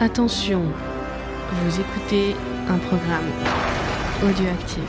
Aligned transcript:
Attention, 0.00 0.62
vous 0.62 1.80
écoutez 1.80 2.36
un 2.68 2.78
programme 2.78 3.24
audioactif. 4.22 4.80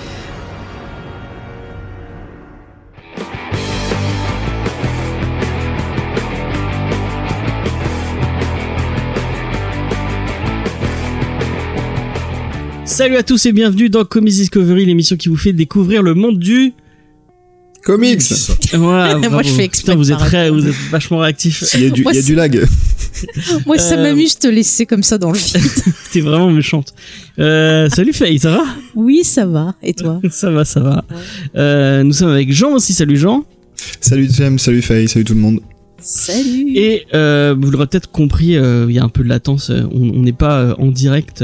Salut 12.86 13.16
à 13.16 13.24
tous 13.24 13.48
et 13.48 13.52
bienvenue 13.52 13.90
dans 13.90 14.06
Comics 14.06 14.36
Discovery, 14.36 14.86
l'émission 14.86 15.18
qui 15.18 15.30
vous 15.30 15.38
fait 15.38 15.54
découvrir 15.54 16.04
le 16.04 16.14
monde 16.14 16.38
du 16.38 16.74
Comics 17.84 18.22
Voilà, 18.74 19.18
Moi, 19.30 19.42
je 19.42 19.50
fais 19.50 19.64
exprès 19.64 19.94
Putain, 19.94 19.96
vous 19.96 20.12
êtes 20.12 20.20
pas 20.20 20.26
très, 20.26 20.52
vous 20.52 20.68
êtes 20.68 20.76
vachement 20.92 21.18
réactif. 21.18 21.64
Il 21.74 21.84
y 21.84 21.88
a 21.88 21.90
du, 21.90 22.04
Moi, 22.04 22.14
il 22.14 22.18
y 22.18 22.20
a 22.20 22.24
du 22.24 22.36
lag. 22.36 22.64
Moi, 23.66 23.78
ça 23.78 23.96
Euh, 23.96 24.04
m'amuse 24.04 24.36
de 24.36 24.40
te 24.40 24.48
laisser 24.48 24.86
comme 24.86 25.04
ça 25.04 25.18
dans 25.18 25.32
le 25.32 25.38
vide. 25.38 25.62
T'es 26.12 26.22
vraiment 26.22 26.50
méchante. 26.52 26.94
Euh, 27.40 27.90
salut 27.90 28.14
Faye, 28.14 28.40
ça 28.40 28.52
va? 28.52 28.64
Oui, 28.96 29.24
ça 29.24 29.46
va. 29.46 29.76
Et 29.84 29.94
toi? 29.94 30.20
Ça 30.32 30.50
va, 30.52 30.66
ça 30.66 30.80
va. 30.80 31.04
Euh, 31.56 32.04
nous 32.04 32.14
sommes 32.14 32.30
avec 32.32 32.52
Jean 32.52 32.74
aussi. 32.74 32.94
Salut 32.94 33.18
Jean. 33.18 33.44
Salut 34.02 34.28
James, 34.32 34.60
salut 34.60 34.82
Faye, 34.82 35.08
salut 35.08 35.26
tout 35.26 35.34
le 35.34 35.40
monde. 35.40 35.60
Salut. 36.02 36.72
Et 36.76 37.06
euh, 37.14 37.56
vous 37.60 37.72
l'aurez 37.72 37.88
peut-être 37.88 38.10
compris, 38.12 38.56
euh, 38.56 38.86
il 38.90 38.96
y 38.96 39.00
a 39.00 39.04
un 39.04 39.10
peu 39.10 39.22
de 39.24 39.28
latence. 39.30 39.70
On 39.92 40.22
n'est 40.22 40.32
pas 40.34 40.60
euh, 40.60 40.76
en 40.78 40.88
direct 40.88 41.42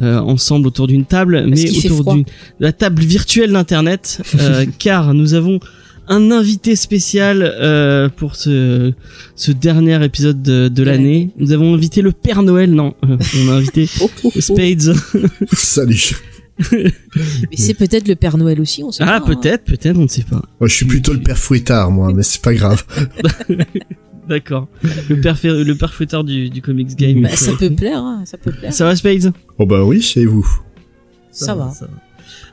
euh, 0.00 0.18
ensemble 0.18 0.66
autour 0.66 0.86
d'une 0.86 1.04
table, 1.04 1.44
mais 1.46 1.68
autour 1.84 2.14
d'une 2.14 2.22
de 2.22 2.28
la 2.60 2.72
table 2.72 3.02
virtuelle 3.02 3.52
d'internet, 3.52 4.22
euh, 4.40 4.64
car 4.78 5.12
nous 5.12 5.34
avons 5.34 5.60
un 6.08 6.30
invité 6.30 6.76
spécial 6.76 7.42
euh, 7.42 8.08
pour 8.08 8.36
ce 8.36 8.92
ce 9.36 9.52
dernier 9.52 10.04
épisode 10.04 10.42
de, 10.42 10.68
de 10.68 10.82
l'année. 10.82 11.30
Nous 11.38 11.52
avons 11.52 11.74
invité 11.74 12.02
le 12.02 12.12
Père 12.12 12.42
Noël, 12.42 12.72
non, 12.72 12.94
euh, 13.04 13.16
on 13.44 13.48
a 13.50 13.52
invité 13.54 13.88
Oh, 14.00 14.10
oh, 14.24 14.32
oh. 14.34 14.40
Spades. 14.40 14.94
Salut. 15.52 16.16
Mais 16.72 17.56
c'est 17.56 17.74
peut-être 17.74 18.06
le 18.08 18.14
Père 18.14 18.36
Noël 18.36 18.60
aussi, 18.60 18.82
on 18.84 18.92
sait 18.92 19.02
Ah 19.04 19.20
pas. 19.20 19.32
hein. 19.32 19.34
peut-être, 19.34 19.64
peut-être, 19.64 19.96
on 19.96 20.02
ne 20.02 20.08
sait 20.08 20.22
pas. 20.24 20.42
Moi, 20.60 20.68
je 20.68 20.74
suis 20.74 20.86
plutôt 20.86 21.12
le 21.12 21.20
père 21.20 21.38
fouettard, 21.38 21.90
moi, 21.90 22.12
mais 22.14 22.22
c'est 22.22 22.42
pas 22.42 22.54
grave. 22.54 22.84
D'accord. 24.28 24.68
Le 25.08 25.20
père 25.20 25.36
le 25.42 25.72
père 25.74 25.92
fouettard 25.92 26.22
du 26.24 26.48
du 26.50 26.62
comics 26.62 26.94
game. 26.96 27.22
Bah, 27.22 27.30
ça 27.34 27.52
peut 27.58 27.70
plaire, 27.70 27.98
hein, 27.98 28.22
ça 28.24 28.38
peut 28.38 28.52
plaire. 28.52 28.72
Ça 28.72 28.84
va 28.84 28.94
Spades? 28.94 29.32
Oh 29.58 29.66
bah 29.66 29.82
oui, 29.84 30.00
chez 30.00 30.24
vous. 30.26 30.46
Ça, 31.32 31.54
va. 31.54 31.70
ça 31.70 31.86
va. 31.86 31.92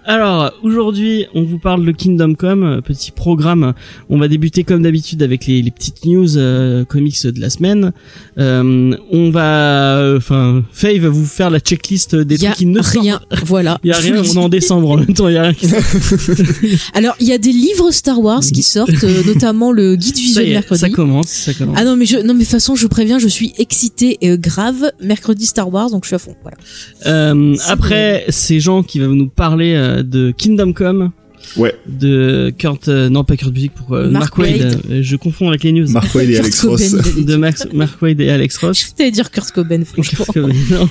Alors, 0.05 0.52
aujourd'hui, 0.64 1.25
on 1.36 1.44
vous 1.44 1.59
parle 1.59 1.86
de 1.86 1.92
Kingdom 1.92 2.33
Come, 2.33 2.64
euh, 2.64 2.81
petit 2.81 3.11
programme. 3.11 3.73
On 4.09 4.17
va 4.17 4.28
débuter 4.28 4.64
comme 4.64 4.81
d'habitude 4.81 5.22
avec 5.22 5.45
les, 5.45 5.61
les 5.61 5.72
petites 5.72 6.05
news 6.05 6.38
euh, 6.38 6.86
comics 6.86 7.22
de 7.25 7.39
la 7.39 7.50
semaine. 7.50 7.92
Euh, 8.38 8.95
on 9.11 9.30
va, 9.30 10.14
enfin, 10.17 10.64
Faye 10.72 11.00
va 11.00 11.09
vous 11.09 11.25
faire 11.25 11.50
la 11.50 11.59
checklist 11.59 12.16
des 12.16 12.42
y 12.42 12.47
a 12.47 12.52
trucs 12.52 12.59
qui 12.59 12.66
ne 12.66 12.81
sortent. 12.81 12.97
rien. 13.03 13.20
Voilà. 13.45 13.80
Il 13.83 13.88
y 13.89 13.94
a 13.94 13.97
rien, 13.97 14.22
on 14.22 14.23
est 14.23 14.38
en 14.38 14.50
décembre 14.50 14.89
en 14.92 14.97
même 14.97 15.14
temps, 15.14 15.27
il 15.27 15.36
y 15.36 15.38
a 15.38 15.44
rien 15.44 15.53
qui 15.53 15.67
Alors, 16.94 17.16
il 17.20 17.27
y 17.27 17.33
a 17.33 17.38
des 17.38 17.52
livres 17.52 17.92
Star 17.92 18.20
Wars 18.20 18.42
qui 18.42 18.64
sortent, 18.64 19.03
euh, 19.03 19.23
notamment 19.25 19.72
le 19.72 19.95
guide 19.95 20.16
visuel 20.16 20.50
est, 20.50 20.53
mercredi. 20.53 20.80
ça 20.81 20.89
commence, 20.89 21.27
ça 21.27 21.53
commence. 21.53 21.75
Ah 21.77 21.83
non 21.83 21.95
mais 21.95 22.05
je 22.05 22.17
non 22.17 22.33
mais 22.33 22.39
de 22.39 22.39
toute 22.39 22.47
façon 22.47 22.75
je 22.75 22.83
vous 22.83 22.89
préviens 22.89 23.20
je 23.20 23.27
suis 23.27 23.53
excitée 23.58 24.17
et 24.22 24.31
euh, 24.31 24.38
grave 24.38 24.92
mercredi 25.02 25.45
Star 25.45 25.72
Wars 25.72 25.89
donc 25.89 26.03
je 26.03 26.09
suis 26.09 26.16
à 26.16 26.20
fond 26.20 26.36
voilà. 26.42 26.58
Euh, 27.05 27.55
après, 27.67 28.25
c'est 28.30 28.59
Jean 28.59 28.83
qui 28.83 29.00
va 29.00 29.08
nous 29.08 29.30
parler 29.30 29.75
euh, 29.90 30.04
de 30.04 30.32
Kingdom 30.32 30.73
Come. 30.73 31.12
Ouais. 31.58 31.73
De 31.88 32.54
Kurt, 32.58 32.88
euh, 32.90 33.09
non 33.09 33.23
pas 33.23 33.36
Kurt 33.38 33.52
Busiek, 33.52 33.73
pour 33.73 33.94
euh, 33.94 34.09
Mark, 34.09 34.38
Mark 34.38 34.38
Wade. 34.38 34.62
Wade. 34.62 34.82
Euh, 34.90 35.00
je 35.02 35.16
confonds 35.16 35.50
avec 35.50 35.64
les 35.64 35.72
news. 35.72 35.90
Mark 35.90 36.14
Wade 36.14 36.30
et 36.30 36.38
Alex 36.40 36.66
Ross. 36.66 36.92
de. 37.18 37.36
Max, 37.36 37.68
Mark 37.73 38.02
Wade 38.02 38.22
et 38.22 38.30
Alex 38.30 38.58
Ross. 38.58 38.80
Je 38.80 38.94
t'allais 38.95 39.12
dire 39.12 39.32
Kurt 39.32 39.52
Cobain 39.52 39.84
franchement. 39.86 40.26
Kurt 40.26 40.34
Cobain, 40.34 40.54
non. 40.70 40.90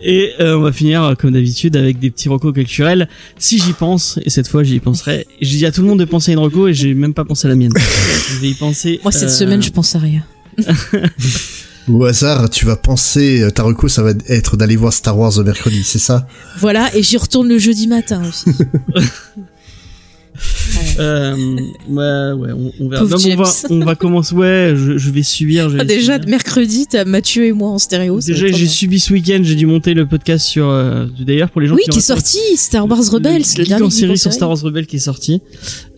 Et 0.00 0.30
euh, 0.40 0.56
on 0.56 0.62
va 0.62 0.72
finir 0.72 1.14
comme 1.18 1.32
d'habitude 1.32 1.76
avec 1.76 1.98
des 1.98 2.10
petits 2.10 2.28
recos 2.28 2.54
culturels. 2.54 3.08
Si 3.38 3.58
j'y 3.58 3.72
pense, 3.72 4.18
et 4.24 4.30
cette 4.30 4.48
fois 4.48 4.62
j'y 4.62 4.80
penserai. 4.80 5.26
Je 5.42 5.48
dis 5.48 5.66
à 5.66 5.72
tout 5.72 5.82
le 5.82 5.88
monde 5.88 5.98
de 6.00 6.04
penser 6.04 6.30
à 6.30 6.34
une 6.34 6.40
reco 6.40 6.68
et 6.68 6.74
j'ai 6.74 6.94
même 6.94 7.14
pas 7.14 7.24
pensé 7.24 7.46
à 7.46 7.50
la 7.50 7.56
mienne. 7.56 7.72
Je 8.30 8.40
vais 8.40 8.48
y 8.48 8.54
penser. 8.54 9.00
Moi 9.02 9.12
cette 9.12 9.28
euh, 9.28 9.32
semaine 9.32 9.62
je 9.62 9.70
pense 9.70 9.94
à 9.96 9.98
rien. 9.98 10.22
Au 11.88 12.04
hasard, 12.04 12.48
tu 12.48 12.64
vas 12.64 12.76
penser, 12.76 13.42
euh, 13.42 13.50
ta 13.50 13.62
reco, 13.62 13.88
ça 13.88 14.02
va 14.02 14.12
être 14.28 14.56
d'aller 14.56 14.76
voir 14.76 14.92
Star 14.92 15.18
Wars 15.18 15.32
le 15.36 15.44
mercredi, 15.44 15.84
c'est 15.84 15.98
ça? 15.98 16.26
Voilà 16.58 16.94
et 16.96 17.02
j'y 17.02 17.16
retourne 17.16 17.48
le 17.48 17.58
jeudi 17.58 17.86
matin 17.86 18.22
aussi. 18.26 18.50
Euh, 20.98 21.34
ouais, 21.88 22.32
ouais, 22.32 22.52
on, 22.52 22.72
on 22.80 22.88
verra. 22.88 23.04
Non, 23.04 23.10
on 23.10 23.16
va, 23.16 23.18
James. 23.18 23.44
on 23.70 23.84
va 23.84 23.94
commencer. 23.94 24.34
Ouais, 24.34 24.74
je, 24.76 24.98
je 24.98 25.10
vais 25.10 25.22
subir. 25.22 25.68
je 25.70 25.76
vais 25.76 25.82
Ah, 25.82 25.84
déjà 25.84 26.14
subir. 26.14 26.28
mercredi 26.30 26.86
t'as 26.90 27.04
Mathieu 27.04 27.44
et 27.46 27.52
moi 27.52 27.70
en 27.70 27.78
stéréo. 27.78 28.20
Déjà, 28.20 28.46
j'ai 28.48 28.66
subi 28.66 28.98
ce 29.00 29.12
week-end. 29.12 29.40
J'ai 29.42 29.54
dû 29.54 29.66
monter 29.66 29.94
le 29.94 30.06
podcast 30.06 30.44
sur. 30.46 30.68
euh, 30.68 31.06
D'ailleurs, 31.20 31.50
pour 31.50 31.60
les 31.60 31.66
gens 31.68 31.74
Oui 31.74 31.82
qui 31.84 31.90
qui 31.90 31.98
est 31.98 32.02
sorti 32.02 32.38
Star 32.56 32.88
Wars 32.88 32.98
Rebels. 33.10 33.42
le, 33.58 33.78
le 33.78 33.84
en 33.84 33.90
série 33.90 34.18
sur 34.18 34.32
Star 34.32 34.48
Wars 34.48 34.60
Rebelle 34.60 34.86
qui 34.86 34.96
est 34.96 35.00
sorti. 35.00 35.40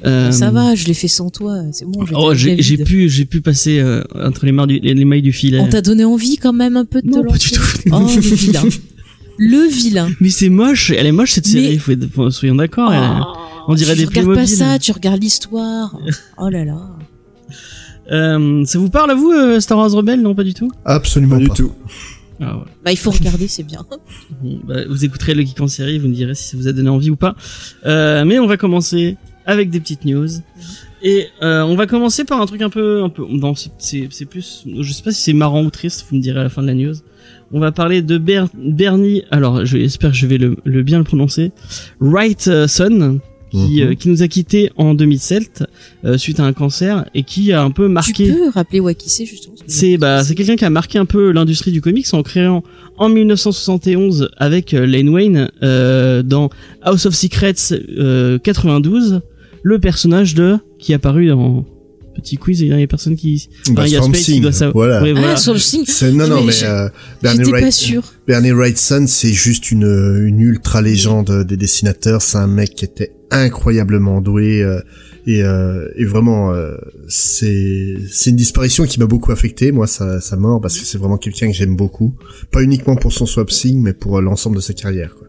Euh, 0.04 0.30
Ça 0.30 0.50
va 0.50 0.74
je 0.74 0.86
l'ai 0.86 0.94
fait 0.94 1.08
sans 1.08 1.30
toi 1.30 1.62
c'est 1.72 1.86
bon. 1.86 2.04
Oh, 2.14 2.34
j'ai 2.34 2.56
pu, 2.78 3.08
j'ai 3.08 3.24
pu 3.24 3.40
passer 3.40 3.78
euh, 3.80 4.02
entre 4.14 4.44
les, 4.46 4.52
mailles 4.52 4.66
du, 4.66 4.78
les, 4.80 4.94
les 4.94 5.04
mailles 5.04 5.22
du 5.22 5.32
filet. 5.32 5.58
On 5.58 5.68
t'a 5.68 5.80
donné 5.80 6.04
envie 6.04 6.36
quand 6.36 6.52
même 6.52 6.76
un 6.76 6.84
peu 6.84 7.00
de 7.02 7.08
te 7.10 7.14
Non, 7.16 7.24
pas 7.24 7.38
du 7.38 7.50
tout. 7.50 7.62
Oh 7.92 8.00
le 8.14 8.20
vilain. 8.20 8.62
Le 9.38 9.68
vilain. 9.68 10.08
Mais 10.22 10.30
c'est 10.30 10.48
moche, 10.48 10.90
elle 10.96 11.04
est 11.06 11.12
moche 11.12 11.32
cette 11.32 11.46
série, 11.46 11.78
Mais- 11.88 12.06
faut 12.08 12.30
soyons 12.30 12.54
d'accord. 12.54 12.90
Oh, 12.90 13.38
on 13.68 13.74
dirait 13.74 13.94
tu 13.94 14.00
des 14.00 14.06
regardes 14.06 14.34
pas 14.34 14.46
ça, 14.46 14.78
tu 14.78 14.92
regardes 14.92 15.22
l'histoire. 15.22 15.96
Oh 16.38 16.48
là 16.48 16.64
là. 16.64 16.90
Euh, 18.12 18.64
ça 18.64 18.78
vous 18.78 18.90
parle 18.90 19.10
à 19.10 19.14
vous, 19.14 19.30
euh, 19.32 19.58
Star 19.60 19.78
Wars 19.78 19.90
Rebelle 19.90 20.22
Non, 20.22 20.34
pas 20.34 20.44
du 20.44 20.54
tout 20.54 20.70
Absolument 20.84 21.38
Pas 21.38 21.46
pas. 21.48 21.54
du 21.54 21.62
tout. 21.62 21.72
ah, 22.40 22.52
voilà. 22.54 22.64
Bah 22.84 22.92
il 22.92 22.96
faut 22.96 23.10
regarder, 23.10 23.48
c'est 23.48 23.64
bien. 23.64 23.84
Bon, 24.42 24.60
bah, 24.64 24.76
Vous 24.88 25.04
écouterez 25.04 25.34
le 25.34 25.42
Geek 25.42 25.60
en 25.60 25.66
série, 25.66 25.98
vous 25.98 26.08
me 26.08 26.14
direz 26.14 26.34
si 26.34 26.44
ça 26.50 26.56
vous 26.56 26.68
a 26.68 26.72
donné 26.72 26.88
envie 26.88 27.10
ou 27.10 27.16
pas. 27.16 27.34
Euh, 27.84 28.24
mais 28.24 28.38
on 28.38 28.46
va 28.46 28.56
commencer 28.56 29.16
avec 29.44 29.70
des 29.70 29.80
petites 29.80 30.04
news. 30.04 30.28
Et 31.02 31.26
euh, 31.42 31.62
on 31.62 31.74
va 31.76 31.86
commencer 31.86 32.24
par 32.24 32.40
un 32.40 32.46
truc 32.46 32.62
un 32.62 32.70
peu... 32.70 33.02
Un 33.02 33.08
peu 33.08 33.24
non, 33.28 33.54
c'est- 33.54 34.26
plus... 34.26 34.64
Je 34.80 34.92
sais 34.92 35.02
pas 35.02 35.12
si 35.12 35.22
c'est 35.22 35.32
marrant 35.32 35.62
ou 35.64 35.70
triste, 35.70 36.06
vous 36.08 36.16
me 36.16 36.20
direz 36.22 36.40
à 36.40 36.42
la 36.44 36.48
fin 36.48 36.62
de 36.62 36.66
la 36.68 36.74
news. 36.74 36.94
On 37.52 37.58
va 37.60 37.70
parler 37.72 38.02
de 38.02 38.18
Ber- 38.18 38.48
Bernie... 38.54 39.22
Alors, 39.30 39.64
j'espère 39.64 40.10
que 40.12 40.16
je 40.16 40.26
vais 40.26 40.38
le, 40.38 40.56
le 40.64 40.82
bien 40.82 40.98
le 40.98 41.04
prononcer. 41.04 41.52
Wrightson, 42.00 43.18
qui, 43.56 43.82
Mhm. 43.82 43.88
euh, 43.90 43.94
qui 43.94 44.08
nous 44.08 44.22
a 44.22 44.28
quitté 44.28 44.70
en 44.76 44.94
2007 44.94 45.64
euh, 46.04 46.18
suite 46.18 46.40
à 46.40 46.44
un 46.44 46.52
cancer 46.52 47.06
et 47.14 47.22
qui 47.22 47.52
a 47.52 47.62
un 47.62 47.70
peu 47.70 47.88
marqué... 47.88 48.26
Tu 48.26 48.32
peux 48.34 48.50
rappeler 48.50 48.80
c'est 48.98 49.24
justement 49.24 49.56
C'est 49.66 49.96
bah 49.96 50.22
c'est 50.24 50.34
quelqu'un 50.34 50.56
qui 50.56 50.64
a 50.64 50.70
marqué 50.70 50.98
un 50.98 51.06
peu 51.06 51.30
l'industrie 51.30 51.72
du 51.72 51.80
comics 51.80 52.06
en 52.12 52.22
créant 52.22 52.62
en 52.98 53.08
1971 53.08 54.30
avec 54.36 54.74
euh, 54.74 54.86
Lane 54.86 55.08
Wayne 55.08 55.50
euh, 55.62 56.22
dans 56.22 56.50
House 56.82 57.06
of 57.06 57.14
Secrets 57.14 57.54
euh, 57.72 58.38
92 58.38 59.20
le 59.62 59.78
personnage 59.78 60.34
de 60.34 60.58
qui 60.78 60.92
est 60.92 60.96
apparu 60.96 61.28
dans 61.28 61.64
petit 62.20 62.36
quiz 62.36 62.60
il 62.60 62.68
y 62.68 62.72
a 62.72 62.76
des 62.76 62.86
personnes 62.86 63.16
qui 63.16 63.48
Bah, 63.68 63.72
Enfin, 63.72 63.84
il 63.86 63.92
y 63.92 63.96
a 63.96 63.98
Swamp 64.00 64.08
Spade 64.12 64.24
qui 64.24 64.32
Thing, 64.32 64.42
doit 64.42 64.52
savoir. 64.52 64.72
voilà. 64.74 65.02
Ouais, 65.02 65.12
voilà. 65.12 65.34
Ah. 65.36 65.58
C'est, 65.86 66.12
non, 66.12 66.26
non, 66.28 66.40
Mais 66.42 66.46
mais, 66.60 66.64
euh, 66.68 66.88
Bernie, 67.22 67.38
J'étais 67.38 67.50
pas 67.52 67.58
Wright, 67.60 67.72
sûr. 67.72 68.02
Bernie 68.26 68.50
Wrightson, 68.52 69.04
c'est 69.08 69.32
juste 69.32 69.70
une, 69.70 70.24
une 70.26 70.40
ultra 70.40 70.82
légende 70.82 71.44
des 71.46 71.56
dessinateurs. 71.56 72.22
C'est 72.22 72.38
un 72.38 72.46
mec 72.46 72.74
qui 72.74 72.84
était 72.84 73.12
incroyablement 73.30 74.20
doué 74.20 74.62
euh, 74.62 74.80
et, 75.26 75.42
euh, 75.42 75.88
et 75.96 76.04
vraiment, 76.04 76.52
euh, 76.52 76.76
c'est 77.08 77.96
c'est 78.12 78.30
une 78.30 78.36
disparition 78.36 78.84
qui 78.86 79.00
m'a 79.00 79.06
beaucoup 79.06 79.32
affecté 79.32 79.72
moi 79.72 79.86
sa, 79.88 80.20
sa 80.20 80.36
mort 80.36 80.60
parce 80.60 80.78
que 80.78 80.84
c'est 80.86 80.98
vraiment 80.98 81.16
quelqu'un 81.18 81.48
que 81.48 81.56
j'aime 81.56 81.74
beaucoup, 81.76 82.14
pas 82.52 82.62
uniquement 82.62 82.94
pour 82.96 83.12
son 83.12 83.26
swap 83.26 83.48
thing, 83.50 83.82
mais 83.82 83.92
pour 83.92 84.18
euh, 84.18 84.20
l'ensemble 84.22 84.54
de 84.56 84.60
sa 84.60 84.72
carrière. 84.72 85.14
Quoi. 85.16 85.26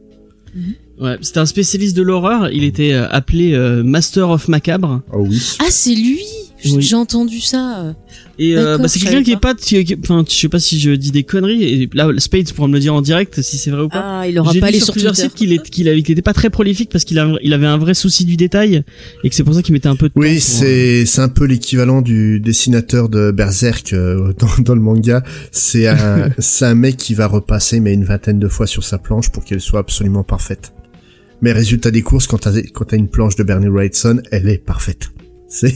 ouais 1.10 1.18
c'était 1.22 1.40
un 1.40 1.46
spécialiste 1.48 1.96
de 1.98 2.02
l'horreur 2.04 2.50
il 2.52 2.64
était 2.64 2.94
euh, 2.94 3.08
appelé 3.10 3.54
euh, 3.54 3.84
Master 3.84 4.30
of 4.30 4.48
Macabre 4.48 5.02
Oh 5.14 5.26
oui. 5.28 5.42
Ah 5.60 5.66
c'est 5.70 5.96
lui. 5.96 6.20
Oui. 6.66 6.82
J'ai 6.82 6.96
entendu 6.96 7.40
ça. 7.40 7.82
euh. 7.86 7.94
et 8.40 8.58
euh, 8.58 8.80
bah, 8.80 8.88
c'est 8.88 9.00
quelqu'un 9.00 9.22
qui 9.22 9.32
est 9.32 9.40
pas 9.40 9.54
enfin 10.04 10.26
je 10.28 10.34
sais 10.34 10.50
pas 10.50 10.60
si 10.60 10.80
je 10.80 10.90
dis 10.92 11.12
des 11.12 11.22
conneries 11.24 11.64
et 11.64 11.90
là 11.94 12.10
Spade 12.18 12.52
pourra 12.52 12.68
me 12.68 12.74
le 12.74 12.80
dire 12.80 12.96
en 12.96 13.02
direct 13.04 13.42
si 13.44 13.58
c'est 13.60 13.70
vrai 13.70 13.84
ou 13.84 13.90
pas 13.90 14.22
Ah 14.22 14.28
il 14.28 14.38
aura 14.40 14.52
pas 14.54 14.58
lu 14.58 14.64
allé 14.64 14.78
sur 14.78 14.86
sur 14.86 14.94
plusieurs 14.94 15.14
Twitter. 15.14 15.28
sites 15.30 15.38
qu'il 15.38 15.54
est- 15.54 15.70
qu'il 15.70 15.88
avait- 15.88 16.02
qu'il 16.02 16.14
était 16.14 16.22
pas 16.24 16.34
très 16.34 16.50
prolifique 16.50 16.90
parce 16.92 17.04
qu'il 17.06 17.24
il 17.44 17.54
avait 17.54 17.68
un 17.68 17.78
vrai 17.78 17.94
souci 17.94 18.26
du 18.26 18.38
détail 18.38 18.84
et 19.24 19.30
que 19.30 19.36
c'est 19.36 19.44
pour 19.44 19.54
ça 19.54 19.62
qu'il 19.62 19.74
mettait 19.74 19.88
un 19.88 19.96
peu 19.96 20.08
de 20.10 20.14
temps. 20.14 20.20
Oui, 20.20 20.40
c'est 20.40 21.06
c'est 21.06 21.22
un 21.22 21.30
peu 21.30 21.46
l'équivalent 21.46 22.02
du 22.02 22.40
dessinateur 22.40 23.08
de 23.10 23.30
Berserk 23.32 23.94
euh, 23.94 24.34
dans, 24.40 24.64
dans 24.64 24.74
le 24.76 24.82
manga. 24.82 25.24
C'est 25.52 25.88
un 25.88 26.30
c'est 26.40 26.66
un 26.66 26.76
mec 26.76 26.98
qui 26.98 27.14
va 27.14 27.28
repasser 27.28 27.80
mais 27.80 27.94
une 27.94 28.04
vingtaine 28.04 28.40
de 28.40 28.48
fois 28.48 28.66
sur 28.66 28.84
sa 28.84 28.98
planche 28.98 29.30
pour 29.30 29.46
qu'elle 29.46 29.62
soit 29.62 29.80
absolument 29.82 30.24
parfaite. 30.24 30.74
Mais 31.44 31.52
résultat 31.52 31.92
des 31.92 32.02
courses, 32.02 32.26
quand 32.26 32.40
t'as 32.40 32.52
quand 32.74 32.86
t'as 32.86 32.98
une 32.98 33.10
planche 33.10 33.36
de 33.36 33.44
Bernie 33.44 33.68
Wrightson, 33.68 34.22
elle 34.32 34.50
est 34.50 34.58
parfaite. 34.58 35.12
C'est 35.50 35.72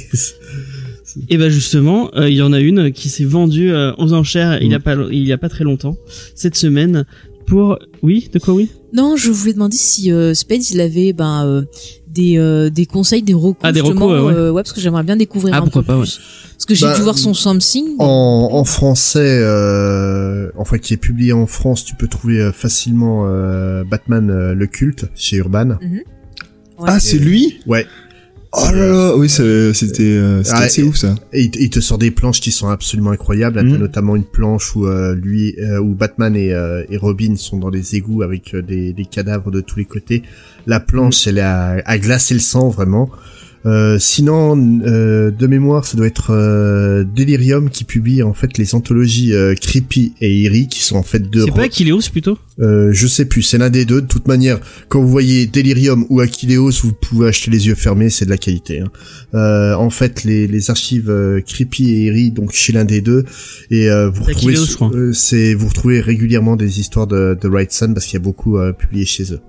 Et 1.30 1.38
ben 1.38 1.50
justement, 1.50 2.10
euh, 2.16 2.30
il 2.30 2.36
y 2.36 2.42
en 2.42 2.54
a 2.54 2.60
une 2.60 2.92
qui 2.92 3.10
s'est 3.10 3.26
vendue 3.26 3.72
euh, 3.72 3.94
aux 3.98 4.14
enchères 4.14 4.62
il 4.62 4.72
y 4.72 4.76
a 4.76 4.80
Mm. 4.80 4.82
pas 4.82 4.96
il 5.12 5.26
y 5.28 5.32
a 5.34 5.38
pas 5.38 5.50
très 5.50 5.64
longtemps 5.64 5.96
cette 6.36 6.56
semaine 6.56 7.06
pour 7.48 7.78
oui 8.02 8.30
de 8.34 8.40
quoi 8.40 8.54
oui? 8.54 8.70
Non, 8.94 9.16
je 9.18 9.30
voulais 9.32 9.54
demander 9.54 9.78
si 9.78 10.12
euh, 10.12 10.34
Spades 10.34 10.70
il 10.72 10.80
avait 10.82 11.14
ben 11.14 11.46
euh, 11.46 11.62
des 12.08 12.38
euh, 12.38 12.70
des 12.70 12.86
conseils, 12.86 13.24
des 13.24 13.34
recours. 13.34 13.56
Ah, 13.64 13.72
des 13.72 13.80
justement, 13.80 14.08
recos, 14.08 14.22
ouais, 14.22 14.32
ouais. 14.34 14.38
euh, 14.38 14.54
parce 14.54 14.74
que 14.74 14.82
j'aimerais 14.82 15.04
bien 15.04 15.16
découvrir 15.16 15.54
Ah, 15.54 15.58
un 15.60 15.62
peu 15.62 15.70
pourquoi 15.72 15.96
pas, 15.96 16.02
plus. 16.02 16.20
Parce 16.52 16.66
que 16.66 16.76
j'ai 16.76 16.86
Bah, 16.86 16.96
dû 16.96 17.02
voir 17.02 17.18
son 17.18 17.34
something. 17.34 17.96
En, 18.00 18.50
en 18.52 18.64
français, 18.66 19.40
euh, 19.42 20.50
enfin 20.58 20.78
qui 20.78 20.94
est 20.94 20.98
publié 20.98 21.34
en 21.34 21.48
France, 21.48 21.86
tu 21.86 21.96
peux 21.96 22.08
trouver 22.08 22.52
facilement 22.54 23.24
euh, 23.28 23.84
Batman 23.84 24.30
euh, 24.30 24.54
le 24.54 24.68
culte 24.68 25.06
chez 25.16 25.38
Urban. 25.38 25.78
Ah, 26.86 27.00
c'est 27.00 27.18
lui? 27.18 27.60
Ouais. 27.68 27.86
Oh 28.54 28.68
là 28.74 28.86
là, 28.86 29.16
oui, 29.16 29.30
c'était 29.30 30.02
euh, 30.02 30.44
c'était 30.44 30.56
Ah, 30.58 30.64
assez 30.64 30.84
ouf 30.84 30.98
ça. 30.98 31.16
Et 31.32 31.44
il, 31.44 31.70
te- 31.70 31.80
sort 31.80 31.98
des 31.98 32.12
planches 32.12 32.42
qui 32.42 32.52
sont 32.52 32.68
absolument 32.68 33.12
incroyables. 33.12 33.64
Mhm. 33.64 33.78
Notamment 33.78 34.16
une 34.18 34.26
planche 34.26 34.76
où 34.76 34.88
euh, 34.88 35.16
lui, 35.16 35.56
euh, 35.60 35.80
où 35.80 35.94
Batman 35.94 36.36
et, 36.36 36.54
euh, 36.54 36.84
et 36.90 36.98
Robin 36.98 37.36
sont 37.38 37.58
dans 37.58 37.72
des 37.72 37.96
égouts 37.96 38.24
avec 38.24 38.54
des, 38.56 38.92
des 38.92 39.06
cadavres 39.06 39.52
de 39.52 39.62
tous 39.62 39.80
les 39.80 39.86
côtés. 39.86 40.24
La 40.68 40.82
planche, 40.82 41.28
elle 41.28 41.38
est 41.38 41.42
à, 41.42 41.82
à 41.86 41.98
glacer 41.98 42.34
le 42.34 42.42
sang 42.42 42.68
vraiment. 42.70 43.10
Euh, 43.66 44.00
sinon, 44.00 44.82
euh, 44.86 45.30
de 45.30 45.48
mémoire, 45.48 45.86
ça 45.86 45.96
doit 45.96 46.08
être 46.08 46.32
euh, 46.32 47.04
Delirium 47.04 47.70
qui 47.70 47.84
publie 47.84 48.24
en 48.24 48.34
fait 48.34 48.58
les 48.58 48.74
anthologies 48.74 49.34
euh, 49.34 49.54
Creepy 49.54 50.14
et 50.20 50.42
Eerie, 50.44 50.68
qui 50.68 50.82
sont 50.82 50.96
en 50.96 51.04
fait 51.04 51.20
deux. 51.20 51.46
C'est 51.46 51.54
pas 51.54 51.64
Akileos 51.64 52.10
plutôt? 52.12 52.40
Euh, 52.60 52.90
je 52.92 53.06
sais 53.06 53.26
plus, 53.26 53.44
c'est 53.44 53.60
l'un 53.60 53.70
des 53.70 53.86
deux. 53.86 54.02
De 54.02 54.08
toute 54.08 54.28
manière, 54.28 54.60
quand 54.90 55.00
vous 55.02 55.08
voyez 55.08 55.46
Delirium 55.46 56.06
ou 56.10 56.22
Achilleos, 56.22 56.72
vous 56.82 56.94
pouvez 56.94 57.28
acheter 57.28 57.52
les 57.52 57.68
yeux 57.68 57.76
fermés, 57.76 58.10
c'est 58.10 58.26
de 58.26 58.32
la 58.32 58.38
qualité. 58.38 58.80
hein. 58.80 58.92
Euh, 59.36 59.76
en 59.76 59.92
fait, 59.92 60.24
les, 60.24 60.48
les 60.48 60.70
archives 60.72 61.10
euh, 61.10 61.40
Creepy 61.42 61.92
et 61.92 62.06
Eerie, 62.06 62.32
donc 62.32 62.54
chez 62.54 62.74
l'un 62.74 62.86
des 62.86 63.02
deux, 63.02 63.26
et 63.70 63.92
euh, 63.92 64.10
vous 64.10 64.24
retrouvez, 64.24 64.56
euh, 64.82 65.14
c'est 65.14 65.54
vous 65.54 65.68
retrouvez 65.68 66.02
régulièrement 66.02 66.56
des 66.56 66.80
histoires 66.80 67.06
de, 67.06 67.38
de 67.40 67.48
Right 67.48 67.72
Sun 67.72 67.94
parce 67.94 68.06
qu'il 68.08 68.16
y 68.16 68.22
a 68.22 68.24
beaucoup 68.24 68.58
euh, 68.58 68.74
publié 68.74 69.06
chez 69.06 69.34
eux. 69.34 69.40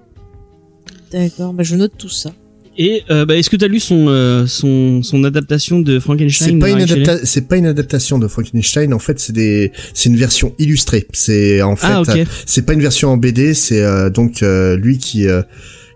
D'accord, 1.11 1.55
bah 1.55 1.62
je 1.62 1.76
note 1.76 1.93
tout 1.99 2.08
ça. 2.08 2.32
Et 2.78 3.02
euh, 3.10 3.26
bah, 3.26 3.36
est-ce 3.36 3.50
que 3.50 3.56
t'as 3.56 3.69
lu 3.69 3.80
son 3.80 4.06
euh, 4.08 4.46
son 4.46 5.02
son 5.02 5.24
adaptation 5.24 5.80
de 5.80 5.98
Frankenstein 6.00 6.48
C'est 6.48 6.58
pas 6.58 6.70
une 6.70 6.78
adapta- 6.78 7.20
c'est 7.24 7.46
pas 7.48 7.56
une 7.58 7.66
adaptation 7.66 8.19
de 8.19 8.26
Frankenstein. 8.28 8.94
En 8.94 8.98
fait, 8.98 9.19
c'est 9.20 9.34
des, 9.34 9.72
c'est 9.92 10.08
une 10.08 10.16
version 10.16 10.54
illustrée. 10.58 11.06
C'est 11.12 11.60
en 11.60 11.76
fait, 11.76 11.86
Ah 11.90 12.00
ok. 12.00 12.08
euh, 12.16 12.24
c'est 12.46 12.64
pas 12.64 12.72
une 12.72 12.80
version 12.80 13.10
en 13.10 13.19
BD. 13.19 13.52
C'est 13.54 13.82
euh, 13.82 14.08
donc 14.08 14.42
euh, 14.42 14.76
lui 14.76 14.96
qui 14.98 15.26
euh, 15.28 15.42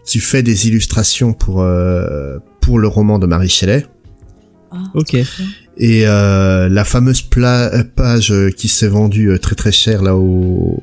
qui 0.07 0.19
fait 0.19 0.43
des 0.43 0.69
illustrations 0.69 1.33
pour 1.33 1.63
euh, 1.63 2.39
pour 2.61 2.79
le 2.79 2.89
roman 2.89 3.19
de 3.19 3.27
Marie 3.27 3.49
Shelley. 3.49 3.87
Ah, 4.71 4.83
Ok. 4.95 5.15
Et 5.79 6.07
euh, 6.07 6.69
la 6.69 6.85
fameuse 6.85 7.23
pla- 7.23 7.71
page 7.97 8.33
qui 8.57 8.69
s'est 8.69 8.89
vendue 8.89 9.39
très 9.41 9.55
très 9.55 9.73
cher 9.73 10.03
là 10.03 10.15
aux, 10.17 10.83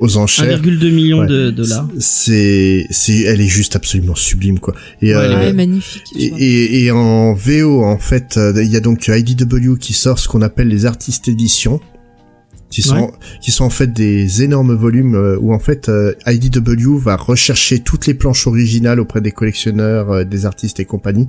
aux 0.00 0.16
enchères. 0.16 0.60
1,2 0.60 0.90
million 0.90 1.20
Ouais. 1.20 1.26
de 1.26 1.50
dollars. 1.50 1.88
C'est, 1.98 2.86
c'est, 2.90 3.20
elle 3.20 3.40
est 3.40 3.46
juste 3.48 3.76
absolument 3.76 4.14
sublime 4.14 4.58
quoi. 4.58 4.74
Et, 5.02 5.14
Ouais, 5.14 5.22
elle 5.24 5.32
est 5.32 5.50
euh, 5.50 5.52
magnifique. 5.52 6.02
et, 6.18 6.24
et, 6.26 6.84
et 6.84 6.90
en 6.90 7.34
VO 7.34 7.84
en 7.84 7.98
fait, 7.98 8.36
euh, 8.36 8.52
il 8.62 8.70
y 8.70 8.76
a 8.76 8.80
donc 8.80 9.08
IDW 9.08 9.76
qui 9.78 9.92
sort 9.92 10.18
ce 10.18 10.28
qu'on 10.28 10.42
appelle 10.42 10.68
les 10.68 10.86
artistes 10.86 11.28
éditions. 11.28 11.80
Qui 12.70 12.82
sont, 12.82 12.94
Ouais. 12.94 13.10
qui 13.42 13.50
sont 13.50 13.64
en 13.64 13.70
fait 13.70 13.92
des 13.92 14.44
énormes 14.44 14.74
volumes 14.76 15.16
euh, 15.16 15.36
où 15.40 15.52
en 15.52 15.58
fait 15.58 15.88
euh, 15.88 16.14
IDW 16.24 16.98
va 16.98 17.16
rechercher 17.16 17.80
toutes 17.80 18.06
les 18.06 18.14
planches 18.14 18.46
originales 18.46 19.00
auprès 19.00 19.20
des 19.20 19.32
collectionneurs, 19.32 20.12
euh, 20.12 20.24
des 20.24 20.46
artistes 20.46 20.78
et 20.78 20.84
compagnie 20.84 21.26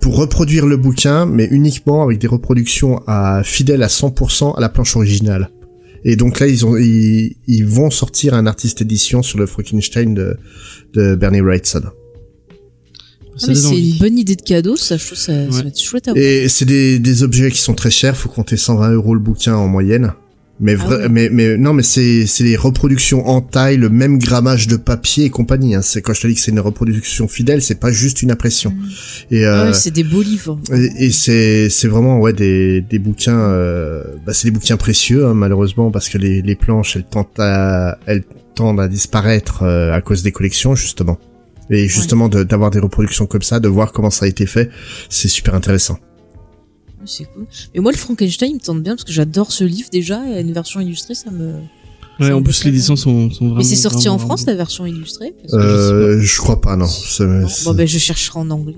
pour 0.00 0.16
reproduire 0.16 0.66
le 0.66 0.76
bouquin, 0.76 1.26
mais 1.26 1.48
uniquement 1.50 2.04
avec 2.04 2.18
des 2.20 2.28
reproductions 2.28 3.02
à 3.08 3.42
fidèles 3.42 3.82
à 3.82 3.88
100% 3.88 4.56
à 4.56 4.60
la 4.60 4.68
planche 4.68 4.94
originale. 4.94 5.50
Et 6.04 6.16
donc 6.16 6.40
là, 6.40 6.46
ils 6.46 6.64
ont, 6.64 6.76
ils, 6.76 7.36
ils 7.46 7.66
vont 7.66 7.90
sortir 7.90 8.34
un 8.34 8.46
artiste 8.46 8.80
édition 8.82 9.22
sur 9.22 9.38
le 9.38 9.46
Frankenstein 9.46 10.14
de, 10.14 10.36
de 10.94 11.14
Bernie 11.14 11.40
Wrightson. 11.40 11.82
Ah, 13.42 13.46
mais 13.48 13.54
c'est 13.54 13.78
une 13.78 13.96
bonne 13.98 14.18
idée 14.18 14.36
de 14.36 14.42
cadeau, 14.42 14.76
ça, 14.76 14.96
je 14.96 15.06
trouve 15.06 15.18
ça, 15.18 15.32
ça 15.32 15.56
Ouais. 15.56 15.62
va 15.62 15.68
être 15.68 15.80
chouette 15.80 16.08
à 16.08 16.12
voir. 16.12 16.22
Et 16.24 16.48
c'est 16.48 16.64
des, 16.66 16.98
des 16.98 17.22
objets 17.22 17.50
qui 17.50 17.58
sont 17.60 17.74
très 17.74 17.90
chers, 17.90 18.16
faut 18.16 18.28
compter 18.28 18.56
120 18.56 18.92
euros 18.92 19.14
le 19.14 19.20
bouquin 19.20 19.54
en 19.54 19.66
moyenne. 19.68 20.12
Mais 20.62 20.76
Ah 20.78 21.08
mais 21.08 21.30
mais 21.30 21.56
non, 21.56 21.72
mais 21.72 21.82
c'est 21.82 22.26
c'est 22.26 22.44
les 22.44 22.56
reproductions 22.56 23.26
en 23.26 23.40
taille, 23.40 23.78
le 23.78 23.88
même 23.88 24.18
grammage 24.18 24.66
de 24.66 24.76
papier 24.76 25.24
et 25.24 25.30
compagnie. 25.30 25.74
Hein. 25.74 25.80
C'est 25.82 26.02
quand 26.02 26.12
je 26.12 26.20
te 26.20 26.26
dis 26.26 26.34
que 26.34 26.40
c'est 26.40 26.50
une 26.50 26.60
reproduction 26.60 27.28
fidèle, 27.28 27.62
c'est 27.62 27.80
pas 27.80 27.90
juste 27.90 28.20
une 28.22 28.30
impression. 28.30 28.74
Et 29.30 29.46
Ah 29.46 29.62
euh, 29.62 29.66
ouais, 29.68 29.72
c'est 29.72 29.90
des 29.90 30.04
beaux 30.04 30.20
livres. 30.22 30.58
et, 30.74 31.06
et 31.06 31.10
c'est 31.12 31.70
c'est 31.70 31.88
vraiment 31.88 32.20
ouais 32.20 32.34
des 32.34 32.82
des 32.82 32.98
bouquins 32.98 33.38
euh, 33.38 34.04
bah 34.26 34.34
c'est 34.34 34.48
des 34.48 34.52
bouquins 34.52 34.76
précieux 34.76 35.24
hein, 35.26 35.34
malheureusement 35.34 35.90
parce 35.90 36.08
que 36.10 36.18
les 36.18 36.42
les 36.42 36.56
planches 36.56 36.96
elles 36.96 37.04
tendent 37.04 37.26
à 37.38 37.98
elles 38.06 38.24
tendent 38.54 38.80
à 38.80 38.88
disparaître 38.88 39.62
euh, 39.62 39.92
à 39.94 40.02
cause 40.02 40.22
des 40.22 40.32
collections 40.32 40.74
justement. 40.74 41.18
Et 41.72 41.86
justement 41.86 42.28
d'avoir 42.28 42.72
des 42.72 42.80
reproductions 42.80 43.26
comme 43.26 43.42
ça, 43.42 43.60
de 43.60 43.68
voir 43.68 43.92
comment 43.92 44.10
ça 44.10 44.24
a 44.24 44.28
été 44.28 44.44
fait, 44.44 44.70
c'est 45.08 45.28
super 45.28 45.54
intéressant. 45.54 45.98
C'est 47.10 47.24
cool. 47.24 47.46
Mais 47.74 47.80
moi, 47.80 47.90
le 47.92 47.98
Frankenstein, 47.98 48.50
il 48.50 48.54
me 48.54 48.60
tente 48.60 48.82
bien 48.82 48.94
parce 48.94 49.04
que 49.04 49.12
j'adore 49.12 49.50
ce 49.50 49.64
livre 49.64 49.88
déjà. 49.90 50.20
Et 50.30 50.40
une 50.40 50.52
version 50.52 50.80
illustrée, 50.80 51.14
ça 51.14 51.30
me. 51.30 51.54
Ouais, 52.20 52.28
ça 52.28 52.36
en 52.36 52.40
me 52.40 52.44
plus 52.44 52.64
les 52.64 52.70
dessins 52.70 52.96
sont 52.96 53.30
sont 53.30 53.46
vraiment. 53.46 53.58
Mais 53.58 53.64
c'est 53.64 53.76
sorti 53.76 54.06
vraiment, 54.08 54.14
en 54.16 54.18
France, 54.18 54.42
vraiment 54.42 54.52
la 54.52 54.56
version 54.58 54.86
illustrée 54.86 55.34
parce 55.40 55.52
que 55.54 55.58
Euh, 55.58 56.20
je 56.20 56.38
crois 56.38 56.60
pas 56.60 56.76
non. 56.76 56.86
Bon, 57.64 57.74
ben, 57.74 57.86
je 57.88 57.98
chercherai 57.98 58.38
en 58.38 58.50
anglais. 58.50 58.76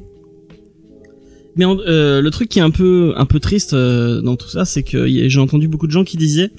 Mais 1.56 1.66
en- 1.66 1.76
euh, 1.80 2.22
le 2.22 2.30
truc 2.30 2.48
qui 2.48 2.60
est 2.60 2.62
un 2.62 2.70
peu 2.70 3.12
un 3.16 3.26
peu 3.26 3.38
triste 3.38 3.74
euh, 3.74 4.22
dans 4.22 4.36
tout 4.36 4.48
ça, 4.48 4.64
c'est 4.64 4.82
que 4.82 5.06
j'ai 5.28 5.38
entendu 5.40 5.68
beaucoup 5.68 5.86
de 5.86 5.92
gens 5.92 6.04
qui 6.04 6.16
disaient 6.16 6.50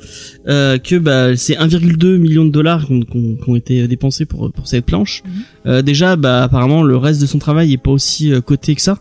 euh, 0.47 0.77
que 0.77 0.97
bah 0.97 1.35
c'est 1.35 1.55
1,2 1.55 2.17
million 2.17 2.45
de 2.45 2.51
dollars 2.51 2.85
qui 2.85 3.03
ont, 3.47 3.55
été 3.55 3.87
dépensés 3.87 4.25
pour 4.25 4.51
pour 4.51 4.67
cette 4.67 4.85
planche. 4.85 5.23
Mhm. 5.25 5.31
Euh, 5.65 5.81
déjà, 5.81 6.15
bah 6.15 6.43
apparemment 6.43 6.83
le 6.83 6.95
reste 6.97 7.21
de 7.21 7.25
son 7.25 7.39
travail 7.39 7.73
est 7.73 7.77
pas 7.77 7.89
aussi 7.91 8.31
coté 8.45 8.75
que 8.75 8.81
ça. 8.81 8.99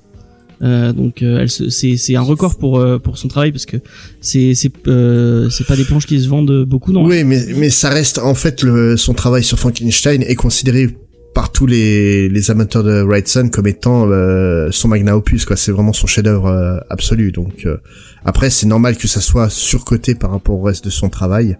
Euh, 0.62 0.92
donc 0.92 1.22
euh, 1.22 1.40
elle 1.40 1.50
se- 1.50 1.70
c'est 1.70 1.96
c'est 1.96 2.14
un 2.14 2.20
record 2.22 2.56
pour 2.56 2.78
euh, 2.78 2.98
pour 2.98 3.18
son 3.18 3.26
travail 3.26 3.50
parce 3.50 3.66
que 3.66 3.78
c'est 4.20 4.54
c'est 4.54 4.70
euh, 4.86 5.50
c'est 5.50 5.66
pas 5.66 5.74
des 5.74 5.84
planches 5.84 6.06
qui 6.06 6.20
se 6.20 6.28
vendent 6.28 6.64
beaucoup 6.64 6.92
non? 6.92 7.04
Oui, 7.04 7.24
mais 7.24 7.40
mais 7.56 7.68
ça 7.70 7.88
reste 7.90 8.18
en 8.18 8.34
fait 8.34 8.62
le 8.62 8.96
son 8.96 9.12
travail 9.12 9.42
sur 9.42 9.58
Frankenstein 9.58 10.22
est 10.22 10.36
considéré 10.36 10.88
par 11.34 11.50
tous 11.50 11.66
les 11.66 12.28
les 12.28 12.50
amateurs 12.52 12.84
de 12.84 13.00
Wrightson 13.02 13.48
comme 13.52 13.66
étant 13.66 14.06
euh, 14.08 14.68
son 14.70 14.86
magna 14.86 15.16
opus 15.16 15.44
quoi. 15.46 15.56
C'est 15.56 15.72
vraiment 15.72 15.92
son 15.92 16.06
chef-d'œuvre 16.06 16.46
euh, 16.46 16.78
absolu. 16.90 17.32
Donc 17.32 17.66
euh, 17.66 17.78
après 18.24 18.48
c'est 18.50 18.66
normal 18.66 18.96
que 18.96 19.08
ça 19.08 19.20
soit 19.20 19.50
surcoté 19.50 20.14
par 20.14 20.30
rapport 20.30 20.56
au 20.60 20.62
reste 20.62 20.84
de 20.84 20.90
son 20.90 21.08
travail. 21.08 21.56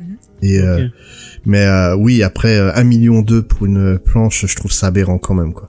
Mhm. 0.00 0.16
Et 0.42 0.58
euh, 0.58 0.86
Ok. 0.86 0.90
mais 1.46 1.64
euh, 1.66 1.94
oui 1.94 2.24
après 2.24 2.56
euh, 2.58 2.72
un 2.74 2.82
million 2.82 3.22
deux 3.22 3.42
pour 3.42 3.66
une 3.66 3.98
planche, 3.98 4.44
je 4.46 4.56
trouve 4.56 4.72
ça 4.72 4.88
aberrant 4.88 5.18
quand 5.18 5.34
même 5.34 5.52
quoi. 5.52 5.68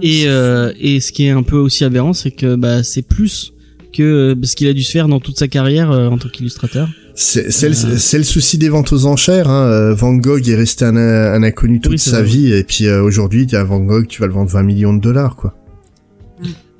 Et 0.00 0.24
euh, 0.26 0.72
et 0.80 1.00
ce 1.00 1.12
qui 1.12 1.26
est 1.26 1.30
un 1.30 1.42
peu 1.42 1.56
aussi 1.56 1.84
aberrant, 1.84 2.12
c'est 2.12 2.30
que 2.30 2.54
bah 2.56 2.82
c'est 2.82 3.02
plus 3.02 3.52
que 3.96 4.34
ce 4.42 4.56
qu'il 4.56 4.68
a 4.68 4.72
dû 4.72 4.82
se 4.82 4.90
faire 4.92 5.06
dans 5.08 5.20
toute 5.20 5.38
sa 5.38 5.48
carrière 5.48 5.90
euh, 5.90 6.08
en 6.08 6.16
tant 6.18 6.28
qu'illustrateur. 6.28 6.88
C'est 7.14 7.52
c'est 7.52 7.68
le, 7.68 7.74
Euh. 7.74 7.98
c'est 7.98 8.16
le 8.16 8.24
souci 8.24 8.56
des 8.56 8.70
ventes 8.70 8.90
aux 8.92 9.04
enchères. 9.04 9.50
Hein. 9.50 9.66
Euh, 9.66 9.94
Van 9.94 10.14
Gogh 10.14 10.48
est 10.48 10.54
resté 10.54 10.86
un, 10.86 10.96
un 10.96 11.42
inconnu 11.42 11.78
toute 11.80 11.92
Oui, 11.92 11.98
sa 11.98 12.20
vrai. 12.22 12.24
vie 12.24 12.52
et 12.54 12.64
puis 12.64 12.86
euh, 12.86 13.02
aujourd'hui, 13.02 13.46
tu 13.46 13.54
as 13.56 13.64
Van 13.64 13.80
Gogh, 13.80 14.06
tu 14.08 14.22
vas 14.22 14.26
le 14.28 14.32
vendre 14.32 14.50
20 14.50 14.62
millions 14.62 14.94
de 14.94 15.00
dollars 15.00 15.36
quoi. 15.36 15.54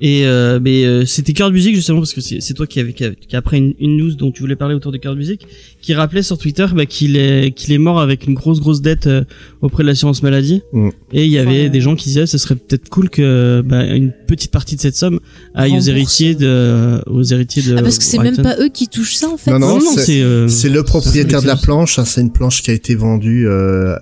Et 0.05 0.25
euh, 0.27 0.59
mais 0.61 0.83
euh, 0.83 1.05
c'était 1.05 1.31
Cœur 1.31 1.49
Music 1.49 1.73
justement 1.75 1.99
parce 1.99 2.13
que 2.13 2.19
c'est 2.19 2.41
c'est 2.41 2.53
toi 2.53 2.67
qui 2.67 2.81
avait 2.81 2.91
qui, 2.91 3.05
a- 3.05 3.11
qui 3.15 3.35
a 3.37 3.39
après 3.39 3.57
une, 3.57 3.73
une 3.79 3.95
news 3.95 4.13
dont 4.15 4.31
tu 4.33 4.41
voulais 4.41 4.57
parler 4.57 4.75
autour 4.75 4.91
de 4.91 4.97
Cœur 4.97 5.15
Music 5.15 5.47
qui 5.81 5.93
rappelait 5.93 6.23
sur 6.23 6.37
Twitter 6.37 6.65
bah, 6.75 6.85
qu'il 6.85 7.15
est 7.15 7.51
qu'il 7.55 7.71
est 7.73 7.77
mort 7.77 8.01
avec 8.01 8.27
une 8.27 8.33
grosse 8.33 8.59
grosse 8.59 8.81
dette 8.81 9.07
euh, 9.07 9.23
auprès 9.61 9.83
de 9.83 9.87
l'assurance 9.87 10.21
maladie 10.21 10.61
Mm. 10.73 10.89
et 11.13 11.23
il 11.25 11.31
y 11.31 11.37
avait 11.37 11.63
Ouais. 11.63 11.69
des 11.69 11.79
gens 11.79 11.95
qui 11.95 12.09
disaient 12.09 12.25
ce 12.25 12.37
serait 12.37 12.55
peut-être 12.55 12.89
cool 12.89 13.09
que 13.09 13.61
bah, 13.65 13.85
une 13.95 14.11
petite 14.27 14.51
partie 14.51 14.75
de 14.75 14.81
cette 14.81 14.97
somme 14.97 15.21
aille 15.55 15.77
aux 15.77 15.79
héritiers 15.79 16.35
de 16.35 16.99
aux 17.09 17.23
héritiers 17.23 17.63
de 17.63 17.77
Ah, 17.77 17.81
parce 17.81 17.97
que 17.97 18.03
c'est 18.03 18.17
même 18.19 18.35
pas 18.35 18.57
eux 18.59 18.67
qui 18.73 18.89
touchent 18.89 19.15
ça 19.15 19.29
en 19.29 19.37
fait. 19.37 19.51
Non, 19.51 19.59
non 19.59 19.75
non, 19.79 19.91
c'est- 19.95 20.01
c'est 20.05 20.21
euh, 20.21 20.49
C'est 20.49 20.67
le 20.69 20.83
propriétaire 20.83 21.41
de 21.41 21.47
la 21.47 21.55
planche, 21.55 21.97
hein, 21.97 22.03
c'est 22.03 22.19
une 22.19 22.33
planche 22.33 22.61
qui 22.61 22.71
a 22.71 22.73
été 22.73 22.93
vendue 22.95 23.47
euh, 23.47 23.95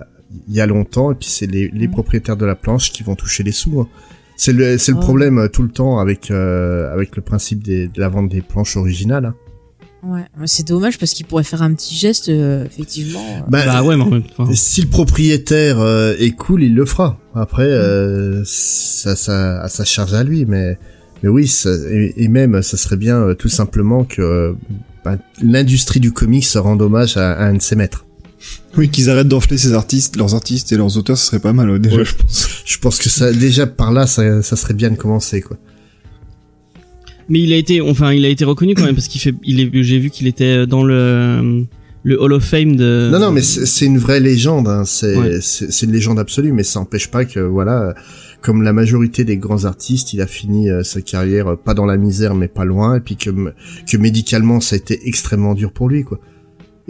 il 0.48 0.54
y 0.56 0.60
a 0.60 0.66
longtemps, 0.66 1.12
et 1.12 1.14
puis 1.14 1.28
c'est 1.30 1.46
les, 1.46 1.70
les 1.72 1.86
Mm. 1.86 1.92
propriétaires 1.92 2.36
de 2.36 2.44
la 2.46 2.56
planche 2.56 2.90
qui 2.90 3.04
vont 3.04 3.14
toucher 3.14 3.44
les 3.44 3.52
sous. 3.52 3.80
hein. 3.80 3.88
C'est 4.36 4.52
le, 4.52 4.78
c'est 4.78 4.92
le 4.92 4.98
problème 4.98 5.38
euh, 5.38 5.48
tout 5.48 5.62
le 5.62 5.68
temps 5.68 5.98
avec 5.98 6.30
euh, 6.30 6.92
avec 6.92 7.14
le 7.16 7.22
principe 7.22 7.62
des, 7.62 7.86
de 7.88 8.00
la 8.00 8.08
vente 8.08 8.28
des 8.28 8.40
planches 8.42 8.76
originales. 8.76 9.26
hein. 9.26 9.34
Ouais, 10.04 10.24
mais 10.36 10.48
c'est 10.48 10.66
dommage 10.66 10.98
parce 10.98 11.12
qu'ils 11.12 11.26
pourraient 11.26 11.44
faire 11.44 11.62
un 11.62 11.72
petit 11.74 11.94
geste, 11.94 12.28
euh, 12.28 12.64
effectivement. 12.64 13.20
euh. 13.20 13.40
Bah, 13.48 13.60
bah 13.66 13.84
ouais 13.84 13.96
mais 13.96 14.02
en 14.02 14.10
même 14.10 14.22
temps, 14.24 14.42
enfin, 14.42 14.52
Si 14.52 14.82
le 14.82 14.88
propriétaire 14.88 15.78
euh, 15.78 16.16
est 16.18 16.32
cool, 16.32 16.64
il 16.64 16.74
le 16.74 16.84
fera. 16.84 17.20
Après, 17.36 17.68
euh, 17.70 18.42
ça, 18.44 19.14
ça, 19.14 19.60
à 19.62 19.68
sa 19.68 19.84
charge 19.84 20.12
à 20.14 20.24
lui, 20.24 20.44
mais 20.44 20.76
mais 21.22 21.28
oui, 21.28 21.46
ça, 21.46 21.70
et, 21.92 22.14
et 22.16 22.26
même 22.26 22.62
ça 22.62 22.76
serait 22.76 22.96
bien 22.96 23.18
euh, 23.18 23.34
tout 23.34 23.48
simplement 23.48 24.02
que 24.02 24.20
euh, 24.22 24.52
bah, 25.04 25.18
l'industrie 25.40 26.00
du 26.00 26.10
comics 26.12 26.44
se 26.44 26.58
rende 26.58 26.82
hommage 26.82 27.16
à, 27.16 27.34
à 27.34 27.44
un 27.46 27.54
de 27.54 27.62
ses 27.62 27.76
maîtres. 27.76 28.04
Oui, 28.76 28.88
qu'ils 28.88 29.10
arrêtent 29.10 29.28
d'enfler 29.28 29.58
ces 29.58 29.72
artistes, 29.74 30.16
leurs 30.16 30.34
artistes 30.34 30.72
et 30.72 30.76
leurs 30.76 30.96
auteurs, 30.96 31.18
ce 31.18 31.26
serait 31.26 31.38
pas 31.40 31.52
mal, 31.52 31.78
déjà, 31.78 31.96
Ouais. 31.96 32.04
je 32.04 32.14
pense. 32.14 32.48
Je 32.64 32.78
pense 32.78 32.98
que 32.98 33.08
ça, 33.08 33.32
déjà 33.32 33.66
par 33.66 33.92
là, 33.92 34.06
ça, 34.06 34.42
ça 34.42 34.56
serait 34.56 34.74
bien 34.74 34.90
de 34.90 34.96
commencer, 34.96 35.40
quoi. 35.42 35.56
mais 37.28 37.40
il 37.40 37.52
a 37.52 37.56
été 37.56 37.80
enfin 37.80 38.12
il 38.12 38.24
a 38.24 38.28
été 38.28 38.44
reconnu 38.44 38.74
quand 38.74 38.84
même 38.84 38.94
parce 38.94 39.08
qu'il 39.08 39.20
fait 39.20 39.34
il 39.44 39.60
est 39.60 39.82
j'ai 39.82 39.98
vu 39.98 40.10
qu'il 40.10 40.26
était 40.26 40.66
dans 40.66 40.82
le 40.84 41.64
le 42.04 42.20
Hall 42.20 42.32
of 42.32 42.42
Fame 42.44 42.74
de. 42.74 43.10
Non, 43.12 43.20
non, 43.20 43.30
mais 43.30 43.42
c'est 43.42 43.86
une 43.86 43.96
vraie 43.98 44.18
légende. 44.18 44.66
Hein. 44.66 44.82
C'est 44.84 45.16
Ouais. 45.16 45.38
c'est 45.40 45.70
c'est 45.70 45.86
une 45.86 45.92
légende 45.92 46.18
absolue, 46.18 46.50
mais 46.52 46.64
ça 46.64 46.80
n'empêche 46.80 47.08
pas 47.12 47.24
que 47.24 47.38
voilà, 47.38 47.94
comme 48.40 48.62
la 48.62 48.72
majorité 48.72 49.22
des 49.24 49.36
grands 49.36 49.66
artistes, 49.66 50.12
il 50.12 50.20
a 50.20 50.26
fini 50.26 50.68
euh, 50.68 50.82
sa 50.82 51.00
carrière 51.00 51.46
euh, 51.52 51.56
pas 51.56 51.74
dans 51.74 51.86
la 51.86 51.96
misère, 51.96 52.34
mais 52.34 52.48
pas 52.48 52.64
loin, 52.64 52.96
et 52.96 53.00
puis 53.00 53.14
que 53.16 53.30
que 53.88 53.96
médicalement 53.96 54.60
ça 54.60 54.74
a 54.74 54.78
été 54.78 54.98
extrêmement 55.06 55.54
dur 55.54 55.70
pour 55.72 55.88
lui, 55.88 56.02
quoi. 56.02 56.18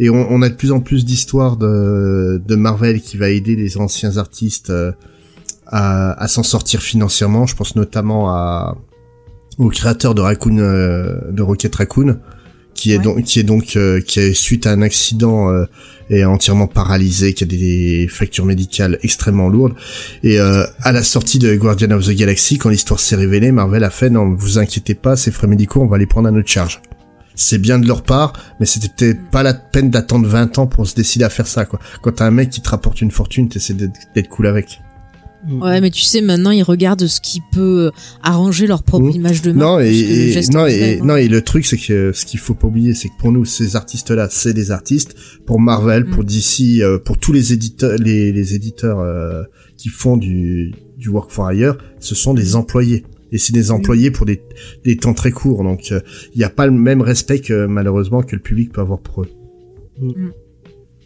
Et 0.03 0.11
on, 0.11 0.23
on 0.35 0.43
a 0.43 0.49
de 0.49 0.55
plus 0.55 0.73
en 0.73 0.81
plus 0.81 1.05
d'histoires 1.05 1.57
de 1.57 2.43
de 2.51 2.57
Marvel 2.57 3.01
qui 3.01 3.17
va 3.17 3.29
aider 3.31 3.55
les 3.57 3.79
anciens 3.79 4.17
artistes 4.17 4.71
euh, 4.71 4.91
à, 5.67 6.13
à 6.23 6.27
s'en 6.29 6.43
sortir 6.43 6.83
financièrement. 6.83 7.47
Je 7.47 7.55
pense 7.55 7.77
notamment 7.77 8.23
à 8.31 8.77
au 9.59 9.69
créateur 9.69 10.15
de 10.15 10.21
Raccoon, 10.23 10.59
euh, 10.59 11.31
de 11.31 11.43
Rocket 11.43 11.75
Raccoon, 11.75 12.19
qui 12.75 12.93
est 12.93 12.97
Ouais. 12.97 13.05
donc 13.05 13.23
qui 13.23 13.39
est 13.41 13.45
donc 13.55 13.77
euh, 13.77 14.01
qui 14.01 14.19
est 14.21 14.35
suite 14.35 14.67
à 14.67 14.73
un 14.73 14.83
accident 14.83 15.51
euh, 15.51 15.67
est 16.11 16.25
entièrement 16.25 16.67
paralysé, 16.67 17.33
qui 17.33 17.45
a 17.45 17.47
des 17.47 18.09
fractures 18.11 18.45
médicales 18.45 18.99
extrêmement 19.03 19.49
lourdes. 19.49 19.75
Et 20.25 20.41
euh, 20.41 20.65
à 20.83 20.91
la 20.93 21.03
sortie 21.05 21.39
de 21.39 21.55
Guardian 21.55 21.93
of 21.93 22.05
the 22.07 22.11
Galaxy, 22.23 22.59
quand 22.59 22.71
l'histoire 22.71 22.99
s'est 22.99 23.17
révélée, 23.17 23.53
Marvel 23.53 23.85
a 23.85 23.91
fait 23.91 24.11
non, 24.11 24.35
vous 24.35 24.59
inquiétez 24.59 24.95
pas, 24.95 25.15
ces 25.17 25.31
frais 25.31 25.47
médicaux, 25.47 25.81
on 25.81 25.87
va 25.87 25.99
les 25.99 26.07
prendre 26.07 26.29
à 26.29 26.33
notre 26.33 26.49
charge. 26.49 26.81
C'est 27.35 27.59
bien 27.59 27.79
de 27.79 27.87
leur 27.87 28.03
part, 28.03 28.33
mais 28.61 28.67
c'était 28.67 28.89
peut-être 28.89 29.31
pas 29.31 29.43
la 29.43 29.55
peine 29.55 29.91
d'attendre 29.91 30.27
20 30.29 30.59
ans 30.59 30.67
pour 30.67 30.87
se 30.87 30.95
décider 30.95 31.25
à 31.25 31.31
faire 31.31 31.47
ça, 31.47 31.65
quoi. 31.65 31.79
Quand 32.03 32.13
t'as 32.13 32.27
un 32.27 32.31
mec 32.31 32.51
qui 32.51 32.61
te 32.61 32.69
rapporte 32.69 33.01
une 33.01 33.11
fortune, 33.11 33.49
t'essaies 33.49 33.75
d'être 33.75 34.29
cool 34.29 34.47
avec. 34.47 34.81
Ouais, 35.51 35.81
mais 35.81 35.91
tu 35.91 36.03
sais, 36.03 36.21
maintenant, 36.21 36.53
ils 36.53 36.63
regardent 36.63 37.07
ce 37.09 37.21
qui 37.21 37.41
peut 37.53 37.87
euh, 37.87 37.91
arranger 38.23 38.69
leur 38.69 38.85
propre 38.85 39.07
Mmh. 39.07 39.11
image 39.17 39.43
de 39.43 39.51
marque. 39.51 39.67
Non 39.67 39.81
et, 39.81 39.89
et- 39.91 40.41
non 40.53 40.67
et 40.67 40.99
hein. 41.01 41.05
non 41.05 41.17
et 41.17 41.27
le 41.27 41.43
truc 41.43 41.67
c'est 41.67 41.79
que 41.79 42.13
ce 42.15 42.25
qu'il 42.25 42.39
faut 42.39 42.55
pas 42.55 42.69
oublier 42.69 42.95
c'est 42.95 43.09
que 43.09 43.17
pour 43.19 43.33
nous 43.33 43.45
ces 43.45 43.75
artistes 43.75 44.13
là 44.13 44.29
c'est 44.31 44.55
des 44.55 44.71
artistes 44.71 45.17
pour 45.45 45.59
Marvel 45.59 46.05
Mm. 46.05 46.11
pour 46.11 46.23
DC 46.23 46.81
euh, 46.81 47.01
pour 47.01 47.19
tous 47.19 47.33
les 47.33 47.53
éditeurs 47.53 47.97
les, 47.99 48.31
les 48.31 48.55
éditeurs 48.55 49.01
euh, 49.01 49.43
qui 49.77 49.89
font 49.89 50.17
du 50.17 50.75
du 50.97 51.09
work 51.09 51.33
for 51.33 51.53
hire 51.53 51.77
ce 51.99 52.15
sont 52.15 52.35
des 52.35 52.55
employés 52.55 53.05
et 53.33 53.39
c'est 53.39 53.53
des 53.53 53.71
employés 53.73 54.11
pour 54.13 54.27
des 54.27 54.43
des 54.85 54.97
temps 54.97 55.15
très 55.15 55.33
courts 55.33 55.65
donc 55.65 55.91
il 55.91 56.39
n'y 56.39 56.45
a 56.45 56.51
pas 56.51 56.67
le 56.67 56.73
même 56.73 57.01
respect 57.03 57.41
que 57.41 57.67
malheureusement 57.67 58.23
que 58.23 58.37
le 58.37 58.43
public 58.43 58.71
peut 58.73 58.81
avoir 58.83 59.01
pour 59.01 59.23
eux. 59.23 59.29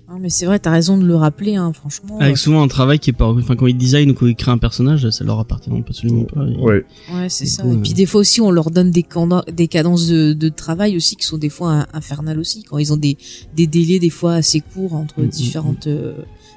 Non, 0.08 0.20
mais 0.20 0.28
c'est 0.28 0.46
vrai, 0.46 0.60
t'as 0.60 0.70
raison 0.70 0.96
de 0.96 1.04
le 1.04 1.16
rappeler, 1.16 1.56
hein, 1.56 1.72
franchement. 1.72 2.20
Avec 2.20 2.36
souvent 2.38 2.62
un 2.62 2.68
travail 2.68 3.00
qui 3.00 3.10
est 3.10 3.12
pas, 3.12 3.26
enfin 3.26 3.56
quand 3.56 3.66
ils 3.66 3.76
designent 3.76 4.12
ou 4.12 4.14
quand 4.14 4.26
ils 4.26 4.36
créent 4.36 4.52
un 4.52 4.56
personnage, 4.58 5.10
ça 5.10 5.24
leur 5.24 5.40
appartient 5.40 5.68
absolument 5.76 6.22
pas. 6.22 6.46
Et- 6.46 6.56
Ouais. 6.58 6.84
Ouais, 7.12 7.28
c'est 7.28 7.46
ça. 7.46 7.64
coup, 7.64 7.72
Et 7.72 7.74
euh, 7.74 7.80
puis 7.82 7.92
des 7.92 8.06
fois 8.06 8.20
aussi, 8.20 8.40
on 8.40 8.52
leur 8.52 8.70
donne 8.70 8.92
des, 8.92 9.02
canda- 9.02 9.44
des 9.52 9.66
cadences 9.66 10.06
de, 10.06 10.32
de 10.32 10.48
travail 10.48 10.96
aussi 10.96 11.16
qui 11.16 11.26
sont 11.26 11.38
des 11.38 11.48
fois 11.48 11.72
in- 11.72 11.86
infernales 11.92 12.38
aussi, 12.38 12.62
quand 12.62 12.78
ils 12.78 12.92
ont 12.92 12.96
des, 12.96 13.16
des 13.56 13.66
délais 13.66 13.98
des 13.98 14.10
fois 14.10 14.34
assez 14.34 14.60
courts 14.60 14.94
entre 14.94 15.20
Mm, 15.20 15.24
mm, 15.24 15.28
différentes, 15.30 15.86
euh, 15.88 16.14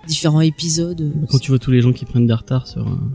différents 0.08 0.42
épisodes. 0.42 1.02
euh, 1.02 1.26
Quand 1.32 1.40
tu 1.40 1.50
vois 1.50 1.58
tous 1.60 1.72
les 1.72 1.82
gens 1.82 1.92
qui 1.92 2.06
prennent 2.06 2.28
des 2.28 2.34
retards 2.34 2.68
sur. 2.68 2.88
un- 2.88 3.12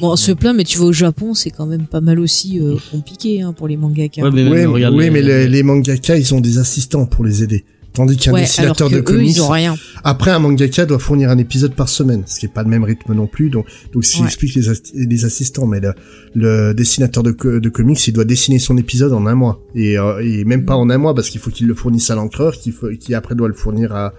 Bon, 0.00 0.12
on 0.12 0.16
se 0.16 0.32
plaint, 0.32 0.54
mais 0.56 0.64
tu 0.64 0.78
vas 0.78 0.84
au 0.84 0.92
Japon, 0.92 1.34
c'est 1.34 1.50
quand 1.50 1.66
même 1.66 1.86
pas 1.86 2.00
mal 2.00 2.20
aussi 2.20 2.60
euh, 2.60 2.76
compliqué 2.92 3.42
hein, 3.42 3.52
pour 3.52 3.66
les 3.68 3.76
mangaka. 3.76 4.22
Ouais, 4.22 4.30
mais 4.30 4.64
regarde 4.66 4.94
les- 4.96 5.10
mais 5.10 5.22
les, 5.22 5.48
les 5.48 5.62
mangaka 5.62 6.16
ils 6.16 6.34
ont 6.34 6.40
des 6.40 6.58
assistants 6.58 7.06
pour 7.06 7.24
les 7.24 7.42
aider. 7.42 7.64
Tandis 7.94 8.16
qu'un 8.16 8.30
Ouais, 8.32 8.40
alors 8.40 8.46
dessinateur 8.76 8.88
que 8.90 8.94
de 8.94 8.98
eux, 9.00 9.02
comics, 9.02 9.36
ils 9.36 9.42
ont 9.42 9.48
rien. 9.48 9.74
Après, 10.04 10.30
un 10.30 10.38
mangaka 10.38 10.86
doit 10.86 11.00
fournir 11.00 11.30
un 11.30 11.38
épisode 11.38 11.74
par 11.74 11.88
semaine, 11.88 12.22
ce 12.26 12.38
qui 12.38 12.46
est 12.46 12.50
pas 12.52 12.62
le 12.62 12.68
même 12.68 12.84
rythme 12.84 13.12
non 13.12 13.26
plus. 13.26 13.50
Donc, 13.50 13.66
donc 13.92 14.04
ce 14.04 14.12
qui 14.12 14.20
Ouais. 14.20 14.26
explique 14.26 14.54
les, 14.54 14.68
as- 14.68 14.92
les 14.94 15.24
assistants. 15.24 15.66
Mais 15.66 15.80
le, 15.80 15.94
le 16.34 16.74
dessinateur 16.74 17.24
de, 17.24 17.32
co- 17.32 17.58
de 17.58 17.68
comics, 17.68 18.06
il 18.06 18.12
doit 18.12 18.24
dessiner 18.24 18.60
son 18.60 18.76
épisode 18.76 19.12
en 19.14 19.26
un 19.26 19.34
mois. 19.34 19.60
Et, 19.74 19.98
euh, 19.98 20.20
et 20.22 20.44
même 20.44 20.64
pas 20.64 20.76
en 20.76 20.90
un 20.90 20.98
mois, 20.98 21.12
parce 21.14 21.28
qu'il 21.28 21.40
faut 21.40 21.50
qu'il 21.50 21.66
le 21.66 21.74
fournisse 21.74 22.08
à 22.10 22.14
l'encreur, 22.14 22.54
qui 22.60 23.14
après 23.14 23.34
doit 23.34 23.48
le 23.48 23.54
fournir 23.54 23.92
à, 23.92 24.12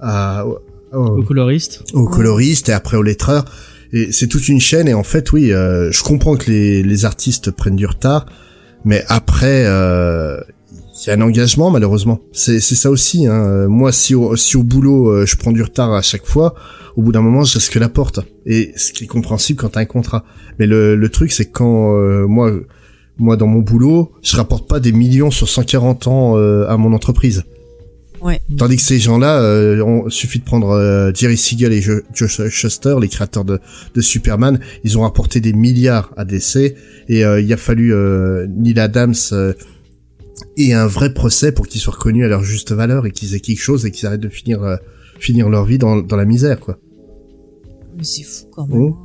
à, 0.00 0.44
au- 0.46 0.58
Au 0.92 1.22
coloriste. 1.22 1.84
au 1.92 2.06
coloriste 2.06 2.68
et 2.70 2.72
après 2.72 2.96
au 2.96 3.02
lettreur. 3.02 3.44
Et 3.92 4.12
c'est 4.12 4.28
toute 4.28 4.48
une 4.48 4.60
chaîne. 4.60 4.88
Et 4.88 4.94
en 4.94 5.02
fait, 5.02 5.32
oui, 5.32 5.52
euh, 5.52 5.90
je 5.92 6.02
comprends 6.02 6.36
que 6.36 6.50
les, 6.50 6.82
les 6.82 7.04
artistes 7.04 7.50
prennent 7.50 7.76
du 7.76 7.86
retard, 7.86 8.26
mais 8.84 9.04
après, 9.08 9.64
euh, 9.66 10.40
il 11.00 11.08
y 11.08 11.10
a 11.10 11.14
un 11.14 11.20
engagement 11.20 11.70
malheureusement. 11.70 12.20
C'est 12.32 12.60
ça 12.60 12.90
aussi. 12.90 13.26
Hein. 13.26 13.44
Euh, 13.46 13.68
Moi, 13.68 13.92
si 13.92 14.14
au, 14.14 14.36
si 14.36 14.56
au 14.56 14.62
boulot 14.62 15.08
euh, 15.08 15.26
je 15.26 15.36
prends 15.36 15.52
du 15.52 15.62
retard 15.62 15.92
à 15.92 16.02
chaque 16.02 16.26
fois, 16.26 16.54
au 16.96 17.02
bout 17.02 17.12
d'un 17.12 17.22
moment, 17.22 17.44
je 17.44 17.54
risque 17.54 17.74
la 17.76 17.88
porte. 17.88 18.20
Et 18.46 18.72
ce 18.76 18.92
qui 18.92 19.04
est 19.04 19.06
compréhensible 19.06 19.60
quand 19.60 19.70
t'as 19.70 19.80
un 19.80 19.86
contrat. 19.86 20.24
Mais 20.58 20.66
le, 20.66 20.96
le 20.96 21.08
truc, 21.08 21.32
c'est 21.32 21.50
quand 21.50 21.96
euh, 21.96 22.26
moi, 22.26 22.52
moi 23.18 23.36
dans 23.36 23.46
mon 23.46 23.60
boulot, 23.60 24.12
je 24.22 24.36
rapporte 24.36 24.68
pas 24.68 24.80
des 24.80 24.92
millions 24.92 25.30
sur 25.30 25.48
140 25.48 26.06
ans 26.06 26.36
euh, 26.36 26.66
à 26.68 26.76
mon 26.76 26.92
entreprise. 26.92 27.44
Ouais. 28.22 28.40
Tandis 28.58 28.76
que 28.76 28.82
ces 28.82 28.98
gens-là, 28.98 29.40
euh, 29.40 29.82
on 29.82 30.10
suffit 30.10 30.38
de 30.40 30.44
prendre 30.44 30.70
euh, 30.70 31.10
Jerry 31.14 31.36
Siegel 31.38 31.72
et 31.72 31.80
Jo- 31.80 32.02
Josh 32.12 32.46
Shuster, 32.48 32.96
les 33.00 33.08
créateurs 33.08 33.44
de, 33.44 33.58
de 33.94 34.00
Superman, 34.00 34.60
ils 34.84 34.98
ont 34.98 35.02
rapporté 35.02 35.40
des 35.40 35.52
milliards 35.54 36.12
à 36.16 36.24
DC 36.24 36.74
et 37.08 37.24
euh, 37.24 37.40
il 37.40 37.50
a 37.52 37.56
fallu 37.56 37.94
euh, 37.94 38.46
Neil 38.48 38.78
Adams 38.78 39.14
euh, 39.32 39.54
et 40.56 40.74
un 40.74 40.86
vrai 40.86 41.14
procès 41.14 41.52
pour 41.52 41.66
qu'ils 41.66 41.80
soient 41.80 41.94
reconnus 41.94 42.24
à 42.24 42.28
leur 42.28 42.42
juste 42.42 42.72
valeur 42.72 43.06
et 43.06 43.10
qu'ils 43.10 43.34
aient 43.34 43.40
quelque 43.40 43.60
chose 43.60 43.86
et 43.86 43.90
qu'ils 43.90 44.06
arrêtent 44.06 44.20
de 44.20 44.28
finir 44.28 44.62
euh, 44.62 44.76
finir 45.18 45.48
leur 45.48 45.64
vie 45.64 45.78
dans, 45.78 45.96
dans 46.02 46.16
la 46.16 46.24
misère 46.26 46.60
quoi. 46.60 46.78
Mais 47.96 48.04
c'est 48.04 48.22
fou 48.22 48.46
quand 48.54 48.66
même. 48.66 48.78
Oh. 48.78 48.96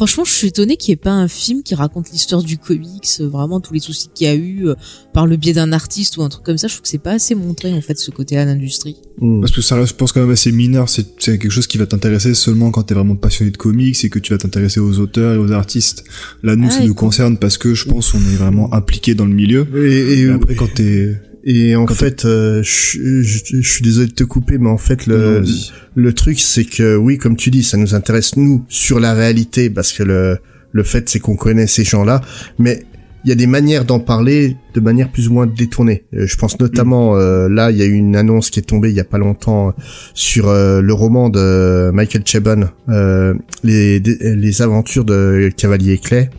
Franchement, 0.00 0.24
je 0.24 0.32
suis 0.32 0.46
étonnée 0.48 0.78
qu'il 0.78 0.92
n'y 0.92 0.94
ait 0.94 0.96
pas 0.96 1.10
un 1.10 1.28
film 1.28 1.62
qui 1.62 1.74
raconte 1.74 2.10
l'histoire 2.10 2.42
du 2.42 2.56
comics, 2.56 3.06
euh, 3.20 3.28
vraiment 3.28 3.60
tous 3.60 3.74
les 3.74 3.80
soucis 3.80 4.08
qu'il 4.14 4.26
y 4.26 4.30
a 4.30 4.34
eu 4.34 4.66
euh, 4.66 4.74
par 5.12 5.26
le 5.26 5.36
biais 5.36 5.52
d'un 5.52 5.72
artiste 5.74 6.16
ou 6.16 6.22
un 6.22 6.30
truc 6.30 6.42
comme 6.42 6.56
ça. 6.56 6.68
Je 6.68 6.72
trouve 6.72 6.84
que 6.84 6.88
c'est 6.88 6.96
pas 6.96 7.10
assez 7.12 7.34
montré 7.34 7.70
en 7.74 7.82
fait 7.82 7.98
ce 7.98 8.10
côté-là 8.10 8.46
d'industrie. 8.46 8.96
Mm. 9.20 9.40
Parce 9.40 9.52
que 9.52 9.60
ça 9.60 9.76
reste, 9.76 9.90
je 9.90 9.94
pense, 9.96 10.12
quand 10.12 10.20
même 10.22 10.30
assez 10.30 10.52
mineur. 10.52 10.88
C'est 10.88 11.04
quelque 11.18 11.50
chose 11.50 11.66
qui 11.66 11.76
va 11.76 11.84
t'intéresser 11.84 12.32
seulement 12.32 12.70
quand 12.70 12.84
t'es 12.84 12.94
vraiment 12.94 13.14
passionné 13.14 13.50
de 13.50 13.58
comics 13.58 14.02
et 14.02 14.08
que 14.08 14.18
tu 14.18 14.32
vas 14.32 14.38
t'intéresser 14.38 14.80
aux 14.80 14.98
auteurs 15.00 15.34
et 15.34 15.36
aux 15.38 15.52
artistes. 15.52 16.02
Là, 16.42 16.56
nous, 16.56 16.68
Ah, 16.68 16.76
ça 16.76 16.82
et 16.82 16.86
nous 16.86 16.94
concerne 16.94 17.36
parce 17.36 17.58
que 17.58 17.74
je 17.74 17.84
pense 17.84 18.14
on 18.14 18.20
est 18.20 18.36
vraiment 18.36 18.72
impliqué 18.72 19.14
dans 19.14 19.26
le 19.26 19.34
milieu. 19.34 19.66
Et, 19.76 20.14
et- 20.14 20.20
Et 20.22 20.30
après, 20.30 20.54
quand 20.54 20.72
t'es... 20.74 21.20
et 21.44 21.74
en 21.76 21.86
quand 21.86 21.94
fait, 21.94 22.24
euh, 22.24 22.62
je, 22.62 23.22
je- 23.22 23.60
je 23.60 23.70
suis 23.72 23.82
désolé 23.82 24.08
de 24.08 24.12
te 24.14 24.24
couper, 24.24 24.58
mais 24.58 24.68
en 24.70 24.78
fait 24.78 25.06
le 25.06 25.40
Non, 25.40 25.46
le 25.94 26.12
truc 26.12 26.38
c'est 26.40 26.64
que 26.64 26.96
oui, 26.96 27.18
comme 27.18 27.36
tu 27.36 27.50
dis, 27.50 27.62
ça 27.62 27.76
nous 27.76 27.94
intéresse 27.94 28.36
nous 28.36 28.64
sur 28.68 29.00
la 29.00 29.14
réalité 29.14 29.70
parce 29.70 29.92
que 29.92 30.02
le 30.02 30.38
le 30.72 30.82
fait 30.84 31.08
c'est 31.08 31.18
qu'on 31.18 31.36
connaît 31.36 31.66
ces 31.66 31.82
gens-là, 31.84 32.20
mais 32.58 32.82
il 33.24 33.28
y 33.28 33.32
a 33.32 33.34
des 33.34 33.46
manières 33.46 33.84
d'en 33.84 33.98
parler 34.00 34.56
de 34.72 34.80
manière 34.80 35.10
plus 35.12 35.28
ou 35.28 35.34
moins 35.34 35.46
détournée. 35.46 36.04
Euh, 36.14 36.26
Je 36.26 36.36
pense 36.36 36.58
notamment 36.58 37.16
euh, 37.16 37.48
là, 37.50 37.70
il 37.70 37.76
y 37.76 37.82
a 37.82 37.84
eu 37.84 37.92
une 37.92 38.16
annonce 38.16 38.48
qui 38.48 38.60
est 38.60 38.62
tombée 38.62 38.88
il 38.88 38.96
y 38.96 39.00
a 39.00 39.04
pas 39.04 39.18
longtemps 39.18 39.74
sur 40.14 40.48
euh, 40.48 40.80
le 40.80 40.92
roman 40.94 41.28
de 41.28 41.90
Michael 41.92 42.22
Chabon, 42.24 42.68
euh, 42.88 43.34
les 43.62 43.98
les 44.00 44.62
aventures 44.62 45.04
de 45.04 45.50
Cavalier 45.56 45.98
Clay 45.98 46.30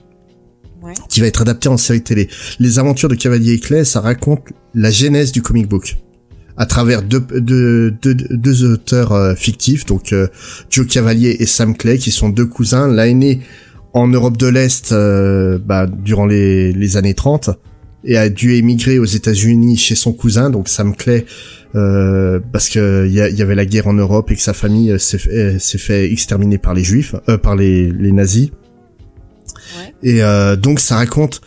Qui 1.10 1.22
va 1.22 1.28
être 1.28 1.42
adapté 1.42 1.70
en 1.70 1.78
série 1.78 2.02
télé. 2.02 2.28
Les 2.60 2.80
aventures 2.80 3.10
de 3.10 3.16
Cavalier 3.16 3.60
Clay, 3.60 3.86
ça 3.86 4.02
raconte 4.02 4.42
la 4.74 4.90
genèse 4.92 5.32
du 5.32 5.42
comic 5.42 5.68
book 5.68 5.98
à 6.58 6.66
travers 6.66 7.02
deux, 7.02 7.20
deux, 7.20 7.92
deux, 8.02 8.66
auteurs 8.66 9.14
euh, 9.14 9.36
fictifs, 9.36 9.86
donc 9.86 10.12
euh, 10.14 10.28
Joe 10.70 10.86
Cavalier 10.86 11.38
et 11.40 11.46
Sam 11.46 11.76
Clay, 11.76 11.98
qui 11.98 12.12
sont 12.12 12.30
deux 12.30 12.46
cousins. 12.46 12.88
L'un 12.88 13.06
est 13.06 13.14
né 13.14 13.42
en 13.94 14.08
Europe 14.08 14.38
de 14.38 14.48
l'Est 14.48 14.92
euh, 14.92 15.58
bah, 15.64 15.88
durant 15.88 16.26
les, 16.26 16.98
années 16.98 17.14
30 17.14 17.52
et 18.04 18.18
a 18.18 18.30
dû 18.30 18.56
émigrer 18.56 19.00
aux 19.00 19.06
États-Unis 19.06 19.78
chez 19.78 19.96
son 19.96 20.14
cousin, 20.14 20.50
donc 20.50 20.70
Sam 20.70 20.96
Clay, 20.96 21.26
euh, 21.76 22.40
parce 22.52 22.70
que 22.70 23.06
il 23.08 23.14
y, 23.14 23.42
avait 23.42 23.56
la 23.56 23.66
guerre 23.66 23.88
en 23.88 23.94
Europe 23.94 24.32
et 24.32 24.36
que 24.36 24.42
sa 24.42 24.54
famille 24.54 24.92
euh, 24.92 24.98
s'est 24.98 25.78
fait, 25.78 26.12
exterminer 26.12 26.58
par 26.58 26.74
les 26.74 26.84
Juifs, 26.84 27.16
par 27.44 27.56
les 27.56 28.12
nazis. 28.12 28.50
Ouais. 29.80 29.94
Et 30.04 30.24
euh, 30.24 30.56
donc 30.56 30.80
ça 30.80 30.96
raconte 30.96 31.42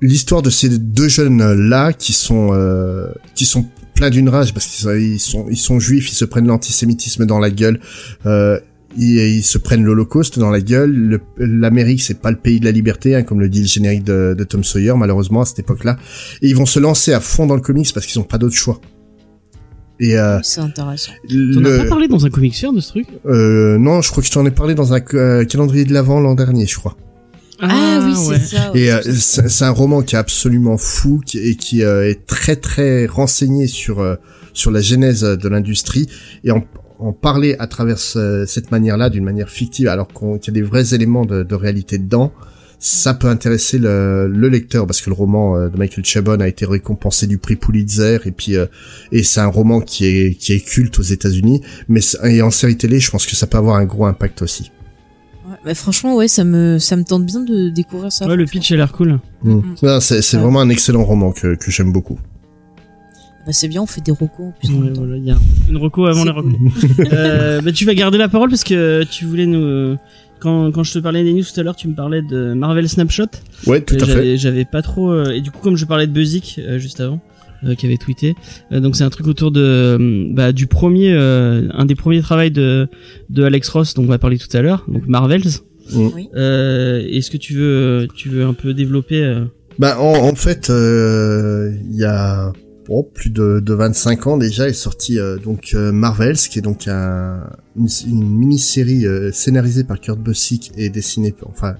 l'histoire 0.00 0.42
de 0.42 0.50
ces 0.50 0.68
deux 0.68 1.08
jeunes 1.08 1.52
là 1.68 1.92
qui 1.92 2.12
sont 2.12 2.50
euh, 2.52 3.08
qui 3.34 3.44
sont 3.46 3.66
pleins 3.94 4.10
d'une 4.10 4.28
rage 4.28 4.54
parce 4.54 4.66
qu'ils 4.66 4.84
sont, 4.84 4.94
ils 4.94 5.18
sont 5.18 5.46
ils 5.50 5.56
sont 5.56 5.80
juifs, 5.80 6.10
ils 6.10 6.14
se 6.14 6.24
prennent 6.24 6.46
l'antisémitisme 6.46 7.26
dans 7.26 7.38
la 7.40 7.50
gueule. 7.50 7.80
Euh, 8.26 8.60
ils, 8.96 9.18
ils 9.18 9.42
se 9.42 9.58
prennent 9.58 9.84
l'Holocauste 9.84 10.38
dans 10.38 10.50
la 10.50 10.60
gueule. 10.60 10.90
Le- 10.92 11.20
L'Amérique, 11.38 12.00
c'est 12.02 12.20
pas 12.20 12.30
le 12.30 12.36
pays 12.38 12.58
de 12.60 12.64
la 12.64 12.70
liberté, 12.70 13.14
hein, 13.14 13.22
comme 13.22 13.40
le 13.40 13.48
dit 13.48 13.60
le 13.60 13.66
générique 13.66 14.04
de, 14.04 14.34
de 14.36 14.44
Tom 14.44 14.64
Sawyer, 14.64 14.94
malheureusement 14.96 15.42
à 15.42 15.44
cette 15.44 15.58
époque-là. 15.58 15.98
Et 16.42 16.48
ils 16.48 16.56
vont 16.56 16.64
se 16.66 16.78
lancer 16.78 17.12
à 17.12 17.20
fond 17.20 17.46
dans 17.46 17.54
le 17.56 17.60
comics 17.60 17.92
parce 17.92 18.06
qu'ils 18.06 18.18
ont 18.18 18.24
pas 18.24 18.38
d'autre 18.38 18.54
choix. 18.56 18.80
Et 20.00 20.16
euh, 20.16 20.38
C'est 20.42 20.60
intéressant. 20.60 21.10
T'en 21.28 21.64
as 21.64 21.78
pas 21.78 21.84
parlé 21.86 22.06
dans 22.08 22.24
un 22.24 22.30
comic 22.30 22.52
de 22.72 22.80
ce 22.80 22.88
truc? 22.90 23.08
Euh, 23.26 23.78
non, 23.78 24.00
je 24.00 24.10
crois 24.10 24.22
que 24.22 24.28
je 24.28 24.32
t'en 24.32 24.46
ai 24.46 24.50
parlé 24.52 24.74
dans 24.76 24.94
un 24.94 25.00
euh, 25.14 25.44
calendrier 25.44 25.84
de 25.84 25.92
l'avant 25.92 26.20
l'an 26.20 26.34
dernier, 26.36 26.66
je 26.66 26.76
crois. 26.76 26.96
Ah, 27.60 28.00
oui, 28.04 28.12
ouais. 28.28 28.38
c'est 28.38 28.56
ça. 28.56 28.72
ouais, 28.72 28.80
Et 28.80 28.92
euh, 28.92 29.00
c'est 29.18 29.64
un 29.64 29.70
roman 29.70 30.02
qui 30.02 30.14
est 30.14 30.18
absolument 30.18 30.76
fou 30.76 31.20
qui, 31.24 31.38
et 31.38 31.56
qui 31.56 31.82
euh, 31.82 32.08
est 32.08 32.26
très 32.26 32.56
très 32.56 33.06
renseigné 33.06 33.66
sur 33.66 34.00
euh, 34.00 34.14
sur 34.52 34.70
la 34.70 34.80
genèse 34.80 35.22
de 35.22 35.48
l'industrie 35.48 36.08
et 36.44 36.50
en, 36.50 36.64
en 36.98 37.12
parler 37.12 37.56
à 37.58 37.66
travers 37.66 37.98
ce- 37.98 38.44
cette 38.46 38.70
manière-là, 38.70 39.08
d'une 39.10 39.24
manière 39.24 39.50
fictive, 39.50 39.88
alors 39.88 40.08
qu'on- 40.08 40.38
qu'il 40.38 40.54
y 40.54 40.58
a 40.58 40.60
des 40.60 40.66
vrais 40.66 40.94
éléments 40.94 41.24
de, 41.24 41.42
de 41.42 41.54
réalité 41.54 41.98
dedans. 41.98 42.32
ça 42.80 43.12
peut 43.14 43.26
intéresser 43.28 43.78
le, 43.78 44.28
le 44.28 44.48
lecteur 44.48 44.86
parce 44.86 45.00
que 45.00 45.10
le 45.10 45.14
roman 45.16 45.56
euh, 45.56 45.68
de 45.68 45.76
Michael 45.76 46.04
Chabon 46.04 46.38
a 46.40 46.46
été 46.46 46.64
récompensé 46.64 47.26
du 47.26 47.38
prix 47.38 47.56
Pulitzer 47.56 48.18
et 48.24 48.30
puis 48.30 48.56
euh, 48.56 48.66
et 49.10 49.24
c'est 49.24 49.40
un 49.40 49.48
roman 49.48 49.80
qui 49.80 50.06
est 50.06 50.34
qui 50.34 50.52
est 50.52 50.60
culte 50.60 50.96
aux 51.00 51.02
États-Unis, 51.02 51.60
mais 51.88 52.00
et 52.24 52.40
en 52.42 52.50
série 52.52 52.76
télé, 52.76 53.00
je 53.00 53.10
pense 53.10 53.26
que 53.26 53.34
ça 53.34 53.48
peut 53.48 53.58
avoir 53.58 53.76
un 53.76 53.84
gros 53.84 54.06
impact 54.06 54.42
aussi. 54.42 54.70
Bah, 55.64 55.74
franchement, 55.74 56.14
ouais, 56.16 56.28
ça 56.28 56.44
me, 56.44 56.78
ça 56.78 56.96
me 56.96 57.04
tente 57.04 57.26
bien 57.26 57.40
de 57.40 57.68
découvrir 57.68 58.12
ça. 58.12 58.26
Ouais, 58.26 58.36
le 58.36 58.44
pitch 58.44 58.70
a 58.72 58.76
l'air 58.76 58.92
cool. 58.92 59.18
Mm. 59.42 59.60
Non, 59.82 60.00
c'est 60.00 60.22
c'est 60.22 60.36
Ouais. 60.36 60.42
vraiment 60.42 60.60
un 60.60 60.68
excellent 60.68 61.04
roman 61.04 61.32
que 61.32 61.54
que 61.56 61.70
j'aime 61.70 61.92
beaucoup. 61.92 62.18
Bah, 63.46 63.52
c'est 63.52 63.68
bien, 63.68 63.82
on 63.82 63.86
fait 63.86 64.00
des 64.02 64.12
recos 64.12 64.46
en 64.46 64.52
plus. 64.52 64.68
en 64.70 64.74
Ouais, 64.78 64.84
même 64.84 64.92
temps. 64.92 65.00
voilà, 65.02 65.16
il 65.16 65.24
y 65.24 65.30
a 65.30 65.36
une 65.68 65.76
reco 65.78 66.06
avant 66.06 66.24
les 66.24 66.30
reco. 66.30 66.48
euh, 67.12 67.60
bah, 67.60 67.72
tu 67.72 67.84
vas 67.84 67.94
garder 67.94 68.18
la 68.18 68.28
parole 68.28 68.50
parce 68.50 68.64
que 68.64 69.02
tu 69.04 69.24
voulais 69.24 69.46
nous 69.46 69.96
quand 70.40 70.70
quand 70.70 70.84
je 70.84 70.92
te 70.92 70.98
parlais 71.00 71.24
des 71.24 71.32
news 71.32 71.42
tout 71.42 71.58
à 71.58 71.62
l'heure, 71.64 71.74
tu 71.76 71.88
me 71.88 71.94
parlais 71.94 72.22
de 72.22 72.52
Marvel 72.54 72.88
Snapshot. 72.88 73.26
Ouais, 73.66 73.80
tout 73.80 73.96
Et 73.96 74.02
à 74.02 74.06
fait. 74.06 74.36
j'avais- 74.36 74.64
pas 74.64 74.82
trop 74.82 75.10
euh, 75.10 75.32
et 75.32 75.40
du 75.40 75.50
coup 75.50 75.58
comme 75.60 75.76
je 75.76 75.84
parlais 75.84 76.06
de 76.06 76.12
Buzik 76.12 76.60
euh, 76.62 76.78
juste 76.78 77.00
avant 77.00 77.20
euh, 77.64 77.74
qui 77.74 77.86
avait 77.86 77.96
tweeté, 77.96 78.34
euh, 78.72 78.80
donc 78.80 78.96
c'est 78.96 79.04
un 79.04 79.10
truc 79.10 79.26
autour 79.26 79.50
de 79.50 79.60
euh, 79.62 80.28
bah, 80.32 80.52
du 80.52 80.66
premier 80.66 81.12
euh, 81.12 81.68
un 81.72 81.84
des 81.84 81.94
premiers 81.94 82.20
travaux 82.22 82.48
de 82.48 82.88
de 83.30 83.42
Alex 83.42 83.68
Ross 83.70 83.94
dont 83.94 84.02
on 84.02 84.06
va 84.06 84.18
parler 84.18 84.38
tout 84.38 84.54
à 84.56 84.62
l'heure, 84.62 84.84
donc 84.88 85.06
Marvels. 85.06 85.42
Oui. 85.94 86.28
Euh, 86.36 87.02
Est-ce 87.10 87.30
que 87.30 87.38
tu 87.38 87.54
veux 87.54 88.08
tu 88.14 88.28
veux 88.28 88.44
un 88.44 88.52
peu 88.54 88.74
développer 88.74 89.24
euh, 89.24 89.44
Bah 89.78 89.98
en, 90.00 90.14
en 90.28 90.34
fait, 90.34 90.68
euh, 90.70 91.72
il 91.90 91.96
y 91.96 92.04
a 92.04 92.52
bon, 92.86 93.02
plus 93.02 93.30
de, 93.30 93.60
de 93.60 93.72
25 93.74 94.26
ans 94.26 94.36
déjà 94.36 94.68
est 94.68 94.74
sorti 94.74 95.18
euh, 95.18 95.38
donc 95.38 95.70
euh, 95.74 95.90
Marvels, 95.92 96.36
qui 96.36 96.58
est 96.58 96.62
donc 96.62 96.88
un, 96.88 97.40
une, 97.76 97.88
une 98.06 98.28
mini-série 98.28 99.06
euh, 99.06 99.30
scénarisée 99.32 99.84
par 99.84 99.98
Kurt 99.98 100.18
Busiek 100.18 100.72
et 100.76 100.90
dessinée, 100.90 101.34
enfin 101.46 101.76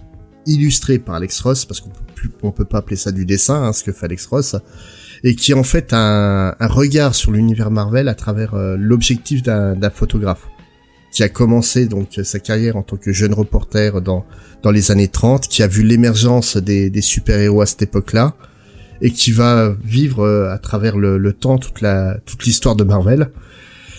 illustrée 0.47 0.99
par 0.99 1.17
Alex 1.17 1.41
Ross, 1.43 1.67
parce 1.67 1.81
qu'on 1.83 1.91
peut 1.91 1.97
plus, 2.15 2.31
on 2.43 2.51
peut 2.51 2.65
pas 2.65 2.79
appeler 2.79 2.97
ça 2.97 3.13
du 3.13 3.27
dessin, 3.27 3.63
hein, 3.63 3.73
ce 3.75 3.85
que 3.85 3.93
fait 3.93 4.07
Alex 4.07 4.25
Ross, 4.27 4.57
et 5.25 5.35
qui 5.35 5.53
est 5.53 5.55
en 5.55 5.63
fait 5.63 5.93
un, 5.93 6.55
un 6.59 6.67
regard 6.67 7.15
sur 7.15 7.33
l'univers 7.33 7.71
Marvel 7.71 8.09
à 8.09 8.15
travers 8.15 8.55
euh, 8.55 8.77
l'objectif 8.79 9.43
d'un 9.43 9.91
photographe 9.91 10.49
qui 11.11 11.23
a 11.23 11.29
commencé 11.29 11.87
donc 11.87 12.21
sa 12.23 12.39
carrière 12.39 12.77
en 12.77 12.83
tant 12.83 12.97
que 12.97 13.13
jeune 13.13 13.33
reporter 13.33 14.01
dans 14.03 14.27
dans 14.63 14.71
les 14.71 14.91
années 14.91 15.09
30, 15.09 15.49
qui 15.49 15.63
a 15.63 15.69
vu 15.69 15.83
l'émergence 15.83 16.57
des, 16.57 16.91
des 16.91 17.01
super-héros 17.01 17.63
à 17.63 17.67
cette 17.67 17.83
époque-là, 17.83 18.35
et 19.01 19.13
qui 19.13 19.31
va 19.31 19.75
vivre 19.85 20.25
euh, 20.25 20.53
à 20.53 20.59
travers 20.59 20.97
le, 20.97 21.17
le 21.17 21.33
temps 21.33 21.59
toute 21.59 21.81
la 21.81 22.19
toute 22.27 22.45
l'histoire 22.45 22.75
de 22.77 22.85
Marvel. 22.85 23.31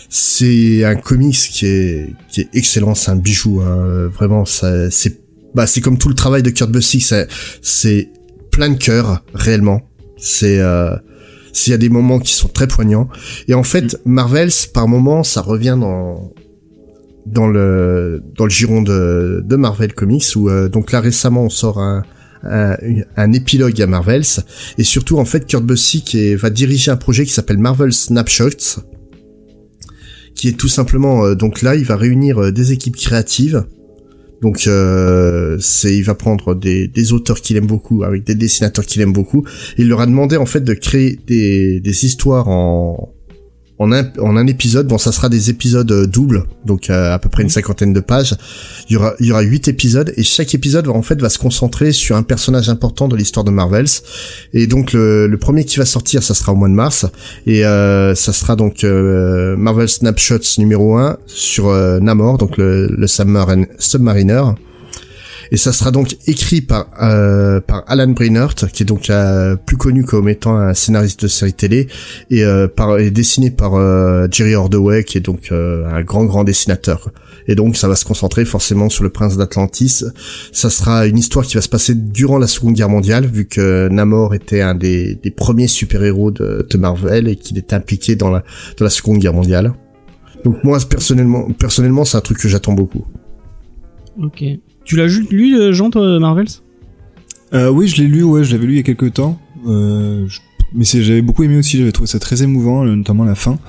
C'est 0.10 0.84
un 0.84 0.96
comics 0.96 1.38
qui 1.38 1.66
est 1.66 2.14
qui 2.30 2.42
est 2.42 2.50
excellent, 2.54 2.96
c'est 2.96 3.12
un 3.12 3.16
bijou, 3.16 3.62
hein, 3.62 4.08
vraiment. 4.08 4.44
Ça, 4.46 4.92
c'est 4.92 5.22
bah 5.56 5.68
c'est 5.68 5.82
comme 5.82 5.98
tout 5.98 6.10
le 6.10 6.16
travail 6.16 6.44
de 6.44 6.50
Kurt 6.50 6.72
Busiek, 6.72 7.28
c'est 7.62 8.10
plein 8.52 8.70
de 8.70 8.78
cœur 8.78 9.24
réellement. 9.34 9.82
C'est 10.18 10.60
euh, 10.60 10.96
s'il 11.54 11.72
y 11.72 11.74
a 11.74 11.78
des 11.78 11.90
moments 11.90 12.20
qui 12.20 12.34
sont 12.34 12.48
très 12.48 12.68
poignants. 12.68 13.10
Et 13.48 13.54
en 13.54 13.64
fait, 13.64 14.00
Marvels 14.06 14.52
par 14.74 14.88
moments, 14.88 15.24
ça 15.24 15.42
revient 15.42 15.78
dans 15.80 16.32
dans 17.26 17.48
le 17.48 18.24
dans 18.36 18.46
le 18.46 18.50
giron 18.50 18.82
de, 18.82 19.44
de 19.46 19.56
Marvel 19.56 19.94
Comics 19.94 20.26
où 20.36 20.50
euh, 20.50 20.68
donc 20.68 20.92
là 20.92 21.00
récemment 21.00 21.44
on 21.44 21.50
sort 21.50 21.78
un, 21.80 22.04
un 22.44 22.76
un 23.18 23.34
épilogue 23.34 23.80
à 23.82 23.88
Marvels 23.88 24.24
et 24.80 24.84
surtout 24.84 25.20
en 25.20 25.26
fait 25.26 25.46
Kurt 25.46 25.64
Busiek 25.64 26.16
est- 26.16 26.36
va 26.36 26.50
diriger 26.50 26.90
un 26.90 26.96
projet 26.98 27.26
qui 27.26 27.32
s'appelle 27.34 27.60
Marvel 27.60 27.94
Snapshots 27.94 28.82
qui 30.34 30.48
est 30.48 30.58
tout 30.58 30.70
simplement 30.70 31.26
euh, 31.26 31.36
donc 31.36 31.62
là 31.62 31.76
il 31.76 31.84
va 31.86 31.98
réunir 31.98 32.42
euh, 32.42 32.52
des 32.52 32.72
équipes 32.72 32.96
créatives 32.96 33.64
donc 34.42 34.68
euh, 34.68 35.58
c'est 35.60 35.96
il 35.96 36.04
va 36.04 36.16
prendre 36.16 36.56
des, 36.56 36.88
des 36.88 37.14
auteurs 37.14 37.42
qu'il 37.42 37.58
aime 37.58 37.68
beaucoup 37.68 38.04
avec 38.04 38.24
des 38.24 38.36
dessinateurs 38.36 38.86
qu'il 38.86 39.02
aime 39.02 39.14
beaucoup. 39.14 39.46
Il 39.78 39.90
leur 39.90 40.02
a 40.02 40.06
demandé 40.06 40.38
en 40.38 40.46
fait 40.46 40.62
de 40.62 40.74
créer 40.74 41.20
des, 41.28 41.80
des 41.80 42.06
histoires 42.06 42.48
en 42.48 43.14
en 43.80 43.92
un, 43.94 44.04
en 44.20 44.36
un 44.36 44.46
épisode, 44.46 44.88
bon, 44.88 44.98
ça 44.98 45.12
sera 45.14 45.30
des 45.30 45.50
épisodes 45.50 45.90
euh, 45.92 46.06
doubles, 46.06 46.44
donc 46.66 46.90
euh, 46.90 47.14
à 47.14 47.18
peu 47.20 47.30
près 47.30 47.44
une 47.44 47.50
cinquantaine 47.50 47.94
de 47.94 48.02
pages. 48.02 48.36
Il 48.90 48.94
y 48.94 48.98
aura, 48.98 49.14
il 49.22 49.28
y 49.28 49.32
aura 49.32 49.42
huit 49.42 49.68
épisodes 49.70 50.14
et 50.18 50.24
chaque 50.24 50.54
épisode 50.54 50.86
va 50.88 50.94
en 50.94 51.02
fait 51.02 51.20
va 51.22 51.30
se 51.30 51.40
concentrer 51.40 51.94
sur 51.94 52.18
un 52.18 52.24
personnage 52.24 52.68
important 52.70 53.08
de 53.08 53.16
l'histoire 53.16 53.46
de 53.46 53.52
Marvels. 53.52 53.88
Et 54.54 54.68
donc 54.68 54.92
le, 54.92 55.28
le 55.28 55.38
premier 55.38 55.64
qui 55.64 55.78
va 55.78 55.86
sortir, 55.86 56.22
ça 56.24 56.34
sera 56.34 56.52
au 56.52 56.56
mois 56.56 56.68
de 56.68 56.74
mars 56.74 57.06
et 57.48 57.66
euh, 57.66 58.14
ça 58.16 58.34
sera 58.34 58.56
donc 58.58 58.84
euh, 58.84 59.56
Marvel 59.56 59.88
Snapshots 59.88 60.58
numéro 60.58 60.98
1 60.98 61.18
sur 61.26 61.70
euh, 61.70 62.00
Namor, 62.02 62.38
donc 62.38 62.58
le, 62.58 62.88
le 62.88 63.08
submarin- 63.08 63.66
Submariner. 63.80 64.44
Et 65.52 65.58
ça 65.58 65.72
sera 65.72 65.92
donc 65.92 66.16
écrit 66.28 66.62
par 66.62 66.88
euh, 67.02 67.60
par 67.60 67.84
Alan 67.88 68.08
Brainerd, 68.10 68.54
qui 68.72 68.84
est 68.84 68.86
donc 68.86 69.10
euh, 69.10 69.56
plus 69.56 69.78
connu 69.78 70.04
comme 70.04 70.30
étant 70.30 70.56
un 70.56 70.74
scénariste 70.74 71.24
de 71.24 71.28
série 71.28 71.54
télé, 71.54 71.88
et, 72.30 72.44
euh, 72.44 72.68
par, 72.68 73.00
et 73.00 73.10
dessiné 73.12 73.50
par 73.50 73.76
euh, 73.76 74.28
Jerry 74.30 74.56
Ordway, 74.56 75.04
qui 75.04 75.18
est 75.18 75.22
donc 75.22 75.52
euh, 75.52 75.88
un 75.90 76.02
grand 76.04 76.26
grand 76.26 76.44
dessinateur. 76.44 77.10
Et 77.48 77.56
donc 77.56 77.78
ça 77.78 77.88
va 77.88 77.96
se 77.96 78.06
concentrer 78.06 78.46
forcément 78.46 78.90
sur 78.90 79.04
le 79.04 79.10
prince 79.10 79.38
d'Atlantis. 79.38 80.04
Ça 80.52 80.70
sera 80.70 81.08
une 81.08 81.18
histoire 81.18 81.46
qui 81.46 81.56
va 81.56 81.62
se 81.62 81.70
passer 81.70 81.96
durant 81.96 82.38
la 82.38 82.46
Seconde 82.48 82.76
Guerre 82.76 82.90
mondiale, 82.90 83.26
vu 83.26 83.46
que 83.46 83.88
Namor 83.90 84.36
était 84.36 84.62
un 84.62 84.76
des, 84.76 85.16
des 85.16 85.32
premiers 85.32 85.68
super-héros 85.68 86.30
de, 86.30 86.68
de 86.70 86.78
Marvel 86.78 87.28
et 87.28 87.36
qu'il 87.36 87.58
était 87.58 87.76
impliqué 87.76 88.16
dans 88.16 88.30
la 88.30 88.44
dans 88.78 88.86
la 88.86 88.92
Seconde 88.92 89.18
Guerre 89.18 89.34
mondiale. 89.34 89.74
Donc 90.46 90.64
moi 90.64 90.78
personnellement 90.88 91.48
personnellement 91.58 92.06
c'est 92.06 92.18
un 92.18 92.22
truc 92.22 92.38
que 92.38 92.48
j'attends 92.48 92.74
beaucoup. 92.74 93.06
OK. 94.22 94.44
Tu 94.90 94.96
l'as 94.96 95.06
lu 95.06 95.56
euh, 95.56 95.72
Jean 95.72 95.92
toi 95.92 96.20
Marvels? 96.20 96.48
Euh, 97.54 97.70
oui, 97.70 97.88
je 97.88 98.02
l'ai 98.02 98.08
lu, 98.08 98.24
ouais, 98.24 98.44
je 98.44 98.52
l'avais 98.52 98.66
lu 98.66 98.74
il 98.74 98.78
y 98.78 98.80
a 98.80 98.84
quelques 98.84 99.14
temps. 99.14 99.40
Euh, 99.68 100.28
Mais 100.74 100.84
j'avais 100.84 101.22
beaucoup 101.22 101.44
aimé 101.44 101.58
aussi, 101.58 101.78
j'avais 101.78 101.92
trouvé 101.92 102.08
ça 102.08 102.18
très 102.18 102.42
émouvant, 102.42 102.84
euh, 102.84 102.96
notamment 102.96 103.24
la 103.24 103.36
fin. 103.36 103.60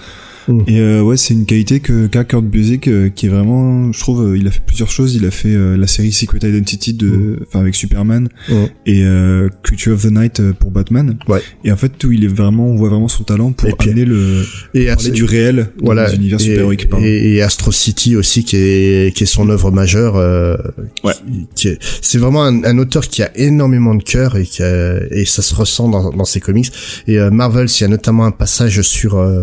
Mm. 0.48 0.60
Et 0.66 0.80
euh, 0.80 1.02
ouais, 1.02 1.16
c'est 1.16 1.34
une 1.34 1.46
qualité 1.46 1.80
que 1.80 2.06
qu'a 2.06 2.24
Kurt 2.24 2.44
Busiek, 2.44 2.88
euh, 2.88 3.08
qui 3.08 3.26
est 3.26 3.28
vraiment, 3.28 3.92
je 3.92 4.00
trouve, 4.00 4.22
euh, 4.26 4.38
il 4.38 4.46
a 4.46 4.50
fait 4.50 4.62
plusieurs 4.66 4.90
choses. 4.90 5.14
Il 5.14 5.24
a 5.26 5.30
fait 5.30 5.54
euh, 5.54 5.76
la 5.76 5.86
série 5.86 6.12
Secret 6.12 6.38
Identity 6.48 6.94
de, 6.94 7.38
enfin 7.46 7.60
avec 7.60 7.74
Superman 7.74 8.28
Mm. 8.48 8.54
et 8.86 9.04
euh, 9.04 9.48
Creature 9.62 9.94
of 9.94 10.02
the 10.02 10.10
Night 10.10 10.40
euh, 10.40 10.52
pour 10.52 10.70
Batman. 10.70 11.18
Ouais. 11.28 11.42
Et 11.64 11.72
en 11.72 11.76
fait, 11.76 12.02
où 12.04 12.12
il 12.12 12.24
est 12.24 12.28
vraiment, 12.28 12.66
on 12.68 12.76
voit 12.76 12.88
vraiment 12.88 13.08
son 13.08 13.24
talent 13.24 13.52
pour 13.52 13.68
Et 13.68 13.72
puis- 13.78 13.90
amener 13.90 14.04
le 14.04 14.44
Et 14.74 14.86
parler 14.86 15.10
du 15.10 15.24
réel 15.24 15.68
dans 15.78 15.86
voilà 15.86 16.08
les 16.08 16.16
univers 16.16 16.40
et, 16.40 16.44
super-héroïques. 16.44 16.88
et, 17.00 17.34
et 17.36 17.42
Astro 17.42 17.72
City 17.72 18.16
aussi 18.16 18.44
qui 18.44 18.56
est 18.56 19.14
qui 19.16 19.24
est 19.24 19.26
son 19.26 19.48
œuvre 19.50 19.70
majeure 19.70 20.16
euh, 20.16 20.56
Ouais. 21.04 21.12
qui- 21.26 21.46
qui 21.54 21.68
est- 21.68 21.78
c'est 22.02 22.18
vraiment 22.18 22.44
un, 22.44 22.64
un 22.64 22.78
auteur 22.78 23.06
qui 23.08 23.22
a 23.22 23.30
énormément 23.36 23.94
de 23.94 24.02
cœur 24.02 24.36
et 24.36 24.44
qui 24.44 24.62
a- 24.62 25.00
et 25.10 25.24
ça 25.24 25.42
se 25.42 25.54
ressent 25.54 25.88
dans, 25.88 26.10
dans 26.10 26.24
ses 26.24 26.40
comics 26.40 26.70
et 27.06 27.18
euh, 27.18 27.30
Marvel 27.30 27.66
il 27.68 27.80
y 27.82 27.84
a 27.84 27.88
notamment 27.88 28.24
un 28.26 28.30
passage 28.30 28.80
sur 28.82 29.16
euh, 29.18 29.42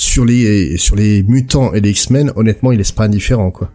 sur 0.00 0.24
les 0.24 0.78
sur 0.78 0.96
les 0.96 1.22
mutants 1.22 1.74
et 1.74 1.80
les 1.80 1.90
X-Men 1.90 2.32
honnêtement 2.36 2.72
il 2.72 2.78
laisse 2.78 2.92
pas 2.92 3.04
indifférent 3.04 3.50
quoi 3.50 3.70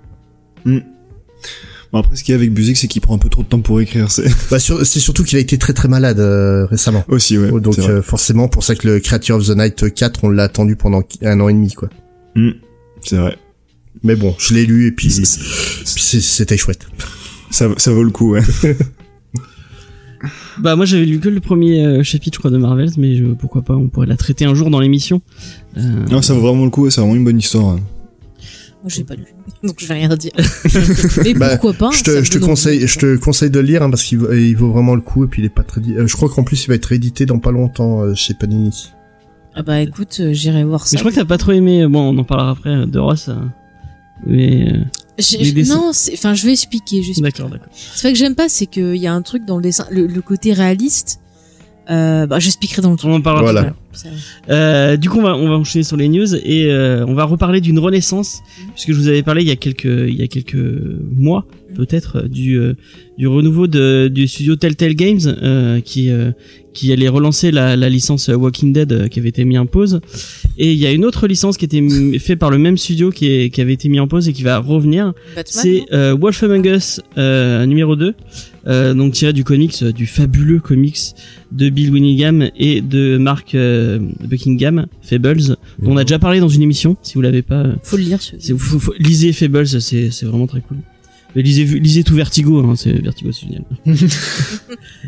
Bon, 1.94 2.00
après, 2.00 2.16
ce 2.16 2.24
qu'il 2.24 2.34
y 2.34 2.36
a 2.36 2.40
avec 2.40 2.52
Busiek, 2.52 2.76
c'est 2.76 2.88
qu'il 2.88 3.02
prend 3.02 3.16
un 3.16 3.20
peu 3.20 3.30
trop 3.30 3.44
de 3.44 3.48
temps 3.48 3.62
pour 3.62 3.80
écrire. 3.80 4.12
C'est 4.12 4.26
bah, 4.52 4.60
sur- 4.60 4.84
c'est 4.86 5.00
surtout 5.00 5.24
qu'il 5.24 5.38
a 5.38 5.40
été 5.40 5.58
très 5.58 5.72
très 5.72 5.88
malade 5.88 6.20
euh, 6.20 6.66
récemment 6.66 7.06
aussi, 7.08 7.38
ouais. 7.38 7.52
donc 7.62 7.76
c'est 7.76 7.82
vrai. 7.82 7.92
euh, 7.94 8.02
forcément 8.02 8.48
pour 8.50 8.64
ça 8.64 8.76
que 8.76 8.88
le 8.88 9.00
Creature 9.00 9.36
of 9.38 9.46
the 9.48 9.56
Night 9.56 9.94
4 9.94 10.24
on 10.24 10.30
l'a 10.30 10.44
attendu 10.44 10.76
pendant 10.76 11.04
un 11.22 11.40
an 11.40 11.48
et 11.48 11.54
demi 11.54 11.72
quoi 11.74 11.90
Mm. 12.36 12.50
C'est 13.02 13.16
vrai. 13.18 13.38
mais 14.04 14.16
bon 14.18 14.36
je 14.40 14.54
l'ai 14.56 14.66
lu 14.66 14.88
et 14.88 14.92
puis, 14.92 15.10
c'était 15.86 16.58
chouette 16.58 16.86
Ça, 17.52 17.70
ça 17.78 17.92
vaut 17.94 18.04
le 18.04 18.10
coup, 18.10 18.32
ouais. 18.32 18.42
Bah 20.60 20.76
moi 20.76 20.86
j'avais 20.86 21.06
lu 21.06 21.20
que 21.20 21.30
le 21.30 21.40
premier 21.40 21.86
euh, 21.86 22.04
chapitre 22.04 22.36
je 22.36 22.40
crois 22.40 22.52
de 22.52 22.58
Marvels 22.58 22.92
mais 22.98 23.16
je- 23.16 23.26
pourquoi 23.26 23.62
pas 23.62 23.74
on 23.76 23.88
pourrait 23.88 24.08
la 24.08 24.18
traiter 24.18 24.46
un 24.46 24.54
jour 24.56 24.70
dans 24.70 24.80
l'émission. 24.80 25.22
Euh, 25.78 25.82
Non, 26.12 26.22
ça 26.22 26.34
vaut 26.34 26.42
vraiment 26.42 26.64
le 26.66 26.70
coup, 26.72 26.90
c'est 26.90 27.02
vraiment 27.02 27.16
une 27.16 27.24
bonne 27.26 27.40
histoire. 27.40 27.70
hein. 27.76 27.80
Moi, 28.84 28.90
j'ai 28.96 29.04
pas 29.04 29.16
lu. 29.16 29.24
Donc, 29.64 29.78
je 29.80 29.88
vais 29.88 29.96
rien 29.96 30.10
dire. 30.16 30.32
Mais 31.24 31.34
Bah, 31.34 31.58
pourquoi 31.58 31.74
pas 31.74 31.90
je 31.92 31.98
ça 31.98 32.04
te, 32.04 32.12
me 32.12 32.24
je 32.24 32.30
te 32.32 32.38
conseille, 32.38 32.86
je 32.88 33.00
te 33.00 33.16
conseille 33.18 33.50
de 33.50 33.60
le 33.60 33.66
lire 33.66 33.82
hein, 33.82 33.90
parce 33.90 34.04
qu'il 34.04 34.20
vaut, 34.20 34.32
il 34.32 34.54
vaut 34.56 34.70
vraiment 34.72 34.94
le 34.94 35.02
coup 35.02 35.24
et 35.24 35.28
puis 35.28 35.42
il 35.42 35.46
est 35.46 35.50
pas 35.50 35.64
très. 35.64 35.82
euh, 35.82 36.06
je 36.06 36.16
crois 36.16 36.30
qu'en 36.30 36.44
plus 36.44 36.64
il 36.66 36.68
va 36.68 36.76
être 36.76 36.86
réédité 36.86 37.26
dans 37.26 37.40
pas 37.40 37.52
longtemps 37.52 38.02
euh, 38.04 38.14
chez 38.14 38.34
Panini. 38.36 38.92
Ah 39.56 39.64
bah 39.64 39.82
écoute, 39.82 40.22
j'irai 40.34 40.64
voir 40.66 40.82
mais 40.82 40.88
ça. 40.90 40.98
je 40.98 41.02
crois 41.02 41.12
que 41.12 41.16
t'as 41.16 41.26
pas 41.26 41.38
trop 41.38 41.54
aimé 41.54 41.88
bon 41.88 42.14
on 42.14 42.18
en 42.20 42.24
parlera 42.26 42.52
après 42.52 42.86
de 42.86 43.00
Ross. 43.00 43.30
euh, 43.30 43.36
mais 44.28 44.72
dessins. 45.18 45.76
Non, 45.76 45.90
c'est- 45.94 46.14
enfin, 46.14 46.34
je 46.34 46.46
vais 46.46 46.52
expliquer. 46.52 46.98
Je 46.98 47.08
vais 47.08 47.10
expliquer. 47.12 47.32
d'accord 47.32 47.50
d'accord. 47.50 47.68
C'est 47.72 48.02
vrai 48.08 48.14
que 48.14 48.20
j'aime 48.20 48.36
pas, 48.36 48.50
c'est 48.50 48.66
qu'il 48.66 48.96
y 48.98 49.08
a 49.08 49.14
un 49.14 49.22
truc 49.22 49.46
dans 49.46 49.56
le 49.58 49.64
dessin, 49.64 49.86
le, 49.92 50.08
le 50.08 50.22
côté 50.22 50.54
réaliste. 50.54 51.20
Euh, 51.92 52.26
bah, 52.26 52.40
j'expliquerai 52.40 52.82
dans 52.82 52.90
le 52.92 52.98
truc. 52.98 53.12
On 53.12 53.16
en 53.16 53.22
parlera 53.22 53.44
Voilà. 53.44 53.62
tout 53.62 53.68
à 53.68 54.10
l'heure. 54.10 54.20
Euh, 54.50 54.98
du 54.98 55.08
coup, 55.08 55.20
on 55.20 55.22
va, 55.22 55.36
on 55.36 55.48
va 55.48 55.56
enchaîner 55.56 55.84
sur 55.84 55.98
les 55.98 56.10
news 56.10 56.36
et 56.36 56.66
euh, 56.66 57.06
on 57.08 57.14
va 57.14 57.26
reparler 57.26 57.62
d'une 57.62 57.78
renaissance, 57.78 58.40
puisque 58.74 58.92
je 58.92 58.98
vous 58.98 59.08
avais 59.08 59.22
parlé 59.22 59.44
il 59.44 59.48
y 59.48 59.52
a 59.52 59.56
quelques, 59.56 59.86
il 59.86 60.16
y 60.16 60.24
a 60.24 60.28
quelques 60.28 60.58
mois, 61.16 61.46
peut-être, 61.76 62.24
euh, 62.24 62.28
du, 62.28 62.58
euh, 62.58 62.74
du 63.20 63.28
renouveau 63.28 63.68
de, 63.68 64.08
du 64.12 64.28
studio 64.28 64.56
Telltale 64.56 64.96
Games, 64.96 65.20
euh, 65.28 65.80
qui, 65.80 66.10
euh, 66.10 66.32
qui 66.76 66.92
allait 66.94 67.08
relancer 67.08 67.50
la, 67.50 67.76
la 67.76 67.90
licence 67.90 68.28
Walking 68.28 68.72
Dead 68.74 68.92
euh, 68.92 69.08
qui 69.08 69.20
avait 69.20 69.30
été 69.30 69.44
mise 69.46 69.58
en 69.58 69.66
pause. 69.66 70.00
Et 70.60 70.72
il 70.74 70.78
y 70.78 70.86
a 70.86 70.92
une 70.92 71.06
autre 71.06 71.26
licence 71.28 71.58
qui 71.58 71.66
était 71.66 71.82
faite 72.20 72.38
par 72.38 72.52
le 72.52 72.60
même 72.60 72.78
studio 72.78 73.10
qui, 73.10 73.26
est, 73.32 73.50
qui 73.50 73.62
avait 73.62 73.74
été 73.74 73.90
mis 73.90 74.00
en 74.00 74.08
pause 74.08 74.28
et 74.30 74.34
qui 74.34 74.44
va 74.44 74.60
revenir. 74.60 75.14
C'est 75.46 75.86
euh, 75.92 76.16
Wolf 76.20 76.44
Among 76.44 76.66
Us 76.68 77.02
euh, 77.18 77.66
numéro 77.66 77.96
2, 77.96 78.14
euh, 78.68 78.94
donc 78.94 79.14
tiré 79.14 79.34
du 79.34 79.44
comics, 79.44 79.76
euh, 79.82 79.92
du 79.92 80.06
fabuleux 80.06 80.60
comics 80.60 81.00
de 81.52 81.70
Bill 81.70 81.92
Winningham 81.92 82.50
et 82.58 82.82
de 82.82 83.18
Mark 83.18 83.56
euh, 83.56 84.00
Buckingham, 84.28 84.86
Fables, 85.02 85.56
dont 85.80 85.92
on 85.94 85.98
a 85.98 86.04
déjà 86.04 86.20
parlé 86.20 86.40
dans 86.40 86.50
une 86.50 86.62
émission. 86.62 86.98
Si 87.02 87.14
vous 87.16 87.22
l'avez 87.22 87.42
pas, 87.42 87.66
Faut 87.84 87.96
le 87.98 88.04
lire. 88.04 88.20
faut- 88.58 88.80
faut- 88.80 88.94
lisez 89.00 89.32
Fables, 89.34 89.68
c'est, 89.68 90.12
c'est 90.12 90.26
vraiment 90.26 90.48
très 90.48 90.62
cool. 90.62 90.78
Mais 91.36 91.42
lisez, 91.42 91.66
lisez 91.66 92.04
tout 92.04 92.16
Vertigo, 92.16 92.60
hein, 92.60 92.76
c'est 92.78 92.94
Vertigo, 92.94 93.32
c'est 93.32 93.48
génial. 93.48 93.64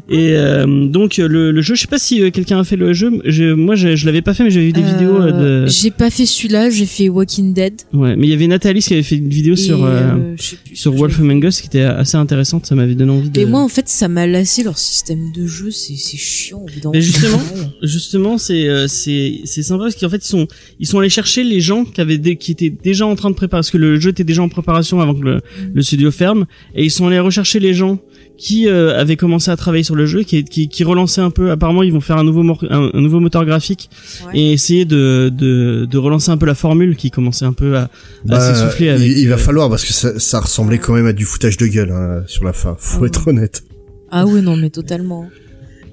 et 0.10 0.34
euh, 0.36 0.88
donc 0.88 1.18
le, 1.18 1.52
le 1.52 1.62
jeu, 1.62 1.76
je 1.76 1.82
sais 1.82 1.88
pas 1.88 2.00
si 2.00 2.22
euh, 2.22 2.32
quelqu'un 2.32 2.60
a 2.60 2.64
fait 2.64 2.76
le 2.76 2.94
jeu. 2.94 3.12
Je, 3.26 3.54
moi, 3.54 3.76
je, 3.76 3.96
je 3.96 4.06
l'avais 4.06 4.22
pas 4.22 4.34
fait, 4.34 4.44
mais 4.44 4.50
j'avais 4.50 4.68
vu 4.68 4.74
des 4.74 4.82
Euh, 4.82 4.94
vidéos 4.94 5.22
euh, 5.22 5.64
de. 5.66 5.68
J'ai 5.68 5.92
pas 5.92 6.10
fait 6.10 6.26
celui-là, 6.26 6.70
j'ai 6.70 6.86
fait 6.86 7.10
Walking 7.10 7.54
Dead. 7.54 7.74
Ouais, 7.94 8.16
mais 8.16 8.28
il 8.28 8.30
y 8.30 8.34
avait 8.34 8.48
Nathalie 8.48 8.82
qui 8.82 8.94
avait 8.94 9.04
fait 9.04 9.16
une 9.18 9.30
vidéo 9.30 9.54
et, 9.54 9.58
sur 9.58 9.84
euh, 9.86 10.36
plus 10.36 10.58
sur 10.74 10.94
Wolf 10.94 11.20
Among 11.20 11.44
Us 11.44 11.62
qui 11.62 11.68
était 11.68 11.82
assez 11.82 12.18
intéressante. 12.18 12.66
Ça 12.66 12.76
m'avait 12.76 12.96
donné 12.96 13.12
envie 13.12 13.30
de. 13.30 13.40
Mais 13.40 13.46
moi, 13.46 13.62
en 13.62 13.68
fait, 13.70 13.88
ça 13.90 14.08
m'a 14.08 14.28
lassé 14.28 14.64
leur 14.64 14.78
système 14.78 15.32
de 15.34 15.48
jeu. 15.48 15.72
C'est 15.72 15.96
c'est 15.96 16.18
chiant. 16.18 16.66
Mais 16.94 17.02
justement, 17.02 17.40
justement, 17.84 18.38
c'est 18.38 18.68
euh, 18.68 18.88
c'est 18.88 19.42
c'est 19.46 19.64
sympa 19.64 19.84
parce 19.84 19.96
qu'en 19.96 20.10
fait 20.10 20.24
ils 20.24 20.28
sont 20.30 20.48
ils 20.80 20.88
sont 20.88 21.00
allés 21.00 21.10
chercher 21.10 21.44
les 21.44 21.60
gens 21.62 21.86
qui 21.86 22.02
avaient 22.02 22.20
qui 22.36 22.52
étaient 22.52 22.70
déjà 22.70 23.06
en 23.06 23.16
train 23.16 23.30
de 23.30 23.36
préparer 23.36 23.60
parce 23.60 23.72
que 23.72 23.78
le 23.78 24.00
jeu 24.00 24.10
était 24.12 24.24
déjà 24.24 24.42
en 24.42 24.50
préparation 24.50 25.00
avant 25.02 25.14
que 25.16 25.24
le, 25.24 25.42
le 25.74 25.82
studio 25.82 26.12
ferme 26.18 26.46
et 26.76 26.84
ils 26.84 26.92
sont 26.92 27.08
allés 27.08 27.20
rechercher 27.20 27.60
les 27.60 27.74
gens 27.74 28.00
qui 28.38 28.68
euh, 28.68 28.96
avaient 29.00 29.16
commencé 29.16 29.50
à 29.50 29.56
travailler 29.58 29.84
sur 29.84 29.96
le 29.96 30.06
jeu 30.06 30.22
qui 30.24 30.44
qui 30.44 30.68
qui 30.70 30.84
relançaient 30.84 31.22
un 31.22 31.32
peu 31.32 31.50
apparemment 31.50 31.82
ils 31.82 31.92
vont 31.94 32.02
faire 32.02 32.18
un 32.18 32.24
nouveau 32.24 32.44
mor- 32.44 32.64
un, 32.70 32.92
un 32.94 33.02
nouveau 33.02 33.20
moteur 33.20 33.46
graphique 33.46 33.90
Ouais. 34.28 34.38
et 34.40 34.54
essayer 34.54 34.86
de, 34.86 35.32
de 35.36 35.86
de 35.90 35.98
relancer 35.98 36.30
un 36.32 36.38
peu 36.38 36.46
la 36.46 36.54
formule 36.56 36.96
qui 36.96 37.10
commençait 37.10 37.46
un 37.46 37.54
peu 37.54 37.78
à, 37.78 37.90
à 38.30 38.40
s'essouffler 38.40 38.90
avec 38.90 39.02
Bah, 39.02 39.08
il, 39.08 39.18
il 39.20 39.28
va 39.28 39.36
euh, 39.36 39.38
falloir 39.38 39.70
parce 39.70 39.86
que 39.86 39.94
ça, 39.94 40.20
ça 40.20 40.40
ressemblait 40.40 40.78
quand 40.78 40.94
même 40.94 41.08
à 41.08 41.14
du 41.14 41.26
foutage 41.26 41.58
de 41.58 41.66
gueule 41.68 41.92
hein, 41.92 42.24
sur 42.28 42.44
la 42.44 42.54
fin. 42.54 42.76
Faut 42.80 43.04
Ah 43.06 43.08
être 43.08 43.28
honnête. 43.30 43.64
Ah 44.12 44.26
ouais, 44.26 44.42
non, 44.42 44.56
mais 44.56 44.70
totalement. 44.70 45.28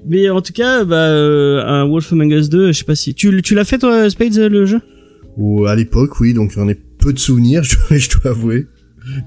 mais 0.07 0.29
en 0.29 0.41
tout 0.41 0.53
cas 0.53 0.83
bah 0.85 0.95
euh, 1.09 1.63
un 1.65 1.85
Wolf 1.87 2.11
Among 2.13 2.31
Us 2.31 2.49
2 2.49 2.71
je 2.73 2.77
sais 2.77 2.83
pas 2.83 2.95
si 2.95 3.15
tu 3.15 3.41
tu 3.41 3.55
l'as 3.55 3.65
fait 3.65 3.79
toi 3.79 4.07
Spades 4.09 4.37
le 4.37 4.65
jeu? 4.67 4.81
Ou 5.37 5.65
à 5.65 5.75
l'époque, 5.75 6.19
oui, 6.21 6.33
donc 6.35 6.51
j'en 6.51 6.69
ai 6.69 6.75
peu 6.75 7.11
de 7.11 7.19
souvenirs, 7.19 7.63
je, 7.69 7.75
je 7.97 8.09
dois 8.11 8.31
avouer. 8.31 8.67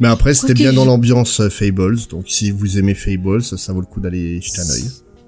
Mais 0.00 0.08
après, 0.08 0.34
c'était 0.34 0.54
bien 0.54 0.72
dans 0.72 0.84
l'ambiance 0.84 1.40
euh, 1.40 1.48
Fables, 1.48 1.98
donc 2.10 2.24
si 2.28 2.50
vous 2.50 2.78
aimez 2.78 2.94
Fables, 2.94 3.42
ça, 3.42 3.56
ça 3.56 3.72
vaut 3.72 3.80
le 3.80 3.86
coup 3.86 4.00
d'aller 4.00 4.40
jeter 4.40 4.60
un 4.60 4.70
œil. 4.70 4.84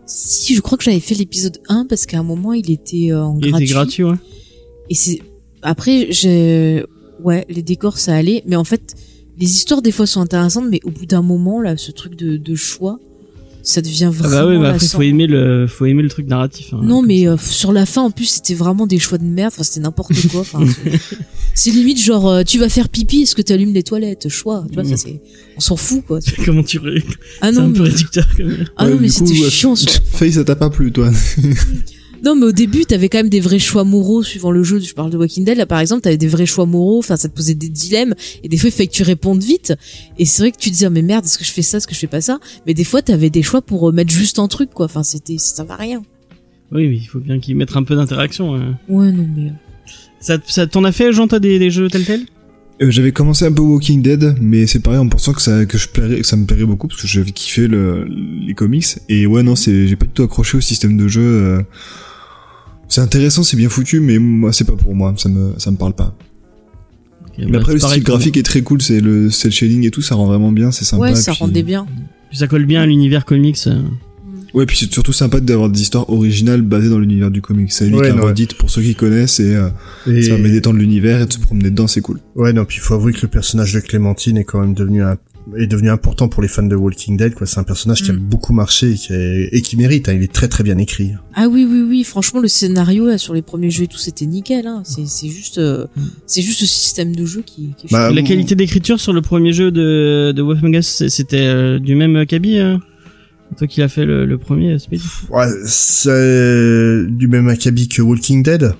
Si, 0.06 0.54
je 0.54 0.60
crois 0.60 0.76
que 0.76 0.82
j'avais 0.84 0.98
fait 1.00 1.14
l'épisode 1.14 1.58
1 1.68 1.86
parce 1.88 2.06
qu'à 2.06 2.18
un 2.18 2.22
moment, 2.24 2.52
il 2.52 2.70
était 2.70 3.12
euh, 3.12 3.22
en 3.24 3.38
il 3.38 3.50
gratuit. 3.50 3.64
était 3.64 3.72
gratuit 3.74 4.04
ouais 4.04 4.16
Et 4.88 4.94
c'est 4.94 5.20
après 5.62 6.08
j'ai 6.10 6.84
ouais, 7.22 7.44
les 7.48 7.62
décors 7.62 7.98
ça 7.98 8.16
allait, 8.16 8.42
mais 8.46 8.56
en 8.56 8.64
fait 8.64 8.94
les 9.38 9.46
histoires 9.54 9.82
des 9.82 9.92
fois 9.92 10.06
sont 10.06 10.20
intéressantes 10.20 10.66
mais 10.70 10.80
au 10.84 10.90
bout 10.90 11.06
d'un 11.06 11.22
moment 11.22 11.60
là 11.60 11.76
ce 11.76 11.92
truc 11.92 12.14
de, 12.16 12.36
de 12.36 12.54
choix 12.54 12.98
ça 13.62 13.82
devient 13.82 14.06
Ah 14.06 14.10
vraiment 14.10 14.34
bah 14.34 14.46
oui, 14.46 14.58
bah 14.58 14.68
après 14.74 14.86
faut 14.86 15.02
aimer 15.02 15.26
le 15.26 15.66
faut 15.66 15.86
aimer 15.86 16.02
le 16.02 16.08
truc 16.08 16.26
narratif. 16.26 16.72
hein. 16.72 16.80
Non 16.82 17.02
mais 17.02 17.26
euh, 17.28 17.36
sur 17.36 17.72
la 17.72 17.86
fin 17.86 18.02
en 18.02 18.10
plus 18.10 18.24
c'était 18.26 18.54
vraiment 18.54 18.86
des 18.86 18.98
choix 18.98 19.18
de 19.18 19.24
merde, 19.24 19.52
enfin 19.54 19.62
c'était 19.62 19.80
n'importe 19.80 20.12
quoi. 20.28 20.40
Enfin, 20.40 20.64
c'est- 21.54 21.70
limite 21.72 22.00
genre 22.00 22.28
euh, 22.28 22.42
tu 22.42 22.58
vas 22.58 22.68
faire 22.68 22.88
pipi, 22.88 23.22
est-ce 23.22 23.34
que 23.34 23.42
tu 23.42 23.52
allumes 23.52 23.74
les 23.74 23.82
toilettes? 23.82 24.28
Choix, 24.28 24.64
tu 24.68 24.74
vois 24.74 24.84
ça 24.84 24.96
c'est 24.96 25.20
on 25.56 25.60
s'en 25.60 25.76
fout 25.76 26.04
quoi. 26.06 26.18
Comment 26.44 26.62
tu 26.62 26.78
ré... 26.78 27.02
Ah 27.40 27.48
c'est 27.52 27.52
non 27.60 27.66
un 27.68 27.72
peu 27.72 27.82
mais, 27.82 27.88
réducteur 27.90 28.26
quand 28.36 28.44
même. 28.44 28.64
ah 28.76 28.84
Ouais, 28.86 28.90
non 28.92 28.98
mais 29.00 29.08
c'était 29.08 29.38
ouais, 29.38 29.50
chiant. 29.50 29.76
fin. 29.76 30.00
Faye, 30.12 30.32
ça 30.32 30.44
t'a 30.44 30.56
pas 30.56 30.70
plu, 30.70 30.90
toi 30.92 31.10
Non, 32.24 32.35
mais 32.37 32.46
au 32.46 32.52
début, 32.52 32.85
t'avais 32.85 33.09
quand 33.09 33.18
même 33.18 33.28
des 33.30 33.40
vrais 33.40 33.59
choix 33.59 33.83
moraux 33.85 34.22
suivant 34.22 34.50
le 34.50 34.62
jeu. 34.62 34.78
Je 34.78 34.92
parle 34.94 35.11
de 35.11 35.16
Walking 35.16 35.44
Dead, 35.44 35.56
là, 35.56 35.64
par 35.66 35.80
exemple, 35.80 36.02
t'avais 36.02 36.18
des 36.18 36.28
vrais 36.28 36.44
choix 36.46 36.66
moraux. 36.66 36.98
Enfin, 36.98 37.16
ça 37.16 37.28
te 37.28 37.35
posait 37.35 37.54
des 37.54 37.68
dilemmes. 37.70 38.14
Et 38.44 38.48
des 38.48 38.56
fois, 38.59 38.68
il 38.68 38.72
fallait 38.72 38.88
que 38.88 38.92
tu 38.92 39.02
répondes 39.02 39.42
vite. 39.42 39.72
Et 40.18 40.24
c'est 40.26 40.42
vrai 40.42 40.52
que 40.52 40.59
tu 40.59 40.68
te 40.68 40.74
disais, 40.74 40.87
Ah, 40.87 40.90
mais 40.90 41.02
merde, 41.02 41.24
est-ce 41.24 41.38
que 41.38 41.44
je 41.44 41.52
fais 41.52 41.62
ça, 41.62 41.78
est-ce 41.78 41.87
que 41.87 41.94
je 41.94 42.00
fais 42.00 42.06
pas 42.06 42.20
ça? 42.20 42.38
Mais 42.66 42.74
des 42.74 42.85
fois, 42.85 43.00
t'avais 43.02 43.30
des 43.30 43.42
choix 43.42 43.62
pour 43.62 43.88
euh, 43.88 43.92
mettre 43.92 44.12
juste 44.12 44.38
un 44.38 44.48
truc, 44.48 44.70
quoi. 44.74 44.87
Enfin, 44.87 45.02
c'était, 45.02 45.38
ça 45.38 45.64
va 45.64 45.76
rien. 45.76 46.02
Oui, 46.72 46.88
mais 46.88 46.96
il 46.96 47.06
faut 47.06 47.20
bien 47.20 47.38
qu'ils 47.40 47.56
mettent 47.56 47.74
un 47.76 47.83
peu 47.85 47.96
d'interaction. 47.96 48.54
hein. 48.54 48.78
Ouais, 48.88 49.11
non, 49.12 49.26
mais. 49.37 49.46
euh, 49.48 49.52
Ça, 50.20 50.37
ça 50.46 50.66
t'en 50.66 50.85
a 50.85 50.92
fait, 50.92 51.12
Jean, 51.12 51.26
des, 51.26 51.59
des 51.59 51.70
jeux 51.70 51.88
tels 51.88 52.04
tels 52.04 52.26
Euh, 52.83 52.90
J'avais 52.90 53.12
commencé 53.12 53.44
un 53.46 53.52
peu 53.52 53.62
Walking 53.62 54.02
Dead, 54.02 54.35
mais 54.40 54.66
c'est 54.66 54.80
pareil 54.80 55.00
en 55.00 55.09
pensant 55.09 55.33
que 55.33 55.40
ça 55.42 55.64
que 55.66 55.78
je 55.78 55.88
plairais, 55.88 56.20
que 56.20 56.26
ça 56.26 56.37
me 56.37 56.44
plairait 56.46 56.64
beaucoup 56.66 56.87
parce 56.87 57.00
que 57.00 57.09
j'avais 57.09 57.30
kiffé 57.33 57.66
le, 57.66 58.04
les 58.46 58.54
comics. 58.54 58.87
Et 59.09 59.26
ouais 59.26 59.42
non, 59.42 59.56
c'est 59.56 59.88
j'ai 59.88 59.96
pas 59.96 60.06
du 60.06 60.12
tout 60.12 60.22
accroché 60.22 60.59
au 60.59 60.61
système 60.61 60.96
de 60.98 61.09
jeu. 61.09 61.22
euh. 61.22 61.62
C'est 62.90 63.00
intéressant, 63.00 63.42
c'est 63.42 63.57
bien 63.57 63.68
foutu, 63.70 64.00
mais 64.00 64.18
moi 64.18 64.53
c'est 64.53 64.64
pas 64.64 64.76
pour 64.76 64.94
moi, 64.94 65.14
ça 65.16 65.29
me 65.31 65.53
ça 65.59 65.70
me 65.70 65.76
parle 65.76 65.94
pas. 65.94 66.14
Mais 67.38 67.46
bah, 67.46 67.59
après 67.61 67.72
c'est 67.79 67.87
le 67.87 67.90
style 67.92 68.03
graphique 68.03 68.37
est 68.37 68.42
très 68.42 68.61
cool, 68.62 68.83
c'est 68.83 69.00
le 69.00 69.31
cel 69.31 69.50
shading 69.53 69.87
et 69.87 69.90
tout, 69.90 70.03
ça 70.03 70.14
rend 70.16 70.26
vraiment 70.26 70.53
bien, 70.53 70.70
c'est 70.72 70.85
sympa. 70.85 71.05
ouais, 71.05 71.14
ça 71.14 71.33
puis- 71.33 71.40
rendait 71.44 71.62
bien. 71.62 71.87
Puis 72.29 72.38
ça 72.38 72.46
colle 72.46 72.66
bien 72.66 72.83
à 72.83 72.87
l'univers 72.87 73.24
comics. 73.24 73.57
euh. 73.66 73.81
Ouais, 74.53 74.66
puis 74.66 74.76
c'est 74.76 74.92
surtout 74.92 75.12
sympa 75.12 75.38
d'avoir 75.40 75.70
des 75.70 75.81
histoires 75.81 76.11
originales 76.11 76.62
basées 76.62 76.88
dans 76.90 76.98
l'univers 76.98 77.31
du 77.31 77.40
comics. 77.40 77.70
Ça 77.72 77.85
évite 77.85 78.00
Ouais, 78.00 78.11
redite 78.11 78.55
pour 78.55 78.68
ceux 78.68 78.83
qui 78.83 78.96
connaissent 78.96 79.38
et 79.38 79.55
euh, 79.55 79.68
Et- 80.09 80.22
ça 80.22 80.31
permet 80.31 80.50
d'étendre 80.50 80.79
l'univers 80.79 81.20
et 81.22 81.26
de 81.26 81.33
se 81.33 81.38
promener 81.38 81.70
dedans, 81.70 81.87
c'est 81.87 82.00
cool. 82.00 82.18
Ouais, 82.35 82.53
non, 82.53 82.64
puis 82.64 82.79
il 82.79 82.81
faut 82.81 82.94
avouer 82.94 83.12
que 83.12 83.20
le 83.22 83.29
personnage 83.29 83.72
de 83.72 83.79
Clémentine 83.81 84.37
est 84.37 84.44
quand 84.44 84.61
même 84.61 84.74
devenu 84.74 85.03
un 85.05 85.16
est 85.58 85.66
devenu 85.66 85.90
important 85.90 86.28
pour 86.28 86.42
les 86.42 86.48
fans 86.48 86.62
de 86.62 86.74
Walking 86.76 87.16
Dead 87.16 87.34
quoi 87.34 87.46
c'est 87.46 87.58
un 87.60 87.64
personnage 87.64 88.02
qui 88.02 88.10
a 88.10 88.14
Mm. 88.14 88.18
beaucoup 88.18 88.52
marché 88.52 88.90
et 88.90 88.94
qui, 88.94 89.12
est- 89.12 89.48
et 89.52 89.62
qui 89.62 89.76
mérite 89.76 90.08
hein. 90.08 90.12
il 90.14 90.22
est 90.22 90.32
très 90.32 90.48
très 90.48 90.62
bien 90.64 90.76
écrit 90.78 91.12
Ah 91.34 91.48
oui, 91.48 91.66
oui, 91.70 91.82
oui. 91.88 92.04
Franchement, 92.04 92.40
le 92.40 92.48
scénario, 92.48 93.06
là, 93.06 93.18
sur 93.18 93.34
les 93.34 93.42
premiers 93.42 93.70
jeux 93.70 93.84
et 93.84 93.86
tout, 93.86 93.98
c'était 93.98 94.26
nickel, 94.26 94.66
hein. 94.66 94.82
C'est, 94.84 95.06
c'est 95.06 95.28
juste, 95.28 95.58
euh, 95.58 95.86
c'est 96.26 96.42
juste 96.42 96.60
le 96.62 96.66
système 96.66 97.14
de 97.14 97.24
jeu 97.24 97.42
qui, 97.44 97.70
qui 97.78 97.86
est 97.86 97.92
Bah, 97.92 98.10
la 98.10 98.22
qualité 98.22 98.54
d'écriture 98.54 99.00
sur 99.00 99.12
le 99.12 99.22
premier 99.22 99.52
jeu 99.52 99.70
de, 99.70 100.32
de 100.34 100.42
Wolf 100.42 100.60
c'était 100.82 101.46
euh, 101.46 101.78
du 101.78 101.94
même 101.94 102.16
acabit 102.16 102.58
euh 102.58 102.76
Toi 103.58 103.66
qui 103.66 103.80
l'as 103.80 103.88
fait 103.88 104.04
le, 104.04 104.26
le 104.26 104.38
premier, 104.38 104.78
Speed 104.78 105.00
ouais, 105.30 105.46
c'est 105.66 107.04
du 107.08 107.28
même 107.28 107.48
acabit 107.48 107.88
que 107.88 108.02
Walking 108.02 108.42
Dead 108.42 108.72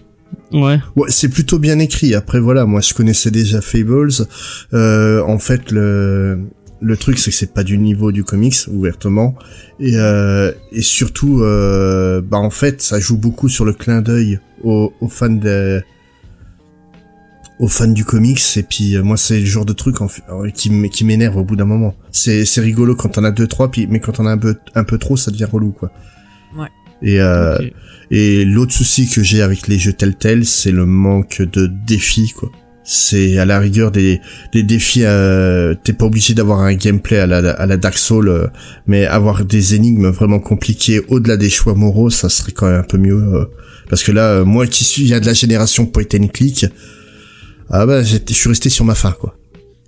Ouais. 0.53 0.79
Ouais, 0.97 1.09
c'est 1.11 1.29
plutôt 1.29 1.59
bien 1.61 1.79
écrit. 1.79 2.13
Après, 2.15 2.41
voilà, 2.41 2.67
moi, 2.67 2.81
je 2.81 2.93
connaissais 2.93 3.31
déjà 3.31 3.61
Fables. 3.61 4.11
Euh, 4.75 5.23
en 5.23 5.39
fait, 5.39 5.71
le 5.71 6.41
le 6.81 6.97
truc, 6.97 7.19
c'est 7.19 7.31
que 7.31 7.37
c'est 7.37 7.53
pas 7.53 7.63
du 7.65 7.77
niveau 7.79 8.11
du 8.13 8.25
comics, 8.25 8.57
ouvertement. 8.69 9.35
Et 9.79 9.93
euh, 9.97 10.53
et 10.73 10.83
surtout, 10.83 11.43
euh, 11.43 12.21
bah, 12.23 12.39
en 12.39 12.51
fait, 12.51 12.81
ça 12.83 12.99
joue 13.01 13.19
beaucoup 13.19 13.49
sur 13.49 13.65
le 13.65 13.73
clin 13.73 14.01
d'œil 14.03 14.41
aux, 14.63 14.93
aux 15.01 15.09
fans 15.09 15.29
de 15.29 15.83
aux 17.59 17.69
fans 17.69 17.89
du 17.89 18.07
comics 18.07 18.41
et 18.57 18.63
puis 18.63 18.97
euh, 18.97 19.03
moi 19.03 19.19
c'est 19.19 19.39
le 19.41 19.45
genre 19.45 19.67
de 19.67 19.75
truc 19.75 20.01
en 20.01 20.09
fait, 20.09 20.23
euh, 20.31 20.49
qui 20.49 20.71
qui 20.89 21.05
m'énerve 21.05 21.37
au 21.37 21.45
bout 21.45 21.57
d'un 21.57 21.67
moment 21.67 21.95
c'est 22.11 22.47
c'est 22.47 22.63
rigolo 22.63 22.95
quand 22.97 23.19
on 23.19 23.25
a 23.25 23.31
deux 23.31 23.47
trois 23.47 23.71
puis 23.71 23.87
mais 23.87 24.01
quand 24.01 24.19
on 24.19 24.25
a 24.25 24.31
un 24.31 24.39
peu 24.39 24.55
un 24.75 24.83
peu 24.83 24.97
trop 24.97 25.19
ça 25.19 25.31
devient 25.31 25.45
relou 25.45 25.71
quoi 25.71 25.93
Ouais. 26.57 26.69
et 27.03 27.21
euh, 27.21 27.59
et 28.11 28.45
l'autre 28.47 28.73
souci 28.73 29.09
que 29.09 29.23
j'ai 29.23 29.43
avec 29.43 29.69
les 29.69 29.79
jeux 29.79 29.93
tels 29.93 30.17
tels, 30.17 30.45
c'est 30.45 30.73
le 30.73 30.85
manque 30.85 31.43
de 31.43 31.67
défis, 31.87 32.33
quoi. 32.37 32.51
C'est 32.93 33.39
à 33.39 33.45
la 33.45 33.61
rigueur 33.61 33.93
des, 33.93 34.21
des 34.53 34.65
défis, 34.65 35.05
euh, 35.05 35.77
t'es 35.85 35.93
pas 35.93 36.07
obligé 36.07 36.35
d'avoir 36.35 36.59
un 36.59 36.75
gameplay 36.75 37.19
à 37.19 37.27
la, 37.29 37.37
à 37.51 37.65
la 37.67 37.77
Dark 37.77 37.97
Souls, 37.97 38.29
euh, 38.29 38.49
mais 38.89 39.07
avoir 39.07 39.45
des 39.45 39.77
énigmes 39.77 40.09
vraiment 40.09 40.41
compliquées 40.41 41.01
au-delà 41.09 41.37
des 41.37 41.51
choix 41.51 41.75
moraux, 41.77 42.11
ça 42.11 42.29
serait 42.29 42.51
quand 42.51 42.67
même 42.69 42.81
un 42.81 42.83
peu 42.83 42.99
mieux. 42.99 43.15
euh, 43.23 43.45
parce 43.89 44.03
que 44.03 44.11
là, 44.11 44.31
euh, 44.41 44.45
moi 44.45 44.67
qui 44.67 44.83
suis, 44.83 45.03
il 45.03 45.09
y 45.09 45.15
a 45.15 45.21
de 45.21 45.27
la 45.27 45.35
génération 45.35 45.87
point 45.87 46.03
and 46.19 46.27
click, 46.35 46.67
ah 47.71 47.87
bah, 47.87 48.03
j'étais- 48.03 48.35
je 48.35 48.39
suis 48.41 48.49
resté 48.49 48.69
sur 48.71 48.85
ma 48.85 48.97
fin, 48.97 49.13
quoi. 49.13 49.37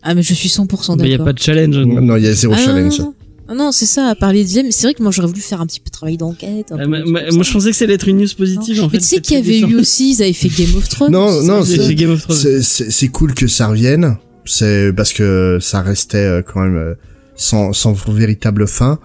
Ah, 0.04 0.14
mais 0.14 0.22
je 0.22 0.34
suis 0.34 0.48
100% 0.48 0.92
Mais 0.96 0.98
d'accord. 0.98 1.06
il 1.06 1.10
y 1.10 1.14
a 1.14 1.24
pas 1.24 1.32
de 1.32 1.38
challenge. 1.40 1.76
Non, 1.76 2.16
il 2.16 2.24
y 2.24 2.28
a 2.28 2.32
zéro 2.34 2.54
Ah, 2.56 2.58
non, 2.60 2.64
challenge. 2.64 2.98
non, 3.00 3.04
non. 3.06 3.14
Ah 3.52 3.54
non, 3.54 3.70
c'est 3.70 3.84
ça, 3.86 4.06
à 4.08 4.14
parler 4.14 4.44
de. 4.44 4.62
Mais 4.62 4.70
c'est 4.70 4.86
vrai 4.86 4.94
que 4.94 5.02
moi, 5.02 5.12
j'aurais 5.12 5.28
voulu 5.28 5.42
faire 5.42 5.60
un 5.60 5.66
petit 5.66 5.78
peu 5.80 5.88
de 5.88 5.92
travail 5.92 6.16
d'enquête. 6.16 6.72
un 6.72 6.78
Euh, 6.78 6.84
peu 6.84 7.10
moi, 7.10 7.20
ça. 7.30 7.42
je 7.42 7.52
pensais 7.52 7.70
que 7.70 7.76
c'était 7.76 7.92
être 7.92 8.08
une 8.08 8.16
news 8.18 8.28
positive 8.36 8.80
en 8.82 8.88
fait. 8.88 8.96
mais 8.96 9.00
tu 9.02 9.04
sais 9.08 9.20
qu'il 9.20 9.36
y 9.36 9.38
avait 9.40 9.60
eu 9.60 9.76
aussi, 9.78 10.12
ils 10.14 10.22
avaient 10.22 10.32
fait 10.32 10.48
Game 10.48 10.74
of 10.76 10.88
Thrones. 10.88 11.12
Non, 11.12 11.42
non, 11.42 11.62
ça, 11.62 11.70
J'ai 11.70 11.76
c'est- 11.82 11.86
fait 11.88 11.94
Game 11.94 12.10
of 12.12 12.22
Thrones. 12.22 12.36
C'est- 12.36 12.62
C'est 12.62 12.90
c'est 12.90 13.08
cool 13.08 13.34
que 13.34 13.46
ça 13.46 13.66
revienne. 13.68 14.16
C'est 14.46 14.92
parce 14.96 15.12
que 15.12 15.58
ça 15.60 15.82
restait 15.82 16.16
euh, 16.18 16.42
quand 16.42 16.60
même 16.62 16.76
euh, 16.76 16.94
sans, 17.36 17.72
sans 17.74 17.92
véritable 18.08 18.66
fin. 18.66 18.98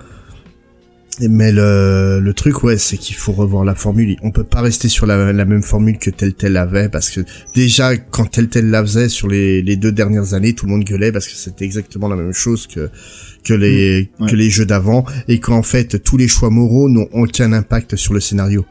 Mais 1.20 1.52
le, 1.52 2.20
le 2.22 2.34
truc, 2.34 2.64
ouais, 2.64 2.78
c'est 2.78 2.98
qu'il 2.98 3.16
faut 3.16 3.32
revoir 3.32 3.66
la 3.66 3.74
formule. 3.74 4.18
On 4.22 4.30
peut 4.30 4.44
pas 4.44 4.62
rester 4.62 4.88
sur 4.88 5.08
la, 5.08 5.34
la 5.34 5.46
même 5.46 5.64
formule 5.64 5.98
que 5.98 6.12
tel 6.12 6.36
tel 6.36 6.56
avait 6.58 6.90
parce 6.90 7.10
que 7.10 7.22
déjà 7.56 7.98
quand 7.98 8.26
tel 8.26 8.50
tel 8.50 8.70
la 8.70 8.84
faisait 8.84 9.10
sur 9.10 9.28
les, 9.28 9.64
les 9.64 9.78
deux 9.78 9.92
dernières 9.92 10.36
années, 10.36 10.54
tout 10.54 10.68
le 10.68 10.74
monde 10.74 10.84
gueulait 10.84 11.12
parce 11.12 11.28
que 11.28 11.34
c'était 11.34 11.66
exactement 11.66 12.08
la 12.08 12.16
même 12.16 12.34
chose 12.34 12.68
que 12.68 12.90
que 13.44 13.54
les 13.56 14.12
ouais. 14.20 14.30
que 14.30 14.36
les 14.36 14.52
jeux 14.52 14.68
d'avant 14.68 15.06
et 15.28 15.40
qu'en 15.40 15.64
fait 15.64 16.04
tous 16.04 16.18
les 16.18 16.28
choix 16.28 16.52
moraux 16.52 16.88
n'ont 16.88 17.08
aucun 17.14 17.52
impact 17.52 17.96
sur 17.96 18.14
le 18.14 18.20
scénario. 18.20 18.64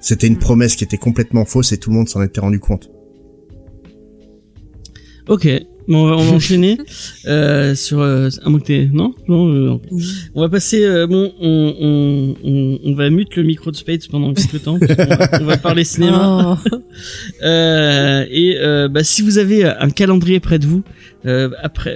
C'était 0.00 0.26
une 0.26 0.34
Mmh. 0.34 0.38
promesse 0.40 0.76
qui 0.76 0.84
était 0.84 0.98
complètement 0.98 1.44
fausse 1.46 1.72
et 1.72 1.78
tout 1.78 1.88
le 1.90 1.96
monde 1.96 2.08
s'en 2.08 2.22
était 2.22 2.40
rendu 2.40 2.60
compte. 2.60 2.90
Ok. 5.26 5.48
On 5.90 6.06
va, 6.06 6.16
on 6.16 6.22
va 6.24 6.32
enchaîner 6.32 6.76
euh, 7.26 7.74
sur 7.74 8.00
euh, 8.00 8.28
à 8.44 8.50
moins 8.50 8.60
que 8.60 8.92
non? 8.92 9.14
Non 9.26 9.48
euh, 9.48 9.66
non. 9.66 9.80
on 10.34 10.40
va 10.42 10.50
passer 10.50 10.84
euh, 10.84 11.06
bon 11.06 11.32
on, 11.40 11.74
on, 11.80 12.34
on, 12.44 12.78
on 12.84 12.94
va 12.94 13.08
mute 13.08 13.36
le 13.36 13.42
micro 13.42 13.70
de 13.70 13.76
Spades 13.76 14.06
pendant 14.10 14.34
quelques 14.34 14.62
temps 14.64 14.78
parce 14.78 14.94
qu'on 14.94 15.06
va, 15.06 15.28
on 15.40 15.44
va 15.44 15.56
parler 15.56 15.84
cinéma 15.84 16.58
Oh. 16.70 16.76
Euh, 17.42 18.24
et 18.30 18.56
euh, 18.58 18.88
bah, 18.88 19.02
si 19.04 19.22
vous 19.22 19.38
avez 19.38 19.64
un 19.64 19.90
calendrier 19.90 20.40
près 20.40 20.58
de 20.58 20.66
vous 20.66 20.82
euh, 21.26 21.50
après 21.62 21.94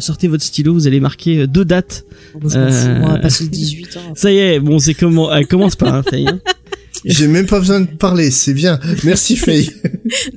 sortez 0.00 0.28
votre 0.28 0.44
stylo 0.44 0.72
vous 0.72 0.86
allez 0.86 1.00
marquer 1.00 1.46
deux 1.46 1.64
dates 1.64 2.04
on 2.34 2.46
va 2.46 3.18
passer 3.18 3.44
le 3.44 3.50
18 3.50 3.96
ans. 3.96 4.00
ça 4.14 4.30
y 4.32 4.38
est 4.38 4.60
bon 4.60 4.78
c'est 4.78 4.94
comment 4.94 5.34
elle 5.34 5.46
commence 5.46 5.76
par 5.76 5.94
hein. 5.94 6.02
J'ai 7.04 7.28
même 7.28 7.46
pas 7.46 7.60
besoin 7.60 7.80
de 7.80 7.86
parler, 7.86 8.30
c'est 8.30 8.54
bien. 8.54 8.78
Merci 9.04 9.36
Faye. 9.36 9.70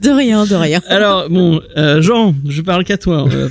De 0.01 0.09
rien, 0.09 0.45
de 0.45 0.55
rien. 0.55 0.81
alors 0.87 1.29
bon 1.29 1.61
euh, 1.77 2.01
Jean 2.01 2.35
je 2.47 2.61
parle 2.61 2.83
qu'à 2.83 2.97
toi 2.97 3.27
euh, 3.33 3.47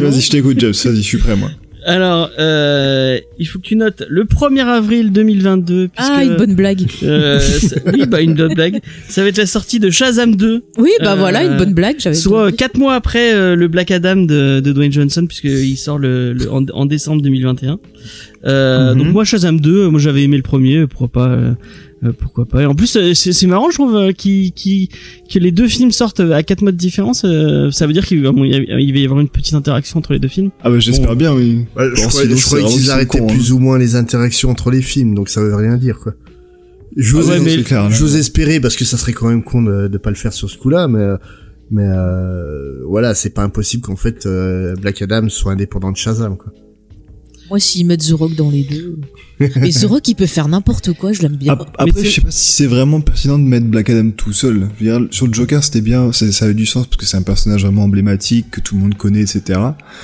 vas-y, 0.00 0.20
je 0.20 0.30
t'écoute, 0.30 0.58
James. 0.60 0.72
Vas-y, 0.84 0.96
je 0.96 1.00
suis 1.02 1.18
prêt, 1.18 1.36
moi. 1.36 1.50
Alors, 1.86 2.30
euh, 2.38 3.18
il 3.38 3.44
faut 3.46 3.58
que 3.58 3.64
tu 3.66 3.76
notes 3.76 4.04
le 4.08 4.24
1er 4.24 4.64
avril 4.64 5.12
2022. 5.12 5.88
Puisque, 5.88 6.10
Ah, 6.14 6.24
une 6.24 6.36
bonne 6.36 6.54
blague. 6.54 6.80
euh, 7.02 7.38
ça- 7.38 7.76
oui, 7.92 8.04
bah 8.08 8.22
une 8.22 8.32
bonne 8.32 8.54
blague. 8.54 8.80
Ça 9.10 9.20
va 9.22 9.28
être 9.28 9.36
la 9.36 9.44
sortie 9.44 9.80
de 9.80 9.90
Shazam 9.90 10.34
2, 10.34 10.62
Oui, 10.78 10.92
bah 11.00 11.12
Euh, 11.12 11.16
voilà, 11.16 11.44
une 11.44 11.58
bonne 11.58 11.74
blague. 11.74 11.96
J'avais 11.98 12.14
soit 12.16 12.52
quatre 12.52 12.78
mois 12.78 12.94
après 12.94 13.34
euh, 13.34 13.54
le 13.54 13.68
Black 13.68 13.90
Adam 13.90 14.16
de, 14.16 14.60
de 14.60 14.72
Dwayne 14.72 14.92
Johnson, 14.92 15.26
puisqu'il 15.26 15.76
sort 15.76 15.98
le, 15.98 16.32
le- 16.32 16.50
en, 16.50 16.64
en 16.72 16.86
décembre 16.86 17.20
2021. 17.20 17.78
Euh, 18.46 18.94
Mhm. 18.94 18.98
Donc 19.02 19.12
moi 19.12 19.24
Shazam 19.26 19.60
2, 19.60 19.70
euh, 19.84 19.90
moi 19.90 20.00
j'avais 20.00 20.22
aimé 20.22 20.38
le 20.38 20.42
premier, 20.42 20.86
pourquoi 20.86 21.08
pas 21.08 21.38
euh, 22.02 22.12
pourquoi 22.18 22.44
pas. 22.46 22.62
Et 22.62 22.66
en 22.66 22.74
plus 22.74 22.96
euh, 22.96 23.14
c'est 23.14 23.32
c'est 23.32 23.46
marrant 23.46 23.70
je 23.70 23.74
trouve 23.74 23.94
euh, 23.96 24.12
qui 24.12 24.52
qui 24.52 24.88
que 25.32 25.38
les 25.38 25.52
deux 25.52 25.68
films 25.68 25.90
sortent 25.92 26.20
à 26.20 26.42
quatre 26.42 26.62
mois 26.62 26.72
de 26.72 26.76
différence. 26.76 27.24
euh, 27.24 27.70
ça 27.70 27.86
veut 27.86 27.92
dire 27.92 28.04
qu'il 28.06 28.22
va 28.22 28.32
bon, 28.32 28.44
il 28.44 28.52
y 28.80 28.92
va 28.92 29.04
avoir 29.04 29.20
une 29.20 29.28
petite 29.28 29.54
interaction 29.54 29.98
entre 29.98 30.12
les 30.12 30.18
deux 30.18 30.28
films. 30.28 30.50
Ah 30.62 30.70
bah, 30.70 30.78
j'espère 30.78 31.10
Bon. 31.10 31.16
bien, 31.16 31.34
oui. 31.34 31.64
Ouais, 31.76 31.84
je 31.94 32.02
Bon, 32.02 32.10
sinon, 32.10 32.36
je 32.36 32.44
croyais 32.44 32.66
qu'ils 32.66 32.90
arrêtaient 32.90 33.20
hein. 33.20 33.26
plus 33.26 33.52
ou 33.52 33.58
moins 33.58 33.78
les 33.78 33.96
interactions 33.96 34.50
entre 34.50 34.70
les 34.70 34.82
films, 34.82 35.14
donc 35.14 35.28
ça 35.28 35.40
veut 35.40 35.54
rien 35.54 35.76
dire 35.76 35.98
quoi. 36.00 36.14
Je 36.96 37.16
Ah 37.16 37.20
vous 37.20 37.30
ouais, 37.30 37.40
mais- 37.40 37.56
c'est 37.56 37.62
clair, 37.62 37.84
là. 37.84 37.90
J'ose 37.90 38.16
espérer 38.16 38.60
parce 38.60 38.76
que 38.76 38.84
ça 38.84 38.96
serait 38.96 39.12
quand 39.12 39.28
même 39.28 39.42
con 39.42 39.62
de, 39.62 39.88
de 39.88 39.98
pas 39.98 40.10
le 40.10 40.16
faire 40.16 40.32
sur 40.32 40.48
ce 40.50 40.56
coup-là, 40.58 40.86
mais 40.88 41.04
mais 41.70 41.82
euh, 41.88 42.82
voilà, 42.86 43.14
c'est 43.14 43.30
pas 43.30 43.42
impossible 43.42 43.82
qu'en 43.82 43.96
fait 43.96 44.26
euh, 44.26 44.74
Black 44.76 45.00
Adam 45.02 45.28
soit 45.28 45.52
indépendant 45.52 45.90
de 45.90 45.96
Shazam 45.96 46.36
quoi. 46.36 46.52
Moi, 47.54 47.60
s'ils 47.60 47.86
mettent 47.86 48.04
The 48.08 48.14
Rock 48.14 48.34
dans 48.34 48.50
les 48.50 48.64
deux. 48.64 48.98
Mais 49.38 49.70
The 49.70 49.84
Rock, 49.84 50.08
il 50.08 50.16
peut 50.16 50.26
faire 50.26 50.48
n'importe 50.48 50.92
quoi, 50.94 51.12
je 51.12 51.22
l'aime 51.22 51.36
bien. 51.36 51.52
Ap- 51.52 51.70
Après, 51.78 52.04
je 52.04 52.10
sais 52.10 52.20
pas 52.20 52.32
si 52.32 52.50
c'est 52.52 52.66
vraiment 52.66 53.00
pertinent 53.00 53.38
de 53.38 53.44
mettre 53.44 53.66
Black 53.66 53.90
Adam 53.90 54.10
tout 54.10 54.32
seul. 54.32 54.66
Je 54.80 54.84
veux 54.84 54.98
dire, 54.98 55.08
sur 55.12 55.28
le 55.28 55.32
Joker, 55.32 55.62
c'était 55.62 55.80
bien, 55.80 56.10
ça, 56.10 56.30
ça 56.32 56.46
avait 56.46 56.54
du 56.54 56.66
sens 56.66 56.86
parce 56.88 56.96
que 56.96 57.06
c'est 57.06 57.16
un 57.16 57.22
personnage 57.22 57.62
vraiment 57.62 57.84
emblématique 57.84 58.50
que 58.50 58.60
tout 58.60 58.74
le 58.74 58.80
monde 58.80 58.96
connaît, 58.96 59.20
etc. 59.20 59.60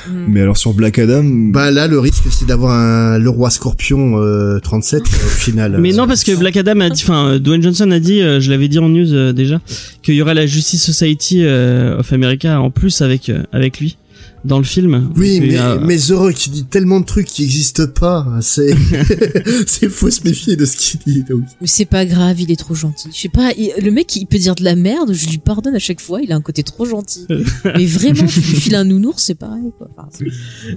Mm. 0.09 0.13
Mais 0.29 0.43
alors 0.43 0.57
sur 0.57 0.75
Black 0.75 1.01
Adam, 1.01 1.25
Bah 1.25 1.73
là, 1.73 1.89
le 1.89 1.99
risque 1.99 2.23
c'est 2.31 2.47
d'avoir 2.47 2.71
un 2.73 3.19
le 3.19 3.31
roi 3.31 3.51
Scorpion 3.51 4.21
euh, 4.23 4.61
37 4.61 5.03
au 5.03 5.07
final. 5.29 5.77
Mais 5.81 5.93
Euh, 5.93 5.97
non, 5.97 6.07
parce 6.07 6.23
que 6.23 6.37
Black 6.37 6.57
Adam 6.57 6.79
a 6.79 6.89
dit, 6.91 7.03
enfin, 7.03 7.31
euh, 7.31 7.39
Dwayne 7.41 7.65
Johnson 7.65 7.91
a 7.91 7.99
dit, 7.99 8.21
euh, 8.23 8.39
je 8.39 8.49
l'avais 8.49 8.69
dit 8.69 8.79
en 8.79 8.89
news 8.89 9.13
euh, 9.13 9.33
déjà, 9.33 9.61
qu'il 10.03 10.15
y 10.15 10.23
aurait 10.23 10.35
la 10.35 10.47
Justice 10.47 10.85
Society 10.85 11.43
euh, 11.43 11.99
of 11.99 12.13
America 12.13 12.61
en 12.61 12.71
plus 12.71 13.03
avec 13.03 13.29
euh, 13.29 13.43
avec 13.53 13.81
lui 13.81 13.97
dans 14.45 14.59
le 14.59 14.65
film. 14.65 15.11
Oui, 15.17 15.41
mais, 15.41 15.57
a- 15.57 15.77
mais 15.79 15.97
The 15.99 16.11
Rock, 16.13 16.47
il 16.47 16.51
dit 16.51 16.65
tellement 16.65 17.01
de 17.01 17.05
trucs 17.05 17.27
qui 17.27 17.45
existent 17.45 17.87
pas. 17.87 18.27
C'est, 18.41 18.75
c'est 19.67 19.89
faut 19.89 20.11
se 20.11 20.23
méfier 20.25 20.57
de 20.57 20.65
ce 20.65 20.77
qu'il 20.77 21.01
dit. 21.07 21.25
Donc. 21.29 21.43
Mais 21.61 21.67
c'est 21.67 21.85
pas 21.85 22.05
grave, 22.07 22.41
il 22.41 22.51
est 22.51 22.57
trop 22.57 22.75
gentil. 22.75 23.09
Je 23.15 23.21
sais 23.21 23.29
pas, 23.29 23.53
il- 23.57 23.73
le 23.83 23.91
mec, 23.91 24.15
il 24.17 24.27
peut 24.27 24.39
dire 24.39 24.55
de 24.55 24.65
la 24.65 24.75
merde, 24.77 25.13
je 25.13 25.29
lui 25.29 25.39
pardonne 25.39 25.75
à 25.75 25.79
chaque 25.79 26.01
fois, 26.01 26.21
il 26.23 26.33
a 26.33 26.37
un 26.37 26.41
côté 26.41 26.63
trop 26.63 26.85
gentil. 26.85 27.27
Mais 27.65 27.87
vraiment, 27.87 28.27
tu 28.27 28.41
lui 28.41 28.57
files 28.61 28.75
un 28.75 28.85
nounours, 28.85 29.23
c'est 29.25 29.35
pareil, 29.35 29.73
quoi. 29.79 29.89
Enfin, 29.97 30.09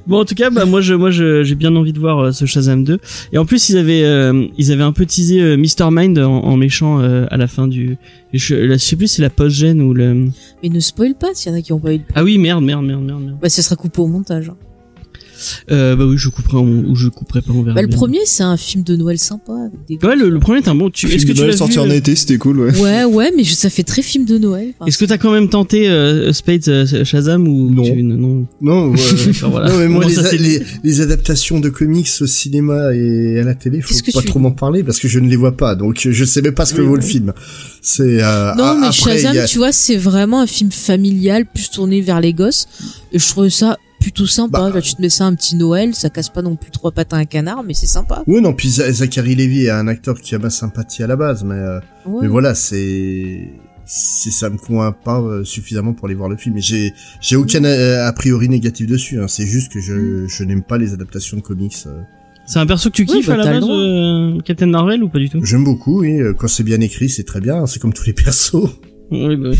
Bon, 0.07 0.19
en 0.19 0.25
tout 0.25 0.35
cas, 0.35 0.49
bah 0.49 0.65
moi, 0.65 0.81
je, 0.81 0.93
moi, 0.93 1.11
je- 1.11 1.43
j'ai 1.43 1.55
bien 1.55 1.75
envie 1.75 1.93
de 1.93 1.99
voir 1.99 2.19
euh, 2.19 2.31
ce 2.31 2.45
Shazam 2.45 2.83
2. 2.83 2.99
Et 3.31 3.37
en 3.37 3.45
plus, 3.45 3.69
ils 3.69 3.77
avaient, 3.77 4.03
euh, 4.03 4.45
ils 4.57 4.71
avaient 4.71 4.83
un 4.83 4.91
peu 4.91 5.05
teasé 5.05 5.39
euh, 5.41 5.57
Mr. 5.57 5.89
Mind 5.91 6.19
en, 6.19 6.31
en 6.43 6.57
méchant 6.57 6.99
euh, 7.01 7.25
à 7.31 7.37
la 7.37 7.47
fin 7.47 7.67
du. 7.67 7.97
Je, 8.33 8.55
là, 8.55 8.73
je 8.77 8.83
sais 8.83 8.95
plus, 8.95 9.07
si 9.07 9.15
c'est 9.17 9.21
la 9.21 9.29
post 9.29 9.55
gêne 9.55 9.79
ou 9.81 9.93
le. 9.93 10.29
Mais 10.63 10.69
ne 10.69 10.79
spoil 10.79 11.13
pas 11.13 11.33
s'il 11.35 11.51
y 11.51 11.55
en 11.55 11.57
a 11.59 11.61
qui 11.61 11.71
ont 11.71 11.79
pas 11.79 11.93
eu 11.93 11.99
de... 11.99 12.03
Ah 12.15 12.23
oui, 12.23 12.37
merde, 12.39 12.63
merde, 12.63 12.83
merde, 12.83 13.03
merde, 13.03 13.21
merde. 13.21 13.37
Bah, 13.39 13.49
ce 13.49 13.61
sera 13.61 13.75
coupé 13.75 14.01
au 14.01 14.07
montage. 14.07 14.49
hein. 14.49 14.57
Euh, 15.71 15.95
bah 15.95 16.05
oui, 16.05 16.17
je 16.17 16.29
couperai 16.29 16.57
en- 16.57 16.65
ou 16.65 16.95
je 16.95 17.07
couperai 17.09 17.41
pas, 17.41 17.51
on 17.53 17.63
verra. 17.63 17.75
Bah, 17.75 17.81
le 17.81 17.87
bien. 17.87 17.97
premier, 17.97 18.19
c'est 18.25 18.43
un 18.43 18.57
film 18.57 18.83
de 18.83 18.95
Noël 18.95 19.17
sympa. 19.17 19.53
Avec 19.53 19.99
des... 20.01 20.07
Ouais, 20.07 20.15
le, 20.15 20.29
le 20.29 20.39
premier 20.39 20.59
est 20.59 20.67
un 20.67 20.75
bon. 20.75 20.89
Tu, 20.89 21.07
est-ce 21.07 21.25
que 21.25 21.29
de 21.29 21.33
tu 21.33 21.39
Noël 21.39 21.51
l'as 21.51 21.57
sorti 21.57 21.73
vu, 21.75 21.79
en 21.79 21.89
euh, 21.89 21.93
été, 21.93 22.15
c'était 22.15 22.37
cool, 22.37 22.59
ouais. 22.59 22.79
Ouais, 22.79 23.03
ouais, 23.05 23.31
mais 23.35 23.43
je- 23.43 23.53
ça 23.53 23.69
fait 23.69 23.83
très 23.83 24.01
film 24.01 24.25
de 24.25 24.37
Noël. 24.37 24.73
Enfin, 24.79 24.87
Est-ce 24.87 24.97
que 24.97 25.05
t'as 25.05 25.17
quand 25.17 25.31
même 25.31 25.49
tenté 25.49 25.87
euh, 25.89 26.31
Spades 26.33 26.67
euh, 26.69 27.03
Shazam 27.05 27.47
ou 27.47 27.69
Non. 27.71 27.83
tu- 27.83 28.03
non 28.03 28.45
Non, 28.61 28.89
ouais. 28.91 28.97
Voilà. 29.43 29.69
non, 29.71 29.77
mais 29.79 29.87
moi, 29.87 30.01
Bon, 30.03 30.07
les, 30.09 30.15
ça, 30.15 30.21
a- 30.21 30.29
c'est- 30.29 30.37
les, 30.37 30.61
les 30.83 31.01
adaptations 31.01 31.59
de 31.59 31.69
comics 31.69 32.09
au 32.21 32.27
cinéma 32.27 32.93
et 32.93 33.39
à 33.39 33.43
la 33.43 33.55
télé, 33.55 33.81
faut 33.81 33.89
Qu'est-ce 33.89 34.03
que 34.03 34.11
pas 34.11 34.21
tu- 34.21 34.27
trop 34.27 34.39
m'en 34.39 34.51
parler 34.51 34.83
parce 34.83 34.99
que 34.99 35.07
je 35.07 35.19
ne 35.19 35.29
les 35.29 35.35
vois 35.35 35.55
pas. 35.57 35.75
Donc, 35.75 35.97
je 36.09 36.25
sais 36.25 36.41
même 36.41 36.53
pas 36.53 36.65
ce 36.65 36.73
que 36.73 36.81
Oui, 36.81 36.87
vaut 36.87 36.93
oui. 36.95 37.01
le 37.01 37.05
film. 37.07 37.33
C'est, 37.81 38.23
euh, 38.23 38.55
Non, 38.55 38.77
mais 38.79 38.87
après, 38.87 38.91
Shazam, 39.17 39.33
il 39.35 39.39
a- 39.39 39.45
tu 39.45 39.57
vois, 39.57 39.71
c'est 39.71 39.97
vraiment 39.97 40.41
un 40.41 40.47
film 40.47 40.71
familial, 40.71 41.45
plus 41.45 41.69
tourné 41.69 42.01
vers 42.01 42.21
les 42.21 42.33
gosses. 42.33 42.67
Et 43.11 43.19
je 43.19 43.27
trouve 43.27 43.49
ça 43.49 43.77
plutôt 44.03 44.27
sympa. 44.27 44.59
Bah. 44.59 44.71
Là, 44.75 44.81
tu 44.81 44.93
te 44.93 45.01
mets 45.01 45.09
ça 45.09 45.25
un 45.25 45.33
petit 45.33 45.55
Noël, 45.55 45.95
ça 45.95 46.09
casse 46.09 46.29
pas 46.29 46.41
non 46.43 46.55
plus 46.55 46.69
trois 46.71 46.91
pattes 46.91 47.13
à 47.13 47.17
un 47.17 47.25
canard, 47.25 47.63
mais 47.63 47.73
c'est 47.73 47.87
sympa. 47.87 48.23
Oui, 48.27 48.41
non, 48.41 48.53
puis 48.53 48.69
Za- 48.69 48.91
Zachary 48.91 49.33
Levi 49.35 49.65
est 49.65 49.69
un 49.71 49.87
acteur 49.87 50.19
qui 50.21 50.35
a 50.35 50.39
ma 50.39 50.49
sympathie 50.51 51.01
à 51.03 51.07
la 51.07 51.15
base, 51.15 51.43
mais, 51.43 51.55
euh, 51.55 51.79
Ouais. 52.05 52.19
mais 52.23 52.27
voilà, 52.27 52.53
c'est, 52.53 53.47
c'est, 53.85 54.29
ça 54.31 54.49
me 54.49 54.57
convainc 54.57 54.95
pas 55.03 55.19
euh, 55.21 55.43
suffisamment 55.43 55.93
pour 55.93 56.05
aller 56.07 56.15
voir 56.15 56.29
le 56.29 56.37
film. 56.37 56.57
Et 56.57 56.61
j'ai, 56.61 56.93
j'ai 57.21 57.35
aucun 57.35 57.63
euh, 57.63 58.05
a 58.07 58.13
priori 58.13 58.47
négatif 58.49 58.85
dessus, 58.87 59.19
hein. 59.21 59.27
C'est 59.27 59.45
juste 59.47 59.71
que 59.71 59.79
je, 59.79 60.27
je 60.27 60.43
n'aime 60.43 60.63
pas 60.63 60.77
les 60.77 60.93
adaptations 60.93 61.37
de 61.37 61.41
comics. 61.41 61.73
euh. 61.87 62.01
C'est 62.45 62.59
un 62.59 62.65
perso 62.65 62.89
que 62.89 62.95
tu 62.95 63.03
Oui, 63.03 63.17
kiffes 63.19 63.27
bah, 63.27 63.35
à 63.35 63.37
la 63.37 63.45
base, 63.45 63.63
euh, 63.69 64.37
Captain 64.41 64.65
Marvel 64.67 65.01
ou 65.01 65.07
pas 65.09 65.19
du 65.19 65.29
tout? 65.29 65.39
J'aime 65.45 65.63
beaucoup, 65.63 66.01
oui. 66.01 66.19
Quand 66.37 66.49
c'est 66.49 66.63
bien 66.63 66.81
écrit, 66.81 67.07
c'est 67.09 67.23
très 67.23 67.39
bien. 67.39 67.65
C'est 67.67 67.79
comme 67.79 67.93
tous 67.93 68.05
les 68.05 68.11
persos. 68.23 68.55
Oui, 69.11 69.37
bah 69.37 69.49
oui. 69.51 69.57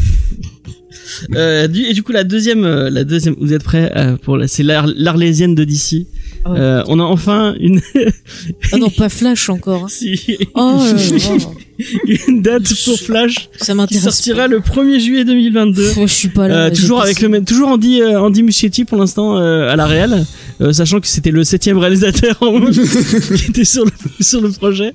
Euh, 1.36 1.68
du, 1.68 1.84
et 1.86 1.94
du 1.94 2.04
coup 2.04 2.12
la 2.12 2.24
deuxième, 2.24 2.64
euh, 2.66 2.90
la 2.90 3.04
deuxième, 3.04 3.36
vous 3.40 3.54
êtes 3.54 3.64
prêts 3.64 3.92
euh, 3.96 4.16
pour 4.18 4.38
la, 4.38 4.48
c'est 4.48 4.64
l'Ar- 4.64 4.88
l'Arlésienne 4.96 5.56
de 5.56 5.64
DC. 5.64 6.06
Oh. 6.46 6.50
Euh, 6.56 6.84
on 6.88 7.00
a 7.00 7.04
enfin 7.04 7.56
une, 7.60 7.80
Ah 8.74 8.78
non, 8.78 8.90
pas 8.90 9.10
Flash 9.10 9.50
encore. 9.50 9.84
hein. 9.86 9.88
si, 9.90 10.20
Oh 10.56 10.82
là 10.84 10.94
là, 10.94 11.38
une 12.28 12.42
date 12.42 12.64
pour 12.86 13.00
Flash 13.00 13.50
ça 13.60 13.72
qui 13.74 13.78
m'intéresse. 13.78 14.04
sortira 14.04 14.38
pas. 14.44 14.48
le 14.48 14.60
1er 14.60 15.00
juillet 15.00 15.26
2022. 15.26 15.82
Pff, 15.84 16.00
je 16.02 16.06
suis 16.08 16.28
pas 16.30 16.48
là. 16.48 16.66
Euh, 16.66 16.70
toujours 16.72 17.02
avec 17.02 17.22
le 17.22 17.30
même, 17.30 17.46
toujours 17.46 17.70
Andy, 17.70 18.02
euh, 18.02 18.20
Andy 18.20 18.44
Muschietti 18.44 18.84
pour 18.86 18.98
l'instant 18.98 19.38
euh, 19.38 19.70
à 19.70 19.76
la 19.76 19.86
réal, 19.86 20.26
euh, 20.62 20.74
sachant 20.74 21.00
que 21.00 21.08
c'était 21.08 21.32
le 21.32 21.44
septième 21.44 21.78
réalisateur 21.78 22.38
en 22.42 22.60
qui 22.70 23.46
était 23.50 23.64
sur 23.66 23.86
le 23.86 23.92
sur 24.20 24.42
le 24.42 24.50
projet. 24.52 24.94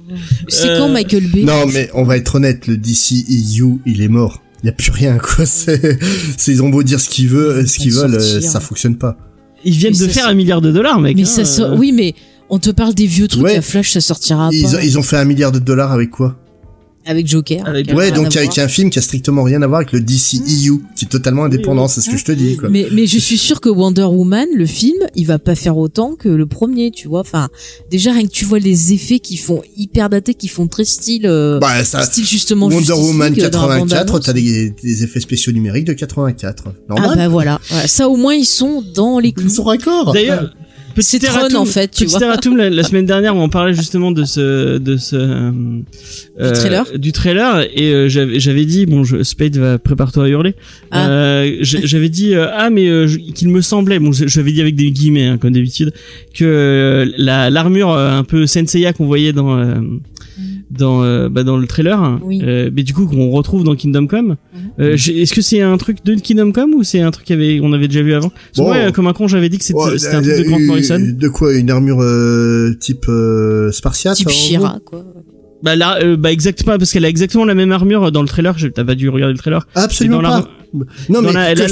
C'est 0.49 0.69
euh, 0.71 0.79
quand 0.79 0.89
Michael 0.89 1.27
Bay? 1.29 1.43
Non, 1.45 1.67
mais 1.67 1.91
on 1.95 2.05
va 2.05 2.17
être 2.17 2.35
honnête, 2.37 2.67
le 2.67 2.77
DC 2.77 3.13
EU, 3.31 3.79
il 3.87 4.03
est 4.03 4.09
mort. 4.09 4.43
Il 4.63 4.67
y 4.67 4.69
a 4.71 4.73
plus 4.73 4.91
rien, 4.91 5.19
quoi. 5.19 5.47
C'est, 5.47 5.99
c'est 6.37 6.53
ils 6.53 6.63
ont 6.63 6.69
beau 6.69 6.83
dire 6.83 7.01
ce 7.01 7.09
qu'ils 7.09 7.29
veulent, 7.29 7.63
Ils 7.63 7.69
ce 7.69 7.79
qu'ils 7.79 7.93
veulent, 7.95 8.21
sortir. 8.21 8.37
euh, 8.37 8.41
ça 8.53 8.61
fonctionne 8.61 8.97
pas. 8.97 9.17
Ils 9.65 9.73
viennent 9.77 9.93
Mais 9.99 10.07
de 10.07 10.11
faire 10.13 10.23
sort- 10.25 10.33
un 10.33 10.35
milliard 10.35 10.61
de 10.61 10.71
dollars, 10.73 11.01
mec. 11.01 11.17
Mais 11.17 11.23
hein, 11.23 11.27
ça 11.27 11.45
sort. 11.45 11.73
euh. 11.73 11.77
Oui, 11.77 11.93
mais 11.93 12.15
on 12.51 12.59
te 12.59 12.71
parle 12.71 12.95
des 12.95 13.07
vieux 13.07 13.29
trucs. 13.29 13.43
Ouais. 13.45 13.57
à 13.57 13.63
Flash, 13.63 13.93
ça 13.93 14.01
sortira 14.01 14.49
Ils, 14.53 14.63
pas. 14.63 14.77
ont- 14.77 14.81
ils 14.83 14.99
ont 14.99 15.03
fait 15.03 15.17
un 15.17 15.25
milliard 15.25 15.53
de 15.53 15.59
dollars 15.59 15.93
avec 15.93 16.11
quoi? 16.11 16.37
Avec 17.09 17.27
Joker. 17.27 17.67
Avec- 17.67 17.87
qui 17.87 17.93
a 17.93 17.97
Ouais, 17.97 18.11
donc 18.13 18.37
avec 18.37 18.53
voir. 18.55 18.67
un 18.67 18.69
film 18.69 18.91
qui 18.91 18.99
a 18.99 19.03
strictement 19.03 19.43
rien 19.43 19.63
à 19.63 19.67
voir 19.67 19.79
avec 19.79 19.93
le 19.93 20.01
DC 20.01 20.37
EU, 20.37 20.79
qui 20.95 21.07
est 21.07 21.09
totalement 21.09 21.45
indépendant, 21.45 21.85
oui. 21.87 21.91
c'est 21.93 22.01
ce 22.01 22.11
que 22.11 22.17
je 22.17 22.25
te 22.25 22.33
dis, 22.33 22.57
quoi. 22.57 22.69
Mais, 22.69 22.87
mais 22.93 23.07
je 23.07 23.19
suis 23.19 23.39
sûr 23.39 23.61
que 23.61 23.69
Wonder 23.69 24.03
Woman, 24.05 24.47
le 24.55 24.67
film, 24.67 24.99
il 25.17 25.25
va 25.27 25.39
pas 25.39 25.55
faire 25.55 25.77
autant 25.77 26.15
que 26.15 26.29
le 26.29 26.47
premier, 26.47 26.91
tu 26.91 27.09
vois. 27.09 27.21
Enfin, 27.21 27.49
déjà 27.91 28.13
rien 28.13 28.23
que 28.23 28.33
tu 28.33 28.45
vois 28.45 28.59
les 28.61 28.93
effets 28.93 29.19
qui 29.19 29.37
font 29.37 29.63
hyper 29.77 30.09
datés, 30.11 30.35
qui 30.35 30.49
font 30.49 30.69
très 30.69 30.85
style, 30.85 31.27
euh, 31.27 31.59
Bah, 31.59 31.83
ça, 31.85 32.03
style 32.03 32.27
justement 32.27 32.67
Wonder 32.69 32.93
Woman 32.93 33.33
League 33.33 33.51
dans 33.51 33.67
la 33.67 33.79
84, 33.79 33.89
bande-annonce. 34.13 34.25
t'as 34.27 34.33
des, 34.35 34.71
des 34.83 35.03
effets 35.05 35.21
spéciaux 35.21 35.53
numériques 35.53 35.87
de 35.87 35.95
84. 35.95 36.65
Ah 36.69 36.73
Normal. 36.89 37.17
bah 37.17 37.29
voilà. 37.29 37.61
Ça 37.87 38.09
au 38.09 38.17
moins 38.17 38.35
ils 38.35 38.45
sont 38.45 38.83
dans 38.95 39.19
les 39.19 39.29
Ils 39.29 39.35
clous. 39.35 39.49
sont 39.49 39.65
raccords. 39.65 40.13
D'ailleurs, 40.13 40.53
petit 40.99 41.19
Tron, 41.19 41.55
en 41.57 41.65
fait, 41.65 41.91
tu 41.91 42.05
vois. 42.07 42.19
la, 42.57 42.71
la 42.71 42.83
semaine 42.83 43.07
dernière 43.07 43.35
on 43.37 43.49
parlait 43.49 43.75
justement 43.75 44.11
de 44.13 44.25
ce 44.25 44.79
de 44.79 44.97
ce 44.97 45.17
euh, 45.17 46.53
trailer 46.53 46.85
du 46.99 47.13
trailer 47.13 47.67
et 47.75 47.93
euh, 47.93 48.09
j'avais 48.09 48.65
dit 48.65 48.87
bon 48.87 49.05
je, 49.05 49.23
Spade 49.23 49.57
va 49.57 49.79
prépare-toi 49.79 50.25
à 50.25 50.29
hurler 50.29 50.55
Ah. 50.91 51.09
euh, 51.09 51.57
j'avais 51.63 52.09
dit 52.09 52.35
euh, 52.35 52.47
ah 52.53 52.71
mais 52.71 52.89
euh, 52.89 53.07
qu'il 53.35 53.49
me 53.49 53.61
semblait 53.61 53.99
bon 53.99 54.13
je- 54.13 54.27
j'avais 54.27 54.53
dit 54.53 54.61
avec 54.61 54.75
des 54.77 54.91
guillemets 54.91 55.27
hein, 55.27 55.39
comme 55.39 55.53
d'habitude 55.53 55.93
que 56.35 56.45
euh, 56.45 57.11
la 57.17 57.51
l'armure 57.51 57.91
euh, 57.93 58.11
un 58.11 58.25
peu 58.25 58.47
Senseiya 58.47 58.93
qu'on 58.93 59.07
voyait 59.07 59.33
dans 59.33 59.59
euh, 59.59 59.75
dans 60.71 61.03
euh, 61.03 61.29
bah, 61.29 61.45
dans 61.45 61.57
le 61.57 61.67
trailer 61.67 62.19
Oui. 62.23 62.41
euh, 62.43 62.71
mais 62.75 62.83
du 62.83 62.93
coup 62.95 63.07
qu'on 63.07 63.31
retrouve 63.31 63.65
dans 63.65 63.75
Kingdom 63.75 64.07
Come 64.07 64.37
euh, 64.81 64.97
j'ai- 64.97 65.23
est-ce 65.23 65.35
que 65.35 65.43
c'est 65.43 65.61
un 65.61 65.77
truc 65.77 66.05
de 66.05 66.15
Kingdom 66.15 66.53
Come 66.53 66.75
ou 66.75 66.83
c'est 66.85 67.01
un 67.01 67.11
truc 67.11 67.27
qu'avait 67.27 67.61
on 67.63 67.73
avait 67.73 67.89
déjà 67.89 68.03
vu 68.03 68.15
avant? 68.15 68.29
Parce 68.31 68.41
que 68.55 68.61
Bon. 68.61 68.67
moi, 68.69 68.77
euh, 68.77 68.91
comme 68.93 69.07
un 69.07 69.13
con 69.13 69.27
j'avais 69.29 69.49
dit 69.49 69.59
que 69.59 69.65
c'était 69.65 69.79
Ouais, 69.79 70.07
un 70.15 70.23
truc 70.23 70.37
de 70.39 70.43
Grant 70.45 70.61
Morrison 70.61 70.99
De 71.01 71.29
quoi 71.29 71.55
Une 71.55 71.71
armure 71.71 72.01
euh, 72.03 72.75
type 72.81 73.07
euh, 73.09 73.71
spartiate 73.73 74.17
Type 74.17 74.29
Shira, 74.31 74.79
quoi. 74.85 75.05
Bah 75.63 75.75
là, 75.75 75.99
euh, 76.03 76.17
bah 76.17 76.31
exactement, 76.31 76.79
parce 76.79 76.93
qu'elle 76.93 77.05
a 77.05 77.09
exactement 77.09 77.45
la 77.45 77.55
même 77.55 77.73
armure 77.73 78.13
dans 78.13 78.23
le 78.23 78.29
trailer. 78.29 78.57
je- 78.59 78.69
T'as 78.69 78.85
pas 78.85 78.95
dû 78.95 79.09
regarder 79.09 79.33
le 79.33 79.39
trailer. 79.39 79.67
Absolument 79.75 80.21
la- 80.21 80.29
pas. 80.43 80.49
Non, 81.09 81.23
mais 81.23 81.33
la- 81.33 81.51
elle 81.53 81.63
a 81.63 81.69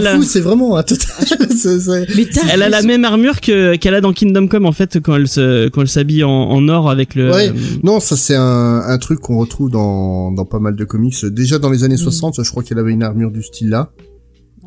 la- 0.00 0.22
c'est 0.22 0.40
vraiment 0.40 0.76
un 0.76 0.82
total. 0.82 1.06
c'est- 1.56 1.78
c'est- 1.80 2.06
Elle 2.50 2.62
a 2.62 2.68
la 2.68 2.82
même 2.82 3.04
armure 3.04 3.40
que 3.40 3.76
qu'elle 3.76 3.94
a 3.94 4.00
dans 4.00 4.12
Kingdom 4.12 4.48
Come 4.48 4.64
en 4.66 4.72
fait 4.72 4.98
quand 5.00 5.14
elle 5.16 5.28
se 5.28 5.68
quand 5.68 5.82
elle 5.82 5.88
s'habille 5.88 6.24
en, 6.24 6.30
en 6.30 6.66
or 6.68 6.90
avec 6.90 7.14
le. 7.14 7.30
Ouais. 7.30 7.52
Non, 7.84 8.00
ça 8.00 8.16
c'est 8.16 8.34
un, 8.36 8.82
un 8.86 8.98
truc 8.98 9.20
qu'on 9.20 9.38
retrouve 9.38 9.70
dans, 9.70 10.32
dans 10.32 10.44
pas 10.46 10.58
mal 10.60 10.74
de 10.74 10.84
comics. 10.84 11.24
Déjà 11.26 11.58
dans 11.58 11.70
les 11.70 11.84
années 11.84 11.94
Mm. 11.96 11.98
60, 11.98 12.42
je 12.42 12.50
crois 12.50 12.62
qu'elle 12.62 12.78
avait 12.78 12.92
une 12.92 13.02
armure 13.02 13.30
du 13.30 13.42
style 13.42 13.68
là. 13.68 13.90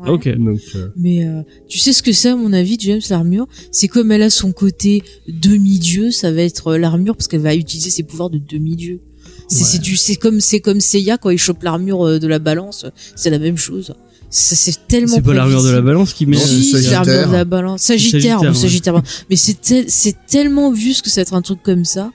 Ouais. 0.04 0.10
Ok. 0.10 0.28
Donc, 0.36 0.60
euh, 0.74 0.88
Mais 0.96 1.24
euh, 1.26 1.42
tu 1.68 1.78
sais 1.78 1.92
ce 1.92 2.02
que 2.02 2.12
c'est 2.12 2.30
à 2.30 2.36
mon 2.36 2.52
avis, 2.52 2.76
James 2.80 3.00
l'armure? 3.10 3.46
C'est 3.70 3.88
comme 3.88 4.10
elle 4.12 4.22
a 4.22 4.30
son 4.30 4.52
côté 4.52 5.02
demi-dieu, 5.28 6.10
ça 6.10 6.32
va 6.32 6.42
être 6.42 6.68
euh, 6.68 6.78
l'armure 6.78 7.16
parce 7.16 7.28
qu'elle 7.28 7.40
va 7.40 7.54
utiliser 7.54 7.90
ses 7.90 8.02
pouvoirs 8.02 8.30
de 8.30 8.38
demi-dieu. 8.38 9.00
C'est 9.48 9.64
c'est 9.64 9.78
du 9.80 9.96
c'est 9.96 10.16
comme 10.16 10.40
c'est 10.40 10.60
comme 10.60 10.80
Seiya 10.80 11.18
quand 11.18 11.30
il 11.30 11.38
chope 11.38 11.62
l'armure 11.62 12.06
euh, 12.06 12.18
de 12.18 12.26
la 12.26 12.38
balance, 12.38 12.86
c'est 13.16 13.28
la 13.30 13.38
même 13.38 13.56
chose. 13.58 13.94
C'est 14.30 14.86
tellement 14.88 15.16
C'est 15.16 15.20
pas 15.20 15.34
l'armure 15.34 15.62
de 15.62 15.68
la 15.70 15.82
balance 15.82 16.14
qui 16.14 16.24
met. 16.24 16.38
C'est 16.38 16.80
l'armure 16.90 17.28
de 17.28 17.32
la 17.32 17.44
balance. 17.44 17.82
Sagittaire, 17.82 18.40
Sagittaire, 18.40 18.40
ou 18.40 18.54
ouais. 18.54 18.54
Sagittaire. 18.54 19.02
Mais 19.28 19.36
c'est 19.36 19.60
tel- 19.60 19.84
c'est 19.90 20.16
tellement 20.26 20.72
vu 20.72 20.94
ce 20.94 21.02
que 21.02 21.10
ça 21.10 21.20
va 21.20 21.22
être 21.22 21.34
un 21.34 21.42
truc 21.42 21.62
comme 21.62 21.84
ça. 21.84 22.10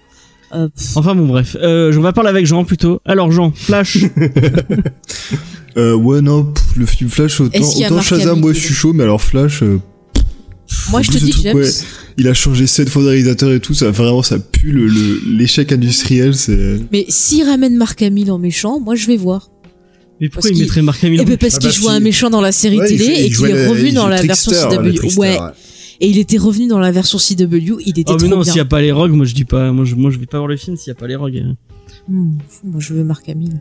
Euh, 0.53 0.67
Enfin 0.95 1.13
bon 1.13 1.25
bref, 1.27 1.57
euh, 1.61 1.93
on 1.97 2.01
va 2.01 2.13
parler 2.13 2.29
avec 2.29 2.45
Jean 2.45 2.63
plutôt. 2.63 3.01
Alors 3.05 3.31
Jean, 3.31 3.51
Flash. 3.55 3.97
Euh, 5.75 5.93
ouais, 5.93 6.21
non, 6.21 6.43
pff, 6.43 6.75
le 6.75 6.87
film 6.87 7.07
Flash, 7.07 7.39
autant, 7.39 7.59
Marc 7.91 8.03
Shazam, 8.07 8.39
moi 8.39 8.51
je 8.51 8.59
suis 8.59 8.73
chaud, 8.73 8.93
mais 8.93 9.03
alors 9.03 9.21
Flash, 9.21 9.61
euh, 9.61 9.79
moi 10.89 11.03
je 11.03 11.11
te 11.11 11.17
dis, 11.19 11.29
truc, 11.29 11.43
James, 11.43 11.55
ouais. 11.55 11.69
il 12.17 12.27
a 12.27 12.33
changé 12.33 12.65
sept 12.65 12.89
fois 12.89 13.03
de 13.03 13.09
réalisateur 13.09 13.51
et 13.53 13.59
tout, 13.59 13.75
ça 13.75 13.91
vraiment, 13.91 14.23
ça 14.23 14.39
pue 14.39 14.71
le, 14.71 14.87
le- 14.87 15.21
l'échec 15.37 15.71
industriel, 15.71 16.33
c'est... 16.33 16.79
mais 16.91 17.05
s'il 17.09 17.43
ramène 17.47 17.77
Marc 17.77 18.01
Hamill 18.01 18.31
en 18.31 18.39
méchant, 18.39 18.79
moi 18.79 18.95
je 18.95 19.05
vais 19.05 19.17
voir. 19.17 19.51
Mais 20.19 20.29
pourquoi 20.29 20.49
Parce 20.49 20.57
il 20.59 20.63
mettrait 20.63 20.81
Mark 20.81 21.03
Hamill 21.03 21.19
Eh 21.19 21.23
en 21.25 21.27
ben 21.27 21.37
parce 21.37 21.55
Ah 21.57 21.59
qu'il 21.59 21.69
bah, 21.69 21.75
si. 21.75 21.89
un 21.89 21.99
méchant 21.99 22.31
dans 22.31 22.41
la 22.41 22.51
série 22.51 22.79
ouais, 22.79 22.87
télé 22.87 22.97
joue- 22.97 23.11
il 23.11 23.11
et 23.11 23.29
qu'il 23.29 23.45
est 23.45 23.89
il 23.89 23.93
dans 23.93 24.05
joue 24.05 24.09
la 24.09 24.21
version 24.23 24.51
CW. 24.51 25.19
Ouais. 25.19 25.37
Et 25.99 26.09
il 26.09 26.17
était 26.17 26.37
revenu 26.37 26.67
dans 26.67 26.79
la 26.79 26.91
version 26.91 27.17
CW, 27.17 27.79
il 27.85 27.99
était 27.99 28.03
Oh 28.07 28.17
mais 28.21 28.27
trop 28.27 28.37
non, 28.37 28.43
s'il 28.43 28.55
y 28.55 28.59
a 28.59 28.65
pas 28.65 28.81
les 28.81 28.91
rogues, 28.91 29.11
moi 29.13 29.25
je 29.25 29.33
dis 29.33 29.45
pas, 29.45 29.71
moi 29.71 29.83
je, 29.85 29.95
moi 29.95 30.11
je 30.11 30.19
vais 30.19 30.25
pas 30.27 30.37
voir 30.37 30.47
le 30.47 30.57
film 30.57 30.77
s'il 30.77 30.89
y 30.89 30.91
a 30.91 30.95
pas 30.95 31.07
les 31.07 31.15
rogues. 31.15 31.43
Hmm, 32.09 32.37
fou, 32.47 32.67
moi 32.67 32.79
je 32.79 32.93
veux 32.93 33.03
Marc 33.03 33.27
Hamill. 33.27 33.59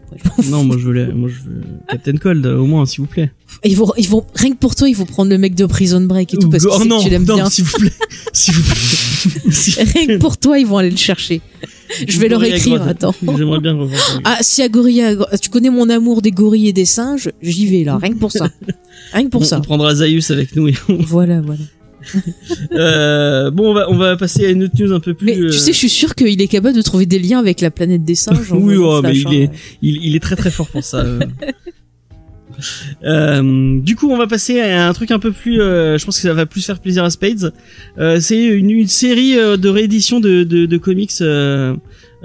Non, 0.51 0.62
moi 0.62 0.77
je 0.79 0.87
veux, 0.87 0.92
les- 0.92 1.12
moi 1.12 1.29
je 1.29 1.49
veux 1.49 1.62
Captain 1.88 2.16
Cold 2.16 2.46
au 2.46 2.64
moins, 2.66 2.87
s'il 2.87 3.01
vous 3.01 3.07
plaît. 3.07 3.33
Ils 3.64 3.77
vont, 3.77 3.90
ils 3.96 4.09
vont, 4.09 4.25
rien 4.35 4.51
que 4.53 4.57
pour 4.59 4.75
toi, 4.77 4.88
ils 4.88 4.94
vont 4.94 5.07
prendre 5.07 5.31
le 5.31 5.38
mec 5.38 5.55
de 5.57 5.66
Prison 5.66 6.01
Break 6.03 6.35
et 6.35 6.37
tout 6.37 6.49
parce 6.51 6.64
oh 6.64 6.68
qu'ils 6.70 6.79
savent 6.81 6.88
non, 6.88 6.99
que 6.99 7.05
tu 7.05 7.11
l'aimes 7.11 7.25
non, 7.25 7.35
bien. 7.37 7.51
s'il 7.51 7.64
vous 7.64 7.77
plaît, 7.79 7.92
s'il 8.33 8.55
vous 8.55 8.62
plaît. 8.62 9.85
Rien 9.94 10.07
que 10.07 10.18
pour 10.18 10.37
toi, 10.38 10.59
ils 10.59 10.66
vont 10.66 10.77
aller 10.79 10.90
le 10.90 10.96
chercher. 10.96 11.40
Je 12.09 12.18
vais 12.18 12.29
leur 12.29 12.42
écrire, 12.44 12.83
attends. 12.83 13.14
J'aimerais 13.37 13.61
bien 13.61 13.72
revoir. 13.75 14.20
Ah, 14.25 14.38
si 14.42 14.61
à 14.62 14.68
Gorilla, 14.68 15.14
tu 15.40 15.51
connais 15.51 15.70
mon 15.70 15.88
amour 15.88 16.20
des 16.20 16.33
gorilles 16.33 16.68
et 16.68 16.72
des 16.72 16.85
singes, 16.85 17.31
j'y 17.42 17.66
vais 17.66 17.85
là, 17.85 17.96
rien 17.99 18.12
que 18.12 18.18
pour 18.18 18.33
ça. 18.33 18.51
Rien 19.12 19.25
que 19.25 19.29
pour 19.31 19.42
on, 19.42 19.44
ça. 19.44 19.59
on 19.59 19.62
prendra 19.62 19.94
Zaius 19.94 20.31
avec 20.33 20.55
nous. 20.57 20.68
Et 20.68 20.75
on- 20.88 20.96
Voilà, 20.99 21.40
voilà. 21.40 21.61
Euh, 22.72 23.50
bon, 23.50 23.70
on 23.70 23.74
va, 23.74 23.90
on 23.90 23.96
va 23.96 24.16
passer 24.16 24.46
à 24.46 24.50
une 24.50 24.64
autre 24.64 24.74
news 24.78 24.92
un 24.92 25.00
peu 25.00 25.14
plus. 25.14 25.26
Mais 25.26 25.38
euh, 25.38 25.50
tu 25.50 25.58
sais, 25.58 25.72
je 25.72 25.78
suis 25.78 25.88
sûr 25.88 26.14
qu'il 26.14 26.40
est 26.40 26.46
capable 26.48 26.76
de 26.76 26.82
trouver 26.82 27.06
des 27.06 27.18
liens 27.18 27.38
avec 27.38 27.60
la 27.60 27.70
planète 27.70 28.04
des 28.04 28.14
singes. 28.14 28.52
Oui, 28.52 28.76
oh, 28.76 29.00
mais 29.02 29.16
il 29.16 29.34
est, 29.34 29.50
il, 29.82 30.04
il 30.04 30.16
est 30.16 30.20
très 30.20 30.36
très 30.36 30.50
fort 30.50 30.68
pour 30.68 30.84
ça. 30.84 30.98
euh. 30.98 31.20
Euh, 33.04 33.80
du 33.80 33.96
coup, 33.96 34.10
on 34.10 34.16
va 34.16 34.26
passer 34.26 34.60
à 34.60 34.88
un 34.88 34.92
truc 34.94 35.10
un 35.10 35.18
peu 35.18 35.30
plus. 35.30 35.60
euh, 35.60 35.98
je 35.98 36.04
pense 36.06 36.16
que 36.16 36.22
ça 36.22 36.32
va 36.32 36.46
plus 36.46 36.64
faire 36.64 36.78
plaisir 36.78 37.04
à 37.04 37.10
Spades. 37.10 37.52
Euh, 37.98 38.18
c'est 38.18 38.42
une, 38.44 38.70
une 38.70 38.86
série 38.88 39.38
euh, 39.38 39.58
de 39.58 39.68
réédition 39.68 40.20
de, 40.20 40.42
de, 40.42 40.64
de 40.64 40.76
comics 40.78 41.12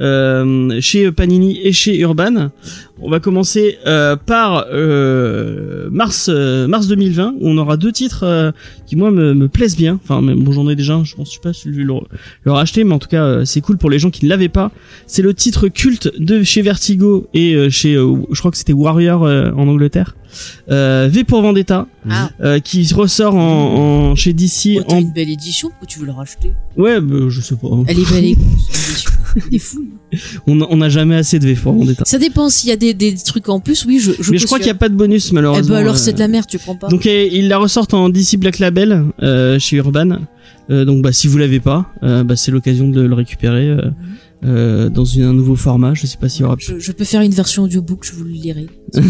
euh, 0.01 0.81
chez 0.81 1.11
Panini 1.11 1.59
et 1.63 1.71
chez 1.71 1.97
Urban. 1.99 2.49
On 3.03 3.09
va 3.09 3.19
commencer 3.19 3.77
euh, 3.87 4.15
par 4.15 4.65
euh, 4.71 5.89
mars 5.91 6.29
euh, 6.31 6.67
mars 6.67 6.87
2020 6.87 7.35
où 7.39 7.47
on 7.49 7.57
aura 7.57 7.75
deux 7.77 7.91
titres 7.91 8.23
euh, 8.23 8.51
qui 8.85 8.95
moi 8.95 9.09
me, 9.09 9.33
me 9.33 9.47
plaisent 9.47 9.75
bien. 9.75 9.99
Enfin, 10.03 10.21
même 10.21 10.43
bon, 10.43 10.51
j'en 10.51 10.69
ai 10.69 10.75
déjà. 10.75 11.01
Je 11.03 11.15
pense 11.15 11.29
je 11.29 11.33
sais 11.35 11.39
pas 11.41 11.53
si 11.53 11.63
je 11.71 11.77
vais 11.77 11.83
le, 11.83 11.93
le 12.43 12.51
racheter, 12.51 12.83
mais 12.83 12.93
en 12.93 12.99
tout 12.99 13.07
cas, 13.07 13.23
euh, 13.23 13.45
c'est 13.45 13.61
cool 13.61 13.77
pour 13.77 13.89
les 13.89 13.97
gens 13.97 14.11
qui 14.11 14.25
ne 14.25 14.29
l'avaient 14.29 14.49
pas. 14.49 14.71
C'est 15.07 15.23
le 15.23 15.33
titre 15.33 15.67
culte 15.67 16.11
de 16.19 16.43
chez 16.43 16.61
Vertigo 16.61 17.27
et 17.33 17.55
euh, 17.55 17.69
chez, 17.71 17.95
euh, 17.95 18.15
je 18.31 18.39
crois 18.39 18.51
que 18.51 18.57
c'était 18.57 18.73
Warrior 18.73 19.23
euh, 19.23 19.51
en 19.55 19.67
Angleterre. 19.67 20.15
Euh, 20.69 21.09
v 21.11 21.23
pour 21.25 21.41
Vendetta, 21.41 21.87
Ah, 22.09 22.29
euh, 22.41 22.59
qui 22.59 22.87
ressort 22.93 23.35
en, 23.35 24.11
en 24.11 24.15
chez 24.15 24.31
DC. 24.33 24.77
oh, 24.79 24.93
En... 24.93 24.99
une 24.99 25.11
belle 25.11 25.29
édition, 25.29 25.69
pourquoi 25.69 25.87
tu 25.87 25.99
veux 25.99 26.05
le 26.05 26.11
racheter? 26.13 26.53
Ouais, 26.77 27.01
bah, 27.01 27.15
je 27.29 27.41
sais 27.41 27.55
pas. 27.55 27.67
Elle 27.87 27.99
est 27.99 28.09
belle 28.11 28.25
édition. 28.25 29.11
Il 29.49 29.55
est 29.55 29.59
fou. 29.59 29.85
On 30.47 30.77
n'a 30.77 30.89
jamais 30.89 31.15
assez 31.15 31.39
de 31.39 31.45
V 31.45 31.55
pour 31.55 31.73
Vendetta. 31.73 32.03
Ça 32.05 32.17
dépend 32.17 32.49
s'il 32.49 32.69
y 32.69 32.73
a 32.73 32.75
des, 32.75 32.93
des 32.93 33.15
trucs 33.15 33.47
en 33.49 33.59
plus, 33.59 33.85
oui, 33.85 33.99
je, 33.99 34.11
je 34.19 34.31
Mais 34.31 34.37
je 34.37 34.45
crois 34.45 34.57
qu'il 34.59 34.65
n'y 34.67 34.71
a 34.71 34.75
pas 34.75 34.89
de 34.89 34.95
bonus 34.95 35.29
Eh 35.31 35.35
malheureusement. 35.35 35.75
ben 35.75 35.81
alors 35.81 35.95
euh. 35.95 35.97
c'est 35.97 36.13
de 36.13 36.19
la 36.19 36.27
merde, 36.27 36.45
tu 36.47 36.57
prends 36.59 36.75
pas. 36.75 36.87
Donc 36.87 37.05
euh, 37.05 37.27
ils 37.31 37.47
la 37.47 37.57
ressortent 37.57 37.93
en 37.93 38.09
DC 38.09 38.37
Black 38.37 38.59
Label 38.59 39.05
euh, 39.21 39.57
chez 39.59 39.77
Urban. 39.77 40.19
Euh, 40.69 40.85
donc 40.85 41.01
bah 41.01 41.11
si 41.11 41.27
vous 41.27 41.37
l'avez 41.37 41.59
pas, 41.59 41.91
euh, 42.03 42.23
bah, 42.23 42.35
c'est 42.35 42.51
l'occasion 42.51 42.87
de 42.89 43.01
le 43.01 43.13
récupérer 43.13 43.67
euh, 43.69 43.81
euh, 44.43 44.89
dans 44.89 45.05
une, 45.05 45.23
un 45.23 45.33
nouveau 45.33 45.55
format. 45.55 45.93
Je 45.93 46.05
sais 46.07 46.17
pas 46.19 46.29
s'il 46.29 46.41
y 46.41 46.43
aura. 46.45 46.55
je, 46.59 46.79
je 46.79 46.91
peux 46.91 47.03
faire 47.03 47.21
une 47.21 47.31
version 47.33 47.63
audiobook, 47.63 48.03
je 48.03 48.13
vous 48.13 48.23
le 48.23 48.31
lirai. 48.31 48.67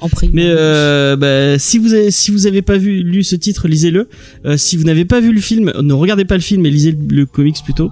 en 0.00 0.08
prime. 0.08 0.30
Mais 0.34 0.44
euh, 0.46 1.16
bah, 1.16 1.58
si 1.58 1.78
vous 1.78 1.92
avez 1.94 2.10
si 2.10 2.30
vous 2.30 2.46
avez 2.46 2.62
pas 2.62 2.76
vu 2.78 3.02
lu 3.02 3.24
ce 3.24 3.36
titre, 3.36 3.66
lisez-le. 3.68 4.08
Euh, 4.44 4.56
si 4.56 4.76
vous 4.76 4.84
n'avez 4.84 5.04
pas 5.04 5.20
vu 5.20 5.32
le 5.32 5.40
film, 5.40 5.72
ne 5.80 5.92
regardez 5.92 6.24
pas 6.24 6.34
le 6.36 6.40
film 6.40 6.64
et 6.66 6.70
lisez 6.70 6.92
le, 6.92 7.16
le 7.16 7.26
comics 7.26 7.56
plutôt, 7.64 7.90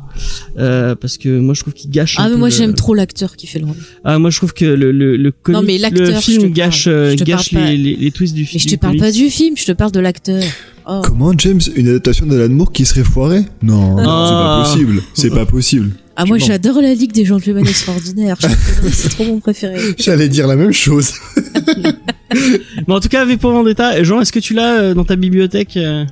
euh, 0.58 0.94
parce 0.94 1.16
que 1.18 1.38
moi 1.40 1.54
je 1.54 1.62
trouve 1.62 1.72
qu'il 1.74 1.90
gâche. 1.90 2.18
un 2.18 2.24
Ah 2.24 2.26
mais 2.28 2.34
peu 2.34 2.38
moi 2.38 2.48
le- 2.48 2.54
j'aime 2.54 2.74
trop 2.74 2.94
l'acteur 2.94 3.36
qui 3.36 3.46
fait 3.46 3.58
le 3.58 3.66
rôle. 3.66 3.76
Ah 4.04 4.18
moi 4.18 4.30
je 4.30 4.36
trouve 4.36 4.52
que 4.52 4.64
le 4.64 4.92
le 4.92 5.16
le, 5.16 5.32
comic- 5.32 5.60
Non, 5.60 5.66
mais 5.66 5.78
l'acteur, 5.78 6.06
le 6.08 6.20
film 6.20 6.52
gâche 6.52 6.84
euh, 6.88 7.14
gâche 7.16 7.52
pas. 7.54 7.70
les, 7.70 7.76
les, 7.76 7.96
les 7.96 8.10
twists 8.10 8.34
du 8.34 8.42
Mais 8.42 8.46
film. 8.46 8.62
je 8.62 8.68
te 8.68 8.80
parle 8.80 8.96
pas 8.98 9.10
du 9.10 9.30
film, 9.30 9.56
je 9.56 9.64
te 9.64 9.72
parle 9.72 9.92
de 9.92 10.00
l'acteur. 10.00 10.42
Oh. 10.88 11.00
Comment, 11.04 11.32
James, 11.36 11.60
une 11.74 11.88
adaptation 11.88 12.26
d'Alan 12.26 12.52
Moore 12.54 12.70
qui 12.72 12.84
serait 12.84 13.02
foirée 13.02 13.44
Non, 13.62 13.96
non, 13.96 14.04
Ah. 14.06 14.62
c'est 14.64 14.74
pas 14.74 14.76
possible, 14.84 15.02
c'est 15.14 15.30
pas 15.30 15.46
possible. 15.46 15.90
Ah 16.16 16.24
moi 16.24 16.38
j'adore 16.38 16.80
la 16.80 16.94
Ligue 16.94 17.12
des 17.12 17.24
Gentlemen 17.24 17.66
Extraordinaires. 17.66 18.38
C'est 18.90 19.10
trop 19.10 19.24
mon 19.24 19.38
préféré. 19.40 19.78
J'allais 19.98 20.28
dire 20.28 20.46
la 20.46 20.56
même 20.56 20.72
chose. 20.72 21.12
Mais 22.86 22.94
en 22.94 23.00
tout 23.00 23.08
cas, 23.08 23.24
V 23.24 23.36
pour 23.36 23.52
Vendetta, 23.52 24.02
Jean, 24.02 24.20
est-ce 24.20 24.32
que 24.32 24.38
tu 24.38 24.54
l'as 24.54 24.80
euh, 24.80 24.94
dans 24.94 25.04
ta 25.04 25.16
bibliothèque 25.16 25.76
euh 25.76 26.04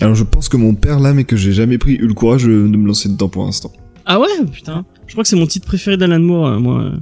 Alors 0.00 0.14
je 0.14 0.24
pense 0.24 0.48
que 0.48 0.56
mon 0.56 0.74
père 0.74 1.00
là, 1.00 1.12
mais 1.12 1.24
que 1.24 1.36
j'ai 1.36 1.52
jamais 1.52 1.78
pris 1.78 1.94
eu 1.94 2.06
le 2.06 2.14
courage 2.14 2.44
de 2.44 2.50
me 2.50 2.86
lancer 2.86 3.08
dedans 3.08 3.28
pour 3.28 3.44
l'instant. 3.44 3.72
Ah 4.06 4.20
ouais, 4.20 4.28
putain. 4.52 4.84
Je 5.06 5.12
crois 5.12 5.24
que 5.24 5.28
c'est 5.28 5.36
mon 5.36 5.46
titre 5.46 5.66
préféré 5.66 5.96
d'Alan 5.96 6.20
Moore, 6.20 6.46
euh, 6.46 6.58
moi. 6.58 6.92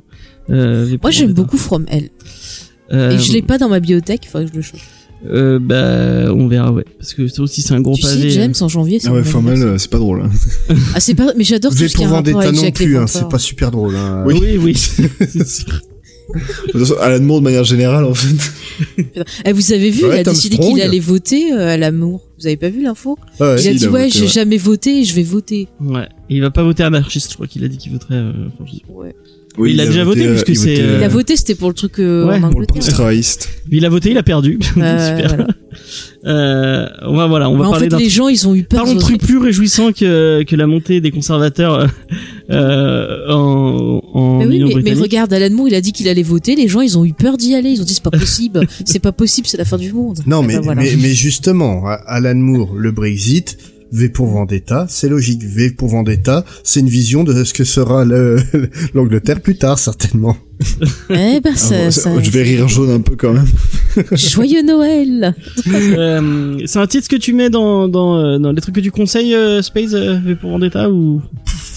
Euh, 0.50 0.96
Moi 1.02 1.10
j'aime 1.10 1.32
beaucoup 1.34 1.58
From 1.58 1.84
Hell. 1.88 2.08
Euh, 2.92 3.10
Et 3.10 3.18
je 3.18 3.32
l'ai 3.32 3.42
pas 3.42 3.58
dans 3.58 3.68
ma 3.68 3.80
bibliothèque, 3.80 4.24
il 4.24 4.28
faudrait 4.28 4.46
que 4.46 4.52
je 4.52 4.56
le 4.56 4.62
chope. 4.62 4.80
Euh, 5.26 5.58
bah, 5.58 6.32
on 6.32 6.46
verra, 6.46 6.70
ouais. 6.72 6.84
Parce 6.98 7.12
que 7.14 7.26
ça 7.28 7.42
aussi, 7.42 7.60
c'est 7.62 7.74
un 7.74 7.80
gros 7.80 7.94
Tu 7.96 8.02
pavé. 8.02 8.22
sais, 8.22 8.30
James, 8.30 8.52
euh. 8.60 8.64
en 8.64 8.68
janvier, 8.68 9.00
c'est 9.00 9.08
Ah 9.08 9.12
ouais, 9.14 9.24
formel, 9.24 9.60
euh, 9.62 9.78
c'est 9.78 9.90
pas 9.90 9.98
drôle. 9.98 10.22
Hein. 10.22 10.30
Ah 10.94 11.00
c'est 11.00 11.14
pas, 11.14 11.32
mais 11.36 11.44
j'adore 11.44 11.72
tout 11.72 11.78
ce 11.78 11.86
qui 11.86 12.04
a 12.04 12.06
un 12.06 12.10
rapport 12.10 12.24
Vendetta 12.32 12.38
avec 12.48 12.54
non 12.54 12.62
Jack 12.62 12.74
plus, 12.74 12.96
hein, 12.98 13.06
c'est 13.08 13.28
pas 13.28 13.38
super 13.38 13.70
drôle. 13.70 13.96
Hein. 13.96 14.22
Oui, 14.26 14.58
oui, 14.60 14.74
c'est 14.76 15.46
sûr. 15.46 15.80
De 16.34 16.70
toute 16.72 16.80
façon, 16.80 16.94
Alan 17.00 17.22
Moore 17.24 17.40
de 17.40 17.44
manière 17.44 17.64
générale, 17.64 18.04
en 18.04 18.12
fait. 18.14 18.36
Eh, 19.46 19.52
vous 19.52 19.72
avez 19.72 19.90
vu, 19.90 20.04
Ouais, 20.04 20.16
il 20.16 20.20
a 20.20 20.24
décidé 20.24 20.58
qu'il 20.58 20.80
allait 20.82 21.00
voter 21.00 21.52
euh, 21.52 21.68
à 21.70 21.76
l'amour. 21.78 22.28
Vous 22.38 22.46
avez 22.46 22.58
pas 22.58 22.68
vu 22.68 22.82
l'info? 22.82 23.18
Ouais, 23.40 23.46
Il 23.54 23.54
a 23.54 23.58
si, 23.58 23.70
dit 23.70 23.76
il 23.84 23.86
a 23.86 23.90
ouais, 23.90 24.08
j'ai 24.10 24.20
ouais. 24.22 24.26
jamais 24.28 24.58
voté 24.58 25.00
et 25.00 25.04
je 25.04 25.14
vais 25.14 25.22
voter. 25.22 25.68
Ouais. 25.80 26.06
Et 26.28 26.36
il 26.36 26.40
va 26.42 26.50
pas 26.50 26.62
voter 26.62 26.82
anarchiste, 26.84 27.30
je 27.30 27.34
crois 27.34 27.46
qu'il 27.46 27.64
a 27.64 27.68
dit 27.68 27.78
qu'il 27.78 27.92
voterait. 27.92 28.14
euh, 28.14 28.32
franchiste. 28.56 28.82
Ouais. 28.90 29.14
Oui, 29.56 29.72
il 29.72 29.80
a 29.80 29.86
déjà 29.86 30.04
voté, 30.04 30.26
euh, 30.26 30.30
puisque 30.32 30.48
il 30.50 30.56
c'est, 30.56 30.80
Euh, 30.80 30.98
Il 30.98 31.04
a 31.04 31.08
voté, 31.08 31.36
c'était 31.36 31.56
pour 31.56 31.68
le 31.68 31.74
truc 31.74 31.98
euh, 31.98 32.26
ouais, 32.28 32.36
en 32.36 32.50
pour 32.50 32.60
le 32.60 32.66
Parti 32.66 32.78
Angleterre. 32.80 32.94
travailliste. 32.94 33.48
Il 33.70 33.84
a 33.84 33.88
voté, 33.88 34.10
il 34.12 34.18
a 34.18 34.22
perdu. 34.22 34.58
Euh, 34.76 35.16
Super. 35.16 35.34
voilà. 35.36 35.46
Euh, 36.26 36.86
on 37.02 37.16
va, 37.16 37.26
voilà, 37.26 37.48
on 37.50 37.56
va 37.56 37.68
en 37.68 37.70
parler 37.70 37.84
fait, 37.86 37.90
d'un 37.90 37.98
les 37.98 38.08
gens, 38.08 38.28
ils 38.28 38.46
ont 38.48 38.54
eu 38.54 38.62
peur. 38.64 38.80
Parlons 38.80 38.94
de 38.94 39.00
trucs 39.00 39.20
plus 39.20 39.38
réjouissants 39.38 39.92
que, 39.92 40.42
que 40.44 40.56
la 40.56 40.66
montée 40.66 41.00
des 41.00 41.10
conservateurs 41.10 41.88
euh, 42.50 43.28
en, 43.30 44.00
en 44.14 44.38
Mais 44.38 44.46
oui, 44.46 44.56
Union 44.60 44.80
mais, 44.82 44.94
regarde, 44.94 45.32
Alan 45.32 45.50
Moore, 45.54 45.68
il 45.68 45.74
a 45.74 45.80
dit 45.80 45.92
qu'il 45.92 46.08
allait 46.08 46.22
voter. 46.22 46.56
Les 46.56 46.68
gens, 46.68 46.80
ils 46.80 46.96
ont 46.98 47.04
eu 47.04 47.12
peur 47.12 47.36
d'y 47.36 47.54
aller. 47.54 47.70
Ils 47.70 47.80
ont 47.80 47.84
dit 47.84 47.94
c'est 47.94 48.02
pas 48.02 48.10
possible, 48.18 48.66
c'est 48.84 48.98
pas 48.98 49.12
possible, 49.12 49.46
c'est 49.46 49.56
la 49.58 49.64
fin 49.64 49.76
du 49.76 49.92
monde. 49.92 50.20
Non, 50.26 50.42
Eh 50.42 50.46
mais, 50.46 50.54
ben, 50.54 50.60
voilà. 50.62 50.82
mais, 50.82 50.92
mais 51.00 51.12
justement, 51.14 51.84
Alan 52.06 52.34
Moore, 52.34 52.74
le 52.76 52.90
Brexit, 52.90 53.56
V 53.92 54.08
pour 54.10 54.26
Vendetta, 54.26 54.86
c'est 54.88 55.08
logique. 55.08 55.42
V 55.42 55.70
pour 55.70 55.88
Vendetta, 55.88 56.44
c'est 56.62 56.80
une 56.80 56.88
vision 56.88 57.24
de 57.24 57.42
ce 57.44 57.54
que 57.54 57.64
sera 57.64 58.04
le- 58.04 58.38
l'Angleterre 58.94 59.40
plus 59.40 59.56
tard, 59.56 59.78
certainement. 59.78 60.36
Eh 61.10 61.40
ben, 61.40 61.42
Ah, 61.46 61.56
ça, 61.56 61.84
bon, 61.84 61.90
ça- 61.90 62.22
je 62.22 62.30
vais 62.30 62.42
rire 62.42 62.68
jaune 62.68 62.90
un 62.90 63.00
peu 63.00 63.16
quand 63.16 63.32
même. 63.32 63.46
Joyeux 64.12 64.62
Noël. 64.62 65.34
Euh, 65.68 66.58
c'est 66.66 66.78
un 66.78 66.86
titre 66.86 67.08
que 67.08 67.16
tu 67.16 67.32
mets 67.32 67.48
dans, 67.50 67.88
dans, 67.88 68.16
euh, 68.18 68.38
dans 68.38 68.52
les 68.52 68.60
trucs 68.60 68.74
que 68.74 68.80
tu 68.80 68.90
conseilles, 68.90 69.34
euh, 69.34 69.62
Space, 69.62 69.92
euh, 69.94 70.18
V 70.24 70.34
pour 70.36 70.50
Vendetta, 70.50 70.90
ou, 70.90 71.22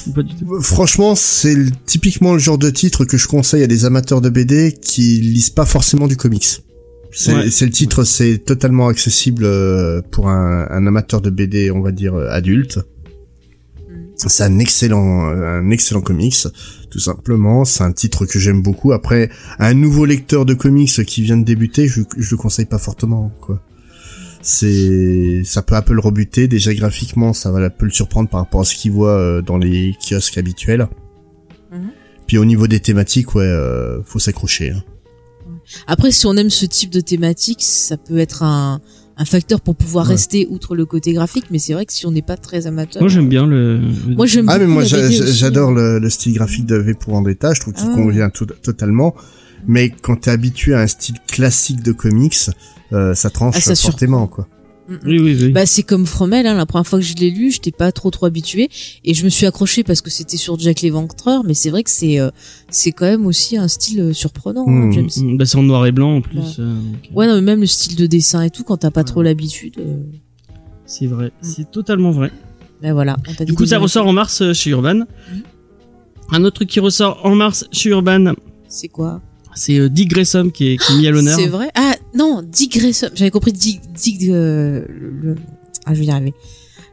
ou 0.07 0.11
pas 0.13 0.23
du 0.23 0.33
tout? 0.35 0.61
Franchement, 0.61 1.15
c'est 1.15 1.55
typiquement 1.85 2.33
le 2.33 2.39
genre 2.39 2.57
de 2.57 2.69
titre 2.69 3.05
que 3.05 3.17
je 3.17 3.27
conseille 3.27 3.63
à 3.63 3.67
des 3.67 3.85
amateurs 3.85 4.19
de 4.21 4.29
BD 4.29 4.73
qui 4.81 5.21
lisent 5.21 5.49
pas 5.51 5.65
forcément 5.65 6.07
du 6.07 6.17
comics. 6.17 6.61
C'est 7.11 7.33
Ouais. 7.35 7.43
le 7.45 7.69
titre, 7.69 8.03
c'est 8.05 8.37
totalement 8.39 8.87
accessible 8.87 9.43
euh, 9.43 10.01
pour 10.11 10.29
un, 10.29 10.67
un 10.69 10.87
amateur 10.87 11.21
de 11.21 11.29
BD, 11.29 11.69
on 11.71 11.81
va 11.81 11.91
dire 11.91 12.15
euh, 12.15 12.29
adulte. 12.29 12.79
C'est 14.15 14.43
un 14.43 14.59
excellent, 14.59 15.25
un 15.29 15.69
excellent 15.71 16.01
comics. 16.01 16.35
tout 16.91 16.99
simplement. 16.99 17.65
C'est 17.65 17.83
un 17.83 17.91
titre 17.91 18.25
que 18.25 18.37
j'aime 18.37 18.61
beaucoup. 18.61 18.91
Après, 18.91 19.29
un 19.57 19.73
nouveau 19.73 20.05
lecteur 20.05 20.45
de 20.45 20.53
comics 20.53 21.03
qui 21.05 21.23
vient 21.23 21.37
de 21.37 21.43
débuter, 21.43 21.87
je, 21.87 22.01
je 22.17 22.31
le 22.31 22.37
conseille 22.37 22.65
pas 22.65 22.77
fortement, 22.77 23.31
quoi. 23.41 23.61
C'est, 24.43 25.41
ça 25.43 25.61
peut 25.61 25.75
un 25.75 25.81
peu 25.81 25.93
le 25.93 25.99
rebuter. 26.01 26.47
Déjà 26.47 26.73
graphiquement, 26.73 27.33
ça 27.33 27.51
va 27.51 27.59
un 27.65 27.69
peu 27.69 27.85
le 27.85 27.91
surprendre 27.91 28.29
par 28.29 28.41
rapport 28.41 28.61
à 28.61 28.63
ce 28.65 28.75
qu'il 28.75 28.91
voit 28.91 29.17
euh, 29.17 29.41
dans 29.41 29.57
les 29.57 29.95
kiosques 30.07 30.37
habituels. 30.37 30.87
Mhm. 31.71 31.91
Puis 32.27 32.37
au 32.37 32.45
niveau 32.45 32.67
des 32.67 32.79
thématiques, 32.79 33.33
ouais, 33.35 33.43
euh, 33.45 34.01
faut 34.03 34.19
s'accrocher. 34.19 34.71
hein. 34.71 34.83
Après, 35.87 36.11
si 36.11 36.25
on 36.25 36.35
aime 36.37 36.49
ce 36.49 36.65
type 36.65 36.89
de 36.91 37.01
thématique, 37.01 37.61
ça 37.61 37.97
peut 37.97 38.17
être 38.17 38.43
un, 38.43 38.79
un 39.17 39.25
facteur 39.25 39.61
pour 39.61 39.75
pouvoir 39.75 40.05
Ouais. 40.07 40.13
rester 40.13 40.47
outre 40.49 40.75
le 40.75 40.85
côté 40.85 41.13
graphique. 41.13 41.45
Mais 41.51 41.59
c'est 41.59 41.73
vrai 41.73 41.85
que 41.85 41.93
si 41.93 42.05
on 42.05 42.11
n'est 42.11 42.21
pas 42.21 42.37
très 42.37 42.67
amateur, 42.67 43.01
Moi 43.01 43.09
j'aime 43.09 43.29
bien 43.29 43.45
le. 43.45 43.79
moi 44.15 44.25
j'aime 44.25 44.47
Ah 44.49 44.57
mais 44.57 44.67
moi 44.67 44.83
j'adore 44.83 45.71
le, 45.71 45.99
le 45.99 46.09
style 46.09 46.33
graphique 46.33 46.65
de 46.65 46.75
V 46.77 46.93
pour 46.93 47.13
Vendetta, 47.13 47.53
je 47.53 47.61
trouve 47.61 47.73
qu'il 47.73 47.87
Ah. 47.91 47.95
convient 47.95 48.29
tout- 48.29 48.45
totalement. 48.45 49.13
Mais 49.67 49.89
quand 49.89 50.15
t'es 50.21 50.31
habitué 50.31 50.73
à 50.73 50.79
un 50.81 50.87
style 50.87 51.17
classique 51.27 51.83
de 51.83 51.91
comics, 51.91 52.35
euh, 52.93 53.13
ça 53.13 53.29
tranche 53.29 53.55
Ah, 53.57 53.61
ça 53.61 53.75
fortement 53.75 54.25
quoi. 54.27 54.47
Mm, 54.91 54.95
mm. 54.95 54.99
Oui 55.05 55.19
oui 55.19 55.37
oui. 55.41 55.49
Bah 55.51 55.65
c'est 55.65 55.83
comme 55.83 56.05
Fromel, 56.05 56.45
hein, 56.47 56.55
la 56.55 56.65
première 56.65 56.85
fois 56.87 56.99
que 56.99 57.05
je 57.05 57.15
l'ai 57.15 57.29
lu, 57.31 57.51
j'étais 57.51 57.71
pas 57.71 57.91
trop 57.91 58.11
trop 58.11 58.25
habituée 58.25 58.69
et 59.03 59.13
je 59.13 59.23
me 59.23 59.29
suis 59.29 59.45
accrochée 59.45 59.83
parce 59.83 60.01
que 60.01 60.09
c'était 60.09 60.37
sur 60.37 60.59
Jack 60.59 60.81
l'Éventreur, 60.81 61.43
mais 61.43 61.53
c'est 61.53 61.69
vrai 61.69 61.83
que 61.83 61.89
c'est 61.89 62.19
euh, 62.19 62.29
c'est 62.69 62.91
quand 62.91 63.05
même 63.05 63.25
aussi 63.25 63.57
un 63.57 63.67
style 63.67 63.99
euh, 64.01 64.13
surprenant, 64.13 64.65
hein, 64.67 64.87
Mm. 64.87 64.91
James. 64.93 65.09
Mm, 65.17 65.37
Bah 65.37 65.45
c'est 65.45 65.57
en 65.57 65.63
noir 65.63 65.85
et 65.85 65.91
blanc 65.91 66.15
en 66.17 66.21
plus. 66.21 66.37
Ouais. 66.39 66.45
euh, 66.59 66.63
euh, 66.63 67.15
Ouais, 67.15 67.27
non, 67.27 67.35
mais 67.35 67.41
même 67.41 67.61
le 67.61 67.67
style 67.67 67.95
de 67.95 68.05
dessin 68.05 68.41
et 68.43 68.49
tout, 68.49 68.63
quand 68.63 68.77
t'as 68.77 68.91
pas 68.91 69.03
trop 69.03 69.21
l'habitude, 69.21 69.75
euh, 69.79 69.97
C'est 70.85 71.07
vrai, 71.07 71.31
c'est 71.41 71.69
totalement 71.71 72.11
vrai. 72.11 72.31
ben 72.81 72.93
voilà. 72.93 73.15
Du 73.45 73.53
coup 73.53 73.65
ça 73.65 73.77
ressort 73.79 74.07
en 74.07 74.13
mars 74.13 74.43
chez 74.53 74.69
Urban. 74.71 75.01
Un 76.33 76.43
autre 76.45 76.55
truc 76.55 76.69
qui 76.69 76.79
ressort 76.79 77.19
en 77.25 77.35
mars 77.35 77.65
chez 77.71 77.89
Urban, 77.89 78.33
C'est 78.67 78.87
quoi? 78.87 79.21
C'est 79.53 79.89
Dick 79.89 80.09
Grayson 80.09 80.49
qui 80.49 80.69
est, 80.69 80.77
qui 80.77 80.93
est 80.93 80.97
mis 80.97 81.07
à 81.07 81.11
l'honneur. 81.11 81.37
C'est 81.37 81.47
vrai? 81.47 81.69
Ah 81.75 81.93
non, 82.13 82.41
Dick 82.43 82.77
Grayson. 82.77 83.09
J'avais 83.13 83.31
compris 83.31 83.53
Dick, 83.53 83.81
Dick 83.93 84.21
euh, 84.29 84.85
le, 84.89 85.09
le- 85.09 85.35
ah 85.85 85.93
je 85.93 85.99
vais 85.99 86.05
y 86.05 86.11
arriver. 86.11 86.33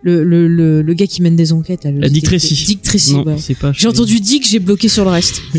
Le, 0.03 0.23
le, 0.23 0.47
le, 0.47 0.81
le 0.83 0.95
gars 0.95 1.09
qui 1.09 1.23
mène 1.23 1.35
des 1.35 1.53
enquêtes. 1.53 1.83
Là, 1.85 1.91
le 1.91 2.09
Dick. 2.09 2.25
Tracy. 2.25 2.55
Dick 2.67 2.83
Tracy. 2.83 3.15
Non, 3.15 3.25
ouais. 3.25 3.35
c'est 3.39 3.57
pas. 3.59 3.73
J'ai 3.75 3.89
entendu 3.89 4.21
Dick, 4.21 4.47
j'ai 4.49 4.61
bloqué 4.61 4.89
sur 4.89 5.05
le 5.05 5.11
reste. 5.11 5.43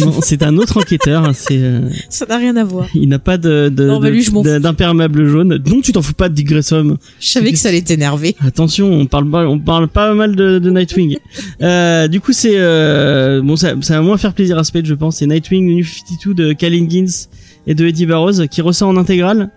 Non, 0.00 0.12
c'est 0.22 0.42
un 0.42 0.56
autre 0.56 0.76
enquêteur. 0.78 1.24
hein, 1.24 1.32
C'est. 1.32 1.56
euh, 1.58 1.88
Ça 2.10 2.26
n'a 2.26 2.36
rien 2.36 2.56
à 2.56 2.64
voir. 2.64 2.88
Il 2.94 3.08
n'a 3.08 3.18
pas 3.20 3.38
de, 3.38 3.72
bah 3.72 4.58
d'imperméable 4.58 5.26
jaune. 5.28 5.56
Donc 5.58 5.84
tu 5.84 5.92
t'en 5.92 6.02
fous 6.02 6.14
pas 6.14 6.28
de 6.28 6.34
Dick 6.34 6.48
Grayson. 6.48 6.96
Je 7.20 7.28
savais 7.28 7.52
que 7.52 7.58
ça 7.58 7.68
allait 7.68 7.80
t'énerver. 7.82 8.34
Attention, 8.44 8.90
on 8.92 9.06
parle 9.06 9.30
pas, 9.30 9.46
on 9.48 9.58
parle 9.60 9.86
pas 9.88 10.12
mal 10.14 10.34
de, 10.36 10.58
de 10.58 10.70
Nightwing. 10.70 11.16
euh, 11.62 12.08
du 12.08 12.20
coup, 12.20 12.32
c'est 12.32 12.54
euh, 12.56 13.40
bon, 13.40 13.54
ça, 13.56 13.74
ça 13.82 13.94
va 13.94 14.02
moins 14.02 14.16
faire 14.18 14.34
plaisir 14.34 14.58
à 14.58 14.64
Spade, 14.64 14.84
je 14.86 14.94
pense. 14.94 15.16
C'est 15.18 15.26
Nightwing 15.26 15.76
New 15.76 15.84
52 15.84 16.34
de 16.34 16.52
Calvin 16.54 16.88
Gins 16.88 17.28
et 17.68 17.74
de 17.74 17.86
Eddie 17.86 18.06
Barrows 18.06 18.46
qui 18.50 18.60
ressort 18.62 18.88
en 18.88 18.96
intégrale. 18.96 19.50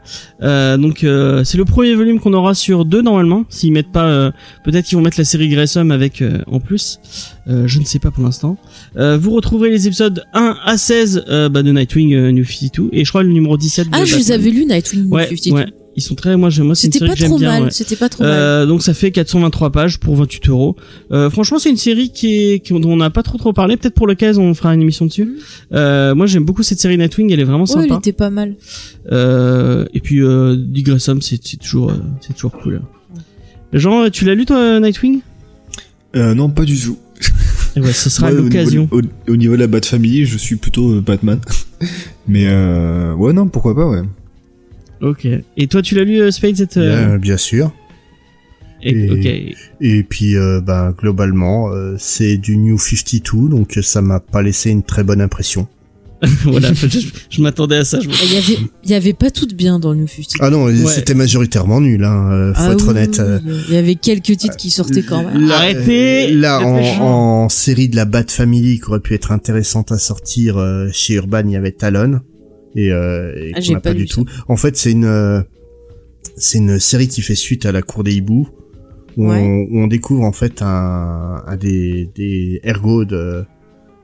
Euh, 0.44 0.78
donc 0.78 1.04
euh, 1.04 1.44
c'est 1.46 1.58
le 1.58 1.66
premier 1.66 1.96
volume 1.96 2.20
qu'on 2.20 2.34
aura 2.34 2.54
sur 2.54 2.86
deux 2.86 3.02
normalement. 3.02 3.46
S'ils 3.50 3.72
mettent 3.72 3.92
pas, 3.92 4.06
euh, 4.06 4.21
peut-être 4.64 4.86
qu'ils 4.86 4.98
vont 4.98 5.04
mettre 5.04 5.18
la 5.20 5.24
série 5.26 5.50
Grayson 5.50 5.90
avec 5.90 6.22
euh, 6.22 6.40
en 6.48 6.60
plus. 6.60 7.00
Euh, 7.48 7.66
je 7.68 7.80
ne 7.80 7.86
sais 7.86 8.00
pas 8.00 8.12
pour 8.12 8.24
l'instant. 8.24 8.58
Euh, 8.98 9.18
vous 9.18 9.32
retrouverez 9.32 9.70
les 9.72 9.88
épisodes 9.88 10.24
1 10.34 10.58
à 10.64 10.78
16 10.78 11.24
euh, 11.30 11.50
bah, 11.50 11.64
de 11.64 11.72
Nightwing 11.72 12.14
euh, 12.14 12.32
New 12.32 12.46
52 12.46 12.90
et 12.92 13.04
je 13.04 13.10
crois 13.10 13.24
le 13.24 13.30
numéro 13.30 13.58
17 13.58 13.88
de 13.88 13.92
Ah, 13.96 14.06
je 14.06 14.16
les 14.18 14.32
avais 14.32 14.52
lus, 14.52 14.66
Nightwing 14.66 15.10
Ouais, 15.10 15.24
52. 15.28 15.56
ouais. 15.56 15.66
Ils 15.98 16.02
sont 16.02 16.16
très, 16.16 16.38
moi, 16.38 16.50
je, 16.50 16.64
moi, 16.64 16.74
c'est 16.74 16.88
une 16.88 16.94
C'était 16.94 17.06
série 17.06 17.10
pas 17.10 17.16
que 17.16 17.20
j'aime 17.20 17.38
bien. 17.38 17.64
ouais. 17.66 17.72
C'était 17.72 17.98
pas 17.98 18.08
trop 18.08 18.24
mal. 18.24 18.32
Euh, 18.32 18.66
donc 18.66 18.82
ça 18.82 18.94
fait 18.94 19.12
423 19.12 19.72
pages 19.72 20.00
pour 20.00 20.16
28 20.16 20.48
euros. 20.48 20.78
Euh, 21.12 21.30
franchement, 21.30 21.60
c'est 21.60 21.70
une 21.70 21.76
série 21.76 22.12
qui 22.12 22.28
est 22.54 22.60
qui, 22.62 22.72
dont 22.80 22.90
on 22.90 22.96
n'a 22.96 23.10
pas 23.10 23.24
trop 23.24 23.38
trop 23.38 23.52
parlé. 23.52 23.76
Peut-être 23.76 23.94
pour 23.96 24.08
l'occasion, 24.08 24.42
on 24.44 24.54
fera 24.54 24.74
une 24.74 24.82
émission 24.82 25.06
dessus. 25.06 25.34
Euh, 25.74 26.16
moi, 26.16 26.28
j'aime 26.28 26.46
beaucoup 26.46 26.64
cette 26.64 26.80
série 26.80 26.98
Nightwing. 26.98 27.34
Elle 27.34 27.42
est 27.42 27.44
vraiment 27.44 27.66
Ouais, 27.66 27.72
elle 27.76 27.82
sympa. 27.90 27.96
était 27.98 28.14
pas 28.14 28.30
mal. 28.30 28.56
Euh, 29.12 29.86
et 29.94 30.00
puis 30.00 30.22
euh, 30.24 30.56
Dick 30.58 30.86
Grayson, 30.86 31.18
c'est 31.20 31.38
toujours 31.60 31.90
euh, 31.92 31.96
c'est 32.22 32.34
toujours 32.36 32.54
cool. 32.54 32.82
Jean, 33.74 34.10
tu 34.10 34.26
l'as 34.26 34.36
lu 34.36 34.46
toi, 34.46 34.80
Nightwing? 34.80 35.22
Euh, 36.16 36.34
non, 36.34 36.50
pas 36.50 36.66
du 36.66 36.78
tout. 36.80 36.98
Et 37.76 37.80
ouais, 37.80 37.94
ce 37.94 38.10
sera 38.10 38.28
Ouais, 38.32 38.38
l'occasion. 38.42 38.82
niveau- 38.92 39.02
Au, 39.28 39.32
au 39.32 39.36
niveau 39.38 39.54
de 39.56 39.60
la 39.62 39.68
Bat 39.68 39.82
Family, 39.86 40.26
je 40.26 40.38
suis 40.38 40.58
plutôt 40.58 40.96
euh, 40.96 41.02
Batman. 41.02 41.40
Mais 42.28 42.46
euh, 42.48 43.14
ouais, 43.16 43.34
non, 43.34 43.48
pourquoi 43.48 43.76
pas, 43.76 43.88
ouais. 43.88 44.02
Ok. 45.02 45.26
Et 45.58 45.68
toi, 45.68 45.82
tu 45.82 45.96
l'as 45.96 46.04
lu, 46.04 46.20
euh, 46.22 46.32
Spade, 46.32 46.56
cette. 46.58 46.78
euh, 46.78 47.08
Bien, 47.08 47.18
bien 47.18 47.38
sûr. 47.38 47.72
et- 48.84 48.92
et- 48.92 49.12
Ok. 49.12 49.58
Et 49.80 50.04
puis 50.04 50.36
euh, 50.36 50.60
ben 50.62 50.92
globalement, 50.92 51.72
euh, 51.72 51.96
c'est 51.98 52.38
du 52.38 52.58
New 52.58 52.78
52, 52.78 53.48
donc 53.50 53.80
ça 53.82 54.02
m'a 54.02 54.20
pas 54.20 54.42
laissé 54.42 54.70
une 54.70 54.84
très 54.84 55.04
bonne 55.04 55.22
impression. 55.22 55.68
voilà. 56.44 56.72
Je, 56.74 57.00
je 57.30 57.42
m'attendais 57.42 57.78
à 57.78 57.84
ça. 57.86 58.00
Je... 58.00 58.08
Il 58.08 58.34
y 58.34 58.38
avait, 58.38 58.70
il 58.84 58.90
y 58.90 58.94
avait 58.94 59.14
pas 59.14 59.32
toutes 59.32 59.54
bien 59.56 59.80
dans 59.80 59.92
le 59.94 60.00
New 60.02 60.08
52. 60.08 60.38
Ah 60.40 60.50
non, 60.52 60.68
c'était 60.88 61.16
majoritairement 61.16 61.82
nul, 61.82 62.04
hein, 62.04 62.30
euh, 62.32 62.54
faut 62.54 62.62
Ah 62.64 62.72
être 62.74 62.84
oui, 62.84 62.90
honnête. 62.92 63.16
oui, 63.20 63.24
euh, 63.26 63.40
oui. 63.46 63.54
Il 63.70 63.74
y 63.74 63.78
avait 63.78 63.96
quelques 63.96 64.38
titres 64.38 64.56
qui 64.58 64.70
sortaient 64.70 65.02
quand 65.04 65.24
même. 65.24 65.48
Là, 65.48 65.58
Arrêtez 65.58 66.32
euh, 66.32 66.40
Là, 66.40 66.62
en, 66.62 67.02
en 67.46 67.50
série 67.50 67.90
de 67.90 67.96
la 67.96 68.06
Bat 68.06 68.26
Family 68.30 68.80
qui 68.80 68.86
aurait 68.88 69.00
pu 69.00 69.14
être 69.16 69.32
intéressante 69.32 69.92
à 69.92 69.98
sortir 69.98 70.58
euh, 70.58 70.90
chez 70.92 71.16
Urban, 71.16 71.42
il 71.46 71.52
y 71.52 71.56
avait 71.56 71.72
Talon 71.72 72.20
et, 72.76 72.92
euh, 72.92 73.34
et 73.36 73.52
Ah, 73.56 73.60
n'a 73.74 73.80
pas 73.80 73.94
du 73.94 74.08
ça. 74.08 74.14
tout. 74.16 74.26
En 74.48 74.58
fait, 74.58 74.78
c'est 74.78 74.92
une 74.92 75.06
euh, 75.06 75.42
c'est 76.38 76.60
une 76.60 76.80
série 76.80 77.08
qui 77.08 77.22
fait 77.22 77.36
suite 77.36 77.66
à 77.66 77.72
la 77.72 77.82
Cour 77.82 78.04
des 78.04 78.14
hiboux 78.14 78.48
où, 79.18 79.28
Ouais. 79.30 79.38
on, 79.40 79.76
où 79.76 79.80
on 79.84 79.88
découvre 79.88 80.24
en 80.24 80.32
fait 80.32 80.62
un, 80.62 81.42
un 81.48 81.58
des 81.58 82.10
des 82.16 82.62
ergots 82.64 83.06
de 83.06 83.44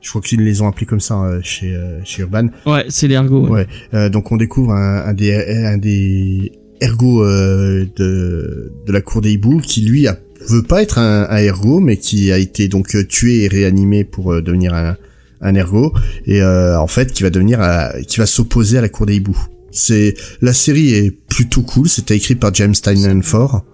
je 0.00 0.08
crois 0.10 0.20
qu'ils 0.22 0.42
les 0.42 0.60
ont 0.62 0.68
appelés 0.68 0.86
comme 0.86 1.00
ça 1.00 1.22
euh, 1.22 1.40
chez 1.42 1.74
euh, 1.74 2.00
chez 2.04 2.22
Urban. 2.22 2.48
Ouais, 2.66 2.86
c'est 2.88 3.08
l'ergot. 3.08 3.46
ouais. 3.46 3.50
Ouais. 3.50 3.66
Euh, 3.94 4.08
donc 4.08 4.30
on 4.32 4.36
découvre 4.36 4.72
un, 4.72 5.04
un 5.06 5.14
des 5.14 5.34
un 5.34 5.76
des 5.78 6.52
ergots 6.80 7.24
euh, 7.24 7.86
de 7.96 8.72
de 8.86 8.92
la 8.92 9.00
cour 9.00 9.20
des 9.20 9.32
hiboux 9.32 9.60
qui 9.60 9.80
lui 9.82 10.06
a, 10.06 10.16
veut 10.48 10.62
pas 10.62 10.82
être 10.82 10.98
un, 10.98 11.26
un 11.28 11.36
ergot 11.38 11.80
mais 11.80 11.96
qui 11.96 12.30
a 12.30 12.38
été 12.38 12.68
donc 12.68 12.94
euh, 12.94 13.04
tué 13.04 13.44
et 13.44 13.48
réanimé 13.48 14.04
pour 14.04 14.32
euh, 14.32 14.42
devenir 14.42 14.74
un 14.74 14.96
un 15.40 15.54
ergot 15.54 15.92
et 16.26 16.42
euh, 16.42 16.78
en 16.78 16.86
fait 16.86 17.12
qui 17.12 17.22
va 17.22 17.30
devenir 17.30 17.60
qui 18.06 18.18
va 18.18 18.26
s'opposer 18.26 18.78
à 18.78 18.80
la 18.80 18.88
cour 18.88 19.06
des 19.06 19.16
hiboux. 19.16 19.38
C'est 19.70 20.14
la 20.40 20.52
série 20.52 20.94
est 20.94 21.10
plutôt 21.10 21.62
cool, 21.62 21.88
c'était 21.88 22.16
écrit 22.16 22.34
par 22.34 22.52
James 22.54 22.74
Ford 23.22 23.64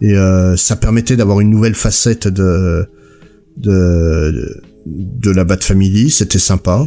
et 0.00 0.16
euh, 0.16 0.54
ça 0.56 0.76
permettait 0.76 1.16
d'avoir 1.16 1.40
une 1.40 1.50
nouvelle 1.50 1.74
facette 1.74 2.28
de 2.28 2.86
de 3.56 4.32
de 4.32 4.62
la 4.86 5.44
Bat 5.44 5.58
Family, 5.60 6.10
c'était 6.10 6.38
sympa. 6.38 6.86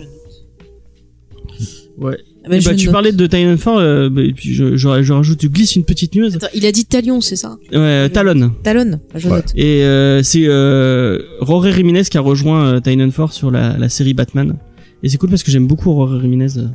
Ouais. 1.98 2.18
Ah, 2.46 2.50
bah, 2.50 2.58
bah, 2.64 2.76
tu 2.76 2.86
note. 2.86 2.94
parlais 2.94 3.12
de 3.12 3.26
Titanfall, 3.28 3.78
euh, 3.84 4.10
bah, 4.10 4.22
et 4.22 4.32
puis 4.32 4.54
je, 4.54 4.78
je, 4.78 5.04
je 5.04 5.14
rajoute, 5.14 5.42
je 5.42 5.48
glisse 5.48 5.76
une 5.76 5.84
petite 5.84 6.16
news. 6.16 6.34
Attends, 6.34 6.48
il 6.54 6.66
a 6.66 6.72
dit 6.72 6.86
Talion, 6.86 7.20
c'est 7.20 7.36
ça 7.36 7.58
Ouais, 7.74 8.10
Talon. 8.10 8.52
Talon 8.64 9.00
Ah, 9.14 9.20
je 9.20 9.28
Ouais. 9.28 9.36
note. 9.38 9.52
Et 9.56 9.84
euh, 9.84 10.24
c'est 10.24 10.46
euh, 10.48 11.20
Rory 11.42 11.72
Ramirez 11.72 12.04
qui 12.06 12.18
a 12.18 12.22
rejoint 12.22 12.76
euh, 12.76 12.80
Tynion 12.80 13.12
Force 13.12 13.36
sur 13.36 13.52
la, 13.52 13.78
la 13.78 13.90
série 13.90 14.14
Batman. 14.14 14.56
Et 15.04 15.10
c'est 15.10 15.18
cool 15.18 15.30
parce 15.30 15.44
que 15.44 15.52
j'aime 15.52 15.68
beaucoup 15.68 15.92
Rory 15.94 16.20
Ramirez 16.22 16.58
euh, 16.58 16.68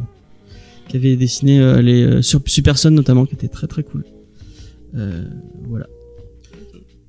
qui 0.88 0.96
avait 0.98 1.16
dessiné 1.16 1.58
euh, 1.60 1.80
les 1.80 2.02
euh, 2.02 2.20
Super 2.22 2.76
Son 2.76 2.90
notamment 2.90 3.24
qui 3.24 3.34
était 3.34 3.48
très 3.48 3.66
très 3.68 3.82
cool. 3.82 4.04
Euh, 4.96 5.24
voilà. 5.68 5.86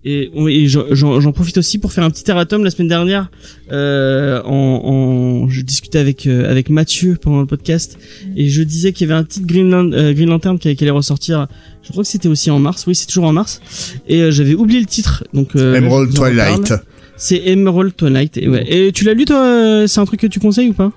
Et, 0.06 0.30
j'en- 0.68 1.32
profite 1.32 1.58
aussi 1.58 1.78
pour 1.80 1.94
faire 1.94 2.04
un 2.04 2.10
petit 2.10 2.30
erratum 2.30 2.64
la 2.64 2.70
semaine 2.72 2.90
dernière. 2.90 3.32
Euh, 3.72 4.42
en, 4.44 4.82
en, 5.46 5.50
je 5.50 5.62
discutais 5.62 5.98
avec 6.00 6.28
euh, 6.28 6.50
avec 6.52 6.70
Mathieu 6.70 7.18
pendant 7.22 7.40
le 7.40 7.46
podcast 7.46 7.98
et 8.36 8.50
je 8.50 8.64
disais 8.64 8.92
qu'il 8.92 9.08
y 9.08 9.12
avait 9.12 9.20
un 9.20 9.24
titre 9.24 9.48
Green, 9.48 9.70
Lan- 9.70 9.92
euh, 9.94 10.14
Green 10.14 10.30
Lantern 10.30 10.60
qui, 10.60 10.76
qui 10.76 10.84
allait 10.84 10.92
ressortir. 10.92 11.48
Je 11.84 11.92
crois 11.92 12.04
que 12.04 12.10
c'était 12.10 12.28
aussi 12.28 12.52
en 12.52 12.60
mars. 12.60 12.86
Oui, 12.88 12.96
c'est 12.96 13.08
toujours 13.08 13.26
en 13.26 13.34
mars. 13.34 13.62
Et 14.08 14.22
euh, 14.22 14.32
j'avais 14.32 14.56
oublié 14.56 14.80
le 14.82 14.86
titre. 14.86 15.24
Donc 15.34 15.56
euh, 15.56 15.76
Emerald. 15.76 16.14
Twilight. 16.14 16.74
C'est 17.16 17.42
Emerald 17.46 17.96
Twilight. 17.96 18.38
Et, 18.38 18.50
ouais. 18.50 18.66
et 18.68 18.92
tu 18.92 19.06
l'as 19.06 19.14
lu 19.14 19.24
toi 19.26 19.38
euh, 19.46 19.88
C'est 19.88 20.00
un 20.02 20.06
truc 20.06 20.20
que 20.20 20.28
tu 20.28 20.40
conseilles 20.42 20.70
ou 20.70 20.74
pas? 20.74 20.92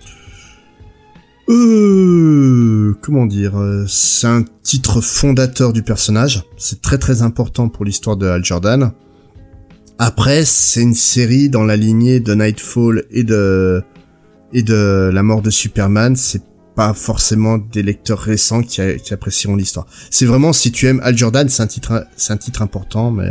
Euh, 1.49 2.95
comment 3.03 3.27
dire 3.27 3.57
euh, 3.57 3.85
C'est 3.89 4.27
un 4.27 4.45
titre 4.63 5.01
fondateur 5.01 5.73
du 5.73 5.83
personnage. 5.83 6.45
C'est 6.57 6.83
très 6.83 6.99
très 6.99 7.23
important 7.23 7.69
pour 7.69 7.85
l'histoire 7.85 8.17
de 8.17 8.27
Hal 8.27 8.45
Jordan. 8.45 8.93
Après, 9.99 10.45
c'est 10.45 10.83
une 10.83 10.95
série 10.95 11.49
dans 11.49 11.65
la 11.65 11.77
lignée 11.77 12.21
de 12.21 12.35
Nightfall 12.35 13.05
et 13.11 13.25
de 13.25 13.83
et 14.53 14.63
de 14.63 15.11
la 15.13 15.23
mort 15.23 15.43
de 15.43 15.51
Superman. 15.51 16.17
C'est 16.17 16.43
pas 16.75 16.93
forcément 16.93 17.57
des 17.59 17.83
lecteurs 17.83 18.19
récents 18.19 18.63
qui, 18.63 18.81
a- 18.83 18.97
qui 18.97 19.15
apprécieront 19.15 19.57
l'histoire. 19.57 19.87
C'est 20.11 20.27
vraiment 20.27 20.53
si 20.53 20.71
tu 20.73 20.87
aimes 20.87 21.01
Hal 21.03 21.17
Jordan, 21.17 21.49
c'est 21.49 21.63
un 21.63 21.67
titre 21.67 22.07
c'est 22.17 22.33
un 22.33 22.37
titre 22.37 22.61
important, 22.63 23.11
mais 23.11 23.31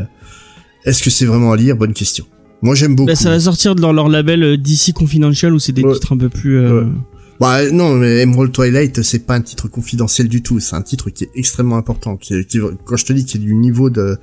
est-ce 0.86 1.04
que 1.04 1.10
c'est 1.10 1.26
vraiment 1.26 1.52
à 1.52 1.58
lire? 1.58 1.76
Bonne 1.76 1.94
question. 1.94 2.26
Moi, 2.62 2.74
j'aime 2.74 2.96
beaucoup. 2.96 3.08
Bah, 3.08 3.16
Ça 3.16 3.30
va 3.30 3.40
sortir 3.40 3.76
dans 3.76 3.92
leur 3.94 4.08
label 4.10 4.42
euh, 4.42 4.58
DC 4.58 4.94
Confidential 4.96 5.54
où 5.54 5.60
c'est 5.60 5.74
des 5.74 5.84
Ouais. 5.84 5.94
titres 5.94 6.14
un 6.14 6.18
peu 6.18 6.30
plus. 6.30 6.58
euh, 6.58 6.86
Ouais. 6.86 6.92
Bah 7.40 7.70
non, 7.70 7.96
mais 7.96 8.22
Emerald 8.22 8.54
Twilight, 8.54 9.02
c'est 9.02 9.26
pas 9.26 9.36
un 9.36 9.42
titre 9.42 9.68
confidentiel 9.68 10.30
du 10.30 10.42
tout. 10.42 10.62
C'est 10.62 10.76
un 10.76 10.82
titre 10.82 11.10
qui 11.10 11.26
est 11.26 11.32
extrêmement 11.36 11.76
important. 11.76 12.18
Quand 12.18 12.96
je 12.96 13.06
te 13.06 13.14
dis 13.14 13.26
qu'il 13.26 13.42
est 13.42 13.46
du 13.46 13.56
niveau 13.56 13.90
de 13.90 14.18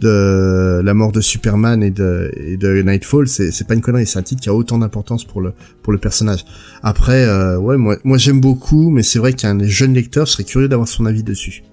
la 0.00 0.94
mort 0.94 1.10
de 1.10 1.20
Superman 1.20 1.82
et 1.82 1.90
de, 1.90 2.30
et 2.36 2.56
de 2.56 2.82
Nightfall, 2.82 3.26
c'est 3.26 3.66
pas 3.66 3.74
une 3.74 3.80
connerie. 3.80 4.06
C'est 4.06 4.20
un 4.20 4.22
titre 4.22 4.40
qui 4.40 4.48
a 4.48 4.54
autant 4.54 4.78
d'importance 4.78 5.24
pour 5.24 5.40
le 5.40 5.98
personnage. 5.98 6.44
Après, 6.82 7.24
euh, 7.24 7.58
ouais, 7.58 7.76
moi 7.76 8.18
j'aime 8.18 8.40
beaucoup, 8.40 8.90
mais 8.90 9.02
c'est 9.02 9.18
vrai 9.18 9.32
qu'un 9.32 9.58
jeune 9.64 9.94
lecteur 9.94 10.28
serait 10.28 10.44
curieux 10.44 10.68
d'avoir 10.68 10.86
son 10.86 11.06
avis 11.06 11.24
dessus. 11.24 11.64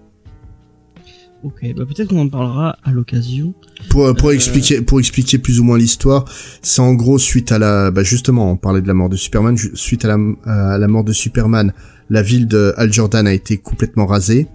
Ok, 1.44 1.74
bah 1.76 1.86
peut-être 1.88 2.10
qu'on 2.10 2.20
en 2.22 2.30
parlera 2.30 2.78
à 2.84 2.92
l'occasion. 2.92 3.54
Pour, 3.90 4.16
pour 4.16 4.30
Euh, 4.30 4.34
expliquer 4.34 4.82
pour 4.82 5.00
expliquer 5.00 5.40
plus 5.40 5.60
ou 5.60 5.64
moins 5.64 5.78
l'histoire, 5.78 6.26
c'est 6.62 6.82
en 6.82 6.94
gros 6.94 7.18
suite 7.18 7.52
à 7.52 7.58
la 7.58 7.90
bah 7.90 8.04
justement 8.04 8.52
on 8.52 8.58
parlait 8.58 8.82
de 8.82 8.88
la 8.88 8.94
mort 8.94 9.10
de 9.10 9.16
Superman 9.16 9.58
suite 9.74 10.06
à 10.06 10.10
la 10.10 10.18
à 10.46 10.78
la 10.78 10.88
mort 10.88 11.04
de 11.04 11.14
Superman, 11.14 11.74
la 12.12 12.22
ville 12.22 12.48
de 12.48 12.74
Al 12.78 12.94
Jordan 12.94 13.26
a 13.26 13.34
été 13.34 13.58
complètement 13.58 14.06
rasée 14.06 14.48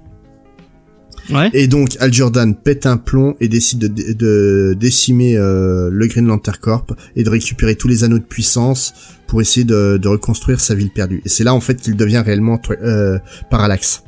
Ouais. 1.29 1.51
et 1.55 1.67
donc 1.67 1.97
Al 1.99 2.13
Jordan 2.13 2.55
pète 2.55 2.87
un 2.87 2.97
plomb 2.99 3.35
et 3.41 3.49
décide 3.49 3.81
de, 3.81 4.13
de 4.13 4.77
décimer 4.79 5.37
euh, 5.37 5.91
le 5.91 6.07
Green 6.07 6.25
Lantern 6.29 6.57
Corp 6.57 6.93
et 7.17 7.25
de 7.25 7.31
récupérer 7.31 7.75
tous 7.75 7.89
les 7.89 8.05
anneaux 8.05 8.21
de 8.21 8.25
puissance 8.25 8.95
pour 9.27 9.41
essayer 9.41 9.65
de, 9.65 9.97
de 10.01 10.07
reconstruire 10.07 10.61
sa 10.61 10.77
ville 10.77 10.91
perdue. 10.91 11.23
Et 11.25 11.29
c'est 11.29 11.43
là 11.43 11.53
en 11.53 11.59
fait 11.59 11.81
qu'il 11.81 11.97
devient 11.97 12.23
réellement 12.25 12.61
euh, 12.81 13.19
Parallax. 13.51 14.05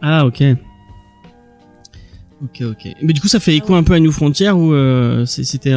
Ah 0.00 0.24
ok. 0.24 0.42
Ok 2.42 2.62
ok. 2.62 2.88
Mais 3.02 3.12
du 3.12 3.20
coup 3.20 3.28
ça 3.28 3.38
fait 3.40 3.54
écho 3.56 3.74
un 3.74 3.82
peu 3.84 3.92
à 3.94 4.00
New 4.00 4.10
Frontier 4.10 4.50
où 4.50 4.74
euh, 4.74 5.24
c'était 5.26 5.74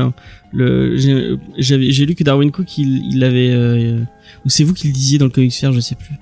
le 0.51 0.97
j'ai- 0.97 2.05
lu 2.05 2.16
que 2.16 2.24
Darwin 2.24 2.49
Cook 2.51 2.78
il 2.80 3.03
il 3.13 3.24
avait 3.24 3.51
euh, 3.51 3.99
ou 4.45 4.49
c'est 4.49 4.63
vous 4.63 4.74
qui 4.74 4.88
le 4.88 4.93
disiez 4.93 5.18
dans 5.20 5.26
le 5.26 5.32
comics 5.32 5.53
fair 5.53 5.72
je 5.74 5.80
sais 5.80 5.95
plus. 5.95 6.16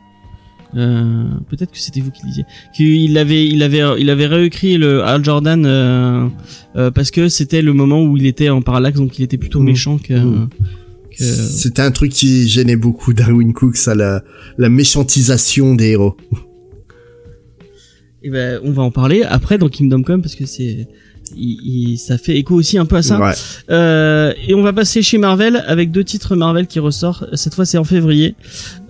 Euh, 0.75 1.25
peut-être 1.49 1.71
que 1.71 1.77
c'était 1.77 2.01
vous 2.01 2.09
qui 2.11 2.23
le 2.23 2.29
disiez 2.29 2.45
qu'il 2.75 3.17
avait 3.17 3.47
il 3.47 3.61
avait 3.63 3.83
il 4.01 4.09
avait 4.09 4.25
réécrit 4.25 4.77
le 4.77 5.03
Al 5.03 5.23
Jordan 5.23 5.63
euh, 5.65 6.27
euh, 6.75 6.89
parce 6.91 7.11
que 7.11 7.29
c'était 7.29 7.61
le 7.61 7.73
moment 7.73 8.01
où 8.03 8.17
il 8.17 8.25
était 8.25 8.49
en 8.49 8.61
parallaxe 8.61 8.97
donc 8.97 9.17
il 9.19 9.23
était 9.23 9.37
plutôt 9.37 9.59
Mhm. 9.59 9.65
méchant 9.65 9.97
que, 9.99 10.13
Mhm. 10.13 10.49
que 11.17 11.23
C'était 11.23 11.83
un 11.83 11.91
truc 11.91 12.11
qui 12.11 12.49
gênait 12.49 12.75
beaucoup 12.75 13.13
Darwin 13.13 13.53
Cook, 13.53 13.75
ça 13.77 13.93
la, 13.93 14.23
la 14.57 14.67
méchantisation 14.69 15.75
des 15.75 15.89
héros. 15.91 16.17
Et 18.23 18.29
ben 18.29 18.59
on 18.63 18.71
va 18.71 18.83
en 18.83 18.91
parler 18.91 19.23
après 19.23 19.57
dans 19.57 19.69
Kingdom 19.69 20.03
Come 20.03 20.21
parce 20.21 20.35
que 20.35 20.45
c'est 20.45 20.87
il, 21.35 21.57
il- 21.93 21.97
ça 21.97 22.17
fait 22.19 22.37
écho 22.37 22.53
aussi 22.53 22.77
un 22.77 22.85
peu 22.85 22.97
à 22.97 23.01
ça. 23.01 23.17
Ouais. 23.19 23.31
Euh, 23.71 24.33
et 24.47 24.53
on 24.53 24.61
va 24.61 24.71
passer 24.73 25.01
chez 25.01 25.17
Marvel 25.17 25.63
avec 25.67 25.89
deux 25.89 26.03
titres 26.03 26.35
Marvel 26.35 26.67
qui 26.67 26.79
ressortent. 26.79 27.23
Cette 27.35 27.55
fois, 27.55 27.65
c'est 27.65 27.77
en 27.79 27.85
février. 27.85 28.35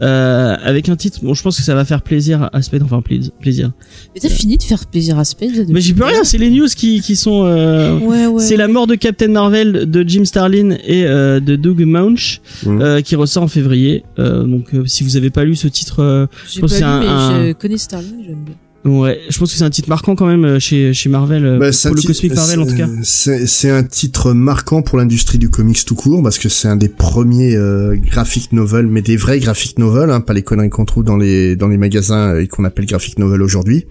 Euh, 0.01 0.55
avec 0.61 0.89
un 0.89 0.95
titre, 0.97 1.19
bon, 1.23 1.35
je 1.35 1.43
pense 1.43 1.55
que 1.55 1.63
ça 1.63 1.73
va 1.75 1.85
faire 1.85 2.01
plaisir 2.01 2.49
à 2.51 2.61
Spade, 2.61 2.83
enfin 2.83 3.01
pla- 3.01 3.17
plaisir. 3.39 3.71
Mais 4.13 4.19
t'as 4.19 4.27
fini 4.29 4.57
de 4.57 4.63
faire 4.63 4.85
plaisir 4.87 5.17
à 5.19 5.23
Spade 5.25 5.51
Mais 5.69 5.79
j'y 5.79 5.93
peux 5.93 6.03
rien, 6.03 6.23
c'est 6.25 6.39
les 6.39 6.49
news 6.49 6.67
qui, 6.75 6.99
qui 7.01 7.15
sont. 7.15 7.45
Euh, 7.45 7.97
Ouais, 7.99 8.25
ouais. 8.25 8.41
C'est 8.43 8.57
la 8.57 8.67
mort 8.67 8.87
de 8.87 8.95
Captain 8.95 9.29
Marvel 9.29 9.89
de 9.89 10.03
Jim 10.05 10.25
Starlin 10.25 10.71
et 10.85 11.05
euh, 11.05 11.39
de 11.39 11.55
Doug 11.55 11.81
Mounch 11.85 12.41
Mhm. 12.65 12.81
euh, 12.81 13.01
qui 13.01 13.15
ressort 13.15 13.43
en 13.43 13.47
février. 13.47 14.03
Euh, 14.19 14.43
donc 14.43 14.73
euh, 14.73 14.85
si 14.85 15.03
vous 15.05 15.15
avez 15.15 15.29
pas 15.29 15.45
lu 15.45 15.55
ce 15.55 15.67
titre, 15.69 16.01
euh, 16.01 16.25
J'ai 16.51 16.59
pense 16.59 16.71
pas 16.71 16.75
que 16.77 16.83
c'est 16.83 17.05
lu, 17.05 17.07
un- 17.07 17.47
je 17.47 17.53
connais 17.53 17.77
Starling, 17.77 18.23
j'aime 18.25 18.43
bien. 18.43 18.55
Ouais, 18.85 19.19
je 19.29 19.37
pense 19.39 19.51
que 19.51 19.57
c'est 19.57 19.63
un 19.63 19.69
titre 19.69 19.89
marquant 19.89 20.15
quand 20.15 20.25
même 20.27 20.45
euh, 20.45 20.59
chez 20.59 20.93
chez 20.93 21.09
Marvel 21.09 21.45
euh, 21.45 21.57
Bah, 21.59 21.71
c'est 21.71 21.89
pour 21.89 21.95
le 21.95 22.01
Cosmic 22.01 22.33
Marvel 22.35 22.59
en 22.59 22.65
tout 22.65 22.75
cas. 22.75 22.87
C'est 23.03 23.69
un 23.69 23.83
titre 23.83 24.33
marquant 24.33 24.81
pour 24.81 24.97
l'industrie 24.97 25.37
du 25.37 25.49
comics 25.49 25.83
tout 25.85 25.95
court 25.95 26.21
parce 26.23 26.37
que 26.37 26.49
c'est 26.49 26.67
un 26.67 26.75
des 26.75 26.89
premiers 26.89 27.55
euh, 27.55 27.95
graphic 27.95 28.51
novels, 28.53 28.87
mais 28.87 29.01
des 29.01 29.17
vrais 29.17 29.39
graphic 29.39 29.79
novels, 29.79 30.09
hein, 30.09 30.21
pas 30.21 30.33
les 30.33 30.43
conneries 30.43 30.69
qu'on 30.69 30.85
trouve 30.85 31.03
dans 31.03 31.17
les 31.17 31.55
dans 31.55 31.67
les 31.67 31.77
magasins 31.77 32.37
et 32.37 32.47
qu'on 32.47 32.63
appelle 32.65 32.85
graphic 32.85 33.19
novel 33.19 33.41
aujourd'hui. 33.41 33.85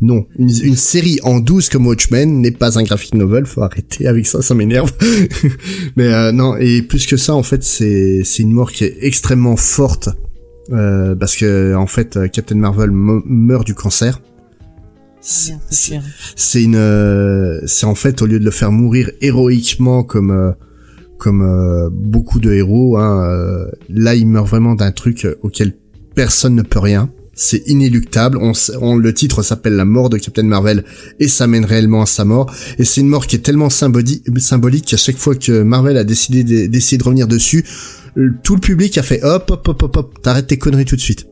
Non, 0.00 0.26
une, 0.38 0.48
une 0.62 0.76
série 0.76 1.18
en 1.24 1.40
12 1.40 1.68
comme 1.70 1.86
Watchmen 1.88 2.40
n'est 2.40 2.52
pas 2.52 2.78
un 2.78 2.84
graphic 2.84 3.14
novel, 3.14 3.46
faut 3.46 3.62
arrêter 3.62 4.06
avec 4.06 4.26
ça, 4.28 4.42
ça 4.42 4.54
m'énerve. 4.54 4.92
mais 5.96 6.12
euh, 6.12 6.30
non, 6.30 6.56
et 6.56 6.82
plus 6.82 7.06
que 7.06 7.16
ça, 7.16 7.34
en 7.34 7.42
fait, 7.42 7.64
c'est 7.64 8.22
c'est 8.24 8.44
une 8.44 8.52
mort 8.52 8.70
qui 8.70 8.84
est 8.84 8.96
extrêmement 9.00 9.56
forte 9.56 10.08
euh, 10.72 11.16
parce 11.16 11.34
que 11.36 11.74
en 11.74 11.86
fait, 11.86 12.16
euh, 12.16 12.28
Captain 12.28 12.54
Marvel 12.54 12.90
me- 12.92 13.22
meurt 13.26 13.66
du 13.66 13.74
cancer. 13.74 14.20
C'est- 16.36 16.62
une 16.62 16.74
euh, 16.76 17.60
c'est 17.66 17.86
en 17.86 17.94
fait 17.94 18.22
au 18.22 18.26
lieu 18.26 18.38
de 18.40 18.44
le 18.44 18.50
faire 18.50 18.72
mourir 18.72 19.10
héroïquement 19.20 20.02
comme 20.02 20.30
euh, 20.30 20.52
comme 21.18 21.42
euh, 21.42 21.90
beaucoup 21.92 22.38
de 22.40 22.52
héros 22.52 22.96
hein, 22.96 23.24
euh, 23.28 23.66
là 23.90 24.14
il 24.14 24.26
meurt 24.26 24.46
vraiment 24.48 24.74
d'un 24.74 24.92
truc 24.92 25.26
auquel 25.42 25.72
personne 26.14 26.54
ne 26.54 26.62
peut 26.62 26.78
rien. 26.78 27.10
C'est 27.40 27.62
inéluctable. 27.68 28.36
On, 28.40 28.50
on 28.80 28.96
le 28.96 29.14
titre 29.14 29.42
s'appelle 29.42 29.74
la 29.74 29.84
mort 29.84 30.10
de 30.10 30.18
Captain 30.18 30.42
Marvel 30.42 30.82
et 31.20 31.28
ça 31.28 31.46
mène 31.46 31.64
réellement 31.64 32.02
à 32.02 32.06
sa 32.06 32.24
mort. 32.24 32.52
Et 32.78 32.84
c'est 32.84 33.00
une 33.00 33.06
mort 33.08 33.28
qui 33.28 33.36
est 33.36 33.40
tellement 33.40 33.70
symbolique 33.70 34.24
symbolique 34.38 34.86
qu'à 34.86 34.96
chaque 34.96 35.18
fois 35.18 35.36
que 35.36 35.62
Marvel 35.62 35.96
a 35.98 36.02
décidé 36.04 36.42
de- 36.42 36.66
d'essayer 36.66 36.98
de 36.98 37.04
revenir 37.04 37.28
dessus 37.28 37.64
tout 38.42 38.54
le 38.56 38.60
public 38.60 38.98
a 38.98 39.02
fait 39.04 39.22
hop 39.22 39.50
hop 39.52 39.68
hop 39.68 39.82
hop 39.84 39.96
hop 39.96 40.22
t'arrêtes 40.22 40.48
tes 40.48 40.58
conneries 40.58 40.84
tout 40.86 40.96
de 40.96 41.00
suite. 41.00 41.26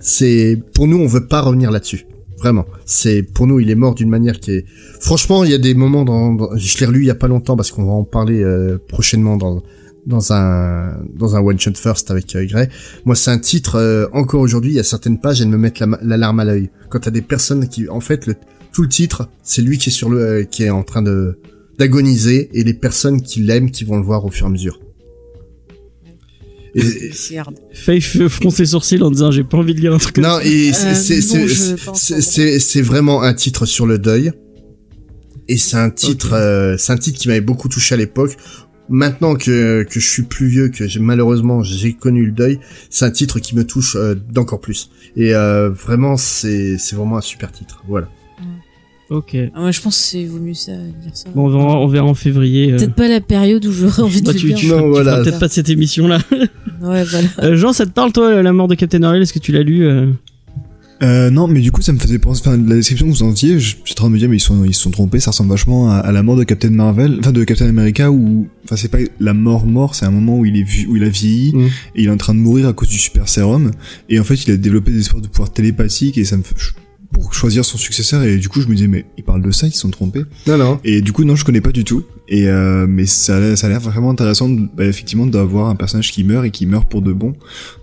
C'est 0.00 0.60
pour 0.74 0.86
nous 0.86 0.98
on 0.98 1.06
veut 1.06 1.26
pas 1.26 1.40
revenir 1.40 1.70
là-dessus 1.70 2.04
Vraiment. 2.42 2.66
C'est, 2.86 3.22
pour 3.22 3.46
nous, 3.46 3.60
il 3.60 3.70
est 3.70 3.76
mort 3.76 3.94
d'une 3.94 4.08
manière 4.08 4.40
qui 4.40 4.50
est, 4.50 4.64
franchement, 5.00 5.44
il 5.44 5.52
y 5.52 5.54
a 5.54 5.58
des 5.58 5.74
moments 5.74 6.04
dans, 6.04 6.56
je 6.56 6.78
l'ai 6.78 6.86
relu 6.86 7.02
il 7.02 7.06
y 7.06 7.10
a 7.10 7.14
pas 7.14 7.28
longtemps 7.28 7.54
parce 7.54 7.70
qu'on 7.70 7.84
va 7.84 7.92
en 7.92 8.02
parler 8.02 8.42
euh, 8.42 8.78
prochainement 8.88 9.36
dans, 9.36 9.62
dans 10.06 10.32
un, 10.32 11.04
dans 11.14 11.36
un 11.36 11.40
one 11.40 11.60
shot 11.60 11.74
first 11.76 12.10
avec 12.10 12.34
euh, 12.34 12.44
Gray. 12.44 12.68
Moi, 13.04 13.14
c'est 13.14 13.30
un 13.30 13.38
titre, 13.38 13.76
euh, 13.76 14.08
encore 14.12 14.40
aujourd'hui, 14.40 14.72
il 14.72 14.74
y 14.74 14.80
a 14.80 14.82
certaines 14.82 15.20
pages, 15.20 15.40
elles 15.40 15.46
me 15.46 15.56
mettent 15.56 15.78
la, 15.78 16.28
à 16.28 16.44
l'œil. 16.44 16.70
Quand 16.88 16.98
t'as 16.98 17.12
des 17.12 17.22
personnes 17.22 17.68
qui, 17.68 17.88
en 17.88 18.00
fait, 18.00 18.26
le, 18.26 18.34
tout 18.72 18.82
le 18.82 18.88
titre, 18.88 19.28
c'est 19.44 19.62
lui 19.62 19.78
qui 19.78 19.90
est 19.90 19.92
sur 19.92 20.10
le, 20.10 20.18
euh, 20.18 20.42
qui 20.42 20.64
est 20.64 20.70
en 20.70 20.82
train 20.82 21.02
de, 21.02 21.38
d'agoniser 21.78 22.50
et 22.54 22.64
les 22.64 22.74
personnes 22.74 23.22
qui 23.22 23.40
l'aiment 23.40 23.70
qui 23.70 23.84
vont 23.84 23.98
le 23.98 24.04
voir 24.04 24.24
au 24.24 24.30
fur 24.30 24.46
et 24.46 24.48
à 24.48 24.52
mesure. 24.52 24.80
Faith 27.74 28.28
fronce 28.28 28.54
ses 28.56 28.66
sourcils 28.66 29.02
en 29.02 29.10
disant 29.10 29.30
j'ai 29.30 29.44
pas 29.44 29.58
envie 29.58 29.74
de 29.74 29.80
lire 29.80 29.92
un 29.94 29.98
truc. 29.98 30.14
comme 30.14 30.24
Non, 30.24 30.38
et 30.40 30.72
c'est 30.72 31.18
Euh, 31.18 32.58
c'est- 32.58 32.82
vraiment 32.82 33.22
un 33.22 33.34
titre 33.34 33.66
sur 33.66 33.86
le 33.86 33.98
deuil. 33.98 34.32
Et 35.48 35.56
c'est 35.58 35.76
un 35.76 35.90
titre, 35.90 36.32
euh, 36.34 36.76
c'est 36.78 36.92
un 36.92 36.96
titre 36.96 37.18
qui 37.18 37.28
m'avait 37.28 37.40
beaucoup 37.40 37.68
touché 37.68 37.94
à 37.94 37.98
l'époque. 37.98 38.36
Maintenant 38.88 39.34
que 39.34 39.82
que 39.84 40.00
je 40.00 40.08
suis 40.08 40.22
plus 40.22 40.46
vieux, 40.48 40.68
que 40.68 40.86
j'ai 40.88 41.00
malheureusement 41.00 41.62
j'ai 41.62 41.92
connu 41.94 42.24
le 42.26 42.32
deuil, 42.32 42.58
c'est 42.90 43.04
un 43.04 43.10
titre 43.10 43.38
qui 43.38 43.54
me 43.56 43.64
touche 43.64 43.96
euh, 43.96 44.14
d'encore 44.14 44.60
plus. 44.60 44.90
Et 45.16 45.34
euh, 45.34 45.68
vraiment, 45.70 46.16
c'est 46.16 46.78
c'est 46.78 46.96
vraiment 46.96 47.18
un 47.18 47.22
super 47.22 47.50
titre. 47.52 47.82
Voilà. 47.88 48.08
Ok. 49.12 49.36
Ah, 49.54 49.60
moi, 49.60 49.70
je 49.70 49.80
pense 49.80 49.96
que 49.96 50.02
c'est 50.02 50.24
vaut 50.24 50.38
mieux 50.38 50.54
ça, 50.54 50.72
dire 50.72 51.10
ça. 51.14 51.28
Bon, 51.34 51.46
on 51.46 51.48
verra, 51.50 51.78
on 51.80 51.86
verra 51.86 52.06
en 52.06 52.14
février. 52.14 52.72
euh. 52.72 52.76
Peut-être 52.76 52.94
pas 52.94 53.08
la 53.08 53.20
période 53.20 53.64
où 53.66 53.72
j'aurais 53.72 54.02
envie 54.02 54.20
de 54.22 54.26
Bah, 54.26 54.32
le 54.32 54.38
tu, 54.38 54.54
tu, 54.54 54.66
Non, 54.68 54.80
tu 54.82 54.88
voilà. 54.88 55.22
peut-être 55.22 55.38
pas 55.38 55.48
de 55.48 55.52
cette 55.52 55.68
émission 55.70 56.08
là. 56.08 56.18
Ouais, 56.82 57.04
voilà. 57.04 57.28
Euh, 57.44 57.54
Jean, 57.56 57.72
ça 57.72 57.86
te 57.86 57.92
parle 57.92 58.12
toi 58.12 58.42
la 58.42 58.52
mort 58.52 58.66
de 58.66 58.74
Captain 58.74 58.98
Marvel? 58.98 59.22
Est-ce 59.22 59.32
que 59.32 59.38
tu 59.38 59.52
l'as 59.52 59.62
lu 59.62 59.84
euh? 59.86 60.10
Euh, 61.02 61.30
non, 61.30 61.48
mais 61.48 61.60
du 61.60 61.72
coup, 61.72 61.82
ça 61.82 61.92
me 61.92 61.98
faisait 61.98 62.18
penser, 62.20 62.42
enfin, 62.44 62.56
la 62.56 62.76
description 62.76 63.06
que 63.06 63.12
vous 63.12 63.22
en 63.24 63.30
disiez, 63.32 63.58
je 63.58 63.70
suis 63.84 63.92
en 63.92 63.94
train 63.94 64.06
de 64.08 64.12
me 64.12 64.18
dire, 64.18 64.28
mais 64.28 64.36
ils 64.36 64.40
sont, 64.40 64.64
ils 64.64 64.72
se 64.74 64.82
sont 64.82 64.90
trompés, 64.92 65.18
ça 65.18 65.32
ressemble 65.32 65.50
vachement 65.50 65.90
à, 65.90 65.96
à 65.96 66.12
la 66.12 66.22
mort 66.22 66.36
de 66.36 66.44
Captain 66.44 66.70
Marvel, 66.70 67.16
enfin, 67.18 67.32
de 67.32 67.42
Captain 67.42 67.68
America, 67.68 68.10
où, 68.12 68.46
enfin, 68.64 68.76
c'est 68.76 68.88
pas 68.90 68.98
la 69.18 69.34
mort 69.34 69.66
mort, 69.66 69.96
c'est 69.96 70.06
un 70.06 70.12
moment 70.12 70.38
où 70.38 70.44
il 70.44 70.56
est 70.56 70.62
vu, 70.62 70.86
où 70.88 70.94
il 70.96 71.02
a 71.02 71.08
vieilli, 71.08 71.52
Mm. 71.54 71.60
et 71.66 71.70
il 72.02 72.06
est 72.06 72.10
en 72.10 72.16
train 72.16 72.34
de 72.34 72.38
mourir 72.40 72.68
à 72.68 72.72
cause 72.72 72.88
du 72.88 72.98
super 72.98 73.28
sérum, 73.28 73.72
et 74.08 74.20
en 74.20 74.24
fait, 74.24 74.34
il 74.46 74.52
a 74.52 74.56
développé 74.56 74.92
des 74.92 75.00
espoirs 75.00 75.22
de 75.22 75.26
pouvoir 75.26 75.52
télépathique, 75.52 76.18
et 76.18 76.24
ça 76.24 76.36
me 76.36 76.42
fait, 76.44 76.54
je- 76.56 76.70
pour 77.12 77.34
choisir 77.34 77.64
son 77.64 77.78
successeur, 77.78 78.22
et 78.22 78.38
du 78.38 78.48
coup, 78.48 78.60
je 78.60 78.68
me 78.68 78.74
disais, 78.74 78.88
mais 78.88 79.04
ils 79.18 79.24
parlent 79.24 79.42
de 79.42 79.50
ça, 79.50 79.66
ils 79.66 79.72
se 79.72 79.78
sont 79.80 79.90
trompés. 79.90 80.24
Non, 80.46 80.56
non. 80.56 80.80
Et 80.84 81.02
du 81.02 81.12
coup, 81.12 81.24
non, 81.24 81.36
je 81.36 81.44
connais 81.44 81.60
pas 81.60 81.72
du 81.72 81.84
tout. 81.84 82.04
Et 82.28 82.48
euh, 82.48 82.86
mais 82.88 83.06
ça, 83.06 83.56
ça 83.56 83.66
a 83.66 83.70
l'air 83.70 83.80
vraiment 83.80 84.10
intéressant, 84.10 84.48
bah, 84.48 84.86
effectivement, 84.86 85.26
d'avoir 85.26 85.68
un 85.68 85.76
personnage 85.76 86.12
qui 86.12 86.24
meurt 86.24 86.46
et 86.46 86.50
qui 86.50 86.66
meurt 86.66 86.88
pour 86.88 87.02
de 87.02 87.12
bon, 87.12 87.34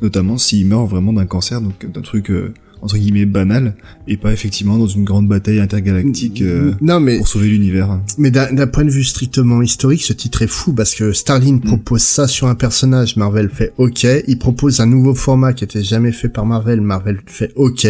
notamment 0.02 0.38
s'il 0.38 0.66
meurt 0.66 0.90
vraiment 0.90 1.14
d'un 1.14 1.26
cancer, 1.26 1.62
donc 1.62 1.86
d'un 1.86 2.02
truc 2.02 2.32
euh, 2.32 2.54
entre 2.82 2.98
guillemets 2.98 3.26
banal, 3.26 3.76
et 4.08 4.18
pas 4.18 4.32
effectivement 4.32 4.78
dans 4.78 4.88
une 4.88 5.04
grande 5.04 5.28
bataille 5.28 5.60
intergalactique 5.60 6.42
euh, 6.42 6.74
Non, 6.82 7.00
mais 7.00 7.18
pour 7.18 7.28
sauver 7.28 7.50
l'univers. 7.50 8.00
Mais 8.18 8.32
d'un 8.32 8.68
point 8.68 8.86
de 8.86 8.90
vue 8.90 9.04
strictement 9.04 9.62
historique, 9.62 10.04
ce 10.04 10.14
titre 10.14 10.42
est 10.42 10.48
fou 10.48 10.74
parce 10.74 10.96
que 10.96 11.12
Starlin 11.12 11.58
propose 11.58 12.02
ça 12.02 12.28
sur 12.28 12.48
un 12.48 12.56
personnage, 12.56 13.18
Marvel 13.18 13.50
fait 13.50 13.74
OK, 13.78 14.08
il 14.28 14.40
propose 14.40 14.80
un 14.80 14.86
nouveau 14.86 15.14
format 15.14 15.54
qui 15.54 15.64
était 15.64 15.84
jamais 15.84 16.12
fait 16.12 16.30
par 16.30 16.46
Marvel, 16.46 16.82
Marvel 16.82 17.20
fait 17.26 17.52
OK. 17.56 17.88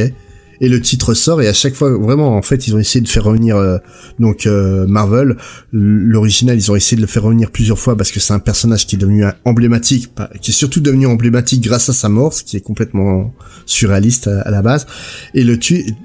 Et 0.62 0.70
le 0.70 0.82
titre 0.82 1.14
sort 1.14 1.42
et 1.42 1.48
à 1.48 1.54
chaque 1.54 1.74
fois 1.74 1.90
vraiment 1.98 2.36
en 2.36 2.42
fait 2.42 2.68
ils 2.68 2.76
ont 2.76 2.80
essayé 2.80 3.02
de 3.02 3.08
faire 3.08 3.24
revenir 3.24 3.56
euh, 3.56 3.78
donc 4.20 4.46
euh, 4.46 4.86
Marvel 4.88 5.38
l'original 5.72 6.58
ils 6.58 6.72
ont 6.72 6.76
essayé 6.76 6.98
de 6.98 7.02
le 7.02 7.08
faire 7.08 7.24
revenir 7.24 7.50
plusieurs 7.50 7.80
fois 7.80 7.96
parce 7.96 8.12
que 8.12 8.20
c'est 8.20 8.34
un 8.34 8.40
personnage 8.40 8.86
qui 8.86 8.96
est 8.96 9.00
devenu 9.00 9.24
euh, 9.24 9.32
emblématique 9.46 10.10
qui 10.42 10.52
est 10.52 10.54
surtout 10.54 10.82
devenu 10.82 11.08
emblématique 11.08 11.62
grâce 11.62 11.88
à 11.90 11.94
sa 11.94 12.10
mort 12.10 12.34
ce 12.34 12.44
qui 12.44 12.58
est 12.58 12.62
complètement 12.62 13.34
surréaliste 13.66 14.28
à, 14.28 14.42
à 14.42 14.52
la 14.52 14.62
base 14.62 14.86
et 15.34 15.44
le, 15.44 15.58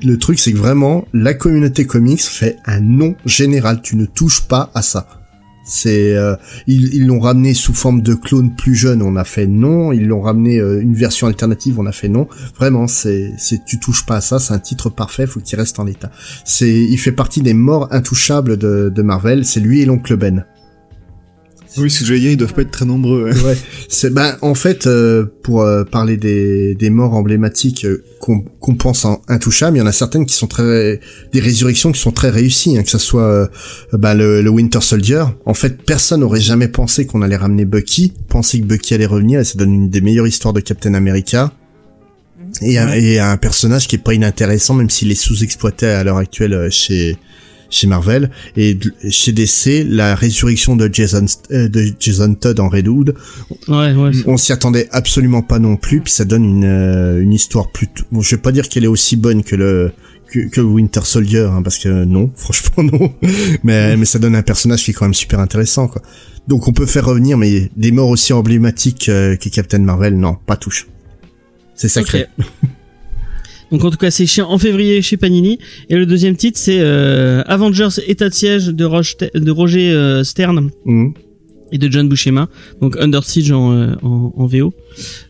le 0.03 0.19
truc, 0.19 0.39
c'est 0.39 0.53
que 0.53 0.59
vraiment, 0.59 1.07
la 1.13 1.35
communauté 1.35 1.87
comics 1.87 2.21
fait 2.21 2.57
un 2.67 2.81
non 2.81 3.15
général. 3.25 3.81
Tu 3.83 3.97
ne 3.97 4.07
touches 4.07 4.43
pas 4.43 4.71
à 4.75 4.83
ça. 4.83 5.24
C'est 5.65 6.15
euh, 6.15 6.37
ils 6.67 7.07
l'ont 7.07 7.21
ramené 7.21 7.55
sous 7.55 7.73
forme 7.73 8.03
de 8.03 8.15
clone 8.15 8.55
plus 8.55 8.75
jeune, 8.75 9.03
on 9.03 9.17
a 9.17 9.25
fait 9.25 9.47
non. 9.47 9.93
Ils 9.93 10.07
l'ont 10.07 10.21
ramené 10.21 10.59
euh, 10.59 10.81
une 10.81 10.95
version 10.95 11.27
alternative, 11.27 11.81
on 11.81 11.87
a 11.87 11.93
fait 11.93 12.09
non. 12.09 12.29
Vraiment, 12.57 12.87
c'est 12.87 13.33
c'est 13.39 13.65
tu 13.65 13.81
touches 13.81 14.05
pas 14.05 14.17
à 14.17 14.21
ça, 14.21 14.39
c'est 14.39 14.53
un 14.53 14.59
titre 14.59 14.91
parfait, 14.91 15.27
faut 15.27 15.41
qu'il 15.41 15.59
reste 15.59 15.79
en 15.79 15.85
l'état. 15.85 16.11
C'est 16.45 16.73
il 16.73 16.99
fait 16.99 17.13
partie 17.13 17.41
des 17.41 17.55
morts 17.55 17.89
intouchables 17.93 18.57
de 18.57 18.93
de 18.95 19.03
Marvel. 19.03 19.45
C'est 19.45 19.61
lui 19.61 19.81
et 19.81 19.87
l'oncle 19.87 20.17
Ben. 20.17 20.45
Oui, 21.77 21.91
ce 21.91 22.01
que 22.01 22.07
j'allais 22.07 22.21
dire, 22.21 22.31
ils 22.33 22.37
doivent 22.37 22.55
pas 22.55 22.63
être 22.63 22.71
très 22.71 22.85
nombreux. 22.85 23.25
ouais. 23.25 23.43
Ouais, 23.43 23.57
c'est 23.89 24.13
ben 24.13 24.37
en 24.43 24.55
fait 24.55 24.87
euh, 24.87 25.27
pour 25.43 25.63
euh, 25.63 25.85
parler 25.85 26.17
des 26.17 26.75
des 26.75 26.91
morts 26.91 27.15
emblématiques 27.15 27.85
euh, 27.85 28.05
qu'on 28.21 28.41
qu'on 28.61 28.75
pense 28.75 29.05
en 29.05 29.23
intouchables, 29.29 29.77
il 29.77 29.81
y 29.81 29.83
en 29.83 29.87
a 29.87 29.93
certaines 29.93 30.27
qui 30.27 30.35
sont 30.35 30.47
très 30.47 31.01
des 31.33 31.41
résurrections 31.41 31.93
qui 31.93 32.01
sont 32.01 32.13
très 32.13 32.31
réussies, 32.31 32.79
hein, 32.79 32.83
que 32.83 32.91
ça 32.91 32.99
soit 32.99 33.23
euh, 33.25 33.47
ben, 33.93 34.15
le, 34.15 34.43
le 34.43 34.51
Winter 34.51 34.81
Soldier. 34.81 35.25
En 35.47 35.55
fait, 35.55 35.83
personne 35.85 36.21
n'aurait 36.21 36.41
jamais 36.41 36.69
pensé 36.69 37.07
qu'on 37.07 37.23
allait 37.23 37.37
ramener 37.37 37.65
Bucky, 37.65 38.13
penser 38.29 38.61
que 38.61 38.65
Bucky 38.67 38.95
allait 38.95 39.07
revenir 39.07 39.41
et 39.41 39.45
ça 39.45 39.59
donne 39.59 39.75
une 39.75 39.91
des 39.91 40.01
meilleures 40.01 40.27
histoires 40.27 40.53
de 40.55 40.61
Captain 40.61 40.95
America. 40.95 41.53
Et, 42.63 42.79
un, 42.79 42.93
et 42.93 43.19
un 43.19 43.37
personnage 43.37 43.89
qui 43.89 43.97
est 43.97 43.99
pas 43.99 44.15
inintéressant 44.15 44.75
même 44.75 44.89
s'il 44.89 45.11
est 45.11 45.17
sous-exploité 45.17 45.87
à 45.87 46.05
l'heure 46.05 46.19
actuelle 46.19 46.55
euh, 46.55 46.71
chez 46.71 47.17
chez 47.75 47.87
Marvel 47.87 48.31
et 48.57 48.79
chez 49.11 49.33
DC 49.33 49.85
la 49.87 50.15
résurrection 50.15 50.77
de 50.77 50.89
Jason 50.93 51.27
euh, 51.51 51.69
de 51.69 51.93
Jason 51.99 52.35
Todd 52.35 52.61
en 52.61 52.69
Redwood 52.69 53.15
Ouais, 53.69 53.93
ouais. 53.93 54.11
on 54.27 54.37
s'y 54.37 54.53
attendait 54.53 54.89
absolument 54.93 55.43
pas 55.43 55.59
non 55.59 55.77
plus, 55.77 56.01
puis 56.01 56.13
ça 56.13 56.25
donne 56.25 56.45
une, 56.45 56.65
euh, 56.65 57.21
une 57.21 57.33
histoire 57.33 57.71
plutôt. 57.71 58.05
Bon, 58.13 58.21
je 58.21 58.37
vais 58.37 58.43
pas 58.43 58.53
dire 58.53 58.69
qu'elle 58.69 58.85
est 58.85 58.89
aussi 58.89 59.17
bonne 59.17 59.43
que 59.43 59.57
le 59.57 59.93
que, 60.31 60.49
que 60.49 60.61
Winter 60.61 61.03
Soldier, 61.05 61.49
hein, 61.51 61.63
parce 61.63 61.79
que 61.79 62.05
non, 62.05 62.31
franchement 62.37 62.85
non. 62.85 63.13
Mais 63.63 63.97
mais 63.97 64.05
ça 64.05 64.19
donne 64.19 64.37
un 64.37 64.43
personnage 64.43 64.85
qui 64.85 64.93
est 64.93 64.95
quand 64.95 65.07
même 65.07 65.15
super 65.15 65.41
intéressant, 65.41 65.89
quoi. 65.89 66.03
Donc 66.49 66.69
on 66.69 66.73
peut 66.73 66.87
faire 66.87 67.07
revenir, 67.07 67.39
mais 67.39 67.71
des 67.77 67.91
morts 67.91 68.11
aussi 68.11 68.33
emblématiques 68.33 69.09
euh, 69.09 69.37
que 69.37 69.49
Captain 69.49 69.79
Marvel, 69.79 70.19
non, 70.19 70.37
pas 70.47 70.57
touche. 70.57 70.87
C'est 71.75 71.89
sacré. 71.89 72.27
Donc 73.75 73.85
en 73.85 73.91
tout 73.91 73.97
cas 73.99 74.11
c'est 74.13 74.41
en 74.43 74.57
février 74.59 75.03
chez 75.03 75.17
Panini 75.17 75.59
et 75.89 75.97
le 75.97 76.07
deuxième 76.07 76.37
titre 76.37 76.59
c'est 76.61 76.79
euh, 76.79 77.43
Avengers 77.47 77.89
État 78.07 78.29
de 78.29 78.35
siège 78.35 78.67
de, 78.69 78.85
Roche- 78.85 79.17
de 79.35 79.51
Roger 79.51 79.91
euh, 79.91 80.23
Stern 80.23 80.71
Mhm. 80.85 81.13
et 81.73 81.79
de 81.79 81.91
John 81.91 82.09
Buscema 82.09 82.49
donc 82.81 82.97
Under 83.01 83.25
Siege 83.25 83.51
en, 83.51 83.73
euh, 83.73 83.95
en, 84.03 84.33
en 84.37 84.47
VO 84.47 84.73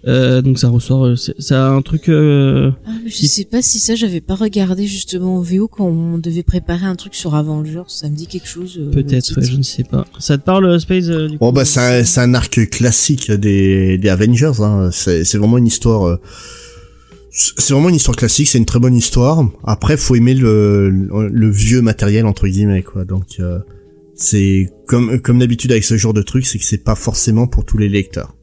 euh, 0.06 0.42
donc 0.42 0.58
ça 0.58 0.68
ressort 0.68 1.16
ça 1.38 1.68
a 1.68 1.70
un 1.70 1.80
truc 1.80 2.10
euh, 2.10 2.70
Ah, 2.86 2.90
mais 3.02 3.08
je 3.10 3.24
sais 3.24 3.44
pas 3.46 3.62
si 3.62 3.78
ça 3.78 3.94
j'avais 3.94 4.20
pas 4.20 4.34
regardé 4.34 4.86
justement 4.86 5.36
en 5.38 5.40
VO 5.40 5.66
quand 5.68 5.86
on 5.86 6.18
devait 6.18 6.42
préparer 6.42 6.84
un 6.84 6.96
truc 6.96 7.14
sur 7.14 7.34
Avengers. 7.34 7.84
Ça 7.88 8.10
me 8.10 8.14
dit 8.16 8.26
quelque 8.26 8.46
chose. 8.48 8.78
euh, 8.78 8.90
peut-être 8.90 9.40
ouais 9.40 9.46
je 9.46 9.56
ne 9.56 9.62
sais 9.62 9.84
pas 9.84 10.04
ça 10.18 10.36
te 10.36 10.44
parle 10.44 10.78
Space 10.78 11.08
euh, 11.08 11.28
du 11.28 11.38
Bon 11.38 11.48
coup 11.48 11.54
bah 11.56 11.64
c'est 11.64 11.80
un, 11.80 12.04
c'est 12.04 12.20
un 12.20 12.34
arc 12.34 12.68
classique 12.68 13.30
des, 13.32 13.96
des 13.96 14.08
Avengers. 14.10 14.52
Hein. 14.60 14.90
C'est 14.92 15.24
c'est 15.24 15.38
vraiment 15.38 15.56
une 15.56 15.66
histoire. 15.66 16.18
C'est 17.34 17.72
vraiment 17.74 17.88
une 17.88 17.96
histoire 17.96 18.16
classique. 18.16 18.48
C'est 18.48 18.58
une 18.58 18.64
très 18.64 18.78
bonne 18.78 18.94
histoire. 18.96 19.44
Après, 19.64 19.96
faut 19.96 20.14
aimer 20.14 20.34
le, 20.34 20.88
le, 20.88 21.28
le 21.28 21.50
vieux 21.50 21.82
matériel 21.82 22.26
entre 22.26 22.46
guillemets 22.46 22.82
quoi. 22.82 23.04
Donc 23.04 23.36
euh, 23.40 23.58
c'est 24.14 24.70
comme 24.86 25.20
comme 25.20 25.40
d'habitude 25.40 25.72
avec 25.72 25.84
ce 25.84 25.96
genre 25.96 26.14
de 26.14 26.22
truc, 26.22 26.46
c'est 26.46 26.58
que 26.58 26.64
c'est 26.64 26.84
pas 26.84 26.94
forcément 26.94 27.46
pour 27.48 27.64
tous 27.64 27.76
les 27.78 27.88
lecteurs. 27.88 28.36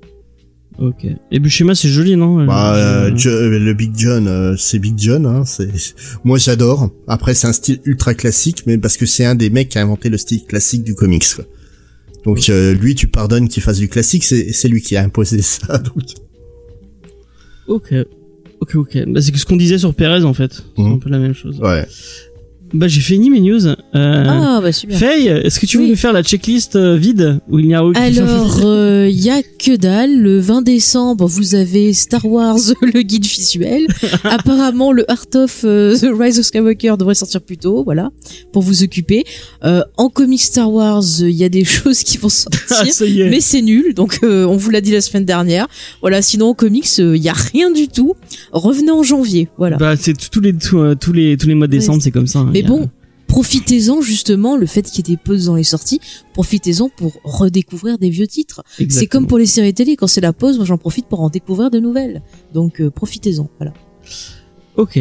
ok 0.77 1.05
et 1.31 1.39
Buscema 1.39 1.73
c'est 1.75 1.87
joli 1.87 2.17
non? 2.17 2.45
Bah, 2.45 2.75
Euh, 2.75 3.11
euh, 3.25 3.59
le 3.59 3.73
Big 3.73 3.93
John, 3.95 4.27
euh, 4.27 4.55
c'est 4.57 4.79
Big 4.79 4.95
John. 4.97 5.25
Hein, 5.25 5.45
c'est 5.45 5.69
moi 6.25 6.37
j'adore. 6.37 6.89
Après 7.07 7.33
c'est 7.33 7.47
un 7.47 7.53
style 7.53 7.79
ultra 7.85 8.13
classique, 8.13 8.63
mais 8.67 8.77
parce 8.77 8.97
que 8.97 9.05
c'est 9.05 9.23
un 9.23 9.35
des 9.35 9.49
mecs 9.49 9.69
qui 9.69 9.77
a 9.77 9.81
inventé 9.83 10.09
le 10.09 10.17
style 10.17 10.43
classique 10.45 10.83
du 10.83 10.95
comics. 10.95 11.33
Quoi. 11.33 11.45
Donc 12.25 12.49
euh, 12.49 12.73
lui, 12.73 12.93
tu 12.95 13.07
pardonnes 13.07 13.47
qu'il 13.47 13.63
fasse 13.63 13.79
du 13.79 13.87
classique, 13.87 14.25
c'est 14.25 14.51
c'est 14.51 14.67
lui 14.67 14.81
qui 14.81 14.97
a 14.97 15.03
imposé 15.03 15.41
ça. 15.53 15.77
Donc. 15.77 16.03
ok 17.67 17.93
ok 18.61 18.75
ok 18.75 18.97
bah 19.07 19.21
c'est 19.21 19.35
ce 19.35 19.45
qu'on 19.45 19.57
disait 19.57 19.77
sur 19.77 19.93
Perez 19.93 20.23
en 20.23 20.33
fait 20.33 20.53
c'est 20.53 20.81
Mhm. 20.81 20.93
un 20.93 20.97
peu 20.99 21.09
la 21.09 21.19
même 21.19 21.33
chose 21.33 21.59
Ouais. 21.59 21.85
Bah 22.73 22.87
j'ai 22.87 23.01
fini 23.01 23.29
mes 23.29 23.39
news 23.41 23.65
euh, 23.67 23.75
Ah 23.95 24.59
bah 24.61 24.71
super. 24.71 24.97
Faye, 24.97 25.27
est-ce 25.27 25.59
que 25.59 25.65
tu 25.65 25.77
veux 25.77 25.83
Oui. 25.83 25.89
nous 25.91 25.95
faire 25.95 26.13
la 26.13 26.23
checklist 26.23 26.75
euh, 26.75 26.95
vide 26.95 27.39
où 27.49 27.59
il 27.59 27.67
n'y 27.67 27.73
a 27.75 27.83
aucune 27.85 28.01
Alors, 28.01 28.59
il 28.63 29.19
y 29.19 29.29
a 29.29 29.41
que 29.43 29.75
dalle. 29.75 30.19
Le 30.21 30.39
20 30.39 30.61
décembre, 30.61 31.25
vous 31.27 31.55
avez 31.55 31.93
Star 31.93 32.25
Wars, 32.25 32.57
le 32.81 33.01
guide 33.01 33.25
visuel. 33.25 33.87
Apparemment, 34.23 34.91
le 34.91 35.09
Art 35.09 35.25
of 35.35 35.61
euh, 35.65 35.95
The 35.97 36.07
Rise 36.17 36.39
of 36.39 36.45
Skywalker 36.45 36.95
devrait 36.97 37.15
sortir 37.15 37.41
plus 37.41 37.57
tôt, 37.57 37.83
voilà, 37.83 38.09
pour 38.53 38.61
vous 38.61 38.83
occuper. 38.83 39.23
Euh, 39.63 39.83
en 39.97 40.09
comics 40.09 40.41
Star 40.41 40.71
Wars, 40.71 41.03
il 41.21 41.31
y 41.31 41.43
a 41.43 41.49
des 41.49 41.65
choses 41.65 42.03
qui 42.03 42.17
vont 42.17 42.29
Ah, 42.69 42.85
sortir. 42.85 43.25
est. 43.25 43.29
Mais 43.29 43.39
c'est 43.41 43.61
nul, 43.61 43.93
donc 43.93 44.19
euh, 44.23 44.45
on 44.45 44.55
vous 44.57 44.69
l'a 44.69 44.81
dit 44.81 44.91
la 44.91 45.01
semaine 45.01 45.25
dernière. 45.25 45.67
Voilà, 46.01 46.21
sinon 46.21 46.47
en 46.49 46.53
comics, 46.53 46.97
il 46.97 47.17
y 47.17 47.29
a 47.29 47.33
rien 47.33 47.71
du 47.71 47.87
tout. 47.87 48.13
Revenez 48.51 48.91
en 48.91 49.03
janvier, 49.03 49.49
voilà. 49.57 49.77
Bah 49.77 49.95
c'est 49.97 50.13
tous 50.29 50.41
les 50.41 50.53
tous, 50.53 50.77
euh, 50.79 50.95
tous 50.95 51.13
les 51.13 51.37
tous 51.37 51.47
les 51.47 51.55
mois 51.55 51.67
de 51.67 51.71
décembre, 51.71 52.01
c'est 52.01 52.11
comme 52.11 52.27
ça. 52.27 52.39
hein. 52.39 52.49
Mais 52.53 52.60
A- 52.63 52.67
bon, 52.67 52.89
profitez-en 53.27 54.01
justement, 54.01 54.57
le 54.57 54.65
fait 54.65 54.81
qu'il 54.83 55.07
y 55.07 55.11
ait 55.11 55.15
des 55.15 55.21
pauses 55.23 55.45
dans 55.45 55.55
les 55.55 55.63
sorties, 55.63 55.99
profitez-en 56.33 56.89
pour 56.89 57.13
redécouvrir 57.23 57.97
des 57.97 58.09
vieux 58.09 58.27
titres. 58.27 58.61
C'est 58.89 59.07
comme 59.07 59.25
pour 59.27 59.37
les 59.37 59.45
séries 59.45 59.73
télé, 59.73 59.95
quand 59.95 60.07
c'est 60.07 60.21
la 60.21 60.33
pause, 60.33 60.57
moi 60.57 60.65
j'en 60.65 60.77
profite 60.77 61.05
pour 61.07 61.21
en 61.21 61.29
découvrir 61.29 61.69
de 61.71 61.79
nouvelles. 61.79 62.21
Donc 62.53 62.81
euh, 62.81 62.89
profitez-en, 62.89 63.49
voilà. 63.59 63.73
Ok. 64.75 64.99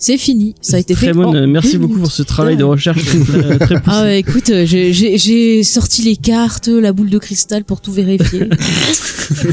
C'est 0.00 0.16
fini, 0.16 0.54
ça 0.60 0.76
a 0.76 0.78
été 0.78 0.94
très 0.94 1.06
fait. 1.08 1.12
bonne. 1.12 1.26
en 1.26 1.34
euh, 1.34 1.46
Merci 1.48 1.76
beaucoup 1.76 1.98
pour 1.98 2.12
ce 2.12 2.22
travail 2.22 2.56
de 2.56 2.62
recherche 2.62 3.04
très, 3.04 3.58
très. 3.66 3.74
Ah 3.84 4.04
ouais, 4.04 4.20
écoute, 4.20 4.48
euh, 4.50 4.64
j'ai- 4.64 5.62
sorti 5.64 6.02
les 6.02 6.14
cartes, 6.14 6.68
la 6.68 6.92
boule 6.92 7.10
de 7.10 7.18
cristal 7.18 7.64
pour 7.64 7.80
tout 7.80 7.92
vérifier. 7.92 8.48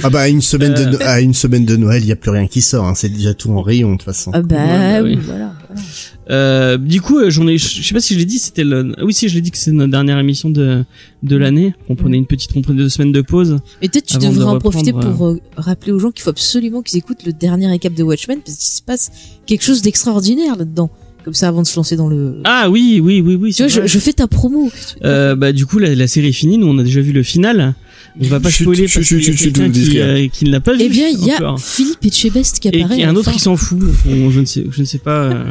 Ah 0.04 0.10
bah 0.10 0.22
à 0.22 0.28
une 0.30 0.42
semaine 0.42 0.74
Euh. 0.78 0.86
de 0.86 0.98
à 1.04 1.20
une 1.20 1.34
semaine 1.34 1.66
de 1.66 1.76
Noël, 1.76 2.02
il 2.02 2.08
y 2.08 2.12
a 2.14 2.16
plus 2.16 2.32
rien 2.32 2.48
qui 2.48 2.62
sort. 2.62 2.86
Hein. 2.88 2.94
C'est 2.96 3.10
déjà 3.10 3.34
tout 3.34 3.50
en 3.52 3.62
rayon 3.62 3.92
de 3.92 3.98
toute 3.98 4.04
façon. 4.04 4.32
ah 4.34 4.42
bah, 4.42 4.56
Ouais, 4.56 4.68
bah 4.68 5.02
oui, 5.04 5.16
oui. 5.18 5.22
voilà. 5.26 5.52
voilà. 5.68 5.82
Euh, 6.30 6.78
du 6.78 7.02
coup, 7.02 7.20
euh, 7.20 7.30
j'en 7.30 7.48
ai. 7.48 7.58
Je 7.58 7.84
sais 7.84 7.94
pas 7.94 8.00
si 8.00 8.14
je 8.14 8.20
l'ai 8.20 8.26
dit. 8.26 8.40
C'était 8.40 8.64
le. 8.64 8.94
ah 8.98 9.06
Oui, 9.06 9.14
si 9.14 9.30
je 9.30 9.36
l'ai 9.36 9.42
dit 9.42 9.52
que 9.52 9.58
c'est 9.58 9.72
notre 9.72 9.92
dernière 9.92 10.18
émission 10.18 10.50
de 10.50 10.84
de 11.24 11.36
l'année. 11.36 11.74
On 11.90 11.96
prenait 11.96 12.18
une 12.18 12.26
petite 12.26 12.52
on 12.56 12.62
prenait 12.62 12.80
deux 12.80 12.90
semaines 12.90 13.12
de 13.12 13.22
pause. 13.22 13.58
Et 13.82 13.90
peut-être 13.90 14.06
tu 14.08 14.18
de 14.18 14.24
devrais 14.26 14.46
en 14.46 14.60
profiter 14.60 14.92
pour 14.92 15.28
euh, 15.28 15.40
rappeler 15.56 15.92
aux 15.92 16.00
gens 16.00 16.12
qu'il 16.12 16.24
faut 16.24 16.32
absolument 16.32 16.82
qu'ils 16.82 16.98
écoutent 16.98 17.26
le 17.26 17.34
dernier 17.34 17.68
récap 17.68 17.94
de 17.94 18.04
Watchmen 18.04 18.40
parce 18.44 18.58
qu'il 18.58 18.76
se 18.76 18.82
passe 18.82 19.12
quelque 19.46 19.64
chose 19.64 19.82
d'extraordinaire 19.82 20.56
là-dedans. 20.56 20.90
Comme 21.24 21.34
ça, 21.34 21.48
avant 21.48 21.64
de 21.64 21.68
se 21.68 21.76
lancer 21.76 21.96
dans 21.96 22.08
le. 22.08 22.42
Ah 22.44 22.70
oui, 22.70 23.00
oui, 23.04 23.20
oui, 23.20 23.36
oui. 23.36 23.52
tu 23.52 23.64
vois, 23.64 23.68
je, 23.68 23.88
je 23.88 24.00
fais 24.00 24.14
ta 24.14 24.28
promo. 24.28 24.70
Euh, 25.04 25.36
bah 25.36 25.52
du 25.54 25.66
coup 25.66 25.80
la, 25.80 25.96
la 25.96 26.08
série 26.08 26.28
est 26.28 26.32
finie. 26.32 26.60
Nous 26.60 26.68
on 26.68 26.78
a 26.78 26.84
déjà 26.84 27.02
vu 27.02 27.14
le 27.14 27.24
final. 27.24 27.74
On 28.22 28.28
va 28.28 28.40
pas 28.40 28.50
Chut, 28.50 28.64
spoiler 28.64 28.88
chut, 28.88 29.00
parce 29.02 29.08
qu'il 29.10 29.22
y 29.22 29.30
a 29.30 29.34
quelqu'un 29.36 29.70
qui, 29.72 30.00
euh, 30.00 30.28
qui 30.32 30.46
ne 30.46 30.52
l'a 30.52 30.60
pas 30.62 30.74
vu. 30.74 30.80
Eh 30.84 30.90
bien, 30.90 31.08
il 31.10 31.26
y 31.26 31.32
a 31.32 31.36
encore. 31.36 31.60
Philippe 31.60 32.06
Etchebest 32.06 32.60
qui 32.60 32.70
et 32.70 32.84
apparaît. 32.84 32.96
qui 32.98 33.04
un 33.04 33.16
autre 33.16 33.28
enfin. 33.28 33.32
qui 33.38 33.40
s'en 33.44 33.58
fout. 33.58 33.80
Bon, 34.06 34.30
je 34.32 34.40
ne 34.40 34.46
sais, 34.46 34.64
je 34.72 34.80
ne 34.80 34.86
sais 34.86 35.00
pas 35.00 35.24
euh, 35.24 35.44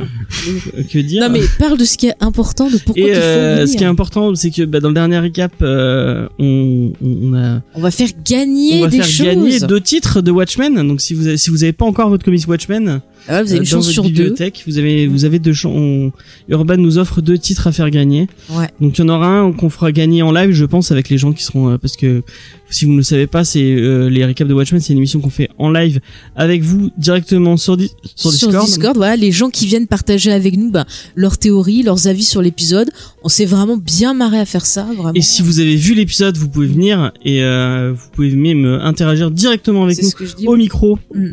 que 0.91 0.99
dire. 0.99 1.21
Non 1.23 1.29
mais 1.31 1.43
parle 1.59 1.77
de 1.77 1.85
ce 1.85 1.99
qui 1.99 2.07
est 2.07 2.15
important, 2.21 2.71
de 2.71 2.79
pourquoi 2.79 3.03
Et 3.03 3.09
il 3.09 3.15
faut 3.15 3.21
euh, 3.21 3.67
ce 3.67 3.77
qui 3.77 3.85
est 3.85 3.87
important, 3.87 4.35
c'est 4.35 4.51
que 4.51 4.63
bah, 4.63 4.81
dans 4.81 4.89
le 4.89 4.95
dernier 4.95 5.19
récap, 5.19 5.53
euh, 5.61 6.27
on, 6.39 6.93
on 7.03 7.35
a 7.35 7.61
On 7.75 7.81
va 7.81 7.91
faire 7.91 8.09
gagner 8.25 8.79
on 8.79 8.83
va 8.83 8.89
des 8.89 8.97
faire 8.97 9.07
choses. 9.07 9.27
gagner 9.27 9.61
deux 9.61 9.81
titres 9.81 10.23
de 10.23 10.31
Watchmen. 10.31 10.75
Donc 10.89 11.01
si 11.03 11.13
vous 11.13 11.27
avez, 11.27 11.37
si 11.37 11.51
vous 11.51 11.65
avez 11.65 11.73
pas 11.75 11.85
encore 11.85 12.09
votre 12.09 12.25
comics 12.25 12.49
Watchmen, 12.49 13.01
Ah 13.29 13.39
ouais, 13.39 13.43
vous 13.43 13.49
avez 13.51 13.59
euh, 13.59 13.63
une 13.63 13.65
dans 13.65 13.71
chance 13.71 13.91
sur 13.91 14.05
deux. 14.11 14.35
vous 14.67 14.79
avez 14.79 15.07
vous 15.07 15.25
avez 15.25 15.39
deux 15.39 15.53
chan- 15.53 15.73
on- 15.75 16.13
Urban 16.49 16.77
nous 16.77 16.99
offre 16.99 17.23
deux 17.23 17.39
titres 17.39 17.67
à 17.67 17.73
faire 17.73 17.91
gagner. 17.91 18.29
Ouais. 18.51 18.69
Donc 18.81 18.99
il 18.99 19.01
y 19.01 19.05
en 19.05 19.09
aura 19.09 19.29
un 19.29 19.53
qu'on 19.53 19.71
fera 19.71 19.93
gagner 19.93 20.23
en 20.23 20.31
live, 20.33 20.53
je 20.53 20.65
pense, 20.65 20.91
avec 20.93 21.09
les 21.09 21.17
gens 21.19 21.33
qui 21.33 21.43
seront 21.43 21.71
euh, 21.71 21.79
parce 21.79 21.97
que 21.97 22.23
si 22.71 22.85
vous 22.87 22.93
ne 22.93 22.97
le 22.99 23.03
savez 23.03 23.27
pas, 23.27 23.45
c'est 23.45 23.63
euh, 23.63 24.09
les 24.11 24.25
récaps 24.25 24.49
de 24.49 24.55
Watchmen, 24.55 24.81
c'est 24.81 24.93
une 24.93 24.99
émission 24.99 25.21
qu'on 25.21 25.31
fait 25.31 25.49
en 25.59 25.71
live 25.71 26.01
avec 26.37 26.63
vous 26.63 26.91
directement 26.99 27.57
sur, 27.57 27.77
Di- 27.77 27.91
sur 28.17 28.31
Discord. 28.65 28.97
voilà, 28.97 29.17
les 29.17 29.33
gens 29.33 29.49
qui 29.49 29.67
viennent 29.67 29.87
partager 29.87 30.33
avec 30.33 30.57
nous 30.57 30.71
ben, 30.71 30.85
leurs 31.15 31.39
théories, 31.39 31.83
leurs 31.83 32.07
avis 32.09 32.25
sur 32.25 32.43
l'épisode. 32.43 32.91
On 33.23 33.29
s'est 33.29 33.45
vraiment 33.47 33.77
bien 33.77 34.13
marré 34.13 34.39
à 34.39 34.45
faire 34.45 34.67
ça, 34.67 34.83
vraiment. 34.97 35.13
Et 35.15 35.23
si 35.23 35.41
vous 35.43 35.61
avez 35.61 35.77
vu 35.77 35.95
l'épisode, 35.95 36.37
vous 36.37 36.49
pouvez 36.49 36.67
venir 36.67 37.13
et 37.25 37.43
euh, 37.43 37.93
vous 37.95 38.09
pouvez 38.13 38.31
même 38.35 38.65
euh, 38.65 38.81
interagir 38.83 39.31
directement 39.31 39.85
avec 39.85 40.03
nous 40.03 40.11
dis. 40.37 40.47
au 40.47 40.57
micro 40.57 40.99
Mm. 41.15 41.29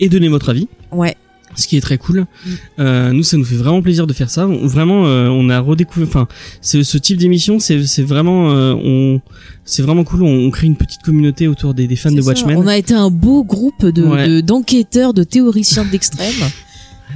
et 0.00 0.08
donner 0.08 0.28
votre 0.28 0.50
avis. 0.50 0.68
Ouais. 0.94 1.16
ce 1.56 1.68
qui 1.68 1.76
est 1.76 1.80
très 1.80 1.98
cool. 1.98 2.20
Mm. 2.20 2.50
Euh, 2.80 3.12
nous, 3.12 3.22
ça 3.22 3.36
nous 3.36 3.44
fait 3.44 3.54
vraiment 3.54 3.80
plaisir 3.80 4.06
de 4.08 4.12
faire 4.12 4.28
ça. 4.30 4.48
On- 4.48 4.66
vraiment, 4.66 5.06
euh, 5.06 5.28
on 5.28 5.48
a 5.50 5.60
redécouvert. 5.60 6.08
Enfin, 6.08 6.26
ce 6.60 6.98
type 6.98 7.16
d'émission, 7.16 7.60
c'est 7.60 7.86
c'est 7.86 8.02
vraiment, 8.02 8.50
euh, 8.50 8.72
on, 8.74 9.20
c'est 9.64 9.82
vraiment 9.82 10.02
cool. 10.04 10.22
On, 10.24 10.46
on 10.46 10.50
crée 10.50 10.66
une 10.66 10.76
petite 10.76 11.02
communauté 11.02 11.46
autour 11.46 11.72
des, 11.74 11.86
des 11.86 11.96
fans 11.96 12.10
de 12.10 12.20
ça. 12.20 12.26
Watchmen. 12.28 12.56
On 12.56 12.66
a 12.66 12.76
été 12.76 12.92
un 12.94 13.10
beau 13.10 13.44
groupe 13.44 13.86
de 13.86 14.02
Ouais. 14.02 14.42
d'enquêteurs, 14.42 15.14
de, 15.14 15.22
théoriciens 15.22 15.84
de 15.84 15.90
l'extrême. 15.92 16.32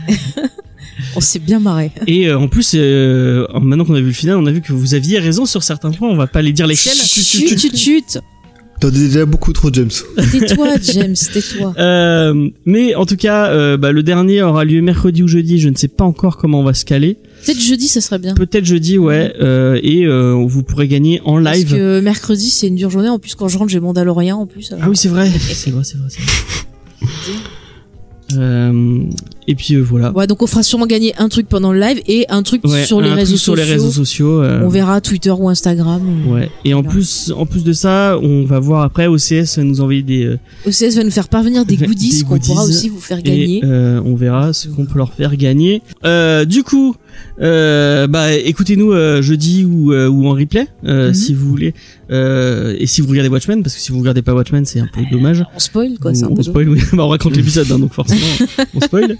on 1.17 1.21
s'est 1.21 1.39
bien 1.39 1.59
marré. 1.59 1.91
Et 2.07 2.29
euh, 2.29 2.39
en 2.39 2.49
plus, 2.49 2.73
euh, 2.75 3.47
maintenant 3.61 3.85
qu'on 3.85 3.95
a 3.95 4.01
vu 4.01 4.07
le 4.07 4.13
final, 4.13 4.37
on 4.37 4.47
a 4.47 4.53
vu 4.53 4.61
que 4.61 4.73
vous 4.73 4.95
aviez 4.95 5.19
raison 5.19 5.47
sur 5.47 5.63
certains 5.63 5.91
points. 5.91 6.09
On 6.11 6.17
va 6.17 6.27
pas 6.27 6.43
les 6.43 6.53
dire 6.53 6.67
lesquels. 6.67 6.95
Chut, 6.95 7.59
chut, 7.59 7.77
chut. 7.77 8.19
T'en 8.81 8.91
dis 8.91 9.09
déjà 9.09 9.27
beaucoup 9.27 9.53
trop, 9.53 9.71
James. 9.73 9.91
Tais-toi, 10.31 10.69
James, 10.83 11.17
tais-toi. 11.33 11.75
Euh, 11.79 12.49
mais 12.65 12.95
en 12.95 13.07
tout 13.07 13.17
cas, 13.17 13.47
euh, 13.49 13.77
bah, 13.77 13.91
le 13.91 14.05
dernier 14.05 14.43
aura 14.43 14.65
lieu 14.65 14.81
mercredi 14.83 15.25
ou 15.25 15.27
jeudi. 15.29 15.59
Je 15.59 15.69
ne 15.69 15.75
sais 15.75 15.89
pas 15.89 16.05
encore 16.05 16.37
comment 16.37 16.61
on 16.61 16.65
va 16.65 16.75
se 16.75 16.85
caler. 16.85 17.17
Peut-être 17.45 17.61
jeudi, 17.61 17.89
ça 17.89 18.01
serait 18.01 18.21
bien. 18.21 18.35
Peut-être 18.35 18.65
jeudi, 18.65 18.97
ouais. 18.97 19.35
euh, 19.41 19.81
et 19.83 20.05
euh, 20.07 20.33
vous 20.47 20.63
pourrez 20.63 20.87
gagner 20.87 21.21
en 21.25 21.43
Parce 21.43 21.59
live. 21.59 21.71
que 21.73 22.01
mercredi, 22.01 22.51
c'est 22.51 22.69
une 22.69 22.77
dure 22.77 22.91
journée. 22.91 23.09
En 23.09 23.19
plus, 23.19 23.35
quand 23.35 23.49
je 23.49 23.59
rentre, 23.59 23.71
j'ai 23.73 23.81
Mandalorian 23.81 24.39
en 24.39 24.47
plus. 24.47 24.71
alors. 24.71 24.85
Ah 24.87 24.91
oui, 24.91 24.97
c'est 24.97 25.09
vrai. 25.09 25.29
c'est 25.29 25.71
vrai, 25.71 25.83
c'est 25.83 25.97
vrai, 25.99 26.09
c'est 26.11 26.21
vrai. 26.21 26.33
Euh, 28.37 29.01
et 29.47 29.55
puis 29.55 29.75
euh, 29.75 29.81
voilà. 29.81 30.13
Ouais, 30.13 30.27
donc 30.27 30.43
on 30.43 30.47
fera 30.47 30.63
sûrement 30.63 30.87
gagner 30.87 31.15
un 31.19 31.29
truc 31.29 31.49
pendant 31.49 31.73
le 31.73 31.81
live 31.81 32.03
et 32.07 32.27
un 32.29 32.43
truc 32.43 32.63
Ouais, 32.67 32.85
sur 32.85 33.01
les 33.01 33.09
un 33.09 33.15
réseaux 33.15 33.33
truc 33.37 33.41
sur 33.41 33.53
sociaux. 33.55 33.65
les 33.67 33.73
réseaux 33.73 33.91
sociaux. 33.91 34.43
euh, 34.43 34.61
On 34.65 34.69
verra 34.69 35.01
Twitter 35.01 35.31
ou 35.31 35.49
Instagram. 35.49 36.03
Ouais. 36.29 36.51
Et 36.65 36.75
en 36.75 36.83
plus, 36.83 37.33
en 37.37 37.47
plus 37.47 37.65
de 37.65 37.73
ça, 37.73 38.19
on 38.23 38.45
va 38.45 38.59
voir 38.61 38.83
après 38.83 39.07
OCS 39.07 39.57
va 39.57 39.65
nous 39.65 39.81
envoyer 39.81 40.03
des 40.03 40.25
euh, 40.27 40.39
OCS 40.67 40.97
va 40.97 41.05
nous 41.05 41.11
faire 41.11 41.29
parvenir 41.29 41.65
des 41.65 41.77
goodies 41.79 42.25
qu'on 42.25 42.39
pourra 42.39 42.65
aussi 42.65 42.89
vous 42.89 43.01
faire 43.01 43.19
et 43.19 43.23
gagner. 43.23 43.61
euh, 43.65 44.01
on 44.05 44.15
verra 44.15 44.53
ce 44.53 44.69
qu'on 44.69 44.85
peut 44.85 44.99
leur 44.99 45.15
faire 45.15 45.35
gagner. 45.37 45.83
Euh, 46.05 46.45
du 46.45 46.63
coup, 46.63 46.95
euh, 47.41 48.07
bah 48.07 48.33
écoutez-nous 48.33 48.93
euh, 48.93 49.23
jeudi 49.23 49.65
ou 49.65 49.93
euh, 49.93 50.09
ou 50.09 50.27
en 50.27 50.33
replay 50.33 50.67
euh, 50.85 51.09
Mhm. 51.09 51.15
si 51.15 51.35
vous 51.35 51.49
voulez. 51.49 51.75
Euh, 52.11 52.75
et 52.79 52.87
si 52.87 53.01
vous 53.01 53.09
regardez 53.11 53.29
Watchmen, 53.29 53.63
parce 53.63 53.75
que 53.75 53.81
si 53.81 53.93
vous 53.93 53.99
regardez 53.99 54.23
pas 54.23 54.35
Watchmen, 54.35 54.65
c'est 54.65 54.81
un 54.81 54.89
peu 54.93 55.01
dommage. 55.11 55.45
On 55.55 55.59
spoil 55.59 55.99
quoi, 56.01 56.15
c'est 56.15 56.25
un 56.25 56.29
on 56.29 56.35
peu 56.35 56.43
spoil, 56.43 56.69
oui. 56.69 56.81
Bah, 56.93 57.05
on 57.05 57.09
raconte 57.09 57.37
l'épisode, 57.37 57.71
hein, 57.71 57.79
donc 57.79 57.93
forcément, 57.93 58.21
on 58.75 58.81
spoil. 58.81 59.17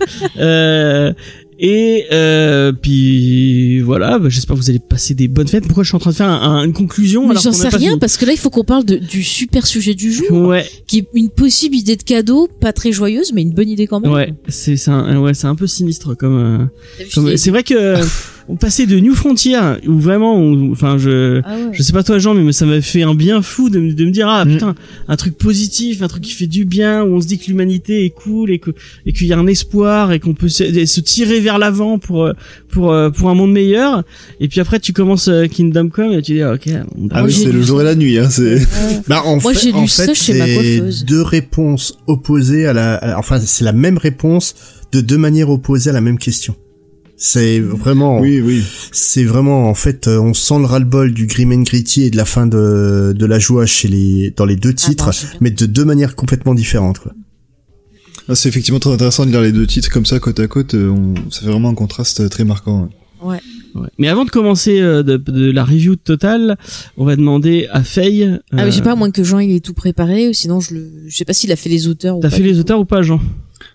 Et 1.61 2.05
euh, 2.13 2.71
puis 2.73 3.81
voilà, 3.81 4.19
bah, 4.19 4.29
j'espère 4.29 4.55
que 4.57 4.61
vous 4.61 4.71
allez 4.71 4.79
passer 4.79 5.15
des 5.15 5.27
bonnes 5.27 5.49
fêtes. 5.49 5.65
Pourquoi 5.65 5.83
je 5.83 5.89
suis 5.89 5.97
en 5.97 5.99
train 5.99 6.11
de 6.11 6.17
faire 6.17 6.29
un- 6.29 6.41
un- 6.59 6.65
une 6.65 6.73
conclusion 6.73 7.27
Mais 7.27 7.35
j'en 7.35 7.53
sais 7.53 7.69
rien 7.69 7.79
fini 7.91 7.99
parce 7.99 8.17
que 8.17 8.25
là 8.27 8.33
il 8.33 8.39
faut 8.39 8.51
qu'on 8.51 8.63
parle 8.65 8.85
de, 8.85 8.97
du 8.97 9.23
super 9.25 9.67
sujet 9.67 9.95
du 9.95 10.13
jour, 10.13 10.31
Ouais, 10.31 10.65
qui 10.87 10.99
est 11.01 11.09
une 11.15 11.31
possible 11.31 11.75
idée 11.75 11.97
de 11.97 12.03
cadeau, 12.05 12.49
pas 12.61 12.73
très 12.73 12.93
joyeuse, 12.93 13.33
mais 13.33 13.43
une 13.43 13.53
bonne 13.55 13.69
idée 13.69 13.87
quand 13.89 13.99
même. 14.01 14.13
ouais, 14.13 14.33
c'est 14.49 14.77
c'est 14.77 14.91
un, 14.93 15.19
ouais, 15.21 15.35
c'est 15.35 15.47
un 15.49 15.57
peu 15.57 15.67
sinistre 15.67 16.15
comme. 16.15 16.69
euh, 17.19 17.37
c'est 17.37 17.51
vrai 17.51 17.65
que 17.65 17.97
on 18.49 18.57
passait 18.57 18.87
de 18.87 18.99
New 18.99 19.15
Frontier 19.15 19.59
où 19.87 19.99
vraiment, 19.99 20.37
on- 20.37 20.73
enfin 20.73 20.97
je. 20.99 21.41
Ah 21.45 21.55
ouais. 21.57 21.71
Je 21.73 21.83
sais 21.83 21.93
pas 21.93 22.03
toi 22.03 22.19
Jean, 22.19 22.35
mais 22.35 22.53
ça 22.53 22.65
m'a 22.67 22.81
fait 22.81 23.03
un 23.03 23.15
bien 23.15 23.43
fou 23.43 23.69
de, 23.71 23.79
me- 23.79 23.93
de 23.93 24.05
me 24.05 24.11
dire 24.11 24.29
ah 24.29 24.45
Mm. 24.45 24.53
putain 24.53 24.75
un 25.09 25.17
truc 25.17 25.37
positif, 25.37 26.03
un 26.03 26.09
truc 26.09 26.23
qui 26.25 26.33
fait 26.33 26.47
du 26.47 26.65
bien, 26.65 27.03
où 27.05 27.15
on 27.17 27.21
se 27.21 27.27
dit 27.27 27.39
que 27.39 27.47
l'humanité 27.49 28.05
est 28.05 28.11
cool 28.11 28.51
et 28.51 28.59
que 28.59 28.71
et 29.07 29.13
qu'il 29.13 29.27
y 29.27 29.33
a 29.33 29.39
un 29.39 29.47
espoir 29.47 30.13
et 30.13 30.21
qu'on 30.21 30.35
peut 30.35 30.49
se, 30.49 30.87
se 30.87 31.01
tirer 31.01 31.41
vers 31.41 31.59
l'avant 31.59 31.99
pour 31.99 32.31
pour 32.69 32.93
euh, 32.93 33.11
pour 33.11 33.29
un 33.31 33.35
monde 33.35 33.53
meilleur. 33.53 34.03
Et 34.41 34.49
puis 34.49 34.61
après 34.61 34.81
tu 34.81 34.93
commences 34.93 35.29
euh, 35.29 35.47
Kingdom 35.47 35.89
Come 35.89 36.13
et 36.13 36.23
tu 36.23 36.33
dis 36.35 36.43
ah, 36.43 36.55
ok. 36.55 36.69
on- 36.97 37.09
Ah 37.11 37.25
oui, 37.25 37.33
c'est 37.33 37.53
le 37.53 37.63
jour 37.63 37.81
et 37.81 37.85
la 37.85 37.95
nuit, 37.95 38.19
hein, 38.19 38.29
c'est... 38.31 38.55
Ouais. 38.57 38.63
Bah, 39.09 39.23
en 39.25 39.41
Moi, 39.41 39.53
fait, 39.55 39.61
j'ai 39.61 39.73
lu 39.73 39.79
en 39.79 39.87
ça 39.87 40.05
fait, 40.07 40.15
c'est 40.15 41.05
deux 41.07 41.23
réponses 41.23 41.99
opposées 42.07 42.67
à 42.67 42.73
la, 42.73 42.95
à- 42.97 43.19
enfin, 43.19 43.41
c'est 43.41 43.65
la 43.65 43.73
même 43.73 43.99
réponse 43.99 44.55
de 44.93 45.01
deux 45.01 45.19
manières 45.19 45.51
opposées 45.51 45.91
à 45.91 45.93
la 45.93 46.01
même 46.01 46.19
question. 46.19 46.55
C'est 47.21 47.59
vraiment, 47.59 48.21
Oui, 48.21 48.41
oui. 48.41 48.63
c'est 48.93 49.25
vraiment, 49.25 49.69
en 49.69 49.75
fait, 49.75 50.07
euh, 50.07 50.21
on 50.21 50.35
sent 50.35 50.59
le 50.61 50.67
ras-le-bol 50.67 51.13
du 51.13 51.27
grim 51.27 51.51
and 51.53 51.63
gritty 51.63 52.03
et 52.05 52.11
de 52.11 52.17
la 52.17 52.25
fin 52.25 52.47
de, 52.47 53.13
de 53.17 53.27
la 53.27 53.41
joie 53.41 53.67
chez 53.67 53.89
les, 53.89 54.33
dans 54.37 54.45
les 54.47 54.55
deux 54.55 54.71
Ah, 54.71 54.73
titres, 54.89 55.07
bah, 55.11 55.37
mais 55.41 55.51
de 55.51 55.67
deux 55.67 55.85
manières 55.85 56.15
complètement 56.15 56.55
différentes, 56.55 57.01
quoi. 57.01 57.13
Ah, 58.29 58.35
c'est 58.37 58.49
effectivement 58.49 58.79
très 58.79 58.93
intéressant 58.93 59.27
de 59.27 59.31
lire 59.33 59.41
les 59.43 59.51
deux 59.53 59.67
titres 59.67 59.91
comme 59.91 60.07
ça, 60.07 60.21
côte 60.21 60.39
à 60.39 60.47
côte. 60.47 60.75
euh, 60.75 60.91
on- 60.91 61.15
Ça 61.31 61.41
fait 61.41 61.47
vraiment 61.49 61.71
un 61.71 61.75
contraste 61.75 62.21
euh, 62.21 62.29
très 62.29 62.45
marquant. 62.45 62.89
ouais. 63.23 63.41
Ouais. 63.75 63.89
Mais 63.99 64.09
avant 64.09 64.25
de 64.25 64.31
commencer 64.31 64.81
euh, 64.81 65.03
de, 65.03 65.19
de 65.19 65.51
la 65.51 65.63
review 65.65 65.95
totale, 65.97 66.57
on 66.97 67.05
va 67.05 67.17
demander 67.17 67.69
à 67.71 67.83
Faye. 67.85 68.39
Ah 68.51 68.65
mais 68.65 68.71
je 68.71 68.77
sais 68.77 68.83
pas, 68.83 68.93
à 68.93 68.97
moins 68.97 69.11
que 69.11 69.23
Jean 69.23 69.39
il 69.41 69.55
ait 69.55 69.61
tout 69.61 69.75
préparé, 69.75 70.27
ou 70.29 70.33
sinon 70.33 70.59
je 70.59 70.75
le, 70.75 70.91
je 71.07 71.15
sais 71.17 71.27
pas 71.27 71.35
s'il 71.35 71.53
a 71.53 71.57
fait 71.57 71.69
les 71.69 71.87
auteurs 71.87 72.17
ou 72.17 72.21
T'as 72.21 72.31
pas 72.31 72.37
fait 72.37 72.43
les 72.43 72.59
auteurs 72.59 72.81
ou 72.81 72.87
pas 72.87 73.03
Jean? 73.03 73.21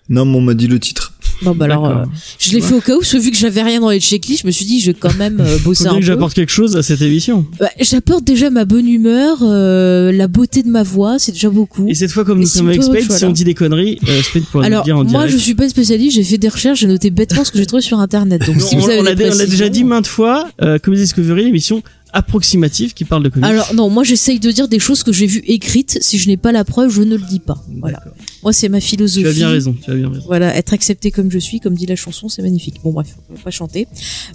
Non, 0.08 0.24
mais 0.24 0.36
on 0.36 0.40
m'a 0.40 0.54
dit 0.54 0.66
le 0.66 0.80
titre. 0.80 1.13
Bon 1.42 1.54
bah 1.54 1.66
alors, 1.66 1.86
euh, 1.86 2.04
je 2.38 2.52
l'ai 2.52 2.60
fait 2.60 2.74
au 2.74 2.80
cas 2.80 2.94
où, 2.94 3.00
parce 3.00 3.12
que 3.12 3.18
vu 3.18 3.30
que 3.30 3.36
j'avais 3.36 3.62
rien 3.62 3.80
dans 3.80 3.90
les 3.90 4.00
checklists, 4.00 4.42
je 4.42 4.46
me 4.46 4.52
suis 4.52 4.64
dit 4.64 4.80
je 4.80 4.86
vais 4.86 4.94
quand 4.98 5.14
même 5.16 5.40
euh, 5.40 5.58
Faut 5.58 5.70
bosser 5.70 5.84
bien 5.84 5.92
un 5.92 5.94
que 5.96 6.00
peu. 6.00 6.06
j'apporte 6.06 6.34
quelque 6.34 6.52
chose 6.52 6.76
à 6.76 6.82
cette 6.82 7.02
émission. 7.02 7.44
Bah, 7.60 7.68
J'apporte 7.80 8.24
déjà 8.24 8.50
ma 8.50 8.64
bonne 8.64 8.88
humeur, 8.88 9.38
euh, 9.42 10.10
la 10.12 10.28
beauté 10.28 10.62
de 10.62 10.68
ma 10.68 10.82
voix, 10.82 11.18
c'est 11.18 11.32
déjà 11.32 11.50
beaucoup. 11.50 11.86
Et 11.88 11.94
cette 11.94 12.10
fois, 12.12 12.24
comme 12.24 12.38
Et 12.38 12.42
nous 12.42 12.46
si 12.46 12.58
sommes 12.58 12.68
avec 12.68 12.82
Spade, 12.82 13.10
si 13.12 13.24
on 13.24 13.30
dit 13.32 13.44
des 13.44 13.54
conneries, 13.54 13.98
euh, 14.08 14.22
Spade 14.22 14.44
pourra 14.44 14.64
nous 14.68 14.72
Alors 14.72 14.84
dire 14.84 14.96
en 14.96 15.04
moi 15.04 15.10
direct. 15.24 15.32
je 15.32 15.36
suis 15.38 15.54
pas 15.54 15.64
une 15.64 15.70
spécialiste, 15.70 16.16
j'ai 16.16 16.24
fait 16.24 16.38
des 16.38 16.48
recherches, 16.48 16.80
j'ai 16.80 16.86
noté 16.86 17.10
bêtement 17.10 17.44
ce 17.44 17.50
que 17.50 17.58
j'ai 17.58 17.66
trouvé 17.66 17.82
sur 17.82 17.98
internet. 17.98 18.46
Donc 18.46 18.60
si 18.60 18.76
on, 18.76 18.80
vous 18.80 18.88
avez 18.90 19.00
on 19.00 19.02
l'a 19.02 19.14
des 19.14 19.30
on 19.30 19.34
l'a 19.34 19.46
déjà 19.46 19.68
dit 19.68 19.84
maintes 19.84 20.06
fois, 20.06 20.48
euh, 20.62 20.78
Comedy 20.78 21.02
Discovery, 21.02 21.44
l'émission 21.44 21.82
approximative 22.14 22.94
qui 22.94 23.04
parle 23.04 23.22
de 23.22 23.28
comics. 23.28 23.44
Alors 23.44 23.74
non, 23.74 23.90
moi 23.90 24.04
j'essaye 24.04 24.40
de 24.40 24.50
dire 24.50 24.68
des 24.68 24.78
choses 24.78 25.02
que 25.02 25.12
j'ai 25.12 25.26
vues 25.26 25.42
écrites. 25.46 25.98
Si 26.00 26.18
je 26.18 26.28
n'ai 26.28 26.36
pas 26.36 26.52
la 26.52 26.64
preuve, 26.64 26.90
je 26.90 27.02
ne 27.02 27.16
le 27.16 27.26
dis 27.28 27.40
pas. 27.40 27.62
Voilà. 27.80 28.02
Moi 28.42 28.52
c'est 28.52 28.68
ma 28.68 28.80
philosophie. 28.80 29.22
Tu 29.22 29.28
as 29.28 29.32
bien 29.32 29.48
raison, 29.50 29.74
tu 29.82 29.90
as 29.90 29.94
bien 29.94 30.08
raison. 30.08 30.22
Voilà, 30.26 30.56
être 30.56 30.72
accepté 30.72 31.10
comme 31.10 31.30
je 31.30 31.38
suis, 31.38 31.60
comme 31.60 31.74
dit 31.74 31.86
la 31.86 31.96
chanson, 31.96 32.28
c'est 32.28 32.42
magnifique. 32.42 32.76
Bon 32.82 32.92
bref, 32.92 33.08
on 33.28 33.34
va 33.34 33.40
pas 33.42 33.50
chanter. 33.50 33.86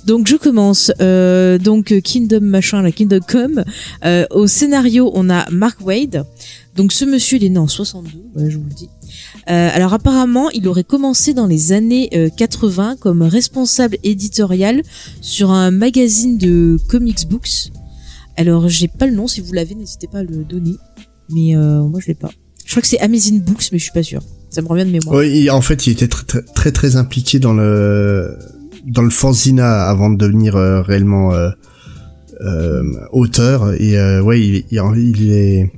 Donc 0.06 0.28
je 0.28 0.36
commence. 0.36 0.92
Euh, 1.02 1.58
donc 1.58 2.00
Kingdom 2.02 2.42
machin, 2.42 2.82
la 2.82 2.92
Kingdom 2.92 3.22
Come. 3.28 3.64
Euh, 4.06 4.26
au 4.32 4.48
scénario, 4.48 5.12
on 5.16 5.30
a 5.30 5.50
Mark 5.50 5.80
Wade. 5.82 6.26
Donc 6.76 6.92
ce 6.94 7.04
monsieur, 7.04 7.38
il 7.38 7.44
est 7.44 7.50
né 7.50 7.58
en 7.58 7.68
62, 7.68 8.10
ouais, 8.36 8.50
je 8.50 8.58
vous 8.58 8.64
le 8.64 8.74
dis. 8.74 8.90
Euh, 9.50 9.70
alors 9.74 9.94
apparemment, 9.94 10.50
il 10.52 10.68
aurait 10.68 10.84
commencé 10.84 11.34
dans 11.34 11.48
les 11.48 11.72
années 11.74 12.10
euh, 12.14 12.30
80 12.36 12.96
comme 13.00 13.22
responsable 13.22 13.98
éditorial 14.04 14.82
sur 15.22 15.52
un 15.52 15.72
magazine 15.72 16.38
de 16.38 16.78
comics 16.88 17.28
books. 17.28 17.72
Alors 18.38 18.70
j'ai 18.70 18.88
pas 18.88 19.08
le 19.08 19.14
nom, 19.16 19.28
si 19.28 19.42
vous 19.42 19.52
l'avez, 19.52 19.76
n'hésitez 19.76 20.08
pas 20.08 20.20
à 20.20 20.24
le 20.24 20.44
donner. 20.46 20.76
Mais 21.32 21.56
euh, 21.56 21.82
moi 21.84 22.00
je 22.02 22.08
l'ai 22.08 22.16
pas. 22.16 22.32
Je 22.66 22.72
crois 22.72 22.82
que 22.82 22.88
c'est 22.88 23.00
Amazing 23.00 23.42
Books, 23.42 23.70
mais 23.72 23.80
je 23.80 23.84
suis 23.84 23.92
pas 23.94 24.04
sûre. 24.04 24.22
Ça 24.52 24.62
me 24.62 24.68
revient 24.68 24.86
de 24.86 24.92
mémoire. 24.92 25.24
Il- 25.24 25.50
en 25.52 25.62
fait, 25.62 25.88
il 25.88 25.92
était 25.94 26.08
très, 26.08 26.72
très, 26.72 26.96
impliqué 26.96 27.40
dans 27.40 27.54
le, 27.54 28.38
dans 28.86 29.02
le 29.02 29.10
Fanzina 29.10 29.88
avant 29.90 30.10
de 30.12 30.18
devenir 30.18 30.56
euh, 30.56 30.82
réellement 30.82 31.34
euh, 31.34 31.50
euh, 32.42 32.84
auteur. 33.12 33.74
Et 33.74 33.98
euh, 33.98 34.22
ouais, 34.22 34.40
il 34.40 35.32
est, 35.32 35.72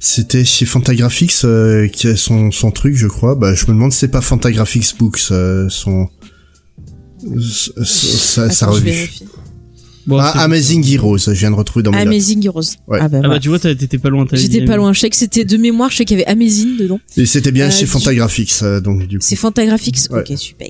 c'était 0.00 0.44
chez 0.44 0.64
Fantagraphics 0.66 1.44
euh, 1.44 1.88
qui 1.88 2.06
a 2.08 2.16
son, 2.16 2.50
son 2.50 2.70
truc, 2.70 2.96
je 2.96 3.06
crois. 3.06 3.34
Bah, 3.34 3.54
je 3.54 3.64
me 3.66 3.72
demande 3.72 3.92
si 3.92 3.98
c'est 4.00 4.08
pas 4.08 4.20
Fantagraphics 4.20 4.96
Books 4.98 5.20
euh, 5.30 5.68
son, 5.68 6.08
sa, 7.84 8.66
revue. 8.66 9.10
Bon, 10.06 10.16
Ah, 10.18 10.44
Amazing 10.44 10.86
Heroes, 10.90 11.18
je 11.18 11.30
viens 11.32 11.50
de 11.50 11.56
retrouver 11.56 11.82
dans 11.82 11.90
mes. 11.90 11.98
Amazing 11.98 12.42
Heroes. 12.46 12.62
Ouais. 12.86 12.98
Ah 12.98 13.08
bah, 13.08 13.20
Ah 13.22 13.28
bah 13.28 13.38
tu 13.40 13.50
vois, 13.50 13.58
t'étais 13.58 13.98
pas 13.98 14.08
loin. 14.08 14.24
J'étais 14.32 14.64
pas 14.64 14.76
loin. 14.76 14.94
Je 14.94 15.00
sais 15.00 15.10
que 15.10 15.16
c'était 15.16 15.44
de 15.44 15.56
mémoire. 15.58 15.90
Je 15.90 15.96
sais 15.96 16.04
qu'il 16.06 16.18
y 16.18 16.22
avait 16.22 16.30
Amazing 16.30 16.78
dedans. 16.78 16.98
Et 17.18 17.26
c'était 17.26 17.52
bien 17.52 17.66
Euh, 17.66 17.70
chez 17.70 17.84
Fantagraphics, 17.84 18.54
euh, 18.62 18.80
donc 18.80 19.06
du 19.06 19.18
coup. 19.18 19.26
C'est 19.26 19.36
Fantagraphics. 19.36 19.98
Ouais. 20.10 20.20
Ok, 20.20 20.38
super. 20.38 20.68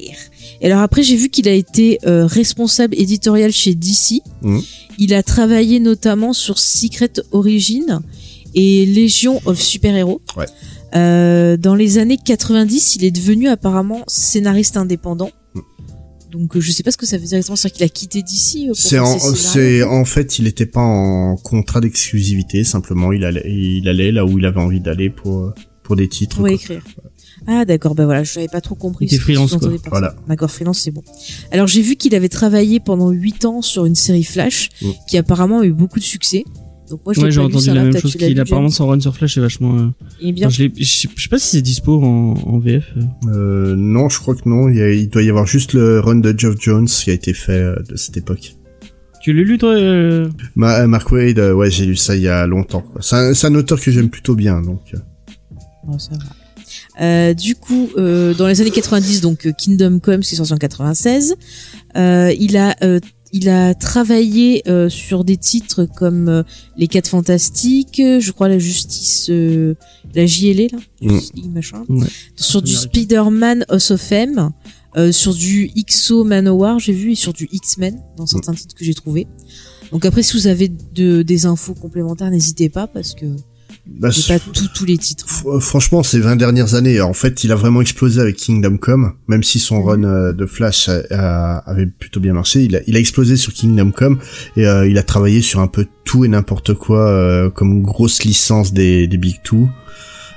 Et 0.61 0.67
alors 0.67 0.81
après, 0.81 1.05
j'ai 1.05 1.15
vu 1.15 1.29
qu'il 1.29 1.47
a 1.49 1.53
été 1.53 2.01
euh, 2.05 2.27
responsable 2.27 2.97
éditorial 2.99 3.53
chez 3.53 3.77
DC. 3.77 4.23
Mhm. 4.43 4.61
Il 4.99 5.15
a 5.15 5.23
travaillé 5.23 5.79
notamment 5.79 6.33
sur 6.33 6.59
Secret 6.59 7.13
Origin 7.31 8.01
et 8.55 8.87
Légion 8.87 9.41
of 9.47 9.61
Super 9.61 9.95
Héros. 9.97 10.21
Ouais. 10.37 10.47
Euh, 10.95 11.57
dans 11.57 11.75
les 11.75 11.99
années 11.99 12.19
90, 12.23 12.97
il 12.97 13.05
est 13.05 13.11
devenu 13.11 13.49
apparemment 13.49 14.03
scénariste 14.07 14.77
indépendant. 14.77 15.31
Mhm. 15.55 15.63
Donc 16.31 16.57
euh, 16.57 16.61
je 16.61 16.71
sais 16.73 16.83
pas 16.83 16.91
ce 16.91 16.97
que 16.97 17.07
ça 17.07 17.17
veut 17.19 17.25
dire 17.25 17.37
exactement, 17.37 17.57
c'est-à-dire 17.57 17.77
qu'il 17.77 17.85
a 17.85 17.89
quitté 17.89 18.23
DC. 18.23 18.67
pour 18.69 18.77
C'est 18.77 18.99
en, 18.99 19.19
c'est 19.19 19.83
en 19.83 20.05
fait, 20.05 20.39
il 20.39 20.47
était 20.47 20.67
pas 20.67 20.81
en 20.81 21.37
contrat 21.37 21.81
d'exclusivité, 21.81 22.65
simplement 22.65 23.13
il 23.13 23.25
allait, 23.25 23.45
il 23.47 23.89
allait 23.89 24.13
là 24.13 24.25
où 24.27 24.39
il 24.39 24.45
avait 24.47 24.61
envie 24.61 24.81
d'aller 24.81 25.11
pour 25.11 25.53
pour 25.83 25.97
des 25.97 26.09
titres. 26.09 26.37
pour 26.37 26.45
quoi. 26.45 26.53
écrire. 26.53 26.83
Ah 27.47 27.65
d'accord, 27.65 27.95
bah 27.95 28.05
voilà, 28.05 28.25
je 28.25 28.35
n'avais 28.35 28.49
pas 28.49 28.61
trop 28.61 28.75
compris. 28.75 29.07
Il 29.07 29.15
était 29.15 29.23
freelance, 29.23 29.55
quoi. 29.57 29.71
Voilà. 29.91 30.17
D'accord, 30.27 30.51
freelance, 30.51 30.81
c'est 30.81 30.91
bon. 30.91 31.03
Alors 31.51 31.67
j'ai 31.67 31.81
vu 31.83 31.97
qu'il 31.97 32.15
avait 32.15 32.29
travaillé 32.29 32.79
pendant 32.81 33.11
8 33.11 33.45
ans 33.47 33.63
sur 33.63 33.87
une 33.87 33.95
série 33.95 34.25
Flash, 34.25 34.69
Mm. 34.83 34.91
qui 35.09 35.17
apparemment 35.19 35.61
a 35.61 35.65
eu 35.65 35.73
beaucoup 35.73 35.99
de 35.99 36.05
succès. 36.05 36.45
Donc 36.91 37.01
moi 37.05 37.13
je 37.15 37.21
Ouais, 37.21 37.27
l'ai 37.27 37.33
j'ai 37.33 37.41
entendu 37.41 37.65
ça, 37.65 37.75
la 37.75 37.85
même 37.85 37.97
chose 37.99 38.17
qu'il 38.17 38.41
apparemment 38.41 38.69
son 38.71 38.87
run 38.87 39.01
sur 39.01 39.15
Flash 39.15 39.37
est 39.37 39.41
vachement. 39.41 39.77
euh, 39.79 39.89
Il 40.21 40.29
est 40.29 40.33
bien. 40.33 40.49
enfin, 40.49 40.69
je, 40.77 40.85
sais 40.85 41.29
pas 41.31 41.39
si 41.39 41.49
c'est 41.49 41.63
dispo 41.63 42.03
en, 42.03 42.35
en 42.35 42.59
VF. 42.59 42.85
euh. 42.97 43.03
Euh, 43.35 43.75
non, 43.77 44.09
je 44.09 44.19
crois 44.19 44.35
que 44.35 44.49
non. 44.49 44.69
Il, 44.69 44.77
y 44.77 44.83
a- 44.83 44.93
il 44.93 45.09
doit 45.09 45.23
y 45.23 45.29
avoir 45.31 45.47
juste 45.47 45.73
le 45.75 46.01
run 46.01 46.17
de 46.17 46.35
Geoff 46.37 46.57
Jones 46.61 46.87
qui 46.87 47.11
a 47.11 47.13
été 47.13 47.35
fait 47.35 47.53
euh, 47.53 47.77
de 47.89 47.97
cette 47.97 48.17
époque. 48.17 48.55
Tu 49.23 49.33
l'as 49.33 49.43
lu 49.43 49.59
toi 49.59 49.75
euh 49.75 50.29
Ma, 50.55 50.81
euh, 50.81 50.87
Mark 50.87 51.11
Wade, 51.11 51.39
euh, 51.41 51.53
ouais, 51.53 51.71
j'ai 51.71 51.85
lu 51.87 51.97
ça 51.97 52.15
il 52.17 52.23
y 52.23 52.29
a 52.29 52.47
longtemps. 52.47 52.85
C'est 53.01 53.47
un, 53.47 53.55
auteur 53.55 53.81
que 53.81 53.91
j'aime 53.91 54.09
plutôt 54.11 54.35
bien, 54.37 54.63
donc. 54.63 54.93
Oh, 55.89 55.99
ça 55.99 56.13
va. 56.13 56.25
Euh, 57.05 57.35
du 57.35 57.55
coup, 57.55 57.89
euh, 57.97 58.35
dans 58.35 58.47
les 58.47 58.61
années 58.61 58.71
90, 58.71 59.21
donc 59.21 59.49
Kingdom 59.57 59.99
Come, 60.01 60.23
c'est 60.23 60.37
sorti 60.37 60.53
en 60.53 60.57
96. 60.59 61.35
Euh, 61.97 62.33
il 62.39 62.57
a 62.57 62.77
euh, 62.83 63.01
il 63.33 63.49
a 63.49 63.75
travaillé 63.75 64.63
euh, 64.69 64.89
sur 64.89 65.25
des 65.25 65.37
titres 65.37 65.85
comme 65.85 66.29
euh, 66.29 66.43
Les 66.77 66.89
Quatre 66.89 67.09
Fantastiques, 67.09 68.01
euh, 68.01 68.21
je 68.21 68.33
crois 68.33 68.49
la 68.49 68.59
Justice, 68.59 69.27
euh, 69.31 69.75
la 70.15 70.27
JLA 70.27 70.69
là, 70.73 70.79
Mm. 71.01 71.19
Machin. 71.53 71.85
Ouais. 71.89 72.07
Sur 72.37 72.63
du. 72.63 72.73
Spider-Man 72.75 73.65
House 73.69 73.91
of 73.93 74.11
M, 74.13 74.51
euh, 74.97 75.13
sur 75.13 75.35
du 75.35 75.71
XO 75.87 76.25
Manowar, 76.25 76.79
j'ai 76.79 76.93
vu, 76.93 77.13
et 77.13 77.15
sur 77.15 77.33
du 77.33 77.49
X-Men 77.53 78.01
dans 78.17 78.27
certains 78.27 78.55
titres 78.55 78.75
que 78.75 78.85
j'ai 78.85 78.95
trouvé. 78.95 79.27
Donc 79.93 80.05
après, 80.05 80.23
si 80.23 80.37
vous 80.37 80.47
avez 80.49 80.69
de, 80.69 81.23
des 81.23 81.47
infos 81.47 81.75
complémentaires, 81.75 82.31
n'hésitez 82.31 82.69
pas 82.69 82.87
parce 82.87 83.15
que 83.15 83.27
Bah, 83.89 84.11
J'ai 84.11 84.35
pas 84.35 84.39
tout, 84.39 84.69
tous 84.75 84.85
les 84.85 84.99
titres. 84.99 85.27
Fr- 85.27 85.61
Franchement, 85.61 86.03
ces 86.03 86.21
20 86.21 86.37
dernières 86.37 86.75
années, 86.75 87.01
en 87.01 87.13
fait, 87.15 87.43
il 87.43 87.51
a 87.53 87.57
vraiment 87.57 87.81
explosé 87.81 88.21
avec 88.21 88.37
Kingdom 88.37 88.77
Come, 88.77 89.15
même 89.29 89.43
si 89.43 89.59
son 89.59 89.83
run 89.83 90.05
euh, 90.05 90.33
de 90.33 90.47
Flash 90.47 90.89
a- 90.89 91.03
a- 91.11 91.59
avait 91.71 91.87
plutôt 91.87 92.21
bien 92.21 92.33
marché. 92.35 92.63
Il 92.63 92.77
a, 92.77 92.81
il 92.87 92.97
a 92.97 93.01
explosé 93.01 93.37
sur 93.37 93.53
Kingdom 93.53 93.91
Come 93.91 94.19
et 94.57 94.67
euh, 94.67 94.87
il 94.89 94.99
a 94.99 95.03
travaillé 95.03 95.41
sur 95.43 95.61
un 95.61 95.67
peu 95.67 95.87
tout 96.05 96.25
et 96.25 96.29
n'importe 96.29 96.75
quoi 96.75 97.09
euh, 97.11 97.51
comme 97.51 97.83
grosse 97.83 98.23
licence 98.25 98.73
des, 98.73 99.07
des 99.09 99.17
Big 99.19 99.37
Two. 99.43 99.69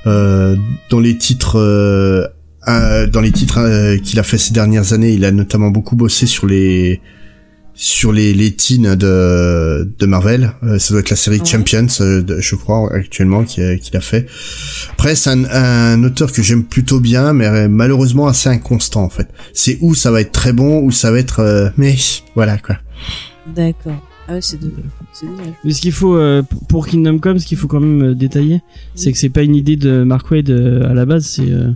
Euh, 0.08 0.56
dans 0.90 1.00
les 1.00 1.18
titres, 1.18 1.60
euh, 1.60 2.26
euh, 2.68 3.06
dans 3.08 3.22
les 3.22 3.32
titres 3.32 3.98
qu'il 3.98 4.18
a 4.20 4.24
fait 4.24 4.38
ces 4.38 4.54
dernières 4.54 4.94
années, 4.94 5.12
il 5.14 5.26
a 5.26 5.32
notamment 5.32 5.70
beaucoup 5.70 5.96
bossé 5.96 6.26
sur 6.26 6.48
les 6.48 7.00
sur 7.84 8.12
les, 8.12 8.32
les 8.36 8.52
teens 8.52 8.96
de, 8.96 9.92
de 9.98 10.06
Marvel. 10.06 10.52
Euh, 10.62 10.78
ça 10.78 10.94
doit 10.94 11.00
être 11.02 11.10
la 11.10 11.16
série 11.16 11.40
Ouais. 11.40 11.46
Champions, 11.46 11.88
euh, 12.02 12.22
de- 12.22 12.40
je 12.40 12.56
crois, 12.56 12.94
actuellement, 12.94 13.44
qu'il 13.44 13.64
a, 13.64 13.76
qu'il 13.76 13.98
a 13.98 14.02
fait. 14.02 14.28
Après, 14.92 15.16
c'est 15.16 15.32
un, 15.32 15.46
un 15.46 16.04
auteur 16.04 16.32
que 16.32 16.44
j'aime 16.44 16.64
plutôt 16.64 17.00
bien, 17.00 17.34
mais 17.34 17.48
euh, 17.48 17.68
malheureusement 17.68 18.28
assez 18.28 18.50
inconstant, 18.50 19.04
en 19.04 19.10
fait. 19.10 19.28
C'est 19.54 19.80
où 19.82 19.96
ça 19.96 20.12
va 20.12 20.22
être 20.22 20.32
très 20.32 20.54
bon, 20.54 20.82
ou 20.84 20.92
ça 20.92 21.10
va 21.10 21.18
être... 21.18 21.40
euh, 21.40 21.70
mais 21.76 21.96
voilà, 22.36 22.60
quoi. 22.60 22.78
D'accord. 23.56 24.00
Ah 24.28 24.34
ouais, 24.36 24.42
c'est 24.42 24.60
de... 24.60 24.72
c'est 25.12 25.26
dommage. 25.26 25.48
Mais 25.66 25.74
ce 25.74 25.82
qu'il 25.82 25.92
faut 25.92 26.16
euh, 26.16 26.44
pour 26.70 26.88
Kingdom 26.88 27.18
Come, 27.18 27.40
ce 27.40 27.48
qu'il 27.48 27.58
faut 27.58 27.68
quand 27.68 27.80
même 27.80 28.12
euh, 28.12 28.14
détailler, 28.16 28.62
c'est 28.94 29.12
que 29.12 29.18
c'est 29.18 29.30
pas 29.30 29.42
une 29.42 29.56
idée 29.56 29.76
de 29.76 30.04
Mark 30.04 30.30
Wade 30.30 30.52
euh, 30.52 30.88
à 30.88 30.94
la 30.94 31.06
base, 31.08 31.26
c'est 31.26 31.50
euh, 31.50 31.72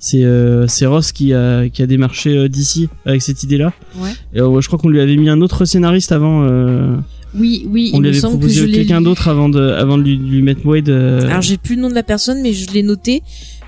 c'est 0.00 0.24
euh, 0.24 0.66
c'est 0.66 0.86
Ross 0.86 1.12
qui 1.12 1.32
a 1.34 1.68
qui 1.68 1.82
a 1.82 1.86
démarché 1.86 2.36
euh, 2.36 2.48
d'ici 2.48 2.88
avec 3.04 3.22
cette 3.22 3.42
idée-là. 3.44 3.72
Ouais. 3.98 4.10
Et 4.34 4.40
euh, 4.40 4.60
je 4.60 4.66
crois 4.66 4.78
qu'on 4.80 4.88
lui 4.88 5.00
avait 5.00 5.16
mis 5.16 5.28
un 5.28 5.40
autre 5.42 5.64
scénariste 5.66 6.10
avant. 6.10 6.42
euh, 6.44 6.96
Oui, 7.34 7.66
oui, 7.68 7.90
on 7.94 7.98
il 7.98 8.00
lui 8.00 8.08
me 8.08 8.08
avait 8.08 8.20
semble 8.20 8.34
que 8.34 8.38
proposé 8.40 8.66
l'ai 8.66 8.72
quelqu'un 8.78 9.00
d'autre 9.02 9.28
avant 9.28 9.48
de 9.48 9.60
avant 9.60 9.98
de 9.98 10.02
lui, 10.02 10.18
de 10.18 10.24
lui 10.24 10.42
mettre 10.42 10.64
Wade. 10.66 10.88
euh, 10.88 11.28
Alors 11.28 11.42
j'ai 11.42 11.58
plus 11.58 11.76
le 11.76 11.82
nom 11.82 11.90
de 11.90 11.94
la 11.94 12.02
personne, 12.02 12.40
mais 12.42 12.52
je 12.54 12.70
l'ai 12.72 12.82
noté 12.82 13.22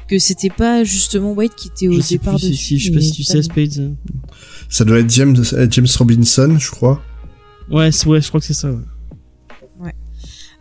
que 0.09 0.19
c'était 0.19 0.51
pas 0.51 0.83
justement 0.85 1.33
Wade 1.33 1.55
qui 1.57 1.69
était 1.69 1.89
au 1.89 1.93
je 1.93 2.01
sais 2.01 2.15
départ 2.17 2.35
plus 2.37 2.43
si, 2.47 2.51
dessus. 2.51 2.65
si- 2.65 2.79
je 2.79 2.87
sais 2.87 2.93
pas 2.95 3.01
si 3.01 3.13
tu 3.13 3.23
pas 3.25 3.33
sais 3.33 3.43
Spades. 3.43 3.95
Ça 4.69 4.85
doit 4.85 4.99
être 5.01 5.11
James, 5.11 5.37
James 5.71 5.87
Robinson, 5.99 6.57
je 6.59 6.71
crois. 6.71 7.03
Ouais, 7.71 7.93
c'est- 7.93 8.07
ouais, 8.09 8.21
je 8.23 8.29
crois 8.29 8.41
que 8.41 8.47
c'est 8.47 8.55
ça. 8.55 8.71
Ouais. 9.81 9.95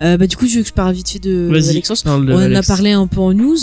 Euh, 0.01 0.17
bah 0.17 0.27
du 0.27 0.35
coup, 0.35 0.47
je 0.47 0.57
veux 0.57 0.61
que 0.63 0.67
je 0.67 0.73
parle 0.73 0.93
vite 0.93 1.09
fait 1.09 1.19
de 1.19 1.47
Vas-y. 1.49 1.69
Alexandre? 1.69 2.25
de 2.25 2.31
On 2.33 2.35
en 2.37 2.55
a 2.55 2.61
parlé 2.63 2.91
un 2.91 3.07
peu 3.07 3.19
en 3.21 3.33
news. 3.33 3.57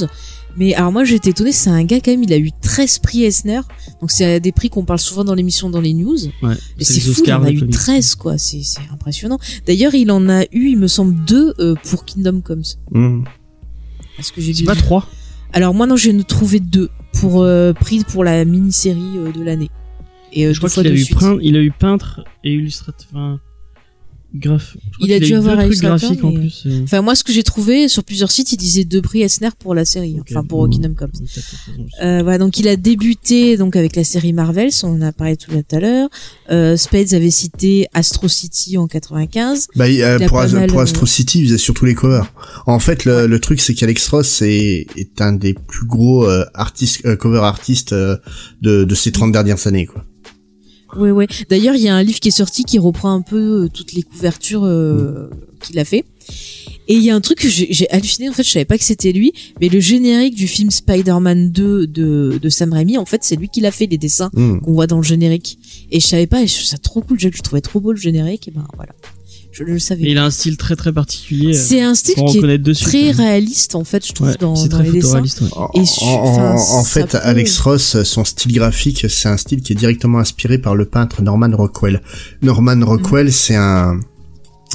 Mais 0.58 0.74
alors 0.74 0.90
moi 0.92 1.04
j'étais 1.04 1.30
étonné, 1.30 1.52
c'est 1.52 1.70
un 1.70 1.84
gars 1.84 2.00
quand 2.00 2.10
même, 2.10 2.22
il 2.24 2.32
a 2.32 2.38
eu 2.38 2.50
13 2.60 2.98
prix 2.98 3.22
Eisner. 3.24 3.60
Donc 4.00 4.10
c'est 4.10 4.40
des 4.40 4.52
prix 4.52 4.68
qu'on 4.70 4.84
parle 4.84 4.98
souvent 4.98 5.24
dans 5.24 5.34
l'émission 5.34 5.70
dans 5.70 5.80
les 5.80 5.94
news. 5.94 6.16
Ouais, 6.42 6.54
Et 6.78 6.84
c'est 6.84 7.00
fou, 7.00 7.22
il 7.24 7.32
en 7.32 7.44
a 7.44 7.50
eu 7.50 7.60
comics. 7.60 7.74
13 7.74 8.14
quoi, 8.16 8.38
c'est 8.38 8.62
c'est 8.62 8.80
impressionnant. 8.92 9.38
D'ailleurs, 9.66 9.94
il 9.94 10.10
en 10.10 10.28
a 10.28 10.42
eu, 10.52 10.68
il 10.70 10.76
me 10.78 10.88
semble, 10.88 11.14
deux 11.24 11.54
euh, 11.60 11.74
pour 11.88 12.04
Kingdom 12.04 12.40
Comes. 12.40 12.62
Hmm. 12.90 13.22
Parce 14.16 14.32
que 14.32 14.40
j'ai 14.40 14.52
dû- 14.52 14.64
pas 14.64 14.74
trois. 14.74 15.06
Alors 15.52 15.74
moi 15.74 15.86
non, 15.86 15.96
j'ai 15.96 16.12
trouvé 16.24 16.60
deux 16.60 16.90
pour 17.20 17.42
euh, 17.42 17.72
prix 17.72 18.04
pour 18.04 18.24
la 18.24 18.44
mini-série 18.44 19.00
euh, 19.16 19.32
de 19.32 19.42
l'année. 19.42 19.70
Et 20.32 20.46
euh, 20.46 20.52
Je 20.52 20.58
crois 20.58 20.68
qu'il 20.70 20.86
a 20.86 20.90
eu 20.90 20.98
suite. 20.98 21.18
peint- 21.18 21.38
il 21.40 21.56
a 21.56 21.60
eu 21.60 21.70
peintre 21.70 22.24
et 22.44 22.52
illustrateur. 22.52 23.06
Enfin, 23.12 23.40
Il 25.00 25.12
a 25.12 25.18
dû 25.20 25.34
avoir 25.34 25.56
illustrateur, 25.64 25.98
graphiques 26.10 26.24
en 26.24 26.32
plus. 26.32 26.62
euh. 26.66 26.82
Enfin 26.84 27.00
moi 27.00 27.14
ce 27.14 27.24
que 27.24 27.32
j'ai 27.32 27.42
trouvé 27.42 27.88
sur 27.88 28.04
plusieurs 28.04 28.30
sites, 28.30 28.52
il 28.52 28.56
disait 28.58 28.84
deux 28.84 29.00
prix 29.00 29.22
Eisner 29.22 29.48
pour 29.58 29.74
la 29.74 29.84
série, 29.86 30.16
enfin 30.20 30.44
pour 30.44 30.68
Kingdom 30.68 30.94
peut-être 30.94 31.10
raison 31.62 31.84
aussi. 31.86 32.02
Euh, 32.02 32.22
voilà, 32.22 32.36
donc 32.38 32.58
il 32.58 32.68
a 32.68 32.76
débuté 32.76 33.56
donc 33.56 33.74
avec 33.74 33.96
la 33.96 34.04
série 34.04 34.32
Marvel, 34.34 34.68
on 34.82 34.88
en 34.88 35.00
a 35.02 35.12
parlé 35.12 35.36
tout 35.36 35.50
à 35.72 35.80
l'heure. 35.80 36.08
Euh, 36.50 36.76
Spades 36.76 37.14
avait 37.14 37.30
cité 37.30 37.86
Astro 37.94 38.28
City 38.28 38.76
en 38.76 38.86
95. 38.86 39.68
Bah, 39.76 39.88
il- 39.88 40.02
euh, 40.02 40.18
Il 40.20 40.24
a 40.24 40.28
pour, 40.28 40.40
As- 40.40 40.52
mal, 40.52 40.68
pour 40.68 40.80
euh, 40.80 40.82
Astro 40.82 41.06
City, 41.06 41.40
il 41.40 41.44
faisait 41.46 41.58
surtout 41.58 41.86
les 41.86 41.94
covers. 41.94 42.30
En 42.66 42.78
fait, 42.78 43.04
le, 43.06 43.26
le 43.26 43.40
truc, 43.40 43.60
c'est 43.60 43.74
qu'Alex 43.74 44.08
Ross 44.08 44.42
est, 44.42 44.86
est 44.96 45.20
un 45.22 45.32
des 45.32 45.54
plus 45.54 45.86
gros 45.86 46.26
euh, 46.28 46.44
artistes, 46.54 47.04
euh, 47.06 47.16
cover 47.16 47.38
artistes 47.42 47.92
euh, 47.94 48.16
de, 48.60 48.84
de 48.84 48.94
ces 48.94 49.10
30 49.12 49.32
dernières 49.32 49.66
années, 49.66 49.86
quoi. 49.86 50.04
Ouais 50.96 51.10
ouais. 51.10 51.26
D'ailleurs, 51.50 51.74
il 51.74 51.82
y 51.82 51.88
a 51.88 51.94
un 51.94 52.02
livre 52.02 52.20
qui 52.20 52.28
est 52.28 52.32
sorti 52.32 52.64
qui 52.64 52.78
reprend 52.78 53.12
un 53.12 53.20
peu 53.20 53.64
euh, 53.64 53.68
toutes 53.68 53.92
les 53.92 54.02
couvertures 54.02 54.64
euh, 54.64 55.28
qu'il 55.60 55.78
a 55.78 55.84
fait. 55.84 56.04
Et 56.90 56.94
il 56.94 57.02
y 57.02 57.10
a 57.10 57.14
un 57.14 57.20
truc 57.20 57.38
que 57.40 57.48
j'ai 57.48 57.88
halluciné, 57.90 58.30
en 58.30 58.32
fait, 58.32 58.42
je 58.44 58.50
savais 58.50 58.64
pas 58.64 58.78
que 58.78 58.84
c'était 58.84 59.12
lui, 59.12 59.32
mais 59.60 59.68
le 59.68 59.78
générique 59.78 60.34
du 60.34 60.46
film 60.48 60.70
Spider-Man 60.70 61.50
2 61.50 61.86
de, 61.86 62.38
de 62.40 62.48
Sam 62.48 62.72
Raimi, 62.72 62.96
en 62.96 63.04
fait, 63.04 63.22
c'est 63.24 63.36
lui 63.36 63.50
qui 63.50 63.60
l'a 63.60 63.70
fait, 63.70 63.84
les 63.86 63.98
dessins 63.98 64.30
Hmm. 64.32 64.60
qu'on 64.60 64.72
voit 64.72 64.86
dans 64.86 64.96
le 64.96 65.02
générique. 65.02 65.58
Et 65.90 66.00
je 66.00 66.06
savais 66.06 66.26
pas, 66.26 66.42
et 66.42 66.46
je 66.46 66.54
trouve 66.54 66.66
ça 66.66 66.78
trop 66.78 67.02
cool, 67.02 67.20
je, 67.20 67.28
je 67.30 67.42
trouvais 67.42 67.60
trop 67.60 67.80
beau 67.80 67.92
le 67.92 67.98
générique, 67.98 68.48
et 68.48 68.50
ben 68.52 68.66
voilà. 68.76 68.92
Je 69.58 69.64
ne 69.64 69.70
le 69.70 69.78
savais 69.80 70.04
Et 70.04 70.10
il 70.12 70.18
a 70.18 70.24
un 70.24 70.30
style 70.30 70.56
très 70.56 70.76
très 70.76 70.92
particulier. 70.92 71.48
euh, 71.56 71.58
C'est 71.60 71.80
un 71.80 71.94
style 71.96 72.14
qui 72.14 72.38
est 72.38 72.58
dessus. 72.58 72.84
très 72.84 73.10
réaliste, 73.10 73.74
en 73.74 73.82
fait, 73.82 74.06
je 74.06 74.12
trouve, 74.12 74.28
Ouais, 74.28 74.34
dans, 74.38 74.54
c'est 74.54 74.68
dans 74.68 74.78
très 74.78 74.86
les 74.90 75.00
dessins. 75.00 75.20
ouais. 75.20 75.48
En, 75.56 75.70
Et 75.74 75.84
su- 75.84 76.04
en- 76.04 76.84
fait, 76.84 77.06
peut- 77.10 77.18
Alex 77.22 77.58
Ross, 77.58 78.02
son 78.04 78.24
style 78.24 78.52
graphique, 78.52 79.06
c'est 79.08 79.28
un 79.28 79.36
style 79.36 79.60
qui 79.62 79.72
est 79.72 79.76
directement 79.76 80.18
inspiré 80.20 80.58
par 80.58 80.76
le 80.76 80.84
peintre 80.84 81.22
Norman 81.22 81.50
Rockwell. 81.52 82.02
Norman 82.42 82.84
Rockwell, 82.84 83.32
c'est 83.32 83.56
un, 83.56 83.98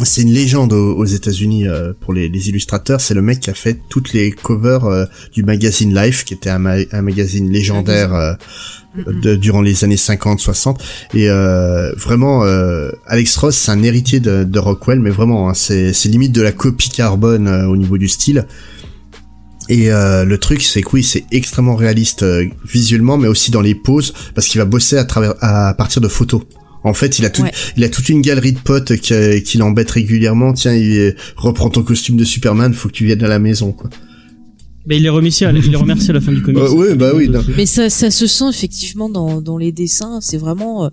c'est 0.01 0.23
une 0.23 0.31
légende 0.31 0.73
aux, 0.73 1.05
États-Unis 1.05 1.67
euh, 1.67 1.93
pour 1.99 2.13
les, 2.13 2.27
les 2.27 2.49
illustrateurs. 2.49 2.99
C'est 2.99 3.13
le 3.13 3.21
mec 3.21 3.39
qui 3.41 3.49
a 3.51 3.53
fait 3.53 3.79
toutes 3.89 4.11
les 4.13 4.31
covers 4.31 4.85
euh, 4.85 5.05
du 5.33 5.43
magazine 5.43 5.93
Life, 5.93 6.25
qui 6.25 6.33
était 6.33 6.49
un, 6.49 6.57
ma- 6.59 6.77
un 6.91 7.01
magazine 7.03 7.49
légendaire 7.51 8.13
euh, 8.15 8.33
de- 9.21 9.35
durant 9.35 9.61
les 9.61 9.83
années 9.83 9.95
50-60. 9.95 10.77
Et 11.13 11.29
euh, 11.29 11.93
vraiment, 11.93 12.43
euh, 12.43 12.89
Alex 13.05 13.37
Ross, 13.37 13.55
c'est 13.55 13.71
un 13.71 13.83
héritier 13.83 14.19
de, 14.19 14.43
de 14.43 14.59
Rockwell, 14.59 14.99
mais 14.99 15.11
vraiment, 15.11 15.47
hein, 15.49 15.53
c'est 15.53 15.93
c'est 15.93 16.09
limite 16.09 16.31
de 16.31 16.41
la 16.41 16.51
copie 16.51 16.89
carbone 16.89 17.47
euh, 17.47 17.67
au 17.67 17.77
niveau 17.77 17.99
du 17.99 18.07
style. 18.07 18.47
Et 19.69 19.91
euh, 19.93 20.25
le 20.25 20.37
truc, 20.39 20.61
c'est 20.61 20.81
que 20.81 20.89
oui, 20.93 21.03
c'est 21.03 21.23
extrêmement 21.31 21.75
réaliste 21.75 22.23
euh, 22.23 22.45
visuellement, 22.65 23.17
mais 23.17 23.27
aussi 23.27 23.49
dans 23.51 23.61
les 23.61 23.75
poses, 23.75 24.13
parce 24.35 24.47
qu'il 24.47 24.59
va 24.59 24.65
bosser 24.65 24.97
à 24.97 25.05
travers, 25.05 25.35
à 25.39 25.73
partir 25.75 26.01
de 26.01 26.07
photos. 26.09 26.41
En 26.83 26.93
fait, 26.93 27.19
il 27.19 27.25
a 27.25 27.29
tout, 27.29 27.43
Ouais. 27.43 27.51
il 27.77 27.83
a 27.83 27.89
toute 27.89 28.09
une 28.09 28.21
galerie 28.21 28.51
de 28.53 28.59
potes 28.59 28.97
qui, 28.97 29.13
euh, 29.13 29.39
qui 29.39 29.57
l'embêtent 29.57 29.91
régulièrement. 29.91 30.53
Tiens, 30.53 30.73
il 30.73 31.15
reprend 31.35 31.69
ton 31.69 31.81
costume 31.83 32.17
de 32.17 32.25
Superman, 32.25 32.73
faut 32.73 32.89
que 32.89 32.93
tu 32.93 33.05
viennes 33.05 33.23
à 33.23 33.27
la 33.27 33.39
maison, 33.39 33.71
quoi. 33.71 33.89
Mais 34.85 34.97
il 34.97 35.03
les 35.03 35.09
remercie 35.09 35.45
il 35.45 35.71
les 35.71 35.77
remercie 35.77 36.09
à 36.09 36.13
la 36.13 36.19
fin 36.19 36.31
du 36.33 36.41
comics. 36.41 36.61
Euh, 36.61 36.69
ouais, 36.73 36.95
bah 36.95 37.11
oui, 37.15 37.29
non. 37.29 37.41
Mais 37.55 37.65
ça, 37.65 37.89
ça 37.89 38.11
se 38.11 38.27
sent 38.27 38.49
effectivement 38.49 39.07
dans, 39.09 39.39
dans 39.39 39.57
les 39.57 39.71
dessins. 39.71 40.19
C'est 40.19 40.35
vraiment, 40.37 40.85
euh, 40.85 40.89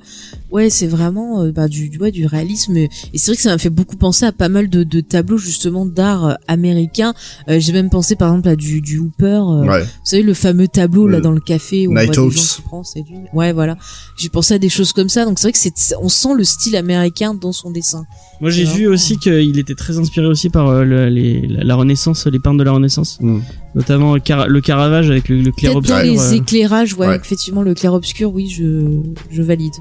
ouais, 0.53 0.71
c'est 0.71 0.87
vraiment 0.87 1.43
euh, 1.43 1.51
bah, 1.51 1.67
du, 1.67 1.89
du, 1.89 1.99
ouais, 1.99 2.13
du 2.13 2.25
réalisme. 2.27 2.77
Et 2.77 2.89
c'est 3.15 3.33
vrai 3.33 3.37
que 3.37 3.43
ça 3.43 3.51
m'a 3.51 3.59
fait 3.59 3.69
beaucoup 3.71 3.97
penser 3.97 4.25
à 4.27 4.31
pas 4.33 4.49
mal 4.49 4.69
de, 4.71 4.85
de 4.85 5.01
tableaux 5.01 5.39
justement 5.39 5.87
d'art 5.87 6.25
euh, 6.27 6.35
américain. 6.47 7.15
Euh, 7.49 7.59
J'ai 7.59 7.73
même 7.73 7.91
pensé 7.91 8.15
par 8.15 8.29
exemple 8.31 8.49
à 8.49 8.55
du, 8.57 8.81
du 8.81 8.99
Hooper. 8.99 9.25
euh, 9.25 9.65
Ouais. 9.67 9.83
Vous 9.83 9.89
savez 10.05 10.23
le 10.23 10.35
fameux 10.35 10.69
tableau 10.69 11.09
là 11.09 11.21
dans 11.21 11.33
le 11.33 11.41
café 11.41 11.89
où 11.89 11.91
on 11.91 11.95
voit 11.95 12.07
des 12.07 12.13
gens 12.13 12.27
Nighthawks. 12.27 12.57
qui 12.57 12.63
prennent, 12.63 12.85
c'est 12.85 13.01
lui. 13.01 13.19
Ouais, 13.35 13.53
voilà. 13.53 13.77
J'ai 14.17 14.29
pensé 14.29 14.55
à 14.55 14.59
des 14.59 14.69
choses 14.69 14.93
comme 14.93 15.09
ça. 15.09 15.25
Donc 15.25 15.41
c'est 15.41 15.49
vrai 15.49 15.53
que 15.53 15.59
c'est, 15.59 15.95
on 16.01 16.09
sent 16.09 16.35
le 16.37 16.45
style 16.45 16.77
américain 16.77 17.35
dans 17.35 17.53
son 17.53 17.73
dessin. 17.73 18.05
Moi, 18.41 18.51
j'ai 18.51 18.65
vu 18.65 18.87
aussi 18.87 19.19
qu'il 19.19 19.59
était 19.59 19.75
très 19.75 19.99
inspiré 19.99 20.27
aussi 20.27 20.49
par 20.49 20.69
euh, 20.69 20.85
le- 20.85 21.09
les, 21.09 21.47
la, 21.47 21.65
la 21.65 21.75
Renaissance, 21.75 22.27
les 22.27 22.39
peintres 22.39 22.59
de 22.59 22.63
la 22.65 22.73
Renaissance, 22.73 23.19
Mm. 23.21 23.41
Notamment 23.75 24.19
Cara- 24.19 24.47
le 24.49 24.61
Caravage 24.61 25.11
avec 25.11 25.29
le, 25.29 25.43
le 25.43 25.53
clair 25.53 25.73
Peut-être 25.73 25.87
dans 25.89 25.95
obscur. 25.97 26.13
les 26.13 26.19
euh, 26.19 26.37
éclairages, 26.37 26.95
ouais, 26.95 27.07
Ouais. 27.09 27.17
effectivement, 27.17 27.63
le 27.63 27.75
clair-obscur, 27.75 28.33
oui, 28.33 28.49
je, 28.49 29.01
je 29.31 29.43
valide. 29.43 29.73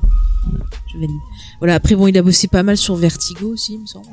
Je 0.93 0.97
valide. 0.97 1.09
Voilà, 1.59 1.75
après, 1.75 1.95
bon, 1.95 2.07
il 2.07 2.17
a 2.17 2.21
bossé 2.21 2.47
pas 2.47 2.63
mal 2.63 2.77
sur 2.77 2.95
Vertigo 2.95 3.47
aussi, 3.53 3.73
il 3.73 3.81
me 3.81 3.85
semble. 3.85 4.07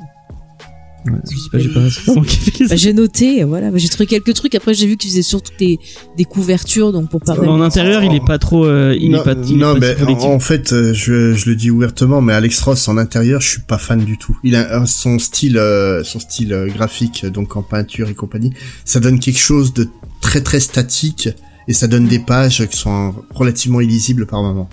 Ouais, 1.11 1.19
je 1.29 1.37
sais 1.37 1.49
pas, 1.49 1.57
j'ai 1.59 1.69
pas. 1.69 2.67
Bah, 2.69 2.75
j'ai 2.75 2.93
noté, 2.93 3.43
voilà, 3.43 3.69
j'ai 3.75 3.89
trouvé 3.89 4.05
quelques 4.07 4.33
trucs. 4.33 4.55
Après, 4.55 4.73
j'ai 4.73 4.87
vu 4.87 4.97
qu'il 4.97 5.09
faisait 5.09 5.21
surtout 5.21 5.51
des, 5.59 5.79
des 6.17 6.25
couvertures, 6.25 6.91
donc 6.91 7.09
pour 7.09 7.21
mal. 7.27 7.47
En 7.47 7.61
intérieur, 7.61 8.03
il 8.03 8.13
est 8.13 8.25
pas 8.25 8.39
trop, 8.39 8.65
euh, 8.65 8.95
il 8.99 9.11
non, 9.11 9.21
est 9.21 9.23
pas, 9.23 9.33
il 9.33 9.53
est 9.53 9.57
non, 9.57 9.73
pas 9.73 9.79
mais 9.79 10.01
en, 10.03 10.33
en 10.33 10.39
fait, 10.39 10.73
euh, 10.73 10.93
je, 10.93 11.33
je 11.33 11.49
le 11.49 11.55
dis 11.55 11.71
ouvertement, 11.71 12.21
mais 12.21 12.33
Alex 12.33 12.59
Ross 12.61 12.87
en 12.87 12.97
intérieur, 12.97 13.41
je 13.41 13.49
suis 13.49 13.61
pas 13.61 13.77
fan 13.77 14.03
du 14.03 14.17
tout. 14.17 14.37
Il 14.43 14.55
a 14.55 14.85
son 14.85 15.19
style, 15.19 15.57
euh, 15.57 16.03
son 16.03 16.19
style 16.19 16.53
euh, 16.53 16.67
graphique, 16.67 17.25
donc 17.25 17.55
en 17.55 17.63
peinture 17.63 18.09
et 18.09 18.13
compagnie, 18.13 18.53
ça 18.85 18.99
donne 18.99 19.19
quelque 19.19 19.39
chose 19.39 19.73
de 19.73 19.87
très 20.21 20.41
très 20.41 20.59
statique 20.59 21.29
et 21.67 21.73
ça 21.73 21.87
donne 21.87 22.07
des 22.07 22.19
pages 22.19 22.65
qui 22.67 22.77
sont 22.77 23.13
relativement 23.33 23.81
illisibles 23.81 24.25
par 24.25 24.41
moment. 24.41 24.69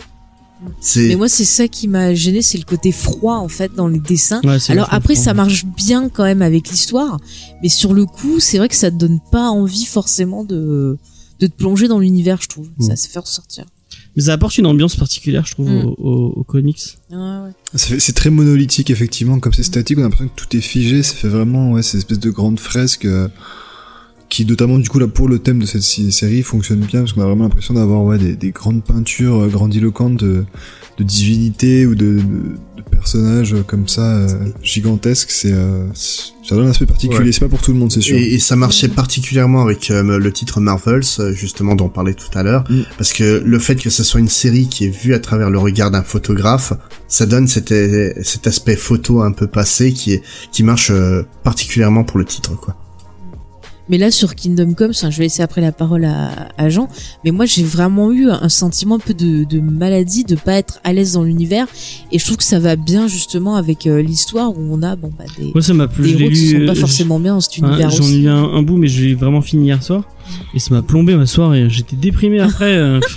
C'est 0.80 1.08
Mais 1.08 1.16
moi, 1.16 1.28
c'est 1.28 1.44
ça 1.44 1.68
qui 1.68 1.88
m'a 1.88 2.14
gêné, 2.14 2.42
c'est 2.42 2.58
le 2.58 2.64
côté 2.64 2.92
froid, 2.92 3.36
en 3.36 3.48
fait, 3.48 3.74
dans 3.74 3.88
les 3.88 4.00
dessins. 4.00 4.40
Ouais, 4.44 4.58
Alors 4.68 4.88
après, 4.92 5.14
ça 5.14 5.34
marche 5.34 5.64
bien 5.64 6.08
quand 6.08 6.24
même 6.24 6.42
avec 6.42 6.68
l'histoire, 6.70 7.18
mais 7.62 7.68
sur 7.68 7.94
le 7.94 8.06
coup, 8.06 8.40
c'est 8.40 8.58
vrai 8.58 8.68
que 8.68 8.76
ça 8.76 8.90
te 8.90 8.96
donne 8.96 9.20
pas 9.32 9.48
envie 9.50 9.84
forcément 9.84 10.44
de, 10.44 10.98
de 11.40 11.46
te 11.46 11.52
plonger 11.52 11.88
dans 11.88 11.98
l'univers, 11.98 12.38
je 12.42 12.48
trouve. 12.48 12.68
Mm. 12.78 12.82
Ça 12.88 12.96
se 12.96 13.08
fait 13.08 13.18
ressortir. 13.18 13.64
Mais 14.16 14.22
ça 14.24 14.32
apporte 14.34 14.58
une 14.58 14.66
ambiance 14.66 14.94
particulière, 14.96 15.44
je 15.46 15.52
trouve, 15.54 15.68
Mm. 15.70 15.84
aux, 15.86 15.94
aux- 15.98 16.32
aux 16.36 16.44
comics. 16.44 16.98
Ouais, 17.10 17.16
ouais. 17.16 17.50
C'est 17.98 18.12
très 18.14 18.30
monolithique, 18.30 18.90
effectivement. 18.90 19.40
Comme 19.40 19.52
c'est 19.52 19.62
statique, 19.64 19.98
on 19.98 20.02
a 20.02 20.04
l'impression 20.04 20.28
que 20.28 20.40
tout 20.40 20.56
est 20.56 20.60
figé. 20.60 21.02
Ça 21.02 21.14
fait 21.14 21.28
vraiment, 21.28 21.72
ouais, 21.72 21.82
cette 21.82 21.96
espèce 21.98 22.20
de 22.20 22.30
grande 22.30 22.60
fresque 22.60 23.04
euh, 23.06 23.28
qui 24.34 24.44
notamment 24.46 24.78
du 24.78 24.88
coup 24.88 24.98
là 24.98 25.06
pour 25.06 25.28
le 25.28 25.38
thème 25.38 25.60
de 25.60 25.66
cette 25.66 25.82
série 25.82 26.42
fonctionne 26.42 26.80
bien 26.80 27.00
parce 27.00 27.12
qu'on 27.12 27.22
a 27.22 27.26
vraiment 27.26 27.44
l'impression 27.44 27.74
d'avoir 27.74 28.02
ouais 28.02 28.18
des, 28.18 28.34
des 28.34 28.50
grandes 28.50 28.82
peintures 28.82 29.42
euh, 29.44 29.48
grandiloquentes 29.48 30.16
de, 30.16 30.44
de 30.98 31.04
divinités 31.04 31.86
ou 31.86 31.94
de, 31.94 32.16
de, 32.16 32.18
de 32.76 32.82
personnages 32.90 33.54
comme 33.68 33.86
ça 33.86 34.02
euh, 34.02 34.28
gigantesques. 34.62 35.30
C'est 35.30 35.52
euh, 35.52 35.86
ça 35.94 36.56
donne 36.56 36.66
un 36.66 36.70
aspect 36.70 36.86
particulier. 36.86 37.20
Ouais. 37.26 37.32
C'est 37.32 37.40
pas 37.40 37.48
pour 37.48 37.62
tout 37.62 37.72
le 37.72 37.78
monde, 37.78 37.92
c'est 37.92 38.00
sûr. 38.00 38.16
Et, 38.16 38.34
et 38.34 38.38
ça 38.40 38.56
marchait 38.56 38.88
particulièrement 38.88 39.62
avec 39.62 39.90
euh, 39.90 40.18
le 40.18 40.32
titre 40.32 40.60
Marvels, 40.60 41.02
euh, 41.20 41.32
justement 41.32 41.74
dont 41.76 41.86
on 41.86 41.88
parlait 41.88 42.14
tout 42.14 42.36
à 42.36 42.42
l'heure, 42.42 42.64
Mm. 42.68 42.82
parce 42.98 43.12
que 43.12 43.40
le 43.44 43.58
fait 43.60 43.76
que 43.76 43.90
ce 43.90 44.02
soit 44.02 44.20
une 44.20 44.28
série 44.28 44.68
qui 44.68 44.84
est 44.86 44.88
vue 45.04 45.14
à 45.14 45.20
travers 45.20 45.48
le 45.50 45.58
regard 45.58 45.90
d'un 45.90 46.02
photographe, 46.02 46.72
ça 47.08 47.26
donne 47.26 47.46
cet, 47.46 47.70
euh, 47.72 48.12
cet 48.22 48.46
aspect 48.46 48.76
photo 48.76 49.22
un 49.22 49.32
peu 49.32 49.46
passé 49.46 49.92
qui 49.92 50.12
est 50.14 50.22
qui 50.52 50.62
marche 50.64 50.90
euh, 50.90 51.22
particulièrement 51.44 52.02
pour 52.04 52.18
le 52.18 52.24
titre, 52.24 52.56
quoi. 52.56 52.76
Mais 53.88 53.98
là, 53.98 54.10
sur 54.10 54.34
Kingdom 54.34 54.74
Come, 54.74 54.90
enfin, 54.90 55.10
je 55.10 55.18
vais 55.18 55.24
laisser 55.24 55.42
après 55.42 55.60
la 55.60 55.72
parole 55.72 56.04
à, 56.04 56.48
à 56.56 56.68
Jean, 56.70 56.88
mais 57.24 57.30
moi, 57.30 57.44
j'ai 57.44 57.62
vraiment 57.62 58.12
eu 58.12 58.30
un 58.30 58.48
sentiment 58.48 58.96
un 58.96 58.98
peu 58.98 59.14
de, 59.14 59.44
de 59.44 59.60
maladie, 59.60 60.24
de 60.24 60.36
pas 60.36 60.54
être 60.54 60.80
à 60.84 60.92
l'aise 60.92 61.12
dans 61.12 61.22
l'univers, 61.22 61.66
et 62.10 62.18
je 62.18 62.24
trouve 62.24 62.38
que 62.38 62.44
ça 62.44 62.58
va 62.58 62.76
bien 62.76 63.08
justement 63.08 63.56
avec 63.56 63.86
euh, 63.86 64.00
l'histoire 64.02 64.50
où 64.56 64.60
on 64.70 64.82
a 64.82 64.96
bon 64.96 65.10
bah 65.18 65.24
des, 65.38 65.52
Moi, 65.52 65.62
ça 65.62 65.74
m'a 65.74 65.86
plu. 65.88 66.04
des 66.04 66.08
Je 66.12 66.18
héros 66.18 66.30
qui 66.30 66.50
sont 66.50 66.66
pas 66.66 66.72
euh, 66.72 66.74
forcément 66.74 67.20
bien 67.20 67.34
dans 67.34 67.40
cet 67.40 67.58
univers 67.58 67.90
J'en 67.90 68.04
ai 68.08 68.16
eu 68.16 68.28
un, 68.28 68.42
un 68.42 68.62
bout, 68.62 68.76
mais 68.76 68.88
j'ai 68.88 69.14
vraiment 69.14 69.42
fini 69.42 69.66
hier 69.66 69.82
soir. 69.82 70.04
Et 70.54 70.58
ça 70.58 70.72
m'a 70.74 70.82
plombé 70.82 71.14
ma 71.16 71.26
soirée. 71.26 71.68
J'étais 71.68 71.96
déprimé 71.96 72.40
après. 72.40 73.00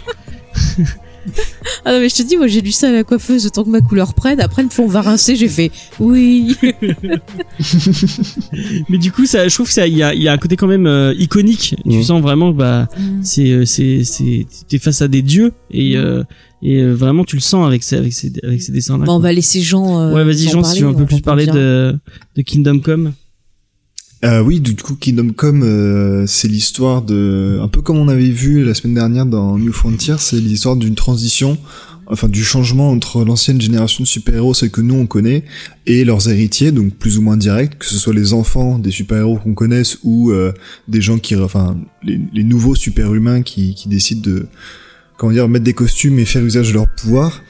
Ah 1.85 1.93
non, 1.93 1.99
mais 1.99 2.09
je 2.09 2.15
te 2.15 2.23
dis, 2.23 2.37
moi, 2.37 2.47
j'ai 2.47 2.61
lu 2.61 2.71
ça 2.71 2.89
à 2.89 2.91
la 2.91 3.03
coiffeuse, 3.03 3.45
autant 3.45 3.63
que 3.63 3.69
ma 3.69 3.81
couleur 3.81 4.13
prenne. 4.13 4.41
Après, 4.41 4.61
une 4.61 4.69
fois 4.69 4.85
on 4.85 4.89
va 4.89 5.01
rincer, 5.01 5.35
j'ai 5.35 5.47
fait 5.47 5.71
oui. 5.99 6.55
mais 8.89 8.97
du 8.97 9.11
coup, 9.11 9.25
ça, 9.25 9.47
je 9.47 9.53
trouve 9.53 9.67
que 9.67 9.73
ça, 9.73 9.87
il 9.87 9.97
y 9.97 10.03
a, 10.03 10.13
il 10.13 10.21
y 10.21 10.27
a 10.27 10.33
un 10.33 10.37
côté 10.37 10.55
quand 10.55 10.67
même 10.67 10.87
euh, 10.87 11.13
iconique. 11.17 11.75
Tu 11.89 12.03
sens 12.03 12.21
vraiment 12.21 12.51
que 12.51 12.57
bah, 12.57 12.87
c'est, 13.21 13.49
euh, 13.51 13.65
c'est, 13.65 14.03
c'est, 14.03 14.45
t'es 14.67 14.79
face 14.79 15.01
à 15.01 15.07
des 15.07 15.21
dieux 15.21 15.53
et 15.71 15.97
euh, 15.97 16.23
et 16.63 16.81
euh, 16.81 16.93
vraiment 16.93 17.23
tu 17.23 17.35
le 17.35 17.41
sens 17.41 17.67
avec 17.67 17.83
ces, 17.83 17.97
avec 17.97 18.13
ces, 18.13 18.31
avec 18.43 18.61
ces 18.61 18.71
dessins-là. 18.71 19.05
Bon, 19.05 19.15
on 19.15 19.19
va 19.19 19.31
laisser 19.31 19.61
Jean. 19.61 20.01
euh, 20.01 20.13
ouais, 20.13 20.23
vas-y, 20.23 20.49
Jean, 20.49 20.63
si 20.63 20.77
tu 20.77 20.83
veux 20.83 20.89
un 20.89 20.93
peu 20.93 21.05
plus 21.05 21.21
parler 21.21 21.45
de, 21.45 21.95
de 22.35 22.41
Kingdom 22.41 22.79
Come. 22.79 23.13
Euh, 24.25 24.41
oui, 24.41 24.59
du 24.59 24.75
coup, 24.75 24.95
Kingdom 24.95 25.29
Come, 25.29 25.61
euh, 25.63 26.25
c'est 26.25 26.47
l'histoire 26.47 27.03
de, 27.03 27.59
un 27.61 27.67
peu 27.67 27.81
comme 27.81 27.97
on 27.97 28.07
avait 28.07 28.31
vu 28.31 28.63
la 28.63 28.73
semaine 28.73 28.95
dernière 28.95 29.27
dans 29.27 29.59
New 29.59 29.71
Frontier, 29.71 30.15
c'est 30.17 30.37
l'histoire 30.37 30.75
d'une 30.75 30.95
transition, 30.95 31.55
enfin 32.07 32.27
du 32.27 32.43
changement 32.43 32.89
entre 32.89 33.23
l'ancienne 33.23 33.61
génération 33.61 34.03
de 34.03 34.07
super-héros, 34.07 34.55
celle 34.55 34.71
que 34.71 34.81
nous 34.81 34.95
on 34.95 35.05
connaît, 35.05 35.43
et 35.85 36.03
leurs 36.03 36.29
héritiers, 36.29 36.71
donc 36.71 36.95
plus 36.95 37.19
ou 37.19 37.21
moins 37.21 37.37
directs, 37.37 37.77
que 37.77 37.85
ce 37.85 37.99
soit 37.99 38.13
les 38.13 38.33
enfants 38.33 38.79
des 38.79 38.89
super-héros 38.89 39.37
qu'on 39.37 39.53
connaisse 39.53 39.99
ou 40.03 40.31
euh, 40.31 40.51
des 40.87 41.01
gens 41.01 41.19
qui, 41.19 41.35
enfin, 41.35 41.77
les, 42.03 42.43
nouveaux 42.43 42.75
super-humains 42.75 43.43
qui, 43.43 43.75
qui 43.75 43.87
décident 43.87 44.21
de, 44.21 44.47
comment 45.17 45.31
dire, 45.31 45.47
mettre 45.47 45.65
des 45.65 45.73
costumes 45.73 46.17
et 46.17 46.25
faire 46.25 46.43
usage 46.43 46.69
de 46.69 46.73
leur 46.73 46.87
pouvoir. 46.87 47.43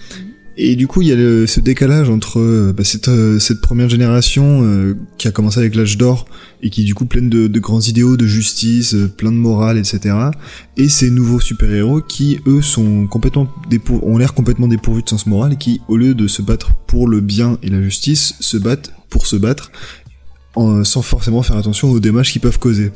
Et 0.59 0.75
du 0.75 0.87
coup, 0.87 1.03
il 1.03 1.07
y 1.09 1.11
a 1.11 1.47
ce 1.47 1.59
décalage 1.59 2.09
entre 2.09 2.39
euh, 2.39 2.73
bah, 2.75 2.83
cette, 2.83 3.09
euh, 3.09 3.37
cette 3.37 3.61
première 3.61 3.89
génération 3.89 4.63
euh, 4.63 4.95
qui 5.19 5.27
a 5.27 5.31
commencé 5.31 5.59
avec 5.59 5.75
l'âge 5.75 5.97
d'or 5.97 6.25
et 6.63 6.71
qui 6.71 6.81
est 6.81 6.83
du 6.83 6.95
coup 6.95 7.05
pleine 7.05 7.29
de, 7.29 7.59
grands 7.59 7.81
idéaux 7.81 8.17
de 8.17 8.25
justice, 8.25 8.95
plein 9.17 9.31
de 9.31 9.37
morale, 9.37 9.77
etc. 9.77 10.15
Et 10.75 10.89
ces 10.89 11.11
nouveaux 11.11 11.39
super-héros 11.39 12.01
qui, 12.01 12.39
eux, 12.47 12.63
sont 12.63 13.05
complètement 13.05 13.47
dépou- 13.69 13.99
ont 14.01 14.17
l'air 14.17 14.33
complètement 14.33 14.67
dépourvus 14.67 15.03
de 15.03 15.09
sens 15.09 15.27
moral 15.27 15.53
et 15.53 15.57
qui, 15.57 15.81
au 15.87 15.95
lieu 15.95 16.15
de 16.15 16.27
se 16.27 16.41
battre 16.41 16.71
pour 16.87 17.07
le 17.07 17.21
bien 17.21 17.59
et 17.61 17.69
la 17.69 17.81
justice, 17.83 18.33
se 18.39 18.57
battent 18.57 18.93
pour 19.09 19.27
se 19.27 19.35
battre 19.35 19.71
sans 20.55 21.03
forcément 21.03 21.43
faire 21.43 21.55
attention 21.57 21.91
aux 21.91 21.99
dommages 21.99 22.31
qu'ils 22.31 22.41
peuvent 22.41 22.57
causer. 22.57 22.91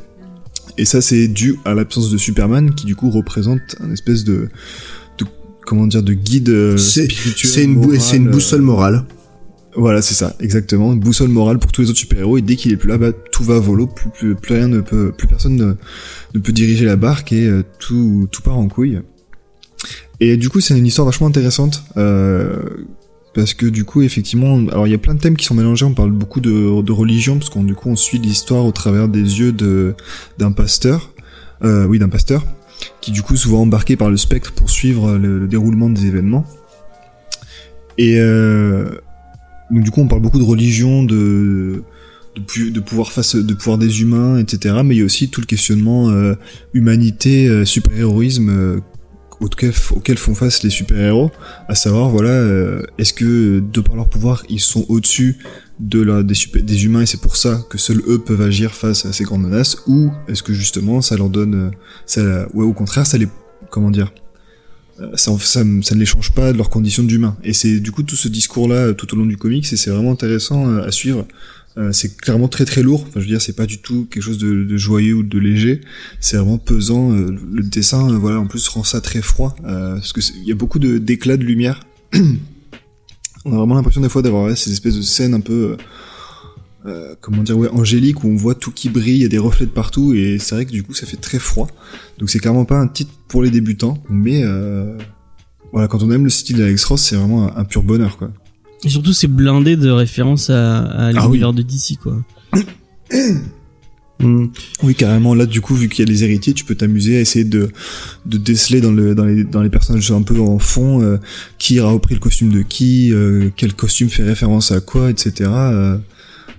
Et 0.80 0.86
ça, 0.86 1.00
c'est 1.00 1.28
dû 1.28 1.60
à 1.64 1.76
l'absence 1.76 2.10
de 2.10 2.18
Superman, 2.18 2.74
qui 2.74 2.88
du 2.88 2.96
coup 2.96 3.12
représente 3.12 3.76
un 3.82 3.92
espèce 3.92 4.24
de 4.24 4.50
comment 5.66 5.88
dire, 5.88 6.04
de 6.04 6.14
guide 6.14 6.50
euh, 6.50 6.78
spirituel. 6.78 7.52
C'est 7.52 7.64
une, 7.64 7.76
moral, 7.76 8.00
une 8.14 8.28
euh, 8.28 8.32
boussole 8.32 8.62
morale. 8.62 9.06
voilà, 9.76 10.02
c'est 10.02 10.14
ça, 10.14 10.36
exactement. 10.40 10.94
Une 10.94 11.00
boussole 11.00 11.30
morale 11.30 11.60
pour 11.60 11.72
tous 11.72 11.82
les 11.82 11.90
autres 11.90 12.00
super-héros. 12.00 12.38
Et 12.38 12.42
dès 12.42 12.56
qu'il 12.56 12.72
est 12.72 12.78
plus 12.78 12.90
là, 12.90 12.98
bah, 12.98 13.12
tout 13.32 13.44
va 13.44 13.56
à 13.56 13.60
volo. 13.60 13.88
Plus, 13.88 14.10
plus, 14.10 14.36
plus 14.36 14.56
rien 14.56 14.68
ne 14.68 14.82
peut, 14.82 15.12
plus 15.18 15.28
personne 15.28 15.56
ne, 15.56 15.74
ne 16.34 16.40
peut 16.40 16.52
diriger 16.52 16.86
la 16.86 16.96
barque 16.96 17.32
et 17.34 17.46
euh, 17.46 17.64
tout, 17.80 18.28
tout 18.32 18.42
part 18.42 18.58
en 18.58 18.68
couille. 18.68 19.02
Et 20.20 20.38
du 20.38 20.50
coup, 20.50 20.60
c'est 20.62 20.78
une 20.78 20.86
histoire 20.86 21.06
vachement 21.06 21.28
intéressante. 21.28 21.84
Euh, 21.98 22.86
parce 23.34 23.54
que 23.54 23.66
du 23.66 23.86
coup, 23.86 24.02
effectivement, 24.02 24.58
alors 24.70 24.88
il 24.88 24.92
y 24.92 24.94
a 24.94 24.98
plein 24.98 25.14
de 25.14 25.20
thèmes 25.20 25.38
qui 25.38 25.46
sont 25.46 25.56
mélangés. 25.56 25.86
On 25.86 25.94
parle 25.94 26.12
beaucoup 26.12 26.42
de, 26.42 26.82
de 26.82 26.92
religion 26.92 27.38
parce 27.38 27.50
qu'on 27.50 27.64
du 27.64 27.76
coup 27.76 27.90
on 27.90 27.96
suit 27.96 28.20
l'histoire 28.20 28.66
au 28.66 28.72
travers 28.72 29.08
des 29.08 29.22
yeux 29.22 29.54
de 29.54 29.96
d'un 30.38 30.52
pasteur. 30.52 31.14
Euh, 31.64 31.86
oui, 31.86 32.00
d'un 32.00 32.10
pasteur 32.10 32.44
qui 33.02 33.12
du 33.12 33.22
coup 33.22 33.36
souvent 33.36 33.62
embarqué 33.62 33.96
par 33.96 34.10
le 34.10 34.18
spectre 34.18 34.52
pour 34.54 34.70
suivre 34.70 35.18
le, 35.18 35.40
le 35.40 35.48
déroulement 35.48 35.90
des 35.90 36.06
événements. 36.06 36.46
Et 37.98 38.20
euh, 38.20 38.90
donc 39.70 39.84
du 39.84 39.92
coup, 39.92 40.02
on 40.02 40.08
parle 40.08 40.22
beaucoup 40.22 40.40
de 40.40 40.44
religion, 40.44 41.04
de 41.04 41.84
de, 42.36 42.80
pouvoir 42.80 43.12
face, 43.12 43.36
de 43.36 43.54
pouvoir 43.54 43.78
des 43.78 44.02
humains, 44.02 44.38
etc. 44.38 44.76
Mais 44.86 44.96
il 44.96 45.00
y 45.00 45.02
a 45.02 45.06
aussi 45.06 45.30
tout 45.30 45.42
le 45.42 45.46
questionnement 45.46 46.10
euh, 46.10 46.36
humanité, 46.74 47.48
euh, 47.48 47.66
super-héroïsme 47.66 48.82
auquel, 49.42 49.74
auquel 49.96 50.18
font 50.18 50.36
face 50.36 50.64
les 50.64 50.70
super-héros, 50.70 51.32
à 51.68 51.76
savoir 51.76 52.10
voilà, 52.10 52.30
euh, 52.30 52.84
est-ce 52.98 53.14
que 53.14 53.60
de 53.60 53.82
par 53.82 53.96
leur 53.96 54.08
pouvoir, 54.08 54.44
ils 54.50 54.60
sont 54.60 54.86
au-dessus 54.88 55.38
de 55.80 56.02
la, 56.02 56.22
des, 56.24 56.86
humains 56.86 57.02
et 57.02 57.06
c'est 57.08 57.20
pour 57.22 57.36
ça 57.36 57.62
que 57.70 57.78
seuls 57.78 58.02
eux 58.08 58.20
peuvent 58.20 58.42
agir 58.42 58.72
face 58.74 59.06
à 59.06 59.14
ces 59.14 59.24
grandes 59.24 59.44
menaces, 59.44 59.78
ou 59.88 60.12
est-ce 60.28 60.44
que 60.44 60.54
justement 60.54 61.02
ça 61.02 61.18
leur 61.18 61.30
donne, 61.30 61.56
euh, 61.56 61.72
ça, 62.06 62.22
ouais, 62.54 62.64
au 62.64 62.74
contraire, 62.74 63.08
ça 63.08 63.18
les, 63.18 63.28
comment 63.72 63.90
dire, 63.90 64.14
euh, 65.00 65.10
ça, 65.16 65.32
ça, 65.40 65.64
ça 65.82 65.96
ne 65.96 66.00
les 66.00 66.06
change 66.06 66.32
pas 66.32 66.54
de 66.54 66.58
leurs 66.58 66.70
conditions 66.70 67.04
d'humains. 67.04 67.36
Et 67.44 67.54
c'est 67.54 67.80
du 67.80 67.92
coup 67.92 68.04
tout 68.04 68.16
ce 68.16 68.28
discours-là 68.28 68.76
euh, 68.76 68.94
tout 68.94 69.12
au 69.14 69.18
long 69.18 69.26
du 69.26 69.38
comics 69.38 69.66
et 69.72 69.76
c'est 69.76 69.90
vraiment 69.90 70.12
intéressant 70.12 70.78
à 70.78 70.92
suivre. 70.92 71.26
Euh, 71.78 71.92
c'est 71.92 72.18
clairement 72.18 72.48
très 72.48 72.66
très 72.66 72.84
lourd. 72.84 73.06
Enfin, 73.08 73.20
je 73.20 73.22
veux 73.22 73.28
dire, 73.28 73.42
c'est 73.42 73.56
pas 73.56 73.66
du 73.66 73.80
tout 73.80 74.08
quelque 74.12 74.24
chose 74.24 74.38
de, 74.38 74.64
de 74.64 74.78
joyeux 74.78 75.16
ou 75.16 75.24
de 75.24 75.40
léger. 75.40 75.82
C'est 76.20 76.38
vraiment 76.38 76.58
pesant. 76.58 77.12
Euh, 77.12 77.36
le 77.52 77.64
dessin, 77.64 78.12
euh, 78.12 78.18
voilà, 78.18 78.40
en 78.40 78.48
plus 78.48 78.68
rend 78.68 78.84
ça 78.84 79.00
très 79.02 79.22
froid 79.22 79.56
parce 79.64 80.14
que 80.14 80.20
il 80.38 80.48
y 80.48 80.52
a 80.52 80.56
beaucoup 80.56 80.80
de 80.80 80.98
d'éclats 80.98 81.38
de 81.38 81.44
lumière. 81.44 81.80
on 83.46 83.54
a 83.54 83.58
vraiment 83.58 83.76
l'impression 83.76 84.02
des 84.02 84.10
fois 84.10 84.22
d'avoir 84.22 84.56
ces 84.58 84.72
espèces 84.72 84.96
de 84.96 85.02
scènes 85.02 85.34
un 85.34 85.40
peu, 85.40 85.78
euh, 86.86 87.16
comment 87.22 87.44
dire, 87.44 87.58
ouais, 87.58 87.70
angéliques 87.70 88.24
où 88.24 88.28
on 88.28 88.36
voit 88.36 88.56
tout 88.56 88.72
qui 88.72 88.90
brille, 88.90 89.18
il 89.18 89.22
y 89.22 89.26
a 89.26 89.30
des 89.30 89.38
reflets 89.38 89.68
de 89.68 89.72
partout 89.72 90.14
et 90.14 90.38
c'est 90.40 90.56
vrai 90.56 90.66
que 90.66 90.72
du 90.72 90.84
coup 90.84 90.94
ça 90.94 91.06
fait 91.06 91.18
très 91.18 91.40
froid. 91.40 91.68
Donc 92.18 92.30
c'est 92.30 92.40
clairement 92.40 92.66
pas 92.66 92.78
un 92.78 92.88
titre 92.88 93.12
pour 93.28 93.44
les 93.44 93.52
débutants, 93.52 94.02
mais 94.10 94.42
euh, 94.44 94.98
voilà, 95.72 95.88
quand 95.88 96.02
on 96.02 96.12
aime 96.12 96.24
le 96.24 96.30
style 96.30 96.58
d'Alex 96.58 96.84
Ross, 96.86 97.02
c'est 97.02 97.16
vraiment 97.16 97.48
un, 97.48 97.58
un 97.62 97.64
pur 97.66 97.84
bonheur 97.84 98.18
quoi. 98.18 98.32
Et 98.84 98.90
surtout, 98.90 99.14
c'est 99.14 99.28
blindé 99.28 99.76
de 99.76 99.90
références 99.90 100.50
à, 100.50 100.80
à 100.80 101.08
Ah 101.08 101.12
l'univers 101.12 101.54
de 101.54 101.62
DC, 101.62 101.98
quoi. 102.02 102.18
Mm. 104.22 104.48
Oui, 104.84 104.96
carrément. 104.96 105.36
Là, 105.36 105.46
du 105.46 105.62
coup, 105.62 105.76
vu 105.76 105.90
qu'il 105.90 106.06
y 106.06 106.08
a 106.08 106.12
les 106.12 106.24
héritiers, 106.24 106.54
tu 106.54 106.66
peux 106.66 106.76
t'amuser 106.76 107.18
à 107.18 107.20
essayer 107.22 107.46
de, 107.46 107.70
de 108.26 108.38
déceler 108.38 108.82
dans, 108.82 108.92
le, 108.92 109.16
dans, 109.16 109.26
les, 109.26 109.44
dans 109.44 109.62
les 109.62 109.70
personnages 109.70 110.12
un 110.12 110.22
peu 110.22 110.40
en 110.40 110.60
fond 110.60 111.02
euh, 111.02 111.18
qui 111.58 111.80
aura 111.80 111.92
repris 111.92 112.16
le 112.16 112.20
costume 112.20 112.52
de 112.52 112.62
qui, 112.62 113.14
euh, 113.14 113.50
quel 113.56 113.74
costume 113.74 114.10
fait 114.10 114.24
référence 114.24 114.72
à 114.72 114.80
quoi, 114.80 115.10
etc. 115.10 115.50
Euh, 115.54 115.98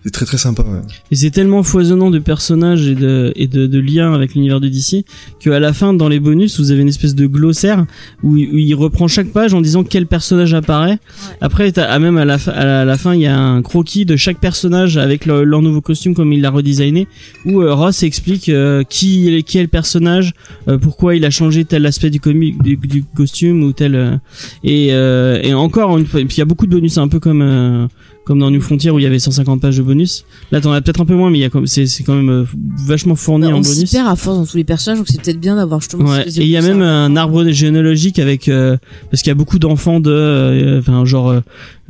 c'est 0.04 0.10
très 0.10 0.24
très 0.26 0.38
sympa. 0.38 0.62
Ouais. 0.62 0.80
Et 1.10 1.16
c'est 1.16 1.30
tellement 1.30 1.62
foisonnant 1.62 2.10
de 2.10 2.18
personnages 2.18 2.86
et 2.88 2.94
de, 2.94 3.32
et 3.36 3.46
de, 3.46 3.66
de 3.66 3.78
liens 3.78 4.12
avec 4.14 4.34
l'univers 4.34 4.60
de 4.60 4.68
DC 4.68 5.04
que 5.40 5.50
à 5.50 5.60
la 5.60 5.72
fin, 5.72 5.94
dans 5.94 6.08
les 6.08 6.20
bonus, 6.20 6.58
vous 6.58 6.70
avez 6.72 6.82
une 6.82 6.88
espèce 6.88 7.14
de 7.14 7.26
glossaire 7.26 7.86
où, 8.22 8.36
il- 8.36 8.48
où 8.52 8.58
il 8.58 8.74
reprend 8.74 9.08
chaque 9.08 9.28
page 9.28 9.54
en 9.54 9.60
disant 9.60 9.84
quel 9.84 10.06
personnage 10.06 10.54
apparaît. 10.54 10.98
Après, 11.40 11.70
t'as- 11.72 11.88
ah, 11.90 11.98
même 11.98 12.16
à 12.18 12.24
la, 12.24 12.38
fin- 12.38 12.52
à 12.52 12.64
la, 12.64 12.80
à 12.80 12.84
la 12.84 12.98
fin, 12.98 13.14
il 13.14 13.20
y 13.22 13.26
a 13.26 13.38
un 13.38 13.62
croquis 13.62 14.04
de 14.04 14.16
chaque 14.16 14.38
personnage 14.40 14.96
avec 14.96 15.26
leur, 15.26 15.44
leur 15.44 15.62
nouveau 15.62 15.80
costume 15.80 16.14
comme 16.14 16.32
il 16.32 16.40
l'a 16.40 16.50
redesigné 16.50 17.06
où 17.44 17.60
euh, 17.62 17.74
Ross 17.74 18.02
explique 18.02 18.48
euh, 18.48 18.82
qui, 18.84 19.34
est- 19.36 19.42
qui 19.42 19.58
est 19.58 19.62
le 19.62 19.68
personnage, 19.68 20.32
euh, 20.68 20.78
pourquoi 20.78 21.14
il 21.16 21.24
a 21.24 21.30
changé 21.30 21.64
tel 21.64 21.86
aspect 21.86 22.10
du, 22.10 22.20
comic, 22.20 22.60
du, 22.62 22.76
du 22.76 23.04
costume 23.04 23.62
ou 23.62 23.72
tel. 23.72 23.94
euh, 23.94 24.16
et, 24.64 24.88
euh, 24.92 25.40
et 25.42 25.54
encore 25.54 25.96
une 25.98 26.06
fois, 26.06 26.20
et 26.20 26.24
puis 26.24 26.36
il 26.36 26.40
y 26.40 26.42
a 26.42 26.46
beaucoup 26.46 26.66
de 26.66 26.72
bonus, 26.72 26.98
un 26.98 27.08
peu 27.08 27.20
comme. 27.20 27.88
Comme 28.24 28.38
dans 28.38 28.50
New 28.50 28.60
Frontier 28.60 28.90
où 28.90 28.98
il 28.98 29.02
y 29.02 29.06
avait 29.06 29.18
150 29.18 29.60
pages 29.60 29.76
de 29.78 29.82
bonus. 29.82 30.24
Là, 30.52 30.60
t'en 30.60 30.70
as 30.72 30.80
peut-être 30.80 31.00
un 31.00 31.04
peu 31.04 31.14
moins, 31.14 31.30
mais 31.30 31.38
il 31.38 31.40
y 31.40 31.44
a 31.44 31.50
comme 31.50 31.66
c'est 31.66 31.86
c'est 31.86 32.04
quand 32.04 32.14
même 32.14 32.30
euh, 32.30 32.44
vachement 32.86 33.16
fourni 33.16 33.46
Bah, 33.48 33.54
en 33.54 33.58
on 33.58 33.62
s'y 33.62 33.74
bonus. 33.76 33.90
perd 33.92 34.06
à 34.08 34.16
force 34.16 34.38
dans 34.38 34.46
tous 34.46 34.56
les 34.56 34.64
personnages, 34.64 34.98
donc 34.98 35.08
c'est 35.10 35.20
peut-être 35.20 35.40
bien 35.40 35.56
d'avoir 35.56 35.80
justement. 35.80 36.08
Ouais. 36.10 36.28
Et 36.28 36.42
il 36.42 36.48
y 36.48 36.56
a 36.56 36.62
même 36.62 36.82
un 36.82 37.16
arbre 37.16 37.44
généalogique 37.50 38.18
avec 38.18 38.48
euh, 38.48 38.76
parce 39.10 39.22
qu'il 39.22 39.30
y 39.30 39.32
a 39.32 39.36
beaucoup 39.36 39.58
d'enfants 39.58 39.98
de, 40.00 40.10
euh, 40.10 40.78
enfin 40.78 41.04
genre, 41.04 41.30
euh, 41.30 41.40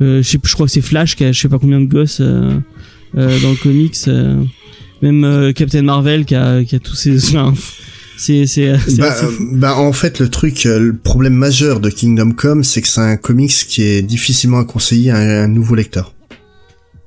euh, 0.01 0.21
je 0.23 0.27
sais, 0.27 0.39
je 0.43 0.53
crois 0.53 0.65
que 0.65 0.71
c'est 0.71 0.81
Flash 0.81 1.15
qui 1.15 1.23
a 1.23 1.31
je 1.31 1.39
sais 1.39 1.49
pas 1.49 1.59
combien 1.59 1.79
de 1.79 1.85
gosses 1.85 2.19
euh, 2.19 2.51
euh, 3.17 3.39
dans 3.41 3.51
le 3.51 3.55
comics. 3.57 3.95
euh, 4.07 4.43
même 5.01 5.23
euh, 5.25 5.51
Captain 5.51 5.81
Marvel 5.83 6.25
qui 6.25 6.33
a 6.35 6.63
qui 6.63 6.75
a 6.75 6.79
tous 6.79 6.95
ses, 6.95 7.17
enfin, 7.35 7.53
c'est 8.17 8.45
c'est 8.47 8.73
c'est 8.87 8.97
Bah, 8.99 9.13
bah, 9.51 9.77
en 9.77 9.91
fait, 9.91 10.19
le 10.19 10.29
truc, 10.29 10.63
le 10.63 10.93
problème 10.95 11.33
majeur 11.33 11.79
de 11.79 11.89
Kingdom 11.89 12.31
Come, 12.31 12.63
c'est 12.63 12.81
que 12.81 12.87
c'est 12.87 13.01
un 13.01 13.17
comics 13.17 13.51
qui 13.67 13.83
est 13.83 14.01
difficilement 14.01 14.59
à 14.59 14.63
conseiller 14.65 15.11
à 15.11 15.17
un, 15.17 15.43
un 15.43 15.47
nouveau 15.47 15.75
lecteur. 15.75 16.13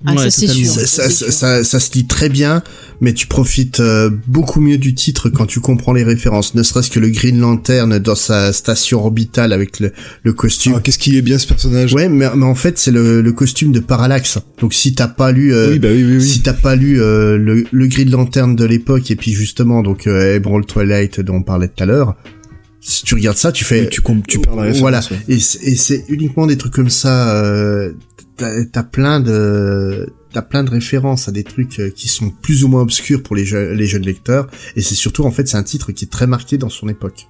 Ah, 0.05 0.13
Ouais, 0.15 0.25
ça 0.25 0.31
c'est 0.31 0.47
totalement. 0.47 0.65
sûr. 0.73 0.81
ça, 0.83 0.87
ça, 0.87 1.03
c'est 1.09 1.11
ça, 1.11 1.25
sûr. 1.25 1.33
ça- 1.33 1.65
ça 1.65 1.81
se 1.81 1.93
lit 1.95 2.07
très 2.07 2.29
bien, 2.29 2.63
mais 3.01 3.15
tu 3.15 3.27
profites 3.27 3.81
euh, 3.81 4.11
beaucoup 4.27 4.61
mieux 4.61 4.77
du 4.77 4.95
titre 4.95 5.31
quand 5.31 5.47
tu 5.47 5.59
comprends 5.61 5.95
les 5.95 6.05
références. 6.05 6.55
Ne 6.55 6.63
serait-ce 6.63 6.91
que 6.91 7.01
le 7.01 7.09
Green 7.09 7.41
Lantern 7.41 7.99
dans 7.99 8.15
sa 8.15 8.53
station 8.53 8.99
orbitale 9.01 9.55
avec 9.55 9.81
le, 9.81 9.93
le 10.23 10.33
costume. 10.35 10.75
Ah, 10.77 10.81
Qu'est-ce 10.81 10.99
qu'il 10.99 11.17
est 11.17 11.23
bien 11.23 11.39
ce 11.39 11.47
personnage? 11.47 11.95
Ouais, 11.95 12.11
mais, 12.11 12.27
mais 12.37 12.45
en 12.45 12.55
fait 12.55 12.77
c'est 12.79 12.91
le, 12.91 13.23
le 13.23 13.33
costume 13.33 13.73
de 13.73 13.81
Parallax. 13.81 14.39
Donc 14.61 14.75
si 14.75 14.95
t'as 14.95 15.09
pas 15.09 15.33
lu, 15.33 15.55
euh, 15.55 15.71
Oui, 15.73 15.79
bah 15.79 15.89
oui, 15.91 16.05
oui, 16.05 16.17
oui. 16.17 16.23
si 16.23 16.41
t'as 16.43 16.53
pas 16.53 16.77
lu 16.77 17.01
euh, 17.01 17.39
le, 17.39 17.65
le 17.73 17.87
Green 17.87 18.11
Lantern 18.11 18.55
de 18.55 18.65
l'époque 18.67 19.11
et 19.11 19.17
puis 19.17 19.33
justement 19.33 19.83
donc 19.83 20.07
euh, 20.07 20.37
Emerald 20.37 20.67
Twilight 20.67 21.21
dont 21.23 21.37
on 21.37 21.43
parlait 21.43 21.69
tout 21.69 21.83
à 21.83 21.87
l'heure, 21.87 22.17
si 22.83 23.03
tu 23.03 23.15
regardes 23.15 23.39
ça, 23.39 23.51
tu 23.51 23.65
fais 23.65 23.81
Oui, 23.81 23.89
tu, 23.91 24.03
tu 24.29 24.39
perds 24.41 24.57
la 24.57 24.63
référence. 24.63 24.81
voilà. 24.81 25.01
ouais. 25.11 25.19
Et 25.29 25.41
c'est 25.41 25.63
et 25.65 25.75
c'est 25.75 26.05
uniquement 26.11 26.47
des 26.47 26.59
trucs 26.59 26.75
comme 26.75 26.91
ça. 26.91 27.35
Euh, 27.35 27.93
t'as 28.37 28.83
plein 28.83 29.21
de 29.21 30.09
t'as 30.33 30.43
plein 30.43 30.65
de 30.65 30.71
références 30.71 31.29
à 31.29 31.33
des 31.33 31.45
trucs 31.45 31.81
euh, 31.81 31.91
qui 31.91 32.09
sont 32.09 32.31
plus 32.31 32.63
ou 32.65 32.69
moins 32.69 32.83
obscurs 32.83 33.23
pour 33.23 33.35
les, 33.37 33.45
je- 33.47 33.57
les 33.73 33.87
jeunes 33.87 34.03
lecteurs. 34.05 34.49
Et 34.77 34.83
c'est 34.83 34.95
surtout 34.95 35.25
en 35.25 35.31
fait 35.31 35.49
c'est 35.49 35.57
un 35.57 35.63
titre 35.63 35.93
qui 35.93 36.05
est 36.05 36.09
très 36.09 36.27
marqué 36.27 36.59
dans 36.59 36.69
son 36.69 36.89
époque. 36.89 37.27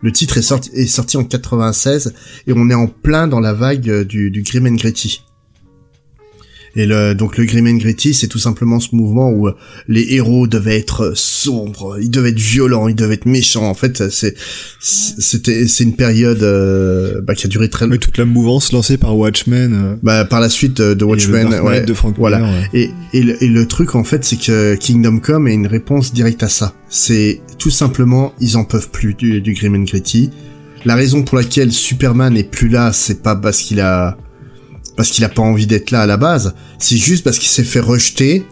Le 0.00 0.12
titre 0.12 0.38
est 0.38 0.42
sorti 0.42 0.70
est 0.74 0.86
sorti 0.86 1.16
en 1.16 1.24
96 1.24 2.14
et 2.46 2.52
on 2.54 2.70
est 2.70 2.74
en 2.74 2.86
plein 2.88 3.28
dans 3.28 3.40
la 3.40 3.52
vague 3.52 3.88
euh, 3.90 4.04
du, 4.04 4.30
du 4.30 4.42
Grim 4.42 4.66
and. 4.66 4.76
Et 6.78 6.86
le, 6.86 7.12
donc 7.14 7.36
le 7.36 7.44
Grim 7.44 7.66
and 7.66 7.78
Gritty, 7.78 8.14
c'est 8.14 8.28
tout 8.28 8.38
simplement 8.38 8.78
ce 8.78 8.94
mouvement 8.94 9.30
où 9.30 9.48
euh, 9.48 9.56
les 9.88 10.14
héros 10.14 10.46
devaient 10.46 10.78
être 10.78 11.06
euh, 11.06 11.12
sombres, 11.16 11.98
ils 12.00 12.08
devaient 12.08 12.28
être 12.28 12.38
violents, 12.38 12.86
ils 12.86 12.94
devaient 12.94 13.14
être 13.14 13.26
méchants. 13.26 13.68
En 13.68 13.74
fait, 13.74 14.08
c'est 14.10 14.36
c'était 14.78 15.66
c'est 15.66 15.82
une 15.82 15.96
période 15.96 16.40
euh, 16.44 17.20
bah, 17.20 17.34
qui 17.34 17.46
a 17.46 17.48
duré 17.48 17.68
très 17.68 17.88
Mais 17.88 17.98
toute 17.98 18.16
la 18.16 18.24
mouvance 18.24 18.70
lancée 18.72 18.96
par 18.96 19.18
Watchmen. 19.18 19.72
euh, 19.74 19.96
bah, 20.04 20.24
par 20.24 20.40
la 20.40 20.48
suite 20.48 20.80
de 20.80 21.04
Watchmen, 21.04 21.52
ouais, 21.62 21.80
de 21.80 21.94
Frank 21.94 22.14
voilà. 22.16 22.38
Miller, 22.38 22.54
ouais. 22.72 22.80
Et, 23.12 23.18
et, 23.18 23.22
le, 23.24 23.42
et 23.42 23.48
le 23.48 23.66
truc 23.66 23.96
en 23.96 24.04
fait, 24.04 24.24
c'est 24.24 24.38
que 24.38 24.76
Kingdom 24.76 25.18
Come 25.18 25.48
est 25.48 25.54
une 25.54 25.66
réponse 25.66 26.14
directe 26.14 26.44
à 26.44 26.48
ça. 26.48 26.74
C'est 26.88 27.40
tout 27.58 27.70
simplement, 27.70 28.34
ils 28.40 28.56
en 28.56 28.62
peuvent 28.64 28.90
plus 28.90 29.14
du, 29.14 29.40
du 29.40 29.52
Grim 29.52 29.74
and 29.74 29.82
Gritty. 29.82 30.30
La 30.84 30.94
raison 30.94 31.24
pour 31.24 31.38
laquelle 31.38 31.72
Superman 31.72 32.36
est 32.36 32.48
plus 32.48 32.68
là, 32.68 32.92
c'est 32.92 33.20
pas 33.20 33.34
parce 33.34 33.62
qu'il 33.62 33.80
a 33.80 34.16
parce 34.98 35.10
qu'il 35.10 35.24
a 35.24 35.28
pas 35.28 35.42
envie 35.42 35.68
d'être 35.68 35.92
là 35.92 36.00
à 36.00 36.06
la 36.06 36.16
base, 36.16 36.56
c'est 36.80 36.96
juste 36.96 37.22
parce 37.22 37.38
qu'il 37.38 37.48
s'est 37.48 37.62
fait 37.62 37.78
rejeter 37.78 38.44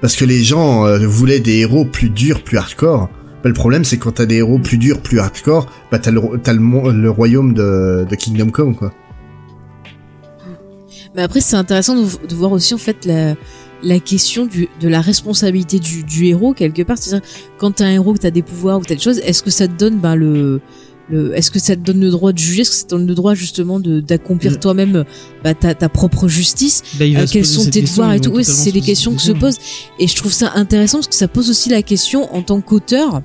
parce 0.00 0.16
que 0.16 0.24
les 0.24 0.42
gens 0.42 0.84
euh, 0.84 0.98
voulaient 1.06 1.38
des 1.38 1.58
héros 1.58 1.84
plus 1.84 2.10
durs, 2.10 2.42
plus 2.42 2.58
hardcore. 2.58 3.08
Bah, 3.44 3.48
le 3.48 3.52
problème, 3.52 3.84
c'est 3.84 3.98
quand 3.98 4.10
t'as 4.10 4.26
des 4.26 4.38
héros 4.38 4.58
plus 4.58 4.78
durs, 4.78 5.00
plus 5.00 5.20
hardcore, 5.20 5.70
bah 5.92 6.00
t'as 6.00 6.10
le, 6.10 6.20
t'as 6.42 6.54
le, 6.54 6.90
le 6.90 7.08
royaume 7.08 7.54
de, 7.54 8.04
de 8.10 8.16
Kingdom 8.16 8.50
Come, 8.50 8.74
quoi. 8.74 8.92
Mais 11.14 11.22
après, 11.22 11.40
c'est 11.40 11.54
intéressant 11.54 11.94
de, 11.94 12.26
de 12.26 12.34
voir 12.34 12.50
aussi 12.50 12.74
en 12.74 12.78
fait 12.78 13.04
la, 13.04 13.36
la 13.84 14.00
question 14.00 14.46
du, 14.46 14.68
de 14.80 14.88
la 14.88 15.00
responsabilité 15.00 15.78
du, 15.78 16.02
du 16.02 16.26
héros 16.26 16.52
quelque 16.52 16.82
part. 16.82 16.98
C'est-à-dire 16.98 17.24
quand 17.58 17.76
t'as 17.76 17.84
un 17.84 17.92
héros, 17.92 18.14
que 18.14 18.18
t'as 18.18 18.32
des 18.32 18.42
pouvoirs 18.42 18.80
ou 18.80 18.84
telle 18.84 19.00
chose, 19.00 19.20
est-ce 19.20 19.44
que 19.44 19.50
ça 19.50 19.68
te 19.68 19.74
donne 19.74 20.00
ben 20.00 20.16
le 20.16 20.60
est-ce 21.34 21.50
que 21.50 21.58
ça 21.58 21.74
te 21.76 21.80
donne 21.80 22.00
le 22.00 22.10
droit 22.10 22.32
de 22.32 22.38
juger? 22.38 22.62
Est-ce 22.62 22.70
que 22.70 22.76
ça 22.76 22.84
te 22.84 22.90
donne 22.90 23.06
le 23.06 23.14
droit 23.14 23.34
justement 23.34 23.80
de 23.80 24.00
d'accomplir 24.00 24.52
Mm. 24.52 24.58
toi-même 24.58 25.04
bah, 25.44 25.54
ta, 25.54 25.74
ta 25.74 25.88
propre 25.88 26.28
justice? 26.28 26.82
Bah, 26.94 27.04
Euh, 27.04 27.26
quels 27.30 27.44
sont 27.46 27.68
tes 27.68 27.82
devoirs 27.82 28.12
et 28.14 28.20
tout? 28.20 28.30
Oui, 28.30 28.44
c'est 28.44 28.70
poser 28.70 28.80
questions 28.80 29.14
que 29.14 29.22
se 29.22 29.32
posent. 29.32 29.58
Et 29.98 30.06
je 30.06 30.14
trouve 30.16 30.32
ça 30.32 30.52
intéressant 30.54 30.98
parce 30.98 31.08
que 31.08 31.14
ça 31.14 31.28
pose 31.28 31.50
aussi 31.50 31.68
la 31.70 31.82
question 31.82 32.32
en 32.34 32.42
tant 32.42 32.60
qu'auteur. 32.60 33.22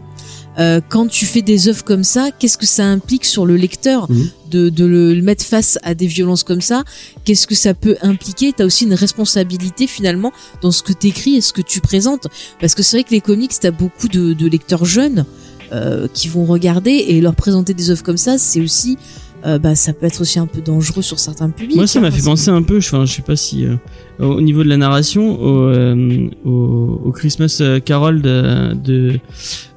euh, 0.60 0.82
quand 0.90 1.06
tu 1.08 1.28
fais 1.28 1.44
des 1.44 1.68
œuvres 1.68 1.84
comme 1.84 2.04
ça, 2.04 2.30
qu'est-ce 2.40 2.58
que 2.58 2.66
ça 2.66 2.84
implique 2.84 3.26
sur 3.26 3.46
le 3.46 3.56
lecteur 3.58 4.10
Mhm. 4.10 4.30
de, 4.50 4.70
de 4.70 4.86
le, 4.86 5.14
le 5.14 5.22
mettre 5.22 5.46
face 5.46 5.78
à 5.84 5.94
des 5.94 6.08
violences 6.08 6.42
comme 6.44 6.62
ça? 6.62 6.84
Qu'est-ce 7.26 7.46
que 7.46 7.54
ça 7.54 7.76
peut 7.76 7.96
impliquer? 8.02 8.54
T'as 8.58 8.66
aussi 8.66 8.86
une 8.86 8.96
responsabilité 8.96 9.86
finalement 9.86 10.32
dans 10.64 10.72
ce 10.72 10.82
que 10.82 10.94
t'écris 10.94 11.36
et 11.36 11.42
ce 11.42 11.54
que 11.54 11.62
tu 11.62 11.80
présentes, 11.80 12.26
parce 12.60 12.74
que 12.74 12.82
c'est 12.82 12.98
vrai 12.98 13.04
que 13.04 13.12
les 13.12 13.22
comics, 13.22 13.52
t'as 13.62 13.70
beaucoup 13.70 14.08
de, 14.08 14.34
de 14.34 14.48
lecteurs 14.48 14.86
jeunes 14.86 15.26
euh, 15.72 16.08
qui 16.14 16.28
vont 16.28 16.46
regarder 16.46 16.92
et 16.92 17.22
leur 17.22 17.36
présenter 17.36 17.74
des 17.74 17.90
œuvres 17.92 18.04
comme 18.04 18.18
ça, 18.18 18.38
c'est 18.38 18.62
aussi, 18.62 18.98
euh, 19.46 19.60
bah, 19.60 19.76
ça 19.76 19.94
peut 19.94 20.06
être 20.06 20.22
aussi 20.22 20.40
un 20.40 20.48
peu 20.48 20.62
dangereux 20.62 21.02
sur 21.02 21.20
certains 21.20 21.50
publics. 21.50 21.76
Moi, 21.76 21.88
ça 21.88 22.00
hein, 22.00 22.04
m'a 22.04 22.12
fait 22.12 22.24
penser 22.24 22.50
un 22.50 22.64
peu, 22.64 22.80
je, 22.80 22.88
enfin, 22.88 23.06
je 23.06 23.16
sais 23.16 23.22
pas 23.22 23.36
si, 23.36 23.66
euh, 23.66 23.76
au 24.20 24.42
niveau 24.42 24.64
de 24.64 24.70
la 24.70 24.78
narration, 24.78 25.40
au, 25.42 25.64
euh, 25.70 26.28
au, 26.46 27.02
au 27.06 27.12
Christmas 27.12 27.58
euh, 27.62 27.80
Carol 27.80 28.22
de, 28.22 28.74
de 28.74 29.20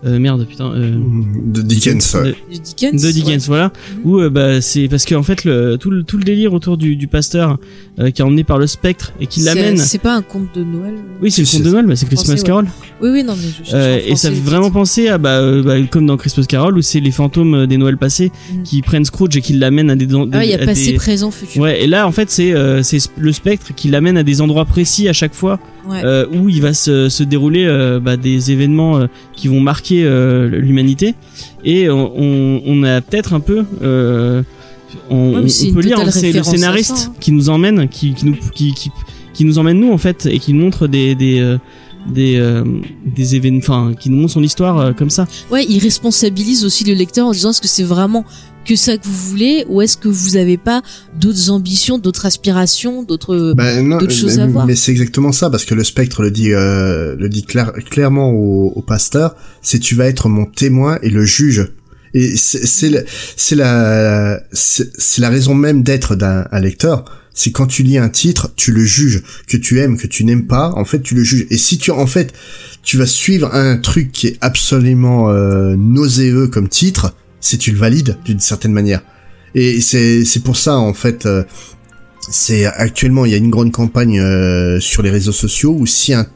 euh, 0.07 0.19
merde, 0.19 0.47
putain, 0.49 0.73
euh, 0.73 0.99
De 1.45 1.61
Dickens. 1.63 2.15
de, 2.15 2.35
Dickens. 2.59 3.03
de 3.03 3.11
Dickens, 3.11 3.43
ouais. 3.43 3.47
voilà, 3.49 3.73
où 4.05 4.19
euh, 4.19 4.31
bah 4.31 4.61
c'est 4.63 4.89
parce 4.89 5.05
que 5.05 5.15
en 5.15 5.23
fait 5.23 5.45
le 5.45 5.77
tout 5.79 5.91
le 5.91 6.03
tout 6.05 6.17
le 6.17 6.25
délire 6.25 6.55
autour 6.55 6.79
du, 6.79 6.97
du 6.97 7.07
pasteur 7.07 7.59
euh, 7.99 8.11
qui 8.11 8.23
est 8.23 8.25
emmené 8.25 8.43
par 8.45 8.57
le 8.59 8.67
spectre 8.67 9.13
et 9.21 9.27
qui 9.27 9.41
l'amène. 9.41 9.77
C'est 9.77 9.99
pas 9.99 10.15
un 10.17 10.23
conte 10.23 10.55
de 10.55 10.65
Noël. 10.65 10.95
Oui, 11.21 11.31
c'est 11.31 11.43
le 11.43 11.49
conte 11.49 11.63
de 11.67 11.71
Noël, 11.71 11.87
mais 11.87 11.97
c'est 11.97 12.07
Christmas 12.07 12.37
Français, 12.37 12.43
ouais. 12.43 12.47
Carol. 12.47 12.67
Oui, 13.03 13.11
oui, 13.13 13.25
non, 13.25 13.35
mais 13.37 13.49
je 13.65 13.75
Euh, 13.77 13.97
en 13.97 14.13
et 14.13 14.17
ça 14.17 14.31
fait 14.31 14.37
vraiment 14.41 14.71
penser 14.71 15.09
à 15.09 15.19
bah, 15.19 15.39
euh, 15.41 15.63
bah, 15.63 15.75
comme 15.91 16.07
dans 16.07 16.17
Christmas 16.17 16.45
Carol 16.47 16.79
où 16.79 16.83
c'est 16.83 17.01
les 17.01 17.11
fantômes 17.11 17.67
des 17.67 17.77
Noëls 17.77 17.99
passés 17.99 18.33
Mm. 18.55 18.63
qui 18.63 18.81
prennent 18.83 19.05
Scrooge 19.05 19.37
et 19.37 19.41
qui 19.43 19.53
l'amènent 19.55 19.91
à 19.91 19.97
des, 19.97 20.07
Ah, 20.33 20.45
il 20.45 20.51
y 20.51 20.55
a 20.55 20.59
passé, 20.65 20.93
des- 20.93 20.97
présent, 20.97 21.31
futur. 21.31 21.61
Ouais, 21.61 21.83
et 21.83 21.87
là 21.87 22.07
en 22.07 22.13
fait 22.13 22.31
c'est 22.31 22.53
euh, 22.55 22.83
c'est 22.83 22.99
le 23.19 23.33
spectre 23.33 23.75
qui 23.75 23.89
l'amène 23.89 24.17
à 24.17 24.23
des 24.23 24.30
endroits 24.41 24.65
précis 24.65 25.09
à 25.09 25.13
chaque 25.13 25.35
fois 25.35 25.59
Ouais. 25.89 26.03
euh, 26.05 26.27
où 26.31 26.49
il 26.51 26.61
va 26.61 26.75
se, 26.75 27.09
se 27.09 27.23
dérouler 27.25 27.65
euh, 27.65 28.01
bah, 28.01 28.17
des 28.19 28.53
événements 28.53 28.99
euh, 28.99 29.07
qui 29.35 29.49
vont 29.49 29.61
marquer 29.61 30.03
l'humanité 30.53 31.15
et 31.65 31.89
on, 31.91 32.83
a 32.85 33.01
peut-être 33.01 33.33
un 33.33 33.41
peu 33.41 33.65
on, 35.09 35.35
Ouais, 35.35 35.73
peut 35.73 35.81
lire 35.81 35.97
totale 35.97 36.13
c'est 36.13 36.33
le 36.33 36.43
scénariste 36.43 36.97
ça, 36.97 37.07
hein. 37.09 37.15
qui 37.19 37.33
nous 37.33 37.49
emmène 37.49 37.89
qui, 37.89 38.13
qui 38.15 38.27
nous 38.27 38.37
qui, 38.55 38.73
qui, 38.75 38.91
qui 39.33 39.45
nous 39.45 39.59
emmène 39.59 39.81
nous 39.81 39.91
en 39.93 39.99
fait 39.99 40.27
et 40.27 40.39
qui 40.39 40.53
nous 40.53 40.61
montre 40.65 40.87
des 40.87 41.15
des 41.15 41.57
des, 42.09 42.37
euh, 42.39 42.65
des 43.15 43.37
événements 43.37 43.59
enfin 43.61 43.93
qui 43.99 44.11
nous 44.11 44.17
montre 44.19 44.33
son 44.33 44.43
histoire 44.43 44.79
euh, 44.79 44.93
comme 44.93 45.11
ça 45.11 45.27
Ouais, 45.51 45.67
il 45.69 45.79
responsabilise 45.79 46.65
aussi 46.65 46.85
le 46.85 46.95
lecteur 46.95 47.27
en 47.27 47.33
disant 47.33 47.51
est-ce 47.51 47.61
que 47.61 47.69
c'est 47.69 47.83
vraiment 47.83 48.25
que 48.65 48.77
ça 48.77 48.97
que 48.99 49.05
vous 49.07 49.29
voulez 49.31 49.65
ou 49.69 49.81
est-ce 49.81 49.97
que 49.97 50.09
vous 50.09 50.37
avez 50.37 50.59
pas 50.59 50.83
d'autres 51.19 51.51
ambitions, 51.51 51.97
d'autres 51.99 52.27
aspirations, 52.27 53.03
d'autres. 53.03 53.55
Bah, 53.57 53.81
d'autres 53.83 54.11
choses 54.13 54.37
mais, 54.37 54.43
à 54.43 54.47
voir? 54.47 54.67
mais 54.67 54.77
c'est 54.77 54.93
exactement 54.93 55.33
ça 55.33 55.49
parce 55.51 55.65
que 55.65 55.75
le 55.75 55.83
spectre 55.85 56.23
le 56.23 56.31
dit 56.31 56.53
euh, 56.53 57.17
le 57.17 57.29
dit 57.29 57.43
clair- 57.45 57.73
clairement 57.91 58.31
au, 58.31 58.73
au 58.77 58.83
pasteur, 58.83 59.35
c'est 59.63 59.79
tu 59.79 59.95
vas 59.95 60.07
être 60.07 60.29
mon 60.29 60.45
témoin 60.45 60.99
et 61.03 61.09
le 61.11 61.25
juge. 61.25 61.73
Et 62.13 62.37
c'est 62.37 62.67
c'est 62.67 62.91
le- 62.91 63.05
c'est 63.37 63.55
la 63.57 64.41
c'est 64.53 65.19
la 65.19 65.31
raison 65.31 65.55
même 65.55 65.83
d'être 65.83 66.15
d'un 66.17 66.45
un 66.53 66.61
lecteur. 66.61 67.05
C'est 67.41 67.53
quand 67.53 67.67
tu 67.67 67.83
lis 67.83 67.97
un 67.97 68.11
titre, 68.11 68.53
tu 68.55 68.71
le 68.71 68.85
juges, 68.85 69.23
que 69.47 69.57
tu 69.57 69.81
aimes, 69.81 69.97
que 69.97 70.07
tu 70.07 70.25
n'aimes 70.25 70.47
pas, 70.47 70.75
en 70.77 70.85
fait 70.85 71.01
tu 71.01 71.15
le 71.15 71.25
juges. 71.25 71.47
Et 71.49 71.57
si 71.57 71.79
tu 71.79 71.91
en 71.91 72.07
fait 72.07 72.35
tu 72.83 72.99
vas 72.99 73.07
suivre 73.07 73.55
un 73.55 73.79
truc 73.79 74.13
qui 74.13 74.27
est 74.27 74.37
absolument 74.43 75.31
euh, 75.31 75.75
comme 76.53 76.69
titre, 76.69 77.15
c'est 77.41 77.57
tu 77.57 77.73
le 77.73 77.79
valides 77.79 78.19
d'une 78.27 78.41
certaine 78.41 78.73
manière. 78.73 79.01
Et 79.55 79.81
c'est 79.81 80.43
pour 80.45 80.59
ça 80.59 80.77
en 80.77 80.93
fait. 80.93 81.25
euh, 81.25 81.45
c'est 82.29 82.67
actuellement 82.67 83.25
il 83.25 83.33
y 83.33 83.35
a 83.35 83.39
une 83.39 83.49
grande 83.49 83.73
campagne 83.73 84.21
euh, 84.21 84.79
sur 84.79 85.03
les 85.03 85.09
réseaux 85.09 85.33
sociaux 85.33 85.75
où 85.77 85.87
si 85.87 86.13
un 86.13 86.27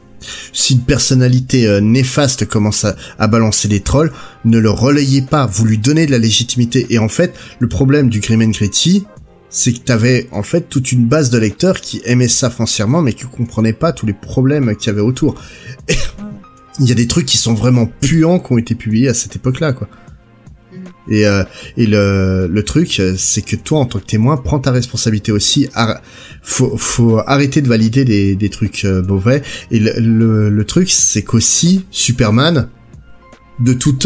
si 0.53 0.73
une 0.73 0.81
personnalité 0.81 1.67
euh, 1.67 1.81
néfaste 1.81 2.47
commence 2.47 2.83
à, 3.19 3.27
balancer 3.27 3.67
des 3.67 3.81
trolls, 3.81 4.11
ne 4.43 4.57
le 4.57 4.71
relayez 4.71 5.21
pas, 5.21 5.45
vous 5.45 5.65
lui 5.65 5.77
donnez 5.77 6.07
de 6.07 6.11
la 6.11 6.17
légitimité. 6.17 6.87
Et 6.89 6.97
en 6.97 7.09
fait, 7.09 7.35
le 7.59 7.67
problème 7.67 8.09
du 8.09 8.21
Grim 8.21 8.41
and 8.41 8.53
c'est 9.55 9.71
que 9.71 9.79
t'avais 9.79 10.27
en 10.33 10.43
fait 10.43 10.67
toute 10.67 10.91
une 10.91 11.05
base 11.05 11.29
de 11.29 11.37
lecteurs 11.37 11.79
qui 11.79 12.01
aimaient 12.03 12.27
ça 12.27 12.49
foncièrement, 12.49 13.01
mais 13.01 13.13
qui 13.13 13.23
comprenaient 13.23 13.71
pas 13.71 13.93
tous 13.93 14.05
les 14.05 14.13
problèmes 14.13 14.75
qu'il 14.75 14.87
y 14.87 14.89
avait 14.89 14.99
autour. 14.99 15.41
Il 16.81 16.89
y 16.89 16.91
a 16.91 16.95
des 16.95 17.07
trucs 17.07 17.25
qui 17.25 17.37
sont 17.37 17.53
vraiment 17.53 17.85
puants 17.85 18.39
qui 18.39 18.51
ont 18.51 18.57
été 18.57 18.75
publiés 18.75 19.07
à 19.07 19.13
cette 19.13 19.37
époque-là, 19.37 19.71
quoi. 19.71 19.87
Et, 21.09 21.25
euh, 21.25 21.45
et 21.77 21.85
le, 21.85 22.47
le 22.51 22.63
truc, 22.63 23.01
c'est 23.17 23.43
que 23.43 23.55
toi, 23.55 23.79
en 23.79 23.85
tant 23.85 23.99
que 23.99 24.05
témoin, 24.05 24.35
prends 24.35 24.59
ta 24.59 24.71
responsabilité 24.71 25.31
aussi. 25.31 25.69
Ar- 25.73 26.01
faut, 26.43 26.75
faut 26.75 27.19
arrêter 27.25 27.61
de 27.61 27.69
valider 27.69 28.03
des, 28.03 28.35
des 28.35 28.49
trucs 28.49 28.83
euh, 28.83 29.01
mauvais. 29.03 29.41
Et 29.71 29.79
le, 29.79 30.49
le, 30.49 30.65
truc, 30.65 30.89
c'est 30.91 31.21
qu'aussi, 31.21 31.85
Superman, 31.91 32.67
de 33.61 33.71
tout, 33.71 33.97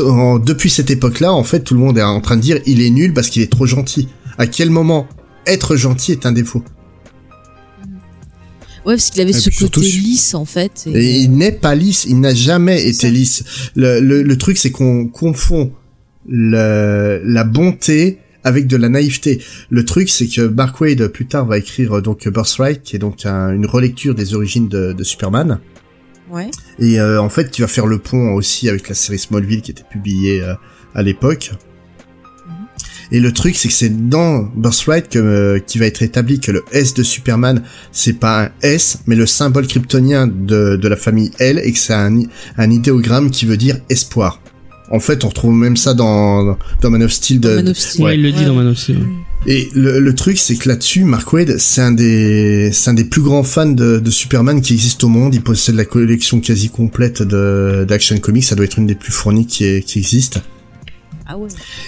depuis 0.46 0.70
cette 0.70 0.92
époque-là, 0.92 1.34
en 1.34 1.44
fait, 1.44 1.62
tout 1.62 1.74
le 1.74 1.80
monde 1.80 1.98
est 1.98 2.04
en 2.04 2.22
train 2.22 2.36
de 2.36 2.42
dire 2.42 2.60
il 2.68 2.82
est 2.82 2.92
nul 2.92 3.16
parce 3.16 3.30
qu'il 3.30 3.42
est 3.42 3.52
trop 3.52 3.66
gentil. 3.66 4.10
À 4.38 4.46
quel 4.46 4.70
moment 4.70 5.08
être 5.46 5.76
gentil 5.76 6.12
est 6.12 6.26
un 6.26 6.32
défaut 6.32 6.64
Ouais, 8.86 8.96
parce 8.96 9.10
qu'il 9.10 9.22
avait 9.22 9.32
Et 9.32 9.34
ce 9.34 9.50
côté 9.50 9.82
lisse 9.82 10.34
en 10.34 10.46
fait. 10.46 10.86
et- 10.88 10.92
Et 10.92 11.16
il 11.20 11.32
n'est 11.32 11.52
pas 11.52 11.76
lisse, 11.76 12.06
il 12.08 12.20
n'a 12.20 12.34
jamais 12.34 12.82
été 12.82 12.94
ça. 12.94 13.10
lisse. 13.10 13.44
Le, 13.76 14.00
le, 14.00 14.24
le 14.24 14.38
truc, 14.38 14.58
c'est 14.58 14.72
qu'on 14.72 15.08
confond 15.08 15.74
le, 16.28 17.22
la 17.26 17.44
bonté 17.44 18.20
avec 18.46 18.68
de 18.68 18.78
la 18.78 18.88
naïveté. 18.88 19.44
Le 19.70 19.84
truc, 19.84 20.10
c'est 20.10 20.28
que 20.28 20.42
Mark 20.42 20.80
Wade, 20.80 21.08
plus 21.10 21.26
tard, 21.28 21.46
va 21.46 21.58
écrire 21.58 21.98
euh, 21.98 22.02
donc 22.02 22.26
Birthright, 22.28 22.82
qui 22.82 22.96
est 22.96 23.00
donc 23.00 23.26
un- 23.26 23.52
une 23.54 23.66
relecture 23.66 24.16
des 24.16 24.34
origines 24.34 24.70
de, 24.70 24.94
de 24.94 25.04
Superman. 25.04 25.60
Ouais. 26.32 26.50
Et 26.80 27.00
euh, 27.02 27.22
en 27.22 27.30
fait, 27.30 27.52
qui 27.52 27.60
va 27.62 27.68
faire 27.68 27.86
le 27.86 27.98
pont 28.00 28.34
aussi 28.34 28.70
avec 28.70 28.88
la 28.88 28.96
série 28.96 29.20
Smallville 29.20 29.62
qui 29.62 29.72
était 29.72 29.84
publiée 29.92 30.42
euh, 30.42 30.54
à 30.96 31.04
l'époque. 31.04 31.52
Et 33.12 33.20
le 33.20 33.32
truc, 33.32 33.56
c'est 33.56 33.68
que 33.70 33.74
c'est 33.74 34.10
dans 34.10 34.44
Birthright 34.56 35.10
que 35.10 35.18
euh, 35.20 35.60
qui 35.60 35.80
va 35.80 35.86
être 35.88 36.02
établi 36.04 36.40
que 36.40 36.52
le 36.52 36.64
S 36.72 36.94
de 36.94 37.02
Superman, 37.04 37.64
c'est 37.92 38.14
pas 38.14 38.44
un 38.46 38.50
S, 38.62 39.00
mais 39.08 39.16
le 39.16 39.26
symbole 39.26 39.66
kryptonien 39.68 40.28
de, 40.28 40.76
de 40.76 40.88
la 40.88 40.96
famille 40.96 41.32
L, 41.40 41.60
et 41.64 41.72
que 41.72 41.80
c'est 41.80 41.94
un, 41.94 42.20
un 42.58 42.70
idéogramme 42.72 43.32
qui 43.32 43.46
veut 43.46 43.58
dire 43.58 43.78
espoir. 43.90 44.42
En 44.92 45.00
fait, 45.00 45.24
on 45.24 45.30
retrouve 45.30 45.54
même 45.54 45.78
ça 45.78 45.94
dans, 45.94 46.58
dans 46.82 46.90
Man 46.90 47.04
of 47.04 47.12
Steel. 47.12 47.40
De, 47.40 47.56
Man 47.56 47.70
of 47.70 47.78
Steel. 47.78 48.06
Ouais, 48.06 48.16
il 48.16 48.24
le 48.24 48.32
dit 48.32 48.40
Ouais. 48.40 48.46
dans 48.46 48.56
Man 48.56 48.68
of 48.68 48.78
Steel. 48.78 49.00
Et 49.48 49.70
le, 49.74 50.00
le 50.00 50.16
truc, 50.16 50.38
c'est 50.38 50.56
que 50.56 50.68
là-dessus, 50.68 51.04
Mark 51.04 51.32
Wade, 51.32 51.56
c'est 51.60 51.82
un 51.82 51.92
des, 51.92 52.72
c'est 52.74 52.90
un 52.90 52.94
des 52.94 53.06
plus 53.06 53.22
grands 53.22 53.44
fans 53.44 53.68
de, 53.68 54.00
de 54.00 54.12
Superman 54.12 54.62
qui 54.62 54.74
existe 54.74 55.04
au 55.04 55.08
monde. 55.08 55.34
Il 55.34 55.42
possède 55.42 55.76
la 55.76 55.86
collection 55.86 56.42
quasi 56.42 56.70
complète 56.70 57.22
de 57.22 57.86
d'Action 57.88 58.18
Comics. 58.18 58.44
Ça 58.44 58.56
doit 58.56 58.66
être 58.66 58.78
une 58.78 58.88
des 58.88 58.96
plus 58.96 59.12
fournies 59.14 59.46
qui, 59.46 59.82
qui 59.84 60.00
existe. 60.00 60.42
Ah. 61.30 61.36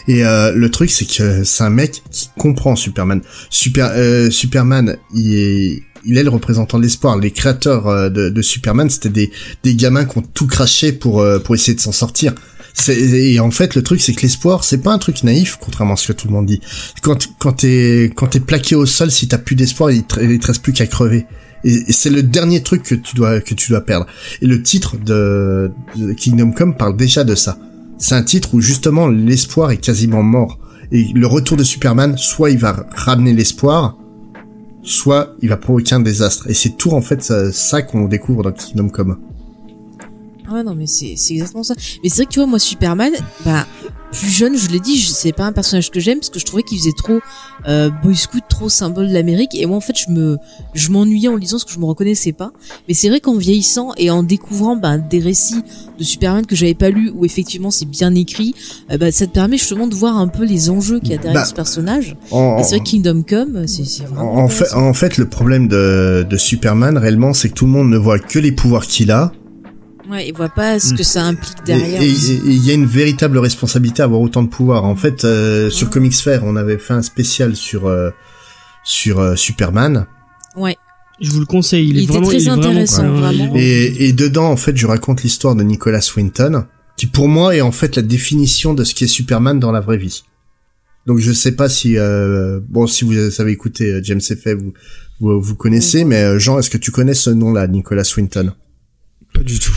Et 0.07 0.23
euh, 0.23 0.51
le 0.53 0.69
truc, 0.69 0.91
c'est 0.91 1.05
que 1.05 1.43
c'est 1.43 1.63
un 1.63 1.71
mec 1.71 2.03
qui 2.11 2.29
comprend 2.37 2.75
Superman. 2.75 3.21
Super, 3.49 3.91
euh, 3.95 4.29
Superman, 4.29 4.97
il 5.15 5.33
est, 5.33 5.83
il 6.05 6.17
est 6.17 6.23
le 6.23 6.29
représentant 6.29 6.77
de 6.77 6.83
l'espoir. 6.83 7.17
Les 7.17 7.31
créateurs 7.31 7.87
euh, 7.87 8.09
de, 8.09 8.29
de 8.29 8.41
Superman, 8.43 8.89
c'était 8.91 9.09
des, 9.09 9.31
des 9.63 9.73
gamins 9.75 10.05
qui 10.05 10.19
ont 10.19 10.21
tout 10.21 10.45
craché 10.45 10.91
pour, 10.93 11.21
euh, 11.21 11.39
pour 11.39 11.55
essayer 11.55 11.73
de 11.73 11.81
s'en 11.81 11.91
sortir. 11.91 12.35
Et 12.87 13.39
en 13.39 13.51
fait, 13.51 13.75
le 13.75 13.81
truc, 13.81 13.99
c'est 13.99 14.13
que 14.13 14.21
l'espoir, 14.21 14.63
c'est 14.63 14.77
pas 14.77 14.93
un 14.93 14.97
truc 14.97 15.23
naïf, 15.23 15.57
contrairement 15.59 15.95
à 15.95 15.97
ce 15.97 16.07
que 16.07 16.13
tout 16.13 16.27
le 16.27 16.33
monde 16.33 16.45
dit. 16.45 16.61
Quand, 17.01 17.27
quand 17.39 17.53
t'es, 17.53 18.09
plaqué 18.45 18.75
au 18.75 18.85
sol, 18.85 19.11
si 19.11 19.27
t'as 19.27 19.39
plus 19.39 19.55
d'espoir, 19.55 19.91
il, 19.91 20.03
te- 20.03 20.21
il 20.21 20.39
te 20.39 20.47
reste 20.47 20.61
plus 20.61 20.71
qu'à 20.71 20.87
crever. 20.87 21.25
Et, 21.63 21.91
c'est 21.91 22.09
le 22.09 22.23
dernier 22.23 22.63
truc 22.63 22.83
que 22.83 22.95
tu 22.95 23.15
dois, 23.15 23.41
que 23.41 23.55
tu 23.55 23.69
dois 23.69 23.81
perdre. 23.81 24.05
Et 24.41 24.47
le 24.47 24.61
titre 24.63 24.97
de 24.97 25.71
Kingdom 26.15 26.51
Come 26.51 26.77
parle 26.77 26.95
déjà 26.95 27.23
de 27.23 27.35
ça. 27.35 27.57
C'est 28.01 28.15
un 28.15 28.23
titre 28.23 28.55
où 28.55 28.61
justement 28.61 29.07
l'espoir 29.07 29.69
est 29.69 29.77
quasiment 29.77 30.23
mort. 30.23 30.57
Et 30.91 31.05
le 31.13 31.27
retour 31.27 31.55
de 31.55 31.63
Superman, 31.63 32.17
soit 32.17 32.49
il 32.49 32.57
va 32.57 32.87
ramener 32.95 33.31
l'espoir, 33.31 33.95
soit 34.81 35.35
il 35.41 35.49
va 35.49 35.57
provoquer 35.57 35.93
un 35.93 35.99
désastre. 35.99 36.49
Et 36.49 36.55
c'est 36.55 36.77
tout 36.77 36.91
en 36.91 37.01
fait 37.01 37.21
ça, 37.21 37.81
qu'on 37.83 38.05
découvre 38.05 38.41
dans 38.41 38.51
Kingdom 38.51 38.89
Come. 38.89 39.17
Ah 40.53 40.63
non, 40.63 40.75
mais 40.75 40.87
c'est, 40.87 41.15
exactement 41.31 41.63
ça. 41.63 41.75
Mais 42.03 42.09
c'est 42.09 42.17
vrai 42.17 42.25
que 42.25 42.31
tu 42.31 42.39
vois, 42.39 42.47
moi, 42.47 42.59
Superman, 42.59 43.11
bah, 43.45 43.65
plus 44.11 44.29
jeune, 44.29 44.57
je 44.57 44.67
l'ai 44.69 44.79
dit, 44.81 44.97
c'est 44.99 45.31
pas 45.31 45.45
un 45.45 45.53
personnage 45.53 45.89
que 45.89 45.99
j'aime 46.01 46.19
parce 46.19 46.29
que 46.29 46.39
je 46.39 46.45
trouvais 46.45 46.63
qu'il 46.63 46.77
faisait 46.77 46.91
trop, 46.95 47.19
euh, 47.67 47.89
boy 48.03 48.15
scout, 48.15 48.43
trop 48.49 48.67
symbole 48.67 49.07
de 49.07 49.13
l'Amérique. 49.13 49.55
Et 49.55 49.65
moi, 49.65 49.77
en 49.77 49.81
fait, 49.81 49.95
je 49.97 50.11
me, 50.11 50.37
je 50.73 50.89
m'ennuyais 50.91 51.29
en 51.29 51.37
lisant 51.37 51.57
ce 51.57 51.65
que 51.65 51.71
je 51.71 51.79
me 51.79 51.85
reconnaissais 51.85 52.33
pas. 52.33 52.51
Mais 52.87 52.93
c'est 52.93 53.07
vrai 53.07 53.21
qu'en 53.21 53.37
vieillissant 53.37 53.91
et 53.97 54.09
en 54.11 54.23
découvrant, 54.23 54.75
bah, 54.75 54.97
des 54.97 55.19
récits 55.19 55.61
de 55.97 56.03
Superman 56.03 56.45
que 56.45 56.55
j'avais 56.57 56.73
pas 56.73 56.89
lus 56.89 57.11
où 57.15 57.23
effectivement 57.23 57.71
c'est 57.71 57.85
bien 57.85 58.13
écrit, 58.15 58.53
euh, 58.91 58.97
bah, 58.97 59.11
ça 59.11 59.27
te 59.27 59.31
permet 59.31 59.57
justement 59.57 59.87
de 59.87 59.95
voir 59.95 60.17
un 60.17 60.27
peu 60.27 60.43
les 60.43 60.69
enjeux 60.69 60.99
qu'il 60.99 61.11
y 61.11 61.13
a 61.13 61.17
derrière 61.17 61.41
Bah, 61.41 61.45
ce 61.45 61.53
personnage. 61.53 62.17
Et 62.31 62.63
c'est 62.63 62.75
vrai 62.75 62.79
que 62.79 62.89
Kingdom 62.89 63.23
Come, 63.27 63.65
c'est, 63.67 64.03
vraiment. 64.03 64.35
en 64.35 64.47
fait, 64.49 64.73
en 64.73 64.93
fait, 64.93 65.17
le 65.17 65.29
problème 65.29 65.69
de, 65.69 66.25
de 66.29 66.37
Superman 66.37 66.97
réellement, 66.97 67.33
c'est 67.33 67.47
que 67.49 67.53
tout 67.53 67.65
le 67.65 67.71
monde 67.71 67.89
ne 67.89 67.97
voit 67.97 68.19
que 68.19 68.39
les 68.39 68.51
pouvoirs 68.51 68.85
qu'il 68.87 69.11
a. 69.11 69.31
Ouais, 70.09 70.27
il 70.27 70.33
voit 70.35 70.49
pas 70.49 70.79
ce 70.79 70.93
que 70.93 71.03
ça 71.03 71.23
implique 71.25 71.63
derrière. 71.65 72.01
et- 72.01 72.07
il 72.09 72.65
y 72.65 72.71
a 72.71 72.73
une 72.73 72.85
véritable 72.85 73.37
responsabilité 73.37 74.01
à 74.01 74.05
avoir 74.05 74.21
autant 74.21 74.43
de 74.43 74.49
pouvoir. 74.49 74.83
En 74.85 74.95
fait, 74.95 75.23
euh, 75.25 75.69
sur. 75.69 75.89
Comics 75.89 76.15
Fair, 76.15 76.43
on 76.43 76.55
avait 76.55 76.77
fait 76.77 76.93
un 76.93 77.01
spécial 77.01 77.55
sur 77.55 77.87
euh, 77.87 78.09
sur 78.83 79.19
euh, 79.19 79.35
Superman. 79.35 80.05
Ouais. 80.55 80.75
Je 81.19 81.29
vous 81.29 81.39
le 81.39 81.45
conseille, 81.45 81.87
il, 81.87 81.91
Il 81.91 81.99
est 81.99 82.03
était 82.05 82.13
vraiment, 82.13 82.27
très 82.27 82.37
il 82.37 82.41
est 82.41 82.49
vraiment, 82.49 82.63
intéressant, 82.63 83.09
vraiment. 83.13 83.53
Et, 83.55 84.07
et 84.07 84.13
dedans, 84.13 84.49
en 84.49 84.55
fait, 84.57 84.75
je 84.75 84.87
raconte 84.87 85.21
l'histoire 85.21 85.55
de 85.55 85.61
Nicholas 85.61 86.11
Winton, 86.17 86.65
qui 86.97 87.05
pour 87.05 87.27
moi 87.27 87.55
est 87.55 87.61
en 87.61 87.71
fait 87.71 87.95
la 87.95 88.01
définition 88.01 88.73
de 88.73 88.83
ce 88.83 88.95
qui 88.95 89.03
est 89.03 89.07
Superman 89.07 89.59
dans 89.59 89.71
la 89.71 89.81
vraie 89.81 89.97
vie. 89.97 90.23
Donc 91.05 91.19
je 91.19 91.31
sais 91.31 91.51
pas 91.53 91.69
si 91.69 91.97
euh, 91.97 92.59
bon 92.69 92.85
si 92.87 93.05
vous 93.05 93.13
avez 93.41 93.51
écouté 93.51 93.91
euh, 93.91 94.01
James 94.03 94.21
Effet, 94.29 94.53
vous 94.55 94.73
vous, 95.19 95.39
vous 95.41 95.55
connaissez, 95.55 96.03
mais 96.05 96.39
Jean, 96.39 96.57
est-ce 96.57 96.69
que 96.71 96.77
tu 96.79 96.89
connais 96.91 97.13
ce 97.13 97.29
nom-là, 97.29 97.67
Nicholas 97.67 98.11
Winton 98.17 98.53
Pas 99.33 99.43
du 99.43 99.59
tout. 99.59 99.73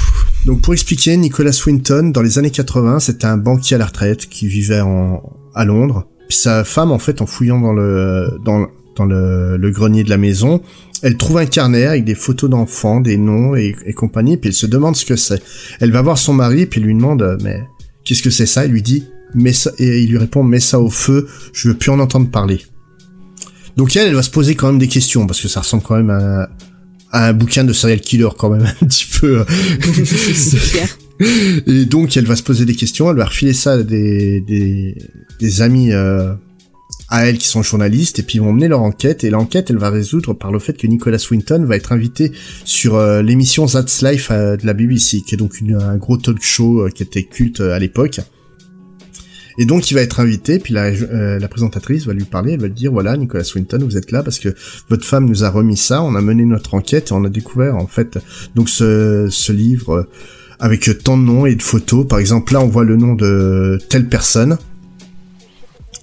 Donc 0.46 0.62
pour 0.62 0.74
expliquer, 0.74 1.16
Nicholas 1.16 1.62
Winton, 1.66 2.10
dans 2.10 2.22
les 2.22 2.38
années 2.38 2.50
80, 2.50 3.00
c'était 3.00 3.26
un 3.26 3.36
banquier 3.36 3.76
à 3.76 3.78
la 3.78 3.86
retraite 3.86 4.28
qui 4.28 4.48
vivait 4.48 4.80
en, 4.80 5.22
à 5.54 5.64
Londres. 5.64 6.06
Sa 6.28 6.64
femme, 6.64 6.90
en 6.90 6.98
fait, 6.98 7.22
en 7.22 7.26
fouillant 7.26 7.60
dans 7.60 7.72
le 7.72 8.38
dans, 8.44 8.66
dans 8.96 9.04
le, 9.04 9.56
le 9.56 9.70
grenier 9.70 10.04
de 10.04 10.10
la 10.10 10.18
maison, 10.18 10.60
elle 11.04 11.16
trouve 11.18 11.36
un 11.38 11.46
carnet 11.46 11.84
avec 11.84 12.04
des 12.04 12.14
photos 12.14 12.48
d'enfants, 12.48 13.00
des 13.00 13.18
noms 13.18 13.54
et, 13.54 13.74
compagnie. 13.94 14.38
Puis 14.38 14.48
elle 14.48 14.54
se 14.54 14.66
demande 14.66 14.96
ce 14.96 15.04
que 15.04 15.16
c'est. 15.16 15.42
Elle 15.80 15.92
va 15.92 16.00
voir 16.00 16.16
son 16.16 16.32
mari 16.32 16.66
puis 16.66 16.80
lui 16.80 16.94
demande 16.94 17.22
euh, 17.22 17.36
mais 17.42 17.62
qu'est-ce 18.04 18.22
que 18.22 18.30
c'est 18.30 18.46
ça? 18.46 18.64
Il 18.64 18.72
lui 18.72 18.82
dit 18.82 19.04
mets 19.34 19.52
ça 19.52 19.70
et 19.78 20.00
il 20.00 20.10
lui 20.10 20.18
répond 20.18 20.42
mets 20.42 20.60
ça 20.60 20.80
au 20.80 20.88
feu. 20.88 21.28
Je 21.52 21.68
veux 21.68 21.74
plus 21.74 21.90
en 21.90 22.00
entendre 22.00 22.30
parler. 22.30 22.62
Donc 23.76 23.94
elle, 23.96 24.08
elle 24.08 24.14
va 24.14 24.22
se 24.22 24.30
poser 24.30 24.54
quand 24.54 24.68
même 24.68 24.78
des 24.78 24.88
questions 24.88 25.26
parce 25.26 25.40
que 25.40 25.48
ça 25.48 25.60
ressemble 25.60 25.82
quand 25.82 25.96
même 25.96 26.10
à, 26.10 26.48
à 27.14 27.28
un 27.28 27.32
bouquin 27.32 27.64
de 27.64 27.72
serial 27.72 28.00
killer 28.00 28.28
quand 28.36 28.50
même 28.50 28.66
un 28.82 28.86
petit 28.86 29.06
peu. 29.20 29.40
euh, 29.40 29.44
et 31.66 31.84
donc 31.86 32.16
elle 32.16 32.26
va 32.26 32.36
se 32.36 32.42
poser 32.42 32.64
des 32.64 32.74
questions, 32.74 33.10
elle 33.10 33.16
va 33.16 33.26
refiler 33.26 33.52
ça 33.52 33.72
à 33.74 33.82
des, 33.82 34.40
des, 34.40 34.96
des 35.40 35.62
amis 35.62 35.92
euh, 35.92 36.34
à 37.08 37.26
elle 37.28 37.38
qui 37.38 37.46
sont 37.46 37.62
journalistes, 37.62 38.18
et 38.18 38.22
puis 38.22 38.36
ils 38.38 38.40
vont 38.40 38.52
mener 38.52 38.66
leur 38.68 38.82
enquête, 38.82 39.22
et 39.24 39.30
l'enquête 39.30 39.70
elle 39.70 39.78
va 39.78 39.90
résoudre 39.90 40.34
par 40.34 40.50
le 40.50 40.58
fait 40.58 40.72
que 40.76 40.86
Nicholas 40.86 41.24
Winton 41.30 41.64
va 41.66 41.76
être 41.76 41.92
invité 41.92 42.32
sur 42.64 42.96
euh, 42.96 43.22
l'émission 43.22 43.66
That's 43.66 44.02
Life 44.02 44.28
euh, 44.32 44.56
de 44.56 44.66
la 44.66 44.72
BBC, 44.74 45.20
qui 45.26 45.34
est 45.34 45.38
donc 45.38 45.60
une- 45.60 45.76
un 45.76 45.96
gros 45.96 46.16
talk 46.16 46.42
show 46.42 46.88
qui 46.94 47.02
était 47.04 47.22
culte 47.22 47.60
à 47.60 47.78
l'époque. 47.78 48.20
Et 49.56 49.66
donc 49.66 49.90
il 49.90 49.94
va 49.94 50.00
être 50.00 50.20
invité, 50.20 50.58
puis 50.58 50.74
la, 50.74 50.86
euh, 50.86 51.38
la 51.38 51.48
présentatrice 51.48 52.06
va 52.06 52.12
lui 52.12 52.24
parler, 52.24 52.52
elle 52.52 52.60
va 52.60 52.66
lui 52.66 52.74
dire 52.74 52.90
voilà 52.90 53.16
Nicholas 53.16 53.50
Winton, 53.54 53.78
vous 53.82 53.96
êtes 53.96 54.10
là 54.10 54.22
parce 54.22 54.38
que 54.38 54.54
votre 54.88 55.04
femme 55.04 55.26
nous 55.26 55.44
a 55.44 55.50
remis 55.50 55.76
ça, 55.76 56.02
on 56.02 56.14
a 56.16 56.20
mené 56.20 56.44
notre 56.44 56.74
enquête 56.74 57.10
et 57.10 57.12
on 57.12 57.24
a 57.24 57.28
découvert 57.28 57.76
en 57.76 57.86
fait 57.86 58.18
donc 58.54 58.68
ce, 58.68 59.52
livre 59.52 59.92
euh, 59.94 60.08
avec 60.58 60.90
tant 61.04 61.16
de 61.16 61.22
noms 61.22 61.46
et 61.46 61.54
de 61.54 61.62
photos. 61.62 62.06
Par 62.06 62.18
exemple 62.18 62.52
là 62.52 62.60
on 62.60 62.66
voit 62.66 62.84
le 62.84 62.96
nom 62.96 63.14
de 63.14 63.78
telle 63.88 64.08
personne. 64.08 64.58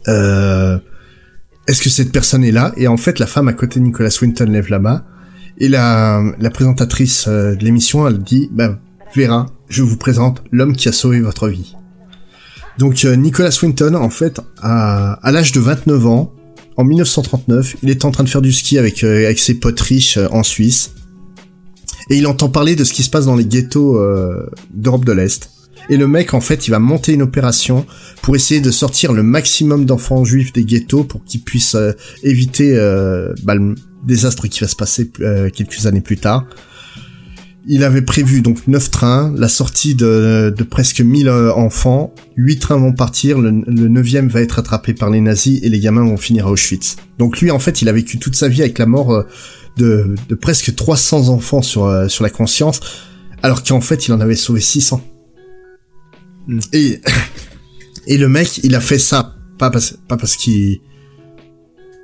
Euh, 0.07 0.77
Est-ce 1.67 1.81
que 1.81 1.89
cette 1.89 2.11
personne 2.11 2.43
est 2.43 2.51
là? 2.51 2.71
Et 2.77 2.87
en 2.87 2.97
fait 2.97 3.19
la 3.19 3.27
femme 3.27 3.49
à 3.49 3.53
côté 3.53 3.79
de 3.79 3.85
Nicholas 3.85 4.17
Winton 4.21 4.45
lève 4.45 4.69
la 4.69 4.79
main 4.79 5.03
et 5.57 5.67
la, 5.67 6.23
la 6.39 6.49
présentatrice 6.49 7.27
de 7.27 7.61
l'émission 7.61 8.07
elle 8.07 8.19
dit 8.19 8.49
bah 8.53 8.79
Vera, 9.13 9.47
je 9.67 9.83
vous 9.83 9.97
présente 9.97 10.41
l'homme 10.53 10.73
qui 10.73 10.87
a 10.87 10.93
sauvé 10.93 11.19
votre 11.19 11.49
vie. 11.49 11.75
Donc 12.81 13.05
euh, 13.05 13.15
Nicholas 13.15 13.55
Winton, 13.61 13.93
en 13.93 14.09
fait, 14.09 14.41
à, 14.59 15.13
à 15.13 15.31
l'âge 15.31 15.51
de 15.51 15.59
29 15.59 16.07
ans, 16.07 16.33
en 16.77 16.83
1939, 16.83 17.75
il 17.83 17.91
est 17.91 18.05
en 18.05 18.11
train 18.11 18.23
de 18.23 18.29
faire 18.29 18.41
du 18.41 18.51
ski 18.51 18.79
avec, 18.79 19.03
euh, 19.03 19.25
avec 19.25 19.37
ses 19.37 19.53
potes 19.53 19.79
riches 19.79 20.17
euh, 20.17 20.27
en 20.31 20.41
Suisse. 20.41 20.95
Et 22.09 22.17
il 22.17 22.25
entend 22.25 22.49
parler 22.49 22.75
de 22.75 22.83
ce 22.83 22.91
qui 22.91 23.03
se 23.03 23.11
passe 23.11 23.25
dans 23.25 23.35
les 23.35 23.45
ghettos 23.45 23.99
euh, 23.99 24.49
d'Europe 24.73 25.05
de 25.05 25.11
l'Est. 25.11 25.51
Et 25.89 25.97
le 25.97 26.07
mec, 26.07 26.33
en 26.33 26.41
fait, 26.41 26.67
il 26.67 26.71
va 26.71 26.79
monter 26.79 27.13
une 27.13 27.21
opération 27.21 27.85
pour 28.23 28.35
essayer 28.35 28.61
de 28.61 28.71
sortir 28.71 29.13
le 29.13 29.21
maximum 29.21 29.85
d'enfants 29.85 30.25
juifs 30.25 30.51
des 30.51 30.65
ghettos 30.65 31.03
pour 31.03 31.23
qu'ils 31.23 31.41
puissent 31.41 31.77
éviter 32.23 32.75
bah, 33.43 33.55
le 33.55 33.75
désastre 34.03 34.47
qui 34.47 34.59
va 34.59 34.67
se 34.67 34.75
passer 34.75 35.11
quelques 35.53 35.87
années 35.87 36.01
plus 36.01 36.17
tard. 36.17 36.45
Il 37.67 37.83
avait 37.83 38.01
prévu 38.01 38.41
donc 38.41 38.67
neuf 38.67 38.89
trains, 38.89 39.31
la 39.37 39.47
sortie 39.47 39.93
de, 39.93 40.53
de 40.55 40.63
presque 40.63 40.99
1000 40.99 41.27
euh, 41.27 41.53
enfants. 41.53 42.13
Huit 42.35 42.59
trains 42.59 42.77
vont 42.77 42.93
partir, 42.93 43.37
le, 43.37 43.51
le 43.51 43.87
neuvième 43.87 44.29
va 44.29 44.41
être 44.41 44.57
attrapé 44.57 44.93
par 44.93 45.11
les 45.11 45.21
nazis 45.21 45.59
et 45.61 45.69
les 45.69 45.79
gamins 45.79 46.03
vont 46.03 46.17
finir 46.17 46.47
à 46.47 46.51
Auschwitz. 46.51 46.95
Donc 47.19 47.39
lui, 47.39 47.51
en 47.51 47.59
fait, 47.59 47.81
il 47.83 47.89
a 47.89 47.91
vécu 47.91 48.17
toute 48.17 48.35
sa 48.35 48.47
vie 48.47 48.61
avec 48.61 48.79
la 48.79 48.87
mort 48.87 49.13
euh, 49.13 49.23
de, 49.77 50.15
de 50.27 50.35
presque 50.35 50.73
300 50.73 51.29
enfants 51.29 51.61
sur, 51.61 51.85
euh, 51.85 52.07
sur 52.07 52.23
la 52.23 52.31
conscience, 52.31 52.79
alors 53.43 53.63
qu'en 53.63 53.81
fait, 53.81 54.07
il 54.07 54.13
en 54.13 54.21
avait 54.21 54.35
sauvé 54.35 54.59
600. 54.59 55.03
Mm. 56.47 56.59
Et, 56.73 57.01
et 58.07 58.17
le 58.17 58.27
mec, 58.27 58.59
il 58.63 58.73
a 58.73 58.81
fait 58.81 58.99
ça, 58.99 59.35
pas 59.59 59.69
parce, 59.69 59.97
pas 60.07 60.17
parce 60.17 60.35
qu'il 60.35 60.79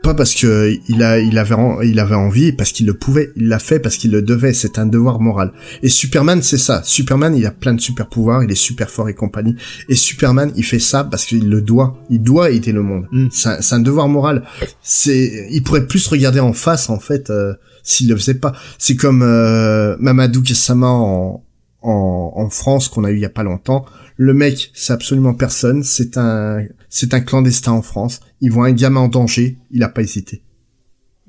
pas 0.04 0.14
parce 0.14 0.36
que 0.36 0.78
il 0.88 1.04
a 1.04 1.20
il 1.20 1.38
avait 1.38 1.56
il 1.84 2.00
avait 2.00 2.16
envie 2.16 2.52
parce 2.52 2.72
qu'il 2.72 2.86
le 2.86 2.94
pouvait. 2.94 3.32
Il 3.36 3.48
l'a 3.48 3.60
fait 3.60 3.80
parce 3.80 3.98
qu'il 3.98 4.12
le 4.12 4.22
devait. 4.22 4.54
C'est 4.54 4.80
un 4.80 4.86
devoir 4.86 5.20
moral. 5.20 5.52
Et 5.84 5.90
Superman 5.90 6.42
c'est 6.42 6.58
ça. 6.58 6.82
Superman 6.84 7.36
il 7.36 7.46
a 7.46 7.52
plein 7.52 7.74
de 7.74 7.82
super 7.82 8.08
pouvoirs. 8.08 8.44
Il 8.44 8.52
est 8.52 8.56
super 8.56 8.90
fort 8.90 9.10
et 9.10 9.14
compagnie. 9.14 9.56
Et 9.90 9.96
Superman 9.96 10.52
il 10.56 10.64
fait 10.64 10.80
ça 10.80 11.04
parce 11.04 11.26
qu'il 11.26 11.50
le 11.50 11.62
doit. 11.62 11.98
Il 12.10 12.22
doit 12.22 12.52
aider 12.52 12.72
le 12.72 12.84
monde. 12.84 13.06
Mm. 13.12 13.28
c'est 13.32 13.74
un, 13.74 13.80
devoir 13.80 14.08
moral. 14.08 14.44
C'est 14.82 15.48
il 15.52 15.64
pourrait 15.64 15.88
plus 15.88 16.06
regarder 16.08 16.40
en 16.40 16.54
face 16.54 16.90
en 16.90 17.00
fait 17.00 17.30
euh, 17.30 17.54
s'il 17.84 18.10
le 18.10 18.16
faisait 18.16 18.36
pas. 18.36 18.54
C'est 18.78 18.96
comme 18.96 19.24
euh, 19.24 19.96
Mamadou 20.00 20.42
Gassama 20.42 20.88
en, 20.88 21.44
en 21.82 22.34
en 22.36 22.50
France 22.50 22.88
qu'on 22.88 23.04
a 23.04 23.12
eu 23.12 23.16
il 23.16 23.22
y 23.22 23.26
a 23.26 23.30
pas 23.30 23.44
longtemps 23.44 23.86
le 24.18 24.34
mec, 24.34 24.72
c'est 24.74 24.94
absolument 24.94 25.34
personne. 25.34 25.84
C'est 25.84 26.18
un, 26.18 26.64
c'est 26.90 27.14
un 27.14 27.22
clandestin 27.22 27.72
en 27.72 27.82
France. 27.82 28.20
Il 28.42 28.52
voit 28.52 28.66
un 28.68 28.72
gamin 28.74 29.02
en 29.02 29.08
danger. 29.08 29.58
Il 29.72 29.84
a 29.84 29.90
pas 29.90 30.02
hésité. 30.02 30.42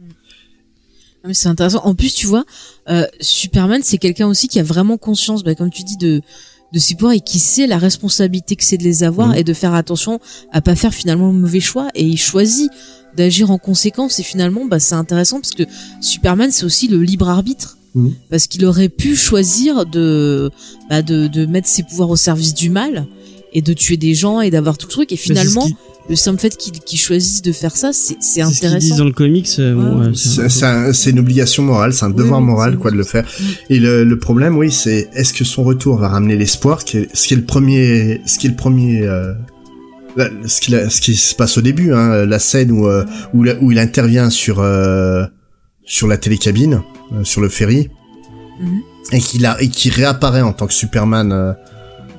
Ah, 0.01 1.29
mais 1.29 1.35
c'est 1.35 1.49
intéressant. 1.49 1.85
En 1.85 1.95
plus, 1.95 2.15
tu 2.15 2.27
vois, 2.27 2.45
euh, 2.89 3.07
Superman, 3.21 3.81
c'est 3.83 3.99
quelqu'un 3.99 4.27
aussi 4.27 4.49
qui 4.49 4.59
a 4.61 4.63
vraiment 4.63 4.97
conscience, 4.97 5.43
bah, 5.45 5.55
comme 5.55 5.71
tu 5.71 5.83
dis, 5.85 5.97
de 5.97 6.23
de 6.75 6.79
ses 6.79 6.97
pouvoirs 6.97 7.15
et 7.15 7.21
qui 7.21 7.39
sait 7.39 7.67
la 7.67 7.79
responsabilité 7.79 8.55
que 8.55 8.63
c'est 8.63 8.77
de 8.77 8.83
les 8.85 9.03
avoir 9.03 9.29
Mhm. 9.29 9.37
et 9.37 9.43
de 9.45 9.55
faire 9.55 9.73
attention 9.73 10.21
à 10.53 10.61
pas 10.61 10.77
faire 10.77 10.93
finalement 10.93 11.29
le 11.29 11.39
mauvais 11.39 11.61
choix 11.61 11.89
et 11.95 12.05
il 12.05 12.19
choisit 12.19 12.71
d'agir 13.17 13.51
en 13.51 13.57
conséquence 13.57 14.19
et 14.19 14.23
finalement 14.23 14.67
bah 14.67 14.79
c'est 14.79 14.95
intéressant 14.95 15.41
parce 15.41 15.53
que 15.55 15.63
Superman 16.03 16.51
c'est 16.51 16.65
aussi 16.67 16.87
le 16.87 17.03
libre 17.03 17.27
arbitre 17.31 17.78
Mhm. 17.99 18.13
parce 18.31 18.47
qu'il 18.47 18.65
aurait 18.65 18.89
pu 18.89 19.17
choisir 19.17 19.85
de 19.87 20.51
bah 20.91 21.03
de 21.03 21.27
de 21.27 21.47
mettre 21.47 21.69
ses 21.69 21.83
pouvoirs 21.83 22.11
au 22.11 22.17
service 22.17 22.55
du 22.55 22.71
mal 22.71 23.07
et 23.53 23.63
de 23.63 23.73
tuer 23.73 23.97
des 23.97 24.15
gens 24.15 24.41
et 24.41 24.51
d'avoir 24.51 24.77
tout 24.79 24.87
le 24.87 24.93
truc 24.93 25.13
et 25.13 25.17
ce 25.17 25.23
finalement 25.23 25.69
le 26.11 26.17
simple 26.17 26.41
fait 26.41 26.57
qu'il 26.57 26.73
qu'il 26.73 26.99
choisisse 26.99 27.43
de 27.43 27.53
faire 27.53 27.77
ça 27.77 27.91
c'est 27.93 28.17
c'est 28.21 28.43
c'est 28.43 28.45
ce 28.45 28.61
qu'ils 28.61 28.69
disent 28.79 28.93
intéressant 28.93 28.97
dans 28.99 29.05
le 29.05 29.13
comics. 29.13 29.49
euh, 29.59 29.75
Ouais. 29.75 30.07
ouais, 30.09 30.13
c'est 30.15 30.29
C'est 30.29 30.43
un- 30.43 30.49
c'est 30.49 30.65
un- 30.67 30.93
c'est 30.93 31.11
une 31.11 31.19
obligation 31.19 31.63
morale, 31.63 31.93
c'est 31.93 32.05
un 32.07 32.11
Oui, 32.11 32.17
devoir 32.17 32.41
oui, 32.41 32.47
moral 32.47 32.79
quoi 32.79 32.91
de 32.91 32.97
le 32.97 33.05
faire. 33.05 33.25
Mm. 33.25 33.45
Et 33.71 33.79
le, 33.79 34.05
le 34.05 34.19
problème, 34.19 34.57
oui, 34.57 34.71
c'est 34.73 35.09
est-ce 35.15 35.33
que 35.35 35.45
son 35.45 35.65
retour 35.65 35.97
va 35.99 36.09
ramener 36.09 36.37
l'espoir, 36.37 36.81
ce 36.81 36.85
qui 37.27 37.35
est 37.35 37.37
le 37.37 37.45
premier, 37.45 38.21
ce 38.27 38.39
qui 38.39 38.47
est 38.47 38.51
le 38.51 38.57
premier, 38.57 39.03
euh, 39.03 39.33
ce 40.47 40.61
qui, 40.61 40.73
ce 40.73 41.01
qui 41.01 41.15
se 41.17 41.35
passe 41.35 41.59
au 41.59 41.61
début, 41.61 41.93
hein, 41.93 42.25
la 42.27 42.39
scène 42.39 42.71
où 42.73 42.87
euh, 42.87 43.05
où, 43.35 43.45
où 43.61 43.73
il 43.73 43.79
intervient 43.79 44.31
sur 44.31 44.61
euh, 44.61 45.25
sur 45.89 46.07
la 46.07 46.17
télécabine, 46.19 46.83
euh, 47.13 47.25
sur 47.25 47.41
le 47.41 47.49
ferry, 47.49 47.91
Mhm. 48.61 48.81
et 49.13 49.19
qu'il 49.21 49.47
a 49.47 49.61
et 49.63 49.69
qui 49.69 49.89
réapparaît 49.91 50.43
en 50.43 50.53
tant 50.53 50.67
que 50.67 50.75
Superman 50.75 51.33
euh, 51.33 51.53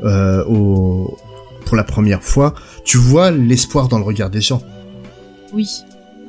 euh, 0.04 0.44
au 0.46 1.18
pour 1.66 1.76
la 1.78 1.84
première 1.84 2.24
fois. 2.24 2.54
Tu 2.84 2.98
vois 2.98 3.30
l'espoir 3.32 3.88
dans 3.88 3.98
le 4.00 4.04
regard 4.04 4.30
des 4.30 4.42
gens. 4.42 4.62
oui 5.54 5.68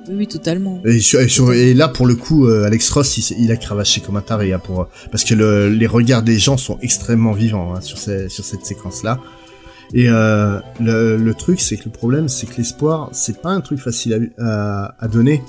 oui 0.09 0.15
oui 0.19 0.27
totalement 0.27 0.81
Et, 0.85 0.99
sur- 0.99 1.21
et, 1.21 1.29
sur- 1.29 1.53
et 1.53 1.73
là, 1.75 1.87
pour 1.89 2.07
le 2.07 2.15
coup, 2.17 2.47
euh, 2.47 2.65
Alex 2.65 2.91
Ross, 2.91 3.17
il, 3.31 3.45
il 3.45 3.53
a 3.53 3.57
cravaché 3.57 4.01
comme 4.01 4.17
un 4.17 4.23
taré, 4.23 4.53
hein, 4.53 4.59
pour, 4.59 4.89
parce 5.13 5.25
que 5.25 5.35
le, 5.35 5.69
les 5.71 5.87
regards 5.87 6.23
des 6.23 6.39
gens 6.39 6.57
sont 6.57 6.79
extrêmement 6.83 7.33
vivants 7.33 7.75
hein, 7.75 7.81
sur, 7.81 7.97
ces, 7.99 8.29
sur 8.29 8.45
cette 8.45 8.65
séquence-là. 8.67 9.21
Et 9.95 10.09
euh, 10.09 10.59
le, 10.81 11.17
le 11.17 11.35
truc, 11.35 11.61
c'est 11.61 11.77
que 11.77 11.85
le 11.87 11.91
problème, 11.93 12.29
c'est 12.29 12.47
que 12.47 12.57
l'espoir, 12.59 13.09
c'est 13.13 13.41
pas 13.41 13.51
un 13.51 13.61
truc 13.61 13.79
facile 13.79 14.31
à, 14.39 14.45
à, 14.45 14.95
à 14.99 15.09
donner. 15.09 15.43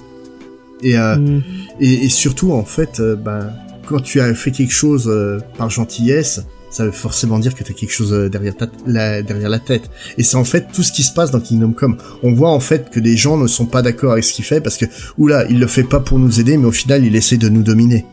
Et, 0.84 0.98
euh, 0.98 1.16
Mm. 1.18 1.42
et, 1.80 2.06
et 2.06 2.10
surtout, 2.10 2.52
en 2.54 2.66
fait, 2.66 3.00
euh, 3.00 3.16
ben, 3.16 3.52
quand 3.86 4.02
tu 4.02 4.20
as 4.22 4.34
fait 4.34 4.52
quelque 4.52 4.74
chose 4.74 5.08
euh, 5.08 5.40
par 5.58 5.70
gentillesse, 5.70 6.44
ça 6.72 6.86
veut 6.86 6.92
forcément 6.92 7.38
dire 7.38 7.54
que 7.54 7.64
tu 7.64 7.72
as 7.72 7.76
quelque 7.76 7.92
chose 7.92 8.14
euh, 8.14 8.30
derrière, 8.30 8.56
ta, 8.56 8.68
la, 8.86 9.22
derrière 9.22 9.50
la 9.50 9.60
tête. 9.60 9.90
Et 10.18 10.24
c'est 10.24 10.38
en 10.38 10.46
fait 10.46 10.68
tout 10.74 10.84
ce 10.84 10.92
qui 10.92 11.04
se 11.04 11.14
passe 11.14 11.30
dans 11.30 11.42
Kingdom 11.42 11.74
Come. 11.74 11.98
On 12.24 12.32
voit 12.34 12.52
en 12.52 12.62
fait 12.62 12.90
que 12.90 13.00
des 13.00 13.18
gens 13.18 13.38
ne 13.38 13.48
sont 13.48 13.66
pas 13.66 13.82
d'accord 13.82 14.14
avec 14.14 14.24
ce 14.24 14.34
qu'il 14.34 14.46
fait 14.46 14.62
parce 14.62 14.78
que, 14.78 14.86
oula, 15.18 15.46
il 15.50 15.60
le 15.60 15.68
fait 15.68 15.84
pas 15.84 16.00
pour 16.00 16.18
nous 16.18 16.40
aider, 16.40 16.56
mais 16.58 16.66
au 16.68 16.72
final, 16.72 17.06
il 17.06 17.16
essaie 17.16 17.38
de 17.38 17.50
nous 17.50 17.64
dominer. 17.64 18.06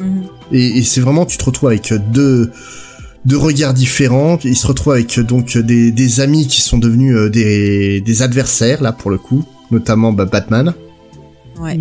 Mhm. 0.00 0.24
Et, 0.52 0.78
et 0.78 0.82
c'est 0.82 1.00
vraiment, 1.00 1.24
tu 1.26 1.38
te 1.38 1.44
retrouves 1.44 1.68
avec 1.70 1.92
deux 2.12 2.50
deux 3.24 3.36
regards 3.38 3.74
différents. 3.74 4.38
Il 4.44 4.56
se 4.56 4.66
retrouve 4.66 4.92
avec 4.92 5.18
donc 5.20 5.58
des, 5.58 5.90
des 5.90 6.20
amis 6.20 6.46
qui 6.46 6.60
sont 6.60 6.78
devenus 6.78 7.16
euh, 7.16 7.28
des, 7.28 8.00
des 8.00 8.22
adversaires 8.22 8.82
là 8.82 8.92
pour 8.92 9.10
le 9.10 9.18
coup, 9.18 9.44
notamment 9.70 10.12
bah, 10.12 10.26
Batman. 10.26 10.74
Ouais 11.60 11.78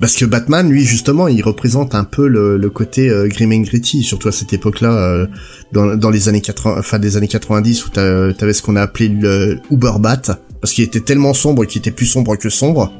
Parce 0.00 0.16
que 0.16 0.24
Batman, 0.24 0.68
lui, 0.70 0.84
justement, 0.84 1.28
il 1.28 1.42
représente 1.42 1.94
un 1.94 2.04
peu 2.04 2.26
le, 2.26 2.56
le 2.56 2.70
côté 2.70 3.08
euh, 3.10 3.28
grim 3.28 3.52
and 3.52 3.60
gritty, 3.62 4.02
surtout 4.02 4.28
à 4.28 4.32
cette 4.32 4.52
époque-là, 4.52 4.92
euh, 4.94 5.26
dans, 5.72 5.96
dans 5.96 6.10
les 6.10 6.28
années 6.28 6.40
80, 6.40 6.82
fin 6.82 6.98
des 6.98 7.16
années 7.16 7.28
90, 7.28 7.84
où 7.86 7.90
t'as- 7.90 8.32
t'avais 8.32 8.52
ce 8.54 8.62
qu'on 8.62 8.76
a 8.76 8.82
appelé 8.82 9.08
le 9.08 9.58
Uber 9.70 9.92
Bat, 10.00 10.40
parce 10.60 10.72
qu'il 10.72 10.84
était 10.84 11.00
tellement 11.00 11.34
sombre 11.34 11.64
qu'il 11.66 11.80
était 11.80 11.90
plus 11.90 12.06
sombre 12.06 12.36
que 12.36 12.48
sombre. 12.48 12.92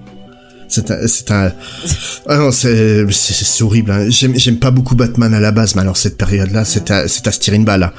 C'est 0.68 0.90
un, 0.92 1.06
c'est 1.08 1.30
un, 1.32 1.52
ah 2.28 2.36
non, 2.36 2.52
c'est, 2.52 3.04
c'est, 3.10 3.44
c'est 3.44 3.64
horrible. 3.64 3.90
Hein. 3.90 4.08
J'aime, 4.08 4.38
j'aime 4.38 4.58
pas 4.58 4.70
beaucoup 4.70 4.94
Batman 4.94 5.34
à 5.34 5.40
la 5.40 5.50
base, 5.52 5.74
mais 5.74 5.80
alors 5.80 5.96
cette 5.96 6.16
période-là, 6.16 6.64
c'est 6.64 6.90
à, 6.92 7.08
c'est 7.08 7.26
à 7.26 7.32
se 7.32 7.40
tirer 7.40 7.56
une 7.56 7.64
balle. 7.64 7.82
hein. 7.82 7.92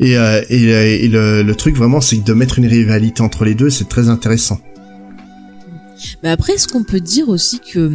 Et, 0.00 0.16
euh, 0.16 0.40
et, 0.48 0.72
euh, 0.74 0.82
et 0.86 1.08
le, 1.08 1.42
le 1.42 1.54
truc 1.54 1.76
vraiment, 1.76 2.00
c'est 2.00 2.16
que 2.16 2.24
de 2.24 2.32
mettre 2.32 2.58
une 2.58 2.66
rivalité 2.66 3.22
entre 3.22 3.44
les 3.44 3.54
deux, 3.54 3.68
c'est 3.70 3.86
très 3.88 4.08
intéressant. 4.08 4.58
Mais 6.22 6.28
après, 6.30 6.54
est-ce 6.54 6.68
qu'on 6.68 6.84
peut 6.84 7.00
dire 7.00 7.28
aussi 7.28 7.60
que, 7.60 7.92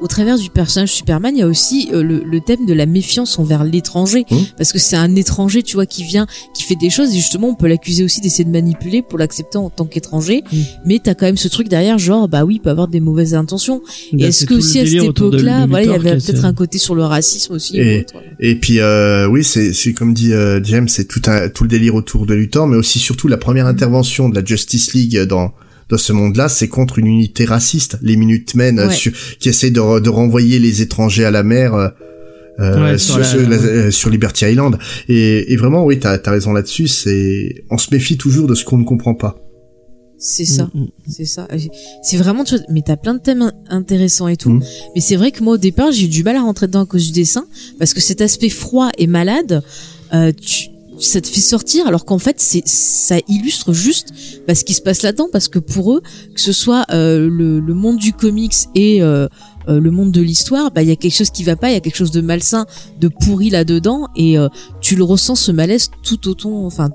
au 0.00 0.06
travers 0.06 0.38
du 0.38 0.50
personnage 0.50 0.92
Superman, 0.92 1.34
il 1.34 1.40
y 1.40 1.42
a 1.42 1.46
aussi 1.46 1.88
euh, 1.92 2.02
le, 2.02 2.22
le 2.24 2.40
thème 2.40 2.66
de 2.66 2.74
la 2.74 2.86
méfiance 2.86 3.38
envers 3.38 3.64
l'étranger, 3.64 4.24
Mmh. 4.30 4.36
parce 4.58 4.72
que 4.72 4.78
c'est 4.78 4.96
un 4.96 5.14
étranger, 5.16 5.62
tu 5.62 5.74
vois, 5.76 5.86
qui 5.86 6.04
vient, 6.04 6.26
qui 6.54 6.62
fait 6.62 6.74
des 6.76 6.90
choses, 6.90 7.10
et 7.10 7.16
justement, 7.16 7.48
on 7.48 7.54
peut 7.54 7.66
l'accuser 7.68 8.04
aussi 8.04 8.20
d'essayer 8.20 8.44
de 8.44 8.50
manipuler 8.50 9.02
pour 9.02 9.18
l'accepter 9.18 9.58
en 9.58 9.70
tant 9.70 9.84
qu'étranger. 9.86 10.42
Mmh. 10.52 10.56
Mais 10.84 10.98
t'as 11.02 11.14
quand 11.14 11.26
même 11.26 11.36
ce 11.36 11.48
truc 11.48 11.68
derrière, 11.68 11.98
genre, 11.98 12.28
bah 12.28 12.44
oui, 12.44 12.56
il 12.56 12.60
peut 12.60 12.70
avoir 12.70 12.88
des 12.88 13.00
mauvaises 13.00 13.34
intentions. 13.34 13.82
Et 14.12 14.16
Bah, 14.16 14.26
est-ce 14.26 14.46
que 14.46 14.54
aussi 14.54 14.78
à 14.80 14.86
cette 14.86 15.02
époque-là, 15.02 15.66
voilà, 15.66 15.84
il 15.84 15.90
y 15.90 15.94
avait 15.94 16.16
peut-être 16.16 16.44
un 16.44 16.54
côté 16.54 16.78
sur 16.78 16.94
le 16.94 17.04
racisme 17.04 17.54
aussi. 17.54 17.78
Et- 17.78 17.96
ou 17.98 18.00
autre. 18.00 18.14
Et 18.40 18.56
puis 18.56 18.80
euh, 18.80 19.26
oui, 19.28 19.44
c'est 19.44 19.72
c'est 19.72 19.92
comme 19.92 20.12
dit 20.14 20.32
euh, 20.32 20.60
James, 20.64 20.88
c'est 20.88 21.06
tout 21.06 21.22
un 21.26 21.48
tout 21.48 21.64
le 21.64 21.68
délire 21.68 21.94
autour 21.94 22.26
de 22.26 22.34
Luthor, 22.34 22.66
mais 22.66 22.76
aussi 22.76 22.98
surtout 22.98 23.28
la 23.28 23.36
première 23.38 23.66
intervention 23.66 24.28
de 24.28 24.34
la 24.34 24.44
Justice 24.44 24.92
League 24.94 25.18
dans 25.24 25.52
dans 25.88 25.98
ce 25.98 26.12
monde-là, 26.12 26.48
c'est 26.48 26.68
contre 26.68 26.98
une 26.98 27.06
unité 27.06 27.44
raciste, 27.44 27.98
les 28.02 28.16
Minutemen, 28.16 28.78
euh, 28.78 28.88
Ouais. 28.88 28.94
sur- 28.94 29.12
qui 29.38 29.48
essaient 29.48 29.70
de, 29.70 29.80
re- 29.80 30.00
de 30.00 30.08
renvoyer 30.08 30.58
les 30.58 30.82
étrangers 30.82 31.24
à 31.24 31.30
la 31.30 31.42
mer. 31.42 31.74
euh, 31.74 31.88
euh, 32.58 32.92
Ouais, 32.92 32.98
sur, 32.98 33.12
sur 33.14 33.18
la- 33.18 33.24
sur, 33.26 33.40
la- 33.50 33.56
ouais. 33.58 33.64
euh, 33.68 33.90
sur 33.90 34.08
Liberty 34.10 34.46
Island 34.46 34.78
et, 35.08 35.52
et 35.52 35.56
vraiment 35.56 35.84
oui 35.84 36.00
t'as 36.00 36.16
as 36.24 36.30
raison 36.30 36.54
là-dessus 36.54 36.88
c'est 36.88 37.66
on 37.70 37.76
se 37.76 37.88
méfie 37.92 38.16
toujours 38.16 38.46
de 38.46 38.54
ce 38.54 38.64
qu'on 38.64 38.78
ne 38.78 38.84
comprend 38.84 39.14
pas 39.14 39.36
C'est 40.18 40.46
ça. 40.46 40.70
Mm, 40.72 40.80
mm. 40.84 40.88
C'est 41.06 41.26
ça. 41.26 41.46
C'est 42.02 42.16
vraiment, 42.16 42.44
tu 42.44 42.56
vois, 42.56 42.64
mais 42.70 42.80
t'as 42.80 42.96
plein 42.96 43.12
de 43.12 43.20
thèmes 43.20 43.42
in- 43.42 43.52
intéressants 43.68 44.28
et 44.28 44.38
tout. 44.38 44.48
Mhm. 44.48 44.62
Mais 44.94 45.02
c'est 45.02 45.16
vrai 45.16 45.30
que 45.32 45.44
moi, 45.44 45.54
au 45.54 45.58
départ, 45.58 45.92
j'ai 45.92 46.06
eu 46.06 46.08
du 46.08 46.22
mal 46.24 46.36
à 46.36 46.40
rentrer 46.40 46.66
dedans 46.68 46.80
à 46.84 46.86
cause 46.86 47.04
du 47.08 47.12
dessin, 47.12 47.44
parce 47.78 47.92
que 47.92 48.00
cet 48.00 48.22
aspect 48.22 48.48
froid 48.48 48.88
et 48.96 49.06
malade, 49.06 49.62
euh, 50.14 50.32
tu, 50.32 50.68
ça 50.98 51.20
te 51.20 51.26
fait 51.26 51.40
sortir, 51.40 51.86
alors 51.86 52.04
qu'en 52.04 52.18
fait, 52.18 52.36
c'est, 52.38 52.62
ça 52.66 53.16
illustre 53.28 53.72
juste 53.72 54.08
bah, 54.46 54.54
ce 54.54 54.64
qui 54.64 54.74
se 54.74 54.82
passe 54.82 55.02
là-dedans, 55.02 55.28
parce 55.32 55.48
que 55.48 55.58
pour 55.58 55.92
eux, 55.92 56.02
que 56.34 56.40
ce 56.40 56.52
soit 56.52 56.84
euh, 56.92 57.28
le, 57.30 57.60
le 57.60 57.74
monde 57.74 57.98
du 57.98 58.12
comics 58.12 58.54
et 58.74 59.02
euh, 59.02 59.28
euh, 59.68 59.80
le 59.80 59.90
monde 59.90 60.12
de 60.12 60.22
l'histoire, 60.22 60.70
bah 60.70 60.82
il 60.82 60.88
y 60.88 60.92
a 60.92 60.96
quelque 60.96 61.14
chose 61.14 61.30
qui 61.30 61.44
va 61.44 61.56
pas, 61.56 61.70
il 61.70 61.74
y 61.74 61.76
a 61.76 61.80
quelque 61.80 61.96
chose 61.96 62.12
de 62.12 62.20
malsain, 62.20 62.66
de 63.00 63.08
pourri 63.08 63.50
là-dedans, 63.50 64.08
et 64.16 64.38
euh, 64.38 64.48
tu 64.80 64.96
le 64.96 65.04
ressens 65.04 65.34
ce 65.34 65.52
malaise 65.52 65.90
tout 66.02 66.28
autant, 66.28 66.64
enfin, 66.64 66.90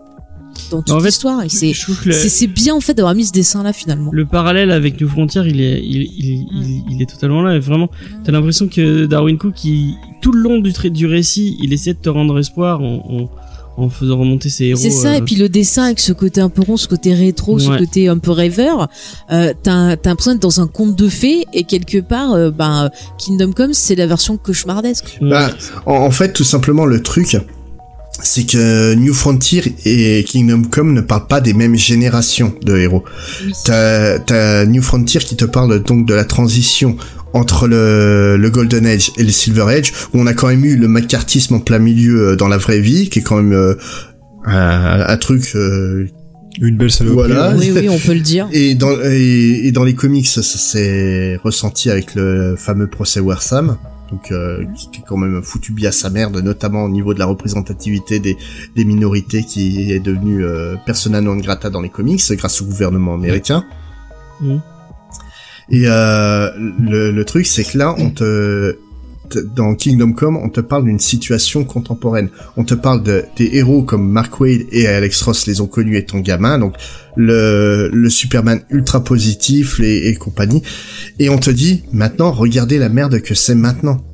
dans 0.70 0.82
toute 0.82 0.96
En 0.96 1.00
fait, 1.00 1.08
l'histoire. 1.08 1.44
Et 1.44 1.50
c'est, 1.50 1.74
c'est, 1.74 2.48
bien 2.48 2.76
en 2.76 2.82
fait 2.82 2.94
d'avoir 2.94 3.16
mis 3.16 3.26
ce 3.26 3.32
dessin 3.32 3.64
là 3.64 3.74
finalement. 3.74 4.10
le 4.14 4.26
parallèle 4.26 4.72
avec 4.72 5.00
New 5.00 5.08
Frontier, 5.08 5.42
il 5.46 5.62
est, 5.62 5.82
il, 5.84 6.02
il, 6.02 6.48
il, 6.52 6.84
il 6.92 7.02
est 7.02 7.10
totalement 7.10 7.42
là. 7.42 7.56
Et 7.56 7.60
vraiment, 7.60 7.90
t'as 8.24 8.32
l'impression 8.32 8.68
que 8.68 9.06
Darwin 9.06 9.38
Cook, 9.38 9.64
il, 9.64 9.96
tout 10.22 10.32
le 10.32 10.42
long 10.42 10.60
du, 10.60 10.74
trait 10.74 10.90
du 10.90 11.06
récit, 11.06 11.58
il 11.62 11.74
essaie 11.74 11.94
de 11.94 12.00
te 12.00 12.10
rendre 12.10 12.38
espoir 12.40 12.82
en, 12.82 12.96
en, 13.10 13.30
en 13.78 13.90
faisant 13.90 14.20
remonter 14.20 14.50
ses 14.50 14.66
héros. 14.66 14.80
C'est 14.80 14.90
ça, 14.92 15.12
euh, 15.14 15.18
et 15.18 15.22
puis 15.22 15.36
le 15.36 15.50
dessin 15.50 15.86
avec 15.86 16.00
ce 16.00 16.14
côté 16.14 16.42
un 16.42 16.50
peu 16.50 16.62
rond, 16.62 16.78
ce 16.78 16.88
côté 16.88 17.14
rétro, 17.14 17.58
ce 17.58 17.78
côté 17.78 18.08
un 18.10 18.18
peu 18.18 18.32
rêveur, 18.32 18.90
euh, 19.32 19.54
t'as 19.64 19.96
l'impression 20.06 20.34
d'être 20.34 20.42
dans 20.42 20.62
un 20.62 20.68
conte 20.68 20.96
de 20.96 21.08
fées, 21.08 21.46
et 21.54 21.64
quelque 21.64 22.00
part, 22.00 22.34
euh, 22.34 22.52
ben, 22.52 22.86
euh, 22.86 22.90
Kingdom 23.18 23.52
Come, 23.54 23.74
c'est 23.74 23.96
la 23.96 24.08
version 24.08 24.38
cauchemardesque. 24.38 25.18
ouais. 25.22 25.30
Bah, 25.30 25.50
en, 25.86 25.94
en 25.94 26.12
fait, 26.12 26.34
tout 26.34 26.44
simplement, 26.44 26.86
le 26.86 27.02
truc, 27.02 27.38
c'est 28.24 28.46
que 28.46 28.94
New 28.96 29.14
Frontier 29.14 29.64
et 29.86 30.24
Kingdom 30.24 30.64
Come 30.70 30.94
ne 30.94 31.02
parlent 31.02 31.28
pas 31.28 31.42
des 31.42 31.54
mêmes 31.54 31.76
générations 31.76 32.54
de 32.64 32.78
héros. 32.78 33.04
Oui. 33.46 33.52
T'as, 33.66 34.20
t'as 34.20 34.66
New 34.66 34.82
Frontier 34.82 35.20
qui 35.22 35.36
te 35.36 35.46
parle 35.46 35.82
donc 35.84 36.06
de 36.08 36.14
la 36.14 36.26
transition 36.26 36.98
entre 37.34 37.68
le, 37.68 38.36
le 38.38 38.50
Golden 38.50 38.86
Age 38.86 39.12
et 39.18 39.24
le 39.24 39.32
Silver 39.32 39.64
Age, 39.70 39.94
où 40.14 40.20
on 40.20 40.28
a 40.28 40.34
quand 40.34 40.48
même 40.48 40.66
eu 40.66 40.76
le 40.76 40.88
macartisme 40.90 41.56
en 41.56 41.60
plein 41.60 41.80
milieu 41.80 42.32
euh, 42.32 42.36
dans 42.36 42.50
la 42.50 42.58
vraie 42.58 42.82
vie, 42.82 43.10
qui 43.10 43.20
est 43.20 43.22
quand 43.22 43.38
même 43.38 43.54
euh, 43.54 43.76
un, 44.46 45.06
un 45.08 45.18
truc... 45.18 45.52
euh, 45.56 46.08
Une 46.60 46.76
belle 46.76 46.92
saloperie. 46.92 47.30
Voilà. 47.32 47.52
ouais. 47.56 47.72
Oui, 47.72 47.72
oui, 47.74 47.90
on 47.90 47.98
peut 48.00 48.14
le 48.14 48.20
dire. 48.20 48.50
et 48.54 48.76
dans, 48.76 48.92
et, 49.02 49.62
et 49.68 49.72
dans 49.72 49.86
les 49.86 49.94
comics, 49.96 50.28
ça, 50.28 50.44
s'est 50.44 51.38
ressenti 51.42 51.90
avec 51.90 52.16
le 52.16 52.56
fameux 52.58 52.88
procès 52.88 53.22
Warsam, 53.22 53.78
donc 54.12 54.32
euh, 54.32 54.66
qui, 54.76 54.90
qui 54.92 55.00
est 55.02 55.04
quand 55.08 55.18
même 55.18 55.42
foutu 55.42 55.72
bien 55.72 55.92
sa 55.92 56.10
merde, 56.10 56.38
notamment 56.44 56.84
au 56.84 56.90
niveau 56.90 57.14
de 57.14 57.20
la 57.20 57.26
représentativité 57.26 58.20
des, 58.20 58.38
des 58.76 58.86
minorités, 58.86 59.44
qui 59.44 59.92
est 59.92 60.00
devenue 60.00 60.44
euh, 60.44 60.76
persona 60.86 61.22
non 61.22 61.36
grata 61.38 61.70
dans 61.70 61.82
les 61.82 61.90
comics 61.90 62.22
grâce 62.32 62.62
au 62.62 62.66
gouvernement 62.66 63.14
américain. 63.14 63.64
Mhm. 64.42 64.62
Et 65.70 65.84
euh, 65.86 66.50
le, 66.80 67.12
le 67.12 67.26
truc, 67.26 67.46
c'est 67.48 67.64
que 67.64 67.78
là, 67.78 67.96
on 67.98 68.10
te- 68.10 68.78
dans 69.38 69.76
Kingdom 69.76 70.14
Come, 70.14 70.38
on 70.38 70.50
te 70.50 70.62
parle 70.62 70.86
d'une 70.86 71.00
situation 71.00 71.64
contemporaine. 71.64 72.30
On 72.58 72.64
te 72.64 72.74
parle 72.74 73.04
de, 73.04 73.24
des 73.38 73.50
héros 73.54 73.84
comme 73.84 74.10
Mark 74.10 74.40
Wade 74.40 74.62
et 74.72 74.88
Alex 74.88 75.22
Ross 75.22 75.48
les 75.48 75.62
ont 75.62 75.68
connus 75.68 75.98
étant 75.98 76.20
gamins, 76.20 76.60
donc 76.60 76.76
le, 77.16 77.90
le 77.92 78.10
Superman 78.10 78.62
ultra 78.70 79.04
positif 79.04 79.80
et, 79.80 80.08
et 80.10 80.16
compagnie. 80.16 80.62
Et 81.20 81.30
on 81.30 81.38
te 81.38 81.50
dit, 81.52 81.84
maintenant, 81.92 82.32
regardez 82.32 82.78
la 82.78 82.90
merde 82.90 83.22
que 83.22 83.36
c'est 83.36 83.56
maintenant. 83.56 84.06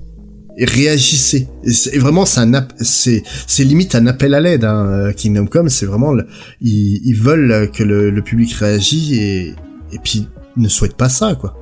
Et 0.60 0.66
réagissez. 0.66 1.48
Et, 1.64 1.96
et 1.96 2.00
vraiment, 2.00 2.26
c'est 2.26 2.40
un, 2.40 2.68
c'est, 2.82 3.22
c'est 3.46 3.64
limite 3.64 3.94
un 3.94 4.08
appel 4.08 4.34
à 4.34 4.42
l'aide. 4.42 4.64
Hein, 4.64 4.88
euh, 4.88 5.12
Kingdom 5.14 5.46
Come, 5.46 5.70
c'est 5.70 5.86
vraiment, 5.86 6.14
le- 6.14 6.26
ils, 6.62 7.00
ils 7.06 7.16
veulent 7.16 7.70
que 7.72 7.84
le, 7.84 8.10
le 8.10 8.22
public 8.24 8.52
réagisse 8.54 9.12
et, 9.14 9.54
et 9.94 10.00
puis 10.04 10.28
ne 10.58 10.68
souhaite 10.68 10.96
pas 10.96 11.10
ça, 11.10 11.36
quoi. 11.36 11.56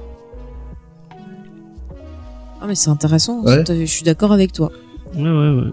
Ah, 2.65 2.67
mais 2.67 2.73
c'est 2.75 2.89
intéressant, 2.89 3.43
Ouais. 3.43 3.63
je 3.67 3.85
suis 3.85 4.03
d'accord 4.03 4.31
avec 4.33 4.51
toi. 4.51 4.71
Ouais, 5.15 5.21
ouais, 5.21 5.29
ouais. 5.29 5.71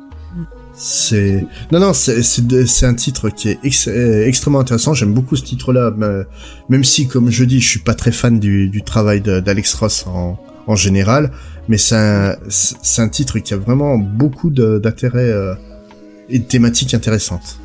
C'est 0.75 1.47
non 1.71 1.81
non 1.81 1.93
c'est 1.95 2.85
un 2.87 2.95
titre 2.95 3.31
qui 3.31 3.49
est 3.51 3.59
ex- 3.63 3.89
euh, 3.89 4.27
extrêmement 4.27 4.61
intéressant. 4.61 4.93
J'aime 4.93 5.15
beaucoup 5.15 5.37
ce 5.37 5.43
titre-là, 5.45 5.91
même 6.69 6.85
si 6.85 7.07
comme 7.09 7.31
je 7.31 7.45
dis, 7.45 7.61
je 7.61 7.69
suis 7.69 7.81
pas 7.81 7.95
très 7.95 8.13
fan 8.13 8.39
du, 8.39 8.69
du 8.69 8.83
travail 8.83 9.23
d'Alex 9.23 9.73
Ross 9.75 10.05
en 10.07 10.39
en 10.67 10.77
général, 10.77 11.33
mais 11.69 11.79
c'est 11.79 11.97
un 11.97 12.37
c'est 12.51 12.77
c'est 12.83 13.01
un 13.03 13.09
titre 13.09 13.39
qui 13.39 13.55
a 13.55 13.57
vraiment 13.57 13.97
beaucoup 13.97 14.51
d'intérêt 14.51 15.31
euh, 15.31 15.55
et 16.29 16.39
de 16.41 16.45
thématiques 16.45 16.93
intéressantes. 16.95 17.59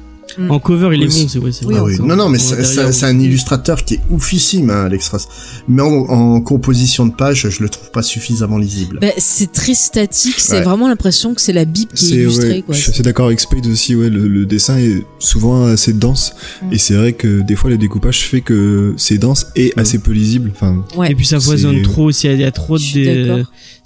En 0.49 0.59
cover, 0.59 0.89
il 0.95 1.03
est 1.03 1.07
Oui, 1.07 1.21
bon, 1.23 1.27
c'est 1.27 1.39
ouais, 1.39 1.51
c'est 1.51 1.65
Oui, 1.65 1.73
vrai. 1.73 1.81
Ah 1.81 2.01
oui. 2.01 2.07
Non 2.07 2.15
non 2.15 2.29
mais 2.29 2.37
c'est 2.39 3.03
un 3.05 3.19
illustrateur 3.19 3.83
qui 3.83 3.95
est 3.95 3.99
oufissime, 4.09 4.69
hein, 4.69 4.85
Alex 4.85 5.09
Ross. 5.09 5.27
Mais 5.67 5.81
en, 5.81 5.87
en 5.87 6.41
composition 6.41 7.05
de 7.05 7.13
page, 7.13 7.47
je 7.49 7.63
le 7.63 7.69
trouve 7.69 7.91
pas 7.91 8.03
suffisamment 8.03 8.57
lisible. 8.57 8.99
Bah, 9.01 9.07
c'est 9.17 9.51
très 9.51 9.73
statique, 9.73 10.35
c'est 10.39 10.57
Ouais. 10.57 10.61
vraiment 10.63 10.87
l'impression 10.87 11.33
que 11.33 11.41
c'est 11.41 11.53
la 11.53 11.65
Bible 11.65 11.91
qui 11.93 12.13
est, 12.13 12.17
illustrée, 12.17 12.49
ouais, 12.49 12.61
quoi. 12.61 12.75
je 12.75 12.81
suis 12.81 12.91
assez 12.91 13.03
d'accord 13.03 13.27
avec 13.27 13.39
Spade 13.39 13.65
aussi. 13.67 13.95
Ouais, 13.95 14.09
le, 14.09 14.27
le 14.27 14.45
dessin 14.45 14.77
est 14.77 15.03
souvent 15.19 15.65
assez 15.65 15.93
dense 15.93 16.33
Mm. 16.61 16.73
et 16.73 16.77
c'est 16.77 16.93
vrai 16.95 17.13
que 17.13 17.41
des 17.41 17.55
fois 17.55 17.69
le 17.69 17.77
découpage 17.77 18.21
fait 18.21 18.41
que 18.41 18.93
c'est 18.97 19.17
dense 19.17 19.47
et 19.55 19.73
Mm. 19.75 19.79
assez 19.79 19.99
peu 19.99 20.11
lisible. 20.11 20.51
Enfin, 20.55 20.83
Ouais. 20.95 21.11
Et 21.11 21.15
puis 21.15 21.25
ça 21.25 21.39
foisonne 21.39 21.81
trop 21.81 22.05
aussi, 22.05 22.27
il 22.27 22.39
y 22.39 22.43
a 22.43 22.51
trop 22.51 22.77
de... 22.77 23.43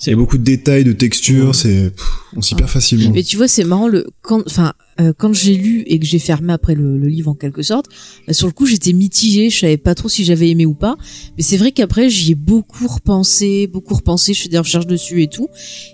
il 0.07 0.09
y 0.09 0.13
a 0.13 0.15
beaucoup 0.17 0.37
de 0.37 0.43
détails, 0.43 0.83
de 0.83 0.93
textures. 0.93 1.47
Ouais. 1.47 1.53
C'est, 1.53 1.91
on 2.35 2.41
s'y 2.41 2.55
perd 2.55 2.69
facilement. 2.69 3.11
Mais 3.13 3.23
tu 3.23 3.37
vois, 3.37 3.47
c'est 3.47 3.63
marrant 3.63 3.87
le 3.87 4.07
quand, 4.21 4.41
enfin, 4.47 4.73
euh, 4.99 5.13
quand 5.17 5.33
j'ai 5.33 5.55
lu 5.55 5.83
et 5.85 5.99
que 5.99 6.05
j'ai 6.05 6.17
fermé 6.19 6.53
après 6.53 6.75
le, 6.75 6.97
le 6.97 7.07
livre 7.07 7.29
en 7.29 7.33
quelque 7.35 7.61
sorte, 7.61 7.85
euh, 8.29 8.33
sur 8.33 8.47
le 8.47 8.53
coup 8.53 8.65
j'étais 8.65 8.93
mitigée, 8.93 9.49
je 9.49 9.59
savais 9.59 9.77
pas 9.77 9.93
trop 9.95 10.09
si 10.09 10.23
j'avais 10.23 10.49
aimé 10.49 10.65
ou 10.65 10.73
pas. 10.73 10.95
Mais 11.37 11.43
c'est 11.43 11.57
vrai 11.57 11.71
qu'après 11.71 12.09
j'y 12.09 12.31
ai 12.31 12.35
beaucoup 12.35 12.87
repensé, 12.87 13.67
beaucoup 13.67 13.93
repensé, 13.95 14.33
je 14.33 14.41
fais 14.43 14.49
des 14.49 14.57
recherches 14.57 14.87
dessus 14.87 15.21
et 15.21 15.27
tout. 15.27 15.49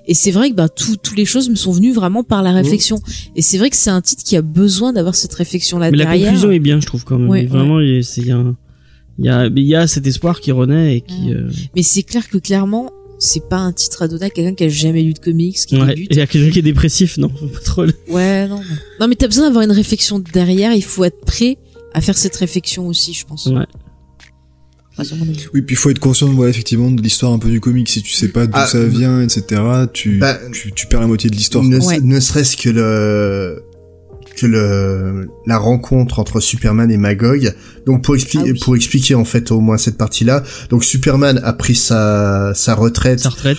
Et 0.07 0.13
c'est 0.13 0.31
vrai 0.31 0.51
que 0.51 0.55
bah 0.55 0.69
tout, 0.69 0.95
toutes 0.95 1.17
les 1.17 1.25
choses 1.25 1.49
me 1.49 1.55
sont 1.55 1.71
venues 1.71 1.91
vraiment 1.93 2.23
par 2.23 2.43
la 2.43 2.51
réflexion. 2.53 2.99
Et 3.35 3.41
c'est 3.41 3.57
vrai 3.57 3.69
que 3.69 3.75
c'est 3.77 3.89
un 3.89 4.01
titre 4.01 4.23
qui 4.23 4.35
a 4.37 4.41
besoin 4.41 4.93
d'avoir 4.93 5.15
cette 5.15 5.33
réflexion 5.33 5.79
là 5.79 5.91
Mais 5.91 5.97
la 5.97 6.05
conclusion 6.17 6.51
est 6.51 6.59
bien, 6.59 6.79
je 6.79 6.85
trouve 6.85 7.03
quand 7.03 7.17
même. 7.19 7.47
Vraiment, 7.47 7.79
il 7.81 7.95
y 7.95 7.97
a- 7.99 8.03
c'est 8.03 8.21
il 8.21 8.27
y 8.27 8.31
a, 8.31 8.37
un- 8.37 8.55
il 9.19 9.25
y 9.25 9.29
a, 9.29 9.47
il 9.47 9.59
y 9.63 9.75
a 9.75 9.87
cet 9.87 10.05
espoir 10.05 10.39
qui 10.39 10.51
renaît 10.51 10.97
et 10.97 11.01
qui. 11.01 11.33
euh, 11.33 11.49
Mais 11.75 11.81
c'est 11.83 12.03
clair 12.03 12.29
que 12.29 12.37
clairement 12.37 12.91
c'est 13.19 13.47
pas 13.49 13.57
un 13.57 13.71
titre 13.73 14.01
à 14.03 14.07
donner 14.07 14.25
à 14.25 14.29
quelqu'un 14.29 14.53
qui 14.53 14.63
a 14.63 14.69
jamais 14.69 15.01
lu 15.03 15.13
de 15.13 15.19
comics, 15.19 15.55
qui 15.57 15.77
ouais. 15.79 15.87
débute. 15.87 16.15
Et 16.15 16.21
a 16.21 16.27
quelqu'un 16.27 16.51
qui 16.51 16.59
est 16.59 16.63
dépressif, 16.63 17.17
non, 17.17 17.29
faut 17.29 17.47
pas 17.47 17.59
trop. 17.59 17.83
le- 17.85 17.93
Ouais, 18.09 18.47
non, 18.47 18.57
non. 18.57 18.63
Non, 18.99 19.07
mais 19.07 19.15
t'as 19.15 19.27
besoin 19.27 19.45
d'avoir 19.45 19.63
une 19.63 19.71
réflexion 19.71 20.19
derrière. 20.19 20.73
Il 20.73 20.83
faut 20.83 21.03
être 21.03 21.21
prêt 21.25 21.57
à 21.93 22.01
faire 22.01 22.17
cette 22.17 22.35
réflexion 22.35 22.87
aussi, 22.87 23.13
je 23.13 23.25
pense. 23.25 23.47
Ouais. 23.47 23.65
Oui, 25.53 25.61
puis 25.61 25.75
il 25.75 25.77
faut 25.77 25.91
être 25.91 25.99
conscient, 25.99 26.33
ouais, 26.33 26.49
effectivement, 26.49 26.89
de 26.89 27.01
l'histoire 27.01 27.31
un 27.31 27.37
peu 27.37 27.49
du 27.49 27.59
comic. 27.59 27.87
Si 27.87 28.01
tu 28.01 28.13
sais 28.13 28.29
pas 28.29 28.47
d'où 28.47 28.53
Ah, 28.55 28.65
ça 28.65 28.83
vient, 28.83 29.21
etc., 29.21 29.61
tu, 29.93 30.17
bah, 30.17 30.39
tu, 30.51 30.71
tu 30.71 30.87
perds 30.87 31.01
la 31.01 31.07
moitié 31.07 31.29
de 31.29 31.35
l'histoire. 31.35 31.63
ne, 31.63 31.77
Ouais. 31.79 31.99
ne 32.01 32.19
serait-ce 32.19 32.57
que 32.57 32.69
le 32.69 33.61
que 34.37 34.45
le 34.45 35.27
la 35.45 35.57
rencontre 35.57 36.19
entre 36.19 36.39
Superman 36.39 36.89
et 36.91 36.97
Magog. 36.97 37.53
Donc 37.85 38.03
pour 38.03 38.15
expliquer 38.15 38.49
Ah 38.49 38.53
oui. 38.53 38.59
pour 38.63 38.75
expliquer 38.75 39.15
en 39.15 39.25
fait 39.25 39.51
au 39.51 39.59
moins 39.59 39.77
cette 39.77 39.97
partie-là. 39.97 40.43
Donc 40.69 40.83
Superman 40.83 41.41
a 41.43 41.53
pris 41.53 41.75
sa 41.75 42.53
sa 42.55 42.75
retraite 42.75 43.19
Sa 43.19 43.29
retraite. 43.29 43.57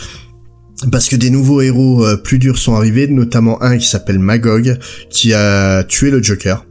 parce 0.92 1.08
que 1.08 1.16
des 1.16 1.30
nouveaux 1.30 1.60
héros 1.60 2.04
euh, 2.06 2.16
plus 2.16 2.38
durs 2.38 2.58
sont 2.58 2.74
arrivés, 2.76 3.08
notamment 3.08 3.60
un 3.62 3.76
qui 3.78 3.86
s'appelle 3.88 4.18
Magog 4.20 4.78
qui 5.10 5.34
a 5.34 5.82
tué 5.84 6.10
le 6.10 6.22
Joker 6.22 6.64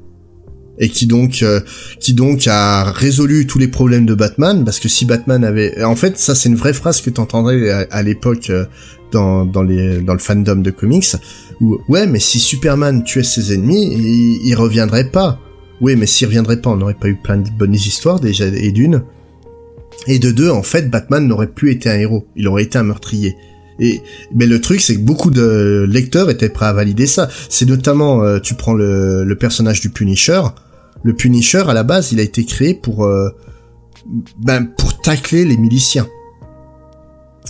et 0.80 0.90
qui 0.90 1.08
donc 1.08 1.40
euh, 1.42 1.60
qui 2.00 2.14
donc 2.14 2.48
a 2.48 2.92
résolu 2.92 3.48
tous 3.48 3.60
les 3.60 3.68
problèmes 3.68 4.06
de 4.06 4.14
Batman 4.14 4.64
parce 4.64 4.80
que 4.80 4.88
si 4.88 5.06
Batman 5.06 5.44
avait 5.44 5.84
en 5.84 5.96
fait 5.96 6.18
ça 6.18 6.36
c'est 6.36 6.50
une 6.50 6.56
vraie 6.56 6.74
phrase 6.74 7.02
que 7.02 7.10
t'entendrais 7.10 7.70
à, 7.70 7.88
à 7.90 8.04
l'époque 8.04 8.50
euh, 8.50 8.66
dans 9.12 9.46
dans 9.46 9.64
les 9.64 10.02
dans 10.02 10.14
le 10.14 10.20
fandom 10.20 10.58
de 10.58 10.72
comics 10.72 11.16
où 11.62 11.80
ouais 11.88 12.06
mais 12.06 12.20
si 12.20 12.40
Superman 12.40 13.04
tuait 13.04 13.24
ses 13.24 13.54
ennemis 13.54 13.94
il, 13.94 14.48
il 14.48 14.56
reviendrait 14.56 15.10
pas. 15.10 15.40
Oui 15.82 15.96
mais 15.96 16.06
s'il 16.06 16.28
reviendrait 16.28 16.62
pas 16.62 16.72
on 16.72 16.76
n'aurait 16.76 16.96
pas 16.96 17.08
eu 17.08 17.16
plein 17.16 17.38
de 17.38 17.50
bonnes 17.58 17.76
histoires 17.76 18.20
déjà 18.20 18.46
et 18.46 18.72
d'une. 18.72 19.04
Et 20.08 20.20
de 20.20 20.32
deux 20.32 20.50
en 20.50 20.64
fait 20.64 20.90
Batman 20.90 21.28
n'aurait 21.28 21.48
plus 21.48 21.72
été 21.72 21.90
un 21.90 21.98
héros. 21.98 22.28
Il 22.36 22.48
aurait 22.48 22.64
été 22.64 22.78
un 22.78 22.84
meurtrier. 22.84 23.36
Et 23.80 24.02
mais 24.34 24.48
le 24.48 24.60
truc 24.60 24.82
c'est 24.82 24.96
que 24.96 25.02
beaucoup 25.02 25.32
de 25.32 25.88
lecteurs 25.90 26.30
étaient 26.30 26.50
prêts 26.50 26.66
à 26.68 26.74
valider 26.74 27.08
ça. 27.08 27.30
C'est 27.50 27.68
notamment 27.68 28.24
euh, 28.24 28.40
tu 28.40 28.56
prends 28.56 28.74
le, 28.74 29.24
le 29.24 29.36
personnage 29.36 29.82
du 29.82 29.90
Punisher 29.90 30.42
le 31.04 31.14
Punisher 31.14 31.64
à 31.68 31.74
la 31.74 31.84
base 31.84 32.12
il 32.12 32.20
a 32.20 32.24
été 32.24 32.46
créé 32.46 32.74
pour 32.74 33.06
euh, 33.06 33.30
ben 34.40 34.66
pour 34.66 35.00
tacler 35.02 35.46
les 35.46 35.58
miliciens. 35.58 36.08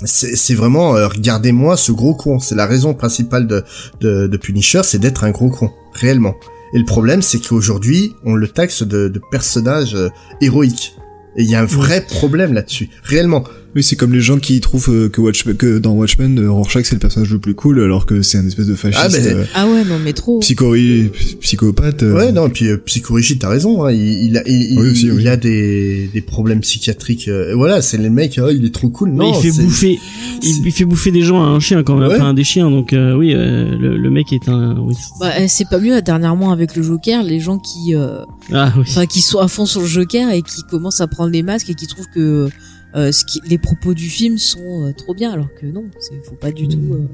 C'est 0.06 0.54
vraiment 0.54 0.96
euh, 0.96 1.08
regardez-moi 1.08 1.76
ce 1.76 1.92
gros 1.92 2.14
con. 2.14 2.40
C'est 2.40 2.54
la 2.56 2.68
raison 2.68 2.94
principale 2.94 3.48
de 3.48 3.64
de, 4.00 4.28
de 4.28 4.38
Punisher 4.38 4.82
c'est 4.84 5.00
d'être 5.00 5.24
un 5.24 5.32
gros 5.32 5.50
con 5.50 5.72
réellement. 5.94 6.36
Et 6.74 6.80
le 6.80 6.86
problème 6.86 7.22
c'est 7.22 7.40
qu'aujourd'hui 7.40 8.14
on 8.24 8.36
le 8.36 8.48
taxe 8.48 8.84
de, 8.84 9.08
de 9.08 9.22
personnage 9.32 9.96
euh, 9.96 10.10
héroïque. 10.42 10.96
Et 11.36 11.44
il 11.44 11.50
y 11.50 11.56
a 11.56 11.62
un 11.62 11.66
vrai 11.66 12.02
problème 12.02 12.54
là-dessus 12.54 12.90
réellement 13.04 13.44
Oui, 13.78 13.84
c'est 13.84 13.96
comme 13.96 14.12
les 14.12 14.22
gens 14.22 14.40
qui 14.40 14.60
trouvent 14.60 14.90
euh, 14.90 15.08
que, 15.08 15.78
dans 15.78 15.94
Watchmen, 15.94 16.40
euh, 16.40 16.50
Rorschach 16.52 16.84
c'est 16.86 16.96
le 16.96 17.00
personnage 17.00 17.30
le 17.32 17.38
plus 17.38 17.54
cool, 17.54 17.80
alors 17.84 18.08
que 18.08 18.24
c'est 18.24 18.40
un 18.40 18.48
espèce 18.48 18.66
de 18.66 18.74
fasciste, 18.74 19.00
Ah, 19.04 19.08
mais- 19.12 19.28
euh, 19.28 19.44
Ah 19.54 19.68
ouais, 19.68 19.84
non, 19.86 20.00
mais 20.04 20.14
trop. 20.14 20.40
psychori- 20.40 21.12
psychopathe. 21.42 22.02
euh, 22.02 22.16
Ouais, 22.16 22.32
non, 22.32 22.48
et 22.48 22.50
puis 22.50 22.70
euh, 22.70 22.78
Psychorigide, 22.78 23.38
t'as 23.38 23.50
raison. 23.50 23.86
Hein, 23.86 23.92
il, 23.92 24.30
il, 24.30 24.38
a, 24.40 24.42
il, 24.48 24.80
Oui, 24.80 24.90
aussi, 24.90 25.06
il 25.06 25.12
oui. 25.12 25.28
a 25.28 25.38
des, 25.38 26.10
des 26.12 26.22
problèmes 26.22 26.62
psychiatriques. 26.62 27.28
euh, 27.28 27.54
voilà, 27.56 27.84
c'est 27.84 27.98
le 27.98 28.10
mec, 28.10 28.40
oh, 28.44 28.50
il 28.52 28.66
est 28.66 28.74
trop 28.74 28.90
cool. 28.90 29.12
Mais 29.12 29.18
Non, 29.26 29.40
il 29.40 29.52
fait 29.52 29.62
bouffer, 29.62 30.00
il, 30.42 30.66
il 30.66 30.72
fait 30.72 30.86
bouffer 30.86 31.12
des 31.12 31.22
gens 31.22 31.44
à 31.44 31.46
un 31.46 31.60
chien 31.60 31.84
quand 31.84 31.98
même, 31.98 32.10
Ouais. 32.10 32.16
enfin 32.16 32.34
des 32.34 32.44
chiens. 32.44 32.72
Donc 32.72 32.94
euh, 32.94 33.14
oui, 33.16 33.34
euh, 33.36 33.78
le, 33.78 33.96
le 33.96 34.10
mec 34.10 34.34
est 34.34 34.50
un. 34.50 34.76
Oui. 34.80 34.96
Bah, 35.20 35.34
euh, 35.40 35.46
c'est 35.48 35.70
pas 35.70 35.78
mieux, 35.80 36.02
dernièrement, 36.02 36.52
avec 36.52 36.76
le 36.76 36.82
Joker, 36.82 37.22
les 37.22 37.40
gens 37.40 37.60
qui, 37.60 37.94
euh, 37.94 38.22
Ah 38.52 38.74
oui. 38.76 38.86
enfin, 38.88 39.06
qui 39.06 39.22
sont 39.22 39.38
à 39.38 39.48
fond 39.48 39.68
sur 39.68 39.82
le 39.82 39.88
Joker 39.88 40.32
et 40.32 40.42
qui 40.42 40.64
commencent 40.68 41.00
à 41.02 41.06
prendre 41.08 41.30
les 41.30 41.44
masques 41.44 41.70
et 41.70 41.76
qui 41.76 41.86
trouvent 41.86 42.08
que 42.12 42.50
euh, 42.96 43.12
ce 43.12 43.26
qui, 43.26 43.42
les 43.48 43.58
propos 43.58 43.94
du 43.94 44.08
film 44.10 44.38
sont 44.38 44.86
euh, 44.88 44.94
trop 44.94 45.14
bien, 45.14 45.32
alors 45.32 45.50
que 45.60 45.66
non, 45.66 45.86
c'est 46.00 46.14
faut 46.26 46.36
pas 46.36 46.52
du 46.52 46.68
tout. 46.68 46.80
euh, 46.94 47.08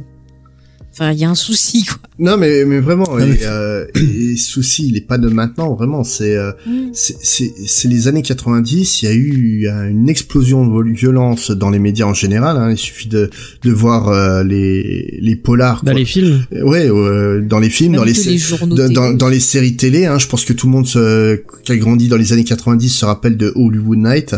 Enfin, 0.95 1.11
il 1.11 1.17
y 1.17 1.23
a 1.25 1.29
un 1.31 1.33
souci, 1.33 1.83
quoi. 1.85 1.97
Non, 2.19 2.37
mais, 2.37 2.65
mais 2.65 2.79
vraiment, 2.79 3.07
mais- 3.17 3.27
et, 3.31 3.37
euh, 3.47 3.87
et, 3.95 4.33
et 4.33 4.37
souci, 4.37 4.87
il 4.89 4.95
est 4.95 5.01
pas 5.07 5.17
de 5.17 5.27
maintenant, 5.27 5.73
vraiment. 5.73 6.03
C'est 6.03 6.35
euh, 6.37 6.51
c'est- 6.93 7.17
c'est 7.19 7.51
c'est 7.65 7.87
les 7.87 8.07
années 8.07 8.21
90. 8.21 9.01
Il 9.01 9.05
y 9.05 9.07
a 9.07 9.13
eu 9.15 9.67
une 9.89 10.07
explosion 10.07 10.67
de 10.67 10.91
violence 10.91 11.49
dans 11.49 11.71
les 11.71 11.79
médias 11.79 12.05
en 12.05 12.13
général. 12.13 12.57
Hein, 12.57 12.69
il 12.69 12.77
suffit 12.77 13.07
de 13.09 13.31
de 13.63 13.71
voir 13.71 14.09
euh, 14.09 14.43
les 14.43 15.17
les 15.19 15.35
polars. 15.35 15.83
Dans 15.83 15.93
quoi. 15.93 15.99
les 15.99 16.05
films. 16.05 16.45
Ouais, 16.61 16.87
euh, 16.87 17.41
dans 17.41 17.57
les 17.59 17.71
films, 17.71 17.93
Même 17.93 18.01
dans 18.01 18.05
les, 18.05 18.13
les 18.13 18.37
journaux 18.37 18.75
dans, 18.75 19.13
dans 19.17 19.29
les 19.29 19.39
séries 19.39 19.75
télé, 19.75 20.05
hein, 20.05 20.19
je 20.19 20.27
pense 20.27 20.45
que 20.45 20.53
tout 20.53 20.67
le 20.67 20.73
monde 20.73 20.85
se, 20.85 21.41
qui 21.63 21.71
a 21.71 21.77
grandi 21.77 22.07
dans 22.07 22.17
les 22.17 22.33
années 22.33 22.43
90 22.43 22.89
se 22.89 23.03
rappelle 23.05 23.35
de 23.37 23.51
Hollywood 23.55 23.97
Night. 23.97 24.35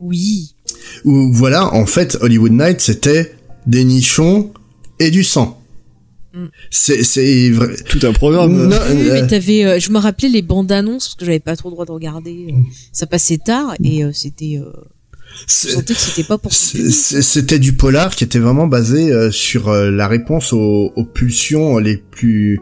Oui. 0.00 0.54
Où 1.04 1.32
voilà, 1.32 1.72
en 1.74 1.86
fait, 1.86 2.16
Hollywood 2.20 2.52
Night, 2.52 2.80
c'était 2.80 3.34
des 3.66 3.84
nichons 3.84 4.52
et 4.98 5.10
du 5.10 5.24
sang. 5.24 5.60
Mm. 6.34 6.46
C'est, 6.70 7.02
c'est 7.04 7.50
vrai. 7.50 7.74
Tout 7.88 8.00
un 8.06 8.12
programme. 8.12 8.68
Non, 8.68 8.76
Oui, 8.90 9.08
euh, 9.08 9.12
mais 9.14 9.26
t'avais, 9.26 9.64
euh, 9.64 9.78
je 9.80 9.90
me 9.90 9.98
rappelais 9.98 10.28
les 10.28 10.42
bandes 10.42 10.70
annonces 10.72 11.08
parce 11.08 11.16
que 11.16 11.24
j'avais 11.24 11.40
pas 11.40 11.56
trop 11.56 11.68
le 11.70 11.74
droit 11.74 11.86
de 11.86 11.92
regarder. 11.92 12.48
euh, 12.50 12.56
ça 12.92 13.06
passait 13.06 13.38
tard 13.38 13.74
et 13.82 14.04
euh, 14.04 14.12
c'était, 14.12 14.58
euh, 14.62 14.70
je 15.48 15.68
sentais 15.70 15.94
que 15.94 16.00
c'était 16.00 16.24
pas 16.26 16.38
pour 16.38 16.52
c'était 16.52 17.58
du 17.58 17.72
polar 17.74 18.14
qui 18.14 18.24
était 18.24 18.38
vraiment 18.38 18.66
basé 18.66 19.10
euh, 19.12 19.30
sur 19.30 19.68
euh, 19.68 19.90
la 19.90 20.08
réponse 20.08 20.52
aux, 20.52 20.92
aux 20.94 21.04
pulsions 21.04 21.78
les 21.78 21.96
plus 21.96 22.60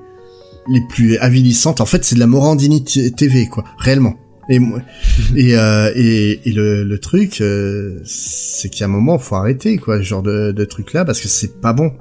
les 0.70 0.80
plus 0.90 1.16
avilissantes. 1.18 1.80
En 1.80 1.86
fait, 1.86 2.04
c'est 2.04 2.14
de 2.14 2.20
la 2.20 2.26
Morandini 2.26 2.84
TV, 2.84 3.46
quoi, 3.48 3.64
réellement. 3.78 4.16
Et 4.48 4.58
moi- 4.58 4.80
et, 5.36 5.56
euh, 5.56 5.90
et 5.94 6.40
et 6.48 6.52
le, 6.52 6.84
le 6.84 6.98
truc, 6.98 7.40
euh, 7.40 7.98
c'est 8.04 8.68
qu'à 8.70 8.86
un 8.86 8.88
moment, 8.88 9.18
faut 9.18 9.36
arrêter, 9.36 9.76
quoi, 9.76 9.98
ce 9.98 10.02
genre 10.02 10.22
de, 10.22 10.52
de 10.52 10.64
truc 10.64 10.92
là, 10.92 11.04
parce 11.04 11.20
que 11.20 11.28
c'est 11.28 11.60
pas 11.60 11.72
bon. 11.72 11.92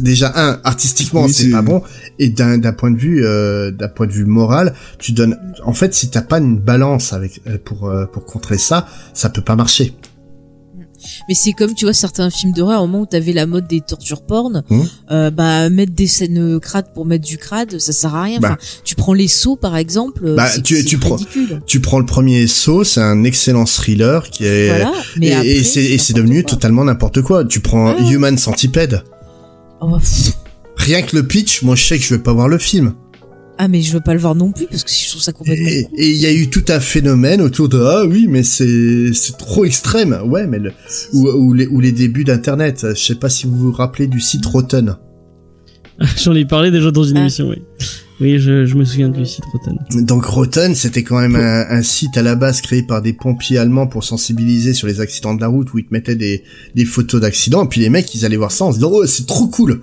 Déjà 0.00 0.32
un 0.34 0.60
artistiquement, 0.64 1.24
Oui, 1.24 1.32
c'est 1.32 1.50
pas 1.50 1.62
bon, 1.62 1.80
et 2.18 2.28
d'un 2.28 2.58
d'un 2.58 2.72
point 2.72 2.90
de 2.90 2.96
vue 2.98 3.24
euh, 3.24 3.70
d'un 3.70 3.88
point 3.88 4.06
de 4.08 4.12
vue 4.12 4.24
moral, 4.24 4.74
tu 4.98 5.12
donnes. 5.12 5.38
En 5.64 5.74
fait, 5.74 5.94
si 5.94 6.10
t'as 6.10 6.22
pas 6.22 6.38
une 6.38 6.58
balance 6.58 7.12
avec 7.12 7.40
euh, 7.46 7.56
pour 7.64 7.92
pour 8.12 8.24
contrer 8.24 8.58
ça, 8.58 8.88
ça 9.14 9.30
peut 9.30 9.42
pas 9.42 9.54
marcher. 9.54 9.92
Mais 11.28 11.34
c'est 11.34 11.52
comme 11.52 11.74
tu 11.74 11.84
vois 11.84 11.94
certains 11.94 12.30
films 12.30 12.52
d'horreur 12.52 12.82
au 12.82 12.86
moment 12.86 13.02
où 13.02 13.06
t'avais 13.06 13.32
la 13.32 13.46
mode 13.46 13.66
des 13.66 13.80
tortures 13.80 14.22
porn, 14.22 14.62
Mmh. 14.68 14.80
euh, 15.10 15.30
bah 15.30 15.68
mettre 15.70 15.92
des 15.92 16.06
scènes 16.06 16.58
crades 16.60 16.92
pour 16.94 17.04
mettre 17.06 17.24
du 17.26 17.38
crade, 17.38 17.78
ça 17.78 17.92
sert 17.92 18.14
à 18.14 18.22
rien. 18.22 18.38
Bah. 18.40 18.50
Enfin, 18.52 18.58
tu 18.84 18.94
prends 18.94 19.12
les 19.14 19.28
sauts 19.28 19.56
par 19.56 19.76
exemple, 19.76 20.34
Bah, 20.34 20.48
c'est, 20.48 20.62
tu- 20.62 20.84
tu 20.84 20.98
prends-. 20.98 21.18
Tu 21.66 21.80
prends 21.80 21.98
le 21.98 22.06
premier 22.06 22.46
saut, 22.46 22.84
c'est 22.84 23.00
un 23.02 23.24
excellent 23.24 23.64
thriller 23.64 24.30
qui 24.30 24.44
est 24.46 24.68
Voilà. 24.68 24.92
Mais 25.16 25.26
et, 25.28 25.32
après, 25.34 25.48
et 25.48 25.98
c'est 25.98 26.12
devenu 26.14 26.42
quoi. 26.42 26.50
totalement 26.50 26.84
n'importe 26.84 27.22
quoi. 27.22 27.44
Tu 27.44 27.60
prends 27.60 27.94
Ah. 27.98 28.10
Human 28.10 28.36
Centipede. 28.38 29.02
Oh, 29.80 29.88
bah. 29.88 29.98
Rien 30.76 31.02
que 31.02 31.16
le 31.16 31.26
pitch, 31.26 31.62
moi 31.62 31.74
je 31.74 31.84
sais 31.86 31.98
que 31.98 32.04
je 32.04 32.14
vais 32.14 32.22
pas 32.22 32.32
voir 32.32 32.48
le 32.48 32.58
film. 32.58 32.94
Ah 33.58 33.68
mais 33.68 33.80
je 33.82 33.92
veux 33.92 34.00
pas 34.00 34.12
le 34.14 34.20
voir 34.20 34.34
non 34.34 34.52
plus 34.52 34.66
parce 34.66 34.84
que 34.84 34.90
je 34.90 35.08
trouve 35.10 35.22
ça 35.22 35.32
complètement. 35.32 35.66
Et 35.66 36.10
il 36.10 36.16
y 36.16 36.26
a 36.26 36.32
eu 36.32 36.48
tout 36.50 36.64
un 36.68 36.80
phénomène 36.80 37.40
autour 37.40 37.68
de 37.68 37.80
ah 37.80 38.04
oui 38.06 38.26
mais 38.28 38.42
c'est 38.42 39.12
c'est 39.14 39.36
trop 39.38 39.64
extrême. 39.64 40.18
Ouais 40.26 40.46
mais 40.46 40.58
le 40.58 40.72
ou, 41.12 41.28
ou 41.28 41.52
les 41.54 41.66
ou 41.66 41.80
les 41.80 41.92
débuts 41.92 42.24
d'internet. 42.24 42.86
Je 42.94 43.00
sais 43.02 43.14
pas 43.14 43.28
si 43.30 43.46
vous 43.46 43.56
vous 43.56 43.72
rappelez 43.72 44.06
du 44.08 44.20
site 44.20 44.44
Rotten. 44.46 44.96
J'en 46.22 46.34
ai 46.34 46.44
parlé 46.44 46.70
déjà 46.70 46.90
dans 46.90 47.04
une 47.04 47.16
Ah. 47.16 47.20
émission, 47.20 47.48
oui. 47.48 47.62
Oui, 48.20 48.38
je, 48.38 48.64
je 48.64 48.74
me 48.76 48.84
souviens 48.84 49.08
du 49.10 49.24
site 49.26 49.44
Rotten. 49.52 49.78
Donc 50.04 50.24
Rotten, 50.24 50.74
c'était 50.74 51.02
quand 51.02 51.18
même 51.20 51.36
un, 51.36 51.66
un 51.70 51.82
site 51.82 52.16
à 52.16 52.22
la 52.22 52.34
base 52.34 52.60
créé 52.62 52.82
par 52.82 53.00
des 53.02 53.12
pompiers 53.14 53.58
allemands 53.58 53.86
pour 53.86 54.04
sensibiliser 54.04 54.72
sur 54.74 54.86
les 54.86 55.00
accidents 55.00 55.34
de 55.34 55.40
la 55.40 55.48
route 55.48 55.72
où 55.74 55.78
ils 55.78 55.84
te 55.86 55.92
mettaient 55.92 56.14
des, 56.16 56.42
des 56.74 56.84
photos 56.86 57.20
d'accidents 57.20 57.64
et 57.64 57.68
puis 57.68 57.80
les 57.82 57.90
mecs 57.90 58.14
ils 58.14 58.24
allaient 58.24 58.36
voir 58.36 58.52
ça 58.52 58.64
en 58.66 58.72
se 58.72 58.76
disant 58.78 58.90
oh 58.92 59.06
c'est 59.06 59.26
trop 59.26 59.48
cool. 59.48 59.80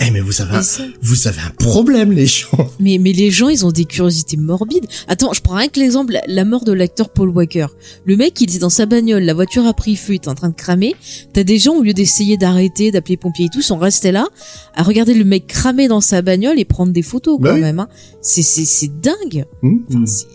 Eh 0.00 0.10
mais 0.12 0.20
vous 0.20 0.40
avez 0.40 0.56
un, 0.56 0.60
Mais 0.60 0.90
vous 1.02 1.26
avez 1.28 1.40
un 1.40 1.50
problème 1.50 2.12
les 2.12 2.26
gens. 2.26 2.46
Mais, 2.80 2.98
mais 2.98 3.12
les 3.12 3.30
gens, 3.32 3.48
ils 3.48 3.66
ont 3.66 3.72
des 3.72 3.84
curiosités 3.84 4.36
morbides. 4.36 4.86
Attends, 5.08 5.32
je 5.32 5.40
prends 5.42 5.56
rien 5.56 5.66
que 5.68 5.80
l'exemple, 5.80 6.16
la- 6.28 6.44
mort 6.44 6.64
de 6.64 6.72
l'acteur 6.72 7.08
Paul 7.10 7.28
Walker. 7.30 7.66
Le 8.04 8.16
mec, 8.16 8.40
il 8.40 8.48
était 8.48 8.60
dans 8.60 8.70
sa 8.70 8.86
bagnole, 8.86 9.24
la 9.24 9.34
voiture 9.34 9.66
a 9.66 9.74
pris 9.74 9.96
feu, 9.96 10.12
il 10.12 10.16
était 10.16 10.28
en 10.28 10.34
train 10.36 10.50
de 10.50 10.54
cramer. 10.54 10.94
T'as 11.32 11.42
des 11.42 11.58
gens, 11.58 11.74
au 11.74 11.82
lieu 11.82 11.92
d'essayer 11.92 12.36
d'arrêter, 12.36 12.92
d'appeler 12.92 13.14
les 13.14 13.16
pompiers 13.18 13.46
et 13.46 13.48
tout, 13.52 13.60
sont 13.62 13.78
restés 13.78 14.12
là, 14.12 14.28
à 14.76 14.84
regarder 14.84 15.14
le 15.14 15.24
mec 15.24 15.46
cramer 15.48 15.88
dans 15.88 16.00
sa 16.00 16.22
bagnole 16.22 16.58
et 16.60 16.64
prendre 16.64 16.92
des 16.92 17.02
photos, 17.02 17.38
Bah 17.40 17.50
quand 17.50 17.54
oui. 17.56 17.60
même, 17.62 17.80
hein. 17.80 17.88
C'est, 18.22 18.42
c'est, 18.42 18.64
c'est 18.64 19.00
dingue. 19.00 19.44
Enfin, 19.64 20.06
c'est- 20.06 20.26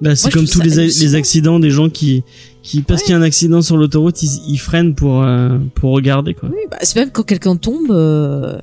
Bah, 0.00 0.12
comme 0.32 0.46
tous 0.46 0.60
les 0.62 1.14
accidents 1.14 1.58
des 1.60 1.70
gens 1.70 1.90
qui, 1.90 2.24
qui 2.64 2.80
parce 2.82 3.00
Ouais. 3.02 3.04
qu'il 3.06 3.12
y 3.12 3.16
a 3.16 3.20
un 3.20 3.22
accident 3.22 3.62
sur 3.62 3.76
l'autoroute, 3.76 4.20
ils, 4.22 4.40
ils 4.48 4.58
freinent 4.58 4.94
pour, 4.94 5.22
euh, 5.22 5.58
pour 5.76 5.92
regarder, 5.92 6.34
quoi. 6.34 6.48
oui, 6.50 6.58
bah, 6.70 6.78
c'est 6.82 6.98
même 6.98 7.10
quand 7.12 7.22
quelqu'un 7.22 7.54
tombe, 7.56 7.90
euh, 7.90 8.58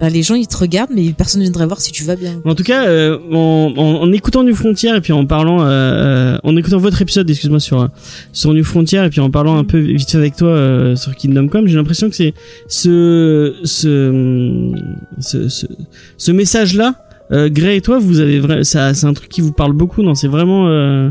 bah, 0.00 0.08
les 0.08 0.22
gens, 0.22 0.34
ils 0.34 0.46
te 0.48 0.56
regardent, 0.56 0.90
mais 0.94 1.12
personne 1.12 1.40
ne 1.40 1.44
viendrait 1.44 1.66
voir 1.66 1.78
si 1.80 1.92
tu 1.92 2.04
vas 2.04 2.16
bien. 2.16 2.40
En 2.44 2.54
tout 2.54 2.62
cas, 2.64 2.86
euh, 2.86 3.18
en, 3.30 3.72
en, 3.76 4.02
en 4.02 4.12
écoutant 4.12 4.42
New 4.44 4.54
Frontier 4.54 4.90
et 4.96 5.00
puis 5.02 5.12
en 5.12 5.26
parlant, 5.26 5.60
euh, 5.62 5.66
euh, 5.68 6.38
en 6.42 6.56
écoutant 6.56 6.78
votre 6.78 7.00
épisode, 7.02 7.28
excuse-moi 7.30 7.60
sur 7.60 7.86
sur 8.32 8.52
New 8.54 8.64
Frontier 8.64 9.04
et 9.04 9.10
puis 9.10 9.20
en 9.20 9.30
parlant 9.30 9.56
un 9.58 9.64
peu 9.64 9.78
vite 9.78 10.10
fait 10.10 10.16
avec 10.18 10.36
toi 10.36 10.48
euh, 10.48 10.96
sur 10.96 11.14
Kingdom 11.14 11.48
Come, 11.48 11.66
j'ai 11.68 11.76
l'impression 11.76 12.08
que 12.08 12.16
c'est 12.16 12.32
ce 12.66 13.54
ce 13.64 14.72
ce, 15.20 15.48
ce, 15.48 15.66
ce 16.16 16.32
message-là, 16.32 16.94
euh, 17.32 17.48
Gray 17.50 17.76
et 17.76 17.80
toi, 17.80 17.98
vous 17.98 18.20
avez 18.20 18.40
vra- 18.40 18.64
ça, 18.64 18.94
c'est 18.94 19.06
un 19.06 19.12
truc 19.12 19.28
qui 19.28 19.40
vous 19.40 19.52
parle 19.52 19.72
beaucoup, 19.74 20.02
non? 20.02 20.14
C'est 20.14 20.28
vraiment 20.28 20.66
euh, 20.68 21.10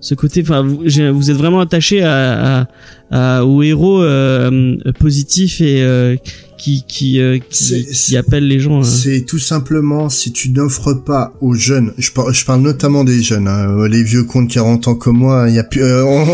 ce 0.00 0.14
côté, 0.14 0.42
enfin, 0.42 0.62
vous, 0.62 1.30
êtes 1.30 1.36
vraiment 1.36 1.60
attaché 1.60 2.02
à, 2.02 2.60
à, 2.62 2.68
à- 3.10 3.44
au 3.44 3.62
héros 3.62 4.02
euh, 4.02 4.76
positif 5.00 5.60
et 5.60 5.82
euh, 5.82 6.16
qui 6.58 6.84
qui 6.86 7.20
euh, 7.20 7.38
qui, 7.38 7.64
C'est- 7.64 7.84
qui 7.84 8.16
appelle 8.16 8.46
les 8.46 8.60
gens. 8.60 8.80
euh. 8.80 8.84
C'est 8.84 9.24
tout 9.26 9.38
simplement 9.38 10.08
si 10.08 10.32
tu 10.32 10.50
n'offres 10.50 10.92
pas 10.94 11.32
aux 11.40 11.54
jeunes, 11.54 11.92
je 11.98 12.10
parle, 12.12 12.32
je 12.34 12.44
parle 12.44 12.60
notamment 12.62 13.04
des 13.04 13.20
jeunes, 13.22 13.48
hein, 13.48 13.88
les 13.88 14.02
vieux 14.02 14.24
de 14.24 14.48
40 14.52 14.88
ans 14.88 14.94
comme 14.94 15.18
moi, 15.18 15.46
il 15.48 15.54
y 15.54 15.58
a 15.58 15.64
plus, 15.64 15.82
euh, 15.82 16.04
on, 16.04 16.26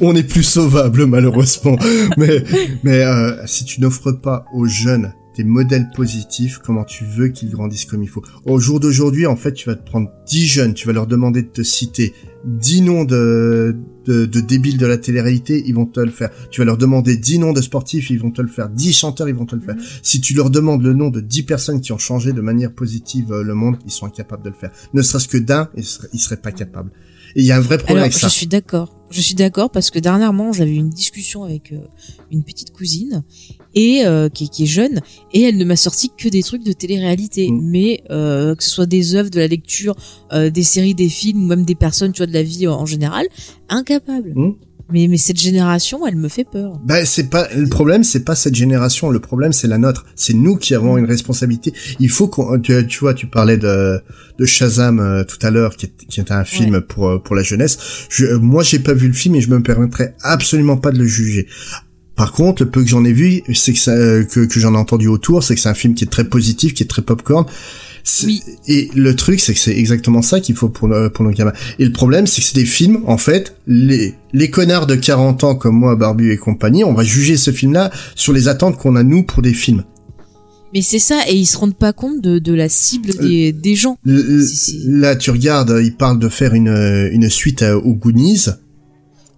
on 0.02 0.14
est 0.16 0.22
plus 0.28 0.42
sauvable 0.42 1.06
malheureusement. 1.06 1.76
mais 2.18 2.42
mais 2.84 3.02
euh, 3.02 3.32
si 3.46 3.64
tu 3.64 3.80
n'offres 3.80 4.12
pas 4.12 4.44
aux 4.54 4.66
jeunes 4.66 5.12
des 5.36 5.44
modèles 5.44 5.90
positifs, 5.94 6.58
comment 6.58 6.84
tu 6.84 7.04
veux 7.04 7.28
qu'ils 7.28 7.50
grandissent 7.50 7.84
comme 7.84 8.02
il 8.02 8.08
faut. 8.08 8.22
Au 8.44 8.58
jour 8.58 8.80
d'aujourd'hui, 8.80 9.26
en 9.26 9.36
fait, 9.36 9.52
tu 9.52 9.68
vas 9.68 9.74
te 9.74 9.84
prendre 9.84 10.10
10 10.26 10.46
jeunes, 10.46 10.74
tu 10.74 10.86
vas 10.86 10.92
leur 10.92 11.06
demander 11.06 11.42
de 11.42 11.48
te 11.48 11.62
citer 11.62 12.14
10 12.46 12.82
noms 12.82 13.04
de, 13.04 13.76
de, 14.06 14.24
de 14.24 14.40
débiles 14.40 14.78
de 14.78 14.86
la 14.86 14.96
télé-réalité, 14.98 15.62
ils 15.66 15.74
vont 15.74 15.86
te 15.86 16.00
le 16.00 16.10
faire. 16.10 16.30
Tu 16.50 16.60
vas 16.60 16.64
leur 16.64 16.78
demander 16.78 17.16
10 17.16 17.40
noms 17.40 17.52
de 17.52 17.60
sportifs, 17.60 18.10
ils 18.10 18.18
vont 18.18 18.30
te 18.30 18.40
le 18.40 18.48
faire. 18.48 18.68
10 18.68 18.92
chanteurs, 18.92 19.28
ils 19.28 19.34
vont 19.34 19.46
te 19.46 19.56
le 19.56 19.62
faire. 19.62 19.76
Si 20.02 20.20
tu 20.20 20.34
leur 20.34 20.50
demandes 20.50 20.82
le 20.82 20.94
nom 20.94 21.10
de 21.10 21.20
10 21.20 21.42
personnes 21.42 21.80
qui 21.80 21.92
ont 21.92 21.98
changé 21.98 22.32
de 22.32 22.40
manière 22.40 22.72
positive 22.72 23.32
euh, 23.32 23.42
le 23.42 23.54
monde, 23.54 23.76
ils 23.84 23.92
sont 23.92 24.06
incapables 24.06 24.42
de 24.42 24.50
le 24.50 24.54
faire. 24.54 24.70
Ne 24.94 25.02
serait-ce 25.02 25.28
que 25.28 25.38
d'un, 25.38 25.68
ils 25.76 25.84
seraient, 25.84 26.08
ils 26.12 26.20
seraient 26.20 26.36
pas 26.40 26.52
capables. 26.52 26.90
Et 27.34 27.40
il 27.40 27.46
y 27.46 27.52
a 27.52 27.56
un 27.56 27.60
vrai 27.60 27.76
problème 27.78 27.98
Alors, 27.98 28.04
avec 28.04 28.14
ça. 28.14 28.28
je 28.28 28.32
suis 28.32 28.46
d'accord. 28.46 28.96
Je 29.10 29.20
suis 29.20 29.34
d'accord 29.34 29.70
parce 29.70 29.90
que 29.90 29.98
dernièrement, 29.98 30.52
j'avais 30.52 30.74
une 30.74 30.90
discussion 30.90 31.44
avec 31.44 31.72
euh, 31.72 31.78
une 32.30 32.42
petite 32.42 32.72
cousine 32.72 33.24
et 33.76 34.04
euh, 34.04 34.28
qui, 34.28 34.44
est- 34.44 34.48
qui 34.48 34.64
est 34.64 34.66
jeune 34.66 35.00
et 35.32 35.42
elle 35.42 35.56
ne 35.58 35.64
m'a 35.64 35.76
sorti 35.76 36.10
que 36.18 36.28
des 36.28 36.42
trucs 36.42 36.64
de 36.64 36.72
télé-réalité, 36.72 37.48
Mm. 37.50 37.60
mais 37.70 38.02
euh, 38.10 38.56
que 38.56 38.64
ce 38.64 38.70
soit 38.70 38.86
des 38.86 39.14
œuvres, 39.14 39.30
de 39.30 39.38
la 39.38 39.46
lecture, 39.46 39.94
euh, 40.32 40.50
des 40.50 40.64
séries, 40.64 40.94
des 40.94 41.08
films 41.08 41.44
ou 41.44 41.46
même 41.46 41.64
des 41.64 41.74
personnes, 41.76 42.10
tu 42.12 42.18
vois, 42.18 42.26
de 42.26 42.32
la 42.32 42.42
vie 42.42 42.66
en 42.66 42.86
général, 42.86 43.26
incapable. 43.68 44.32
Mm. 44.34 44.54
Mais 44.92 45.08
mais 45.08 45.16
cette 45.16 45.40
génération, 45.40 46.06
elle 46.06 46.14
me 46.14 46.28
fait 46.28 46.44
peur. 46.44 46.78
Ben 46.84 47.04
c'est 47.04 47.28
pas 47.28 47.48
le 47.56 47.68
problème, 47.68 48.04
c'est 48.04 48.24
pas 48.24 48.36
cette 48.36 48.54
génération. 48.54 49.10
Le 49.10 49.18
problème, 49.18 49.52
c'est 49.52 49.66
la 49.66 49.78
nôtre. 49.78 50.06
C'est 50.14 50.32
nous 50.32 50.54
qui 50.56 50.76
avons 50.76 50.96
une 50.96 51.06
responsabilité. 51.06 51.72
Il 51.98 52.08
faut 52.08 52.28
qu'on. 52.28 52.56
Tu, 52.60 52.86
tu 52.86 53.00
vois, 53.00 53.12
tu 53.12 53.26
parlais 53.26 53.56
de 53.58 54.00
de 54.38 54.44
Shazam 54.46 55.00
euh, 55.00 55.24
tout 55.24 55.44
à 55.44 55.50
l'heure, 55.50 55.74
qui 55.76 55.86
est 55.86 55.92
qui 56.08 56.20
est 56.20 56.30
un 56.30 56.44
film 56.44 56.82
pour 56.82 57.08
euh, 57.08 57.18
pour 57.18 57.34
la 57.34 57.42
jeunesse. 57.42 57.78
Je, 58.10 58.26
euh, 58.26 58.38
moi, 58.38 58.62
j'ai 58.62 58.78
pas 58.78 58.92
vu 58.94 59.08
le 59.08 59.12
film 59.12 59.34
et 59.34 59.40
je 59.40 59.50
me 59.50 59.60
permettrai 59.60 60.14
absolument 60.22 60.76
pas 60.76 60.92
de 60.92 60.98
le 60.98 61.06
juger. 61.06 61.48
Par 62.16 62.32
contre, 62.32 62.62
le 62.64 62.70
peu 62.70 62.82
que 62.82 62.88
j'en 62.88 63.04
ai 63.04 63.12
vu, 63.12 63.42
c'est 63.54 63.72
que 63.74 63.78
ça, 63.78 63.92
que, 63.94 64.46
que 64.46 64.58
j'en 64.60 64.74
ai 64.74 64.78
entendu 64.78 65.06
autour, 65.06 65.42
c'est 65.44 65.54
que 65.54 65.60
c'est 65.60 65.68
un 65.68 65.74
film 65.74 65.94
qui 65.94 66.04
est 66.04 66.08
très 66.10 66.24
positif, 66.24 66.72
qui 66.74 66.82
est 66.82 66.86
très 66.86 67.02
popcorn. 67.02 67.44
Oui. 68.24 68.42
Et 68.68 68.88
le 68.94 69.14
truc, 69.16 69.40
c'est 69.40 69.52
que 69.52 69.58
c'est 69.58 69.76
exactement 69.76 70.22
ça 70.22 70.40
qu'il 70.40 70.54
faut 70.54 70.68
pour, 70.68 70.88
nos- 70.88 71.10
pour 71.10 71.24
nos 71.24 71.30
gamins. 71.32 71.52
Et 71.78 71.84
le 71.84 71.92
problème, 71.92 72.26
c'est 72.26 72.40
que 72.40 72.46
c'est 72.46 72.54
des 72.54 72.64
films, 72.64 73.00
en 73.06 73.18
fait, 73.18 73.56
les, 73.66 74.14
les 74.32 74.48
connards 74.48 74.86
de 74.86 74.94
40 74.94 75.44
ans 75.44 75.54
comme 75.56 75.76
moi, 75.76 75.94
Barbu 75.96 76.32
et 76.32 76.36
compagnie, 76.36 76.84
on 76.84 76.94
va 76.94 77.02
juger 77.04 77.36
ce 77.36 77.50
film-là 77.50 77.90
sur 78.14 78.32
les 78.32 78.48
attentes 78.48 78.76
qu'on 78.78 78.96
a 78.96 79.02
nous 79.02 79.22
pour 79.24 79.42
des 79.42 79.52
films. 79.54 79.82
Mais 80.72 80.82
c'est 80.82 80.98
ça 80.98 81.20
et 81.28 81.34
ils 81.34 81.46
se 81.46 81.56
rendent 81.58 81.76
pas 81.76 81.92
compte 81.92 82.20
de, 82.22 82.38
de 82.38 82.52
la 82.54 82.68
cible 82.68 83.10
Euh, 83.20 83.26
des, 83.28 83.52
des 83.52 83.74
gens. 83.74 83.98
Là, 84.04 85.16
tu 85.16 85.30
regardes, 85.30 85.78
ils 85.82 85.94
parlent 85.94 86.18
de 86.18 86.28
faire 86.28 86.54
une, 86.54 87.08
une 87.12 87.28
suite 87.28 87.62
à- 87.62 87.76
aux 87.76 87.94
Goonies. 87.94 88.46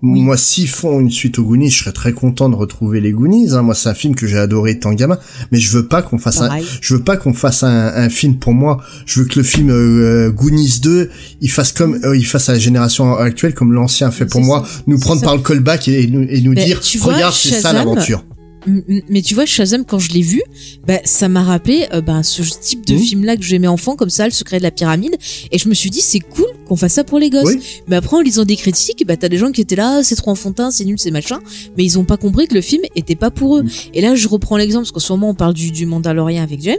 Oui. 0.01 0.21
Moi, 0.21 0.37
s'ils 0.37 0.69
font 0.69 1.01
une 1.01 1.11
suite 1.11 1.41
aux 1.41 1.45
Goonies, 1.45 1.71
je 1.71 1.81
serais 1.81 1.93
très 1.93 2.13
content 2.13 2.49
de 2.49 2.55
retrouver 2.55 3.01
les 3.01 3.11
Goonies. 3.11 3.51
hein. 3.53 3.63
Moi, 3.63 3.75
c'est 3.75 3.89
un 3.89 3.95
film 3.95 4.15
que 4.15 4.29
j'ai 4.29 4.39
adoré 4.39 4.73
étant 4.73 4.93
gamin, 4.93 5.19
mais 5.51 5.59
je 5.59 5.71
veux 5.77 5.89
pas 5.89 6.03
qu'on 6.03 6.19
fasse 6.19 6.41
un, 6.41 6.51
je 6.81 6.95
veux 6.95 7.03
pas 7.03 7.17
qu'on 7.17 7.35
fasse 7.35 7.65
un, 7.65 7.93
un 7.97 8.09
film 8.09 8.37
pour 8.37 8.53
moi. 8.55 8.79
Je 9.07 9.21
veux 9.21 9.27
que 9.27 9.41
le 9.41 9.43
film 9.43 9.71
euh, 9.71 10.31
Goonies 10.31 10.79
2, 10.83 11.11
il 11.41 11.51
fasse 11.51 11.73
comme, 11.73 11.99
euh, 12.05 12.17
il 12.17 12.25
fasse 12.27 12.49
à 12.49 12.53
la 12.53 12.59
génération 12.61 13.17
actuelle 13.17 13.55
comme 13.55 13.73
l'ancien 13.73 14.13
fait 14.13 14.27
pour 14.27 14.41
moi, 14.41 14.65
ça. 14.65 14.83
nous 14.87 15.01
prendre 15.01 15.21
ça. 15.21 15.27
par 15.27 15.37
le 15.37 15.43
callback 15.43 15.89
et, 15.89 16.05
et 16.05 16.07
nous, 16.07 16.23
et 16.29 16.41
nous 16.43 16.55
dire, 16.55 16.81
vois, 17.01 17.15
regarde, 17.15 17.35
c'est 17.35 17.61
ça 17.61 17.73
l'aventure. 17.73 18.25
Mais 18.67 19.23
tu 19.23 19.35
vois, 19.35 19.47
Shazam, 19.47 19.85
quand 19.85 19.99
je 19.99 20.11
l'ai 20.13 20.23
vu, 20.23 20.43
bah, 20.87 20.99
ça 21.05 21.29
m'a 21.29 21.43
rappelé 21.43 21.87
euh, 21.93 22.01
bah, 22.01 22.23
ce 22.23 22.43
type 22.43 22.87
de 22.87 22.95
Mhm. 22.95 23.01
film-là 23.01 23.37
que 23.37 23.43
j'aimais 23.43 23.67
enfant, 23.69 23.97
comme 23.97 24.11
ça, 24.11 24.25
Le 24.27 24.31
secret 24.33 24.59
de 24.59 24.63
la 24.63 24.71
pyramide. 24.71 25.17
Et 25.53 25.59
je 25.59 25.69
me 25.69 25.75
suis 25.75 25.91
dit, 25.91 26.01
c'est 26.01 26.21
cool 26.21 26.47
qu'on 26.67 26.77
fasse 26.77 26.95
ça 26.95 27.05
pour 27.05 27.19
les 27.19 27.31
gosses. 27.31 27.45
Oui. 27.55 27.61
Mais 27.87 27.97
après, 27.97 28.17
en 28.17 28.21
lisant 28.21 28.45
des 28.45 28.57
critiques, 28.57 29.05
bah, 29.07 29.17
t'as 29.17 29.29
des 29.29 29.39
gens 29.39 29.53
qui 29.53 29.61
étaient 29.61 29.77
là, 29.77 30.03
c'est 30.03 30.17
trop 30.17 30.31
enfantin, 30.33 30.71
c'est 30.71 30.85
nul, 30.85 30.99
c'est 30.99 31.11
machin. 31.11 31.39
Mais 31.77 31.85
ils 31.85 31.99
ont 31.99 32.05
pas 32.05 32.17
compris 32.17 32.47
que 32.49 32.55
le 32.55 32.61
film 32.61 32.83
était 32.97 33.15
pas 33.17 33.31
pour 33.31 33.57
eux. 33.59 33.63
Mhm. 33.63 33.71
Et 33.95 34.01
là, 34.01 34.15
je 34.15 34.29
reprends 34.29 34.57
l'exemple, 34.57 34.85
parce 34.85 34.93
qu'en 34.93 35.01
ce 35.01 35.13
moment, 35.13 35.31
on 35.31 35.35
parle 35.35 35.55
du, 35.55 35.71
du 35.71 35.87
Mandalorian 35.87 36.43
avec 36.43 36.61
James. 36.63 36.77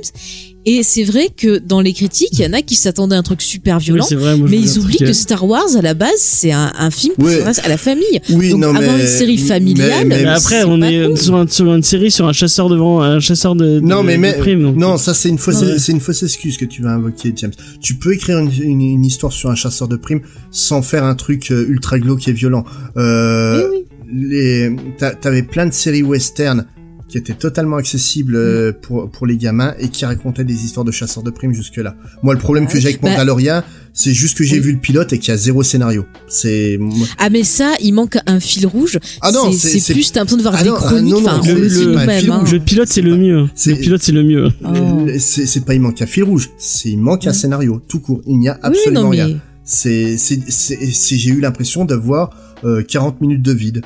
Et 0.72 0.84
c'est 0.84 1.04
vrai 1.04 1.30
que 1.36 1.58
dans 1.58 1.82
les 1.82 1.94
critiques, 1.94 2.30
il 2.34 2.42
y 2.42 2.46
en 2.46 2.54
a 2.54 2.62
qui 2.62 2.76
s'attendaient 2.76 3.16
à 3.16 3.18
un 3.18 3.24
truc 3.24 3.42
super 3.42 3.78
Oui, 3.78 3.84
violent. 3.86 4.06
vrai, 4.12 4.38
mais 4.38 4.58
ils 4.60 4.78
oublient 4.78 4.98
que 5.00 5.14
Star 5.14 5.44
Wars, 5.44 5.76
à 5.76 5.82
la 5.82 5.96
base, 5.96 6.12
c'est 6.18 6.52
un, 6.52 6.72
un 6.78 6.92
film 6.92 7.16
qui 7.16 7.24
Ouais. 7.26 7.38
s'adresse 7.38 7.60
à 7.64 7.70
la 7.70 7.78
famille. 7.78 8.22
Oui, 8.30 8.52
Donc, 8.52 8.60
non, 8.62 8.76
avoir 8.76 8.96
mais 8.98 9.02
une 9.02 9.08
série 9.08 9.38
familiale, 9.38 10.06
mais- 10.06 10.18
Mais 10.18 10.24
mais- 10.26 10.30
après, 10.30 10.64
on 10.66 10.80
est 10.84 11.08
cool. 11.08 11.18
sur, 11.18 11.36
un- 11.36 11.48
sur 11.48 11.74
une 11.74 11.82
série 11.82 12.12
sur 12.12 12.28
un 12.28 12.34
chasseur 12.34 12.70
de 12.70 12.76
vent, 12.76 13.02
un 13.02 13.20
chasseur 13.20 13.56
de, 13.56 13.80
de 13.80 13.80
Non, 13.80 14.04
mais, 14.04 14.16
de 14.18 14.22
mais 14.22 14.34
primes, 14.34 14.62
donc. 14.62 14.76
non, 14.76 14.98
ça 14.98 15.14
c'est 15.16 15.30
une 15.30 15.40
fausse, 15.40 15.62
Ouais. 15.64 15.80
c'est 15.80 15.92
une 15.92 16.02
fausse 16.02 16.22
excuse 16.22 16.58
que 16.58 16.66
tu 16.66 16.84
vas 16.84 16.92
invoquer, 16.92 17.34
James. 17.36 17.52
Tu 17.82 17.96
peux 17.96 18.14
écrire 18.14 18.38
une, 18.38 18.52
une, 18.62 18.82
une 18.82 19.06
histoire 19.06 19.34
sur 19.34 19.50
un 19.50 19.56
chasseur 19.56 19.88
de 19.88 19.96
primes 19.96 20.22
sans 20.52 20.82
faire 20.84 21.04
un 21.04 21.16
truc 21.16 21.50
euh, 21.52 21.66
ultra 21.68 21.98
glauque 22.00 22.28
et 22.28 22.32
violent. 22.34 22.64
Euh, 22.98 23.68
Oui, 23.72 23.86
les, 24.14 24.76
t'a- 25.00 25.16
t'avais 25.16 25.44
plein 25.44 25.66
de 25.66 25.74
séries 25.74 26.04
western 26.04 26.66
qui 27.10 27.18
étaient 27.18 27.34
totalement 27.34 27.78
accessibles 27.78 28.36
euh, 28.36 28.72
pour 28.72 29.10
pour 29.10 29.26
les 29.28 29.36
gamins 29.36 29.74
et 29.80 29.90
qui 29.90 30.06
racontaient 30.06 30.44
des 30.44 30.64
histoires 30.64 30.86
de 30.86 30.92
chasseurs 30.92 31.24
de 31.24 31.32
primes 31.32 31.54
jusque 31.54 31.78
là. 31.78 31.96
Moi, 32.24 32.34
le 32.34 32.40
problème 32.40 32.68
que 32.68 32.80
j'ai 32.80 32.90
avec 32.90 33.02
Bah- 33.02 33.10
Mandalorian, 33.10 33.64
c'est 33.94 34.14
juste 34.14 34.38
que 34.38 34.44
j'ai 34.44 34.58
Oui. 34.58 34.62
vu 34.62 34.72
le 34.74 34.78
pilote 34.80 35.12
et 35.12 35.18
qu'il 35.20 35.30
y 35.30 35.32
a 35.34 35.38
zéro 35.38 35.64
scénario. 35.64 36.06
C'est 36.28 36.80
Ah 37.18 37.30
mais 37.30 37.44
ça, 37.44 37.74
il 37.82 37.94
manque 37.94 38.18
un 38.28 38.40
fil 38.40 38.66
rouge. 38.68 39.00
Ah 39.22 39.32
non, 39.32 39.52
c'est 39.52 39.94
plus 39.94 40.12
t'as 40.12 40.20
l'impression 40.22 40.38
de 40.38 40.42
voir 40.44 40.56
Ah 40.58 40.64
des 40.64 40.70
non, 40.70 40.76
ah 40.78 40.86
chroniques. 40.86 41.14
non, 41.14 41.22
non, 41.22 41.28
enfin, 41.28 41.42
c'est- 41.44 41.52
on 41.52 41.56
le 41.60 41.70
film 41.70 42.32
hein. 42.32 42.38
rouge. 42.40 42.54
Le 42.54 42.60
pilote, 42.60 42.88
c'est 42.90 43.02
le 43.02 43.18
mieux. 43.18 43.48
c'est- 43.56 43.72
Le 43.72 43.78
pilote, 43.78 44.02
c'est 44.04 44.12
le 44.12 44.24
mieux. 44.24 44.50
Oh. 44.64 44.68
Le- 45.06 45.18
c'est 45.20 45.66
pas 45.66 45.74
il 45.74 45.82
manque 45.82 46.02
un 46.02 46.06
fil 46.06 46.24
rouge, 46.24 46.50
c'est 46.58 46.90
il 46.90 46.98
manque 47.00 47.26
un 47.26 47.30
Ouais. 47.32 47.36
scénario 47.36 47.82
tout 47.88 48.00
court. 48.00 48.22
Il 48.28 48.38
n'y 48.38 48.50
a 48.50 48.54
Oui, 48.54 48.60
absolument 48.64 49.02
non, 49.04 49.10
rien. 49.10 49.28
mais 49.30 49.36
C'est 49.66 50.18
c'est 50.18 50.40
c'est 50.48 50.78
c'est- 50.94 51.16
j'ai 51.18 51.30
eu 51.32 51.40
l'impression 51.42 51.86
d'avoir 51.86 52.30
euh, 52.66 52.82
40 52.84 53.22
minutes 53.22 53.42
de 53.42 53.52
vide. 53.54 53.82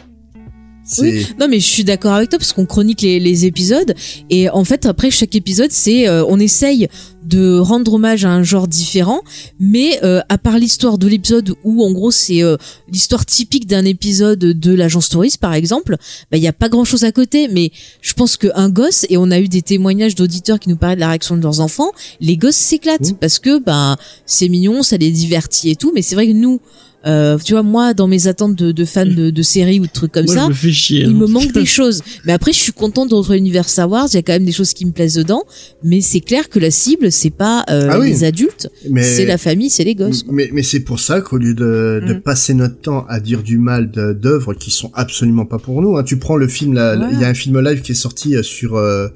C'est 0.86 1.38
non 1.40 1.48
mais 1.48 1.60
je 1.60 1.66
suis 1.66 1.84
d'accord 1.84 2.14
avec 2.14 2.30
toi 2.30 2.40
parce 2.40 2.52
qu'on 2.52 2.66
chronique 2.66 3.02
les, 3.02 3.20
les 3.20 3.46
épisodes 3.46 3.94
et 4.30 4.50
en 4.50 4.64
fait 4.66 4.86
après 4.86 5.12
chaque 5.12 5.34
épisode 5.36 5.72
c'est 5.72 6.10
euh, 6.10 6.26
on 6.28 6.40
essaye 6.40 6.90
de 7.24 7.58
rendre 7.58 7.94
hommage 7.94 8.26
à 8.26 8.32
un 8.32 8.44
genre 8.44 8.68
différent 8.68 9.22
mais 9.62 9.98
euh, 10.04 10.20
à 10.28 10.38
part 10.38 10.60
l'histoire 10.60 10.98
de 10.98 11.08
l'épisode 11.08 11.56
où 11.64 11.82
en 11.86 11.92
gros 11.94 12.12
c'est 12.12 12.44
euh, 12.44 12.58
l'histoire 12.92 13.26
typique 13.26 13.66
d'un 13.66 13.86
épisode 13.86 14.40
de 14.40 14.74
l'agence 14.74 15.08
touriste 15.08 15.38
par 15.38 15.54
exemple 15.54 15.96
bah 16.32 16.38
il 16.38 16.44
y 16.44 16.48
a 16.50 16.54
pas 16.54 16.68
grand 16.68 16.84
chose 16.84 17.06
à 17.06 17.14
côté 17.14 17.48
mais 17.48 17.72
je 18.02 18.14
pense 18.14 18.36
que 18.36 18.48
un 18.56 18.70
gosse 18.70 19.06
et 19.10 19.16
on 19.16 19.32
a 19.32 19.40
eu 19.40 19.48
des 19.48 19.62
témoignages 19.62 20.16
d'auditeurs 20.16 20.60
qui 20.60 20.68
nous 20.68 20.76
parlaient 20.76 20.96
de 20.96 21.00
la 21.02 21.08
réaction 21.10 21.38
de 21.38 21.42
leurs 21.42 21.62
enfants 21.62 21.92
les 22.20 22.36
gosses 22.36 22.56
s'éclatent 22.58 23.00
Oui. 23.06 23.16
parce 23.22 23.40
que 23.40 23.60
bah 23.60 23.96
c'est 24.26 24.50
mignon 24.50 24.84
ça 24.84 24.98
les 24.98 25.12
divertit 25.12 25.70
et 25.70 25.76
tout 25.78 25.94
mais 25.96 26.02
c'est 26.02 26.16
vrai 26.16 26.28
que 26.28 26.34
nous 26.34 26.60
Euh, 27.06 27.38
tu 27.38 27.52
vois, 27.52 27.64
moi, 27.64 27.94
dans 27.94 28.08
mes 28.08 28.28
attentes 28.28 28.56
de, 28.56 28.72
de 28.72 28.86
fans 28.86 29.06
de, 29.06 29.30
de 29.30 29.42
séries 29.42 29.80
ou 29.82 29.88
de 29.88 29.92
trucs 29.92 30.14
comme 30.14 30.26
Moi, 30.26 30.34
ça, 30.36 30.48
me 30.48 30.54
chier. 30.54 31.02
il 31.02 31.08
hein. 31.08 31.14
me 31.14 31.28
manque 31.28 31.52
des 31.54 31.66
choses. 31.66 32.02
Mais 32.26 32.32
après, 32.32 32.54
je 32.54 32.60
suis 32.60 32.72
contente 32.72 33.10
de 33.10 33.16
retrouver 33.16 33.38
l'univers 33.40 33.68
Star 33.68 33.90
Wars. 33.90 34.08
Il 34.12 34.16
y 34.16 34.18
a 34.20 34.22
quand 34.22 34.32
même 34.34 34.46
des 34.46 34.54
choses 34.54 34.74
qui 34.74 34.86
me 34.86 34.92
plaisent 34.92 35.16
dedans. 35.16 35.44
Mais 35.84 36.00
c'est 36.00 36.22
clair 36.22 36.48
que 36.48 36.60
la 36.60 36.72
cible, 36.72 37.12
c'est 37.12 37.30
pas 37.30 37.66
euh, 37.70 37.90
Ah 37.92 38.00
oui. 38.00 38.08
les 38.10 38.24
adultes, 38.24 38.70
Mais 38.90 39.04
c'est 39.04 39.26
la 39.26 39.38
famille, 39.38 39.70
c'est 39.70 39.84
les 39.84 39.96
gosses. 39.96 40.24
quoi. 40.24 40.34
Mais, 40.34 40.50
mais 40.54 40.64
c'est 40.64 40.80
pour 40.80 41.00
ça 41.02 41.20
qu'au 41.20 41.38
lieu 41.38 41.54
de, 41.54 42.02
de 42.08 42.14
Mm. 42.14 42.22
passer 42.22 42.54
notre 42.54 42.80
temps 42.80 43.06
à 43.10 43.20
dire 43.20 43.44
du 43.44 43.58
mal 43.58 43.92
d'œuvres 43.92 44.54
qui 44.54 44.72
sont 44.72 44.92
absolument 44.94 45.46
pas 45.46 45.60
pour 45.60 45.82
nous, 45.82 45.98
hein, 45.98 46.04
tu 46.04 46.18
prends 46.18 46.38
le 46.38 46.48
film, 46.48 46.74
là, 46.74 46.96
il 47.12 47.20
y 47.20 47.26
a 47.26 47.28
un 47.28 47.34
film 47.34 47.60
live 47.60 47.82
qui 47.82 47.92
est 47.92 47.96
sorti 47.96 48.36
euh, 48.36 48.44
sur 48.44 48.76
euh, 48.78 49.08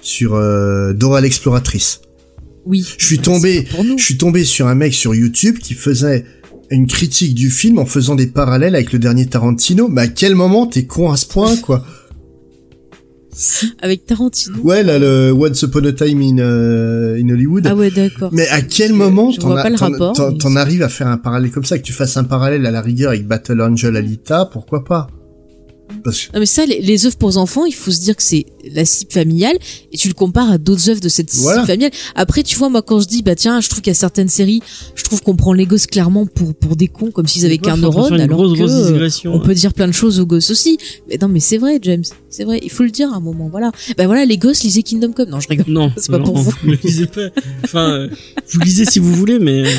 sur 0.00 0.34
euh, 0.34 0.92
Dora 0.92 1.20
l'exploratrice. 1.20 2.00
Oui. 2.66 2.84
Je 2.98 3.04
suis 3.06 3.18
tombé, 3.18 3.66
je 3.96 4.02
suis 4.02 4.16
tombé 4.16 4.44
sur 4.44 4.66
un 4.66 4.74
mec 4.74 4.94
sur 4.94 5.14
YouTube 5.14 5.58
qui 5.58 5.74
faisait 5.74 6.24
une 6.70 6.86
critique 6.86 7.34
du 7.34 7.50
film 7.50 7.78
en 7.78 7.86
faisant 7.86 8.14
des 8.14 8.26
parallèles 8.26 8.74
avec 8.74 8.92
le 8.92 8.98
dernier 8.98 9.26
Tarantino. 9.26 9.88
Mais 9.88 10.02
à 10.02 10.06
quel 10.08 10.34
moment 10.34 10.66
t'es 10.66 10.84
con 10.86 11.10
à 11.10 11.16
ce 11.16 11.26
point, 11.26 11.56
quoi 11.56 11.84
Avec 13.82 14.06
Tarantino. 14.06 14.58
Ouais, 14.62 14.82
là, 14.82 14.98
le 14.98 15.32
Once 15.32 15.60
Upon 15.62 15.84
a 15.84 15.92
Time 15.92 16.20
in, 16.22 16.38
euh, 16.38 17.20
in 17.20 17.28
Hollywood. 17.28 17.66
Ah 17.68 17.74
ouais, 17.74 17.90
d'accord. 17.90 18.30
Mais 18.32 18.46
à 18.48 18.62
quel 18.62 18.92
moment 18.92 19.32
t'en 19.32 20.32
t'en- 20.32 20.56
arrives 20.56 20.82
à 20.82 20.88
faire 20.88 21.08
un 21.08 21.16
parallèle 21.18 21.50
comme 21.50 21.64
ça, 21.64 21.76
que 21.78 21.82
tu 21.82 21.92
fasses 21.92 22.16
un 22.16 22.24
parallèle 22.24 22.64
à 22.66 22.70
la 22.70 22.80
rigueur 22.80 23.10
avec 23.10 23.26
Battle 23.26 23.60
Angel 23.60 23.96
Alita, 23.96 24.46
pourquoi 24.52 24.84
pas? 24.84 25.08
Parce 26.02 26.28
Non 26.32 26.40
mais 26.40 26.46
ça, 26.46 26.66
les, 26.66 26.80
les 26.80 27.06
œuvres 27.06 27.16
pour 27.16 27.36
enfants, 27.36 27.64
il 27.64 27.74
faut 27.74 27.90
se 27.90 28.00
dire 28.00 28.16
que 28.16 28.22
c'est 28.22 28.46
la 28.72 28.84
cible 28.84 29.12
familiale 29.12 29.56
et 29.92 29.96
tu 29.96 30.08
le 30.08 30.14
compares 30.14 30.50
à 30.50 30.58
d'autres 30.58 30.88
œuvres 30.90 31.00
de 31.00 31.08
cette 31.08 31.32
Voilà. 31.34 31.58
cible 31.60 31.66
familiale. 31.66 31.90
Après, 32.14 32.42
tu 32.42 32.56
vois, 32.56 32.68
moi 32.68 32.82
quand 32.82 33.00
je 33.00 33.06
dis, 33.06 33.22
bah 33.22 33.34
tiens, 33.34 33.60
je 33.60 33.68
trouve 33.68 33.80
qu'il 33.82 33.90
y 33.90 33.96
a 33.96 33.98
certaines 33.98 34.28
séries, 34.28 34.60
je 34.94 35.04
trouve 35.04 35.22
qu'on 35.22 35.36
prend 35.36 35.52
les 35.52 35.66
gosses 35.66 35.86
clairement 35.86 36.26
pour 36.26 36.54
pour 36.54 36.76
des 36.76 36.88
cons, 36.88 37.10
comme 37.10 37.26
s'ils 37.26 37.44
avaient 37.44 37.58
qu'un 37.58 37.76
neurone, 37.76 38.12
alors 38.20 38.38
grosse, 38.38 38.58
que 38.58 38.92
grosse 38.92 39.22
on 39.26 39.40
peut 39.40 39.54
dire 39.54 39.72
plein 39.74 39.86
de 39.86 39.92
choses 39.92 40.20
aux 40.20 40.26
gosses 40.26 40.50
aussi. 40.50 40.78
Mais 41.08 41.18
non, 41.20 41.28
mais 41.28 41.40
c'est 41.40 41.58
vrai, 41.58 41.78
James, 41.82 42.04
c'est 42.30 42.44
vrai, 42.44 42.60
il 42.62 42.70
faut 42.70 42.82
le 42.82 42.90
dire 42.90 43.12
à 43.12 43.16
un 43.16 43.20
moment. 43.20 43.48
Voilà. 43.50 43.70
Bah 43.96 44.06
voilà, 44.06 44.24
les 44.24 44.38
gosses 44.38 44.62
lisaient 44.62 44.82
Kingdom 44.82 45.12
Come. 45.12 45.30
Non, 45.30 45.40
je 45.40 45.48
rigole. 45.48 45.66
Non, 45.68 45.90
C'est 45.96 46.10
pas 46.10 46.18
non, 46.18 46.24
pour 46.24 46.38
vous. 46.38 46.52
Vous 46.64 46.72
lisez 46.82 47.06
pas. 47.06 47.28
Enfin, 47.64 47.90
euh, 47.92 48.08
vous 48.50 48.60
lisez 48.60 48.84
si 48.84 48.98
vous 48.98 49.12
voulez, 49.14 49.38
mais 49.38 49.64
euh, 49.64 49.70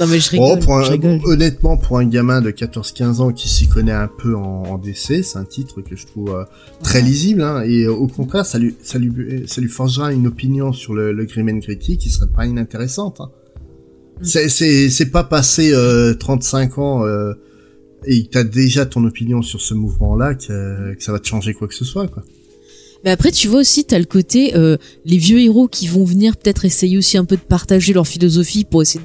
Non 0.00 0.06
mais 0.06 0.18
je 0.18 0.30
Oh, 0.38 0.44
rigole. 0.54 0.58
pour 0.64 0.76
un- 0.78 0.82
je 0.84 0.90
rigole. 0.92 1.20
honnêtement, 1.24 1.76
pour 1.76 1.98
un 1.98 2.06
gamin 2.06 2.40
de 2.40 2.50
14-15 2.50 3.20
ans 3.20 3.32
qui 3.32 3.48
s'y 3.48 3.68
connaît 3.68 3.92
un 3.92 4.08
peu 4.08 4.34
en, 4.34 4.62
en 4.64 4.78
DC, 4.78 5.22
c'est 5.22 5.36
un 5.36 5.44
titre 5.44 5.82
que 5.82 5.94
je 5.94 6.06
trouve 6.06 6.30
euh, 6.30 6.44
très 6.82 7.02
lisible, 7.02 7.42
hein, 7.42 7.62
et 7.66 7.84
euh, 7.84 7.92
au 7.92 8.06
contraire, 8.06 8.46
ça 8.46 8.58
lui, 8.58 8.74
ça 8.82 8.98
lui, 8.98 9.44
ça 9.46 9.60
lui 9.60 9.68
forgera 9.68 10.12
une 10.12 10.26
opinion 10.26 10.72
sur 10.72 10.94
le, 10.94 11.12
le 11.12 11.24
Grim 11.26 11.48
and 11.50 11.58
Gritty 11.58 11.98
qui 11.98 12.08
serait 12.08 12.30
pas 12.34 12.46
inintéressante. 12.46 13.20
Hein. 13.20 13.30
Mm. 14.22 14.24
C'est, 14.88 15.10
pas 15.10 15.24
passé 15.24 15.72
euh, 15.72 16.14
35 16.14 16.78
ans 16.78 17.04
euh, 17.06 17.34
et 18.06 18.24
que 18.24 18.30
t'as 18.30 18.44
déjà 18.44 18.86
ton 18.86 19.04
opinion 19.04 19.42
sur 19.42 19.60
ce 19.60 19.74
mouvement-là 19.74 20.34
que, 20.34 20.94
que 20.94 21.02
ça 21.02 21.12
va 21.12 21.18
te 21.18 21.26
changer 21.28 21.52
quoi 21.54 21.68
que 21.68 21.74
ce 21.74 21.84
soit, 21.84 22.06
quoi. 22.08 22.22
Mais 23.04 23.10
après, 23.10 23.32
tu 23.32 23.48
vois 23.48 23.60
aussi, 23.60 23.84
t'as 23.84 23.98
le 23.98 24.04
côté 24.04 24.54
euh, 24.56 24.76
les 25.04 25.16
vieux 25.16 25.40
héros 25.40 25.68
qui 25.68 25.86
vont 25.88 26.04
venir 26.04 26.36
peut-être 26.36 26.64
essayer 26.64 26.98
aussi 26.98 27.16
un 27.16 27.24
peu 27.24 27.36
de 27.36 27.40
partager 27.42 27.92
leur 27.92 28.06
philosophie 28.06 28.64
pour 28.64 28.82
essayer 28.82 29.00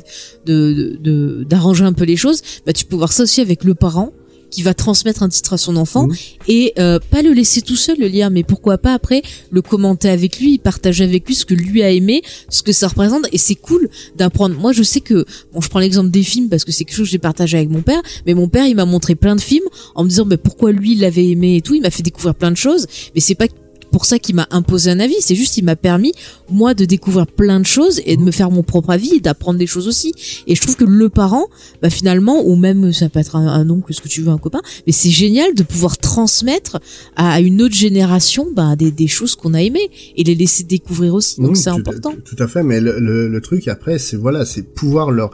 de 0.46 0.74
de- 0.74 0.98
de- 1.02 1.46
d'arranger 1.48 1.84
un 1.86 1.94
peu 1.94 2.04
les 2.06 2.18
choses. 2.18 2.42
Bah, 2.66 2.74
tu 2.74 2.86
peux 2.86 2.96
voir 2.96 3.14
ça 3.14 3.24
aussi 3.24 3.42
avec 3.42 3.64
le 3.64 3.74
parent 3.74 4.12
qui 4.52 4.62
va 4.62 4.74
transmettre 4.74 5.22
un 5.24 5.28
titre 5.28 5.54
à 5.54 5.58
son 5.58 5.76
enfant 5.76 6.08
et 6.48 6.72
euh, 6.80 7.00
pas 7.12 7.22
le 7.22 7.32
laisser 7.34 7.62
tout 7.62 7.76
seul 7.76 7.98
le 8.00 8.08
lire, 8.08 8.30
mais 8.30 8.44
pourquoi 8.44 8.78
pas 8.78 8.94
après 8.94 9.22
le 9.50 9.62
commenter 9.62 10.08
avec 10.08 10.40
lui, 10.40 10.60
partager 10.60 11.04
avec 11.04 11.28
lui 11.28 11.36
ce 11.36 11.46
que 11.46 11.54
lui 11.56 11.82
a 11.84 11.90
aimé, 11.92 12.22
ce 12.50 12.64
que 12.64 12.72
ça 12.72 12.88
représente 12.88 13.26
et 13.34 13.38
c'est 13.38 13.56
cool 13.56 13.90
d'apprendre. 14.16 14.56
Moi, 14.58 14.72
je 14.72 14.84
sais 14.84 15.02
que 15.02 15.26
bon, 15.54 15.60
je 15.62 15.68
prends 15.68 15.80
l'exemple 15.80 16.10
des 16.10 16.24
films 16.24 16.48
parce 16.48 16.64
que 16.64 16.72
c'est 16.72 16.86
quelque 16.86 16.96
chose 16.96 17.08
que 17.08 17.12
j'ai 17.12 17.18
partagé 17.18 17.58
avec 17.58 17.70
mon 17.70 17.82
père, 17.82 18.02
mais 18.26 18.34
mon 18.34 18.48
père 18.48 18.66
il 18.66 18.76
m'a 18.76 18.86
montré 18.86 19.16
plein 19.16 19.36
de 19.36 19.42
films 19.42 19.66
en 19.96 20.04
me 20.04 20.10
disant 20.10 20.26
bah, 20.26 20.38
pourquoi 20.38 20.72
lui 20.72 20.94
il 20.94 21.00
l'avait 21.02 21.28
aimé 21.28 21.58
et 21.58 21.62
tout, 21.62 21.74
il 21.76 21.82
m'a 21.82 21.90
fait 21.90 22.04
découvrir 22.04 22.36
plein 22.36 22.52
de 22.52 22.58
choses, 22.58 22.88
mais 23.14 23.20
c'est 23.22 23.36
pas 23.36 23.48
pour 23.92 24.06
ça 24.06 24.20
qu'il 24.20 24.36
m'a 24.36 24.48
imposé 24.52 24.92
un 24.92 25.00
avis, 25.00 25.16
c'est 25.22 25.36
juste 25.36 25.58
il 25.58 25.64
m'a 25.66 25.76
permis 25.76 26.14
moi 26.50 26.74
de 26.74 26.86
découvrir 26.86 27.28
plein 27.28 27.60
de 27.60 27.66
choses 27.66 28.02
et 28.06 28.18
de 28.18 28.22
me 28.22 28.32
faire 28.32 28.52
mon 28.52 28.64
propre 28.64 28.90
avis 28.92 29.16
et 29.16 29.20
d'apprendre 29.20 29.58
des 29.60 29.68
choses 29.68 29.88
aussi. 29.88 30.14
Et 30.48 30.56
je 30.56 30.62
trouve 30.62 30.76
que 30.76 30.84
le 30.84 31.10
parent, 31.10 31.48
bah 31.82 31.90
finalement, 31.90 32.44
ou 32.46 32.56
même 32.56 32.92
ça 32.94 33.10
peut 33.10 33.20
être 33.20 33.36
un, 33.36 33.48
un 33.48 33.70
oncle, 33.70 33.94
ce 33.94 34.02
que 34.02 34.08
tu 34.08 34.22
veux, 34.22 34.30
un 34.30 34.38
copain, 34.38 34.62
mais 34.86 34.92
c'est 34.94 35.10
génial 35.10 35.54
de 35.56 35.64
pouvoir 35.64 35.98
transmettre 35.98 36.80
à 37.16 37.40
une 37.42 37.62
autre 37.62 37.76
génération 37.76 38.48
bah, 38.56 38.76
des, 38.76 38.92
des 38.92 39.08
choses 39.08 39.36
qu'on 39.36 39.54
a 39.54 39.62
aimées 39.62 39.90
et 40.16 40.24
les 40.24 40.36
laisser 40.36 40.64
découvrir 40.64 41.14
aussi. 41.14 41.42
Donc 41.42 41.52
Mmh, 41.52 41.56
c'est 41.56 41.70
important. 41.70 42.14
Tout, 42.26 42.36
à 42.44 42.48
fait, 42.48 42.64
mais 42.64 42.80
le, 42.82 43.00
le, 43.00 43.28
le 43.30 43.42
truc 43.42 43.68
après, 43.68 43.98
c'est 44.00 44.18
voilà, 44.18 44.46
c'est 44.46 44.64
pouvoir 44.64 45.12
leur 45.12 45.32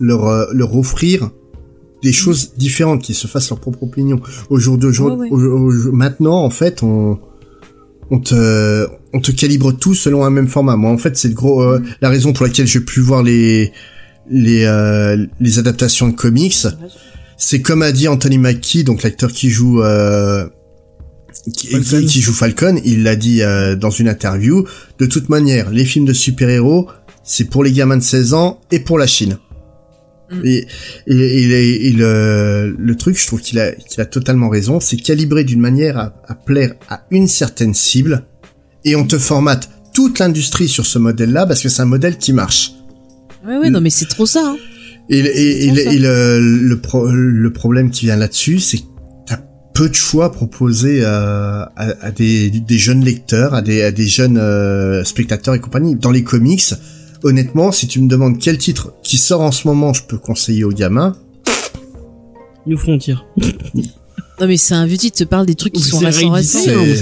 leur 0.00 0.26
euh, 0.28 0.46
leur 0.52 0.76
offrir 0.76 1.30
des 2.02 2.12
choses 2.12 2.52
différentes, 2.58 3.02
qui 3.02 3.14
se 3.14 3.26
fassent 3.26 3.48
leur 3.48 3.60
propre 3.60 3.82
opinion. 3.84 4.20
Au 4.50 4.58
jour 4.58 4.76
d'aujourd'hui, 4.76 5.30
Ouais, 5.30 5.36
ouais. 5.36 5.46
au- 5.48 5.88
au- 5.88 5.92
maintenant, 5.92 6.42
en 6.44 6.50
fait, 6.50 6.82
on 6.82 7.18
on 8.10 8.18
te 8.20 8.86
on 9.12 9.20
te 9.20 9.30
calibre 9.32 9.72
tout 9.72 9.94
selon 9.94 10.24
un 10.24 10.30
même 10.30 10.48
format. 10.48 10.76
Moi, 10.76 10.90
en 10.90 10.98
fait, 10.98 11.16
c'est 11.16 11.28
le 11.28 11.34
gros 11.34 11.62
euh, 11.62 11.80
la 12.00 12.08
raison 12.08 12.32
pour 12.32 12.44
laquelle 12.46 12.66
je 12.66 12.78
plus 12.78 13.02
voir 13.02 13.22
les 13.22 13.72
les 14.30 14.64
euh, 14.64 15.26
les 15.40 15.58
adaptations 15.58 16.08
de 16.08 16.14
comics. 16.14 16.66
C'est 17.36 17.60
comme 17.62 17.82
a 17.82 17.92
dit 17.92 18.06
Anthony 18.08 18.38
Mackie, 18.38 18.84
donc 18.84 19.02
l'acteur 19.02 19.32
qui 19.32 19.50
joue 19.50 19.82
euh, 19.82 20.46
qui- 21.56 21.74
qui 22.06 22.20
joue 22.20 22.32
Falcon, 22.32 22.78
il 22.84 23.02
l'a 23.02 23.16
dit 23.16 23.42
euh, 23.42 23.74
dans 23.76 23.90
une 23.90 24.08
interview. 24.08 24.64
De 24.98 25.06
toute 25.06 25.28
manière, 25.28 25.70
les 25.70 25.84
films 25.84 26.04
de 26.06 26.12
super-héros, 26.12 26.88
c'est 27.24 27.44
pour 27.50 27.64
les 27.64 27.72
gamins 27.72 27.96
de 27.96 28.02
16 28.02 28.34
ans 28.34 28.60
et 28.70 28.78
pour 28.80 28.98
la 28.98 29.06
Chine. 29.06 29.38
Mm. 30.30 30.40
Et, 30.44 30.66
et, 31.06 31.14
et- 31.14 31.88
et 31.88 31.92
le, 31.92 32.74
le 32.78 32.96
truc, 32.96 33.18
je 33.20 33.26
trouve 33.26 33.40
qu'il 33.40 33.58
a, 33.58 33.72
qu'il 33.72 34.00
a 34.00 34.06
totalement 34.06 34.48
raison, 34.48 34.80
c'est 34.80 34.96
calibré 34.96 35.44
d'une 35.44 35.60
manière 35.60 35.98
à, 35.98 36.14
à 36.26 36.34
plaire 36.34 36.74
à 36.88 37.02
une 37.10 37.28
certaine 37.28 37.74
cible, 37.74 38.24
et 38.84 38.96
on 38.96 39.04
te 39.06 39.18
formate 39.18 39.68
toute 39.94 40.18
l'industrie 40.18 40.68
sur 40.68 40.86
ce 40.86 40.98
modèle-là 40.98 41.46
parce 41.46 41.62
que 41.62 41.68
c'est 41.68 41.82
un 41.82 41.86
modèle 41.86 42.18
qui 42.18 42.32
marche. 42.32 42.72
Ouais, 43.46 43.56
ouais, 43.58 43.70
non, 43.70 43.80
mais 43.80 43.90
c'est 43.90 44.08
trop 44.08 44.26
ça. 44.26 44.42
Hein. 44.44 44.56
Et, 45.10 45.18
et, 45.18 45.70
le- 45.70 45.82
ça. 45.84 45.92
et 45.92 45.98
le, 45.98 46.40
le, 46.40 46.80
pro- 46.80 47.08
le 47.10 47.52
problème 47.52 47.90
qui 47.90 48.06
vient 48.06 48.16
là-dessus, 48.16 48.58
c'est 48.58 48.78
que 48.78 48.84
t'as 49.26 49.38
peu 49.74 49.88
de 49.90 49.94
choix 49.94 50.32
proposés 50.32 51.00
euh, 51.02 51.06
à, 51.06 51.66
à 52.00 52.10
des, 52.10 52.48
des 52.50 52.78
jeunes 52.78 53.04
lecteurs, 53.04 53.52
à 53.54 53.60
des, 53.60 53.82
à 53.82 53.92
des 53.92 54.06
jeunes 54.06 54.38
euh, 54.38 55.04
spectateurs 55.04 55.54
et 55.54 55.60
compagnie. 55.60 55.94
Dans 55.94 56.10
les 56.10 56.24
comics, 56.24 56.64
honnêtement, 57.24 57.72
si 57.72 57.88
tu 57.88 58.00
me 58.00 58.06
demandes 58.08 58.38
quel 58.38 58.58
titre 58.58 58.92
qui 59.02 59.16
sort 59.18 59.40
en 59.40 59.50
ce 59.50 59.66
moment, 59.66 59.92
je 59.92 60.04
peux 60.04 60.18
conseiller 60.18 60.62
aux 60.64 60.70
gamins. 60.72 61.16
New 62.66 62.78
Frontier. 62.78 63.16
Non, 64.40 64.48
mais 64.48 64.56
c'est 64.56 64.74
un 64.74 64.84
vieux 64.84 64.96
titre, 64.96 65.18
te 65.18 65.22
parle 65.22 65.46
des 65.46 65.54
trucs 65.54 65.74
qui 65.74 65.80
sont 65.80 65.98
récents, 66.00 66.32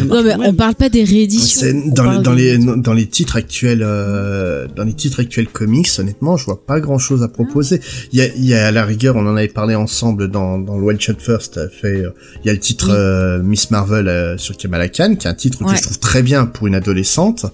Non, 0.04 0.22
mais 0.22 0.34
on 0.46 0.52
parle 0.52 0.74
pas 0.74 0.90
des 0.90 1.02
rééditions. 1.02 1.66
Dans, 1.86 2.10
les, 2.10 2.18
dans 2.22 2.34
des- 2.34 2.58
les 2.58 2.76
dans 2.76 2.92
les 2.92 3.06
titres 3.06 3.36
actuels 3.36 3.80
euh, 3.82 4.66
dans 4.76 4.84
les 4.84 4.92
titres 4.92 5.20
actuels 5.20 5.48
comics 5.48 5.88
honnêtement 5.98 6.36
je 6.36 6.44
vois 6.44 6.62
pas 6.66 6.78
grand 6.78 6.98
chose 6.98 7.22
à 7.22 7.28
proposer 7.28 7.80
il 8.12 8.18
y 8.18 8.22
a, 8.22 8.26
il 8.36 8.44
y 8.44 8.52
a 8.52 8.66
à 8.66 8.70
la 8.70 8.84
rigueur 8.84 9.16
on 9.16 9.26
en 9.26 9.34
avait 9.34 9.48
parlé 9.48 9.74
ensemble 9.74 10.28
dans 10.30 10.58
dans 10.58 10.76
le 10.76 10.84
One 10.84 11.00
Shot 11.00 11.14
First 11.20 11.56
euh, 11.56 11.68
euh, 11.84 12.10
il 12.44 12.48
y 12.48 12.50
a 12.50 12.52
le 12.52 12.58
titre 12.58 12.88
Oui. 12.88 12.94
euh, 12.98 13.42
Miss 13.42 13.70
Marvel 13.70 14.08
euh, 14.08 14.36
sur 14.36 14.54
Kamala 14.58 14.88
Khan 14.90 15.14
qui 15.18 15.26
est 15.26 15.30
un 15.30 15.34
titre 15.34 15.62
Ouais. 15.64 15.72
que 15.72 15.78
je 15.78 15.84
trouve 15.84 16.00
très 16.00 16.22
bien 16.22 16.44
pour 16.44 16.66
une 16.66 16.74
adolescente 16.74 17.46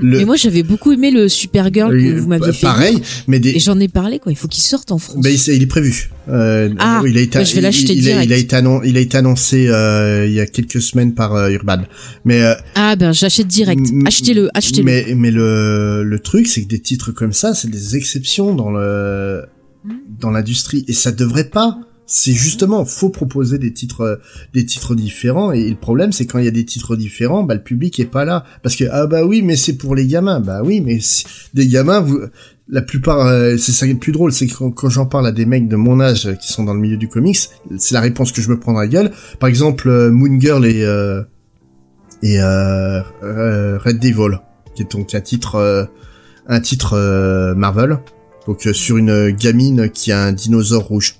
le- 0.00 0.18
Mais 0.18 0.24
moi, 0.24 0.36
j'avais 0.36 0.62
beaucoup 0.62 0.92
aimé 0.92 1.10
le 1.10 1.28
Supergirl 1.28 1.92
que 1.92 2.18
vous 2.20 2.28
m'aviez 2.28 2.48
Euh, 2.48 2.52
fait. 2.52 2.62
pareil 2.66 3.02
mais 3.28 3.38
des 3.40 3.50
Et 3.50 3.58
j'en 3.58 3.78
ai 3.80 3.88
parlé, 3.88 4.18
quoi. 4.18 4.32
Il 4.32 4.36
faut 4.36 4.48
qu'il 4.48 4.62
sorte 4.62 4.90
en 4.92 4.98
France. 4.98 5.22
ben, 5.22 5.32
il, 5.48 5.62
est 5.62 5.66
prévu. 5.66 6.10
Euh, 6.28 6.70
Ah, 6.78 7.02
il 7.06 7.16
a 7.18 7.20
été, 7.20 7.38
bah, 7.38 7.44
je 7.44 7.54
vais 7.54 7.60
l'acheter 7.60 7.92
il, 7.92 7.98
il 7.98 8.08
a, 8.08 8.12
direct. 8.12 8.26
il 8.26 8.32
a 8.32 8.36
été 8.36 8.56
annon- 8.56 8.80
il 8.84 8.96
a 8.96 9.00
été 9.00 9.16
annoncé 9.18 9.68
euh, 9.68 10.26
il 10.26 10.32
y 10.32 10.40
a 10.40 10.46
quelques 10.46 10.80
semaines 10.80 11.14
par 11.14 11.34
euh, 11.34 11.50
Urban. 11.50 11.82
Mais 12.24 12.42
euh, 12.42 12.54
Ah, 12.74 12.96
ben, 12.96 13.12
j'achète 13.12 13.46
direct. 13.48 13.80
Achetez-le, 14.06 14.48
achetez-le. 14.54 14.84
Mais, 14.84 15.14
mais 15.16 15.30
le, 15.30 16.02
le 16.04 16.18
truc, 16.20 16.46
c'est 16.46 16.62
que 16.62 16.68
des 16.68 16.80
titres 16.80 17.12
comme 17.12 17.32
ça, 17.32 17.54
c'est 17.54 17.70
des 17.70 17.96
exceptions 17.96 18.54
dans 18.54 18.70
le, 18.70 19.42
Mm. 19.84 19.90
dans 20.20 20.30
l'industrie. 20.30 20.84
Et 20.88 20.92
ça 20.92 21.10
devrait 21.10 21.48
pas. 21.50 21.78
C'est 22.06 22.32
justement, 22.32 22.84
faut 22.84 23.10
proposer 23.10 23.58
des 23.58 23.72
titres, 23.72 24.00
euh, 24.02 24.16
des 24.52 24.66
titres 24.66 24.94
différents. 24.94 25.52
Et 25.52 25.70
le 25.70 25.76
problème, 25.76 26.12
c'est 26.12 26.26
quand 26.26 26.38
il 26.38 26.44
y 26.44 26.48
a 26.48 26.52
des 26.52 26.64
titres 26.64 26.96
différents, 26.96 27.42
bah, 27.42 27.54
le 27.54 27.62
public 27.62 27.98
est 28.00 28.06
pas 28.06 28.24
là. 28.24 28.44
Parce 28.62 28.76
que, 28.76 28.84
ah 28.90 29.06
bah 29.06 29.24
oui, 29.24 29.42
mais 29.42 29.56
c'est 29.56 29.76
pour 29.76 29.94
les 29.94 30.06
gamins. 30.06 30.40
Bah 30.40 30.62
oui, 30.64 30.80
mais 30.80 30.98
des 31.54 31.68
gamins, 31.68 32.00
vous, 32.00 32.20
la 32.72 32.80
plupart, 32.80 33.26
euh, 33.26 33.56
c'est 33.58 33.70
ça 33.70 33.86
qui 33.86 33.90
est 33.90 33.94
le 33.94 34.00
plus 34.00 34.12
drôle, 34.12 34.32
c'est 34.32 34.46
que 34.46 34.54
quand, 34.70 34.88
j'en 34.88 35.06
parle 35.06 35.26
à 35.26 35.32
des 35.32 35.44
mecs 35.44 35.68
de 35.68 35.76
mon 35.76 36.00
âge 36.00 36.26
euh, 36.26 36.34
qui 36.34 36.50
sont 36.50 36.64
dans 36.64 36.72
le 36.72 36.80
milieu 36.80 36.96
du 36.96 37.06
comics, 37.06 37.38
c'est 37.76 37.94
la 37.94 38.00
réponse 38.00 38.32
que 38.32 38.40
je 38.40 38.48
me 38.48 38.58
prends 38.58 38.72
dans 38.72 38.80
la 38.80 38.88
gueule. 38.88 39.12
Par 39.38 39.48
exemple, 39.48 39.88
euh, 39.88 40.10
Moon 40.10 40.40
Girl 40.40 40.64
et, 40.64 40.80
et 42.22 42.40
Red 42.42 43.98
Devil, 43.98 44.38
qui 44.74 44.82
est 44.82 44.90
donc 44.90 45.14
un 45.14 45.20
titre, 45.20 45.90
un 46.46 46.60
titre 46.60 47.54
Marvel, 47.54 47.98
donc 48.46 48.62
sur 48.72 48.96
une 48.96 49.30
gamine 49.30 49.90
qui 49.90 50.10
a 50.10 50.22
un 50.22 50.32
dinosaure 50.32 50.84
rouge. 50.84 51.16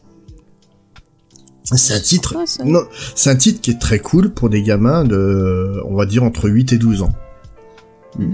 C'est 1.77 1.95
un 1.95 2.01
titre, 2.01 2.37
non, 2.65 2.85
c'est 3.15 3.31
un 3.31 3.37
titre 3.37 3.61
qui 3.61 3.71
est 3.71 3.79
très 3.79 3.99
cool 3.99 4.31
pour 4.31 4.49
des 4.51 4.63
gamins 4.63 5.05
de, 5.05 5.81
on 5.89 5.95
va 5.95 6.07
dire 6.07 6.23
entre 6.23 6.49
8 6.49 6.73
et 6.73 6.79
12 6.79 7.03
ans. 7.03 7.13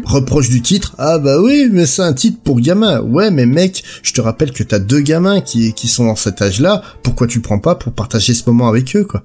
Reproche 0.05 0.49
du 0.51 0.61
titre. 0.61 0.95
Ah 0.99 1.19
bah 1.19 1.41
oui, 1.41 1.69
mais 1.71 1.87
c'est 1.87 2.03
un 2.03 2.13
titre 2.13 2.39
pour 2.43 2.61
gamin. 2.61 3.01
Ouais, 3.01 3.31
mais 3.31 3.47
mec, 3.47 3.85
je 4.03 4.13
te 4.13 4.21
rappelle 4.21 4.53
que 4.53 4.65
t'as 4.65 4.81
deux 4.81 5.01
gamins 5.01 5.41
qui, 5.41 5.73
qui 5.73 5.87
sont 5.87 6.07
dans 6.07 6.17
cet 6.17 6.43
âge-là. 6.43 6.83
Pourquoi 7.05 7.29
tu 7.29 7.41
prends 7.41 7.61
pas 7.61 7.77
pour 7.77 7.93
partager 7.93 8.35
ce 8.35 8.43
moment 8.47 8.69
avec 8.69 8.97
eux, 8.97 9.05
quoi? 9.05 9.23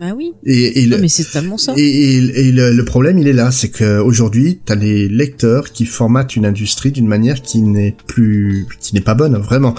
Bah 0.00 0.12
oui. 0.16 0.32
Et, 0.44 0.82
et 0.82 0.86
Non, 0.86 0.96
le, 0.96 1.02
mais 1.02 1.08
c'est 1.08 1.30
tellement 1.30 1.56
ça. 1.56 1.72
et, 1.76 1.82
et- 1.82 2.48
et 2.48 2.52
le, 2.52 2.72
le 2.72 2.84
problème, 2.84 3.16
il 3.18 3.28
est 3.28 3.32
là, 3.32 3.52
c'est 3.52 3.68
que 3.68 4.00
aujourd'hui, 4.00 4.58
t'as 4.64 4.74
les 4.74 5.08
lecteurs 5.08 5.70
qui 5.72 5.86
formatent 5.86 6.34
une 6.34 6.46
industrie 6.46 6.90
d'une 6.90 7.06
manière 7.06 7.42
qui 7.42 7.60
n'est 7.62 7.96
plus, 8.08 8.66
qui 8.80 8.94
n'est 8.94 9.00
pas 9.00 9.14
bonne, 9.14 9.36
vraiment. 9.36 9.74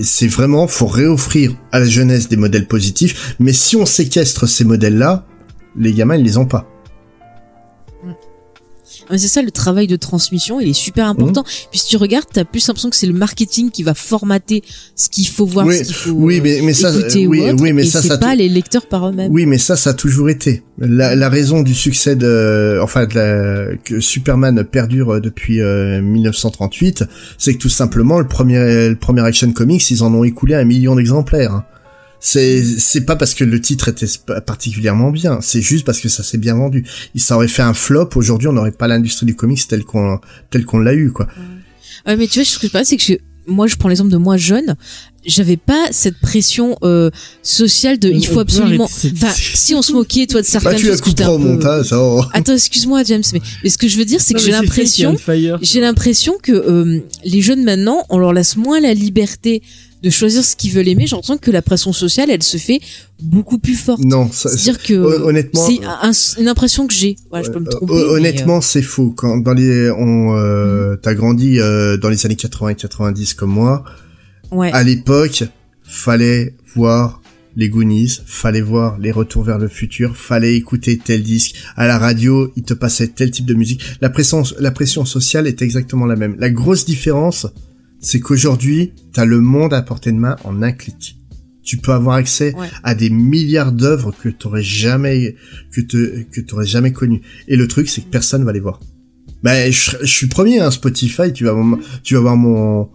C'est 0.00 0.28
vraiment, 0.28 0.66
faut 0.66 0.86
réoffrir 0.86 1.54
à 1.72 1.80
la 1.80 1.86
jeunesse 1.86 2.28
des 2.28 2.36
modèles 2.36 2.66
positifs, 2.66 3.36
mais 3.38 3.52
si 3.52 3.76
on 3.76 3.84
séquestre 3.84 4.48
ces 4.48 4.64
modèles-là, 4.64 5.26
les 5.78 5.92
gamins, 5.92 6.16
ils 6.16 6.24
les 6.24 6.36
ont 6.38 6.46
pas. 6.46 6.66
Mais 9.10 9.18
c'est 9.18 9.28
ça 9.28 9.42
le 9.42 9.50
travail 9.50 9.86
de 9.86 9.96
transmission, 9.96 10.60
il 10.60 10.68
est 10.68 10.72
super 10.72 11.06
important. 11.06 11.44
Puis 11.70 11.80
si 11.80 11.88
tu 11.88 11.96
regardes, 11.96 12.26
t'as 12.32 12.44
plus 12.44 12.66
l'impression 12.66 12.90
que 12.90 12.96
c'est 12.96 13.06
le 13.06 13.12
marketing 13.12 13.70
qui 13.70 13.82
va 13.82 13.94
formater 13.94 14.62
ce 14.94 15.08
qu'il 15.08 15.26
faut 15.28 15.46
voir, 15.46 15.66
Oui, 15.66 15.78
ce 15.78 15.84
qu'il 15.84 15.94
faut 15.94 16.10
oui, 16.10 16.38
euh, 16.38 16.42
mais, 16.42 16.60
mais 16.62 16.74
ça, 16.74 16.90
écouter 16.90 17.26
oui, 17.26 17.40
ou 17.40 17.48
autre, 17.48 17.62
oui, 17.62 17.72
mais 17.72 17.82
et 17.86 17.90
ça, 17.90 18.18
pas 18.18 18.34
les 18.34 18.48
lecteurs 18.48 18.86
par 18.86 19.08
eux-mêmes. 19.08 19.32
Oui, 19.32 19.46
mais 19.46 19.58
ça, 19.58 19.76
ça 19.76 19.90
a 19.90 19.94
toujours 19.94 20.30
été. 20.30 20.62
La, 20.78 21.14
la 21.14 21.28
raison 21.28 21.62
du 21.62 21.74
succès 21.74 22.16
de, 22.16 22.78
enfin, 22.82 23.06
de 23.06 23.14
la, 23.14 23.76
que 23.84 24.00
Superman 24.00 24.64
perdure 24.64 25.20
depuis 25.20 25.60
euh, 25.60 26.00
1938, 26.00 27.04
c'est 27.38 27.54
que 27.54 27.58
tout 27.58 27.68
simplement 27.68 28.18
le 28.18 28.26
premier, 28.26 28.88
le 28.88 28.96
premier 28.96 29.22
Action 29.22 29.52
Comics, 29.52 29.90
ils 29.90 30.02
en 30.02 30.14
ont 30.14 30.24
écoulé 30.24 30.54
un 30.54 30.64
million 30.64 30.94
d'exemplaires. 30.96 31.62
C'est, 32.22 32.62
c'est 32.62 33.00
pas 33.06 33.16
parce 33.16 33.34
que 33.34 33.44
le 33.44 33.60
titre 33.60 33.88
était 33.88 34.06
particulièrement 34.46 35.10
bien, 35.10 35.38
c'est 35.40 35.62
juste 35.62 35.86
parce 35.86 36.00
que 36.00 36.08
ça 36.10 36.22
s'est 36.22 36.36
bien 36.38 36.54
vendu. 36.54 36.84
Il 37.14 37.20
ça 37.20 37.36
aurait 37.36 37.48
fait 37.48 37.62
un 37.62 37.72
flop. 37.74 38.10
Aujourd'hui, 38.16 38.48
on 38.48 38.52
n'aurait 38.52 38.72
pas 38.72 38.88
l'industrie 38.88 39.24
du 39.26 39.34
comics 39.34 39.66
telle 39.66 39.84
qu'on, 39.84 40.18
telle 40.50 40.64
qu'on 40.66 40.78
l'a 40.78 40.92
eu, 40.94 41.12
quoi. 41.12 41.26
Ouais, 42.06 42.16
mais 42.16 42.26
tu 42.26 42.38
vois, 42.40 42.44
ce 42.44 42.58
que 42.58 42.66
je 42.66 42.72
passe, 42.72 42.88
c'est 42.88 42.96
que 42.98 43.02
je- 43.02 43.14
moi, 43.46 43.66
je 43.66 43.76
prends 43.76 43.88
l'exemple 43.88 44.10
de 44.12 44.16
moi 44.18 44.36
jeune, 44.36 44.76
j'avais 45.26 45.56
pas 45.56 45.86
cette 45.92 46.18
pression 46.20 46.76
euh, 46.82 47.10
sociale 47.42 47.98
de 47.98 48.08
il 48.10 48.24
faut 48.26 48.38
absolument. 48.38 48.84
Enfin, 48.84 49.32
si 49.34 49.74
on 49.74 49.80
se 49.82 49.92
moquait, 49.92 50.26
toi, 50.26 50.40
de 50.42 50.46
certaines 50.46 50.72
Bah, 50.72 50.78
tu 50.78 50.86
la 50.86 50.92
choses, 50.96 51.02
un 51.22 51.28
au 51.28 51.38
peu- 51.38 51.44
montage. 51.44 51.92
oh. 51.92 52.22
Attends, 52.34 52.54
excuse-moi, 52.54 53.02
James, 53.04 53.22
mais, 53.32 53.40
mais 53.64 53.70
ce 53.70 53.78
que 53.78 53.88
je 53.88 53.96
veux 53.96 54.04
dire, 54.04 54.20
c'est 54.20 54.34
que 54.34 54.40
j'ai 54.40 54.50
l'impression, 54.52 55.16
j'ai 55.62 55.80
l'impression 55.80 56.34
que 56.42 56.52
euh, 56.52 57.00
les 57.24 57.40
jeunes 57.40 57.64
maintenant, 57.64 58.04
on 58.10 58.18
leur 58.18 58.32
laisse 58.34 58.56
moins 58.56 58.78
la 58.80 58.92
liberté 58.94 59.62
de 60.02 60.10
choisir 60.10 60.42
ce 60.44 60.56
qu'ils 60.56 60.72
veulent 60.72 60.88
aimer. 60.88 61.06
L'impression 61.10 61.36
que 61.38 61.50
la 61.50 61.62
pression 61.62 61.92
sociale, 61.92 62.30
elle 62.30 62.42
se 62.42 62.56
fait 62.56 62.80
beaucoup 63.22 63.58
plus 63.58 63.74
forte. 63.74 64.02
Non, 64.04 64.28
C'est-à-dire 64.32 64.82
que 64.82 64.94
hon- 64.94 65.28
honnêtement, 65.28 65.66
c'est 65.66 65.78
un- 65.84 66.40
une 66.42 66.48
impression 66.48 66.86
que 66.86 66.94
j'ai. 66.94 67.16
Je 67.44 67.50
peux 67.50 67.60
me 67.60 67.66
Euh, 67.66 67.70
tromper. 67.70 67.92
euh, 67.94 68.10
honnêtement, 68.16 68.60
c'est 68.60 68.82
faux. 68.82 69.12
Quand 69.16 69.36
dans 69.38 69.52
les, 69.52 69.90
on, 69.90 70.34
euh, 70.36 70.96
t'as 70.96 71.14
grandi 71.14 71.58
euh, 71.60 71.96
dans 71.96 72.08
les 72.08 72.24
années 72.26 72.36
80 72.36 72.70
et 72.70 72.74
90 72.76 73.34
comme 73.34 73.50
moi. 73.50 73.84
ouais. 74.52 74.70
À 74.72 74.82
l'époque, 74.82 75.44
fallait 75.82 76.54
voir 76.74 77.20
les 77.56 77.68
Goonies, 77.68 78.20
fallait 78.26 78.60
voir 78.60 78.96
les 78.98 79.10
Retours 79.10 79.42
vers 79.42 79.58
le 79.58 79.66
futur, 79.68 80.16
fallait 80.16 80.54
écouter 80.56 80.98
tel 80.98 81.22
disque. 81.22 81.56
À 81.76 81.86
la 81.88 81.98
radio, 81.98 82.50
il 82.56 82.62
te 82.62 82.74
passait 82.74 83.08
tel 83.08 83.30
type 83.32 83.44
de 83.44 83.54
musique. 83.54 83.82
La 84.00 84.08
pression, 84.08 84.44
la 84.60 84.70
pression 84.70 85.04
sociale 85.04 85.46
est 85.48 85.60
exactement 85.60 86.06
la 86.06 86.14
même. 86.16 86.36
La 86.38 86.48
grosse 86.50 86.84
différence, 86.84 87.46
c'est 88.00 88.20
qu'aujourd'hui, 88.20 88.92
t'as 89.12 89.24
le 89.24 89.40
monde 89.40 89.74
à 89.74 89.82
portée 89.82 90.12
de 90.12 90.16
main 90.18 90.36
en 90.44 90.62
un 90.62 90.72
clic. 90.72 91.16
Tu 91.62 91.76
peux 91.76 91.92
avoir 91.92 92.16
accès 92.16 92.54
Ouais. 92.56 92.68
à 92.82 92.94
des 92.94 93.10
milliards 93.10 93.72
d'œuvres 93.72 94.12
que 94.18 94.28
t'aurais 94.28 94.62
jamais, 94.62 95.36
que 95.72 95.80
te, 95.80 96.22
que 96.22 96.40
t'aurais 96.40 96.66
jamais 96.66 96.92
connues. 96.92 97.20
Et 97.48 97.56
le 97.56 97.68
truc, 97.68 97.88
c'est 97.88 98.00
que 98.00 98.08
personne 98.10 98.44
va 98.44 98.52
les 98.52 98.60
voir. 98.60 98.80
Ben, 99.42 99.70
je, 99.70 99.92
je 100.00 100.06
suis 100.06 100.26
premier, 100.26 100.60
hein, 100.60 100.70
Spotify, 100.70 101.32
tu 101.32 101.44
vas, 101.44 101.52
voir- 101.52 101.78
tu 102.02 102.14
vas 102.14 102.20
voir 102.20 102.36
mon, 102.36 102.88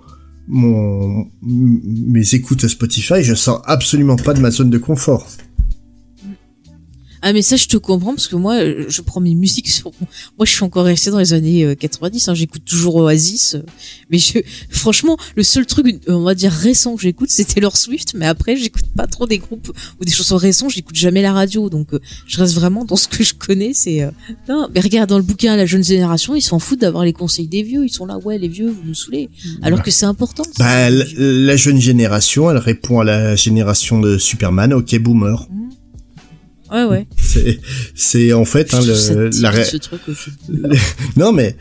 mon, 0.47 1.27
mes 1.41 2.35
écoutes 2.35 2.67
Spotify, 2.67 3.23
je 3.23 3.33
sors 3.33 3.61
absolument 3.65 4.15
pas 4.15 4.33
de 4.33 4.39
ma 4.41 4.51
zone 4.51 4.69
de 4.69 4.77
confort. 4.77 5.27
Ah 7.27 7.33
mais 7.33 7.41
ça 7.41 7.55
je 7.55 7.65
te 7.65 7.75
comprends 7.75 8.13
parce 8.13 8.27
que 8.27 8.35
moi 8.35 8.53
euh, 8.57 8.85
je 8.87 9.01
prends 9.01 9.19
mes 9.19 9.33
musiques 9.33 9.67
sur 9.67 9.91
moi 10.37 10.45
je 10.45 10.51
suis 10.51 10.63
encore 10.63 10.85
resté 10.85 11.09
dans 11.09 11.17
les 11.17 11.33
années 11.33 11.65
euh, 11.65 11.73
90 11.73 12.27
hein, 12.29 12.35
j'écoute 12.35 12.61
toujours 12.63 12.97
Oasis 12.97 13.55
euh, 13.55 13.63
mais 14.11 14.19
je 14.19 14.37
franchement 14.69 15.17
le 15.35 15.41
seul 15.41 15.65
truc 15.65 15.87
euh, 15.87 16.13
on 16.13 16.21
va 16.21 16.35
dire 16.35 16.51
récent 16.51 16.95
que 16.95 17.01
j'écoute 17.01 17.31
c'était 17.31 17.55
Taylor 17.55 17.75
Swift 17.77 18.13
mais 18.13 18.27
après 18.27 18.55
j'écoute 18.55 18.85
pas 18.95 19.07
trop 19.07 19.25
des 19.25 19.39
groupes 19.39 19.71
ou 19.99 20.05
des 20.05 20.11
chansons 20.11 20.37
récentes 20.37 20.69
j'écoute 20.69 20.95
jamais 20.95 21.23
la 21.23 21.33
radio 21.33 21.67
donc 21.71 21.95
euh, 21.95 21.99
je 22.27 22.37
reste 22.37 22.53
vraiment 22.53 22.85
dans 22.85 22.95
ce 22.95 23.07
que 23.07 23.23
je 23.23 23.33
connais 23.33 23.71
c'est 23.73 24.03
euh, 24.03 24.11
non 24.47 24.69
mais 24.71 24.79
regarde 24.79 25.09
dans 25.09 25.17
le 25.17 25.23
bouquin 25.23 25.55
la 25.55 25.65
jeune 25.65 25.83
génération 25.83 26.35
ils 26.35 26.43
s'en 26.43 26.59
foutent 26.59 26.81
d'avoir 26.81 27.05
les 27.05 27.13
conseils 27.13 27.47
des 27.47 27.63
vieux 27.63 27.83
ils 27.85 27.89
sont 27.89 28.05
là 28.05 28.19
ouais 28.19 28.37
les 28.37 28.49
vieux 28.49 28.69
vous 28.69 28.83
nous 28.85 28.93
saoulez. 28.93 29.29
Alors 29.63 29.81
que 29.81 29.89
c'est 29.89 30.05
important 30.05 30.43
Bah, 30.59 30.91
la, 30.91 31.05
la 31.17 31.55
jeune 31.55 31.81
génération, 31.81 32.51
elle 32.51 32.57
répond 32.57 32.99
à 32.99 33.03
la 33.03 33.35
génération 33.35 33.99
de 33.99 34.19
Superman, 34.19 34.73
ok 34.73 34.99
boomer. 34.99 35.47
Ouais 36.75 36.83
ouais 36.85 37.07
C'est, 37.17 37.59
c'est 37.95 38.33
en 38.33 38.45
fait 38.45 38.73
hein, 38.73 38.81
le, 38.81 39.29
la, 39.41 39.49
ré- 39.49 39.63
ce 39.65 39.77
truc 39.77 40.01
aussi 40.07 40.31
non 41.17 41.31
mais 41.31 41.55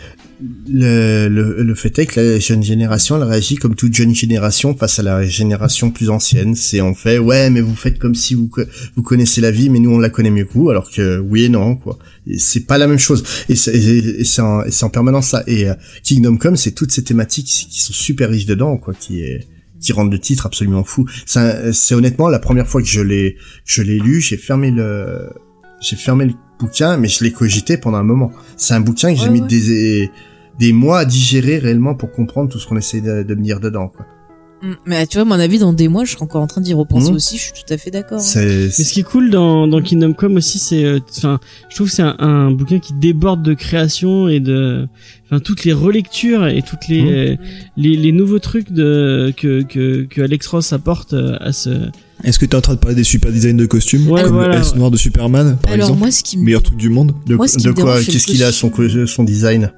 le, 0.68 1.28
le, 1.28 1.62
le 1.62 1.74
fait 1.74 1.96
est 2.00 2.06
que 2.06 2.20
la 2.20 2.38
jeune 2.38 2.62
génération, 2.62 3.16
elle 3.16 3.22
réagit 3.22 3.54
comme 3.54 3.76
toute 3.76 3.94
jeune 3.94 4.14
génération 4.14 4.76
face 4.76 4.98
à 4.98 5.02
la 5.02 5.24
génération 5.24 5.90
plus 5.90 6.10
ancienne. 6.10 6.54
C'est 6.56 6.80
en 6.80 6.92
fait, 6.92 7.18
ouais, 7.18 7.50
mais 7.50 7.60
vous 7.60 7.74
faites 7.76 7.98
comme 7.98 8.14
si 8.16 8.34
vous 8.34 8.50
vous 8.96 9.02
connaissez 9.02 9.40
la 9.40 9.52
vie, 9.52 9.70
mais 9.70 9.78
nous 9.78 9.92
on 9.92 9.98
la 9.98 10.10
connaît 10.10 10.30
mieux 10.30 10.44
que 10.44 10.52
vous, 10.54 10.68
alors 10.70 10.90
que 10.90 11.18
oui 11.20 11.44
et 11.44 11.48
non 11.48 11.76
quoi. 11.76 11.98
C'est 12.36 12.66
pas 12.66 12.78
la 12.78 12.88
même 12.88 12.98
chose. 12.98 13.22
Et 13.48 13.54
c'est, 13.54 14.42
en, 14.42 14.64
en 14.82 14.90
permanence 14.90 15.28
ça. 15.28 15.44
Et 15.46 15.68
euh, 15.68 15.74
Kingdom 16.02 16.36
Come, 16.36 16.56
c'est 16.56 16.72
toutes 16.72 16.90
ces 16.90 17.04
thématiques 17.04 17.46
qui 17.46 17.80
sont 17.80 17.92
super 17.92 18.28
riches 18.28 18.46
dedans, 18.46 18.76
quoi, 18.76 18.92
qui 18.92 19.20
est 19.20 19.46
qui 19.84 19.92
rendent 19.92 20.12
le 20.12 20.18
titre 20.18 20.46
absolument 20.46 20.82
fou. 20.84 21.06
C'est 21.26 21.94
honnêtement 21.94 22.28
la 22.28 22.38
première 22.38 22.66
fois 22.66 22.80
que 22.82 22.88
je 22.88 23.00
l'ai 23.00 23.36
je 23.64 23.82
l'ai 23.82 23.98
lu, 23.98 24.20
j'ai 24.20 24.36
fermé 24.36 24.70
le 24.70 25.30
j'ai 25.80 25.96
fermé 25.96 26.24
le 26.26 26.32
bouquin, 26.58 26.96
mais 26.96 27.08
je 27.08 27.22
l'ai 27.24 27.32
cogité 27.32 27.76
pendant 27.76 27.98
un 27.98 28.02
moment. 28.04 28.32
C'est 28.56 28.74
un 28.74 28.80
bouquin 28.80 29.12
que 29.12 29.18
j'ai 29.20 29.26
Ouais, 29.26 29.30
mis 29.32 29.42
ouais. 29.42 29.46
des 29.48 30.10
des 30.58 30.72
mois 30.72 31.00
à 31.00 31.04
digérer 31.04 31.58
réellement 31.58 31.94
pour 31.94 32.10
comprendre 32.12 32.48
tout 32.50 32.58
ce 32.58 32.66
qu'on 32.66 32.76
essaie 32.76 33.00
de, 33.00 33.22
de 33.24 33.34
me 33.34 33.42
dire 33.42 33.60
dedans. 33.60 33.88
Quoi. 33.88 34.06
Mm. 34.64 34.74
mais 34.86 35.06
tu 35.06 35.18
vois 35.18 35.24
mon 35.26 35.38
avis 35.38 35.58
dans 35.58 35.72
des 35.74 35.88
mois 35.88 36.04
je 36.04 36.12
serai 36.12 36.22
encore 36.22 36.40
en 36.40 36.46
train 36.46 36.60
d'y 36.62 36.72
repenser 36.74 37.10
Mhm. 37.10 37.16
aussi 37.16 37.36
je 37.36 37.42
suis 37.42 37.52
tout 37.52 37.72
à 37.72 37.76
fait 37.76 37.90
d'accord 37.90 38.20
hein. 38.20 38.32
Mais 38.36 38.70
ce 38.70 38.92
qui 38.92 39.00
est 39.00 39.04
cool 39.04 39.30
dans, 39.30 39.66
dans 39.68 39.82
Kingdom 39.82 40.12
Come 40.14 40.36
aussi, 40.36 40.58
c'est, 40.58 40.84
euh, 40.84 41.00
enfin, 41.18 41.38
je 41.68 41.74
trouve 41.74 41.88
que 41.88 41.94
c'est 41.94 42.02
un, 42.02 42.16
un 42.18 42.50
bouquin 42.50 42.78
qui 42.78 42.94
déborde 42.94 43.42
de 43.42 43.52
création 43.54 44.28
et 44.28 44.40
de, 44.40 44.86
enfin, 45.26 45.40
toutes 45.40 45.64
les 45.64 45.72
relectures 45.74 46.46
et 46.46 46.62
toutes 46.62 46.88
les, 46.88 47.02
Mhm. 47.02 47.08
euh, 47.12 47.36
les, 47.76 47.96
les 47.96 48.12
nouveaux 48.12 48.38
trucs 48.38 48.72
de, 48.72 49.32
que, 49.36 49.62
que, 49.62 50.04
que 50.08 50.22
Alex 50.22 50.46
Ross 50.46 50.72
apporte 50.72 51.12
euh, 51.12 51.36
à 51.40 51.52
ce, 51.52 51.90
Est-ce 52.22 52.38
que 52.38 52.46
t'es 52.46 52.56
en 52.56 52.60
train 52.62 52.74
de 52.74 52.78
parler 52.78 52.96
des 52.96 53.04
super 53.04 53.30
designs 53.32 53.56
de 53.56 53.66
costumes 53.66 54.08
Ouais, 54.10 54.22
comme 54.22 54.32
voilà. 54.34 54.54
le 54.56 54.60
S 54.62 54.74
noir 54.76 54.90
de 54.90 54.96
Superman 54.96 55.58
par 55.60 55.72
alors 55.72 55.86
exemple 55.88 55.98
moi 56.00 56.10
ce 56.10 56.22
qui 56.22 56.38
me 56.38 56.44
meilleur 56.44 56.62
truc 56.62 56.78
du 56.78 56.88
monde? 56.88 57.12
De, 57.26 57.34
Moi, 57.36 57.48
ce 57.48 57.58
qui 57.58 57.64
de 57.64 57.72
quoi 57.72 58.00
Qu'est-ce 58.02 58.26
qu'il 58.26 58.42
a 58.42 58.50
son 58.52 58.72
son 59.06 59.24
design? 59.24 59.72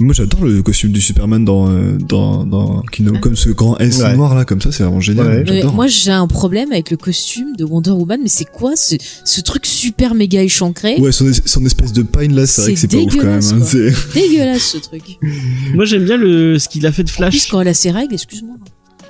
Moi 0.00 0.14
j'adore 0.14 0.44
le 0.44 0.62
costume 0.62 0.92
du 0.92 1.00
Superman 1.00 1.44
dans 1.44 1.68
euh, 1.70 1.96
dans 1.98 2.44
dans 2.44 2.82
Kingdom 2.90 3.12
Ah. 3.16 3.20
Come 3.20 3.36
ce 3.36 3.50
grand 3.50 3.76
S 3.78 3.98
Ouais. 3.98 4.16
noir 4.16 4.34
là 4.34 4.44
comme 4.44 4.60
ça 4.60 4.72
c'est 4.72 4.82
vraiment 4.82 5.00
génial 5.00 5.26
Ouais. 5.26 5.44
Mais 5.46 5.56
j'adore 5.58 5.74
moi 5.74 5.86
j'ai 5.86 6.10
un 6.10 6.26
problème 6.26 6.72
avec 6.72 6.90
le 6.90 6.96
costume 6.96 7.54
de 7.56 7.64
Wonder 7.64 7.90
Woman 7.90 8.20
mais 8.22 8.28
c'est 8.28 8.44
quoi 8.50 8.76
ce, 8.76 8.96
ce 9.24 9.40
truc 9.40 9.66
super 9.66 10.14
méga 10.14 10.42
échancré? 10.42 10.96
Ouais 10.98 11.12
son, 11.12 11.30
son 11.44 11.64
espèce 11.66 11.92
de 11.92 12.02
pine 12.02 12.34
là 12.34 12.46
c'est 12.46 12.62
vrai 12.62 12.74
que 12.74 12.78
c'est 12.80 12.88
pas 12.90 12.96
ouf 12.96 13.14
quand 13.16 13.24
même 13.24 13.40
dégueulasse, 13.40 13.52
hein. 13.52 13.60
C'est- 13.64 14.14
dégueulasse 14.14 14.62
ce 14.62 14.78
truc 14.78 15.02
moi 15.74 15.84
j'aime 15.84 16.04
bien 16.04 16.16
le, 16.16 16.58
ce 16.58 16.68
qu'il 16.68 16.86
a 16.86 16.92
fait 16.92 17.04
de 17.04 17.08
en 17.10 17.12
plus 17.12 17.16
Flash. 17.30 17.48
quand 17.48 17.60
elle 17.60 17.68
a 17.68 17.74
ses 17.74 17.90
règles 17.90 18.14
excuse-moi 18.14 18.56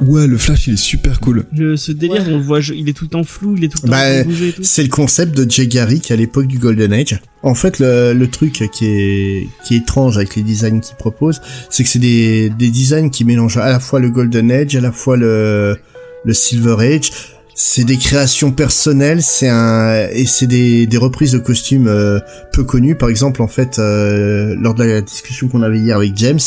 ouais 0.01 0.27
le 0.27 0.39
Flash 0.39 0.67
il 0.67 0.75
est 0.75 0.77
super 0.77 1.21
cool 1.21 1.45
Le, 1.53 1.77
ce 1.77 1.93
délire, 1.93 2.23
Ouais. 2.27 2.33
on 2.33 2.37
le 2.39 2.43
voit, 2.43 2.61
il 2.61 2.89
est 2.89 2.93
tout 2.93 3.05
le 3.05 3.11
temps 3.11 3.25
flou, 3.25 3.55
il 3.57 3.65
est 3.65 3.69
tout 3.69 3.79
le 3.85 3.89
temps 3.91 3.97
Bah. 3.97 4.25
C'est 4.63 4.83
le 4.83 4.89
concept 4.89 5.37
de 5.37 5.49
Jay 5.51 5.67
Garrick 5.67 6.11
à 6.11 6.17
l'époque 6.17 6.47
du 6.47 6.59
Golden 6.59 6.93
Age. 6.93 7.21
En 7.43 7.55
fait, 7.55 7.79
le, 7.79 8.13
le 8.13 8.27
truc 8.29 8.53
qui 8.73 8.85
est, 8.87 9.47
qui 9.65 9.75
est 9.75 9.79
étrange 9.79 10.17
avec 10.17 10.37
les 10.37 10.43
designs 10.43 10.81
qu'il 10.81 10.97
propose, 10.97 11.41
c'est 11.71 11.83
que 11.85 11.89
c'est 11.89 11.99
des, 11.99 12.51
des 12.51 12.71
designs 12.71 13.11
qui 13.11 13.25
mélangent 13.25 13.57
à 13.59 13.69
la 13.69 13.81
fois 13.81 14.01
le 14.01 14.11
Golden 14.11 14.51
Age, 14.51 14.75
à 14.77 14.81
la 14.81 14.93
fois 14.93 15.17
le, 15.17 15.77
le 16.25 16.33
Silver 16.35 16.77
Age. 16.81 17.11
C'est 17.55 17.85
des 17.85 17.99
créations 17.99 18.53
personnelles, 18.53 19.23
c'est 19.23 19.49
un 19.49 20.09
et 20.13 20.25
c'est 20.25 20.47
des, 20.47 20.87
des 20.87 20.97
reprises 20.97 21.33
de 21.33 21.39
costumes 21.39 21.89
euh, 21.89 22.19
peu 22.55 22.65
connues. 22.65 22.95
Par 22.95 23.11
exemple, 23.11 23.43
en 23.43 23.49
fait, 23.49 23.79
euh, 23.79 24.55
lors 24.59 24.75
de 24.75 24.83
la 24.85 25.01
discussion 25.03 25.49
qu'on 25.49 25.61
avait 25.63 25.79
hier 25.79 25.97
avec 25.99 26.17
James, 26.17 26.39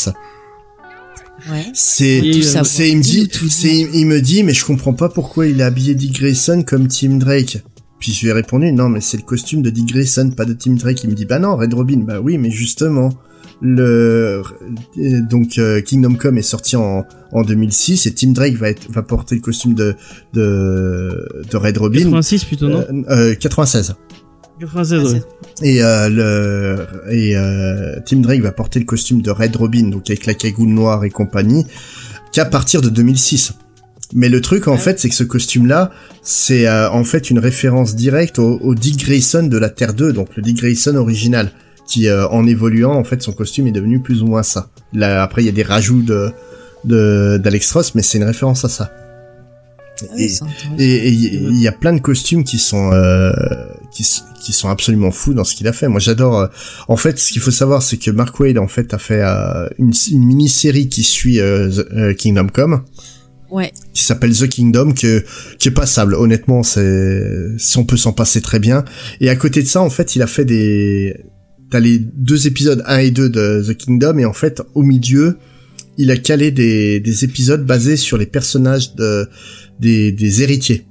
ouais 1.50 1.66
c'est 1.74 2.20
euh, 2.20 2.62
c'est 2.64 2.90
il 2.90 2.98
me 2.98 3.02
dit 3.02 3.28
c'est 3.50 3.74
il 3.74 4.06
me 4.06 4.20
dit 4.20 4.42
mais 4.42 4.54
je 4.54 4.64
comprends 4.64 4.94
pas 4.94 5.08
pourquoi 5.08 5.46
il 5.46 5.60
est 5.60 5.64
habillé 5.64 5.94
Dick 5.94 6.12
Grayson 6.20 6.62
comme 6.66 6.88
Tim 6.88 7.16
Drake. 7.18 7.62
Puis 8.00 8.12
je 8.12 8.22
lui 8.22 8.28
ai 8.28 8.32
répondu 8.32 8.72
non 8.72 8.88
mais 8.88 9.00
c'est 9.00 9.16
le 9.16 9.22
costume 9.22 9.62
de 9.62 9.70
Dick 9.70 9.86
Grayson 9.86 10.30
pas 10.36 10.44
de 10.44 10.52
Tim 10.54 10.74
Drake. 10.74 11.04
Il 11.04 11.10
me 11.10 11.14
dit 11.14 11.24
bah 11.24 11.38
non 11.38 11.56
Red 11.56 11.74
Robin 11.74 11.98
bah 11.98 12.20
oui 12.20 12.38
mais 12.38 12.50
justement 12.50 13.10
le 13.60 14.42
euh, 14.98 15.20
donc 15.22 15.58
euh, 15.58 15.80
Kingdom 15.80 16.14
Come 16.14 16.38
est 16.38 16.42
sorti 16.42 16.76
en 16.76 17.04
en 17.32 17.42
2006 17.42 18.06
et 18.06 18.14
Tim 18.14 18.32
Drake 18.32 18.54
va 18.54 18.68
être 18.70 18.90
va 18.90 19.02
porter 19.02 19.34
le 19.36 19.40
costume 19.40 19.74
de 19.74 19.94
de 20.32 21.44
de 21.50 21.56
Red 21.56 21.78
Robin 21.78 21.98
86 22.04 22.44
plutôt, 22.44 22.68
non? 22.68 22.84
euh, 23.08 23.32
euh, 23.32 23.34
96. 23.34 23.94
96, 24.60 25.12
ouais. 25.14 25.22
Et 25.62 25.82
euh, 25.82 26.08
le 26.08 26.86
et 27.10 27.36
euh, 27.36 27.98
Tim 28.06 28.18
Drake 28.18 28.40
va 28.40 28.52
porter 28.52 28.78
le 28.78 28.84
costume 28.84 29.20
de 29.22 29.30
Red 29.30 29.56
Robin, 29.56 29.88
donc 29.88 30.08
avec 30.10 30.26
la 30.26 30.34
cagoule 30.34 30.68
noire 30.68 31.04
et 31.04 31.10
compagnie, 31.10 31.66
qu'à 32.32 32.44
partir 32.44 32.80
de 32.80 32.88
2006. 32.88 33.54
Mais 34.12 34.28
le 34.28 34.40
truc 34.40 34.68
en 34.68 34.76
fait, 34.76 35.00
c'est 35.00 35.08
que 35.08 35.14
ce 35.14 35.24
costume-là, 35.24 35.90
c'est 36.22 36.66
euh, 36.68 36.88
en 36.90 37.04
fait 37.04 37.30
une 37.30 37.38
référence 37.40 37.96
directe 37.96 38.38
au, 38.38 38.58
au 38.60 38.74
Dick 38.74 39.04
Grayson 39.04 39.44
de 39.44 39.58
la 39.58 39.70
Terre 39.70 39.92
2, 39.94 40.12
donc 40.12 40.36
le 40.36 40.42
Dick 40.42 40.58
Grayson 40.58 40.94
original, 40.94 41.50
qui 41.88 42.08
euh, 42.08 42.28
en 42.28 42.46
évoluant, 42.46 42.92
en 42.94 43.04
fait, 43.04 43.22
son 43.22 43.32
costume 43.32 43.66
est 43.66 43.72
devenu 43.72 44.00
plus 44.00 44.22
ou 44.22 44.26
moins 44.26 44.42
ça. 44.44 44.68
Là, 44.92 45.22
après, 45.22 45.42
il 45.42 45.46
y 45.46 45.48
a 45.48 45.52
des 45.52 45.62
rajouts 45.64 46.02
de 46.02 46.30
de 46.84 47.40
d'Alex 47.42 47.72
Ross, 47.72 47.94
mais 47.94 48.02
c'est 48.02 48.18
une 48.18 48.24
référence 48.24 48.64
à 48.64 48.68
ça. 48.68 48.92
Ah 50.02 50.06
oui, 50.16 50.24
Et- 50.24 50.28
c'est 50.28 50.42
intéressant. 50.44 50.76
Et 50.78 50.84
et 51.08 51.08
il 51.08 51.56
y, 51.56 51.62
y 51.62 51.68
a 51.68 51.72
plein 51.72 51.92
de 51.94 52.00
costumes 52.00 52.44
qui 52.44 52.58
sont 52.58 52.92
euh, 52.92 53.32
qui, 53.94 54.04
qui 54.42 54.52
sont 54.52 54.68
absolument 54.68 55.10
fous 55.10 55.34
dans 55.34 55.44
ce 55.44 55.54
qu'il 55.54 55.68
a 55.68 55.72
fait. 55.72 55.88
Moi, 55.88 56.00
j'adore. 56.00 56.38
euh, 56.38 56.46
en 56.88 56.96
fait, 56.96 57.18
ce 57.18 57.32
qu'il 57.32 57.40
faut 57.40 57.50
savoir, 57.50 57.82
c'est 57.82 57.96
que 57.96 58.10
Mark 58.10 58.38
Wade 58.40 58.58
en 58.58 58.66
fait 58.68 58.92
a 58.92 58.98
fait 58.98 59.22
euh, 59.22 59.68
une, 59.78 59.92
une 60.10 60.24
mini-série 60.24 60.88
qui 60.88 61.02
suit 61.02 61.40
euh, 61.40 61.70
The- 61.70 61.92
euh, 61.92 62.14
Kingdom 62.14 62.48
Come, 62.48 62.82
Ouais. 63.50 63.72
qui 63.92 64.02
s'appelle 64.02 64.36
The 64.36 64.48
Kingdom, 64.48 64.92
que 64.94 65.24
qui 65.58 65.68
est 65.68 65.70
passable. 65.70 66.14
Honnêtement, 66.14 66.62
c'est 66.64 67.22
si 67.56 67.78
on 67.78 67.84
peut 67.84 67.96
s'en 67.96 68.12
passer 68.12 68.40
très 68.40 68.58
bien. 68.58 68.84
Et 69.20 69.28
à 69.30 69.36
côté 69.36 69.62
de 69.62 69.68
ça, 69.68 69.80
en 69.80 69.90
fait, 69.90 70.16
il 70.16 70.22
a 70.22 70.26
fait 70.26 70.44
des 70.44 71.14
t'as 71.70 71.78
les 71.80 71.98
deux 71.98 72.46
épisodes 72.46 72.82
1 72.86 72.98
et 72.98 73.10
2 73.10 73.28
de 73.30 73.64
The 73.66 73.76
Kingdom 73.76 74.18
et 74.18 74.24
en 74.26 74.32
fait 74.34 74.60
au 74.74 74.82
milieu 74.82 75.38
il 75.96 76.10
a 76.10 76.16
calé 76.16 76.50
des, 76.50 77.00
des 77.00 77.24
épisodes 77.24 77.64
basés 77.64 77.96
sur 77.96 78.18
les 78.18 78.26
personnages 78.26 78.94
de 78.96 79.28
des, 79.80 80.12
des 80.12 80.42
héritiers 80.42 80.84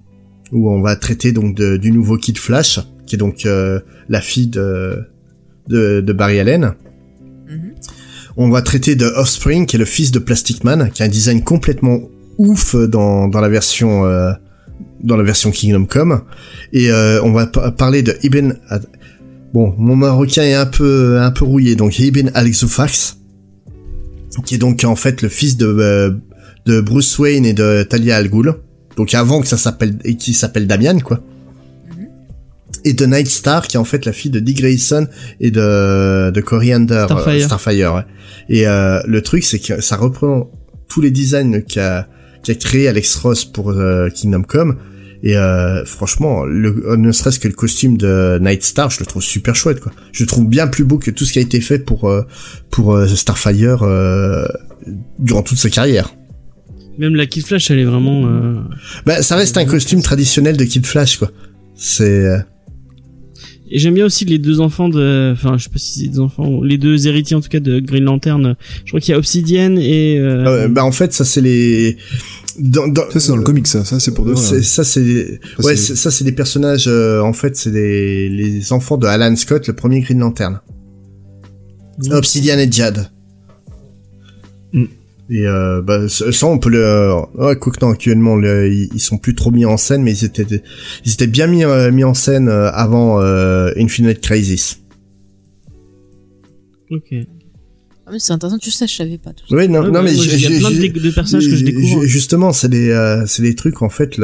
où 0.52 0.70
on 0.72 0.82
va 0.82 0.96
traiter 0.96 1.32
donc 1.32 1.56
de- 1.56 1.78
du 1.78 1.92
nouveau 1.92 2.18
Kid 2.18 2.38
Flash 2.38 2.80
qui 3.14 3.16
est 3.16 3.20
donc 3.20 3.46
euh, 3.46 3.80
la 4.10 4.22
fille 4.22 4.48
de, 4.48 5.04
de 5.70 6.02
de 6.02 6.14
Barry 6.14 6.40
Allen. 6.40 6.74
Mhm. 7.48 7.74
on 8.38 8.50
va 8.50 8.64
traiter 8.64 8.96
de 8.96 9.06
Offspring 9.06 9.68
qui 9.68 9.76
est 9.76 9.80
le 9.80 9.86
fils 9.86 10.10
de 10.12 10.18
Plastic 10.18 10.64
Man 10.64 10.90
qui 10.92 11.04
a 11.04 11.06
un 11.06 11.10
design 11.10 11.44
complètement 11.44 12.00
ouf 12.40 12.76
dans 12.76 13.28
dans 13.28 13.40
la 13.40 13.50
version 13.50 14.06
euh, 14.08 14.32
dans 15.04 15.16
la 15.16 15.24
version 15.24 15.52
Kingdom 15.52 15.86
Come. 15.86 16.22
Et 16.72 16.90
euh, 16.92 17.22
on 17.24 17.32
va 17.34 17.46
pa- 17.46 17.70
parler 17.70 18.02
de 18.02 18.16
Ibn 18.24 18.54
bon 19.54 19.76
mon 19.78 19.96
marocain 19.96 20.42
est 20.42 20.56
un 20.56 20.66
peu 20.66 21.20
un 21.20 21.30
peu 21.30 21.46
rouillé 21.46 21.76
donc 21.76 22.00
Ibn 22.00 22.32
Al-Zufax 22.34 23.18
qui 24.46 24.56
est 24.56 24.58
donc 24.58 24.84
en 24.84 24.96
fait 24.96 25.22
le 25.22 25.30
fils 25.30 25.56
de 25.58 25.68
euh, 25.68 26.12
de 26.66 26.82
Bruce 26.82 27.20
Wayne 27.20 27.46
et 27.46 27.54
de 27.54 27.84
Talia 27.84 28.16
Al 28.16 28.28
Ghul. 28.30 28.56
Donc 28.98 29.14
avant 29.14 29.42
que 29.42 29.48
ça 29.48 29.58
s'appelle 29.58 29.98
et 30.04 30.16
qui 30.18 30.34
s'appelle 30.34 30.66
Damian 30.66 30.98
quoi 31.00 31.20
et 32.86 32.94
de 32.94 33.06
Night 33.06 33.28
Star 33.28 33.68
qui 33.68 33.78
est 33.78 33.80
en 33.80 33.84
fait 33.86 34.06
la 34.06 34.14
fille 34.14 34.32
de 34.32 34.40
Dick 34.40 34.58
Grayson 34.58 35.08
et 35.40 35.52
de 35.52 36.32
de 36.32 36.42
Coriander 36.42 37.06
Starfire. 37.06 37.34
euh, 37.34 37.40
Starfire 37.46 37.94
ouais. 37.96 38.06
et 38.50 38.68
euh, 38.68 39.00
le 39.08 39.22
truc 39.22 39.44
c'est 39.44 39.60
que 39.60 39.82
ça 39.82 39.96
reprend 39.96 40.52
tous 40.90 41.02
les 41.02 41.12
designs 41.12 41.62
qu'a 41.62 42.08
qu'a 42.44 42.56
créé 42.56 42.88
Alex 42.88 43.16
Ross 43.18 43.46
pour 43.46 43.70
euh, 43.72 44.10
Kingdom 44.10 44.44
Come 44.44 44.78
et 45.24 45.38
euh, 45.38 45.86
franchement 45.86 46.44
le, 46.44 46.96
ne 46.98 47.12
serait-ce 47.14 47.40
que 47.40 47.48
le 47.48 47.54
costume 47.54 47.98
de 47.98 48.38
Night 48.42 48.64
Star 48.64 48.90
je 48.90 49.00
le 49.00 49.06
trouve 49.06 49.24
super 49.24 49.56
chouette 49.56 49.80
quoi 49.80 49.92
je 50.12 50.24
le 50.24 50.28
trouve 50.28 50.48
bien 50.48 50.68
plus 50.68 50.84
beau 50.84 50.98
que 50.98 51.12
tout 51.12 51.24
ce 51.26 51.32
qui 51.34 51.40
a 51.40 51.42
été 51.42 51.62
fait 51.62 51.80
pour 51.80 52.10
euh, 52.10 52.24
pour 52.70 52.98
Starfire 53.08 53.84
euh, 53.84 54.46
durant 55.20 55.42
toute 55.44 55.58
sa 55.58 55.70
carrière 55.70 56.14
Même 56.98 57.16
la 57.16 57.26
Kid 57.26 57.46
Flash, 57.46 57.72
elle 57.72 57.80
est 57.80 57.86
vraiment. 57.86 58.26
Euh... 58.28 58.56
bah 59.06 59.22
ça 59.22 59.38
reste 59.38 59.58
un 59.58 59.64
costume 59.66 60.02
traditionnel 60.02 60.58
de 60.58 60.66
Kid 60.66 60.86
Flash 60.86 61.18
quoi 61.18 61.32
c'est 61.76 62.04
euh, 62.26 62.38
Et 63.76 63.80
j'aime 63.80 63.96
bien 63.96 64.06
aussi 64.06 64.24
les 64.24 64.38
deux 64.38 64.60
enfants 64.60 64.88
de, 64.88 65.32
enfin, 65.34 65.58
je 65.58 65.64
sais 65.64 65.70
pas 65.72 65.80
si 65.80 66.02
c'est 66.02 66.08
des 66.08 66.20
enfants, 66.20 66.48
ou 66.48 66.64
les 66.64 66.78
deux 66.78 67.08
héritiers 67.08 67.36
en 67.36 67.42
tout 67.42 67.50
cas 67.50 67.60
de 67.60 67.80
Green 67.80 68.04
Lantern. 68.04 68.56
Je 68.86 68.92
crois 68.92 69.00
qu'il 69.00 69.14
y 69.14 69.16
a 69.16 69.18
Obsidian 69.18 69.76
et. 69.78 70.20
Euh... 70.20 70.46
euh, 70.46 70.68
bah 70.68 70.86
en 70.86 70.92
fait 70.92 71.12
ça 71.12 71.26
c'est 71.26 71.42
les 71.42 71.98
dans, 72.60 72.88
dans, 72.88 73.10
Ça, 73.10 73.20
c'est 73.20 73.30
dans 73.30 73.38
le 73.38 73.42
comic, 73.42 73.66
ça. 73.66 73.84
Ça, 73.84 74.00
c'est 74.00 74.14
pour 74.14 74.26
de 74.26 74.34
vrai. 74.34 74.42
C'est- 74.44 74.58
hein. 74.58 74.62
ça 74.62 74.84
c'est 74.84 75.40
ouais 75.64 75.76
ça 75.76 76.12
c'est 76.12 76.24
des 76.24 76.32
personnages 76.34 76.86
euh, 76.88 77.20
en 77.22 77.34
fait 77.34 77.56
c'est 77.58 77.72
des 77.72 78.30
les 78.30 78.72
enfants 78.74 78.98
de 78.98 79.08
Alan 79.08 79.36
Scott 79.36 79.66
le 79.66 79.74
premier 79.74 80.02
Green 80.02 80.20
Lantern 80.20 80.60
Obsidian 82.12 82.60
et 82.60 82.72
Jad. 82.72 83.10
Et 85.34 85.48
euh, 85.48 85.82
bah 85.82 86.08
ça 86.10 86.46
on 86.48 86.60
peut 86.60 86.70
le 86.70 86.84
euh, 86.86 87.22
ouais 87.36 87.56
quoique 87.58 87.84
non 87.84 87.92
actuellement 87.92 88.36
le- 88.36 88.72
ils, 88.72 88.90
ils 88.94 89.00
sont 89.00 89.18
plus 89.18 89.36
trop 89.36 89.52
mis 89.52 89.66
en 89.66 89.78
scène 89.78 90.04
mais 90.04 90.12
ils 90.14 90.26
étaient 90.26 90.46
ils 91.06 91.14
étaient 91.14 91.28
bien 91.28 91.48
mis 91.48 91.64
euh, 91.64 91.92
mis 91.92 92.04
en 92.04 92.14
scène 92.14 92.48
euh, 92.50 92.70
avant 92.72 93.22
euh, 93.22 93.72
Infinite 93.78 94.22
Crisis 94.22 94.80
Ok. 96.92 97.14
Ah, 98.06 98.10
mais 98.12 98.20
c'est 98.20 98.34
intéressant, 98.34 98.58
tu 98.58 98.70
sais, 98.70 98.86
je 98.86 98.94
savais 98.96 99.18
pas 99.18 99.32
tout 99.32 99.48
ça. 99.48 99.56
oui 99.56 99.70
non 99.70 99.80
Ouais, 99.80 99.86
non 99.88 99.92
bah, 99.94 100.02
mais 100.04 100.14
il 100.14 100.18
y 100.18 100.46
a 100.46 100.50
j'ai- 100.50 100.60
plein 100.60 100.70
de, 100.72 100.76
j'ai- 100.76 100.90
de 100.90 101.10
personnages 101.12 101.48
que 101.50 101.56
je 101.56 101.64
découvre. 101.64 102.02
Ju- 102.04 102.08
Justement, 102.08 102.52
c'est 102.52 102.68
des, 102.68 102.90
euh, 102.90 103.26
c'est 103.26 103.42
des 103.42 103.56
trucs 103.56 103.82
en 103.82 103.90
fait. 103.90 104.20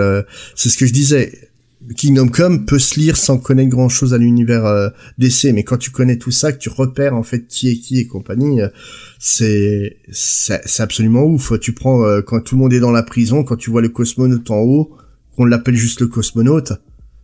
C'est 0.56 0.69
ce 0.69 0.77
que 0.77 0.86
je 0.86 0.91
disais. 0.94 1.48
Kingdom 1.95 2.27
Come 2.27 2.65
peut 2.65 2.79
se 2.79 2.99
lire 2.99 3.17
sans 3.17 3.37
connaître 3.37 3.69
grand 3.69 3.89
chose 3.89 4.13
à 4.13 4.17
l'univers 4.17 4.65
euh, 4.65 4.89
DC, 5.17 5.51
mais 5.53 5.63
quand 5.63 5.77
tu 5.77 5.91
connais 5.91 6.17
tout 6.17 6.31
ça, 6.31 6.51
que 6.51 6.57
tu 6.57 6.69
repères 6.69 7.15
en 7.15 7.23
fait 7.23 7.47
qui 7.47 7.69
est 7.69 7.77
qui 7.77 7.99
et 7.99 8.07
compagnie, 8.07 8.61
euh, 8.61 8.69
c'est 9.17 9.97
c'est 10.11 10.81
absolument 10.81 11.23
ouf. 11.23 11.59
Tu 11.59 11.73
prends 11.73 12.03
euh, 12.03 12.21
quand 12.21 12.41
tout 12.41 12.55
le 12.55 12.61
monde 12.61 12.73
est 12.73 12.79
dans 12.79 12.91
la 12.91 13.03
prison, 13.03 13.43
quand 13.43 13.55
tu 13.55 13.71
vois 13.71 13.81
le 13.81 13.89
cosmonaute 13.89 14.51
en 14.51 14.59
haut, 14.59 14.95
qu'on 15.35 15.45
l'appelle 15.45 15.75
juste 15.75 16.01
le 16.01 16.07
cosmonaute. 16.07 16.73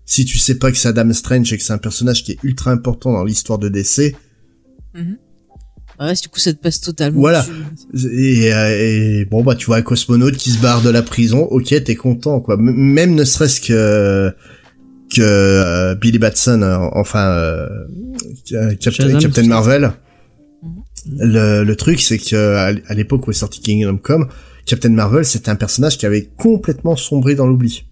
Si 0.06 0.26
tu 0.26 0.38
sais 0.38 0.58
pas 0.58 0.72
que 0.72 0.78
c'est 0.78 0.88
Adam 0.88 1.12
Strange 1.14 1.52
et 1.52 1.58
que 1.58 1.64
c'est 1.64 1.74
un 1.74 1.78
personnage 1.80 2.24
qui 2.24 2.34
est 2.34 2.40
ultra 2.44 2.72
important 2.72 3.12
dans 3.12 3.24
l'histoire 3.24 3.60
de 3.60 3.70
DC, 3.70 4.16
Ah 5.98 6.08
ouais, 6.08 6.14
du 6.14 6.28
coup, 6.28 6.40
ça 6.40 6.52
te 6.54 6.60
passe 6.62 6.82
totalement. 6.82 7.20
Voilà. 7.20 7.46
Et, 7.94 8.54
euh, 8.54 9.22
et 9.22 9.26
bon 9.26 9.44
bah 9.44 9.56
tu 9.56 9.68
vois 9.68 9.78
un 9.78 9.82
cosmonaute 9.82 10.36
qui 10.38 10.52
se 10.52 10.60
barre 10.62 10.82
de 10.82 10.90
la 10.90 11.02
prison, 11.02 11.44
ok 11.50 11.84
t'es 11.84 11.96
content 11.96 12.40
quoi. 12.42 12.56
M- 12.56 12.74
même 12.76 13.16
ne 13.16 13.24
serait-ce 13.24 13.62
que 13.62 14.34
que 15.16 15.22
euh, 15.22 15.96
Billy 15.96 16.18
Batson, 16.20 16.62
euh, 16.64 16.78
enfin 16.94 17.30
euh, 17.30 17.68
euh, 18.54 18.76
Captain. 18.76 19.44
Marvel. 19.48 19.92
Le, 21.08 21.64
le 21.64 21.76
truc 21.76 22.02
c'est 22.02 22.18
que 22.18 22.56
à 22.88 22.94
l'époque 22.94 23.28
où 23.28 23.32
est 23.32 23.36
sorti 23.36 23.62
Kingdom 23.62 23.98
Come, 23.98 24.28
Captain 24.66 24.90
Marvel 24.90 25.24
c'était 25.24 25.50
un 25.50 25.56
personnage 25.56 25.98
qui 25.98 26.06
avait 26.08 26.26
complètement 26.38 26.96
sombré 26.96 27.36
dans 27.36 27.46
l'oubli. 27.48 27.86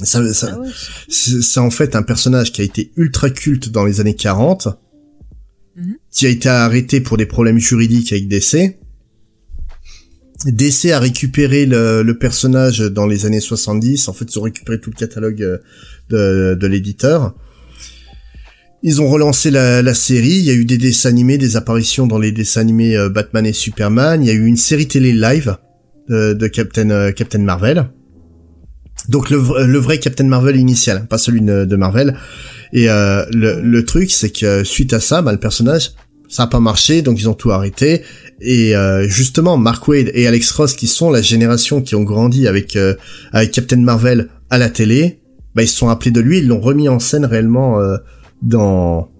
Ça, 0.00 0.32
ça, 0.32 0.50
Ah 0.54 0.60
ouais. 0.60 0.68
c'est 1.08 1.42
c'est 1.42 1.58
en 1.60 1.70
fait 1.70 1.96
un 1.96 2.02
personnage 2.04 2.52
qui 2.52 2.60
a 2.60 2.64
été 2.64 2.92
ultra 2.96 3.30
culte 3.30 3.68
dans 3.70 3.84
les 3.84 4.00
années 4.00 4.14
40, 4.14 4.68
Mhm. 5.78 5.96
qui 6.10 6.26
a 6.26 6.28
été 6.28 6.48
arrêté 6.48 7.00
pour 7.00 7.16
des 7.16 7.26
problèmes 7.26 7.58
juridiques 7.58 8.12
avec 8.12 8.26
DC. 8.28 8.78
DC 10.46 10.92
a 10.92 10.98
récupéré 10.98 11.66
le, 11.66 12.12
personnage 12.12 12.80
dans 12.80 13.06
les 13.06 13.26
années 13.26 13.40
70. 13.40 14.08
En 14.08 14.12
fait, 14.12 14.24
ils 14.32 14.38
ont 14.38 14.42
récupéré 14.42 14.80
tout 14.80 14.90
le 14.90 14.96
catalogue 14.96 15.42
euh, 16.12 16.54
de, 16.54 16.66
l'éditeur. 16.66 17.34
Ils 18.82 19.02
ont 19.02 19.08
relancé 19.08 19.50
la, 19.50 19.94
série. 19.94 20.36
Il 20.36 20.44
y 20.44 20.50
a 20.50 20.54
eu 20.54 20.64
des 20.64 20.78
dessins 20.78 21.08
animés, 21.08 21.38
des 21.38 21.56
apparitions 21.56 22.06
dans 22.06 22.18
les 22.18 22.32
dessins 22.32 22.60
animés 22.60 22.96
euh, 22.96 23.08
Batman 23.08 23.46
et 23.46 23.52
Superman. 23.52 24.22
Il 24.22 24.28
y 24.28 24.30
a 24.30 24.34
eu 24.34 24.46
une 24.46 24.56
série 24.56 24.86
télé 24.86 25.12
live 25.12 25.56
de, 26.08 26.38
euh, 26.40 27.12
Captain 27.12 27.38
Marvel. 27.38 27.88
Donc 29.08 29.30
le, 29.30 29.38
vra- 29.38 29.64
le 29.64 29.78
vrai 29.78 29.98
Captain 29.98 30.24
Marvel 30.24 30.56
initial, 30.56 31.06
pas 31.06 31.18
celui 31.18 31.40
de, 31.40 31.76
Marvel. 31.76 32.16
Et 32.72 32.90
euh, 32.90 33.24
le, 33.32 33.84
truc, 33.84 34.10
c'est 34.10 34.30
que 34.30 34.64
suite 34.64 34.92
à 34.92 35.00
ça, 35.00 35.22
bah, 35.22 35.32
le 35.32 35.38
personnage, 35.38 35.92
ça 36.28 36.42
a 36.42 36.46
pas 36.46 36.60
marché, 36.60 37.00
donc 37.02 37.18
ils 37.18 37.28
ont 37.28 37.34
tout 37.34 37.50
arrêté. 37.50 38.02
Et 38.40 38.76
euh, 38.76 39.08
justement, 39.08 39.56
Mark 39.56 39.86
Wade 39.88 40.10
et 40.14 40.26
Alex 40.26 40.50
Ross, 40.52 40.74
qui 40.74 40.86
sont 40.86 41.10
la 41.10 41.22
génération 41.22 41.80
qui 41.80 41.94
ont 41.94 42.04
grandi 42.04 42.46
avec 42.46 42.76
euh, 42.76 42.94
avec 43.32 43.52
Captain 43.52 43.78
Marvel 43.78 44.28
à 44.50 44.58
la 44.58 44.68
télé, 44.68 45.20
bah, 45.54 45.62
ils 45.62 45.68
se 45.68 45.76
sont 45.76 45.88
appelés 45.88 46.10
de 46.10 46.20
lui, 46.20 46.38
ils 46.38 46.46
l'ont 46.46 46.60
remis 46.60 46.88
en 46.88 46.98
scène 46.98 47.24
réellement 47.24 47.78
dans 48.42 49.10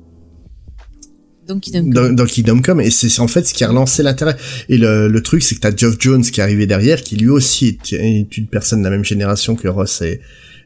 Donne 1.49 1.91
dans, 1.91 2.13
dans 2.13 2.27
Kingdom 2.27 2.61
Come 2.61 2.81
et 2.83 2.91
c'est 2.91 3.21
en 3.21 3.29
fait 3.29 3.47
ce 3.47 3.55
qui 3.55 3.65
a 3.65 3.69
relancé 3.69 4.03
l'intérêt. 4.03 4.37
Et 4.69 4.77
le, 4.77 5.09
le 5.09 5.23
truc 5.23 5.43
c'est 5.43 5.55
que 5.55 5.61
t'as 5.61 5.75
Geoff 5.75 5.97
Jones 5.99 6.23
qui 6.23 6.41
est 6.41 6.43
arrivé 6.43 6.67
derrière 6.67 7.03
qui 7.03 7.17
lui 7.17 7.29
aussi 7.31 7.79
est, 7.91 7.93
est 7.95 8.37
une 8.37 8.47
personne 8.49 8.81
de 8.81 8.85
la 8.85 8.91
même 8.91 9.05
génération 9.05 9.57
que 9.57 9.67
Ross 9.69 10.03
et 10.03 10.21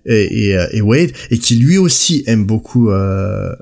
et, 0.05 0.49
et, 0.49 0.57
euh, 0.59 0.67
et 0.73 0.81
Wade 0.81 1.13
et 1.31 1.39
qui 1.39 1.55
lui 1.57 1.79
aussi 1.79 2.25
aime 2.27 2.45
beaucoup 2.45 2.91
euh, 2.91 3.53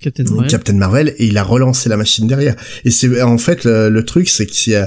Captain 0.00 0.22
Marvel. 0.24 0.50
Captain 0.50 0.72
Marvel 0.74 1.14
et 1.18 1.26
il 1.26 1.36
a 1.38 1.42
relancé 1.42 1.88
la 1.88 1.96
machine 1.96 2.26
derrière. 2.28 2.54
Et 2.84 2.90
c'est 2.92 3.20
en 3.22 3.38
fait 3.38 3.64
le, 3.64 3.88
le 3.88 4.04
truc 4.04 4.28
c'est 4.28 4.46
que 4.46 4.86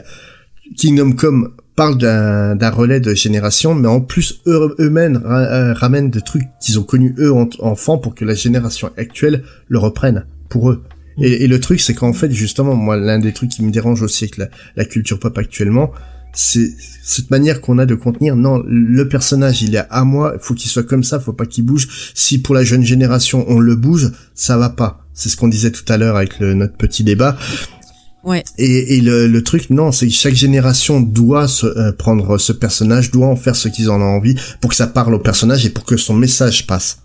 Kingdom 0.77 1.11
Come 1.13 1.49
parle 1.75 1.97
d'un 1.97 2.55
d'un 2.55 2.69
relais 2.69 2.99
de 3.01 3.13
génération 3.13 3.73
mais 3.75 3.87
en 3.89 3.99
plus 4.01 4.41
eux- 4.47 4.75
eux-mêmes 4.79 5.21
ra- 5.23 5.39
euh, 5.41 5.73
ramènent 5.73 6.09
des 6.09 6.21
trucs 6.21 6.43
qu'ils 6.61 6.79
ont 6.79 6.83
connus 6.83 7.13
eux 7.19 7.33
en- 7.33 7.49
enfants 7.59 7.97
pour 7.97 8.15
que 8.15 8.23
la 8.23 8.35
génération 8.35 8.89
actuelle 8.97 9.43
le 9.67 9.79
reprenne 9.79 10.25
pour 10.49 10.69
eux 10.71 10.83
et, 11.19 11.43
et 11.43 11.47
le 11.47 11.59
truc, 11.59 11.81
c'est 11.81 11.93
qu'en 11.93 12.13
fait, 12.13 12.31
justement, 12.31 12.75
moi, 12.75 12.97
l'un 12.97 13.19
des 13.19 13.33
trucs 13.33 13.49
qui 13.49 13.63
me 13.63 13.71
dérange 13.71 14.01
aussi 14.01 14.25
avec 14.25 14.37
la, 14.37 14.49
la 14.75 14.85
culture 14.85 15.19
pop 15.19 15.37
actuellement, 15.37 15.91
c'est 16.33 16.69
cette 17.03 17.29
manière 17.29 17.59
qu'on 17.59 17.77
a 17.77 17.85
de 17.85 17.95
contenir. 17.95 18.35
Non, 18.35 18.63
le 18.65 19.07
personnage, 19.09 19.61
il 19.61 19.75
est 19.75 19.83
à 19.89 20.03
moi. 20.05 20.33
Il 20.35 20.39
faut 20.41 20.53
qu'il 20.53 20.69
soit 20.71 20.83
comme 20.83 21.03
ça. 21.03 21.19
Faut 21.19 21.33
pas 21.33 21.45
qu'il 21.45 21.65
bouge. 21.65 22.11
Si 22.15 22.41
pour 22.41 22.55
la 22.55 22.63
jeune 22.63 22.83
génération 22.83 23.45
on 23.49 23.59
le 23.59 23.75
bouge, 23.75 24.11
ça 24.33 24.57
va 24.57 24.69
pas. 24.69 25.05
C'est 25.13 25.27
ce 25.27 25.35
qu'on 25.35 25.49
disait 25.49 25.71
tout 25.71 25.83
à 25.89 25.97
l'heure 25.97 26.15
avec 26.15 26.39
le, 26.39 26.53
notre 26.53 26.77
petit 26.77 27.03
débat. 27.03 27.37
Ouais. 28.23 28.43
Et, 28.57 28.95
et 28.97 29.01
le, 29.01 29.27
le 29.27 29.43
truc, 29.43 29.69
non, 29.71 29.91
c'est 29.91 30.07
que 30.07 30.13
chaque 30.13 30.35
génération 30.35 31.01
doit 31.01 31.47
se, 31.47 31.65
euh, 31.65 31.91
prendre 31.91 32.37
ce 32.37 32.53
personnage, 32.53 33.11
doit 33.11 33.27
en 33.27 33.35
faire 33.35 33.55
ce 33.55 33.67
qu'ils 33.67 33.89
en 33.89 33.99
ont 33.99 34.15
envie 34.15 34.35
pour 34.61 34.69
que 34.69 34.75
ça 34.75 34.87
parle 34.87 35.15
au 35.15 35.19
personnage 35.19 35.65
et 35.65 35.69
pour 35.69 35.83
que 35.85 35.97
son 35.97 36.13
message 36.13 36.65
passe. 36.67 36.99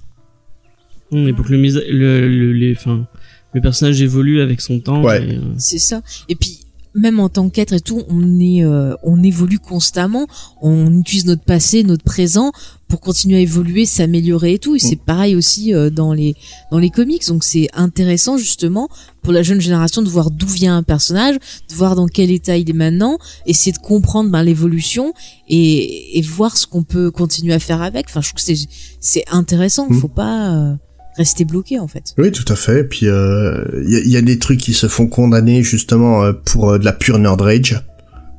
Hum, 1.11 1.27
Et 1.27 1.33
pour 1.33 1.47
que 1.47 1.53
le, 1.53 1.59
le, 1.59 2.29
le, 2.29 2.53
les, 2.53 2.77
enfin, 2.77 3.07
le 3.53 3.61
personnage 3.61 4.01
évolue 4.03 4.41
avec 4.41 4.61
son 4.61 4.81
temps. 4.81 5.03
Ouais. 5.03 5.21
euh, 5.21 5.41
C'est 5.59 5.79
ça. 5.79 6.03
Et 6.29 6.37
puis 6.37 6.61
même 6.97 7.21
en 7.21 7.29
tant 7.29 7.51
qu'être 7.51 7.75
et 7.75 7.81
tout, 7.81 8.03
on 8.09 8.41
est, 8.41 8.65
euh, 8.65 8.95
on 9.03 9.23
évolue 9.23 9.59
constamment. 9.59 10.27
On 10.63 10.99
utilise 10.99 11.27
notre 11.27 11.43
passé, 11.45 11.85
notre 11.85 12.05
présent 12.05 12.53
pour 12.89 13.01
continuer 13.01 13.37
à 13.37 13.41
évoluer, 13.41 13.85
s'améliorer 13.85 14.55
et 14.55 14.59
tout. 14.59 14.77
Et 14.77 14.79
c'est 14.79 14.97
pareil 14.97 15.37
aussi 15.37 15.75
euh, 15.75 15.91
dans 15.91 16.15
les 16.15 16.35
dans 16.71 16.79
les 16.79 16.89
comics. 16.89 17.27
Donc 17.29 17.45
c'est 17.45 17.69
intéressant 17.75 18.39
justement 18.39 18.89
pour 19.23 19.35
la 19.35 19.43
jeune 19.43 19.61
génération 19.61 20.01
de 20.03 20.09
voir 20.09 20.31
d'où 20.31 20.47
vient 20.47 20.77
un 20.77 20.83
personnage, 20.83 21.37
de 21.37 21.75
voir 21.75 21.97
dans 21.97 22.07
quel 22.07 22.31
état 22.31 22.57
il 22.57 22.71
est 22.71 22.73
maintenant, 22.73 23.19
essayer 23.45 23.73
de 23.73 23.79
comprendre 23.79 24.31
ben, 24.31 24.43
l'évolution 24.43 25.13
et, 25.49 26.19
et 26.19 26.23
voir 26.23 26.57
ce 26.57 26.67
qu'on 26.67 26.83
peut 26.83 27.11
continuer 27.11 27.53
à 27.53 27.59
faire 27.59 27.83
avec. 27.83 28.07
Enfin, 28.09 28.23
je 28.23 28.29
trouve 28.29 28.37
que 28.37 28.55
c'est 28.55 28.69
c'est 29.01 29.25
intéressant. 29.31 29.87
Mm. 29.91 30.01
Faut 30.01 30.09
pas 30.09 30.55
euh, 30.55 30.75
rester 31.17 31.45
bloqué 31.45 31.79
en 31.79 31.89
fait. 31.89 32.15
Oui, 32.19 32.31
tout 32.33 32.51
à 32.53 32.57
fait. 32.57 32.85
Puis 32.85 33.09
euh, 33.09 33.65
il 33.85 33.93
y, 33.93 33.97
a, 33.97 34.01
il 34.01 34.11
y 34.11 34.17
a 34.17 34.23
des 34.23 34.39
trucs 34.39 34.61
qui 34.61 34.75
se 34.75 34.89
font 34.89 35.07
condamner 35.07 35.63
justement 35.63 36.25
euh, 36.25 36.33
pour 36.33 36.71
euh, 36.73 36.79
de 36.79 36.85
la 36.85 36.93
pure 36.93 37.19
nerd 37.19 37.41
rage. 37.41 37.81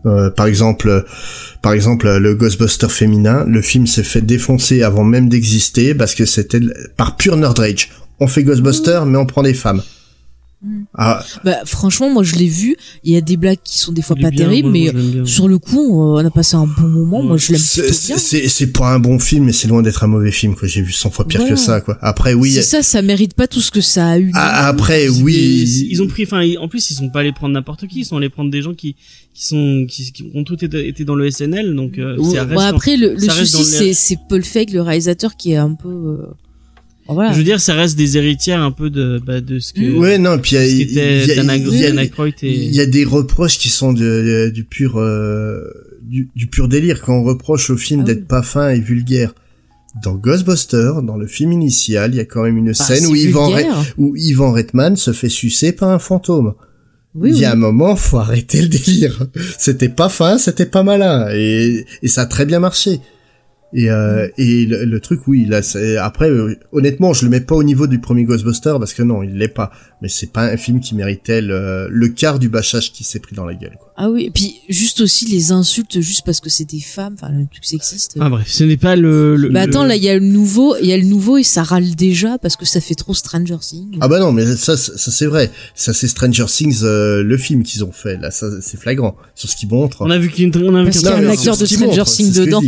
Euh, 0.05 0.29
par 0.29 0.45
exemple, 0.45 0.87
euh, 0.87 1.01
par 1.61 1.73
exemple, 1.73 2.07
euh, 2.07 2.19
le 2.19 2.35
Ghostbuster 2.35 2.87
féminin, 2.87 3.43
le 3.47 3.61
film 3.61 3.87
s'est 3.87 4.03
fait 4.03 4.21
défoncer 4.21 4.83
avant 4.83 5.03
même 5.03 5.27
d'exister 5.27 5.95
parce 5.95 6.15
que 6.15 6.25
c'était 6.25 6.61
par 6.95 7.17
pure 7.17 7.35
nerd 7.35 7.57
rage. 7.57 7.89
On 8.19 8.27
fait 8.27 8.43
Ghostbuster, 8.43 9.01
mais 9.05 9.17
on 9.17 9.25
prend 9.25 9.43
des 9.43 9.53
femmes. 9.53 9.81
Ah, 10.93 11.23
Bah 11.43 11.57
franchement, 11.65 12.09
moi 12.09 12.23
je 12.23 12.35
l'ai 12.35 12.47
vu. 12.47 12.75
Il 13.03 13.13
y 13.13 13.17
a 13.17 13.21
des 13.21 13.37
blagues 13.37 13.57
qui 13.63 13.77
sont 13.79 13.91
des 13.91 14.01
fois 14.01 14.15
pas 14.15 14.29
bien, 14.31 14.45
terribles, 14.45 14.69
moi, 14.69 14.91
mais 14.93 15.25
sur 15.25 15.47
le 15.47 15.57
coup, 15.59 16.01
on 16.01 16.17
a 16.25 16.29
passé 16.31 16.55
un 16.55 16.67
bon 16.67 16.87
moment. 16.87 17.23
Moi, 17.23 17.37
je 17.37 17.51
l'aime 17.53 17.61
bien. 18.07 18.17
c'est- 18.17 18.47
c'est 18.47 18.67
pas 18.73 18.93
un 18.93 18.99
bon 18.99 19.19
film, 19.19 19.45
mais 19.45 19.53
c'est 19.53 19.67
loin 19.67 19.81
d'être 19.81 20.03
un 20.03 20.07
mauvais 20.07 20.31
film. 20.31 20.55
que 20.55 20.67
J'ai 20.67 20.81
vu 20.81 20.91
100 20.91 21.09
fois 21.11 21.27
pire 21.27 21.41
Voilà. 21.41 21.55
que 21.55 21.59
ça. 21.59 21.81
Quoi. 21.81 21.97
Après, 22.01 22.33
oui. 22.33 22.51
C'est 22.51 22.61
ça, 22.61 22.83
ça 22.83 23.01
mérite 23.01 23.33
pas 23.33 23.47
tout 23.47 23.61
ce 23.61 23.71
que 23.71 23.81
ça 23.81 24.07
a 24.09 24.19
eu. 24.19 24.31
Ah, 24.33 24.67
après, 24.67 25.07
oui. 25.09 25.63
Ils 25.89 26.01
ont 26.01 26.07
pris, 26.07 26.23
enfin, 26.23 26.43
en 26.59 26.67
plus, 26.67 26.89
ils 26.89 26.93
sont 26.95 27.09
pas 27.09 27.19
allés 27.21 27.31
prendre 27.33 27.53
n'importe 27.53 27.87
qui, 27.87 27.99
ils 27.99 28.05
sont 28.05 28.17
allés 28.17 28.29
prendre 28.29 28.49
des 28.51 28.61
gens 28.61 28.73
qui, 28.73 28.95
qui 29.33 29.45
sont, 29.45 29.85
qui, 29.87 30.11
qui 30.11 30.31
ont 30.33 30.43
tous 30.43 30.57
été, 30.63 31.05
dans 31.05 31.15
le 31.15 31.29
SNL, 31.29 31.75
donc, 31.75 31.97
euh, 31.99 32.17
Ouais, 32.17 32.35
ça 32.35 32.47
après, 32.67 32.97
le, 32.97 33.13
le 33.13 33.19
souci, 33.45 33.93
c'est 33.93 34.17
Paul 34.29 34.43
Feig, 34.43 34.67
le 34.73 34.81
réalisateur, 34.81 35.35
qui 35.35 35.51
est 35.51 35.57
un 35.57 35.73
peu. 35.73 35.89
euh, 35.89 36.17
Voilà. 37.09 37.31
je 37.31 37.37
veux 37.37 37.43
dire, 37.43 37.59
ça 37.59 37.73
reste 37.73 37.97
des 37.97 38.17
héritières 38.17 38.61
un 38.61 38.71
peu 38.71 38.89
de, 38.89 39.21
bah, 39.25 39.41
de 39.41 39.59
ce 39.59 39.73
que, 39.73 39.97
Ouais, 39.97 40.17
non, 40.17 40.37
puis 40.39 40.55
il 40.55 40.59
y 40.59 40.61
a- 40.61 40.65
ce 40.67 40.71
il 42.45 42.75
y 42.75 42.79
a- 42.81 42.85
des 42.85 43.03
reproches 43.05 43.57
qui 43.57 43.69
sont 43.69 43.93
de- 43.93 44.49
du 44.53 44.63
pur 44.63 44.97
euh, 44.97 45.61
du, 46.01 46.29
du 46.35 46.47
pur 46.47 46.67
délire 46.67 47.01
quand 47.01 47.13
on 47.19 47.23
reproche 47.23 47.69
au 47.69 47.77
film 47.77 48.01
Ah 48.01 48.05
d'être 48.05 48.19
oui. 48.19 48.25
pas 48.27 48.41
fin 48.43 48.69
et 48.69 48.79
vulgaire. 48.79 49.33
Dans 50.03 50.13
Ghostbusters, 50.15 51.01
dans 51.01 51.17
le 51.17 51.27
film 51.27 51.51
initial, 51.51 52.13
il 52.13 52.17
y 52.17 52.19
a 52.19 52.25
quand 52.25 52.43
même 52.43 52.57
une 52.57 52.67
Bah, 52.67 52.73
scène 52.73 53.05
où 53.07 53.15
Ivan, 53.15 53.51
où 53.97 54.15
Ivan 54.15 54.51
Reitman 54.51 54.95
se 54.95 55.11
fait 55.11 55.29
sucer 55.29 55.71
par 55.71 55.89
un 55.89 55.99
fantôme. 55.99 56.53
Oui, 57.15 57.31
il 57.33 57.39
y 57.39 57.45
a 57.45 57.49
oui. 57.49 57.53
un 57.53 57.55
moment, 57.55 57.95
faut 57.95 58.17
arrêter 58.17 58.61
le 58.61 58.67
délire. 58.67 59.25
C'était 59.57 59.89
pas 59.89 60.07
fin, 60.09 60.37
c'était 60.37 60.67
pas 60.67 60.83
malin, 60.83 61.27
et, 61.33 61.83
et 62.03 62.07
ça 62.07 62.21
a 62.21 62.25
très 62.27 62.45
bien 62.45 62.59
marché. 62.59 62.99
Et, 63.73 63.91
euh, 63.91 64.29
et 64.37 64.65
le, 64.65 64.85
le 64.85 64.99
truc, 65.01 65.27
oui, 65.27 65.45
là, 65.45 65.61
c'est, 65.61 65.97
après, 65.97 66.29
euh, 66.29 66.55
honnêtement, 66.71 67.11
je 67.13 67.25
le 67.25 67.29
mets 67.31 67.41
pas 67.41 67.53
au 67.55 67.63
niveau 67.63 67.85
du 67.85 67.99
premier 67.99 68.23
Ghostbuster 68.23 68.73
parce 68.79 68.93
que 68.93 69.03
non, 69.03 69.23
il 69.23 69.33
l'est 69.37 69.49
pas. 69.49 69.71
Mais 70.01 70.07
c'est 70.07 70.31
pas 70.31 70.43
un 70.43 70.55
film 70.57 70.79
qui 70.79 70.95
méritait 70.95 71.41
le, 71.41 71.87
le 71.89 72.07
quart 72.07 72.39
du 72.39 72.47
bâchage 72.47 72.93
qui 72.93 73.03
s'est 73.03 73.19
pris 73.19 73.35
dans 73.35 73.43
la 73.45 73.55
gueule. 73.55 73.75
Quoi. 73.77 73.91
Ah 73.97 74.09
oui, 74.09 74.25
et 74.27 74.31
puis 74.31 74.55
juste 74.69 75.01
aussi 75.01 75.25
les 75.25 75.51
insultes 75.51 75.99
juste 75.99 76.21
parce 76.25 76.39
que 76.39 76.49
c'est 76.49 76.63
des 76.69 76.79
femmes, 76.79 77.15
enfin 77.19 77.31
le 77.33 77.45
truc 77.51 77.65
sexiste. 77.65 78.15
ah 78.21 78.29
bref, 78.29 78.47
ce 78.47 78.63
n'est 78.63 78.77
pas 78.77 78.95
le, 78.95 79.35
le 79.35 79.49
bah 79.49 79.61
attends, 79.61 79.81
le- 79.83 79.89
là 79.89 79.95
il 79.95 80.03
y 80.03 80.09
a 80.09 80.13
le 80.17 80.23
nouveau, 80.25 80.75
il 80.79 80.85
y 80.87 80.93
a 80.93 80.97
le 80.97 81.03
nouveau 81.05 81.37
et 81.37 81.43
ça 81.43 81.63
râle 81.63 81.95
déjà 81.95 82.37
parce 82.37 82.55
que 82.55 82.65
ça 82.65 82.79
fait 82.79 82.93
trop 82.95 83.15
Stranger 83.15 83.57
Things. 83.59 83.97
Ah 83.99 84.07
bah 84.07 84.19
non, 84.19 84.31
mais 84.31 84.45
ça, 84.55 84.77
ça, 84.77 85.11
c'est 85.11 85.25
vrai. 85.25 85.51
Ça 85.75 85.93
c'est 85.93 86.07
Stranger 86.07 86.45
Things, 86.45 86.81
euh, 86.83 87.23
le 87.23 87.37
film 87.37 87.63
qu'ils 87.63 87.83
ont 87.83 87.91
fait. 87.91 88.17
Là, 88.17 88.29
ça 88.31 88.47
c'est 88.61 88.79
flagrant 88.79 89.17
sur 89.35 89.49
ce 89.49 89.55
qu'ils 89.55 89.69
montrent. 89.69 90.03
on 90.03 90.09
a 90.11 90.19
vu 90.19 90.29
qu'il 90.29 90.51
on 90.55 90.75
a 90.75 90.79
vu 90.83 90.85
parce 90.85 90.99
qu'il 90.99 91.07
y 91.07 91.11
a 91.11 91.19
non, 91.21 91.27
un 91.27 91.31
acteur 91.31 91.57
de 91.57 91.65
Stranger 91.65 92.03
Things 92.05 92.33
dedans. 92.33 92.61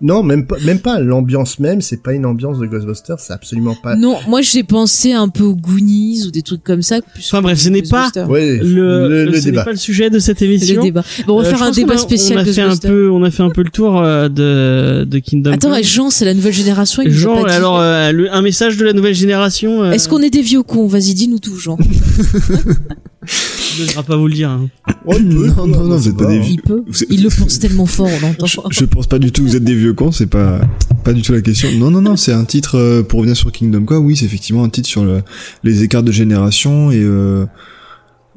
Non, 0.00 0.22
même 0.22 0.46
pas, 0.46 0.56
même 0.64 0.78
pas. 0.78 1.00
L'ambiance 1.00 1.58
même, 1.58 1.80
c'est 1.80 2.02
pas 2.02 2.12
une 2.12 2.24
ambiance 2.26 2.58
de 2.58 2.66
Ghostbusters. 2.66 3.18
C'est 3.18 3.32
absolument 3.32 3.74
pas. 3.82 3.96
Non, 3.96 4.16
moi 4.28 4.42
j'ai 4.42 4.62
pensé 4.62 5.12
un 5.12 5.28
peu 5.28 5.44
aux 5.44 5.56
Goonies 5.56 6.24
ou 6.26 6.30
des 6.30 6.42
trucs 6.42 6.62
comme 6.62 6.82
ça. 6.82 7.00
Plus 7.02 7.24
Enfin, 7.26 7.42
bref, 7.42 7.58
ce 7.58 7.68
n'est 7.68 7.82
pas. 7.82 8.10
Ouais, 8.28 8.58
le, 8.58 9.08
le, 9.08 9.24
le 9.24 9.32
ce 9.32 9.36
n'est 9.46 9.50
débat. 9.52 9.64
pas 9.64 9.70
le 9.72 9.76
sujet 9.76 10.10
de 10.10 10.18
cette 10.18 10.40
le 10.40 10.46
émission. 10.46 10.82
débat. 10.82 11.02
Bon, 11.26 11.38
on 11.38 11.42
va 11.42 11.48
Euh, 11.48 11.50
faire 11.50 11.62
un 11.62 11.70
débat 11.70 11.94
a- 11.94 11.98
spécial 11.98 12.38
On 12.38 12.42
a 12.42 12.44
fait 12.44 12.60
un 12.62 12.76
peu, 12.76 13.10
on 13.10 13.22
a 13.24 13.30
fait 13.30 13.42
un 13.42 13.50
peu 13.50 13.62
le 13.62 13.70
tour 13.70 14.00
euh, 14.00 14.28
de, 14.28 15.04
de 15.04 15.18
Kingdom 15.18 15.52
Attends, 15.52 15.70
Come. 15.74 15.82
Jean, 15.82 16.10
c'est 16.10 16.24
la 16.24 16.34
nouvelle 16.34 16.52
génération. 16.54 17.02
il 17.04 17.10
Jean, 17.12 17.42
pas 17.42 17.52
alors 17.52 17.78
euh, 17.80 18.12
le- 18.12 18.32
un 18.32 18.42
message 18.42 18.76
de 18.76 18.84
la 18.84 18.92
nouvelle 18.92 19.14
génération. 19.14 19.82
euh, 19.82 19.92
Est-ce 19.92 20.08
qu'on 20.08 20.20
est 20.22 20.30
des 20.30 20.42
vieux 20.42 20.62
cons? 20.62 20.86
Vas-y, 20.86 21.14
dis-nous 21.14 21.38
tout, 21.40 21.56
Jean. 21.56 21.76
Je 23.24 23.82
ne 23.82 24.02
pas 24.02 24.16
vous 24.16 24.28
le 24.28 24.34
dire. 24.34 24.50
hein. 24.50 24.68
Oh, 25.04 25.14
il 25.18 25.28
peut, 25.28 25.46
Non, 25.48 25.66
non, 25.66 25.84
non, 25.84 25.98
c'est 25.98 26.04
vous 26.04 26.08
êtes 26.10 26.16
pas 26.16 26.26
des 26.26 26.38
hein. 26.38 26.42
Il 26.48 26.60
peut. 26.62 26.82
Il 27.10 27.22
le 27.22 27.28
pense 27.38 27.58
tellement 27.58 27.86
fort, 27.86 28.08
on 28.08 28.20
l'entend. 28.20 28.46
Je, 28.46 28.56
je 28.70 28.84
pense 28.84 29.06
pas 29.06 29.18
du 29.18 29.32
tout 29.32 29.42
que 29.42 29.48
vous 29.48 29.56
êtes 29.56 29.64
des 29.64 29.74
vieux 29.74 29.92
cons, 29.92 30.12
c'est 30.12 30.26
pas 30.28 30.60
pas 31.04 31.12
du 31.12 31.22
tout 31.22 31.32
la 31.32 31.40
question. 31.40 31.70
Non 31.78 31.90
non 31.90 32.00
non, 32.02 32.16
c'est 32.16 32.32
un 32.32 32.44
titre 32.44 32.76
euh, 32.76 33.02
pour 33.02 33.18
revenir 33.20 33.36
sur 33.36 33.50
Kingdom 33.52 33.84
quoi. 33.84 33.98
Oui, 33.98 34.16
c'est 34.16 34.24
effectivement 34.24 34.62
un 34.64 34.68
titre 34.68 34.88
sur 34.88 35.04
le- 35.04 35.22
les 35.64 35.82
écarts 35.82 36.02
de 36.02 36.12
génération 36.12 36.90
et 36.90 37.00
euh, 37.02 37.46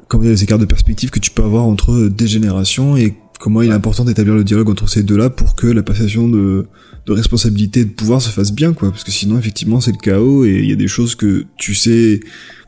comment 0.08 0.24
dire, 0.24 0.32
les 0.32 0.44
écarts 0.44 0.60
de 0.60 0.66
perspective 0.66 1.10
que 1.10 1.20
tu 1.20 1.32
peux 1.32 1.44
avoir 1.44 1.64
entre 1.64 2.08
des 2.08 2.28
générations 2.28 2.98
et 2.98 3.16
comment 3.40 3.62
il 3.62 3.70
est 3.72 3.74
important 3.74 4.04
d'établir 4.06 4.36
le 4.36 4.44
dialogue 4.44 4.70
entre 4.70 4.88
ces 4.90 5.04
deux-là 5.04 5.30
pour 5.30 5.56
que 5.56 5.68
la 5.68 5.84
passation 5.84 6.28
de 6.28 6.66
de 7.08 7.14
responsabilité 7.14 7.80
et 7.80 7.86
de 7.86 7.90
pouvoir 7.90 8.22
se 8.22 8.30
fasse 8.30 8.52
bien 8.52 8.74
quoi 8.74 8.92
parce 8.92 9.04
que 9.04 9.10
sinon 9.12 9.40
effectivement 9.40 9.82
c'est 9.82 9.92
le 9.92 9.98
chaos 9.98 10.46
et 10.46 10.60
il 10.60 10.70
y 10.70 10.72
a 10.72 10.76
des 10.76 10.88
choses 10.88 11.16
que 11.16 11.46
tu 11.58 11.74
sais 11.74 12.20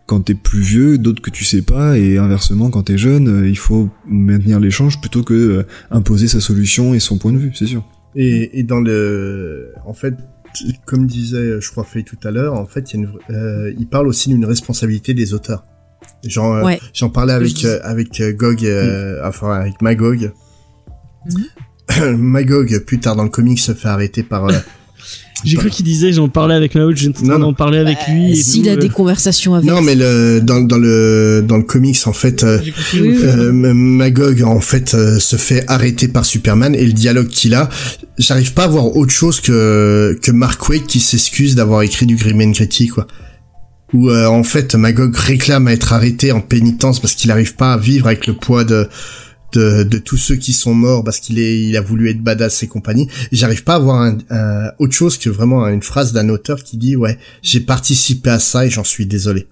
quand 0.05 0.21
t'es 0.21 0.33
plus 0.33 0.61
vieux, 0.61 0.97
d'autres 0.97 1.21
que 1.21 1.29
tu 1.29 1.45
sais 1.45 1.61
pas, 1.61 1.97
et 1.97 2.17
inversement, 2.17 2.69
quand 2.69 2.83
t'es 2.83 2.97
jeune, 2.97 3.27
euh, 3.27 3.47
il 3.47 3.57
faut 3.57 3.89
maintenir 4.07 4.59
l'échange 4.59 4.99
plutôt 4.99 5.23
que 5.23 5.33
euh, 5.33 5.63
imposer 5.91 6.27
sa 6.27 6.39
solution 6.41 6.93
et 6.93 6.99
son 6.99 7.17
point 7.17 7.31
de 7.31 7.37
vue, 7.37 7.51
c'est 7.55 7.65
sûr. 7.67 7.83
Et, 8.15 8.59
et 8.59 8.63
dans 8.63 8.79
le, 8.81 9.73
en 9.85 9.93
fait, 9.93 10.13
comme 10.85 11.07
disait, 11.07 11.59
je 11.61 11.71
crois, 11.71 11.83
Faye 11.83 12.03
tout 12.03 12.17
à 12.23 12.31
l'heure, 12.31 12.53
en 12.53 12.65
fait, 12.65 12.93
il, 12.93 12.99
y 12.99 13.03
a 13.03 13.05
une, 13.05 13.11
vra- 13.11 13.31
euh, 13.31 13.73
il 13.79 13.87
parle 13.87 14.07
aussi 14.07 14.29
d'une 14.29 14.45
responsabilité 14.45 15.13
des 15.13 15.33
auteurs. 15.33 15.63
J'en, 16.25 16.63
Ouais. 16.63 16.79
parlais 17.13 17.33
avec 17.33 17.57
je 17.57 17.67
euh, 17.67 17.79
avec 17.83 18.21
Gog, 18.35 18.65
euh, 18.65 19.21
enfin 19.25 19.53
avec 19.53 19.81
Magog. 19.81 20.31
Mhm. 21.25 22.17
Magog, 22.17 22.77
plus 22.85 22.99
tard 22.99 23.15
dans 23.15 23.23
le 23.23 23.29
comic, 23.29 23.59
se 23.59 23.73
fait 23.73 23.87
arrêter 23.87 24.21
par. 24.23 24.47
euh, 25.43 25.49
J'ai 25.49 25.57
cru 25.57 25.69
qu'il 25.69 25.85
disait 25.85 26.13
j'en 26.13 26.29
parlais 26.29 26.55
avec 26.55 26.75
Mao, 26.75 26.91
j'ai 26.93 27.09
en 27.09 27.11
train 27.11 27.25
Non, 27.25 27.33
non. 27.39 27.47
d'en 27.47 27.53
parler 27.53 27.77
avec 27.79 27.97
lui. 28.09 28.31
et 28.31 28.35
S'il 28.35 28.63
tout, 28.63 28.69
a 28.69 28.73
euh, 28.73 28.77
des 28.77 28.89
conversations 28.89 29.55
avec. 29.55 29.69
Non, 29.69 29.81
mais 29.81 29.95
le 29.95 30.39
dans 30.41 30.61
dans 30.61 30.77
le 30.77 31.43
dans 31.47 31.57
le 31.57 31.63
comics, 31.63 31.99
en 32.05 32.13
fait. 32.13 32.43
euh, 32.43 32.59
Oui, 32.63 32.73
oui. 33.01 33.17
Euh, 33.23 33.51
Magog 33.51 34.43
en 34.43 34.59
fait 34.59 34.93
euh, 34.93 35.19
se 35.19 35.35
fait 35.35 35.63
arrêter 35.67 36.07
par 36.07 36.25
Superman 36.25 36.75
et 36.75 36.85
le 36.85 36.93
dialogue 36.93 37.27
qu'il 37.27 37.53
a, 37.55 37.69
j'arrive 38.17 38.53
pas 38.53 38.63
à 38.63 38.67
voir 38.67 38.95
autre 38.95 39.11
chose 39.11 39.41
que 39.41 40.17
que 40.21 40.31
Mark 40.31 40.67
Waid 40.69 40.85
qui 40.85 40.99
s'excuse 40.99 41.55
d'avoir 41.55 41.81
écrit 41.81 42.05
du 42.05 42.15
Grim 42.15 42.39
and 42.41 42.51
Gritty 42.51 42.87
quoi. 42.87 43.07
Où 43.93 44.09
euh, 44.09 44.25
en 44.25 44.43
fait 44.43 44.73
Magog 44.73 45.15
réclame 45.15 45.67
à 45.67 45.73
être 45.73 45.93
arrêté 45.93 46.31
en 46.31 46.41
pénitence 46.41 46.99
parce 46.99 47.13
qu'il 47.13 47.29
arrive 47.29 47.55
pas 47.55 47.73
à 47.73 47.77
vivre 47.77 48.07
avec 48.07 48.25
le 48.25 48.33
poids 48.33 48.63
de 48.63 48.87
de, 49.53 49.83
de 49.83 49.97
tous 49.97 50.17
ceux 50.17 50.35
qui 50.35 50.51
sont 50.53 50.73
morts 50.73 51.03
parce 51.03 51.19
qu'il 51.19 51.39
est 51.39 51.61
il 51.61 51.77
a 51.77 51.81
voulu 51.81 52.09
être 52.09 52.21
badass 52.21 52.63
et 52.63 52.67
compagnie. 52.67 53.07
J'arrive 53.31 53.63
pas 53.63 53.75
à 53.75 53.79
voir 53.79 54.01
un, 54.01 54.17
un- 54.29 54.71
autre 54.79 54.93
chose 54.93 55.17
que 55.17 55.29
vraiment 55.29 55.67
une 55.67 55.81
phrase 55.83 56.11
d'un 56.13 56.29
auteur 56.29 56.63
qui 56.63 56.77
dit 56.77 56.95
ouais 56.95 57.17
j'ai 57.41 57.59
participé 57.61 58.29
à 58.31 58.39
ça 58.39 58.65
et 58.65 58.69
j'en 58.69 58.83
suis 58.83 59.05
désolé. 59.05 59.47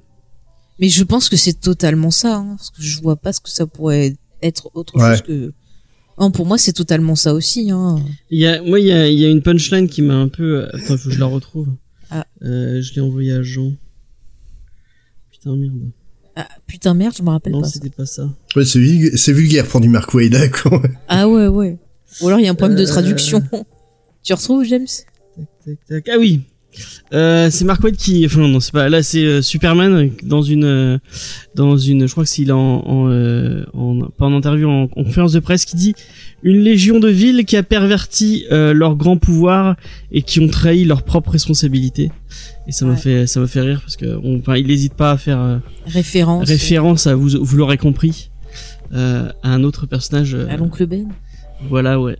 Mais 0.79 0.89
je 0.89 1.03
pense 1.03 1.29
que 1.29 1.35
c'est 1.37 1.59
totalement 1.59 2.09
ça, 2.11 2.37
hein, 2.37 2.55
parce 2.57 2.71
que 2.71 2.81
je 2.81 2.99
vois 3.01 3.15
pas 3.15 3.31
ce 3.33 3.39
que 3.39 3.49
ça 3.51 3.67
pourrait 3.67 4.15
être 4.41 4.71
autre 4.73 4.97
Ouais. 4.97 5.11
chose 5.11 5.21
que. 5.21 5.53
Non, 6.19 6.29
pour 6.31 6.45
moi, 6.45 6.57
c'est 6.57 6.73
totalement 6.73 7.15
ça 7.15 7.33
aussi. 7.33 7.71
Hein. 7.71 8.03
Il 8.29 8.39
y 8.39 8.45
a, 8.47 8.61
moi, 8.63 8.79
il 8.79 8.87
y 8.87 8.91
a, 8.91 9.07
il 9.07 9.17
y 9.17 9.25
a 9.25 9.29
une 9.29 9.41
punchline 9.41 9.87
qui 9.87 10.01
m'a 10.01 10.15
un 10.15 10.27
peu. 10.27 10.65
Attends, 10.73 10.97
faut 10.97 11.09
que 11.09 11.15
je 11.15 11.19
la 11.19 11.25
retrouve. 11.27 11.67
Ah. 12.09 12.25
Euh, 12.43 12.81
je 12.81 12.93
l'ai 12.95 13.01
envoyé 13.01 13.31
à 13.33 13.41
Jean. 13.43 13.73
Putain 15.31 15.55
merde. 15.55 15.91
Ah, 16.35 16.47
putain 16.65 16.93
merde, 16.93 17.13
je 17.17 17.23
me 17.23 17.29
rappelle 17.29 17.53
Non, 17.53 17.61
pas. 17.61 17.67
ça. 17.67 17.73
c'était 17.73 17.89
pas 17.89 18.05
ça. 18.05 18.29
Ouais 18.55 18.63
c'est 18.65 18.79
vulgaire, 18.79 19.11
c'est 19.15 19.33
vulgaire 19.33 19.67
pour 19.67 19.81
du 19.81 19.89
Mark 19.89 20.13
Waid 20.13 20.31
d'accord. 20.31 20.81
Ah 21.07 21.27
ouais, 21.27 21.47
ouais. 21.47 21.77
Ou 22.21 22.27
alors 22.27 22.39
il 22.39 22.45
y 22.45 22.47
a 22.47 22.51
un 22.51 22.55
problème 22.55 22.77
de 22.77 22.83
Euh. 22.83 22.87
traduction. 22.87 23.41
tu 24.23 24.33
retrouves, 24.33 24.63
James? 24.65 24.85
Tac, 25.35 25.45
tac, 25.65 25.77
tac. 25.87 26.09
Ah 26.13 26.17
oui. 26.19 26.41
Euh, 27.13 27.49
c'est 27.51 27.65
Mark 27.65 27.83
Waid 27.83 27.97
qui, 27.97 28.25
enfin 28.25 28.47
non, 28.47 28.61
c'est 28.61 28.71
pas 28.71 28.87
là, 28.87 29.03
c'est 29.03 29.25
euh, 29.25 29.41
Superman 29.41 30.09
dans 30.23 30.41
une, 30.41 30.63
euh, 30.63 30.97
dans 31.53 31.75
une, 31.77 32.07
je 32.07 32.11
crois 32.13 32.23
que 32.23 32.29
c'est 32.29 32.49
en, 32.49 32.57
en, 32.57 33.09
euh, 33.09 33.65
en, 33.73 33.99
pas 34.17 34.25
en 34.25 34.33
interview, 34.33 34.69
en, 34.69 34.83
en 34.83 34.87
conférence 34.87 35.33
de 35.33 35.41
presse, 35.41 35.65
qui 35.65 35.75
dit 35.75 35.93
une 36.43 36.59
légion 36.61 37.01
de 37.01 37.09
villes 37.09 37.43
qui 37.43 37.57
a 37.57 37.63
perverti 37.63 38.45
euh, 38.53 38.73
leur 38.73 38.95
grand 38.95 39.17
pouvoir 39.17 39.75
et 40.13 40.21
qui 40.21 40.39
ont 40.39 40.47
trahi 40.47 40.85
leur 40.85 41.03
propre 41.03 41.31
responsabilité. 41.31 42.09
Et 42.67 42.71
ça 42.71 42.85
m'a 42.85 42.91
Ouais. 42.91 42.97
fait, 42.97 43.27
ça 43.27 43.39
m'a 43.39 43.47
fait 43.47 43.61
rire 43.61 43.81
parce 43.81 43.97
que, 43.97 44.05
on- 44.23 44.39
enfin, 44.39 44.55
il 44.55 44.67
n'hésite 44.67 44.93
pas 44.93 45.11
à 45.11 45.17
faire 45.17 45.39
euh, 45.39 45.57
Référence. 45.87 46.47
référence 46.47 47.07
à 47.07 47.15
vous, 47.15 47.29
vous 47.41 47.57
l'aurez 47.57 47.77
compris, 47.77 48.29
euh, 48.93 49.29
à 49.43 49.49
un 49.53 49.63
autre 49.63 49.85
personnage. 49.87 50.35
euh, 50.35 50.47
À 50.49 50.57
l'oncle 50.57 50.85
Ben. 50.85 51.07
voilà, 51.69 51.99
ouais. 51.99 52.17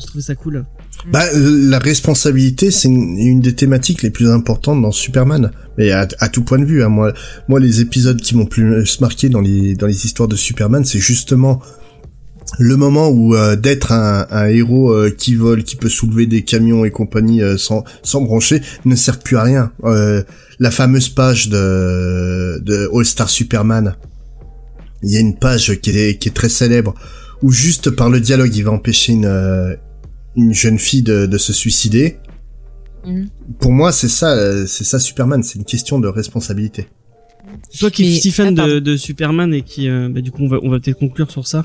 Je 0.00 0.06
trouvais 0.06 0.22
ça 0.22 0.34
cool. 0.34 0.64
Bah, 1.10 1.24
la 1.34 1.78
responsabilité, 1.78 2.70
c'est 2.70 2.88
une, 2.88 3.16
une 3.18 3.40
des 3.40 3.54
thématiques 3.54 4.02
les 4.02 4.10
plus 4.10 4.28
importantes 4.30 4.82
dans 4.82 4.90
Superman. 4.92 5.50
Mais 5.78 5.92
à, 5.92 6.06
à 6.18 6.28
tout 6.28 6.42
point 6.42 6.58
de 6.58 6.64
vue, 6.66 6.82
hein, 6.82 6.88
moi, 6.88 7.12
moi, 7.48 7.58
les 7.60 7.80
épisodes 7.80 8.20
qui 8.20 8.36
m'ont 8.36 8.44
plus 8.46 9.00
marqué 9.00 9.28
dans 9.30 9.40
les 9.40 9.74
dans 9.74 9.86
les 9.86 10.04
histoires 10.04 10.28
de 10.28 10.36
Superman, 10.36 10.84
c'est 10.84 10.98
justement 10.98 11.60
le 12.58 12.76
moment 12.76 13.08
où 13.08 13.34
euh, 13.34 13.56
d'être 13.56 13.92
un, 13.92 14.26
un 14.30 14.46
héros 14.48 14.92
euh, 14.92 15.10
qui 15.10 15.34
vole, 15.34 15.64
qui 15.64 15.76
peut 15.76 15.88
soulever 15.88 16.26
des 16.26 16.42
camions 16.42 16.84
et 16.84 16.90
compagnie 16.90 17.42
euh, 17.42 17.56
sans 17.56 17.84
sans 18.02 18.20
brancher, 18.22 18.60
ne 18.84 18.96
sert 18.96 19.18
plus 19.18 19.36
à 19.36 19.42
rien. 19.42 19.72
Euh, 19.84 20.22
la 20.58 20.70
fameuse 20.70 21.08
page 21.08 21.48
de 21.48 22.60
de 22.62 22.90
All 22.92 23.04
Star 23.04 23.30
Superman, 23.30 23.96
il 25.02 25.10
y 25.10 25.16
a 25.16 25.20
une 25.20 25.36
page 25.36 25.80
qui 25.80 25.90
est 25.90 26.18
qui 26.18 26.28
est 26.28 26.32
très 26.32 26.48
célèbre 26.48 26.94
où 27.42 27.50
juste 27.50 27.90
par 27.90 28.10
le 28.10 28.20
dialogue, 28.20 28.54
il 28.54 28.64
va 28.64 28.72
empêcher 28.72 29.12
une 29.12 29.26
euh, 29.26 29.74
une 30.36 30.54
jeune 30.54 30.78
fille 30.78 31.02
de, 31.02 31.26
de 31.26 31.38
se 31.38 31.52
suicider. 31.52 32.18
Mhm. 33.06 33.28
Pour 33.58 33.72
moi, 33.72 33.92
c'est 33.92 34.08
ça, 34.08 34.32
euh, 34.32 34.66
c'est 34.66 34.84
ça 34.84 34.98
Superman. 34.98 35.42
C'est 35.42 35.58
une 35.58 35.64
question 35.64 35.98
de 35.98 36.08
responsabilité. 36.08 36.88
Toi 37.78 37.90
qui 37.90 38.16
es 38.16 38.20
si 38.20 38.30
fan 38.30 38.58
ah, 38.58 38.66
de, 38.66 38.78
de 38.78 38.96
Superman 38.96 39.52
et 39.54 39.62
qui, 39.62 39.88
euh, 39.88 40.08
bah, 40.08 40.20
du 40.20 40.30
coup, 40.30 40.42
on 40.42 40.48
va, 40.48 40.58
on 40.62 40.70
va 40.70 40.78
peut-être 40.78 40.98
conclure 40.98 41.30
sur 41.30 41.46
ça. 41.46 41.64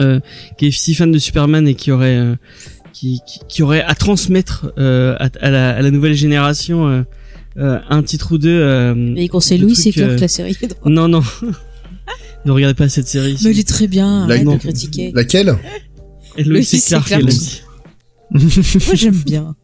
Euh, 0.00 0.20
qui 0.56 0.66
est 0.66 0.70
si 0.70 0.94
fan 0.94 1.12
de 1.12 1.18
Superman 1.18 1.68
et 1.68 1.74
qui 1.74 1.90
aurait, 1.92 2.16
euh, 2.16 2.34
qui, 2.94 3.20
qui, 3.26 3.40
qui 3.46 3.62
aurait 3.62 3.82
à 3.82 3.94
transmettre 3.94 4.72
euh, 4.78 5.14
à, 5.18 5.28
à 5.40 5.50
la, 5.50 5.76
à 5.76 5.82
la 5.82 5.90
nouvelle 5.90 6.14
génération 6.14 6.88
euh, 6.88 7.02
euh, 7.58 7.78
un 7.90 8.02
titre 8.02 8.32
ou 8.32 8.38
deux. 8.38 8.58
euh, 8.58 8.94
Mais 8.96 9.24
il 9.24 9.28
conseille 9.28 9.58
Louis 9.58 9.76
c'est 9.76 9.90
clair 9.92 10.08
euh, 10.10 10.16
que 10.16 10.20
la 10.22 10.28
série 10.28 10.56
est 10.62 10.66
drôle. 10.68 10.92
Non, 10.92 11.08
non. 11.08 11.22
ne 12.46 12.50
regardez 12.52 12.72
pas 12.74 12.88
cette 12.88 13.06
série. 13.08 13.36
Mais 13.44 13.50
il 13.50 13.58
est 13.58 13.68
très 13.68 13.86
bien, 13.86 14.26
La- 14.26 14.34
arrête 14.36 14.46
non. 14.46 14.54
de 14.54 14.60
critiquer. 14.60 15.12
Laquelle? 15.14 15.56
Lois 16.38 16.62
c'est 16.62 16.78
et 16.78 16.80
Clark, 16.80 17.10
elle. 17.12 17.24
Moi 18.30 18.94
j'aime 18.94 19.14
bien. 19.26 19.54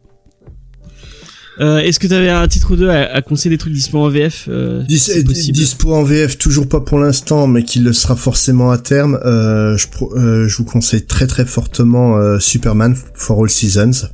Euh, 1.59 1.77
Est-ce 1.79 1.99
que 1.99 2.07
tu 2.07 2.13
avais 2.13 2.29
un 2.29 2.47
titre 2.47 2.71
ou 2.71 2.75
deux 2.75 2.89
à, 2.89 3.03
à 3.13 3.21
conseiller 3.21 3.55
des 3.55 3.59
trucs 3.59 3.73
dispo 3.73 3.99
en 3.99 4.09
VF 4.09 4.45
euh, 4.49 4.81
Dis- 4.83 4.97
si 4.99 5.51
Dispo 5.51 5.93
en 5.93 6.03
VF, 6.03 6.37
toujours 6.37 6.67
pas 6.67 6.79
pour 6.81 6.97
l'instant, 6.99 7.45
mais 7.45 7.63
qu'il 7.63 7.83
le 7.83 7.93
sera 7.93 8.15
forcément 8.15 8.71
à 8.71 8.77
terme. 8.79 9.19
Euh, 9.23 9.77
je, 9.77 9.87
pro- 9.87 10.15
euh, 10.17 10.47
je 10.47 10.57
vous 10.57 10.63
conseille 10.65 11.05
très 11.05 11.27
très 11.27 11.45
fortement 11.45 12.17
euh, 12.17 12.39
Superman 12.39 12.95
for 13.13 13.41
All 13.43 13.49
Seasons. 13.49 14.07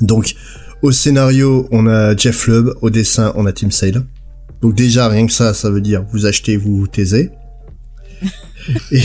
Donc, 0.00 0.34
au 0.82 0.92
scénario, 0.92 1.68
on 1.70 1.86
a 1.86 2.16
Jeff 2.16 2.46
Lubb, 2.46 2.72
au 2.80 2.88
dessin, 2.90 3.32
on 3.36 3.44
a 3.46 3.52
Tim 3.52 3.70
Sale. 3.70 4.02
Donc 4.62 4.74
déjà, 4.74 5.08
rien 5.08 5.26
que 5.26 5.32
ça, 5.32 5.52
ça 5.52 5.68
veut 5.70 5.82
dire 5.82 6.04
vous 6.10 6.24
achetez, 6.24 6.56
vous 6.56 6.76
vous 6.78 6.86
taisez. 6.88 7.30
et 8.92 9.02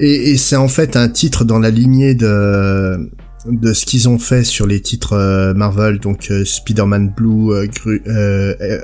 et, 0.00 0.30
et 0.32 0.36
c'est 0.36 0.56
en 0.56 0.66
fait 0.66 0.96
un 0.96 1.08
titre 1.08 1.44
dans 1.44 1.60
la 1.60 1.70
lignée 1.70 2.14
de 2.14 3.08
de 3.46 3.72
ce 3.72 3.86
qu'ils 3.86 4.08
ont 4.08 4.18
fait 4.18 4.44
sur 4.44 4.66
les 4.66 4.80
titres 4.80 5.14
euh, 5.14 5.54
Marvel, 5.54 5.98
donc 5.98 6.30
euh, 6.30 6.44
Spider-Man 6.44 7.12
Blue, 7.16 7.52
euh, 7.52 7.66
Gru- 7.66 8.02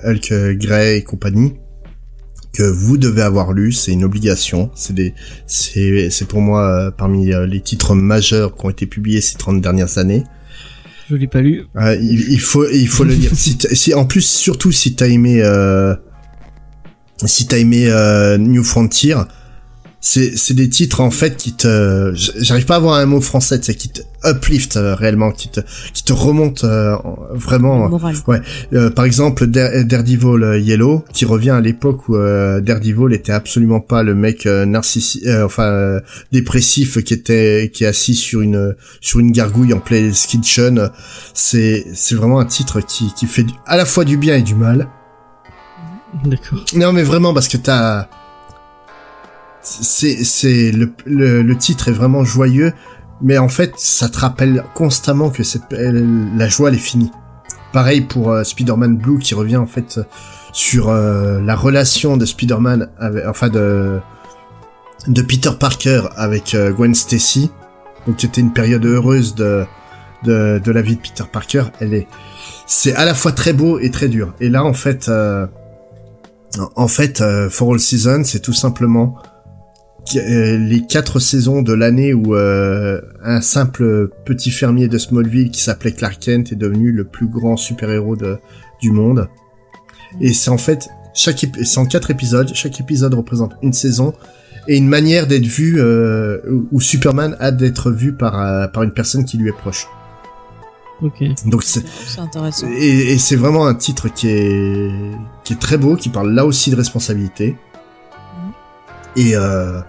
Hulk 0.05 0.57
Grey 0.59 0.99
et 0.99 1.03
compagnie, 1.03 1.55
que 2.55 2.63
vous 2.63 2.97
devez 2.97 3.23
avoir 3.23 3.53
lu, 3.53 3.73
c'est 3.73 3.93
une 3.93 4.05
obligation. 4.05 4.71
C'est 4.75 4.95
des, 4.95 5.13
c'est, 5.47 6.09
c'est 6.11 6.27
pour 6.27 6.41
moi 6.41 6.91
parmi 6.97 7.31
les 7.47 7.61
titres 7.61 7.95
majeurs 7.95 8.57
qui 8.57 8.65
ont 8.65 8.71
été 8.71 8.87
publiés 8.87 9.21
ces 9.21 9.37
30 9.37 9.61
dernières 9.61 9.99
années. 9.99 10.25
Je 11.11 11.17
l'ai 11.17 11.27
pas 11.29 11.43
lu. 11.43 11.65
Euh, 11.77 11.95
il, 12.01 12.33
il 12.33 12.41
faut, 12.41 12.67
il 12.69 12.89
faut 12.89 13.05
le 13.05 13.13
lire. 13.15 13.31
Si, 13.35 13.59
si, 13.73 13.93
en 13.95 14.07
plus, 14.07 14.25
surtout 14.27 14.73
si 14.73 14.97
t'as 14.97 15.07
aimé, 15.09 15.41
euh, 15.43 15.95
si 17.27 17.47
t'as 17.47 17.59
aimé 17.59 17.89
euh, 17.91 18.39
New 18.39 18.65
Frontier, 18.65 19.17
c'est, 20.01 20.37
c'est 20.37 20.55
des 20.55 20.69
titres 20.69 21.01
en 21.01 21.11
fait 21.11 21.37
qui 21.37 21.53
te, 21.55 22.13
j'arrive 22.15 22.65
pas 22.67 22.75
à 22.75 22.77
avoir 22.77 22.95
un 22.97 23.07
mot 23.07 23.21
français, 23.21 23.59
c'est 23.63 23.75
qui 23.75 23.89
te 23.89 24.03
uplift 24.25 24.77
euh, 24.77 24.95
réellement, 24.95 25.31
qui 25.31 25.49
te, 25.49 25.61
qui 25.95 26.03
te 26.05 26.13
remonte 26.13 26.65
euh, 26.65 26.95
en- 27.05 27.17
vraiment. 27.33 27.89
Moral. 27.89 28.15
Euh, 28.73 28.91
par 28.91 29.05
exemple, 29.05 29.47
Dare- 29.47 29.85
Daredevil 29.85 30.43
euh, 30.43 30.59
Yellow, 30.59 31.05
qui 31.13 31.25
revient 31.25 31.51
à 31.51 31.61
l'époque 31.61 32.09
où 32.09 32.17
euh, 32.17 32.61
Daredevil 32.61 33.13
était 33.15 33.33
absolument 33.33 33.81
pas 33.81 34.03
le 34.03 34.15
mec 34.15 34.47
euh, 34.47 34.65
narcissique, 34.65 35.25
euh, 35.27 35.45
enfin 35.45 35.65
euh, 35.65 36.01
dépressif 36.33 37.03
qui 37.05 37.15
était 37.15 37.71
qui 37.73 37.85
est 37.85 37.89
assis 37.89 38.15
sur 38.15 38.41
une 38.43 38.75
sur 39.01 39.21
une 39.21 39.31
gargouille 39.33 39.73
en 39.75 39.81
plein 39.81 40.11
kitchen. 40.11 40.91
C'est 41.35 41.85
c'est 41.95 42.15
vraiment 42.15 42.39
un 42.41 42.47
titre 42.47 42.81
qui 42.81 43.13
qui 43.15 43.27
fait 43.27 43.43
du- 43.45 43.55
à 43.67 43.77
la 43.77 43.85
fois 43.85 44.05
du 44.05 44.17
bien 44.17 44.37
et 44.37 44.43
du 44.43 44.55
mal. 44.55 44.89
D'accord. 46.25 46.65
Non, 46.75 46.93
mais 46.93 47.03
vraiment 47.03 47.35
parce 47.35 47.49
que 47.49 47.57
t'as 47.59 48.09
c'est 49.67 50.71
le, 50.71 51.55
titre 51.55 51.89
est 51.89 51.93
vraiment 51.93 52.25
joyeux, 52.25 52.73
mais 53.21 53.39
en 53.39 53.49
fait 53.49 53.73
ça 53.77 54.09
te 54.09 54.19
rappelle 54.19 54.65
constamment 54.75 55.31
que 55.31 55.43
la 56.37 56.49
joie 56.49 56.69
elle 56.69 56.77
est 56.77 56.79
finie. 56.79 57.11
Pareil 57.73 58.03
pour 58.03 58.31
euh, 58.31 58.45
Spider-Man 58.45 58.97
Blue 58.97 59.19
qui 59.19 59.35
revient 59.35 59.57
en 59.57 59.67
fait 59.67 60.01
sur 60.53 60.89
euh, 60.89 61.41
la 61.41 61.57
relation 61.57 62.17
de 62.17 62.25
Spider-Man 62.25 62.91
avec 62.99 63.27
enfin 63.27 63.49
de 63.49 64.01
Peter 65.23 65.51
Parker 65.59 66.03
avec 66.17 66.55
euh, 66.55 66.71
Gwen 66.71 66.95
Stacy. 66.95 67.51
Donc 68.07 68.17
c'était 68.21 68.41
une 68.41 68.53
période 68.53 68.85
heureuse 68.85 69.35
de 69.35 69.67
de 70.23 70.71
la 70.73 70.83
vie 70.83 70.97
de 70.97 71.01
Peter 71.01 71.25
Parker. 71.31 71.65
Elle 71.81 71.93
est 71.93 72.07
c'est 72.67 72.95
à 72.95 73.05
la 73.05 73.15
fois 73.15 73.33
très 73.33 73.53
beau 73.53 73.79
et 73.79 73.91
très 73.91 74.09
dur. 74.09 74.33
Et 74.41 74.49
là 74.49 74.65
en 74.65 74.73
fait 74.73 75.11
en 76.75 76.89
fait, 76.89 77.23
For 77.51 77.73
All 77.73 77.81
Seasons, 77.81 78.25
c'est 78.25 78.41
tout 78.41 78.55
simplement 78.55 79.17
les 80.15 80.85
quatre 80.89 81.19
saisons 81.19 81.63
de 81.63 81.73
l'année 81.73 82.15
où 82.15 82.35
euh, 82.35 83.01
un 83.23 83.41
simple 83.41 84.09
petit 84.25 84.51
fermier 84.51 84.89
de 84.89 84.99
Smallville 84.99 85.51
qui 85.51 85.61
s'appelait 85.63 85.93
Clark 85.93 86.19
Kent 86.21 86.53
est 86.53 86.57
devenu 86.57 86.93
le 86.93 87.05
plus 87.05 87.27
grand 87.29 87.57
super-héros 87.57 88.17
de, 88.17 88.39
du 88.81 88.91
monde. 88.93 89.29
Et 90.21 90.33
c'est 90.33 90.51
en 90.51 90.59
fait 90.59 90.89
chaque 91.15 91.43
ép- 91.43 91.65
c'est 91.65 91.79
en 91.79 91.87
quatre 91.87 92.11
épisodes, 92.11 92.51
chaque 92.55 92.79
épisode 92.81 93.15
représente 93.15 93.53
une 93.63 93.73
saison 93.73 94.13
et 94.69 94.77
une 94.77 94.89
manière 94.89 95.27
d'être 95.27 95.47
vu 95.47 95.77
euh, 95.79 96.39
où- 96.71 96.81
Superman 96.81 97.37
a 97.41 97.51
d'être 97.51 97.91
vu 97.91 98.13
par 98.13 98.41
euh, 98.41 98.67
par 98.69 98.83
une 98.85 98.93
personne 98.93 99.25
qui 99.25 99.37
lui 99.39 99.49
est 99.49 99.53
proche. 99.57 99.87
Ok. 101.03 101.23
Donc 101.47 101.63
c'est 101.63 101.85
C'est 102.07 102.21
intéressant. 102.21 102.67
et, 102.79 103.13
et 103.13 103.19
c'est 103.19 103.37
vraiment 103.37 103.67
un 103.67 103.75
titre 103.75 104.09
qui 104.09 104.29
est 104.29 104.91
qui 105.45 105.53
est 105.53 105.61
très 105.61 105.77
beau, 105.79 105.97
qui 105.97 106.09
parle 106.09 106.33
là 106.33 106.47
aussi 106.47 106.71
de 106.71 106.77
responsabilité. 106.77 107.57
Et 109.17 109.35
euh, 109.35 109.81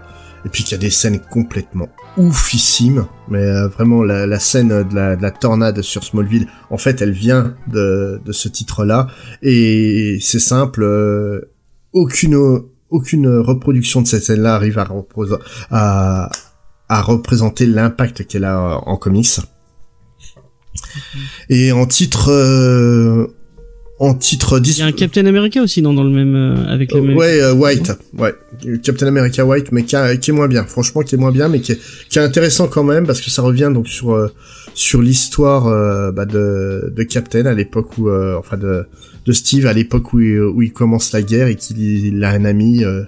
et 0.47 0.49
puis 0.49 0.63
qu'il 0.63 0.71
y 0.71 0.75
a 0.75 0.77
des 0.77 0.89
scènes 0.89 1.19
complètement 1.19 1.89
oufissimes, 2.15 3.05
mais 3.27 3.43
euh, 3.43 3.67
vraiment 3.67 4.01
la, 4.01 4.25
la 4.25 4.39
scène 4.39 4.69
de 4.69 4.95
la, 4.95 5.17
de 5.17 5.21
la 5.21 5.31
tornade 5.31 5.81
sur 5.81 6.05
Smallville, 6.05 6.47
en 6.69 6.77
fait, 6.77 7.01
elle 7.01 7.11
vient 7.11 7.57
de 7.67 8.21
de 8.23 8.31
ce 8.31 8.47
titre-là 8.47 9.07
et 9.41 10.17
c'est 10.21 10.39
simple, 10.39 10.83
euh, 10.83 11.51
aucune 11.91 12.61
aucune 12.89 13.27
reproduction 13.27 14.01
de 14.01 14.07
cette 14.07 14.23
scène-là 14.23 14.55
arrive 14.55 14.79
à 14.79 14.87
à 15.69 16.31
à 16.87 17.01
représenter 17.01 17.65
l'impact 17.65 18.25
qu'elle 18.25 18.45
a 18.45 18.79
en 18.85 18.95
comics. 18.95 19.41
Et 21.49 21.73
en 21.73 21.85
titre, 21.87 22.31
euh, 22.31 23.27
en 23.99 24.13
titre 24.13 24.61
Il 24.63 24.77
y 24.77 24.81
a 24.81 24.85
un 24.85 24.91
Captain 24.91 25.25
America 25.25 25.61
aussi, 25.61 25.81
non, 25.81 25.93
dans 25.93 26.03
le 26.03 26.11
même, 26.11 26.35
euh, 26.35 26.67
avec 26.71 26.93
le 26.93 27.01
même. 27.01 27.17
Ouais, 27.17 27.41
euh, 27.41 27.53
White, 27.53 27.91
ouais, 28.17 28.33
Captain 28.83 29.07
America 29.07 29.43
White, 29.43 29.71
mais 29.71 29.83
qui, 29.83 29.95
a- 29.95 30.15
qui 30.17 30.29
est 30.29 30.33
moins 30.33 30.47
bien. 30.47 30.65
Franchement, 30.65 31.01
qui 31.01 31.15
est 31.15 31.17
moins 31.17 31.31
bien, 31.31 31.47
mais 31.49 31.61
qui 31.61 31.71
est, 31.71 31.79
qui 32.09 32.19
est 32.19 32.21
intéressant 32.21 32.67
quand 32.67 32.83
même 32.83 33.07
parce 33.07 33.21
que 33.21 33.29
ça 33.31 33.41
revient 33.41 33.71
donc 33.73 33.87
sur 33.87 34.11
euh, 34.13 34.27
sur 34.75 35.01
l'histoire 35.01 35.65
euh, 35.67 36.11
bah, 36.11 36.25
de 36.25 36.93
de 36.95 37.03
Captain 37.03 37.45
à 37.47 37.53
l'époque 37.53 37.97
où, 37.97 38.09
euh, 38.09 38.35
enfin 38.37 38.57
de 38.57 38.85
de 39.25 39.31
Steve 39.33 39.65
à 39.65 39.73
l'époque 39.73 40.13
où 40.13 40.19
il, 40.19 40.39
où 40.41 40.61
il 40.61 40.71
commence 40.71 41.11
la 41.11 41.21
guerre 41.23 41.47
et 41.47 41.55
qu'il 41.55 41.79
il 41.79 42.23
a 42.23 42.29
un 42.29 42.45
ami 42.45 42.83
euh, 42.85 43.01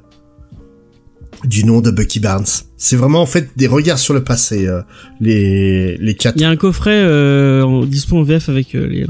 du 1.45 1.63
nom 1.65 1.81
de 1.81 1.91
Bucky 1.91 2.19
Barnes. 2.19 2.45
C'est 2.77 2.95
vraiment 2.95 3.21
en 3.21 3.25
fait 3.25 3.49
des 3.55 3.67
regards 3.67 3.99
sur 3.99 4.13
le 4.15 4.23
passé, 4.23 4.67
euh, 4.67 4.81
les 5.21 5.97
les 5.97 6.15
quatre. 6.15 6.35
Il 6.35 6.41
y 6.41 6.45
a 6.45 6.49
un 6.49 6.55
coffret 6.57 6.99
euh, 7.03 7.61
en, 7.63 7.85
dispo 7.85 8.17
en 8.17 8.23
VF 8.23 8.49
avec 8.49 8.73
euh, 8.75 8.87
les 8.87 9.05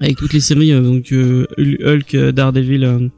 avec 0.00 0.16
toutes 0.16 0.32
les 0.32 0.40
séries 0.40 0.72
euh, 0.72 0.80
donc 0.80 1.10
euh, 1.12 1.46
Hulk, 1.58 2.14
euh, 2.14 2.32
Daredevil, 2.32 3.10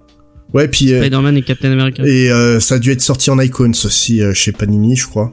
Ouais, 0.54 0.66
puis 0.68 0.88
Spider-Man 0.88 1.36
et 1.36 1.42
Captain 1.42 1.70
America. 1.72 2.02
et 2.06 2.30
ça 2.60 2.76
a 2.76 2.78
dû 2.78 2.90
être 2.90 3.02
sorti 3.02 3.30
en 3.30 3.38
Icons 3.38 3.72
aussi 3.84 4.22
chez 4.32 4.52
Panini, 4.52 4.96
je 4.96 5.06
crois. 5.06 5.32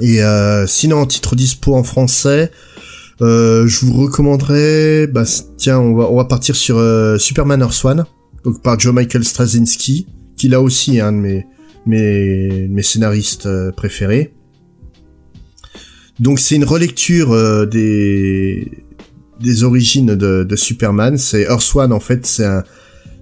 Et 0.00 0.22
euh, 0.22 0.66
sinon, 0.66 0.98
en 0.98 1.06
titre 1.06 1.36
dispo 1.36 1.74
en 1.74 1.84
français, 1.84 2.50
Euh, 3.22 3.68
je 3.68 3.86
vous 3.86 3.92
recommanderais, 3.92 5.06
bah 5.06 5.22
tiens, 5.56 5.78
on 5.78 5.94
va 5.94 6.10
on 6.10 6.16
va 6.16 6.24
partir 6.24 6.56
sur 6.56 6.76
euh, 6.78 7.16
Superman 7.16 7.60
Earth 7.60 7.84
One, 7.84 8.04
donc 8.44 8.60
par 8.60 8.78
Joe 8.80 8.92
Michael 8.92 9.22
Straczynski, 9.24 10.06
qui 10.36 10.48
là 10.48 10.60
aussi 10.60 10.96
est 10.96 11.00
un 11.00 11.12
de 11.12 11.18
mes 11.18 11.46
mes, 11.86 12.66
mes 12.68 12.82
scénaristes 12.82 13.48
préférés. 13.76 14.32
Donc 16.18 16.40
c'est 16.40 16.56
une 16.56 16.64
relecture 16.64 17.66
des 17.68 18.68
des 19.40 19.64
origines 19.64 20.14
de, 20.14 20.44
de 20.44 20.56
Superman. 20.56 21.16
C'est 21.18 21.42
Earth 21.42 21.70
One 21.74 21.92
en 21.92 22.00
fait, 22.00 22.26
c'est 22.26 22.44
un 22.46 22.62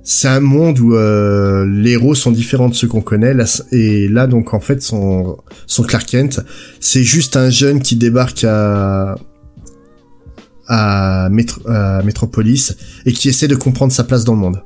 c'est 0.04 0.26
un 0.26 0.40
monde 0.40 0.80
où 0.80 0.94
euh, 0.96 1.64
les 1.64 1.92
héros 1.92 2.16
sont 2.16 2.32
différents 2.32 2.68
de 2.68 2.74
ceux 2.74 2.88
qu'on 2.88 3.02
connaît. 3.02 3.34
Là, 3.34 3.44
et 3.70 4.08
là 4.08 4.26
donc 4.26 4.52
en 4.52 4.58
fait 4.60 4.82
son 4.82 5.36
son 5.66 5.82
Clark 5.84 6.06
Kent, 6.08 6.40
c'est 6.80 7.04
juste 7.04 7.36
un 7.36 7.50
jeune 7.50 7.80
qui 7.80 7.94
débarque 7.96 8.42
à 8.44 9.14
à, 10.68 11.28
Métro- 11.30 11.66
à 11.68 12.02
Metropolis 12.02 12.76
et 13.04 13.12
qui 13.12 13.28
essaie 13.28 13.48
de 13.48 13.54
comprendre 13.56 13.92
sa 13.92 14.04
place 14.04 14.24
dans 14.24 14.32
le 14.34 14.38
monde. 14.40 14.62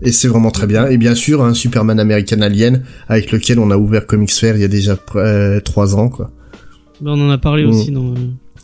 Et 0.00 0.10
c'est 0.10 0.26
vraiment 0.28 0.50
très 0.50 0.66
bien. 0.66 0.86
Et 0.86 0.96
bien 0.98 1.14
sûr, 1.14 1.42
un 1.44 1.54
Superman 1.54 2.00
American 2.00 2.40
Alien 2.40 2.82
avec 3.08 3.30
lequel 3.30 3.58
on 3.58 3.70
a 3.70 3.76
ouvert 3.76 4.06
Comics 4.06 4.32
Fair 4.32 4.56
il 4.56 4.62
y 4.62 4.64
a 4.64 4.68
déjà 4.68 4.96
euh, 5.16 5.60
trois 5.60 5.94
ans, 5.94 6.08
quoi. 6.08 6.30
Bah, 7.00 7.12
on 7.14 7.20
en 7.28 7.30
a 7.30 7.38
parlé 7.38 7.64
Mm. 7.64 7.68
aussi 7.68 7.90
dans. 7.92 8.14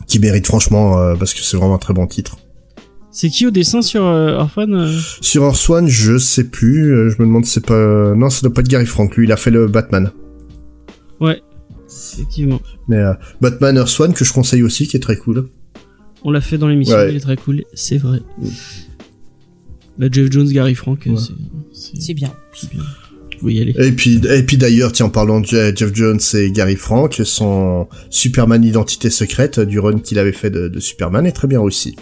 Euh, 0.09 0.11
Qui 0.11 0.19
mérite 0.19 0.45
franchement 0.47 0.97
euh, 0.99 1.15
parce 1.15 1.33
que 1.33 1.41
c'est 1.41 1.57
vraiment 1.57 1.75
un 1.75 1.79
très 1.79 1.93
bon 1.93 2.07
titre. 2.07 2.37
C'est 3.11 3.29
qui 3.29 3.45
au 3.47 3.51
dessin 3.51 3.81
sur 3.81 4.05
euh, 4.05 4.35
Orphan 4.37 4.71
euh 4.71 4.91
Sur 5.21 5.43
Earth 5.43 5.69
One, 5.69 5.87
je 5.87 6.17
sais 6.17 6.43
plus. 6.43 6.93
euh, 6.93 7.09
je 7.09 7.15
me 7.21 7.27
demande 7.27 7.45
si 7.45 7.53
c'est 7.53 7.65
pas. 7.65 8.13
Non, 8.15 8.29
ça 8.29 8.41
doit 8.41 8.53
pas 8.53 8.61
être 8.61 8.67
Gary 8.67 8.85
Frank. 8.85 9.15
Lui, 9.17 9.25
il 9.25 9.31
a 9.31 9.37
fait 9.37 9.49
le 9.51 9.67
Batman. 9.67 10.11
Ouais, 11.19 11.41
effectivement. 12.13 12.61
Mais 12.87 12.97
euh, 12.97 13.13
Batman 13.41 13.75
Earth 13.77 13.99
One 13.99 14.13
que 14.13 14.23
je 14.23 14.31
conseille 14.31 14.61
aussi, 14.63 14.87
qui 14.87 14.95
est 14.95 14.99
très 15.01 15.17
cool. 15.17 15.49
On 16.23 16.31
l'a 16.31 16.41
fait 16.41 16.57
dans 16.57 16.67
l'émission, 16.67 16.95
Ouais. 16.97 17.09
il 17.11 17.15
est 17.17 17.21
très 17.21 17.37
cool, 17.37 17.63
c'est 17.73 17.97
vrai. 17.97 18.19
Bah, 19.97 20.07
Jeff 20.11 20.31
Jones, 20.31 20.47
Gary 20.49 20.75
Frank, 20.75 21.07
euh, 21.07 21.11
Ouais. 21.11 21.17
C'est 21.73 22.13
bien. 22.13 22.31
c'est 22.53 22.69
bien. 22.71 22.83
Y 23.47 23.61
aller. 23.61 23.75
Et 23.79 23.91
puis, 23.91 24.19
et 24.29 24.43
puis 24.43 24.57
d'ailleurs, 24.57 24.91
tiens, 24.91 25.05
en 25.05 25.09
parlant 25.09 25.39
de 25.39 25.45
Je- 25.45 25.73
Jeff 25.75 25.93
Jones 25.93 26.19
et 26.33 26.51
Gary 26.51 26.75
Frank, 26.75 27.13
son 27.23 27.87
Superman 28.09 28.63
Identité 28.63 29.09
Secrète 29.09 29.59
du 29.59 29.79
run 29.79 29.99
qu'il 29.99 30.19
avait 30.19 30.31
fait 30.33 30.49
de, 30.49 30.67
de 30.67 30.79
Superman 30.79 31.25
est 31.25 31.31
très 31.31 31.47
bien 31.47 31.61
aussi. 31.61 31.95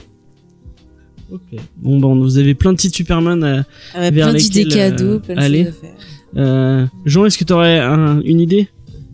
Ok. 1.32 1.42
Bon, 1.78 2.00
bah, 2.00 2.08
vous 2.22 2.38
avez 2.38 2.56
plein 2.56 2.72
de 2.74 2.78
titres 2.78 2.96
Superman 2.96 3.44
à, 3.44 3.66
Ah 3.94 4.00
ouais, 4.00 4.12
Vers 4.12 4.30
plein 4.30 4.38
d'idées 4.40 4.66
euh, 4.66 4.70
cadeaux, 4.70 5.20
plein 5.20 5.36
de 5.36 5.40
aller. 5.42 5.66
choses 5.66 5.74
à 5.74 5.82
faire. 5.82 5.94
Euh, 6.38 6.86
Jean, 7.06 7.26
est-ce 7.26 7.38
que 7.38 7.44
t'aurais 7.44 7.80
un, 7.80 8.22
une 8.22 8.40
idée? 8.40 8.68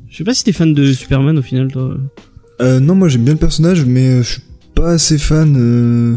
Je 0.10 0.18
sais 0.18 0.24
pas 0.24 0.34
si 0.34 0.44
t'es 0.44 0.52
fan 0.52 0.74
de 0.74 0.94
Superman 0.94 1.38
au 1.38 1.42
final, 1.42 1.72
toi. 1.72 1.98
Euh, 2.62 2.80
non, 2.80 2.94
moi 2.96 3.08
j'aime 3.08 3.24
bien 3.24 3.34
le 3.34 3.40
personnage, 3.40 3.84
mais 3.86 4.08
euh, 4.08 4.22
je 4.24 4.34
suis 4.34 4.42
pas 4.76 4.92
assez 4.92 5.18
fan. 5.18 5.56
euh, 5.58 6.16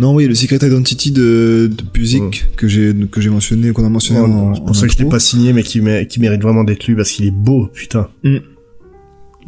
Non, 0.00 0.14
oui, 0.14 0.26
le 0.26 0.34
Secret 0.34 0.56
Identity 0.66 1.12
de, 1.12 1.70
de 1.76 1.82
Buzik 1.92 2.46
que 2.56 2.66
j'ai 2.66 2.94
que 3.10 3.20
j'ai 3.20 3.28
mentionné, 3.28 3.70
qu'on 3.72 3.84
a 3.84 3.90
mentionné 3.90 4.20
en, 4.20 4.54
c'est 4.54 4.64
pour 4.64 4.74
ça 4.74 4.86
que 4.86 4.92
je 4.94 4.98
l'ai 4.98 5.04
pas 5.08 5.20
signé, 5.20 5.52
mais 5.52 5.62
qui, 5.62 5.80
mé- 5.80 6.06
qui 6.06 6.20
mérite 6.20 6.40
vraiment 6.40 6.64
d'être 6.64 6.86
lu 6.86 6.96
parce 6.96 7.10
qu'il 7.10 7.26
est 7.26 7.30
beau, 7.30 7.68
putain. 7.74 8.08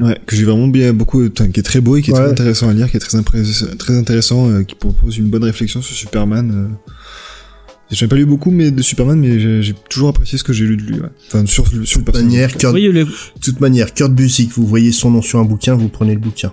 Ouais, 0.00 0.18
que 0.26 0.36
j'ai 0.36 0.44
vraiment 0.44 0.68
bien 0.68 0.92
beaucoup, 0.92 1.24
enfin, 1.26 1.48
qui 1.48 1.60
est 1.60 1.62
très 1.62 1.80
beau 1.80 1.96
et 1.96 2.02
qui 2.02 2.10
est 2.10 2.14
Ouais. 2.14 2.20
très 2.20 2.30
intéressant 2.30 2.68
à 2.68 2.72
lire, 2.74 2.90
qui 2.90 2.96
est 2.96 3.00
très, 3.00 3.16
impré- 3.18 3.76
très 3.76 3.96
intéressant, 3.96 4.48
euh, 4.50 4.62
qui 4.62 4.74
propose 4.74 5.16
une 5.18 5.28
bonne 5.28 5.44
réflexion 5.44 5.80
sur 5.80 5.94
Superman. 5.96 6.50
Euh... 6.54 6.90
J'en 7.90 8.06
ai 8.06 8.08
pas 8.08 8.16
lu 8.16 8.24
beaucoup 8.26 8.50
mais 8.50 8.70
de 8.70 8.80
Superman, 8.82 9.18
mais 9.20 9.38
j'ai 9.38 9.62
j'ai 9.62 9.74
toujours 9.90 10.08
apprécié 10.10 10.36
ce 10.38 10.44
que 10.44 10.52
j'ai 10.54 10.64
lu 10.66 10.76
de 10.78 10.82
lui. 10.82 10.94
Ouais. 11.00 11.08
Enfin, 11.28 11.44
sur, 11.46 11.64
le- 11.72 11.80
le 11.80 11.86
toute 11.86 12.04
personnage. 12.04 12.30
manière, 12.30 12.56
Kurt, 12.56 12.74
Oui, 12.74 12.84
le, 12.88 13.04
de 13.04 13.10
toute 13.42 13.60
manière, 13.60 13.92
Kurt 13.94 14.12
Busiek, 14.14 14.50
vous 14.52 14.66
voyez 14.66 14.92
son 14.92 15.10
nom 15.10 15.22
sur 15.22 15.38
un 15.38 15.44
bouquin, 15.44 15.74
vous 15.74 15.88
prenez 15.88 16.14
le 16.14 16.20
bouquin. 16.20 16.52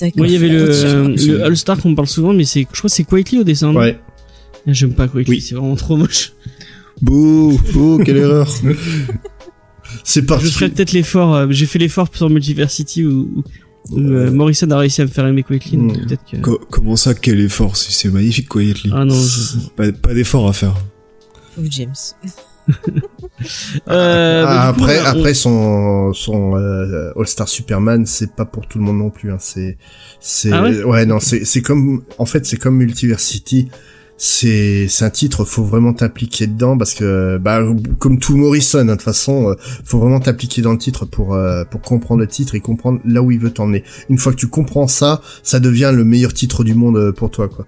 D'accord. 0.00 0.18
moi, 0.18 0.26
il 0.26 0.32
y 0.32 0.36
avait 0.36 0.48
le, 0.48 0.68
euh, 0.70 1.08
le 1.08 1.44
All-Star 1.44 1.78
qu'on 1.80 1.94
parle 1.94 2.08
souvent, 2.08 2.32
mais 2.32 2.44
c'est, 2.44 2.60
je 2.72 2.78
crois 2.78 2.88
que 2.88 2.94
c'est 2.94 3.04
Quietly 3.04 3.38
au 3.40 3.44
dessin. 3.44 3.72
non 3.72 3.80
Ouais. 3.80 3.98
J'aime 4.66 4.94
pas 4.94 5.08
Quietly, 5.08 5.30
Oui. 5.36 5.40
c'est 5.40 5.54
vraiment 5.54 5.76
trop 5.76 5.96
moche. 5.96 6.32
Beau, 7.00 7.58
beau, 7.72 7.98
quelle 8.04 8.16
erreur. 8.18 8.48
C'est 10.04 10.20
Je 10.20 10.26
parti. 10.26 10.50
ferai 10.50 10.68
peut-être 10.70 10.92
l'effort, 10.92 11.34
euh, 11.34 11.46
j'ai 11.50 11.66
fait 11.66 11.78
l'effort 11.78 12.08
sur 12.12 12.28
Multiversity 12.28 13.04
où, 13.04 13.42
où, 13.90 13.98
euh, 13.98 14.30
Morrison 14.30 14.70
a 14.70 14.78
réussi 14.78 15.00
à 15.00 15.04
me 15.04 15.10
faire 15.10 15.26
aimer 15.26 15.42
Quietly, 15.42 15.76
donc 15.78 15.96
Mm. 15.96 16.06
peut-être 16.06 16.22
que... 16.30 16.36
Co- 16.38 16.60
comment 16.70 16.96
ça, 16.96 17.14
quel 17.14 17.40
effort 17.40 17.76
C'est 17.76 17.92
c'est 17.92 18.10
magnifique, 18.10 18.48
Quietly. 18.48 18.90
Ah 18.94 19.04
non, 19.04 19.14
je- 19.14 19.68
Pas, 19.76 19.90
pas 19.92 20.14
d'effort 20.14 20.48
à 20.48 20.52
faire. 20.52 20.74
Pauvre 21.54 21.68
James. 21.70 21.94
Euh, 23.88 24.44
Ah, 24.46 24.72
coup, 24.76 24.82
après, 24.82 25.00
on- 25.00 25.04
après 25.06 25.34
son 25.34 26.12
son 26.12 26.56
euh, 26.56 27.12
All 27.16 27.26
Star 27.26 27.48
Superman, 27.48 28.04
c'est 28.06 28.34
pas 28.34 28.44
pour 28.44 28.66
tout 28.66 28.78
le 28.78 28.84
monde 28.84 28.98
non 28.98 29.10
plus. 29.10 29.30
Hein. 29.30 29.36
C'est 29.38 29.78
c'est 30.20 30.52
Ah 30.52 30.62
ouais 30.64 31.06
non, 31.06 31.20
c'est 31.20 31.44
c'est 31.44 31.62
comme 31.62 32.02
en 32.18 32.26
fait 32.26 32.44
c'est 32.46 32.56
comme 32.56 32.76
Multiversity. 32.76 33.68
C'est 34.20 34.88
c'est 34.88 35.04
un 35.04 35.10
titre, 35.10 35.44
faut 35.44 35.62
vraiment 35.62 35.92
t'impliquer 35.92 36.48
dedans 36.48 36.76
parce 36.76 36.92
que 36.94 37.38
bah 37.38 37.60
comme 38.00 38.18
tout 38.18 38.36
Morrison, 38.36 38.80
hein, 38.80 38.84
de 38.86 38.90
toute 38.92 39.02
façon, 39.02 39.50
euh, 39.50 39.54
faut 39.84 40.00
vraiment 40.00 40.18
t'impliquer 40.18 40.60
dans 40.60 40.72
le 40.72 40.78
titre 40.78 41.04
pour 41.06 41.34
euh, 41.34 41.62
pour 41.64 41.80
comprendre 41.82 42.20
le 42.20 42.26
titre 42.26 42.56
et 42.56 42.60
comprendre 42.60 42.98
là 43.04 43.22
où 43.22 43.30
il 43.30 43.38
veut 43.38 43.52
t'emmener. 43.52 43.84
Une 44.10 44.18
fois 44.18 44.32
que 44.32 44.36
tu 44.38 44.48
comprends 44.48 44.88
ça, 44.88 45.20
ça 45.44 45.60
devient 45.60 45.92
le 45.94 46.02
meilleur 46.04 46.34
titre 46.34 46.64
du 46.64 46.74
monde 46.74 47.12
pour 47.12 47.30
toi 47.30 47.46
quoi. 47.48 47.64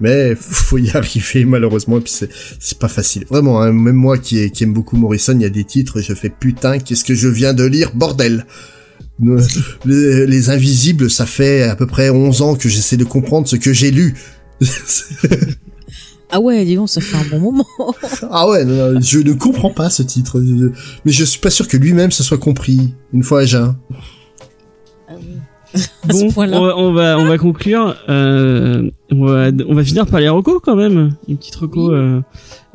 Mais 0.00 0.34
faut 0.38 0.78
y 0.78 0.90
arriver 0.90 1.44
malheureusement 1.44 1.98
et 1.98 2.00
puis 2.00 2.12
c'est 2.12 2.30
c'est 2.58 2.78
pas 2.78 2.88
facile. 2.88 3.24
Vraiment, 3.30 3.60
hein, 3.60 3.72
même 3.72 3.96
moi 3.96 4.18
qui, 4.18 4.50
qui 4.50 4.64
aime 4.64 4.72
beaucoup 4.72 4.96
Morrison, 4.96 5.34
il 5.34 5.42
y 5.42 5.46
a 5.46 5.50
des 5.50 5.64
titres 5.64 5.98
et 5.98 6.02
je 6.02 6.14
fais 6.14 6.30
putain, 6.30 6.78
qu'est-ce 6.78 7.04
que 7.04 7.14
je 7.14 7.28
viens 7.28 7.54
de 7.54 7.64
lire, 7.64 7.92
bordel. 7.94 8.46
Les, 9.84 10.26
les 10.26 10.50
Invisibles, 10.50 11.08
ça 11.08 11.24
fait 11.24 11.62
à 11.62 11.76
peu 11.76 11.86
près 11.86 12.10
11 12.10 12.42
ans 12.42 12.56
que 12.56 12.68
j'essaie 12.68 12.96
de 12.96 13.04
comprendre 13.04 13.46
ce 13.46 13.54
que 13.56 13.72
j'ai 13.72 13.92
lu. 13.92 14.14
Ah 16.30 16.40
ouais, 16.40 16.64
dis 16.64 16.74
donc, 16.74 16.88
ça 16.88 17.00
fait 17.00 17.16
un 17.16 17.38
bon 17.38 17.52
moment. 17.52 17.66
ah 18.30 18.48
ouais, 18.48 18.64
non, 18.64 18.94
non, 18.94 19.00
je 19.00 19.20
ne 19.20 19.34
comprends 19.34 19.70
pas 19.70 19.88
ce 19.88 20.02
titre. 20.02 20.42
Mais 21.04 21.12
je 21.12 21.22
suis 21.24 21.38
pas 21.38 21.50
sûr 21.50 21.68
que 21.68 21.76
lui-même 21.76 22.10
se 22.10 22.24
soit 22.24 22.38
compris. 22.38 22.92
Une 23.12 23.22
fois 23.22 23.42
à 23.42 23.44
jeun. 23.44 23.76
À 25.06 25.14
ce 25.78 25.86
Bon, 26.08 26.32
on 26.36 26.64
va, 26.64 26.76
on 26.76 26.92
va, 26.92 27.18
on 27.20 27.26
va 27.26 27.38
conclure. 27.38 27.96
Euh, 28.08 28.90
on, 29.20 29.26
va, 29.26 29.50
on 29.68 29.74
va 29.74 29.84
finir 29.84 30.06
par 30.06 30.20
les 30.20 30.28
recos 30.28 30.60
quand 30.62 30.76
même. 30.76 31.14
Une 31.28 31.36
petite 31.36 31.54
reco. 31.56 31.88
Oui. 31.90 31.94
Euh, 31.94 32.20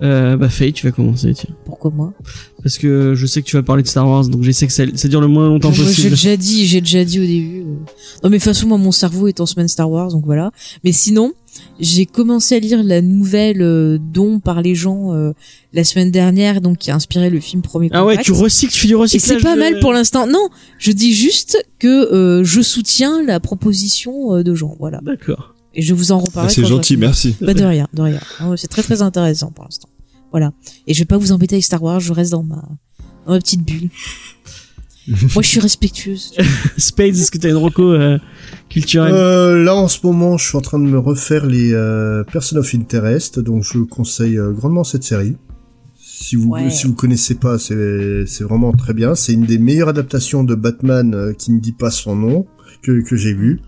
euh, 0.02 0.38
bah 0.38 0.48
Faye, 0.48 0.72
tu 0.72 0.86
vas 0.86 0.91
commencer, 0.94 1.34
tiens. 1.34 1.53
Pourquoi 1.66 1.91
moi? 1.91 2.14
Parce 2.64 2.78
que 2.78 3.16
je 3.16 3.26
sais 3.26 3.41
que 3.41 3.48
tu 3.48 3.57
vas 3.57 3.64
parler 3.64 3.84
de 3.84 3.88
Star 3.88 4.07
Wars, 4.07 4.26
donc 4.30 4.44
j'essaie 4.44 4.66
que 4.66 4.72
ça, 4.74 4.84
ça 4.95 5.07
dure 5.10 5.20
le 5.20 5.28
moins 5.28 5.48
longtemps 5.49 5.70
Moi, 5.70 5.78
J'ai 5.78 5.84
possible. 5.84 6.10
déjà 6.11 6.38
dit, 6.38 6.66
j'ai 6.66 6.80
déjà 6.80 7.03
dit 7.03 7.20
au 7.20 7.24
début. 7.26 7.60
euh. 7.61 7.64
Non 8.24 8.30
mais 8.30 8.38
de 8.38 8.44
toute 8.44 8.44
façon, 8.44 8.68
moi, 8.68 8.78
mon 8.78 8.91
cerveau 8.91 9.28
est 9.28 9.41
en 9.41 9.45
semaine 9.45 9.68
Star 9.68 9.91
Wars, 9.91 10.10
donc 10.11 10.24
voilà. 10.26 10.52
Mais 10.86 10.94
sinon, 10.94 11.34
j'ai 11.82 12.06
commencé 12.06 12.56
à 12.56 12.60
lire 12.60 12.82
la 12.82 13.02
nouvelle 13.02 13.61
euh, 13.61 13.98
dont 13.99 14.40
par 14.40 14.61
les 14.61 14.74
gens 14.76 15.14
euh, 15.14 15.34
la 15.74 15.84
semaine 15.84 16.11
dernière, 16.11 16.61
donc 16.61 16.78
qui 16.78 16.91
a 16.91 16.95
inspiré 16.95 17.30
le 17.30 17.41
film 17.41 17.61
Premier 17.61 17.90
Ah 17.91 18.06
ouais, 18.06 18.14
Contact. 18.14 18.26
tu 18.26 18.32
recycles, 18.32 18.72
tu 18.72 18.80
fais 18.80 18.88
du 18.88 18.94
Et 18.94 18.95
recyclage. 18.95 19.38
c'est 19.40 19.44
pas 19.44 19.56
de- 19.56 19.60
mal 19.60 19.80
pour 19.82 19.91
l'instant. 19.91 20.28
Non, 20.28 20.48
je 20.78 20.94
dis 20.94 21.11
juste 21.14 21.61
que 21.78 22.14
euh, 22.14 22.44
je 22.45 22.61
soutiens 22.61 23.22
la 23.26 23.41
proposition 23.41 24.41
de 24.41 24.56
Jean, 24.56 24.78
voilà. 24.80 25.02
D'accord. 25.03 25.56
Et 25.76 25.82
je 25.82 25.94
vous 25.94 26.12
en 26.12 26.20
Ah, 26.20 26.24
reparlerai. 26.26 26.54
c'est 26.54 26.62
quand 26.64 26.68
gentil, 26.68 26.98
merci. 26.98 27.36
Bah 27.41 27.54
de 27.54 27.64
rien, 27.64 27.88
de 27.94 28.02
rien. 28.02 28.20
Ah 28.40 28.50
ouais, 28.50 28.58
C'est 28.58 28.68
très 28.68 28.82
très 28.84 29.02
intéressant 29.02 29.52
pour 29.52 29.66
l'instant. 29.66 29.90
Voilà. 30.32 30.52
Et 30.88 30.94
je 30.94 31.00
vais 31.00 31.06
pas 31.06 31.18
vous 31.18 31.32
embêter 31.32 31.56
avec 31.56 31.64
Star 31.66 31.82
Wars, 31.82 32.00
je 32.00 32.12
reste 32.14 32.32
dans 32.32 32.44
ma, 32.44 32.64
dans 33.26 33.34
ma 33.34 33.40
petite 33.40 33.64
bulle. 33.64 33.90
Moi, 35.08 35.41
je 35.41 35.48
suis 35.48 35.60
respectueuse. 35.60 36.34
Spades, 36.78 37.16
est-ce 37.16 37.32
que 37.32 37.40
t'as 37.40 37.50
une 37.50 37.56
reco 37.56 37.84
euh, 37.94 38.20
culturelle? 38.70 39.12
Euh, 39.14 39.64
là, 39.64 39.76
en 39.76 39.88
ce 39.88 40.00
moment, 40.04 40.38
je 40.38 40.48
suis 40.48 40.58
en 40.58 40.62
train 40.62 40.78
de 40.78 40.84
me 40.86 41.00
refaire 41.00 41.48
les 41.48 41.74
euh, 41.74 42.24
Person 42.26 42.58
of 42.60 42.76
Interest, 42.76 43.40
donc 43.40 43.64
je 43.64 43.80
conseille 43.80 44.38
euh, 44.38 44.52
grandement 44.52 44.84
cette 44.84 45.04
série. 45.04 45.36
Si 45.98 46.36
vous 46.36 46.50
Ouais. 46.50 46.70
si 46.70 46.86
vous 46.86 46.94
connaissez 46.94 47.36
pas, 47.36 47.58
c'est 47.58 48.26
c'est 48.28 48.44
vraiment 48.44 48.72
très 48.74 48.94
bien. 48.94 49.16
C'est 49.16 49.34
une 49.34 49.46
des 49.46 49.58
meilleures 49.58 49.90
adaptations 49.90 50.44
de 50.44 50.54
Batman 50.54 51.16
euh, 51.16 51.34
qui 51.34 51.52
ne 51.54 51.60
dit 51.60 51.72
pas 51.72 51.90
son 51.91 52.16
nom 52.16 52.46
que 52.84 53.02
que 53.02 53.16
j'ai 53.16 53.34
vu. 53.34 53.62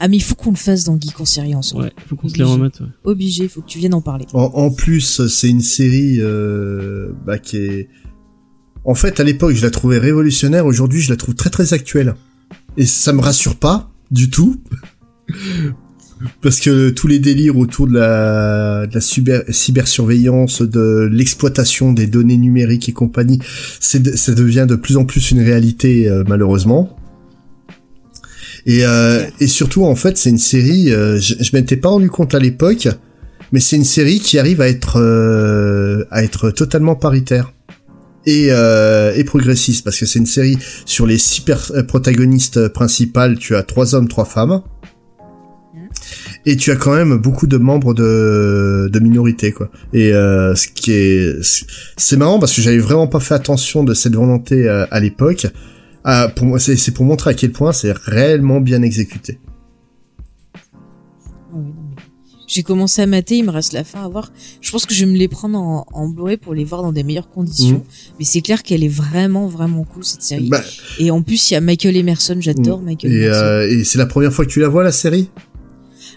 Ah, 0.00 0.08
mais 0.08 0.16
il 0.16 0.22
faut 0.22 0.34
qu'on 0.34 0.50
le 0.50 0.56
fasse 0.56 0.84
dans 0.84 0.98
Geek 1.00 1.20
en 1.20 1.24
série 1.24 1.54
ensemble. 1.54 1.84
Ouais, 1.84 1.92
faut 2.08 2.16
qu'on 2.16 2.28
se 2.28 2.36
les 2.36 2.44
remette. 2.44 2.80
Ouais. 2.80 2.86
Obligé, 3.04 3.44
il 3.44 3.48
faut 3.48 3.60
que 3.62 3.68
tu 3.68 3.78
viennes 3.78 3.94
en 3.94 4.00
parler. 4.00 4.26
En, 4.32 4.50
en 4.54 4.70
plus, 4.70 5.26
c'est 5.28 5.48
une 5.48 5.60
série 5.60 6.16
euh, 6.20 7.10
bah, 7.26 7.38
qui 7.38 7.56
est... 7.58 7.88
En 8.84 8.94
fait, 8.94 9.20
à 9.20 9.24
l'époque, 9.24 9.54
je 9.54 9.62
la 9.62 9.70
trouvais 9.70 9.98
révolutionnaire. 9.98 10.66
Aujourd'hui, 10.66 11.00
je 11.02 11.10
la 11.10 11.16
trouve 11.16 11.34
très 11.34 11.50
très 11.50 11.72
actuelle. 11.74 12.14
Et 12.76 12.86
ça 12.86 13.12
me 13.12 13.20
rassure 13.20 13.56
pas 13.56 13.90
du 14.10 14.30
tout. 14.30 14.60
Parce 16.42 16.60
que 16.60 16.90
tous 16.90 17.06
les 17.06 17.18
délires 17.18 17.56
autour 17.56 17.86
de 17.86 17.94
la, 17.94 18.86
de 18.86 18.94
la 18.94 19.00
cyber, 19.00 19.42
cybersurveillance, 19.48 20.60
de 20.60 21.08
l'exploitation 21.10 21.92
des 21.94 22.06
données 22.06 22.36
numériques 22.36 22.88
et 22.90 22.92
compagnie, 22.92 23.38
de- 23.38 24.16
ça 24.16 24.34
devient 24.34 24.66
de 24.68 24.74
plus 24.76 24.98
en 24.98 25.06
plus 25.06 25.30
une 25.30 25.40
réalité, 25.40 26.08
euh, 26.08 26.22
malheureusement. 26.28 26.94
Et, 28.66 28.84
euh, 28.84 29.24
et 29.40 29.46
surtout, 29.46 29.84
en 29.84 29.94
fait, 29.94 30.18
c'est 30.18 30.30
une 30.30 30.38
série, 30.38 30.92
euh, 30.92 31.18
je, 31.18 31.34
je 31.40 31.56
m'étais 31.56 31.76
pas 31.76 31.88
rendu 31.88 32.10
compte 32.10 32.34
à 32.34 32.38
l'époque, 32.38 32.88
mais 33.52 33.60
c'est 33.60 33.76
une 33.76 33.84
série 33.84 34.20
qui 34.20 34.38
arrive 34.38 34.60
à 34.60 34.68
être 34.68 35.00
euh, 35.00 36.04
à 36.10 36.22
être 36.22 36.50
totalement 36.50 36.94
paritaire 36.94 37.52
et 38.26 38.48
euh, 38.50 39.12
et 39.16 39.24
progressiste 39.24 39.82
parce 39.84 39.98
que 39.98 40.06
c'est 40.06 40.18
une 40.18 40.26
série 40.26 40.58
sur 40.84 41.06
les 41.06 41.18
six 41.18 41.42
euh, 41.48 41.82
protagonistes 41.82 42.68
principales 42.68 43.38
tu 43.38 43.56
as 43.56 43.62
trois 43.62 43.94
hommes 43.94 44.08
trois 44.08 44.26
femmes 44.26 44.62
et 46.46 46.56
tu 46.56 46.70
as 46.70 46.76
quand 46.76 46.94
même 46.94 47.16
beaucoup 47.18 47.46
de 47.46 47.56
membres 47.56 47.94
de, 47.94 48.88
de 48.90 48.98
minorité 48.98 49.52
quoi. 49.52 49.70
Et 49.92 50.12
euh, 50.12 50.54
ce 50.54 50.68
qui 50.68 50.92
est 50.92 51.36
c'est 51.96 52.16
marrant 52.16 52.38
parce 52.38 52.54
que 52.54 52.62
j'avais 52.62 52.78
vraiment 52.78 53.06
pas 53.06 53.20
fait 53.20 53.34
attention 53.34 53.84
de 53.84 53.94
cette 53.94 54.14
volonté 54.14 54.68
euh, 54.68 54.86
à 54.90 55.00
l'époque. 55.00 55.46
Euh, 56.06 56.28
pour 56.28 56.46
moi, 56.46 56.58
c'est 56.58 56.92
pour 56.92 57.04
montrer 57.04 57.30
à 57.30 57.34
quel 57.34 57.52
point 57.52 57.72
c'est 57.72 57.92
réellement 57.92 58.60
bien 58.60 58.82
exécuté. 58.82 59.38
Ah 60.54 61.56
J'ai 62.46 62.62
commencé 62.62 63.02
à 63.02 63.06
mater, 63.06 63.36
il 63.38 63.44
me 63.44 63.50
reste 63.50 63.72
la 63.74 63.84
fin 63.84 64.04
à 64.04 64.08
voir. 64.08 64.32
Je 64.60 64.70
pense 64.70 64.86
que 64.86 64.94
je 64.94 65.04
vais 65.04 65.12
me 65.12 65.16
les 65.16 65.28
prendre 65.28 65.58
en, 65.58 65.86
en 65.92 66.08
Blu-ray 66.08 66.36
pour 66.36 66.54
les 66.54 66.64
voir 66.64 66.82
dans 66.82 66.92
des 66.92 67.02
meilleures 67.04 67.30
conditions. 67.30 67.84
Mais 68.18 68.24
c'est 68.24 68.40
clair 68.40 68.62
qu'elle 68.62 68.82
est 68.82 68.88
vraiment, 68.88 69.46
vraiment 69.46 69.84
cool 69.84 70.04
cette 70.04 70.22
série. 70.22 70.48
Bah, 70.48 70.62
Et 70.98 71.10
en 71.10 71.22
plus, 71.22 71.50
il 71.50 71.54
y 71.54 71.56
a 71.56 71.60
Michael 71.60 71.96
Emerson, 71.96 72.36
j'adore 72.40 72.80
Michael 72.80 73.12
et 73.12 73.24
Emerson. 73.24 73.44
euh, 73.44 73.68
et 73.68 73.84
c'est 73.84 73.98
la 73.98 74.06
première 74.06 74.32
fois 74.32 74.44
que 74.46 74.50
tu 74.50 74.60
la 74.60 74.68
vois 74.68 74.82
la 74.82 74.92
série? 74.92 75.30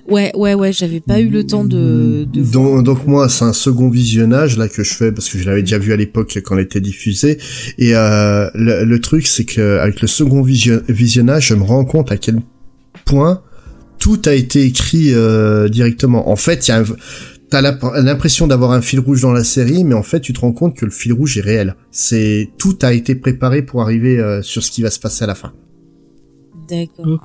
Ouais, 0.09 0.31
ouais, 0.35 0.53
ouais, 0.53 0.73
j'avais 0.73 0.99
pas 0.99 1.21
eu 1.21 1.29
le 1.29 1.45
temps 1.45 1.63
de, 1.63 2.25
de 2.31 2.41
donc, 2.43 2.83
donc 2.83 3.07
moi 3.07 3.29
c'est 3.29 3.45
un 3.45 3.53
second 3.53 3.89
visionnage 3.89 4.57
là 4.57 4.67
que 4.67 4.83
je 4.83 4.93
fais 4.93 5.11
parce 5.13 5.29
que 5.29 5.37
je 5.37 5.45
l'avais 5.45 5.61
déjà 5.61 5.77
vu 5.77 5.93
à 5.93 5.95
l'époque 5.95 6.37
quand 6.43 6.57
elle 6.57 6.63
était 6.65 6.81
diffusée. 6.81 7.37
Et 7.77 7.95
euh, 7.95 8.49
le, 8.53 8.97
truc 8.97 9.25
c'est 9.27 9.45
que 9.45 9.79
avec 9.79 10.01
le 10.01 10.07
second 10.07 10.41
visio- 10.41 10.81
visionnage 10.89 11.47
je 11.47 11.55
me 11.55 11.63
rends 11.63 11.85
compte 11.85 12.11
à 12.11 12.17
quel 12.17 12.39
point 13.05 13.41
tout 13.97 14.21
a 14.25 14.33
été 14.33 14.63
écrit 14.63 15.13
euh, 15.13 15.69
directement. 15.69 16.29
En 16.29 16.35
fait 16.35 16.67
il 16.67 16.71
y 16.71 16.73
a 16.73 16.83
t'as 17.49 17.61
l'impression 17.61 18.47
d'avoir 18.47 18.71
un 18.71 18.81
fil 18.81 18.99
rouge 18.99 19.21
dans 19.21 19.31
la 19.31 19.43
série 19.45 19.85
mais 19.85 19.95
en 19.95 20.03
fait 20.03 20.19
tu 20.19 20.33
te 20.33 20.41
rends 20.41 20.53
compte 20.53 20.75
que 20.75 20.83
le 20.83 20.91
fil 20.91 21.13
rouge 21.13 21.37
est 21.37 21.41
réel. 21.41 21.75
C'est 21.91 22.49
tout 22.57 22.77
a 22.81 22.91
été 22.91 23.15
préparé 23.15 23.61
pour 23.61 23.81
arriver 23.81 24.19
euh, 24.19 24.41
sur 24.41 24.63
ce 24.63 24.71
qui 24.71 24.81
va 24.81 24.89
se 24.91 24.99
passer 24.99 25.23
à 25.23 25.27
la 25.27 25.35
fin 25.35 25.53
D'accord. 26.73 27.23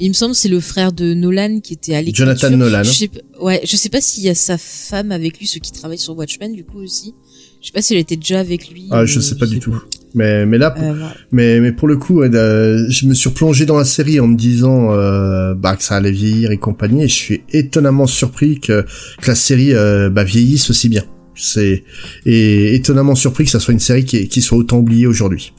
Il 0.00 0.08
me 0.08 0.14
semble 0.14 0.32
que 0.32 0.38
c'est 0.38 0.48
le 0.48 0.60
frère 0.60 0.92
de 0.92 1.14
Nolan 1.14 1.60
qui 1.60 1.72
était 1.74 1.94
à 1.94 2.02
l'écriture. 2.02 2.26
Jonathan 2.26 2.56
Nolan 2.56 2.82
Je 2.82 2.90
sais, 2.90 3.10
ouais, 3.40 3.60
je 3.64 3.76
sais 3.76 3.88
pas 3.88 4.00
s'il 4.00 4.24
y 4.24 4.28
a 4.28 4.34
sa 4.34 4.58
femme 4.58 5.12
avec 5.12 5.38
lui, 5.38 5.46
ceux 5.46 5.60
qui 5.60 5.72
travaillent 5.72 5.98
sur 5.98 6.16
Watchmen 6.16 6.52
du 6.54 6.64
coup 6.64 6.78
aussi. 6.78 7.14
Je 7.60 7.66
sais 7.66 7.72
pas 7.72 7.82
si 7.82 7.94
elle 7.94 8.00
était 8.00 8.16
déjà 8.16 8.40
avec 8.40 8.70
lui. 8.70 8.86
ah 8.90 9.04
je 9.04 9.18
sais 9.18 9.36
pas 9.36 9.46
du 9.46 9.58
tout 9.58 9.72
pas. 9.72 9.82
mais 10.14 10.46
mais 10.46 10.58
là 10.58 10.74
Euh. 10.78 10.94
Mais, 11.32 11.60
mais 11.60 11.72
pour 11.72 11.88
le 11.88 11.96
coup, 11.96 12.22
euh, 12.22 12.86
je 12.88 13.06
me 13.06 13.14
suis 13.14 13.30
plongé 13.30 13.66
dans 13.66 13.76
la 13.76 13.84
série 13.84 14.20
en 14.20 14.28
me 14.28 14.36
disant 14.36 14.92
euh, 14.92 15.54
bah, 15.54 15.76
que 15.76 15.82
ça 15.82 15.96
allait 15.96 16.12
vieillir 16.12 16.50
et 16.50 16.58
compagnie, 16.58 17.04
et 17.04 17.08
je 17.08 17.14
suis 17.14 17.42
étonnamment 17.52 18.06
surpris 18.06 18.60
que, 18.60 18.82
que 19.20 19.26
la 19.26 19.34
série 19.34 19.74
euh, 19.74 20.08
bah, 20.10 20.24
vieillisse 20.24 20.70
aussi 20.70 20.88
bien. 20.88 21.04
C'est 21.34 21.84
et 22.26 22.74
étonnamment 22.74 23.14
surpris 23.14 23.44
que 23.44 23.50
ça 23.50 23.60
soit 23.60 23.72
une 23.72 23.80
série 23.80 24.04
qui, 24.04 24.28
qui 24.28 24.42
soit 24.42 24.58
autant 24.58 24.78
oubliée 24.78 25.06
aujourd'hui. 25.06 25.52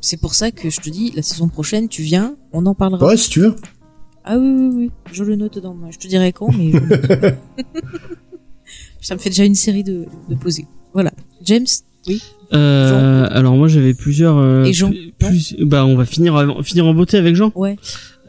C'est 0.00 0.16
pour 0.20 0.34
ça 0.34 0.50
que 0.50 0.70
je 0.70 0.80
te 0.80 0.88
dis, 0.90 1.12
la 1.14 1.22
saison 1.22 1.48
prochaine, 1.48 1.88
tu 1.88 2.02
viens, 2.02 2.36
on 2.52 2.64
en 2.66 2.74
parlera. 2.74 3.04
Ouais, 3.06 3.16
si 3.16 3.28
tu 3.30 3.40
veux. 3.40 3.54
Ah 4.24 4.36
oui, 4.38 4.46
oui, 4.48 4.70
oui, 4.74 4.90
je 5.12 5.24
le 5.24 5.36
note 5.36 5.58
dans 5.58 5.74
moi. 5.74 5.88
Je 5.90 5.98
te 5.98 6.06
dirai 6.06 6.32
quand, 6.32 6.48
mais 6.56 6.72
ça 9.00 9.14
me 9.14 9.20
fait 9.20 9.30
déjà 9.30 9.44
une 9.44 9.54
série 9.54 9.82
de, 9.84 10.06
de 10.28 10.34
poser. 10.34 10.66
Voilà. 10.92 11.10
James, 11.44 11.66
oui. 12.06 12.22
Euh, 12.52 13.28
alors 13.30 13.54
moi 13.56 13.68
j'avais 13.68 13.94
plusieurs. 13.94 14.36
euh, 14.38 14.64
Et 14.64 14.72
Jean, 14.72 14.90
plus- 15.18 15.56
bah 15.60 15.84
on 15.86 15.94
va 15.96 16.04
finir 16.04 16.34
en- 16.34 16.62
finir 16.62 16.86
en 16.86 16.94
beauté 16.94 17.16
avec 17.16 17.34
Jean. 17.36 17.52
Ouais. 17.54 17.76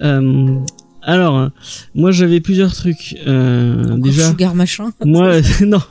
Euh, 0.02 0.60
alors 1.02 1.49
moi 1.95 2.11
j'avais 2.11 2.39
plusieurs 2.39 2.73
trucs. 2.73 3.18
Euh, 3.27 3.98
déjà 3.98 4.30
Sugar 4.30 4.53
machin. 4.56 4.91
moi 5.03 5.41
non. 5.65 5.81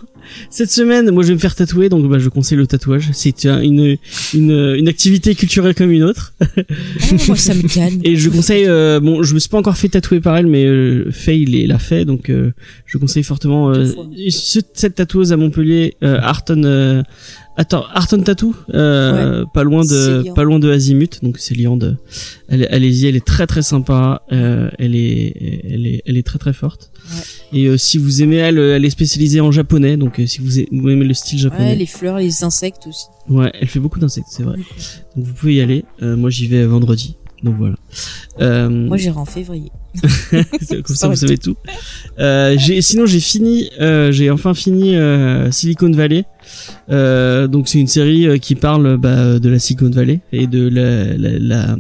Cette 0.51 0.71
semaine, 0.71 1.11
moi, 1.11 1.23
je 1.23 1.29
vais 1.29 1.35
me 1.35 1.39
faire 1.39 1.55
tatouer, 1.55 1.89
donc 1.89 2.09
bah, 2.09 2.19
je 2.19 2.29
conseille 2.29 2.59
le 2.59 2.67
tatouage. 2.67 3.11
C'est 3.13 3.47
un- 3.47 3.61
une, 3.63 3.97
une, 4.35 4.75
une 4.79 4.89
activité 4.89 5.35
culturelle 5.35 5.75
comme 5.75 5.91
une 5.91 6.03
autre. 6.05 6.33
Ah, 6.41 6.47
moi, 7.27 7.37
ça 7.37 7.55
me 7.55 7.63
calme. 7.69 8.01
Et 8.05 8.17
je 8.17 8.29
conseille, 8.31 8.67
euh, 8.67 9.01
bon, 9.01 9.23
je 9.23 9.35
me 9.35 9.39
suis 9.39 9.49
pas 9.49 9.59
encore 9.59 9.77
fait 9.77 9.89
tatouer 9.89 10.21
par 10.21 10.37
elle, 10.37 10.47
mais 10.47 10.65
euh, 10.65 11.11
Faye 11.11 11.43
il 11.43 11.67
l'a 11.69 11.79
fait, 11.79 12.05
donc 12.05 12.31
euh, 12.31 12.53
je 12.87 12.99
conseille 12.99 13.23
fortement 13.23 13.71
euh, 13.71 13.87
cette 14.31 14.95
tatoueuse 14.95 15.33
à 15.33 15.37
Montpellier, 15.37 15.97
euh, 16.05 16.19
Arton, 16.21 17.03
euh, 17.61 17.63
attends, 17.63 17.85
Arton 17.93 18.21
Tattoo, 18.23 18.55
euh, 18.75 19.45
pas 19.55 19.63
loin 19.65 19.83
de, 19.85 20.25
pas 20.35 20.43
loin 20.45 20.59
de 20.59 20.71
Azimut, 20.71 21.23
donc 21.23 21.39
c'est 21.39 21.55
liant 21.55 21.77
de, 21.77 21.97
elle- 22.49 22.67
allez-y, 22.71 23.07
elle 23.07 23.17
est 23.17 23.25
très 23.25 23.47
très 23.47 23.63
sympa, 23.63 24.23
euh, 24.33 24.71
elle 24.79 24.95
est, 24.95 25.63
elle 25.71 25.87
est, 25.87 26.03
elle 26.07 26.17
est 26.17 26.23
très 26.27 26.39
très 26.39 26.53
forte. 26.53 26.91
Et 27.53 27.67
euh, 27.67 27.77
si 27.77 27.99
vous 27.99 28.23
aimez 28.23 28.37
elle, 28.37 28.59
elle 28.59 28.85
est 28.85 28.91
spécialisée 28.91 29.41
en 29.41 29.51
japonais, 29.53 29.97
donc 29.97 30.19
euh, 30.21 30.27
si 30.27 30.41
vous, 30.41 30.59
aimez 30.61 31.05
le 31.05 31.15
style 31.15 31.39
japonais, 31.39 31.71
Ouais, 31.71 31.77
les 31.77 31.87
fleurs, 31.87 32.19
les 32.19 32.45
insectes 32.45 32.87
aussi. 32.89 33.07
Ouais, 33.29 33.53
elle 33.61 33.69
fait 33.69 33.81
beaucoup 33.81 33.99
d'insectes, 34.01 34.29
c'est 34.31 34.43
vrai. 34.43 34.57
Donc 35.17 35.27
vous 35.27 35.33
pouvez 35.35 35.55
y 35.57 35.61
aller. 35.61 35.85
Euh, 36.03 36.17
moi 36.17 36.31
j'y 36.31 36.47
vais 36.47 36.65
vendredi. 36.65 37.17
Donc 37.43 37.57
voilà. 37.57 37.77
Euh, 38.41 38.69
Moi, 38.69 38.99
j'irai 38.99 39.17
en 39.17 39.25
février. 39.25 39.71
c'est- 40.61 40.83
comme 40.83 40.97
ça 40.97 41.09
vous 41.09 41.17
savez 41.17 41.39
tout. 41.39 41.57
Euh, 42.19 42.57
sinon 42.81 43.07
j'ai 43.07 43.21
fini, 43.21 43.71
euh, 43.81 44.13
j'ai 44.13 44.31
enfin 44.31 44.55
fini 44.55 44.95
euh, 44.97 45.51
Silicon 45.51 45.91
Valley. 45.91 46.25
Donc 46.89 47.69
c'est 47.69 47.79
une 47.79 47.87
série 47.87 48.39
qui 48.41 48.55
parle 48.55 48.97
bah, 48.97 49.39
de 49.39 49.49
la 49.49 49.59
Silicon 49.59 49.91
Valley 49.91 50.21
et 50.33 50.47
de 50.47 50.69
la, 50.69 51.77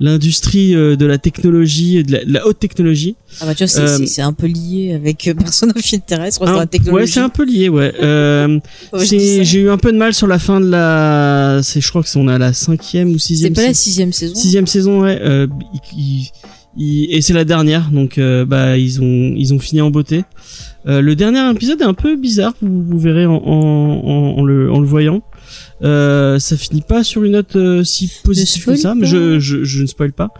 l'industrie 0.00 0.72
de 0.72 1.06
la 1.06 1.18
technologie, 1.18 2.02
de 2.02 2.12
la, 2.12 2.24
de 2.24 2.32
la 2.32 2.46
haute 2.46 2.58
technologie. 2.58 3.16
Ah 3.40 3.46
bah 3.46 3.54
tu 3.54 3.64
vois, 3.64 3.68
c'est, 3.68 3.86
c'est, 3.86 4.06
c'est 4.06 4.22
un 4.22 4.32
peu 4.32 4.46
lié 4.46 4.92
avec 4.94 5.30
Persona 5.38 5.72
of 5.76 5.94
Interest, 5.94 6.42
Un- 6.42 6.56
la 6.56 6.66
technologie. 6.66 7.02
ouais, 7.04 7.06
c'est 7.06 7.20
un 7.20 7.28
peu 7.28 7.44
lié, 7.44 7.68
ouais. 7.68 7.92
C'est- 9.04 9.44
j'ai 9.44 9.60
eu 9.60 9.70
un 9.70 9.78
peu 9.78 9.92
de 9.92 9.96
mal 9.98 10.12
sur 10.14 10.26
la 10.26 10.38
fin 10.38 10.60
de 10.60 10.68
la, 10.68 11.60
c'est, 11.62 11.80
je 11.80 11.88
crois 11.88 12.02
que 12.02 12.08
c'est 12.08 12.18
on 12.18 12.28
est 12.28 12.32
à 12.34 12.38
la 12.38 12.52
cinquième 12.52 13.10
ou 13.10 13.18
C'est 13.18 13.28
sixième. 13.28 13.52
pas 13.54 13.66
la 13.66 13.74
sixième 13.74 14.12
saison. 14.12 14.34
Sixième 14.34 14.66
saison, 14.66 15.00
ouais. 15.02 15.20
Et 16.78 17.20
c'est 17.20 17.34
la 17.34 17.44
dernière, 17.44 17.90
donc 17.90 18.18
euh, 18.18 18.44
bah 18.46 18.78
ils 18.78 19.00
ont 19.00 19.34
ils 19.36 19.52
ont 19.52 19.58
fini 19.58 19.80
en 19.80 19.90
beauté. 19.90 20.24
Euh, 20.86 21.00
le 21.00 21.14
dernier 21.14 21.48
épisode 21.50 21.80
est 21.80 21.84
un 21.84 21.94
peu 21.94 22.16
bizarre, 22.16 22.54
vous, 22.60 22.82
vous 22.82 22.98
verrez 22.98 23.26
en, 23.26 23.34
en, 23.34 24.00
en, 24.04 24.38
en 24.38 24.44
le 24.44 24.72
en 24.72 24.80
le 24.80 24.86
voyant. 24.86 25.22
Euh, 25.82 26.38
ça 26.38 26.56
finit 26.56 26.80
pas 26.80 27.04
sur 27.04 27.24
une 27.24 27.32
note 27.32 27.56
euh, 27.56 27.84
si 27.84 28.10
positive 28.24 28.64
que 28.64 28.76
ça, 28.76 28.94
mais 28.94 29.06
je, 29.06 29.38
je 29.38 29.64
je 29.64 29.82
ne 29.82 29.86
spoil 29.86 30.12
pas. 30.12 30.30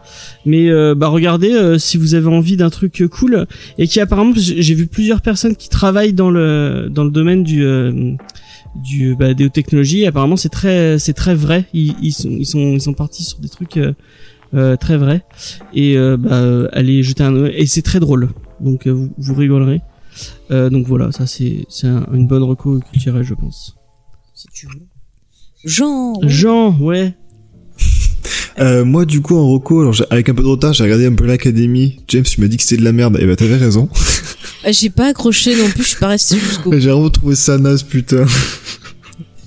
Mais 0.46 0.70
euh, 0.70 0.94
bah 0.94 1.09
regardez 1.09 1.76
si 1.78 1.96
vous 1.98 2.14
avez 2.14 2.28
envie 2.28 2.56
d'un 2.56 2.70
truc 2.70 3.02
cool 3.10 3.46
et 3.76 3.86
qui 3.86 4.00
apparemment 4.00 4.32
j'ai 4.36 4.74
vu 4.74 4.86
plusieurs 4.86 5.20
personnes 5.20 5.54
qui 5.54 5.68
travaillent 5.68 6.14
dans 6.14 6.30
le 6.30 6.88
dans 6.90 7.04
le 7.04 7.10
domaine 7.10 7.42
du 7.42 7.62
euh, 7.64 8.14
du 8.74 9.14
bah, 9.16 9.34
des 9.34 9.44
hautes 9.44 9.52
technologies. 9.52 10.02
Et 10.02 10.06
apparemment 10.06 10.36
c'est 10.36 10.48
très 10.48 10.98
c'est 10.98 11.12
très 11.12 11.34
vrai. 11.34 11.66
Ils, 11.74 11.94
ils 12.00 12.12
sont 12.12 12.30
ils 12.30 12.46
sont 12.46 12.72
ils 12.72 12.80
sont 12.80 12.94
partis 12.94 13.24
sur 13.24 13.38
des 13.38 13.50
trucs 13.50 13.78
très 14.76 14.96
vrais 14.98 15.24
et 15.74 15.96
euh, 15.96 16.16
bah 16.16 16.34
euh, 16.42 16.68
allez 16.72 17.02
jeter 17.02 17.22
un 17.22 17.34
œil. 17.34 17.54
et 17.56 17.66
c'est 17.66 17.82
très 17.82 18.00
drôle. 18.00 18.28
Donc 18.60 18.86
euh, 18.86 18.90
vous, 18.92 19.10
vous 19.18 19.34
rigolerez. 19.34 19.80
Euh, 20.50 20.68
donc 20.70 20.86
voilà, 20.86 21.10
ça 21.12 21.26
c'est 21.26 21.64
c'est 21.70 21.86
un- 21.86 22.06
une 22.12 22.26
bonne 22.26 22.42
reco 22.42 22.80
culturelle 22.92 23.22
je 23.24 23.34
pense. 23.34 23.76
Si 24.34 24.46
tu 24.52 24.66
veux. 24.66 24.82
Jean. 25.64 26.14
Jean, 26.22 26.76
ouais. 26.78 27.14
Euh, 28.58 28.84
moi, 28.84 29.06
du 29.06 29.22
coup, 29.22 29.34
en 29.34 29.46
Rocco, 29.46 29.80
alors 29.80 29.94
j'ai- 29.94 30.04
avec 30.10 30.28
un 30.28 30.34
peu 30.34 30.42
de 30.42 30.46
retard, 30.46 30.74
j'ai 30.74 30.84
regardé 30.84 31.06
un 31.06 31.14
peu 31.14 31.24
l'Académie. 31.24 32.00
James, 32.08 32.22
tu 32.22 32.38
m'as 32.42 32.48
dit 32.48 32.58
que 32.58 32.62
c'était 32.62 32.76
de 32.76 32.84
la 32.84 32.92
merde. 32.92 33.16
Et 33.18 33.24
bah, 33.26 33.34
t'avais 33.34 33.56
raison. 33.56 33.88
Ah, 34.62 34.72
J'ai 34.72 34.90
pas 34.90 35.06
accroché 35.06 35.56
non 35.56 35.70
plus, 35.70 35.82
je 35.84 35.88
suis 35.88 35.98
pas 35.98 36.08
restée 36.08 36.36
jusqu'au 36.38 36.70
bout. 36.70 36.78
j'ai 36.78 36.90
vraiment 36.90 37.08
trouvé 37.08 37.34
ça 37.34 37.56
naze, 37.56 37.82
putain. 37.82 38.26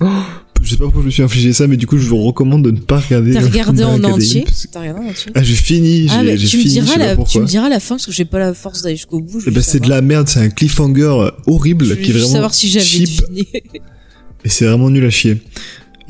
je 0.62 0.70
sais 0.70 0.76
pas 0.76 0.84
pourquoi 0.84 1.02
je 1.02 1.06
me 1.06 1.10
suis 1.10 1.22
infligé 1.22 1.52
ça, 1.52 1.66
mais 1.66 1.76
du 1.76 1.86
coup, 1.86 1.96
je 1.98 2.06
vous 2.08 2.22
recommande 2.22 2.64
de 2.64 2.70
ne 2.70 2.78
pas 2.78 2.98
regarder. 2.98 3.32
T'as 3.32 3.40
regardé 3.40 3.84
en 3.84 4.02
entier 4.02 4.42
parce 4.42 4.66
que- 4.66 4.72
T'as 4.72 4.80
regardé 4.80 5.00
en 5.06 5.08
entier 5.10 5.32
Ah, 5.34 5.42
j'ai 5.42 5.54
fini. 5.54 6.06
Ah, 6.10 6.20
j'ai 6.20 6.26
mais 6.32 6.36
j'ai 6.38 6.48
tu 6.48 6.56
me 6.58 6.62
fini. 6.62 6.74
je 6.74 6.80
diras 6.82 6.92
pas 6.94 6.98
la, 6.98 7.16
tu 7.24 7.40
me 7.40 7.46
diras 7.46 7.68
la 7.68 7.80
fin 7.80 7.94
parce 7.96 8.06
que 8.06 8.12
j'ai 8.12 8.24
pas 8.24 8.38
la 8.38 8.54
force 8.54 8.82
d'aller 8.82 8.96
jusqu'au 8.96 9.20
bout. 9.20 9.40
je 9.40 9.48
Eh 9.48 9.52
ben, 9.52 9.62
c'est 9.62 9.80
de 9.80 9.88
la 9.88 10.00
merde, 10.02 10.28
c'est 10.28 10.40
un 10.40 10.48
cliffhanger 10.48 11.02
euh, 11.02 11.30
horrible 11.46 11.84
Je 11.84 11.94
qui 11.94 12.10
est 12.10 12.14
vraiment 12.14 12.28
savoir 12.32 12.54
si 12.54 12.68
j'avais 12.68 12.86
et 14.44 14.48
c'est 14.48 14.66
vraiment 14.66 14.90
nul 14.90 15.04
à 15.04 15.10
chier. 15.10 15.40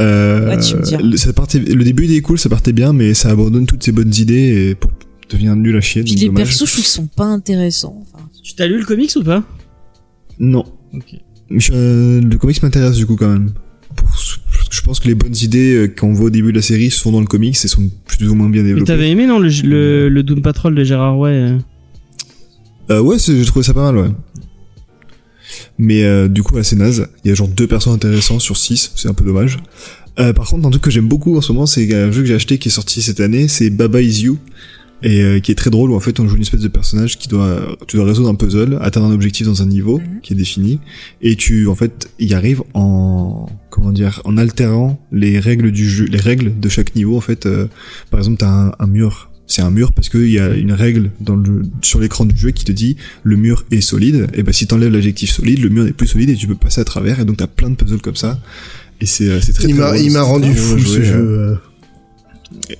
Euh, 0.01 0.49
Ouais, 0.49 0.59
tu 0.61 0.75
me 0.77 0.83
diras. 0.83 1.03
le, 1.03 1.17
ça 1.17 1.33
partait, 1.33 1.59
le 1.59 1.83
début 1.85 2.05
il 2.05 2.13
est 2.15 2.21
cool, 2.21 2.39
ça 2.39 2.49
partait 2.51 2.73
bien, 2.75 2.93
mais 2.93 3.15
ça 3.15 3.31
abandonne 3.31 3.65
toutes 3.67 3.83
ses 3.83 3.93
bonnes 3.93 4.13
idées 4.15 4.69
et 4.71 4.75
pour 4.75 4.91
devenir 5.31 5.57
nul 5.57 5.75
à 5.77 5.81
chier. 5.81 6.03
Puis 6.03 6.13
donc 6.13 6.21
les 6.21 6.27
dommage. 6.27 6.45
persos, 6.49 6.67
je 6.67 6.73
trouve 6.73 6.85
qu'ils 6.85 6.93
sont 6.93 7.07
pas 7.07 7.25
intéressants. 7.25 8.03
Enfin, 8.13 8.25
Tu 8.43 8.55
t'as 8.55 8.67
lu 8.67 8.79
le 8.79 8.85
comics 8.85 9.11
ou 9.17 9.23
pas? 9.25 9.43
Non. 10.39 10.65
Ok. 10.93 11.15
Je- 11.51 11.71
euh, 11.73 12.21
le 12.21 12.37
comics 12.39 12.63
m'intéresse 12.63 12.97
du 12.97 13.07
coup 13.07 13.17
quand 13.17 13.29
même. 13.29 13.53
Pour, 13.95 14.09
je 14.71 14.81
pense 14.83 15.01
que 15.01 15.09
les 15.09 15.15
bonnes 15.15 15.37
idées 15.43 15.75
euh, 15.75 15.89
qu'on 15.89 16.13
voit 16.13 16.27
au 16.27 16.31
début 16.31 16.51
de 16.53 16.57
la 16.59 16.63
série 16.63 16.91
sont 16.91 17.13
dans 17.13 17.21
le 17.21 17.27
comics 17.27 17.57
et 17.65 17.69
sont 17.69 17.89
plus 18.07 18.29
ou 18.29 18.35
moins 18.35 18.49
bien 18.49 18.63
Mais 18.63 18.69
développées. 18.69 18.87
t'avais 18.87 19.11
aimé 19.11 19.27
non 19.27 19.39
le, 19.39 19.49
le, 19.65 20.09
le 20.09 20.23
Doom 20.23 20.43
Patrol 20.43 20.75
de 20.75 20.85
Gérard 20.85 21.19
Way 21.19 21.31
euh 21.33 21.59
Euh, 22.91 23.01
ouais, 23.01 23.17
j'ai 23.19 23.45
trouvé 23.45 23.65
ça 23.65 23.75
pas 23.75 23.91
mal, 23.93 23.97
ouais. 23.99 24.11
Mais 25.79 26.05
euh, 26.05 26.29
du 26.29 26.43
coup, 26.43 26.57
assez 26.59 26.77
naze. 26.77 27.09
Il 27.25 27.29
y 27.29 27.33
a 27.33 27.35
genre 27.35 27.49
deux 27.49 27.67
persos 27.67 27.89
intéressants 27.89 28.39
sur 28.39 28.57
six, 28.57 28.93
c'est 28.97 29.09
un 29.09 29.15
peu 29.15 29.25
dommage. 29.25 29.59
Euh, 30.19 30.33
par 30.33 30.47
contre, 30.49 30.67
un 30.67 30.71
truc 30.71 30.83
que 30.83 30.91
j'aime 30.91 31.09
beaucoup 31.09 31.37
en 31.37 31.41
ce 31.41 31.53
moment, 31.53 31.67
c'est 31.67 31.93
un 31.95 32.11
jeu 32.11 32.23
que 32.23 32.29
j'ai 32.29 32.35
acheté 32.35 32.59
qui 32.59 32.69
est 32.69 32.73
sorti 32.73 33.03
cette 33.03 33.21
année, 33.21 33.49
c'est 33.49 33.69
Baba 33.71 34.01
Is 34.01 34.23
You, 34.23 34.39
et 35.03 35.21
euh, 35.23 35.41
qui 35.41 35.53
est 35.53 35.55
très 35.55 35.71
drôle 35.71 35.91
où 35.91 35.95
en 35.95 36.01
fait 36.01 36.19
on 36.21 36.27
joue 36.29 36.37
une 36.37 36.43
espèce 36.43 36.61
de 36.63 36.69
personnage 36.69 37.19
qui 37.19 37.29
doit, 37.29 37.77
tu 37.87 37.97
dois 37.97 38.07
résoudre 38.07 38.29
un 38.31 38.35
puzzle, 38.35 38.79
atteindre 38.81 39.07
un 39.07 39.13
objectif 39.13 39.47
dans 39.47 39.63
un 39.63 39.67
niveau 39.67 39.99
Mhm. 39.99 40.21
qui 40.23 40.33
est 40.33 40.37
défini, 40.37 40.81
et 41.23 41.37
tu 41.37 41.67
en 41.69 41.75
fait 41.75 42.09
y 42.19 42.33
arrives 42.35 42.63
en 42.75 43.47
comment 43.71 43.93
dire, 43.93 44.23
en 44.25 44.37
altérant 44.39 44.99
les 45.13 45.39
règles 45.39 45.71
du 45.71 45.89
jeu, 45.89 46.07
les 46.07 46.19
règles 46.21 46.59
de 46.59 46.69
chaque 46.69 46.95
niveau 46.95 47.17
en 47.17 47.21
fait. 47.21 47.45
euh, 47.47 47.67
par 48.11 48.21
exemple, 48.21 48.39
t'as 48.39 48.49
un, 48.51 48.73
un 48.79 48.87
mur 48.87 49.31
c'est 49.49 49.63
un 49.63 49.71
mur 49.71 49.93
parce 49.93 50.09
qu'il 50.09 50.29
y 50.31 50.41
a 50.41 50.55
une 50.57 50.73
règle 50.73 51.13
dans 51.21 51.37
le, 51.37 51.63
sur 51.81 52.01
l'écran 52.01 52.25
du 52.25 52.37
jeu 52.37 52.51
qui 52.51 52.65
te 52.65 52.73
dit 52.73 52.97
le 53.23 53.37
mur 53.37 53.65
est 53.71 53.81
solide. 53.81 54.27
Et 54.35 54.43
ben 54.43 54.51
si 54.53 54.67
t'enlèves 54.67 54.91
l'adjectif 54.93 55.31
solide, 55.31 55.61
le 55.63 55.69
mur 55.69 55.85
n'est 55.85 55.93
plus 55.93 56.09
solide 56.09 56.31
et 56.31 56.35
tu 56.35 56.49
peux 56.49 56.57
passer 56.57 56.81
à 56.81 56.85
travers. 56.85 57.21
Et 57.21 57.25
donc 57.25 57.37
t'as 57.37 57.47
plein 57.47 57.71
de 57.71 57.77
puzzles 57.77 58.01
comme 58.01 58.17
ça. 58.17 58.41
Et 59.01 59.07
c'est 59.07 59.29
euh, 59.29 59.41
c'est 59.41 59.53
très 59.53 59.69
Il 59.69 59.75
très 59.75 59.79
m'a 59.79 59.91
drôle, 59.93 60.01
il 60.05 60.11
m'a 60.11 60.19
c'est 60.19 60.25
rendu 60.25 60.53
fou 60.53 60.79
ce 60.81 61.01
jeu. 61.01 61.15
euh. 61.15 61.55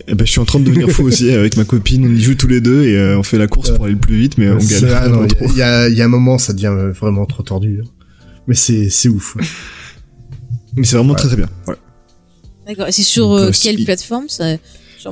Et 0.09 0.15
ben 0.15 0.27
je 0.27 0.31
suis 0.33 0.41
en 0.41 0.45
train 0.45 0.59
de 0.59 0.65
devenir 0.65 0.91
fou 0.91 1.05
aussi 1.05 1.31
avec 1.31 1.57
ma 1.57 1.65
copine. 1.65 2.05
On 2.07 2.15
y 2.15 2.21
joue 2.21 2.35
tous 2.35 2.49
les 2.49 2.61
deux 2.61 2.85
et 2.85 2.97
euh, 2.97 3.19
on 3.19 3.23
fait 3.23 3.39
la 3.39 3.47
course 3.47 3.71
pour 3.71 3.85
aller 3.85 3.95
le 3.95 4.01
plus 4.01 4.17
vite, 4.17 4.37
mais 4.39 4.51
on 4.51 4.57
galère 4.59 5.03
ah 5.03 5.09
il 5.09 5.25
y 5.25 5.29
trop. 5.29 5.45
a- 5.45 5.49
il 5.53 5.57
y, 5.57 5.63
a, 5.63 5.89
y 5.89 6.03
a 6.03 6.05
un 6.05 6.09
moment, 6.09 6.39
ça 6.39 6.53
devient 6.53 6.75
vraiment 6.99 7.25
trop 7.27 7.43
tordu. 7.43 7.81
hein. 7.85 7.89
Mais 8.49 8.55
c'est 8.55 8.89
c'est 8.91 9.09
ouf. 9.09 9.37
Mais 10.77 10.85
c'est 10.85 10.97
vraiment 10.97 11.15
très 11.15 11.29
très 11.29 11.37
bien. 11.37 11.49
Voilà. 11.65 11.81
D'accord. 12.67 12.89
Et 12.89 12.93
c'est 12.93 13.03
sur 13.03 13.29
Donc, 13.29 13.39
euh, 13.41 13.49
euh, 13.49 13.53
quelle 13.63 13.85
plateforme 13.85 14.29
ça? 14.29 14.57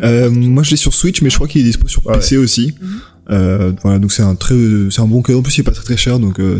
Euh, 0.03 0.29
moi 0.31 0.65
je 0.65 0.73
l'ai 0.73 0.77
sur 0.77 0.93
Switch, 0.93 1.23
mais 1.23 1.31
je 1.31 1.37
crois 1.37 1.47
qu'il 1.47 1.61
est 1.61 1.65
dispo 1.65 1.87
sur 1.87 2.05
Ouais. 2.07 2.15
PC 2.17 2.37
aussi. 2.37 2.75
Mhm. 2.81 2.89
Euh, 3.31 3.73
voilà, 3.83 3.99
donc 4.01 4.13
c'est 4.13 4.23
un 4.23 4.35
très, 4.35 4.55
c'est 4.91 5.01
un 5.01 5.07
bon 5.07 5.23
cadeau. 5.23 5.39
En 5.39 5.43
plus, 5.43 5.57
il 5.57 5.61
est 5.61 5.65
pas 5.65 5.71
très 5.73 5.85
très 5.85 5.97
cher, 5.97 6.19
donc 6.19 6.41
euh, 6.41 6.59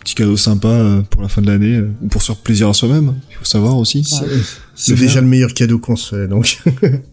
petit 0.00 0.14
cadeau 0.14 0.36
sympa 0.38 0.68
euh, 0.68 1.02
pour 1.02 1.20
la 1.22 1.28
fin 1.28 1.42
de 1.42 1.46
l'année 1.48 1.76
euh, 1.76 1.90
ou 2.00 2.08
pour 2.08 2.22
se 2.22 2.28
faire 2.28 2.36
plaisir 2.36 2.68
à 2.68 2.72
soi-même. 2.74 3.14
Il 3.30 3.36
faut 3.36 3.44
savoir 3.44 3.76
aussi. 3.76 3.98
Ouais. 4.22 4.28
C'est 4.74 4.94
déjà 4.94 5.20
le 5.20 5.26
meilleur 5.26 5.52
cadeau 5.54 5.78
qu'on 5.78 5.96
se 5.96 6.14
fait. 6.16 6.28
Donc 6.28 6.58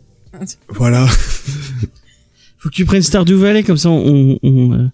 Voilà. 0.69 1.07
Faut 2.57 2.69
que 2.69 2.75
tu 2.75 2.85
prennes 2.85 3.01
Stardew 3.01 3.35
Valley 3.37 3.63
comme 3.63 3.77
ça 3.77 3.89
on, 3.89 4.37
on 4.43 4.73
euh, 4.73 4.85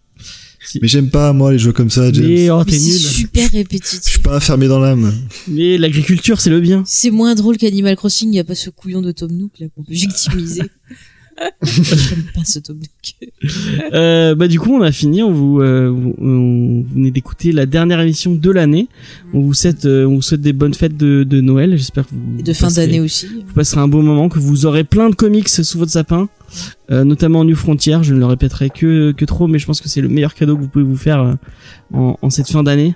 si- 0.64 0.80
Mais 0.82 0.88
j'aime 0.88 1.10
pas 1.10 1.34
moi 1.34 1.52
les 1.52 1.58
jeux 1.60 1.72
comme 1.74 1.90
ça, 1.90 2.12
James. 2.12 2.26
mais 2.26 2.50
oh 2.52 2.64
Mais 2.66 2.72
c'est 2.74 2.80
nul. 2.86 3.00
super 3.00 3.44
Je 3.44 3.50
suis 3.50 3.58
répétitif. 3.58 4.22
pas 4.22 4.38
enfermé 4.38 4.68
dans 4.68 4.80
l'âme. 4.80 5.14
Mais 5.48 5.78
l'agriculture 5.78 6.40
c'est 6.40 6.50
le 6.52 6.60
bien. 6.60 6.84
C'est 6.86 7.12
moins 7.12 7.34
drôle 7.36 7.58
qu'Animal 7.58 7.96
Crossing, 7.96 8.32
il 8.32 8.36
y 8.36 8.40
a 8.40 8.44
pas 8.44 8.56
ce 8.56 8.70
couillon 8.70 9.02
de 9.02 9.12
Tom 9.12 9.32
Nook 9.32 9.52
là 9.60 9.68
qu'on 9.76 9.84
peut 9.84 9.94
victimiser. 9.94 10.62
J'aime 11.62 12.24
pas 12.34 12.44
ce. 12.46 12.60
Euh, 13.94 14.34
bah 14.36 14.48
du 14.48 14.60
coup 14.60 14.74
on 14.74 14.82
a 14.82 14.92
fini. 14.92 15.22
On 15.22 15.32
vous, 15.32 15.60
euh, 15.62 15.90
vous, 15.90 16.16
on- 16.18 16.82
vous 16.82 16.94
venez 16.96 17.12
d'écouter 17.12 17.52
la 17.52 17.66
dernière 17.66 18.00
émission 18.00 18.34
de 18.34 18.50
l'année. 18.52 18.88
On 19.34 19.42
vous 19.42 19.54
souhaite, 19.54 19.86
euh, 19.86 20.06
on 20.06 20.16
vous 20.16 20.22
souhaite 20.22 20.42
des 20.42 20.54
bonnes 20.54 20.74
fêtes 20.74 20.98
de, 20.98 21.24
de 21.24 21.42
Noël. 21.42 21.78
J'espère 21.78 22.06
que 22.08 22.12
vous 22.16 22.40
Et 22.40 22.44
de 22.44 22.54
fin 22.54 22.70
d'année 22.72 23.00
aussi. 23.00 23.28
vous 23.48 23.54
passerez 23.54 23.82
un 23.82 23.88
beau 23.88 24.02
moment, 24.02 24.30
que 24.30 24.40
vous 24.40 24.66
aurez 24.66 24.84
plein 24.84 25.10
de 25.10 25.16
comics 25.16 25.48
sous 25.50 25.78
votre 25.78 25.92
sapin, 25.92 26.28
euh, 26.92 27.04
notamment 27.04 27.44
New 27.44 27.56
Frontier. 27.56 27.98
Je 28.02 28.14
ne 28.14 28.20
le 28.20 28.26
répéterai 28.26 28.70
que 28.72 29.12
que 29.12 29.26
trop, 29.26 29.48
mais 29.48 29.60
je 29.60 29.66
pense 29.68 29.82
que 29.82 29.90
c'est 29.90 30.02
le 30.02 30.10
meilleur 30.10 30.34
cadeau 30.34 30.56
que 30.56 30.62
vous 30.62 30.70
pouvez 30.70 30.86
vous 30.86 30.98
faire 30.98 31.22
euh, 31.22 31.34
en, 31.94 32.18
en 32.22 32.30
cette 32.32 32.50
fin 32.50 32.64
d'année. 32.64 32.96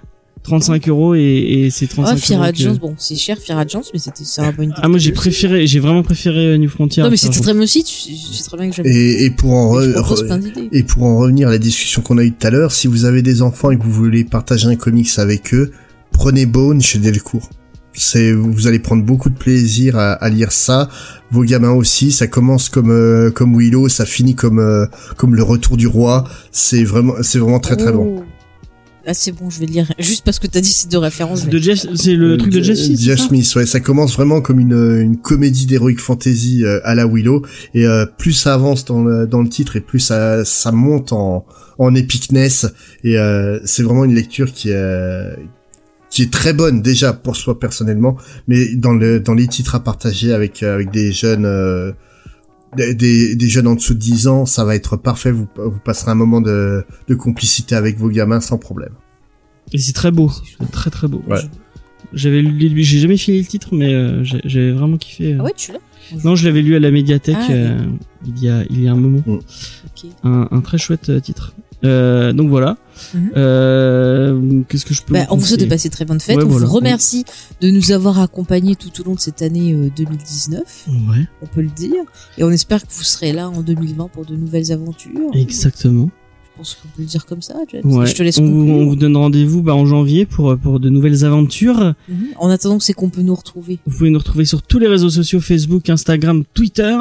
35 0.50 0.88
euros 0.90 1.16
et, 1.16 1.22
et 1.22 1.70
c'est 1.70 1.88
35 1.88 2.12
Ah, 2.12 2.18
Fear 2.18 2.40
euros. 2.42 2.52
que- 2.52 2.58
Agents, 2.62 2.76
bon, 2.82 2.96
c'est 2.98 3.16
cher 3.16 3.38
Fear 3.38 3.58
Agents, 3.60 3.82
mais 3.94 4.00
c'était, 4.00 4.24
c'est 4.26 4.42
un 4.42 4.52
bon 4.52 4.70
Ah 4.76 4.88
moi 4.90 4.98
j'ai 5.00 5.12
préféré, 5.12 5.66
j'ai 5.68 5.80
vraiment 5.80 6.04
préféré 6.04 6.54
euh, 6.54 6.58
New 6.58 6.70
Frontier. 6.70 7.02
Non, 7.04 7.10
mais 7.10 7.16
Agents. 7.16 7.42
très 7.42 7.54
bien 7.54 7.64
aussi, 7.64 7.84
sais 7.86 8.44
très 8.44 8.58
bien 8.58 8.70
que 8.70 8.76
j'aime. 8.76 8.86
et, 8.86 9.24
et 9.26 9.30
pour 9.30 9.54
en 9.54 9.80
Et 9.82 9.88
re- 9.88 10.84
pour 10.84 11.04
en 11.04 11.18
revenir 11.18 11.48
à 11.48 11.52
la 11.52 11.58
discussion 11.58 12.02
qu'on 12.02 12.18
a 12.18 12.24
eue 12.24 12.32
tout 12.34 12.48
à 12.48 12.50
l'heure, 12.50 12.72
si 12.72 12.88
vous 12.88 13.06
avez 13.06 13.22
des 13.22 13.42
enfants 13.42 13.72
et 13.72 13.78
que 13.78 13.84
vous 13.84 13.92
voulez 13.92 14.24
partager 14.26 14.68
un 14.68 14.76
comics 14.76 15.10
avec 15.18 15.54
eux, 15.54 15.72
prenez 16.12 16.46
Bone 16.46 16.82
chez 16.82 17.00
Delcourt. 17.00 17.50
C'est 17.94 18.32
vous 18.32 18.68
allez 18.68 18.80
prendre 18.80 19.04
beaucoup 19.04 19.30
de 19.30 19.36
plaisir 19.38 19.98
à, 19.98 20.14
à 20.14 20.30
lire 20.30 20.52
ça. 20.52 20.90
Vos 21.32 21.44
gamins 21.44 21.72
aussi. 21.72 22.12
Ça 22.12 22.28
commence 22.28 22.70
comme 22.70 22.92
euh, 22.92 23.30
comme 23.32 23.58
Willow, 23.58 23.90
ça 23.90 24.06
finit 24.06 24.36
comme 24.36 24.60
euh, 24.60 24.86
comme 25.18 25.36
le 25.36 25.44
Retour 25.44 25.76
du 25.76 25.88
Roi. 25.88 26.24
C'est 26.52 26.84
vraiment 26.84 27.16
c'est 27.24 27.40
vraiment 27.40 27.60
très 27.60 27.76
très 27.76 27.92
bon. 27.92 28.20
Oh. 28.20 28.24
Ah, 29.10 29.14
c'est 29.16 29.32
bon, 29.32 29.50
je 29.50 29.60
vais 29.60 29.66
le 29.66 29.72
lire. 29.72 29.92
Juste 29.98 30.24
parce 30.24 30.38
que 30.38 30.46
t'as 30.46 30.62
dit 30.62 30.72
ces 30.72 30.88
deux 30.88 31.00
références. 31.00 31.40
je 31.42 31.46
vais- 31.46 31.52
De 31.52 31.58
Jeff, 31.58 31.84
c'est 31.96 32.14
le 32.16 32.38
truc 32.38 32.52
de 32.54 32.62
Jeff 32.62 32.78
Smith. 32.78 32.98
c'est 33.00 33.04
Jeff 33.06 33.20
ça 33.20 33.28
Smith, 33.28 33.56
ouais, 33.56 33.66
ça 33.66 33.80
commence 33.80 34.14
vraiment 34.14 34.40
comme 34.40 34.60
une, 34.60 35.00
une 35.02 35.18
comédie 35.18 35.66
d'heroic 35.66 35.98
fantasy 35.98 36.64
euh, 36.64 36.80
à 36.84 36.94
la 36.94 37.08
Willow, 37.08 37.44
et 37.74 37.88
euh, 37.88 38.06
plus 38.06 38.34
ça 38.34 38.54
avance 38.54 38.86
dans 38.86 39.04
le, 39.04 39.26
dans 39.26 39.42
le 39.42 39.50
titre 39.50 39.76
et 39.78 39.82
plus 39.82 40.00
ça, 40.00 40.46
ça 40.46 40.72
monte 40.72 41.12
en, 41.12 41.44
en 41.80 41.96
epicness, 41.96 42.68
et 43.04 43.18
euh, 43.18 43.60
c'est 43.66 43.82
vraiment 43.82 44.06
une 44.06 44.14
lecture 44.14 44.52
qui 44.54 44.70
est, 44.70 45.36
qui 46.12 46.22
est 46.24 46.32
très 46.32 46.54
bonne 46.54 46.82
déjà 46.84 47.12
pour 47.14 47.36
soi 47.36 47.60
personnellement, 47.60 48.16
mais 48.48 48.76
dans 48.76 48.94
le 48.94 49.20
dans 49.20 49.34
les 49.34 49.48
titres 49.48 49.74
à 49.76 49.80
partager 49.84 50.34
avec 50.34 50.62
euh, 50.62 50.76
avec 50.76 50.92
des 50.92 51.12
jeunes 51.12 51.46
euh, 51.46 51.92
des, 52.78 52.94
des, 52.94 53.36
des 53.36 53.48
jeunes 53.48 53.68
en 53.68 53.76
dessous 53.76 53.94
de 53.94 54.00
10 54.00 54.28
ans, 54.28 54.46
ça 54.46 54.64
va 54.66 54.76
être 54.76 54.98
parfait. 54.98 55.32
Vous, 55.32 55.48
vous 55.58 55.80
passerez 55.84 56.12
un 56.12 56.16
moment 56.16 56.42
de, 56.42 56.84
de 57.08 57.16
complicité 57.16 57.76
avec 57.76 57.98
vos 57.98 58.10
gamins 58.10 58.40
sans 58.42 58.58
problème. 58.58 58.94
Et 59.74 59.78
c'est 59.78 59.94
très 59.94 60.12
beau, 60.12 60.32
c'est 60.60 60.72
très 60.72 60.90
très 60.90 61.08
beau. 61.08 61.22
Ouais. 61.28 61.40
J'avais 62.14 62.42
lu, 62.42 62.82
j'ai 62.84 63.00
jamais 63.00 63.18
fini 63.18 63.40
le 63.40 63.46
titre, 63.46 63.70
mais 63.76 63.94
euh, 63.94 64.24
j'ai- 64.24 64.42
j'avais 64.46 64.72
vraiment 64.72 64.98
kiffé. 64.98 65.34
euh. 65.34 65.38
Ah 65.40 65.44
ouais, 65.44 65.54
tu 65.56 65.72
l'as? 65.72 65.80
Non, 66.24 66.36
je 66.36 66.46
l'avais 66.48 66.64
lu 66.64 66.76
à 66.76 66.80
la 66.80 66.90
médiathèque 66.90 67.36
Ah, 67.40 67.52
euh, 67.52 67.86
il 68.26 68.44
y 68.44 68.50
a 68.50 68.64
il 68.70 68.82
y 68.82 68.88
a 68.88 68.94
un 68.94 68.96
moment. 68.96 69.22
Ok. 69.28 70.10
Un, 70.24 70.48
un 70.50 70.62
très 70.62 70.80
chouette 70.80 71.10
euh, 71.10 71.20
titre. 71.20 71.54
Euh, 71.84 72.34
donc 72.34 72.50
voilà. 72.50 72.78
Mhm. 73.14 73.32
Euh, 73.38 74.62
Qu'est-ce 74.68 74.86
que 74.86 74.94
je 74.94 75.02
peux 75.04 75.14
Bah, 75.14 75.26
on 75.30 75.38
vous 75.38 75.46
souhaite 75.46 75.62
de 75.62 75.66
passer 75.66 75.90
très 75.90 76.06
bonnes 76.06 76.20
fêtes. 76.20 76.38
Ouais, 76.38 76.44
on 76.44 76.48
voilà. 76.48 76.66
vous 76.66 76.74
remercie 76.74 77.26
de 77.62 77.70
nous 77.70 77.92
avoir 77.92 78.20
accompagnés 78.20 78.76
tout 78.76 79.00
au 79.02 79.04
long 79.06 79.16
de 79.16 79.20
cette 79.20 79.42
année 79.42 79.74
euh, 79.74 79.90
2019. 79.96 80.88
Ouais, 81.10 81.28
On 81.42 81.46
peut 81.46 81.62
le 81.62 81.70
dire. 81.70 82.04
Et 82.38 82.44
on 82.44 82.52
espère 82.52 82.86
que 82.86 82.92
vous 82.92 83.04
serez 83.04 83.32
là 83.32 83.50
en 83.50 83.62
2020 83.62 84.10
pour 84.10 84.26
de 84.26 84.36
nouvelles 84.36 84.72
aventures. 84.72 85.32
exactement. 85.34 86.10
Je 86.60 86.64
pense 86.64 86.76
qu'on 86.76 86.90
peut 86.90 87.02
le 87.04 87.06
dire 87.06 87.26
comme 87.26 87.42
ça, 87.42 87.54
James. 87.72 87.82
Ouais. 87.86 88.06
Je 88.06 88.14
te 88.14 88.22
laisse 88.22 88.38
on, 88.38 88.44
on 88.44 88.86
vous 88.86 88.98
donne 88.98 89.16
rendez-vous 89.16 89.62
bah, 89.62 89.74
en 89.76 89.86
janvier 89.86 90.26
pour 90.26 90.58
pour 90.58 90.82
de 90.82 90.90
nouvelles 90.90 91.24
aventures. 91.24 91.94
Mhm. 92.10 92.26
En 92.38 92.50
attendant, 92.50 92.82
c'est 92.82 92.92
qu'on 92.92 93.08
peut 93.10 93.22
nous 93.22 93.34
retrouver. 93.36 93.80
Vous 93.86 93.98
pouvez 93.98 94.10
nous 94.10 94.20
retrouver 94.20 94.44
sur 94.44 94.62
tous 94.62 94.78
les 94.78 94.88
réseaux 94.88 95.10
sociaux 95.10 95.40
Facebook, 95.40 95.90
Instagram, 95.90 96.44
Twitter. 96.54 96.98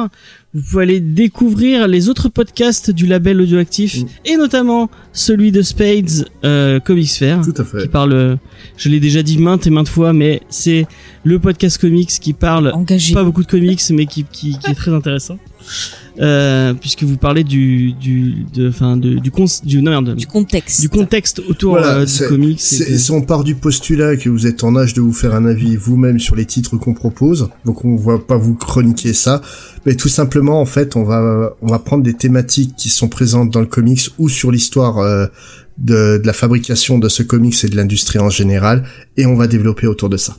Vous 0.53 0.61
pouvez 0.61 0.83
aller 0.83 0.99
découvrir 1.01 1.89
les 1.89 2.07
autres 2.07 2.29
podcasts 2.29 2.89
du 2.89 3.05
label 3.05 3.41
audioactif 3.41 3.97
Mm. 4.01 4.05
et 4.25 4.37
notamment 4.37 4.89
celui 5.11 5.51
de 5.51 5.61
Spades 5.61 6.25
euh, 6.45 6.79
Comics 6.79 7.09
Fair 7.09 7.41
Tout 7.43 7.53
à 7.61 7.65
fait. 7.65 7.81
qui 7.83 7.87
parle 7.89 8.13
euh, 8.13 8.35
je 8.77 8.87
l'ai 8.89 8.99
déjà 8.99 9.21
dit 9.23 9.37
maintes 9.37 9.67
et 9.67 9.69
maintes 9.71 9.89
fois 9.89 10.13
mais 10.13 10.41
c'est 10.49 10.87
le 11.23 11.37
podcast 11.39 11.77
comics 11.79 12.09
qui 12.09 12.33
parle 12.33 12.71
Engagé. 12.73 13.13
pas 13.13 13.23
beaucoup 13.23 13.43
de 13.43 13.47
comics 13.47 13.81
mais 13.91 14.05
qui 14.05 14.23
qui, 14.31 14.57
qui 14.57 14.71
est 14.71 14.75
très 14.75 14.91
intéressant. 14.93 15.37
Euh, 16.19 16.73
puisque 16.73 17.03
vous 17.03 17.15
parlez 17.15 17.45
du 17.45 17.93
du 17.93 18.45
de 18.53 19.19
du 19.19 19.31
cons, 19.31 19.45
du 19.63 19.81
non, 19.81 19.91
merde, 19.91 20.15
Du 20.17 20.27
contexte. 20.27 20.81
du 20.81 20.89
contexte 20.89 21.39
autour 21.47 21.73
Voilà, 21.73 21.99
euh, 21.99 22.05
du 22.05 22.11
c'est- 22.11 22.27
comics 22.27 22.59
et 22.59 22.97
Si 22.97 23.11
on 23.11 23.21
part 23.21 23.45
du 23.45 23.55
postulat 23.55 24.17
que 24.17 24.27
vous 24.27 24.45
êtes 24.45 24.65
en 24.65 24.75
âge 24.75 24.93
de 24.93 24.99
vous 25.01 25.13
faire 25.13 25.33
un 25.33 25.45
avis 25.45 25.77
vous-même 25.77 26.19
sur 26.19 26.35
les 26.35 26.45
titres 26.45 26.75
qu'on 26.75 26.93
propose, 26.93 27.49
donc 27.63 27.85
on 27.85 27.95
va 27.95 28.17
pas 28.19 28.37
vous 28.37 28.55
chroniquer 28.55 29.13
ça, 29.13 29.41
mais 29.85 29.95
tout 29.95 30.09
simplement 30.09 30.59
en 30.59 30.65
fait 30.65 30.97
on 30.97 31.03
va 31.03 31.55
on 31.61 31.67
va 31.67 31.79
prendre 31.79 32.03
des 32.03 32.15
thématiques 32.15 32.75
qui 32.75 32.89
sont 32.89 33.07
présentes 33.07 33.49
dans 33.51 33.61
le 33.61 33.65
comics 33.67 34.01
ou 34.17 34.27
sur 34.27 34.51
l'histoire 34.51 34.97
euh, 34.97 35.27
de, 35.77 36.19
de 36.21 36.27
la 36.27 36.33
fabrication 36.33 36.99
de 36.99 37.07
ce 37.07 37.23
comics 37.23 37.63
et 37.63 37.69
de 37.69 37.77
l'industrie 37.77 38.19
en 38.19 38.29
général, 38.29 38.83
et 39.15 39.25
on 39.25 39.35
va 39.35 39.47
développer 39.47 39.87
autour 39.87 40.09
de 40.09 40.17
ça. 40.17 40.35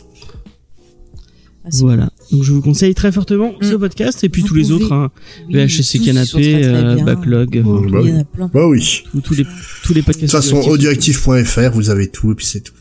Ah, 1.65 1.69
Voilà. 1.81 2.11
Donc 2.33 2.43
je 2.43 2.53
vous 2.53 2.63
conseille 2.63 2.95
très 2.95 3.13
fortement 3.13 3.53
ce 3.61 3.75
Mm. 3.75 3.79
podcast 3.79 4.25
et 4.25 4.29
puis 4.29 4.43
Vous 4.43 4.49
tous 4.49 4.55
les 4.55 4.73
autres, 4.73 4.93
hein, 4.93 5.11
Oui, 5.49 5.55
VHC 5.55 5.99
Canapé, 6.05 6.27
très, 6.31 6.61
très 6.63 6.65
euh. 6.65 7.05
Backlog, 7.05 7.63
Oh, 7.67 7.81
bah 7.91 7.99
Il 8.03 8.09
y 8.09 8.13
en 8.13 8.15
oui. 8.15 8.21
a 8.21 8.25
plein. 8.25 8.51
Bah 8.53 8.67
oui. 8.67 9.03
tous, 9.11 9.21
tous 9.21 9.35
les 9.35 9.45
tous 9.85 9.93
les 9.95 10.01
De 10.01 10.07
podcasts. 10.07 10.21
toute 10.21 10.31
façon, 10.31 10.57
audioactif.fr, 10.69 11.71
vous 11.75 11.91
avez 11.91 12.09
tout, 12.09 12.33
et 12.33 12.35
puis 12.35 12.47
c'est 12.47 12.61
tout. 12.61 12.75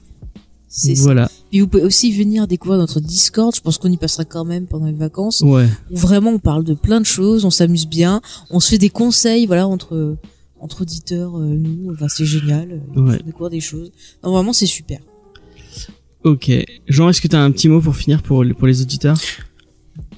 C'est 0.71 0.95
ça. 0.95 1.03
Voilà. 1.03 1.31
Et 1.51 1.61
vous 1.61 1.67
pouvez 1.67 1.83
aussi 1.83 2.11
venir 2.11 2.47
découvrir 2.47 2.77
notre 2.79 2.99
Discord. 2.99 3.53
Je 3.55 3.59
pense 3.61 3.79
qu'on 3.79 3.91
y 3.91 3.97
passera 3.97 4.23
quand 4.23 4.45
même 4.45 4.67
pendant 4.67 4.85
les 4.85 4.93
vacances. 4.93 5.41
Ouais. 5.41 5.67
Où 5.89 5.97
vraiment, 5.97 6.29
on 6.31 6.39
parle 6.39 6.63
de 6.63 6.75
plein 6.75 7.01
de 7.01 7.05
choses, 7.07 7.43
on 7.43 7.49
s'amuse 7.49 7.87
bien, 7.87 8.21
on 8.51 8.59
se 8.59 8.69
fait 8.69 8.77
des 8.77 8.89
conseils, 8.91 9.45
voilà, 9.47 9.67
entre 9.67 10.15
entre 10.61 10.81
auditeurs, 10.81 11.37
euh, 11.37 11.55
nous. 11.55 11.91
Enfin, 11.93 12.07
c'est 12.09 12.25
génial. 12.25 12.81
On 12.95 13.07
Ouais. 13.07 13.17
découvrir 13.25 13.49
des 13.49 13.61
choses. 13.61 13.91
Non, 14.23 14.31
vraiment, 14.33 14.51
c'est 14.53 14.65
super. 14.65 14.99
Ok. 16.23 16.51
Jean, 16.87 17.09
est-ce 17.09 17.21
que 17.21 17.27
t'as 17.27 17.41
un 17.41 17.51
petit 17.51 17.69
mot 17.69 17.79
pour 17.81 17.95
finir 17.95 18.21
pour 18.21 18.43
les- 18.43 18.53
pour 18.53 18.67
les 18.67 18.81
auditeurs 18.81 19.17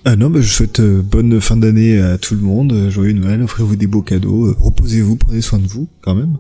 Ah 0.06 0.16
non, 0.16 0.30
bah, 0.30 0.42
je 0.42 0.48
souhaite 0.52 0.80
euh, 0.80 1.02
bonne 1.04 1.40
fin 1.42 1.58
d'année 1.58 2.00
à 2.02 2.18
tout 2.18 2.34
le 2.36 2.42
monde, 2.42 2.74
euh, 2.74 2.90
joyeux 2.90 3.14
Noël, 3.14 3.42
offrez-vous 3.44 3.76
des 3.76 3.88
beaux 3.88 4.02
cadeaux, 4.02 4.48
euh, 4.48 4.56
reposez-vous, 4.60 5.16
prenez 5.18 5.42
soin 5.42 5.60
de 5.60 5.68
vous 5.68 5.88
quand 6.02 6.16
même. 6.16 6.38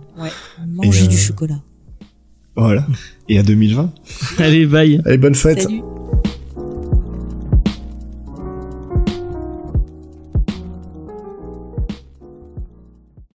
Et, 0.84 0.88
euh, 0.88 1.08
du 1.08 1.18
chocolat. 1.18 1.62
Voilà. 2.56 2.88
Et 3.30 3.38
à 3.38 3.44
2020. 3.44 3.94
Allez, 4.40 4.66
bye. 4.66 5.00
Allez, 5.06 5.18
bonne 5.18 5.36
fête. 5.36 5.62
Salut. 5.62 5.82